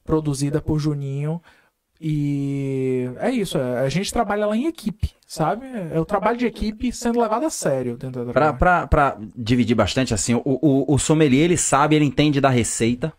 produzida 0.04 0.60
por 0.60 0.78
Juninho. 0.78 1.40
E 2.00 3.08
é 3.18 3.30
isso, 3.30 3.56
é- 3.56 3.80
a 3.80 3.88
gente 3.88 4.12
trabalha 4.12 4.46
lá 4.46 4.54
em 4.56 4.66
equipe, 4.66 5.10
sabe? 5.26 5.66
É 5.92 5.98
o 5.98 6.04
trabalho 6.04 6.36
de 6.36 6.44
equipe 6.46 6.92
sendo 6.92 7.18
levado 7.20 7.46
a 7.46 7.50
sério 7.50 7.96
dentro 7.96 8.24
da 8.24 8.32
Pra, 8.32 8.52
pra, 8.52 8.86
pra 8.86 9.18
dividir 9.34 9.74
bastante, 9.74 10.12
assim, 10.12 10.34
o, 10.34 10.42
o, 10.44 10.94
o 10.94 10.98
sommelier, 10.98 11.44
ele 11.44 11.56
sabe, 11.56 11.96
ele 11.96 12.04
entende 12.04 12.38
da 12.38 12.50
receita, 12.50 13.12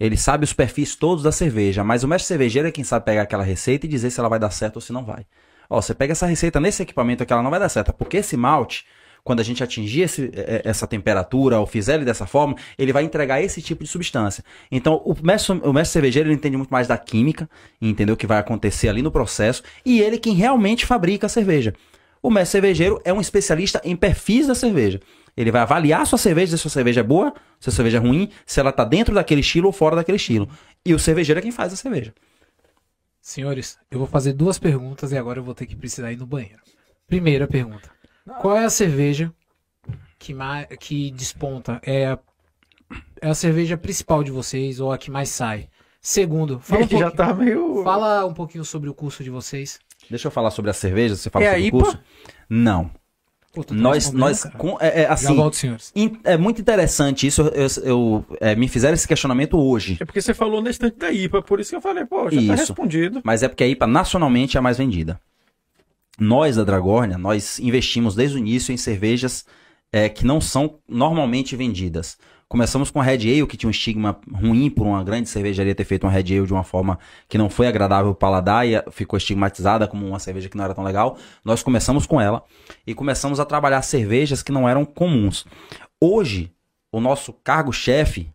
ele 0.00 0.16
sabe 0.16 0.44
os 0.44 0.52
perfis 0.54 0.96
todos 0.96 1.24
da 1.24 1.32
cerveja, 1.32 1.84
mas 1.84 2.04
o 2.04 2.08
mestre 2.08 2.28
cervejeiro 2.28 2.68
é 2.68 2.72
quem 2.72 2.84
sabe 2.84 3.04
pegar 3.04 3.22
aquela 3.22 3.44
receita 3.44 3.84
e 3.86 3.88
dizer 3.88 4.10
se 4.10 4.18
ela 4.18 4.28
vai 4.30 4.38
dar 4.38 4.50
certo 4.50 4.76
ou 4.76 4.82
se 4.82 4.92
não 4.92 5.04
vai. 5.04 5.26
Ó, 5.68 5.80
você 5.80 5.94
pega 5.94 6.12
essa 6.12 6.26
receita 6.26 6.60
nesse 6.60 6.82
equipamento 6.82 7.22
aqui, 7.22 7.32
ela 7.32 7.42
não 7.42 7.50
vai 7.50 7.60
dar 7.60 7.68
certo, 7.68 7.92
porque 7.92 8.18
esse 8.18 8.36
malte, 8.36 8.84
quando 9.24 9.40
a 9.40 9.42
gente 9.42 9.62
atingir 9.62 10.02
esse- 10.02 10.30
é, 10.34 10.62
essa 10.64 10.86
temperatura 10.86 11.58
ou 11.58 11.66
fizer 11.66 11.96
ele 11.96 12.04
dessa 12.04 12.26
forma, 12.26 12.54
ele 12.78 12.92
vai 12.92 13.02
entregar 13.02 13.42
esse 13.42 13.60
tipo 13.60 13.82
de 13.82 13.90
substância. 13.90 14.44
Então, 14.70 15.02
o 15.04 15.14
mestre, 15.20 15.52
o 15.64 15.72
mestre 15.72 15.94
cervejeiro 15.94 16.28
ele 16.28 16.36
entende 16.36 16.56
muito 16.56 16.70
mais 16.70 16.86
da 16.86 16.96
química, 16.96 17.50
entendeu 17.82 18.14
o 18.14 18.16
que 18.16 18.26
vai 18.26 18.38
acontecer 18.38 18.88
ali 18.88 19.02
no 19.02 19.10
processo, 19.10 19.62
e 19.84 20.00
ele 20.00 20.18
quem 20.18 20.34
realmente 20.34 20.86
fabrica 20.86 21.26
a 21.26 21.28
cerveja. 21.28 21.74
O 22.22 22.30
mestre 22.30 22.52
cervejeiro 22.52 23.00
é 23.04 23.12
um 23.12 23.20
especialista 23.20 23.80
em 23.84 23.94
perfis 23.94 24.46
da 24.46 24.54
cerveja. 24.54 25.00
Ele 25.36 25.50
vai 25.50 25.60
avaliar 25.60 26.00
a 26.00 26.04
sua 26.04 26.18
cerveja, 26.18 26.50
se 26.50 26.54
a 26.54 26.58
sua 26.58 26.70
cerveja 26.70 27.00
é 27.00 27.04
boa, 27.04 27.34
se 27.60 27.68
a 27.68 27.72
cerveja 27.72 27.98
é 27.98 28.00
ruim, 28.00 28.30
se 28.46 28.58
ela 28.58 28.70
está 28.70 28.84
dentro 28.84 29.14
daquele 29.14 29.42
estilo 29.42 29.66
ou 29.66 29.72
fora 29.72 29.94
daquele 29.94 30.16
estilo. 30.16 30.48
E 30.84 30.94
o 30.94 30.98
cervejeiro 30.98 31.38
é 31.38 31.42
quem 31.42 31.52
faz 31.52 31.72
a 31.72 31.76
cerveja. 31.76 32.14
Senhores, 33.26 33.76
eu 33.90 33.98
vou 33.98 34.06
fazer 34.06 34.34
duas 34.34 34.56
perguntas 34.56 35.10
e 35.10 35.18
agora 35.18 35.40
eu 35.40 35.42
vou 35.42 35.52
ter 35.52 35.66
que 35.66 35.74
precisar 35.74 36.12
ir 36.12 36.16
no 36.16 36.24
banheiro. 36.24 36.62
Primeira 37.08 37.48
pergunta. 37.48 37.90
Qual 38.40 38.56
é 38.56 38.64
a 38.64 38.70
cerveja 38.70 39.34
que, 40.16 40.32
mais, 40.32 40.68
que 40.78 41.10
desponta? 41.10 41.80
É 41.82 42.06
a, 42.06 42.18
é 43.20 43.28
a 43.28 43.34
cerveja 43.34 43.76
principal 43.76 44.22
de 44.22 44.30
vocês 44.30 44.78
ou 44.78 44.92
a 44.92 44.96
que 44.96 45.10
mais 45.10 45.30
sai? 45.30 45.68
Segundo, 46.00 46.60
fala 46.60 46.84
um, 46.84 46.86
pouquinho, 46.86 47.10
tá 47.16 47.34
meio. 47.34 47.82
fala 47.82 48.24
um 48.26 48.32
pouquinho 48.32 48.64
sobre 48.64 48.88
o 48.88 48.94
curso 48.94 49.24
de 49.24 49.30
vocês. 49.30 49.80
Deixa 50.08 50.28
eu 50.28 50.30
falar 50.32 50.52
sobre 50.52 50.70
a 50.70 50.74
cerveja, 50.74 51.16
você 51.16 51.28
fala 51.28 51.46
É 51.46 51.54
sobre 51.54 51.66
o 51.66 51.70
curso? 51.72 52.00
Não. 52.48 52.92
Pô, 53.56 53.64
tá 53.64 53.74
Nós, 53.74 54.12
nós, 54.12 54.44
com- 54.58 54.76
é, 54.80 55.02
é, 55.02 55.06
assim, 55.08 55.34
volto, 55.34 55.56
senhores. 55.56 55.90
in- 55.96 56.18
é 56.24 56.36
muito 56.36 56.60
interessante 56.60 57.26
isso. 57.26 57.40
Eu, 57.40 57.66
eu- 57.82 58.26
é, 58.38 58.54
me 58.54 58.68
fizeram 58.68 58.92
esse 58.94 59.08
questionamento 59.08 59.58
hoje. 59.58 59.96
É 59.98 60.04
porque 60.04 60.20
você 60.20 60.34
falou 60.34 60.60
na 60.60 60.68
estante 60.68 60.98
da 60.98 61.10
IPA, 61.10 61.40
por 61.40 61.58
isso 61.58 61.70
que 61.70 61.76
eu 61.76 61.80
falei, 61.80 62.04
pô, 62.04 62.24
já 62.30 62.36
tá 62.36 62.42
Isso. 62.42 62.52
respondido. 62.52 63.22
Mas 63.24 63.42
é 63.42 63.48
porque 63.48 63.64
a 63.64 63.66
IPA 63.68 63.86
nacionalmente 63.86 64.56
é 64.56 64.60
a 64.60 64.62
mais 64.62 64.76
vendida. 64.76 65.18
Nós 66.18 66.56
da 66.56 66.64
Dragórnia, 66.64 67.16
nós 67.18 67.58
investimos 67.58 68.14
desde 68.14 68.36
o 68.36 68.38
início 68.38 68.72
em 68.72 68.76
cervejas 68.76 69.44
é, 69.92 70.08
que 70.08 70.26
não 70.26 70.40
são 70.40 70.74
normalmente 70.88 71.56
vendidas. 71.56 72.18
Começamos 72.48 72.92
com 72.92 73.00
a 73.00 73.02
Red 73.02 73.28
Ale, 73.28 73.46
que 73.46 73.56
tinha 73.56 73.66
um 73.66 73.72
estigma 73.72 74.20
ruim 74.32 74.70
por 74.70 74.86
uma 74.86 75.02
grande 75.02 75.28
cervejaria 75.28 75.74
ter 75.74 75.84
feito 75.84 76.04
uma 76.04 76.12
Red 76.12 76.36
Ale 76.36 76.46
de 76.46 76.52
uma 76.52 76.62
forma 76.62 76.96
que 77.28 77.36
não 77.36 77.50
foi 77.50 77.66
agradável 77.66 78.10
ao 78.10 78.14
paladar 78.14 78.64
e 78.64 78.80
ficou 78.92 79.16
estigmatizada 79.16 79.88
como 79.88 80.06
uma 80.06 80.20
cerveja 80.20 80.48
que 80.48 80.56
não 80.56 80.64
era 80.64 80.72
tão 80.72 80.84
legal. 80.84 81.18
Nós 81.44 81.64
começamos 81.64 82.06
com 82.06 82.20
ela 82.20 82.44
e 82.86 82.94
começamos 82.94 83.40
a 83.40 83.44
trabalhar 83.44 83.82
cervejas 83.82 84.44
que 84.44 84.52
não 84.52 84.68
eram 84.68 84.84
comuns. 84.84 85.44
Hoje, 86.00 86.52
o 86.92 87.00
nosso 87.00 87.32
cargo-chefe 87.32 88.30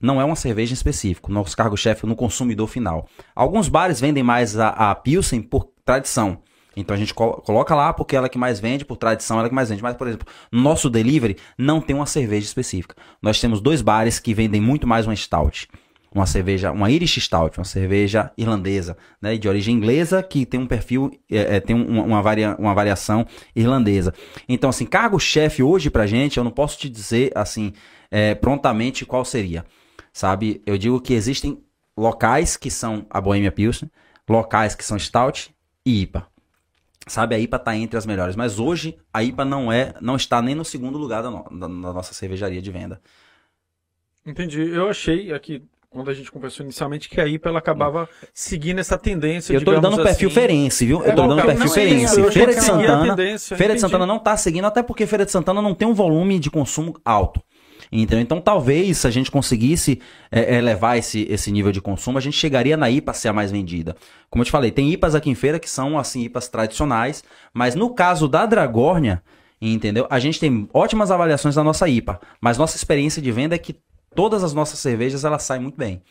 não 0.00 0.20
é 0.20 0.24
uma 0.24 0.34
cerveja 0.34 0.72
em 0.72 0.74
específico, 0.74 1.30
nosso 1.30 1.56
cargo-chefe 1.56 2.04
no 2.04 2.16
consumidor 2.16 2.66
final. 2.66 3.08
Alguns 3.32 3.68
bares 3.68 4.00
vendem 4.00 4.24
mais 4.24 4.58
a, 4.58 4.70
a 4.70 4.94
Pilsen 4.96 5.40
por 5.40 5.68
tradição. 5.84 6.42
Então 6.76 6.94
a 6.94 6.98
gente 6.98 7.12
colo- 7.12 7.40
coloca 7.42 7.74
lá 7.74 7.92
porque 7.92 8.16
ela 8.16 8.26
é 8.26 8.28
que 8.28 8.38
mais 8.38 8.58
vende, 8.60 8.84
por 8.84 8.96
tradição 8.96 9.38
ela 9.38 9.46
é 9.46 9.48
que 9.48 9.54
mais 9.54 9.68
vende. 9.68 9.82
Mas, 9.82 9.96
por 9.96 10.06
exemplo, 10.06 10.26
no 10.50 10.60
nosso 10.60 10.88
delivery 10.88 11.36
não 11.58 11.80
tem 11.80 11.94
uma 11.94 12.06
cerveja 12.06 12.46
específica. 12.46 12.94
Nós 13.20 13.40
temos 13.40 13.60
dois 13.60 13.82
bares 13.82 14.18
que 14.18 14.32
vendem 14.34 14.60
muito 14.60 14.86
mais 14.86 15.06
uma 15.06 15.14
stout. 15.16 15.68
Uma 16.14 16.26
cerveja, 16.26 16.70
uma 16.72 16.90
Irish 16.90 17.18
Stout, 17.22 17.58
uma 17.58 17.64
cerveja 17.64 18.30
irlandesa, 18.36 18.98
né, 19.20 19.34
de 19.38 19.48
origem 19.48 19.74
inglesa, 19.74 20.22
que 20.22 20.44
tem 20.44 20.60
um 20.60 20.66
perfil, 20.66 21.10
é, 21.30 21.56
é, 21.56 21.60
tem 21.60 21.74
um- 21.74 22.04
uma, 22.04 22.20
varia, 22.20 22.54
uma 22.58 22.74
variação 22.74 23.26
irlandesa. 23.56 24.12
Então, 24.46 24.68
assim, 24.68 24.84
cargo-chefe 24.84 25.62
hoje 25.62 25.88
pra 25.88 26.06
gente, 26.06 26.36
eu 26.36 26.44
não 26.44 26.50
posso 26.50 26.76
te 26.78 26.90
dizer, 26.90 27.32
assim, 27.34 27.72
é, 28.10 28.34
prontamente 28.34 29.06
qual 29.06 29.24
seria, 29.24 29.64
sabe? 30.12 30.60
Eu 30.66 30.76
digo 30.76 31.00
que 31.00 31.14
existem 31.14 31.58
locais 31.96 32.58
que 32.58 32.70
são 32.70 33.06
a 33.08 33.18
Bohemia 33.18 33.50
Pilsen, 33.50 33.90
locais 34.28 34.74
que 34.74 34.84
são 34.84 34.98
Stout 34.98 35.50
e 35.86 36.02
IPA. 36.02 36.26
Sabe, 37.06 37.34
a 37.34 37.38
IPA 37.38 37.58
tá 37.58 37.76
entre 37.76 37.96
as 37.98 38.06
melhores, 38.06 38.36
mas 38.36 38.58
hoje 38.58 38.96
a 39.12 39.22
IPA 39.22 39.44
não 39.44 39.72
é, 39.72 39.92
não 40.00 40.14
está 40.16 40.40
nem 40.40 40.54
no 40.54 40.64
segundo 40.64 40.96
lugar 40.98 41.22
da, 41.22 41.30
no- 41.30 41.44
da- 41.50 41.66
da 41.66 41.92
nossa 41.92 42.14
cervejaria 42.14 42.62
de 42.62 42.70
venda. 42.70 43.00
Entendi. 44.24 44.60
Eu 44.62 44.88
achei 44.88 45.32
aqui, 45.32 45.64
quando 45.90 46.10
a 46.10 46.14
gente 46.14 46.30
conversou 46.30 46.62
inicialmente, 46.64 47.08
que 47.08 47.20
a 47.20 47.26
IPA 47.26 47.48
ela 47.48 47.58
acabava 47.58 48.08
seguindo 48.32 48.78
essa 48.78 48.96
tendência. 48.96 49.52
Eu 49.52 49.64
tô 49.64 49.72
dando 49.80 50.00
um 50.00 50.04
perfil 50.04 50.28
assim. 50.28 50.34
ferense, 50.34 50.86
viu? 50.86 51.00
Eu 51.04 51.10
É, 51.10 51.14
tô 51.14 51.22
dando 51.26 51.42
um 51.42 51.46
perfil 51.46 51.66
é 51.66 51.68
ferense. 51.68 52.20
eu 52.20 52.30
Feira 52.32 52.54
de 52.54 52.60
Santana, 52.62 53.16
Feira 53.16 53.36
de 53.36 53.52
entendi. 53.56 53.80
Santana 53.80 54.06
não 54.06 54.18
tá 54.20 54.36
seguindo, 54.36 54.64
até 54.66 54.82
porque 54.82 55.06
Feira 55.06 55.24
de 55.24 55.32
Santana 55.32 55.60
não 55.60 55.74
tem 55.74 55.88
um 55.88 55.94
volume 55.94 56.38
de 56.38 56.50
consumo 56.50 56.94
alto. 57.04 57.42
Entendeu? 57.92 58.20
Então, 58.20 58.40
talvez, 58.40 58.98
se 58.98 59.06
a 59.06 59.10
gente 59.10 59.30
conseguisse 59.30 60.00
é, 60.30 60.56
elevar 60.56 60.96
esse, 60.96 61.26
esse 61.28 61.52
nível 61.52 61.70
de 61.70 61.80
consumo, 61.80 62.16
a 62.16 62.20
gente 62.22 62.38
chegaria 62.38 62.76
na 62.76 62.90
IPA 62.90 63.10
a 63.10 63.14
ser 63.14 63.28
a 63.28 63.32
mais 63.34 63.52
vendida. 63.52 63.94
Como 64.30 64.40
eu 64.40 64.46
te 64.46 64.50
falei, 64.50 64.70
tem 64.70 64.90
IPAs 64.90 65.14
aqui 65.14 65.28
em 65.28 65.34
feira 65.34 65.58
que 65.58 65.68
são, 65.68 65.98
assim, 65.98 66.22
IPAs 66.22 66.48
tradicionais, 66.48 67.22
mas 67.52 67.74
no 67.74 67.94
caso 67.94 68.26
da 68.26 68.46
Dragórnia, 68.46 69.22
Entendeu? 69.64 70.08
A 70.10 70.18
gente 70.18 70.40
tem 70.40 70.68
ótimas 70.74 71.12
avaliações 71.12 71.54
da 71.54 71.62
nossa 71.62 71.88
IPA, 71.88 72.20
mas 72.40 72.58
nossa 72.58 72.76
experiência 72.76 73.22
de 73.22 73.30
venda 73.30 73.54
é 73.54 73.58
que 73.58 73.76
todas 74.12 74.42
as 74.42 74.52
nossas 74.52 74.80
cervejas 74.80 75.24
elas 75.24 75.44
saem 75.44 75.62
muito 75.62 75.76
bem. 75.76 76.02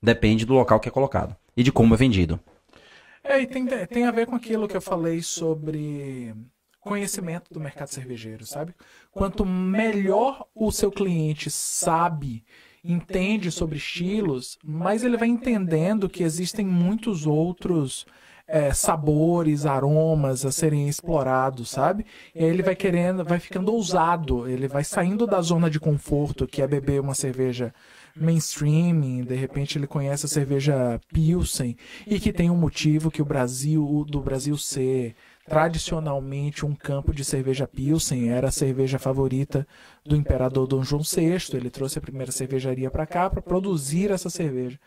Depende 0.00 0.46
do 0.46 0.54
local 0.54 0.78
que 0.78 0.88
é 0.88 0.92
colocado 0.92 1.34
e 1.56 1.64
de 1.64 1.72
como 1.72 1.92
é 1.92 1.96
vendido. 1.96 2.38
É, 3.24 3.40
e 3.40 3.48
tem, 3.48 3.66
tem 3.66 4.04
a 4.06 4.12
ver 4.12 4.26
com 4.26 4.36
aquilo 4.36 4.68
que 4.68 4.76
eu 4.76 4.80
falei 4.80 5.22
sobre 5.22 6.32
conhecimento 6.80 7.52
do 7.52 7.60
mercado 7.60 7.88
cervejeiro, 7.88 8.46
sabe? 8.46 8.74
Quanto 9.12 9.44
melhor 9.44 10.46
o 10.54 10.72
seu 10.72 10.90
cliente 10.90 11.50
sabe, 11.50 12.44
entende 12.82 13.50
sobre 13.50 13.76
estilos, 13.76 14.58
mais 14.64 15.04
ele 15.04 15.16
vai 15.16 15.28
entendendo 15.28 16.08
que 16.08 16.22
existem 16.22 16.64
muitos 16.66 17.26
outros 17.26 18.06
é, 18.50 18.72
sabores, 18.72 19.64
aromas 19.64 20.44
a 20.44 20.50
serem 20.50 20.88
explorados, 20.88 21.70
sabe? 21.70 22.04
E 22.34 22.42
aí 22.42 22.50
ele 22.50 22.64
vai 22.64 22.74
querendo, 22.74 23.24
vai 23.24 23.38
ficando 23.38 23.72
ousado, 23.72 24.48
ele 24.48 24.66
vai 24.66 24.82
saindo 24.82 25.24
da 25.24 25.40
zona 25.40 25.70
de 25.70 25.78
conforto, 25.78 26.48
que 26.48 26.60
é 26.60 26.66
beber 26.66 27.00
uma 27.00 27.14
cerveja 27.14 27.72
mainstream, 28.16 29.22
de 29.22 29.36
repente 29.36 29.78
ele 29.78 29.86
conhece 29.86 30.26
a 30.26 30.28
cerveja 30.28 31.00
Pilsen 31.12 31.76
e 32.06 32.18
que 32.18 32.32
tem 32.32 32.50
um 32.50 32.56
motivo 32.56 33.10
que 33.10 33.22
o 33.22 33.24
Brasil, 33.24 34.04
do 34.08 34.20
Brasil 34.20 34.56
ser 34.56 35.14
tradicionalmente 35.50 36.64
um 36.64 36.72
campo 36.72 37.12
de 37.12 37.24
cerveja 37.24 37.66
Pilsen, 37.66 38.30
era 38.30 38.48
a 38.48 38.52
cerveja 38.52 39.00
favorita 39.00 39.66
do 40.06 40.14
imperador 40.14 40.64
Dom 40.68 40.84
João 40.84 41.02
VI, 41.02 41.56
ele 41.56 41.68
trouxe 41.68 41.98
a 41.98 42.00
primeira 42.00 42.30
cervejaria 42.30 42.88
para 42.88 43.04
cá 43.04 43.28
para 43.28 43.42
produzir 43.42 44.12
essa 44.12 44.30
cerveja. 44.30 44.78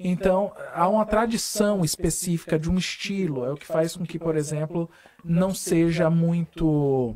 Então, 0.00 0.52
há 0.74 0.88
uma 0.88 1.06
tradição 1.06 1.84
específica 1.84 2.58
de 2.58 2.68
um 2.68 2.76
estilo, 2.76 3.44
é 3.44 3.52
o 3.52 3.56
que 3.56 3.66
faz 3.66 3.96
com 3.96 4.04
que, 4.04 4.18
por 4.18 4.34
exemplo, 4.34 4.90
não 5.24 5.54
seja 5.54 6.10
muito 6.10 7.14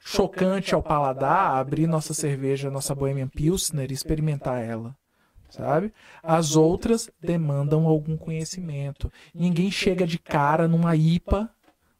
chocante 0.00 0.74
ao 0.74 0.82
paladar 0.82 1.56
abrir 1.56 1.86
nossa 1.86 2.14
cerveja, 2.14 2.70
nossa 2.70 2.94
Bohemian 2.94 3.28
Pilsner 3.28 3.90
e 3.90 3.94
experimentar 3.94 4.64
ela. 4.64 4.96
Sabe? 5.50 5.92
As 6.22 6.56
outras 6.56 7.10
demandam 7.20 7.86
algum 7.86 8.16
conhecimento. 8.16 9.12
Ninguém 9.34 9.70
chega 9.70 10.06
de 10.06 10.18
cara 10.18 10.66
numa 10.66 10.96
IPA 10.96 11.50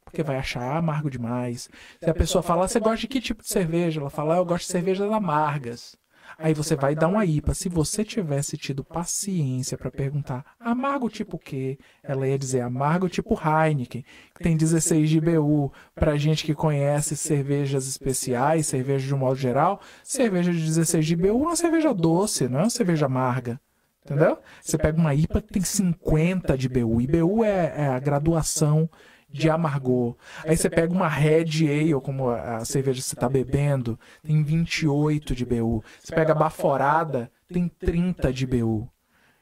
porque 0.07 0.23
vai 0.23 0.37
achar 0.37 0.77
amargo 0.77 1.09
demais. 1.09 1.69
Se 2.01 2.09
a 2.09 2.13
pessoa 2.13 2.41
falar, 2.41 2.67
você 2.67 2.79
gosta 2.79 2.97
de 2.97 3.07
que 3.07 3.19
tipo 3.19 3.43
de 3.43 3.49
cerveja? 3.49 3.99
Ela 3.99 4.09
fala, 4.09 4.37
eu 4.37 4.45
gosto 4.45 4.65
de 4.65 4.71
cervejas 4.71 5.11
amargas. 5.11 5.97
Aí 6.37 6.53
você 6.53 6.75
vai 6.75 6.95
dar 6.95 7.07
uma 7.07 7.25
IPA. 7.25 7.53
Se 7.53 7.67
você 7.67 8.03
tivesse 8.03 8.57
tido 8.57 8.83
paciência 8.83 9.77
para 9.77 9.91
perguntar 9.91 10.45
amargo 10.59 11.09
tipo 11.09 11.37
quê, 11.37 11.77
ela 12.01 12.27
ia 12.27 12.37
dizer 12.37 12.61
amargo 12.61 13.09
tipo 13.09 13.37
Heineken, 13.37 14.03
que 14.35 14.43
tem 14.43 14.55
16 14.55 15.09
de 15.09 15.19
BU. 15.19 15.71
Para 15.93 16.17
gente 16.17 16.45
que 16.45 16.55
conhece 16.55 17.17
cervejas 17.17 17.87
especiais, 17.87 18.67
cerveja 18.67 19.07
de 19.07 19.13
um 19.13 19.17
modo 19.17 19.35
geral, 19.35 19.81
cerveja 20.03 20.51
de 20.51 20.63
16 20.63 21.05
de 21.05 21.15
BU 21.15 21.27
é 21.27 21.33
uma 21.33 21.55
cerveja 21.55 21.93
doce, 21.93 22.47
não 22.47 22.59
é 22.59 22.63
uma 22.63 22.69
cerveja 22.69 23.07
amarga. 23.07 23.59
Entendeu? 24.05 24.39
Você 24.61 24.77
pega 24.77 24.97
uma 24.97 25.13
IPA 25.13 25.41
que 25.41 25.53
tem 25.53 25.61
50 25.61 26.57
de 26.57 26.69
BU. 26.69 27.01
E 27.01 27.07
BU 27.07 27.43
é, 27.43 27.73
é 27.75 27.87
a 27.87 27.99
graduação 27.99 28.89
de 29.29 29.49
amargor. 29.49 30.15
Aí 30.43 30.55
você 30.55 30.69
pega 30.69 30.93
uma 30.93 31.07
Red 31.07 31.67
Ale, 31.67 32.01
como 32.01 32.29
a 32.29 32.63
cerveja 32.63 33.01
que 33.01 33.07
você 33.07 33.15
está 33.15 33.27
bebendo, 33.27 33.99
tem 34.23 34.43
28 34.43 35.35
de 35.35 35.45
BU. 35.45 35.83
Você 35.99 36.15
pega 36.15 36.31
a 36.31 36.35
Baforada, 36.35 37.31
tem 37.47 37.67
30 37.67 38.31
de 38.31 38.45
BU. 38.45 38.89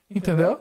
Entendeu? 0.09 0.59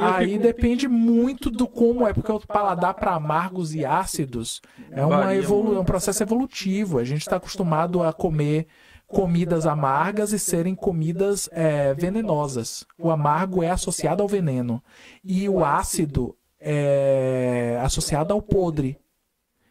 Aí, 0.00 0.36
depende 0.38 0.88
muito 0.88 1.48
do 1.48 1.68
como 1.68 2.06
é, 2.06 2.12
porque 2.12 2.32
o 2.32 2.40
paladar 2.40 2.94
para 2.94 3.14
amargos 3.14 3.72
e 3.72 3.84
ácidos 3.84 4.60
é, 4.90 5.04
uma 5.04 5.34
evolu... 5.34 5.76
é 5.76 5.80
um 5.80 5.84
processo 5.84 6.22
evolutivo. 6.22 6.98
A 6.98 7.04
gente 7.04 7.20
está 7.20 7.36
acostumado 7.36 8.02
a 8.02 8.12
comer 8.12 8.66
comidas 9.06 9.66
amargas 9.66 10.32
e 10.32 10.38
serem 10.38 10.74
comidas 10.74 11.48
é, 11.52 11.94
venenosas. 11.94 12.84
O 12.98 13.10
amargo 13.10 13.62
é 13.62 13.70
associado 13.70 14.22
ao 14.22 14.28
veneno. 14.28 14.82
E 15.22 15.48
o 15.48 15.64
ácido 15.64 16.36
é, 16.68 17.78
associada 17.80 18.34
ao 18.34 18.42
podre. 18.42 18.98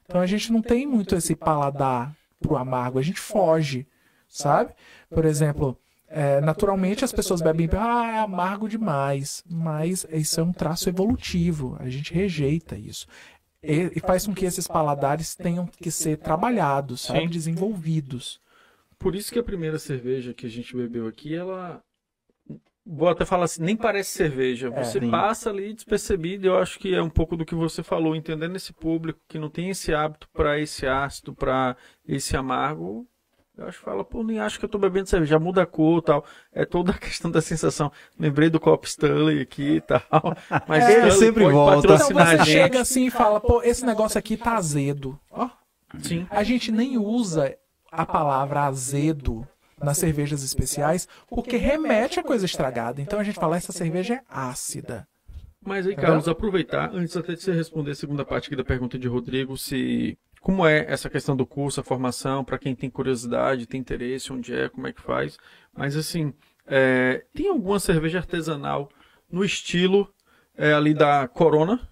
Então 0.05 0.21
a 0.21 0.25
gente 0.25 0.49
não 0.49 0.61
tem 0.61 0.87
muito 0.87 1.13
esse 1.13 1.35
paladar 1.35 2.15
pro 2.39 2.55
amargo, 2.55 2.97
a 2.97 3.01
gente 3.01 3.19
foge, 3.19 3.85
sabe? 4.29 4.73
Por 5.09 5.25
exemplo, 5.25 5.77
é, 6.07 6.39
naturalmente 6.39 7.03
as 7.03 7.11
pessoas 7.11 7.41
bebem, 7.41 7.69
ah, 7.73 8.11
é 8.13 8.19
amargo 8.19 8.69
demais, 8.69 9.43
mas 9.49 10.07
isso 10.09 10.39
é 10.39 10.43
um 10.43 10.53
traço 10.53 10.87
evolutivo, 10.87 11.75
a 11.81 11.89
gente 11.89 12.13
rejeita 12.13 12.77
isso. 12.77 13.07
E, 13.61 13.91
e 13.95 13.99
faz 13.99 14.25
com 14.25 14.33
que 14.33 14.45
esses 14.45 14.67
paladares 14.67 15.35
tenham 15.35 15.67
que 15.67 15.91
ser 15.91 16.17
trabalhados, 16.17 17.01
sabe? 17.01 17.27
desenvolvidos. 17.27 18.39
Por 18.97 19.15
isso 19.15 19.33
que 19.33 19.39
a 19.39 19.43
primeira 19.43 19.77
cerveja 19.79 20.33
que 20.33 20.45
a 20.45 20.49
gente 20.49 20.75
bebeu 20.77 21.07
aqui, 21.07 21.35
ela 21.35 21.83
vou 22.85 23.09
até 23.09 23.25
falar 23.25 23.45
assim, 23.45 23.63
nem 23.63 23.75
parece 23.75 24.11
cerveja. 24.11 24.71
É, 24.73 24.83
você 24.83 24.99
é, 24.99 25.09
passa 25.09 25.49
ali 25.49 25.73
despercebido, 25.73 26.47
eu 26.47 26.57
acho 26.57 26.77
que 26.77 26.93
é 26.93 27.01
um 27.01 27.09
pouco 27.09 27.35
do 27.35 27.45
que 27.45 27.55
você 27.55 27.81
falou, 27.81 28.15
entendendo 28.15 28.55
esse 28.55 28.71
público 28.71 29.19
que 29.27 29.39
não 29.39 29.49
tem 29.49 29.69
esse 29.69 29.93
hábito 29.93 30.29
para 30.31 30.59
esse 30.59 30.85
ácido, 30.85 31.33
para 31.33 31.75
esse 32.07 32.37
amargo. 32.37 33.07
Eu 33.57 33.67
acho 33.67 33.79
que 33.79 33.85
fala, 33.85 34.03
pô, 34.03 34.21
nem 34.21 34.37
acho 34.37 34.59
que 34.59 34.65
eu 34.65 34.69
tô 34.69 34.77
bebendo 34.77 35.07
cerveja, 35.07 35.39
muda 35.39 35.63
a 35.63 35.65
cor 35.65 36.01
tal. 36.01 36.25
É 36.51 36.65
toda 36.65 36.91
a 36.91 36.97
questão 36.99 37.31
da 37.31 37.41
sensação. 37.41 37.91
Lembrei 38.19 38.49
do 38.49 38.59
copo 38.59 38.85
Stanley 38.85 39.41
aqui 39.41 39.77
e 39.77 39.81
tal. 39.81 40.01
Mas 40.67 40.83
é, 40.83 41.01
ele 41.01 41.11
sempre 41.11 41.45
volta. 41.49 41.87
Então 41.87 41.97
você 41.97 42.45
chega 42.45 42.81
assim 42.81 43.07
e 43.07 43.11
fala, 43.11 43.39
pô, 43.39 43.63
esse 43.63 43.85
negócio 43.85 44.19
aqui 44.19 44.35
tá 44.35 44.55
azedo. 44.55 45.17
Ó. 45.31 45.49
Sim. 46.01 46.27
A 46.29 46.43
gente 46.43 46.69
nem 46.69 46.97
usa 46.97 47.57
a 47.89 48.05
palavra 48.05 48.63
azedo 48.63 49.47
nas 49.85 49.97
cervejas 49.97 50.43
especiais, 50.43 51.07
porque 51.27 51.55
remete 51.55 52.19
a 52.19 52.23
coisa 52.23 52.45
estragada. 52.45 53.01
Então 53.01 53.19
a 53.19 53.23
gente 53.23 53.39
fala, 53.39 53.57
essa 53.57 53.71
cerveja 53.71 54.15
é 54.15 54.21
ácida. 54.27 55.07
Mas 55.65 55.87
aí, 55.87 55.95
Carlos, 55.95 56.27
aproveitar, 56.27 56.91
antes 56.93 57.17
até 57.17 57.33
de 57.33 57.41
você 57.41 57.51
responder 57.51 57.91
a 57.91 57.95
segunda 57.95 58.23
parte 58.23 58.47
aqui 58.47 58.55
da 58.55 58.63
pergunta 58.63 58.99
de 58.99 59.07
Rodrigo, 59.07 59.57
se 59.57 60.17
como 60.39 60.65
é 60.65 60.85
essa 60.87 61.09
questão 61.09 61.35
do 61.35 61.45
curso, 61.45 61.79
a 61.79 61.83
formação, 61.83 62.43
para 62.43 62.59
quem 62.59 62.75
tem 62.75 62.87
curiosidade, 62.87 63.65
tem 63.65 63.81
interesse, 63.81 64.31
onde 64.31 64.53
é, 64.53 64.69
como 64.69 64.85
é 64.85 64.93
que 64.93 65.01
faz. 65.01 65.39
Mas 65.73 65.97
assim, 65.97 66.33
é, 66.67 67.25
tem 67.33 67.49
alguma 67.49 67.79
cerveja 67.79 68.19
artesanal 68.19 68.89
no 69.31 69.43
estilo 69.43 70.07
é, 70.55 70.71
ali 70.71 70.93
da 70.93 71.27
Corona? 71.27 71.89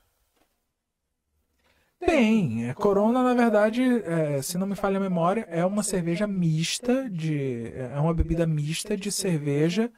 Tem. 2.05 2.69
É, 2.69 2.73
Corona, 2.73 3.23
na 3.23 3.34
verdade, 3.34 3.81
é, 4.05 4.41
se 4.41 4.57
não 4.57 4.67
me 4.67 4.75
falha 4.75 4.97
a 4.97 5.01
memória, 5.01 5.47
é 5.49 5.65
uma 5.65 5.84
cerveja 5.84 6.27
mista 6.27 7.09
de. 7.09 7.73
É 7.75 7.99
uma 7.99 8.13
bebida 8.13 8.45
mista 8.45 8.95
de 8.95 9.11
cerveja 9.11 9.91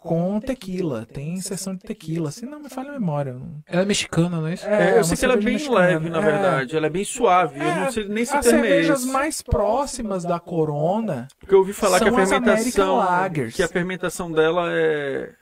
com 0.00 0.40
tequila. 0.40 1.06
Tem 1.06 1.40
sessão 1.40 1.74
de 1.74 1.80
tequila, 1.80 2.30
se 2.30 2.46
não 2.46 2.60
me 2.60 2.68
falha 2.68 2.90
a 2.90 2.92
memória. 2.92 3.36
Ela 3.66 3.82
é 3.82 3.84
mexicana, 3.84 4.40
não 4.40 4.46
é 4.46 4.54
isso? 4.54 4.66
É, 4.66 4.98
eu 4.98 5.04
sei 5.04 5.16
que 5.16 5.24
ela 5.24 5.34
é 5.34 5.36
bem 5.36 5.52
mexicana. 5.54 5.78
leve, 5.78 6.10
na 6.10 6.18
é. 6.18 6.22
verdade. 6.22 6.76
Ela 6.76 6.86
é 6.86 6.90
bem 6.90 7.04
suave. 7.04 7.60
eu 7.60 7.74
não 7.74 7.92
sei 7.92 8.08
nem 8.08 8.24
se 8.24 8.36
As 8.36 8.46
cervejas 8.46 9.04
mais 9.04 9.42
próximas 9.42 10.24
da 10.24 10.40
Corona. 10.40 11.28
Porque 11.38 11.54
eu 11.54 11.58
ouvi 11.58 11.72
falar 11.72 12.00
que 12.00 12.08
a 12.08 12.12
fermentação. 12.12 13.00
Que 13.54 13.62
a 13.62 13.68
fermentação 13.68 14.32
dela 14.32 14.70
é 14.72 15.34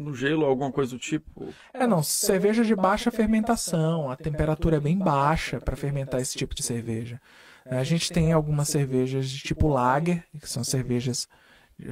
no 0.00 0.14
gelo, 0.14 0.44
alguma 0.44 0.72
coisa 0.72 0.92
do 0.92 0.98
tipo? 0.98 1.48
É, 1.72 1.86
não, 1.86 2.02
cerveja 2.02 2.64
de 2.64 2.74
baixa 2.74 3.10
fermentação, 3.10 4.10
a 4.10 4.16
temperatura 4.16 4.76
é 4.76 4.80
bem 4.80 4.98
baixa 4.98 5.60
para 5.60 5.76
fermentar 5.76 6.20
esse 6.20 6.36
tipo 6.36 6.54
de 6.54 6.62
cerveja. 6.62 7.20
A 7.66 7.84
gente 7.84 8.12
tem 8.12 8.32
algumas 8.32 8.68
cervejas 8.68 9.28
de 9.30 9.38
tipo 9.38 9.68
lager, 9.68 10.24
que 10.40 10.48
são 10.48 10.64
cervejas 10.64 11.28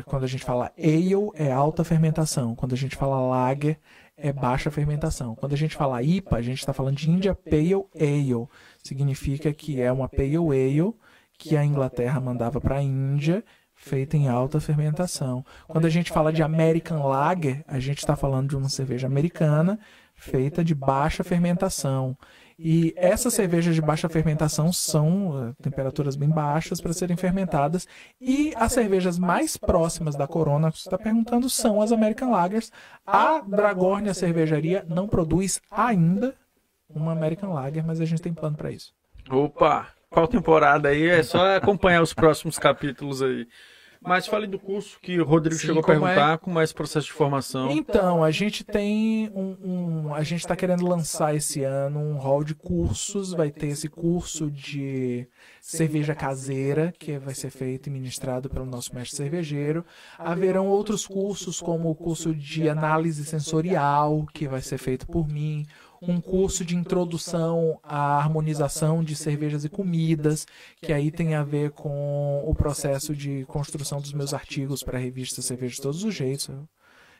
quando 0.04 0.24
a 0.24 0.26
gente 0.26 0.44
fala 0.44 0.72
ale 0.76 1.30
é 1.34 1.50
alta 1.50 1.84
fermentação, 1.84 2.54
quando 2.54 2.74
a 2.74 2.76
gente 2.76 2.96
fala 2.96 3.20
lager 3.20 3.78
é 4.16 4.32
baixa 4.32 4.70
fermentação. 4.70 5.34
Quando 5.36 5.52
a 5.52 5.56
gente 5.56 5.76
fala 5.76 6.02
IPA, 6.02 6.36
a 6.36 6.42
gente 6.42 6.58
está 6.58 6.72
falando 6.72 6.96
de 6.96 7.08
India 7.08 7.34
Pale 7.34 7.84
Ale, 7.94 8.48
significa 8.82 9.52
que 9.52 9.80
é 9.80 9.90
uma 9.92 10.08
Pale 10.08 10.36
Ale 10.36 10.92
que 11.38 11.56
a 11.56 11.64
Inglaterra 11.64 12.20
mandava 12.20 12.60
para 12.60 12.78
a 12.78 12.82
Índia 12.82 13.44
feita 13.88 14.16
em 14.16 14.28
alta 14.28 14.60
fermentação. 14.60 15.44
Quando 15.66 15.86
a 15.86 15.90
gente 15.90 16.12
fala 16.12 16.32
de 16.32 16.42
American 16.42 17.06
Lager, 17.06 17.64
a 17.66 17.78
gente 17.78 17.98
está 17.98 18.14
falando 18.14 18.50
de 18.50 18.56
uma 18.56 18.68
cerveja 18.68 19.06
americana 19.06 19.78
feita 20.14 20.64
de 20.64 20.74
baixa 20.74 21.24
fermentação. 21.24 22.16
E 22.58 22.92
essas 22.96 23.34
cervejas 23.34 23.74
de 23.74 23.80
baixa 23.80 24.08
fermentação 24.08 24.72
são 24.72 25.28
uh, 25.28 25.54
temperaturas 25.62 26.16
bem 26.16 26.28
baixas 26.28 26.80
para 26.80 26.92
serem 26.92 27.16
fermentadas. 27.16 27.86
E 28.20 28.52
as 28.56 28.72
cervejas 28.72 29.16
mais 29.16 29.56
próximas 29.56 30.16
da 30.16 30.26
Corona, 30.26 30.72
que 30.72 30.78
você 30.78 30.88
está 30.88 30.98
perguntando, 30.98 31.48
são 31.48 31.80
as 31.80 31.92
American 31.92 32.32
Lagers. 32.32 32.72
A 33.06 33.40
Dragornia 33.40 34.12
Cervejaria 34.12 34.84
não 34.88 35.06
produz 35.06 35.60
ainda 35.70 36.34
uma 36.90 37.12
American 37.12 37.52
Lager, 37.52 37.86
mas 37.86 38.00
a 38.00 38.04
gente 38.04 38.22
tem 38.22 38.34
plano 38.34 38.56
para 38.56 38.72
isso. 38.72 38.92
Opa! 39.30 39.88
Qual 40.10 40.26
temporada 40.26 40.88
aí? 40.88 41.06
É 41.06 41.22
só 41.22 41.56
acompanhar 41.56 42.02
os 42.02 42.14
próximos 42.14 42.58
capítulos 42.58 43.22
aí. 43.22 43.46
Mas 44.00 44.26
fale 44.26 44.46
do 44.46 44.58
curso 44.58 44.98
que 45.00 45.20
o 45.20 45.24
Rodrigo 45.24 45.58
Sim, 45.60 45.68
chegou 45.68 45.78
a 45.78 45.82
é? 45.82 45.86
perguntar, 45.86 46.40
é 46.60 46.64
esse 46.64 46.74
processo 46.74 47.06
de 47.06 47.12
formação. 47.12 47.70
Então, 47.70 48.22
a 48.22 48.30
gente 48.30 48.64
tem 48.64 49.30
um, 49.34 49.56
um- 49.62 50.14
a 50.14 50.22
gente 50.22 50.40
está 50.40 50.54
querendo 50.56 50.86
lançar 50.86 51.34
esse 51.34 51.62
ano 51.62 51.98
um 51.98 52.16
hall 52.16 52.44
de 52.44 52.54
cursos. 52.54 53.32
Vai 53.32 53.50
ter 53.50 53.68
esse 53.68 53.88
curso 53.88 54.50
de 54.50 55.26
cerveja 55.60 56.14
caseira 56.14 56.92
que 56.98 57.18
vai 57.18 57.34
ser 57.34 57.50
feito 57.50 57.88
e 57.88 57.90
ministrado 57.90 58.48
pelo 58.48 58.66
nosso 58.66 58.94
mestre 58.94 59.16
cervejeiro. 59.16 59.84
Haverão 60.18 60.66
outros 60.68 61.06
cursos 61.06 61.60
como 61.60 61.90
o 61.90 61.94
curso 61.94 62.34
de 62.34 62.68
análise 62.68 63.24
sensorial 63.24 64.26
que 64.32 64.46
vai 64.48 64.60
ser 64.62 64.78
feito 64.78 65.06
por 65.06 65.26
mim. 65.28 65.66
Um 66.00 66.20
curso 66.20 66.64
de 66.64 66.76
introdução 66.76 67.80
à 67.82 68.16
harmonização 68.16 69.02
de 69.02 69.16
cervejas 69.16 69.64
e 69.64 69.68
comidas, 69.68 70.46
que 70.80 70.92
aí 70.92 71.10
tem 71.10 71.34
a 71.34 71.42
ver 71.42 71.72
com 71.72 72.42
o 72.46 72.54
processo 72.54 73.14
de 73.14 73.44
construção 73.46 74.00
dos 74.00 74.12
meus 74.12 74.32
artigos 74.32 74.82
para 74.82 74.96
a 74.96 75.00
revista 75.00 75.42
Cerveja 75.42 75.74
de 75.74 75.82
Todos 75.82 76.04
os 76.04 76.14
Jeitos. 76.14 76.50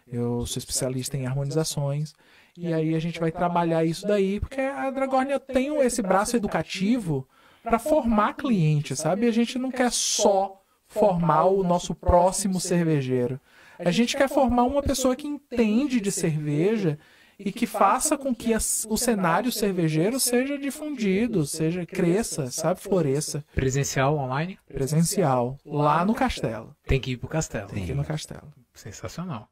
Eu 0.07 0.47
sou 0.47 0.59
especialista 0.59 1.17
em 1.17 1.27
harmonizações. 1.27 2.15
E 2.57 2.73
aí 2.73 2.95
a 2.95 2.99
gente 2.99 3.21
vai 3.21 3.31
trabalhar 3.31 3.85
isso 3.85 4.07
daí, 4.07 4.41
porque 4.41 4.61
a 4.61 4.91
Dragornia 4.91 5.39
tem 5.39 5.77
esse 5.81 6.03
braço 6.03 6.37
educativo 6.37 7.27
para 7.63 7.79
formar 7.79 8.35
cliente, 8.35 8.97
sabe? 8.97 9.27
A 9.27 9.33
gente 9.33 9.59
não 9.59 9.71
quer 9.71 9.93
só 9.93 10.61
formar 10.87 11.45
o 11.45 11.63
nosso 11.63 11.95
próximo 11.95 12.59
cervejeiro. 12.61 13.41
A 13.79 13.91
gente 13.91 14.17
quer 14.17 14.29
formar 14.29 14.65
uma 14.65 14.83
pessoa 14.83 15.15
que 15.15 15.27
entende 15.27 16.01
de 16.01 16.11
cerveja 16.11 16.99
e 17.39 17.53
que 17.53 17.67
faça 17.67 18.19
com 18.19 18.35
que 18.35 18.53
as- 18.53 18.87
o 18.91 18.97
cenário 18.97 19.53
cervejeiro 19.53 20.19
seja 20.19 20.59
difundido, 20.59 21.47
seja 21.47 21.87
cresça, 21.87 22.51
sabe, 22.51 22.81
floresça, 22.81 23.45
Presencial, 23.55 24.17
online, 24.17 24.59
presencial, 24.67 25.57
lá 25.65 26.05
no 26.05 26.15
castelo, 26.15 26.75
tem 26.87 26.99
que 27.01 27.13
ir 27.13 27.17
pro 27.17 27.29
castelo. 27.29 27.67
aqui 27.71 27.95
no 27.95 28.05
castelo. 28.05 28.53
Sensacional. 28.75 29.49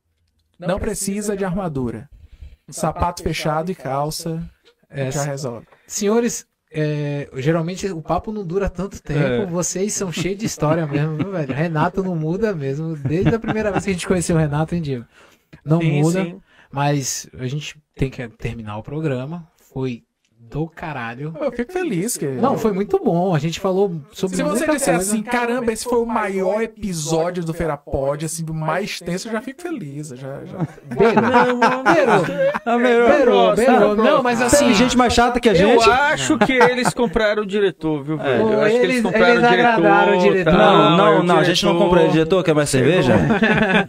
Não 0.58 0.78
precisa 0.78 1.36
de 1.36 1.44
armadura. 1.44 2.08
Sapato 2.68 3.22
fechado 3.22 3.70
e 3.70 3.74
calça 3.74 4.42
É, 4.90 5.10
já 5.12 5.22
resolve. 5.22 5.66
senhores, 5.86 6.46
é, 6.72 7.28
geralmente 7.34 7.86
o 7.88 8.02
papo 8.02 8.32
não 8.32 8.44
dura 8.44 8.68
tanto 8.68 9.00
tempo. 9.00 9.20
É. 9.20 9.46
Vocês 9.46 9.92
são 9.92 10.10
cheios 10.10 10.38
de 10.38 10.46
história 10.46 10.84
mesmo, 10.86 11.16
viu, 11.16 11.30
velho? 11.30 11.54
Renato 11.54 12.02
não 12.02 12.16
muda 12.16 12.52
mesmo. 12.54 12.96
Desde 12.96 13.34
a 13.34 13.38
primeira 13.38 13.70
vez 13.70 13.84
que 13.84 13.90
a 13.90 13.92
gente 13.92 14.06
conheceu 14.08 14.34
o 14.34 14.38
Renato, 14.38 14.74
hein, 14.74 14.82
Diego? 14.82 15.04
Não 15.64 15.80
Sim, 15.80 16.00
muda. 16.02 16.24
sim. 16.24 16.40
Mas 16.70 17.28
a 17.34 17.46
gente 17.46 17.80
tem 17.94 18.10
que 18.10 18.28
terminar 18.28 18.76
o 18.78 18.82
programa. 18.82 19.50
Foi 19.56 20.05
do 20.48 20.68
caralho. 20.68 21.34
Eu 21.40 21.50
fico 21.52 21.72
feliz 21.72 22.16
que. 22.16 22.26
Não, 22.26 22.56
foi 22.56 22.72
muito 22.72 22.98
bom. 23.02 23.34
A 23.34 23.38
gente 23.38 23.58
falou 23.60 24.00
sobre 24.12 24.36
Se 24.36 24.42
você 24.42 24.66
disser 24.66 24.94
coisa. 24.94 24.96
assim, 24.96 25.22
caramba, 25.22 25.72
esse 25.72 25.84
foi 25.84 25.98
o 25.98 26.06
maior 26.06 26.62
episódio 26.62 27.44
do 27.44 27.52
Feira 27.52 27.76
Pod, 27.76 28.24
assim, 28.24 28.44
do 28.44 28.54
mais 28.54 28.90
extenso, 28.90 29.28
eu 29.28 29.32
já 29.32 29.40
fico 29.42 29.60
feliz. 29.62 30.10
eu 30.12 30.16
Já, 30.16 30.44
já... 30.44 30.58
Beirou, 32.78 33.54
beirou, 33.56 33.90
Ah. 33.92 33.94
Não, 33.96 34.22
mas 34.22 34.40
assim, 34.40 34.66
Tem 34.66 34.74
gente 34.74 34.96
mais 34.96 35.12
chata 35.12 35.38
que 35.40 35.48
a 35.48 35.52
Eu 35.52 35.56
gente. 35.80 35.90
acho 35.90 36.38
que 36.38 36.52
eles 36.52 36.92
compraram 36.92 37.42
o 37.42 37.46
diretor, 37.46 38.02
viu, 38.02 38.16
velho? 38.16 38.44
Pô, 38.44 38.52
Eu 38.52 38.60
acho 38.62 38.76
que 38.76 38.82
eles 38.82 39.02
compraram 39.02 39.28
eles 39.34 39.44
o 39.44 39.48
diretor. 39.48 39.68
agradaram 39.72 40.18
o 40.18 40.20
diretor. 40.22 40.52
tal, 40.52 40.76
Não, 40.78 40.96
não, 40.96 41.22
não, 41.22 41.38
a 41.38 41.44
gente 41.44 41.64
não 41.64 41.78
compra 41.78 42.04
o 42.04 42.08
diretor, 42.10 42.42
quer 42.44 42.54
mais 42.54 42.70
cerveja? 42.70 43.14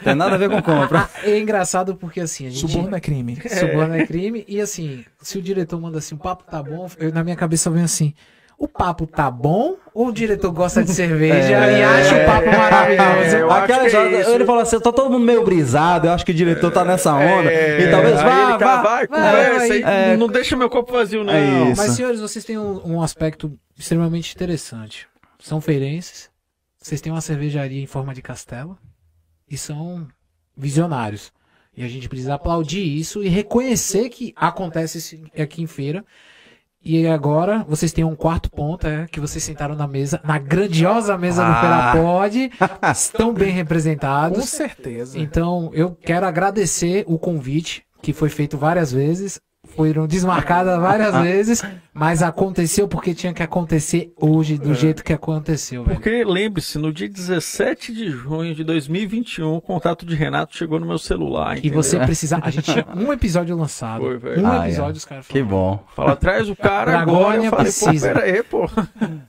Tem 0.03 0.15
nada 0.15 0.35
a 0.35 0.37
ver 0.37 0.49
com 0.49 0.61
compra. 0.61 1.09
é 1.23 1.37
engraçado 1.39 1.95
porque 1.95 2.19
assim, 2.19 2.47
a 2.47 2.49
gente 2.49 2.59
Suborno 2.71 2.95
é 2.95 2.99
crime. 2.99 3.37
suborno 3.47 3.95
é 3.95 4.05
crime 4.05 4.43
e 4.47 4.59
assim, 4.59 5.03
se 5.21 5.37
o 5.37 5.41
diretor 5.41 5.79
manda 5.79 5.97
assim, 5.99 6.15
o 6.15 6.17
papo 6.17 6.43
tá 6.49 6.63
bom, 6.63 6.89
eu, 6.97 7.11
na 7.13 7.23
minha 7.23 7.35
cabeça 7.35 7.69
vem 7.69 7.83
assim, 7.83 8.13
o 8.57 8.67
papo 8.67 9.05
tá 9.05 9.29
bom 9.29 9.75
ou 9.93 10.07
o 10.07 10.11
diretor 10.11 10.51
gosta 10.51 10.83
de 10.83 10.91
cerveja 10.91 11.53
É. 11.65 11.79
e 11.79 11.83
acha 11.83 12.23
o 12.23 12.25
papo 12.25 12.47
maravilhoso? 12.47 13.35
eu 13.37 13.51
acho 13.51 13.63
Aquela 13.63 13.89
que 13.89 13.95
é 13.95 14.21
isso. 14.21 14.29
ele 14.31 14.45
falou 14.45 14.61
assim: 14.61 14.79
tá 14.79 14.91
todo 14.91 15.11
mundo 15.11 15.23
meio 15.23 15.43
brisado, 15.43 16.07
eu 16.07 16.11
acho 16.13 16.25
que 16.25 16.31
o 16.31 16.35
diretor 16.35 16.71
tá 16.71 16.83
nessa 16.83 17.13
onda. 17.13 17.51
É, 17.51 17.81
e 17.81 17.91
talvez 17.91 18.15
vá, 18.15 18.57
tá, 18.57 18.57
vá. 18.57 18.81
vai, 18.81 19.07
vai, 19.07 19.07
conversa 19.07 19.73
aí, 19.73 19.81
é. 19.83 20.17
não 20.17 20.27
deixa 20.27 20.55
meu 20.55 20.69
copo 20.69 20.91
vazio, 20.91 21.23
não. 21.23 21.33
É 21.33 21.69
isso. 21.71 21.81
Mas 21.81 21.91
senhores, 21.91 22.19
vocês 22.19 22.43
têm 22.43 22.57
um, 22.57 22.93
um 22.95 23.01
aspecto 23.01 23.53
extremamente 23.77 24.33
interessante. 24.33 25.07
São 25.39 25.61
feirenses, 25.61 26.29
vocês 26.81 26.99
têm 26.99 27.11
uma 27.11 27.21
cervejaria 27.21 27.81
em 27.81 27.85
forma 27.85 28.11
de 28.13 28.23
castelo 28.23 28.75
e 29.49 29.55
são 29.55 30.07
visionários. 30.55 31.31
E 31.75 31.83
a 31.83 31.87
gente 31.87 32.09
precisa 32.09 32.33
aplaudir 32.33 32.81
isso 32.81 33.23
e 33.23 33.27
reconhecer 33.27 34.09
que 34.09 34.33
acontece 34.35 34.97
isso 34.97 35.15
aqui 35.39 35.61
em 35.61 35.67
feira. 35.67 36.03
E 36.83 37.05
agora 37.07 37.65
vocês 37.67 37.91
têm 37.91 38.03
um 38.05 38.15
quarto 38.15 38.49
ponto, 38.49 38.87
é, 38.87 39.07
que 39.11 39.19
vocês 39.19 39.43
sentaram 39.43 39.75
na 39.75 39.87
mesa, 39.87 40.21
na 40.23 40.37
grandiosa 40.37 41.17
mesa 41.17 41.43
do 41.43 41.51
Ah. 41.51 41.91
Feira 41.91 42.03
Pod, 42.05 42.51
estão 42.91 43.33
bem 43.33 43.49
Com 43.51 43.55
representados. 43.57 44.45
certeza. 44.49 45.19
Então, 45.19 45.69
eu 45.73 45.93
quero 45.95 46.25
agradecer 46.25 47.03
o 47.07 47.19
convite, 47.19 47.83
que 48.01 48.13
foi 48.13 48.29
feito 48.29 48.57
várias 48.57 48.91
vezes, 48.91 49.39
foram 49.75 50.07
desmarcadas 50.07 50.79
várias 50.79 51.13
vezes, 51.21 51.63
mas 51.93 52.23
aconteceu 52.23 52.87
porque 52.87 53.13
tinha 53.13 53.33
que 53.33 53.43
acontecer 53.43 54.11
hoje, 54.19 54.57
do 54.57 54.73
jeito 54.73 55.03
que 55.03 55.13
aconteceu, 55.13 55.83
velho. 55.83 55.95
Porque 55.95 56.23
lembre-se, 56.23 56.77
no 56.77 56.91
dia 56.93 57.09
17 57.09 57.93
de 57.93 58.09
junho 58.09 58.55
de 58.55 58.63
2021, 58.63 59.55
o 59.55 59.61
contato 59.61 60.05
de 60.05 60.15
Renato 60.15 60.55
chegou 60.57 60.79
no 60.79 60.85
meu 60.85 60.97
celular. 60.97 61.55
E 61.55 61.59
entendeu? 61.59 61.83
você 61.83 61.99
precisava. 61.99 62.47
A 62.47 62.49
gente 62.49 62.71
tinha 62.71 62.85
um 62.95 63.11
episódio 63.13 63.55
lançado. 63.55 64.01
Foi, 64.01 64.17
velho. 64.17 64.41
um 64.41 64.47
Ah, 64.47 64.65
é. 64.65 64.67
episódio, 64.69 64.97
os 64.97 65.05
caras 65.05 65.27
Que 65.27 65.33
falaram. 65.43 65.49
bom. 65.49 65.83
Fala, 65.95 66.15
traz 66.15 66.49
o 66.49 66.55
cara 66.55 66.99
agora. 66.99 67.37
Eu 67.37 67.49
falei, 67.49 67.65
precisa. 67.65 68.07
pô, 68.09 68.13
pera 68.19 68.25
aí, 68.25 68.43
pô. 68.43 68.69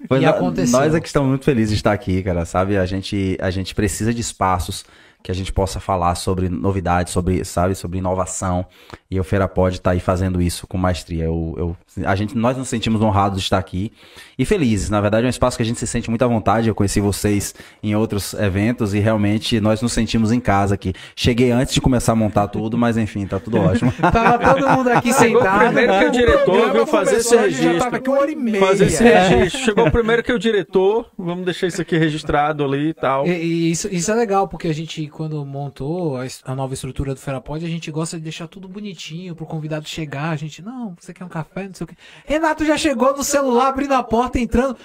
Pois 0.08 0.22
E 0.22 0.24
nó- 0.24 0.30
aconteceu. 0.30 0.78
Nós 0.78 0.94
é 0.94 1.00
que 1.00 1.06
estamos 1.06 1.28
muito 1.28 1.44
felizes 1.44 1.70
de 1.70 1.76
estar 1.76 1.92
aqui, 1.92 2.22
cara, 2.22 2.44
sabe? 2.44 2.76
A 2.76 2.86
gente, 2.86 3.36
a 3.40 3.50
gente 3.50 3.74
precisa 3.74 4.12
de 4.14 4.20
espaços 4.20 4.84
que 5.22 5.30
a 5.30 5.34
gente 5.34 5.52
possa 5.52 5.80
falar 5.80 6.14
sobre 6.14 6.48
novidades, 6.48 7.12
sobre, 7.12 7.44
sabe, 7.44 7.74
sobre 7.74 7.98
inovação. 7.98 8.64
E 9.10 9.18
o 9.18 9.24
Feira 9.24 9.48
pode 9.48 9.76
estar 9.76 9.90
aí 9.90 10.00
fazendo 10.00 10.40
isso 10.40 10.66
com 10.66 10.78
maestria. 10.78 11.24
Eu, 11.24 11.54
eu, 11.96 12.06
a 12.06 12.14
gente, 12.14 12.36
nós 12.36 12.56
nos 12.56 12.68
sentimos 12.68 13.02
honrados 13.02 13.38
de 13.38 13.44
estar 13.44 13.58
aqui 13.58 13.92
e 14.38 14.44
felizes. 14.44 14.88
Na 14.88 15.00
verdade, 15.00 15.24
é 15.24 15.26
um 15.26 15.30
espaço 15.30 15.56
que 15.56 15.62
a 15.62 15.66
gente 15.66 15.78
se 15.78 15.86
sente 15.86 16.08
muito 16.08 16.22
à 16.24 16.28
vontade. 16.28 16.68
Eu 16.68 16.74
conheci 16.74 17.00
vocês 17.00 17.54
em 17.82 17.94
outros 17.96 18.34
eventos 18.34 18.94
e 18.94 18.98
realmente 19.00 19.60
nós 19.60 19.82
nos 19.82 19.92
sentimos 19.92 20.30
em 20.30 20.38
casa 20.40 20.74
aqui. 20.76 20.92
Cheguei 21.16 21.50
antes 21.50 21.74
de 21.74 21.80
começar 21.80 22.12
a 22.12 22.16
montar 22.16 22.48
tudo, 22.48 22.78
mas 22.78 22.96
enfim, 22.96 23.26
tá 23.26 23.40
tudo 23.40 23.58
ótimo. 23.58 23.92
Tava 24.00 24.54
todo 24.54 24.68
mundo 24.70 24.88
aqui 24.90 25.12
Chegou 25.12 25.40
sentado. 25.42 25.64
primeiro 25.64 25.98
que 25.98 26.04
o 26.06 26.10
diretor 26.10 26.44
programa 26.44 26.72
veio 26.72 26.86
fazer 26.86 27.16
esse 27.16 27.36
registro. 27.36 27.78
tava 27.78 27.96
aqui 27.96 28.08
uma 28.08 28.18
hora 28.20 28.30
e 28.30 28.36
meia. 28.36 28.60
Fazer 28.66 28.86
esse 28.86 29.04
É. 29.04 29.28
registro. 29.28 29.60
Chegou 29.64 29.90
primeiro 29.90 30.22
que 30.22 30.32
o 30.32 30.38
diretor. 30.38 31.06
Vamos 31.16 31.44
deixar 31.44 31.66
isso 31.66 31.80
aqui 31.80 31.96
registrado 31.96 32.64
ali 32.64 32.90
e 32.90 32.94
tal. 32.94 33.26
E, 33.26 33.30
e 33.30 33.70
isso, 33.70 33.88
isso 33.90 34.10
é 34.10 34.14
legal, 34.14 34.46
porque 34.48 34.68
a 34.68 34.74
gente, 34.74 35.06
quando 35.08 35.44
montou 35.44 36.16
a, 36.16 36.26
a 36.44 36.54
nova 36.54 36.74
estrutura 36.74 37.14
do 37.14 37.20
Ferapod, 37.20 37.64
a 37.64 37.68
gente 37.68 37.90
gosta 37.90 38.16
de 38.16 38.22
deixar 38.22 38.46
tudo 38.48 38.68
bonitinho 38.68 39.34
pro 39.34 39.46
convidado 39.46 39.88
chegar. 39.88 40.30
A 40.30 40.36
gente, 40.36 40.62
não, 40.62 40.94
você 40.98 41.12
quer 41.14 41.24
um 41.24 41.28
café, 41.28 41.66
não 41.66 41.74
sei 41.74 41.84
o 41.84 41.88
quê. 41.88 41.94
Renato 42.26 42.64
já 42.64 42.76
chegou 42.76 43.16
no 43.16 43.24
celular, 43.24 43.68
abrindo 43.68 43.92
a 43.94 44.02
porta, 44.02 44.27
entrando. 44.36 44.76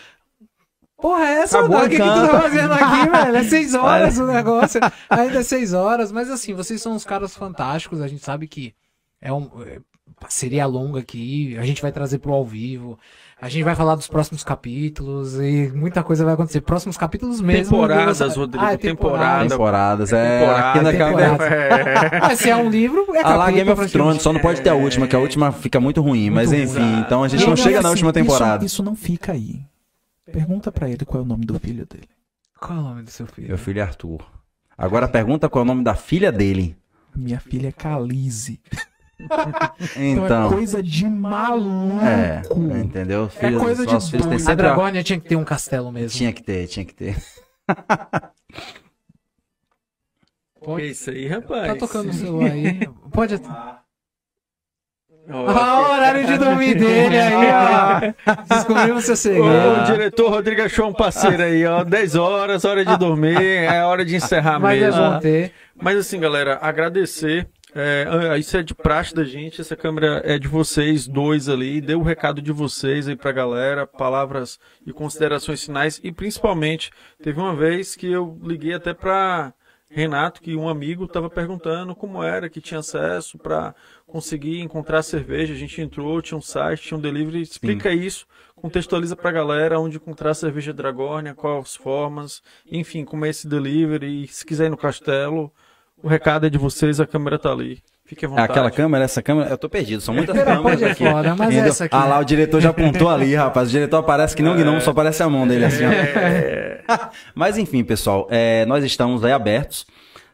Porra, 0.98 1.26
é 1.26 1.34
essa, 1.42 1.60
Acabou 1.60 1.80
mano? 1.80 1.88
o 1.88 1.90
que, 1.90 1.98
que 1.98 2.02
tu 2.02 2.28
tá 2.32 2.42
fazendo 2.42 2.72
aqui, 2.72 3.10
velho? 3.12 3.36
É 3.36 3.44
seis 3.44 3.74
horas 3.74 4.18
o 4.18 4.26
negócio. 4.26 4.80
Ainda 5.10 5.40
é 5.40 5.44
seis 5.44 5.74
horas. 5.74 6.12
Mas 6.12 6.30
assim, 6.30 6.54
vocês 6.54 6.82
são 6.82 6.94
uns 6.94 7.04
caras 7.04 7.36
fantásticos. 7.36 8.00
A 8.00 8.08
gente 8.08 8.24
sabe 8.24 8.48
que 8.48 8.74
é 9.20 9.32
um. 9.34 9.50
é 9.66 9.80
parceria 10.20 10.66
longa 10.66 11.02
aqui. 11.02 11.58
A 11.58 11.66
gente 11.66 11.82
vai 11.82 11.92
trazer 11.92 12.20
pro 12.20 12.32
ao 12.32 12.46
vivo. 12.46 12.98
A 13.44 13.50
gente 13.50 13.64
vai 13.64 13.76
falar 13.76 13.96
dos 13.96 14.08
próximos 14.08 14.44
capítulos 14.44 15.36
e 15.36 15.70
muita 15.76 16.02
coisa 16.02 16.24
vai 16.24 16.34
acontecer. 16.34 16.62
Próximos 16.62 16.96
capítulos 16.96 17.42
mesmo. 17.42 17.74
Temporadas, 17.74 18.20
Deus- 18.20 18.36
Rodrigo, 18.38 18.64
Ah, 18.66 18.74
é 18.74 18.78
temporada. 18.78 19.50
Temporadas, 19.50 20.14
é. 20.14 20.40
Temporada, 20.40 20.90
aqui 20.90 20.98
temporada. 20.98 21.46
É. 21.46 22.20
Mas 22.24 22.40
se 22.40 22.50
é 22.50 22.56
um 22.56 22.70
livro, 22.70 23.06
é 23.14 23.20
Ah 23.22 23.36
lá, 23.36 23.46
capítulo, 23.48 23.66
Game 23.66 23.70
of. 23.72 23.92
Thrones, 23.92 24.22
só 24.22 24.32
não 24.32 24.40
pode 24.40 24.62
ter 24.62 24.70
a 24.70 24.76
última, 24.76 25.08
que 25.08 25.16
a 25.16 25.20
última 25.20 25.52
fica 25.52 25.80
muito 25.80 26.02
ruim. 26.02 26.30
mas 26.30 26.52
Muito 26.52 26.64
enfim, 26.64 26.80
ruim. 26.80 27.00
então 27.02 27.22
a 27.24 27.28
gente 27.28 27.42
Não, 27.42 27.50
não 27.50 27.58
chega 27.58 27.80
assim, 27.80 27.84
na 27.84 27.90
última 27.90 28.10
isso- 28.12 28.14
temporada. 28.14 28.66
Isso, 28.66 28.82
não 28.84 28.96
fica 28.96 29.34
aí. 29.34 29.60
Pergunta 30.32 30.72
pra 30.72 30.90
ele 30.90 31.04
qual 31.04 31.22
é 31.22 31.26
o 31.26 31.28
nome 31.28 31.46
do 31.46 31.60
filho 31.60 31.86
dele. 31.86 32.08
Qual 32.62 32.78
é 32.78 32.82
o 32.82 32.84
nome 32.86 33.04
do 33.04 33.12
seu 33.12 33.28
filho? 33.28 33.50
Meu 33.50 33.58
filho 33.58 33.80
é 33.80 33.82
Arthur. 33.84 34.22
Agora 34.78 35.06
pergunta 35.08 35.50
qual 35.50 35.64
é 35.64 35.66
o 35.66 35.68
nome 35.68 35.84
da 35.84 35.96
filha 35.96 36.32
dele. 36.32 36.78
Minha 37.14 37.40
filha 37.42 37.68
é 37.68 37.72
Calize. 37.74 38.60
Então, 39.96 40.26
Então, 40.26 40.48
é 40.48 40.50
coisa 40.54 40.82
de 40.84 41.06
maluco. 41.08 42.00
é, 42.06 42.42
entendeu? 42.80 43.30
Filhos, 43.30 43.62
coisa 43.62 43.86
de 43.86 43.92
filhos 43.92 44.12
doido. 44.12 44.34
A 44.36 44.40
sempre 44.40 44.66
a- 44.66 44.70
Dragônia 44.74 45.04
tinha 45.04 45.20
que 45.20 45.28
ter 45.28 45.36
um 45.36 45.44
castelo 45.44 45.92
mesmo. 45.92 46.18
Tinha 46.18 46.32
que 46.34 46.42
ter, 46.44 46.68
tinha 46.68 46.86
que 46.86 46.94
ter. 46.94 47.16
Que 50.78 50.82
isso 50.84 51.10
aí, 51.10 51.28
rapaz. 51.28 51.68
Tá 51.68 51.76
tocando 51.76 52.08
no 52.08 52.14
celular 52.14 52.52
aí. 52.52 52.80
Pode. 53.12 53.36
Ó, 55.30 55.48
Ah, 55.50 55.80
o 55.82 55.92
horário 55.94 56.26
de 56.26 56.38
dormir 56.38 56.76
dele 56.76 57.18
aí, 57.18 57.34
ó. 57.52 58.14
Descobrimos 58.56 59.04
seu 59.06 59.44
O 59.44 59.84
diretor 59.86 60.30
Rodrigo 60.30 60.62
achou 60.62 60.88
um 60.90 60.94
parceiro 60.94 61.44
aí, 61.44 61.66
ó. 61.66 61.84
10 61.84 62.16
horas, 62.16 62.64
hora 62.66 62.86
de 62.86 62.98
dormir, 62.98 63.36
é 63.42 63.84
hora 63.84 64.06
de 64.06 64.16
encerrar 64.16 64.60
Mas 64.60 64.82
é 64.82 64.86
mesmo. 64.86 65.02
bom 65.02 65.20
ter. 65.20 65.52
Mas 65.82 65.98
assim, 65.98 66.20
galera, 66.20 66.60
agradecer 66.62 67.48
É, 67.76 68.06
ah, 68.08 68.38
isso 68.38 68.56
é 68.56 68.62
de 68.62 68.76
praxe 68.76 69.16
da 69.16 69.24
gente, 69.24 69.60
essa 69.60 69.76
câmera 69.76 70.22
é 70.24 70.38
de 70.38 70.48
vocês 70.48 71.08
dois 71.08 71.50
ali. 71.50 71.82
Dê 71.82 71.96
o 71.96 72.04
recado 72.04 72.42
de 72.42 72.52
vocês 72.52 73.08
aí 73.08 73.16
pra 73.16 73.32
galera, 73.32 73.88
palavras 73.88 74.60
e 74.86 74.94
considerações 74.94 75.64
finais. 75.64 76.00
E 76.04 76.12
principalmente, 76.12 76.92
teve 77.22 77.40
uma 77.40 77.56
vez 77.56 77.96
que 77.96 78.12
eu 78.12 78.40
liguei 78.44 78.74
até 78.74 78.94
pra 78.94 79.54
Renato, 79.90 80.42
que 80.42 80.56
um 80.56 80.68
amigo 80.68 81.06
estava 81.06 81.30
perguntando 81.30 81.96
como 81.96 82.24
era, 82.24 82.50
que 82.50 82.60
tinha 82.60 82.80
acesso 82.80 83.38
para 83.38 83.76
conseguir 84.08 84.60
encontrar 84.60 85.04
cerveja. 85.04 85.54
A 85.54 85.58
gente 85.58 85.80
entrou, 85.82 86.22
tinha 86.22 86.38
um 86.38 86.42
site, 86.42 86.84
tinha 86.84 86.98
um 86.98 87.02
delivery. 87.02 87.42
Explica 87.42 87.92
Sim. 87.92 88.00
isso, 88.00 88.26
contextualiza 88.56 89.16
para 89.16 89.30
a 89.30 89.34
galera 89.34 89.80
onde 89.80 89.98
encontrar 89.98 90.34
cerveja 90.34 90.74
Dragórnia, 90.74 91.36
quais 91.36 91.76
formas, 91.76 92.42
enfim, 92.66 93.06
como 93.06 93.26
é 93.26 93.30
esse 93.30 93.48
delivery. 93.48 94.24
E 94.24 94.28
se 94.28 94.44
quiser 94.44 94.66
ir 94.66 94.70
no 94.70 94.78
castelo, 94.78 95.52
o 96.04 96.08
recado 96.10 96.46
é 96.46 96.50
de 96.50 96.58
vocês, 96.58 97.00
a 97.00 97.08
câmera 97.08 97.40
tá 97.40 97.50
ali. 97.50 97.82
Fique 98.06 98.26
à 98.26 98.28
vontade. 98.28 98.52
Aquela 98.52 98.70
câmera, 98.70 99.06
essa 99.06 99.22
câmera, 99.22 99.50
eu 99.50 99.58
tô 99.58 99.70
perdido, 99.70 100.02
são 100.02 100.14
muitas 100.14 100.36
câmeras 100.38 100.82
é 100.82 100.92
aqui. 100.92 101.10
Foda, 101.10 101.34
mas 101.34 101.56
essa 101.56 101.86
aqui 101.86 101.96
ah 101.96 102.06
lá, 102.06 102.20
o 102.20 102.26
diretor 102.26 102.60
já 102.60 102.70
apontou 102.72 103.10
ali, 103.10 103.34
rapaz. 103.34 103.70
O 103.70 103.72
diretor 103.72 103.98
aparece 103.98 104.36
que 104.36 104.44
não 104.44 104.54
gnomo, 104.56 104.82
só 104.82 104.92
aparece 104.92 105.24
a 105.24 105.30
mão 105.30 105.48
dele 105.48 105.64
assim, 105.64 105.86
ó. 105.86 105.90
É. 105.90 106.82
mas 107.34 107.58
enfim, 107.58 107.84
pessoal, 107.86 108.28
é, 108.30 108.66
nós 108.66 108.84
estamos 108.84 109.24
aí 109.24 109.32
abertos 109.32 109.88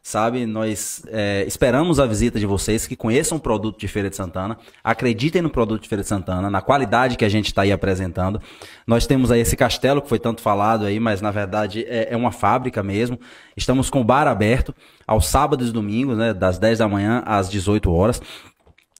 sabe? 0.09 0.47
Nós 0.47 1.03
é, 1.07 1.43
esperamos 1.47 1.99
a 1.99 2.05
visita 2.07 2.39
de 2.39 2.45
vocês 2.47 2.87
que 2.87 2.95
conheçam 2.95 3.37
o 3.37 3.41
produto 3.41 3.79
de 3.79 3.87
Feira 3.87 4.09
de 4.09 4.15
Santana, 4.15 4.57
acreditem 4.83 5.39
no 5.39 5.51
produto 5.51 5.83
de 5.83 5.87
Feira 5.87 6.01
de 6.01 6.09
Santana, 6.09 6.49
na 6.49 6.61
qualidade 6.61 7.15
que 7.15 7.23
a 7.23 7.29
gente 7.29 7.45
está 7.45 7.61
aí 7.61 7.71
apresentando. 7.71 8.41
Nós 8.87 9.05
temos 9.05 9.31
aí 9.31 9.41
esse 9.41 9.55
castelo 9.55 10.01
que 10.01 10.09
foi 10.09 10.17
tanto 10.17 10.41
falado 10.41 10.85
aí, 10.85 10.99
mas 10.99 11.21
na 11.21 11.29
verdade 11.29 11.85
é, 11.87 12.11
é, 12.11 12.17
uma 12.17 12.31
fábrica 12.31 12.81
mesmo. 12.81 13.19
Estamos 13.55 13.91
com 13.91 14.01
o 14.01 14.03
bar 14.03 14.27
aberto 14.27 14.73
aos 15.05 15.27
sábados 15.27 15.69
e 15.69 15.71
domingos, 15.71 16.17
né, 16.17 16.33
das 16.33 16.57
10 16.57 16.79
da 16.79 16.87
manhã 16.87 17.21
às 17.23 17.47
18 17.47 17.91
horas. 17.91 18.19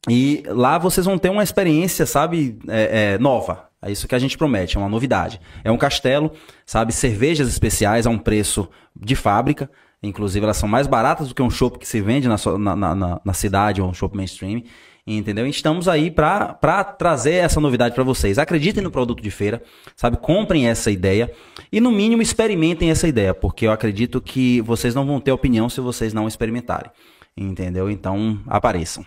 E 0.07 0.43
lá 0.45 0.77
vocês 0.77 1.07
vão 1.07 1.17
ter 1.17 1.29
uma 1.29 1.41
experiência, 1.41 2.05
sabe, 2.05 2.59
é, 2.67 3.13
é, 3.13 3.17
nova. 3.17 3.67
É 3.81 3.91
isso 3.91 4.07
que 4.07 4.13
a 4.13 4.19
gente 4.19 4.37
promete, 4.37 4.77
é 4.77 4.79
uma 4.79 4.89
novidade. 4.89 5.41
É 5.63 5.71
um 5.71 5.77
castelo, 5.77 6.31
sabe, 6.67 6.93
cervejas 6.93 7.47
especiais 7.47 8.05
a 8.05 8.11
um 8.11 8.17
preço 8.17 8.69
de 8.95 9.15
fábrica, 9.15 9.71
Inclusive, 10.01 10.43
elas 10.45 10.57
são 10.57 10.69
mais 10.69 10.87
baratas 10.87 11.27
do 11.27 11.35
que 11.35 11.41
um 11.41 11.49
show 11.49 11.69
que 11.69 11.87
se 11.87 11.99
vende 11.99 12.27
na, 12.27 12.37
na, 12.57 12.95
na, 12.95 13.21
na 13.23 13.33
cidade 13.33 13.81
ou 13.81 13.89
um 13.89 13.93
show 13.93 14.09
mainstream. 14.13 14.63
Entendeu? 15.05 15.47
Estamos 15.47 15.87
aí 15.87 16.11
para 16.11 16.83
trazer 16.83 17.33
essa 17.33 17.59
novidade 17.59 17.95
para 17.95 18.03
vocês. 18.03 18.37
Acreditem 18.37 18.83
no 18.83 18.91
produto 18.91 19.23
de 19.23 19.31
feira, 19.31 19.61
sabe? 19.95 20.17
Comprem 20.17 20.67
essa 20.67 20.91
ideia 20.91 21.31
e, 21.71 21.81
no 21.81 21.91
mínimo, 21.91 22.21
experimentem 22.21 22.91
essa 22.91 23.07
ideia, 23.07 23.33
porque 23.33 23.65
eu 23.65 23.71
acredito 23.71 24.21
que 24.21 24.61
vocês 24.61 24.93
não 24.93 25.05
vão 25.05 25.19
ter 25.19 25.31
opinião 25.31 25.67
se 25.67 25.81
vocês 25.81 26.13
não 26.13 26.27
experimentarem. 26.27 26.91
Entendeu? 27.35 27.89
Então, 27.89 28.39
apareçam. 28.47 29.03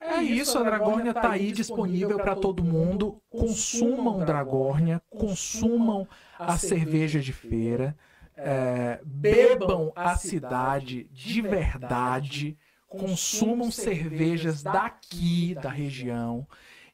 É 0.00 0.22
isso, 0.22 0.58
a 0.58 0.62
Dragórnia 0.62 1.10
está 1.10 1.32
aí 1.32 1.52
disponível 1.52 2.16
para 2.16 2.34
todo 2.34 2.64
mundo. 2.64 3.20
Consumam 3.28 4.24
Dragórnia, 4.24 5.02
consumam 5.10 6.08
a 6.38 6.56
cerveja 6.56 7.20
de 7.20 7.34
feira 7.34 7.94
é, 8.42 9.00
bebam 9.04 9.92
a 9.94 10.16
cidade 10.16 11.08
de 11.12 11.42
verdade, 11.42 12.56
consumam 12.88 13.70
cervejas 13.70 14.62
daqui 14.62 15.54
da 15.54 15.70
região 15.70 16.46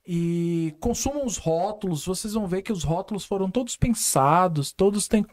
e 0.07 0.75
consumam 0.79 1.27
os 1.27 1.37
rótulos. 1.37 2.07
Vocês 2.07 2.35
vão 2.35 2.47
ver 2.47 2.63
que 2.63 2.73
os 2.73 2.85
rótulos 2.85 3.25
foram 3.25 3.51
todos 3.51 3.77
pensados, 3.77 4.73
todos 4.73 5.09
têm, 5.09 5.25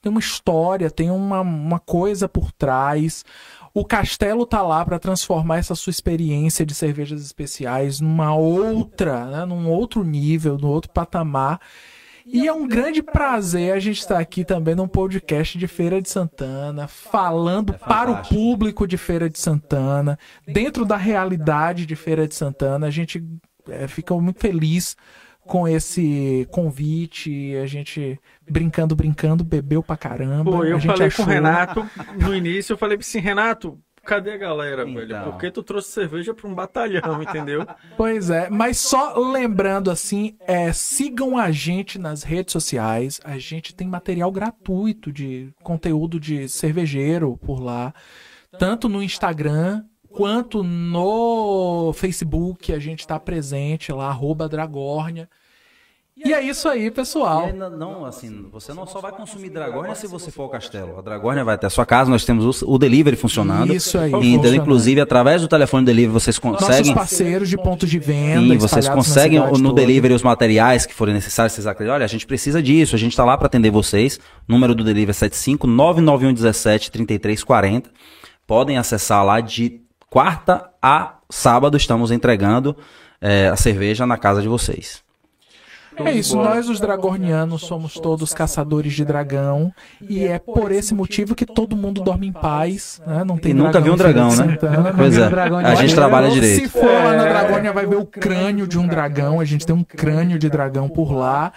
têm 0.00 0.10
uma 0.10 0.20
história, 0.20 0.90
tem 0.90 1.10
uma, 1.10 1.40
uma 1.40 1.80
coisa 1.80 2.28
por 2.28 2.52
trás. 2.52 3.24
O 3.74 3.84
castelo 3.84 4.46
tá 4.46 4.62
lá 4.62 4.84
para 4.84 4.98
transformar 4.98 5.58
essa 5.58 5.74
sua 5.74 5.90
experiência 5.90 6.66
de 6.66 6.74
cervejas 6.74 7.22
especiais 7.22 8.00
numa 8.00 8.34
outra, 8.34 9.26
né, 9.26 9.44
num 9.44 9.68
outro 9.68 10.04
nível, 10.04 10.58
num 10.58 10.68
outro 10.68 10.90
patamar. 10.92 11.60
E 12.32 12.46
é 12.46 12.52
um 12.52 12.66
grande 12.66 13.02
prazer 13.02 13.72
a 13.72 13.80
gente 13.80 13.98
estar 13.98 14.18
aqui 14.18 14.44
também 14.44 14.74
num 14.74 14.86
podcast 14.86 15.58
de 15.58 15.66
Feira 15.66 16.00
de 16.00 16.08
Santana, 16.08 16.86
falando 16.86 17.74
é 17.74 17.78
para 17.78 18.10
o 18.10 18.22
público 18.22 18.86
de 18.86 18.96
Feira 18.96 19.28
de 19.28 19.38
Santana, 19.38 20.18
dentro 20.46 20.84
da 20.84 20.96
realidade 20.96 21.86
de 21.86 21.96
Feira 21.96 22.28
de 22.28 22.34
Santana. 22.34 22.86
A 22.86 22.90
gente 22.90 23.24
é, 23.68 23.88
fica 23.88 24.14
muito 24.14 24.38
feliz 24.38 24.96
com 25.40 25.66
esse 25.66 26.46
convite, 26.52 27.56
a 27.56 27.66
gente 27.66 28.20
brincando, 28.48 28.94
brincando, 28.94 29.42
bebeu 29.42 29.82
pra 29.82 29.96
caramba. 29.96 30.50
Pô, 30.50 30.64
eu 30.64 30.80
falei 30.80 31.08
achou... 31.08 31.24
com 31.24 31.30
o 31.30 31.34
Renato 31.34 31.90
no 32.20 32.34
início, 32.34 32.74
eu 32.74 32.78
falei 32.78 32.96
assim, 32.96 33.18
Renato, 33.18 33.76
cadê 34.04 34.32
a 34.32 34.36
galera, 34.36 34.82
então. 34.82 34.94
velho? 34.94 35.24
Porque 35.24 35.50
tu 35.50 35.62
trouxe 35.62 35.90
cerveja 35.90 36.34
para 36.34 36.48
um 36.48 36.54
batalhão, 36.54 37.22
entendeu? 37.22 37.66
Pois 37.96 38.30
é, 38.30 38.48
mas 38.50 38.78
só 38.78 39.18
lembrando 39.18 39.90
assim, 39.90 40.36
é, 40.40 40.72
sigam 40.72 41.38
a 41.38 41.50
gente 41.50 41.98
nas 41.98 42.22
redes 42.22 42.52
sociais. 42.52 43.20
A 43.24 43.38
gente 43.38 43.74
tem 43.74 43.86
material 43.86 44.30
gratuito 44.30 45.12
de 45.12 45.52
conteúdo 45.62 46.18
de 46.18 46.48
cervejeiro 46.48 47.36
por 47.38 47.60
lá, 47.60 47.94
tanto 48.58 48.88
no 48.88 49.02
Instagram 49.02 49.84
quanto 50.10 50.62
no 50.62 51.92
Facebook. 51.92 52.72
A 52.72 52.78
gente 52.78 53.00
está 53.00 53.18
presente 53.18 53.92
lá, 53.92 54.08
arroba 54.08 54.48
Dragórnia. 54.48 55.28
E 56.22 56.34
é 56.34 56.42
isso 56.42 56.68
aí, 56.68 56.90
pessoal. 56.90 57.46
Ainda, 57.46 57.70
não, 57.70 58.04
assim, 58.04 58.46
você 58.52 58.74
não 58.74 58.86
só 58.86 59.00
vai 59.00 59.10
consumir 59.10 59.48
Dragônia 59.48 59.94
se 59.94 60.06
você 60.06 60.30
for 60.30 60.42
ao 60.42 60.48
castelo. 60.50 60.98
A 60.98 61.00
Dragônia 61.00 61.42
vai 61.42 61.54
até 61.54 61.66
a 61.66 61.70
sua 61.70 61.86
casa, 61.86 62.10
nós 62.10 62.24
temos 62.24 62.62
o, 62.62 62.74
o 62.74 62.78
delivery 62.78 63.16
funcionando. 63.16 63.74
Isso 63.74 63.96
aí. 63.96 64.12
Então, 64.22 64.54
inclusive, 64.54 65.00
através 65.00 65.40
do 65.40 65.48
telefone 65.48 65.86
delivery, 65.86 66.12
vocês 66.12 66.38
conseguem. 66.38 66.78
Nossos 66.78 66.92
parceiros 66.92 67.48
de 67.48 67.56
pontos 67.56 67.88
de 67.88 67.98
venda. 67.98 68.52
Sim, 68.52 68.58
vocês 68.58 68.88
conseguem 68.88 69.40
no 69.58 69.72
delivery 69.72 70.12
os 70.12 70.22
materiais 70.22 70.84
que 70.84 70.92
forem 70.92 71.14
necessários. 71.14 71.54
Vocês 71.54 71.66
acreditam, 71.66 71.94
olha, 71.94 72.04
a 72.04 72.08
gente 72.08 72.26
precisa 72.26 72.62
disso, 72.62 72.94
a 72.94 72.98
gente 72.98 73.12
está 73.12 73.24
lá 73.24 73.38
para 73.38 73.46
atender 73.46 73.70
vocês. 73.70 74.20
O 74.46 74.52
número 74.52 74.74
do 74.74 74.84
delivery 74.84 75.10
é 75.10 75.14
75 75.14 75.66
991 75.66 76.34
17 76.34 76.90
3340. 76.90 77.90
Podem 78.46 78.76
acessar 78.76 79.24
lá 79.24 79.40
de 79.40 79.80
quarta 80.10 80.68
a 80.82 81.14
sábado, 81.30 81.76
estamos 81.76 82.10
entregando 82.10 82.76
é, 83.20 83.48
a 83.48 83.56
cerveja 83.56 84.06
na 84.06 84.18
casa 84.18 84.42
de 84.42 84.48
vocês. 84.48 85.02
É 86.04 86.12
isso, 86.12 86.36
nós 86.36 86.68
os 86.68 86.80
dragornianos 86.80 87.62
somos 87.62 87.94
todos 87.94 88.32
caçadores 88.32 88.92
de 88.92 89.04
dragão 89.04 89.72
e 90.08 90.24
é 90.24 90.38
por 90.38 90.72
esse 90.72 90.94
motivo 90.94 91.34
que 91.34 91.46
todo 91.46 91.76
mundo 91.76 92.02
dorme 92.02 92.26
em 92.26 92.32
paz, 92.32 93.00
né? 93.06 93.24
Não 93.24 93.36
tem 93.36 93.52
e 93.52 93.54
nunca 93.54 93.80
viu 93.80 93.92
um 93.92 93.96
dragão, 93.96 94.28
né? 94.28 94.34
Santana, 94.34 94.94
pois 94.96 95.16
é, 95.18 95.24
a 95.64 95.74
gente 95.74 95.94
trabalha 95.94 96.30
direito. 96.30 96.62
Se 96.62 96.68
for 96.68 96.84
lá 96.86 97.16
na 97.16 97.24
Dragônia 97.24 97.72
vai 97.72 97.86
ver 97.86 97.96
o 97.96 98.06
crânio 98.06 98.66
de 98.66 98.78
um 98.78 98.86
dragão, 98.86 99.40
a 99.40 99.44
gente 99.44 99.66
tem 99.66 99.74
um 99.74 99.84
crânio 99.84 100.38
de 100.38 100.48
dragão 100.48 100.88
por 100.88 101.12
lá. 101.12 101.52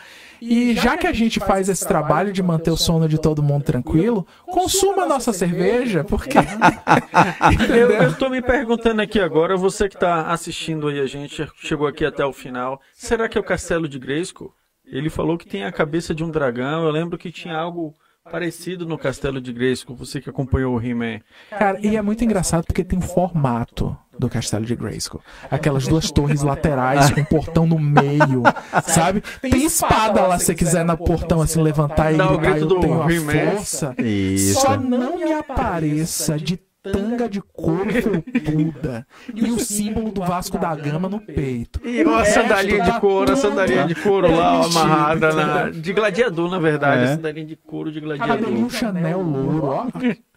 E 0.45 0.75
já 0.75 0.97
que 0.97 1.07
a 1.07 1.13
gente 1.13 1.39
faz 1.39 1.69
esse 1.69 1.87
trabalho 1.87 2.33
de 2.33 2.43
manter 2.43 2.69
o 2.69 2.75
sono 2.75 3.07
de 3.07 3.17
todo 3.17 3.41
mundo 3.41 3.63
tranquilo, 3.63 4.27
consuma 4.45 5.05
nossa 5.05 5.31
cerveja, 5.31 6.03
porque. 6.03 6.37
eu, 7.69 7.91
eu 7.91 8.13
tô 8.17 8.29
me 8.29 8.41
perguntando 8.41 9.01
aqui 9.01 9.21
agora, 9.21 9.55
você 9.55 9.87
que 9.87 9.97
tá 9.97 10.27
assistindo 10.27 10.89
aí 10.89 10.99
a 10.99 11.05
gente, 11.05 11.47
chegou 11.55 11.87
aqui 11.87 12.03
até 12.03 12.25
o 12.25 12.33
final, 12.33 12.81
será 12.93 13.29
que 13.29 13.37
é 13.37 13.41
o 13.41 13.43
Castelo 13.43 13.87
de 13.87 13.97
Grayskull? 13.97 14.53
Ele 14.85 15.09
falou 15.09 15.37
que 15.37 15.47
tem 15.47 15.63
a 15.63 15.71
cabeça 15.71 16.13
de 16.13 16.25
um 16.25 16.29
dragão, 16.29 16.83
eu 16.83 16.91
lembro 16.91 17.17
que 17.17 17.31
tinha 17.31 17.55
algo 17.55 17.93
parecido 18.31 18.85
no 18.85 18.97
Castelo 18.97 19.41
de 19.41 19.51
Grayskull, 19.51 19.95
você 19.95 20.21
que 20.21 20.29
acompanhou 20.29 20.75
o 20.75 20.81
He-Man. 20.81 21.19
Cara, 21.49 21.79
e 21.81 21.97
é 21.97 22.01
muito 22.01 22.23
engraçado 22.23 22.65
porque 22.65 22.83
tem 22.83 22.97
o 22.97 23.01
formato 23.01 23.95
do 24.17 24.29
Castelo 24.29 24.65
de 24.65 24.75
Grayskull. 24.75 25.21
Aquelas 25.49 25.87
duas 25.87 26.09
torres 26.09 26.41
laterais 26.41 27.11
com 27.11 27.21
um 27.21 27.25
portão 27.25 27.67
no 27.67 27.77
meio, 27.77 28.43
sabe? 28.87 29.21
Tem 29.41 29.65
espada 29.65 30.25
lá 30.25 30.39
se 30.39 30.45
você 30.45 30.55
quiser 30.55 30.85
no 30.85 30.97
portão 30.97 31.41
assim 31.41 31.61
levantar 31.61 32.13
e 32.13 32.17
gritar, 32.17 32.57
eu 32.57 32.79
tenho 32.79 33.01
a 33.01 33.09
força. 33.09 33.95
Isso. 33.97 34.61
Só 34.61 34.77
não 34.77 35.17
me 35.17 35.33
apareça 35.33 36.37
de 36.37 36.59
tanga 36.83 37.29
de 37.29 37.41
couro 37.41 37.89
felpuda 37.89 39.07
e 39.33 39.49
o 39.49 39.57
símbolo 39.57 40.11
do 40.11 40.21
Vasco 40.21 40.57
da 40.57 40.75
Gama 40.75 41.07
no 41.07 41.19
peito. 41.19 41.79
E 41.87 42.01
a 42.01 42.25
sandalinha 42.25 42.83
de 42.83 42.99
couro, 42.99 43.31
a 43.31 43.35
sandalinha 43.35 43.87
de 43.87 43.95
couro 43.95 44.29
lá 44.29 44.65
amarrada 44.65 45.33
na, 45.33 45.69
de 45.71 45.93
gladiador, 45.93 46.51
na 46.51 46.59
verdade, 46.59 47.03
é. 47.03 47.07
sandalinha 47.15 47.45
de 47.45 47.55
couro 47.55 47.91
de 47.91 48.01
gladiador. 48.01 48.37
Cabelinho 48.37 48.69
Chanel 48.69 49.21
louro, 49.21 49.65
ó. 49.65 49.87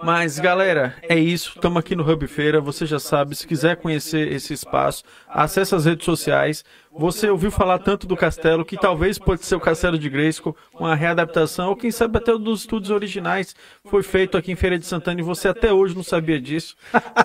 Mas, 0.00 0.38
galera, 0.38 0.94
é 1.02 1.18
isso. 1.18 1.54
Estamos 1.56 1.80
aqui 1.80 1.96
no 1.96 2.08
Hub 2.08 2.26
Feira. 2.28 2.60
Você 2.60 2.86
já 2.86 3.00
sabe, 3.00 3.34
se 3.34 3.46
quiser 3.46 3.76
conhecer 3.76 4.30
esse 4.32 4.54
espaço, 4.54 5.02
acesse 5.28 5.74
as 5.74 5.86
redes 5.86 6.04
sociais. 6.04 6.64
Você 6.96 7.28
ouviu 7.28 7.50
falar 7.50 7.80
tanto 7.80 8.06
do 8.06 8.16
castelo, 8.16 8.64
que 8.64 8.76
talvez 8.76 9.18
pode 9.18 9.44
ser 9.44 9.56
o 9.56 9.60
Castelo 9.60 9.98
de 9.98 10.08
Grayskull, 10.08 10.56
uma 10.72 10.94
readaptação, 10.94 11.70
ou 11.70 11.76
quem 11.76 11.90
sabe 11.90 12.18
até 12.18 12.36
dos 12.36 12.60
estudos 12.60 12.90
originais 12.90 13.54
foi 13.84 14.02
feito 14.02 14.36
aqui 14.36 14.52
em 14.52 14.56
Feira 14.56 14.78
de 14.78 14.86
Santana 14.86 15.20
e 15.20 15.22
você 15.22 15.48
até 15.48 15.72
hoje 15.72 15.94
não 15.94 16.02
sabia 16.02 16.40
disso. 16.40 16.76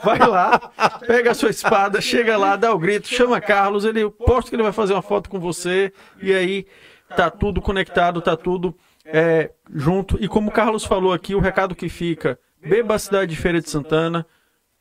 Vai 0.04 0.20
lá, 0.20 0.60
pega 1.08 1.32
a 1.32 1.34
sua 1.34 1.50
espada, 1.50 2.02
chega 2.02 2.38
lá, 2.38 2.56
dá 2.56 2.74
o 2.74 2.78
grito, 2.78 3.08
chama 3.08 3.42
Carlos, 3.42 3.86
ele 3.86 4.10
posto 4.10 4.50
que 4.50 4.56
ele 4.56 4.64
vai 4.64 4.74
fazer 4.74 4.94
uma 4.94 5.02
foto 5.02 5.30
com 5.30 5.40
você, 5.40 5.92
e 6.22 6.34
aí 6.34 6.68
tá 7.16 7.30
tudo 7.30 7.62
conectado, 7.62 8.22
tá 8.22 8.38
tudo 8.38 8.76
é, 9.06 9.52
junto. 9.74 10.18
E 10.24 10.28
como 10.28 10.50
o 10.50 10.54
Carlos 10.54 10.86
falou 10.86 11.14
aqui, 11.14 11.34
o 11.34 11.40
recado 11.40 11.76
que 11.76 11.90
fica 11.90 12.38
Beba 12.66 12.96
a 12.96 13.00
cidade 13.00 13.36
de 13.36 13.42
Feira 13.42 13.62
de 13.62 13.70
Santana, 13.70 14.26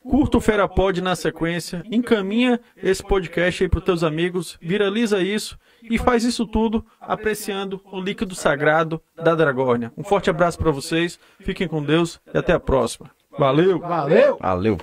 Curta 0.03 0.39
o 0.39 0.41
Feira 0.41 0.69
Pod 0.69 1.01
na 1.01 1.15
sequência, 1.15 1.83
encaminha 1.89 2.61
esse 2.77 3.03
podcast 3.05 3.63
aí 3.63 3.69
para 3.69 3.79
os 3.79 3.85
teus 3.85 4.03
amigos, 4.03 4.59
viraliza 4.61 5.23
isso 5.23 5.57
e 5.81 5.97
faz 5.97 6.25
isso 6.25 6.45
tudo 6.45 6.85
apreciando 7.01 7.81
o 7.91 8.01
líquido 8.01 8.35
sagrado 8.35 9.01
da 9.15 9.35
Dragórnia. 9.35 9.93
Um 9.97 10.03
forte 10.03 10.29
abraço 10.29 10.59
para 10.59 10.73
vocês, 10.73 11.21
fiquem 11.41 11.69
com 11.69 11.83
Deus 11.83 12.21
e 12.35 12.37
até 12.37 12.53
a 12.53 12.61
próxima. 12.61 13.11
Valeu! 13.39 13.79
Valeu! 13.79 14.39
Valeu. 14.41 14.79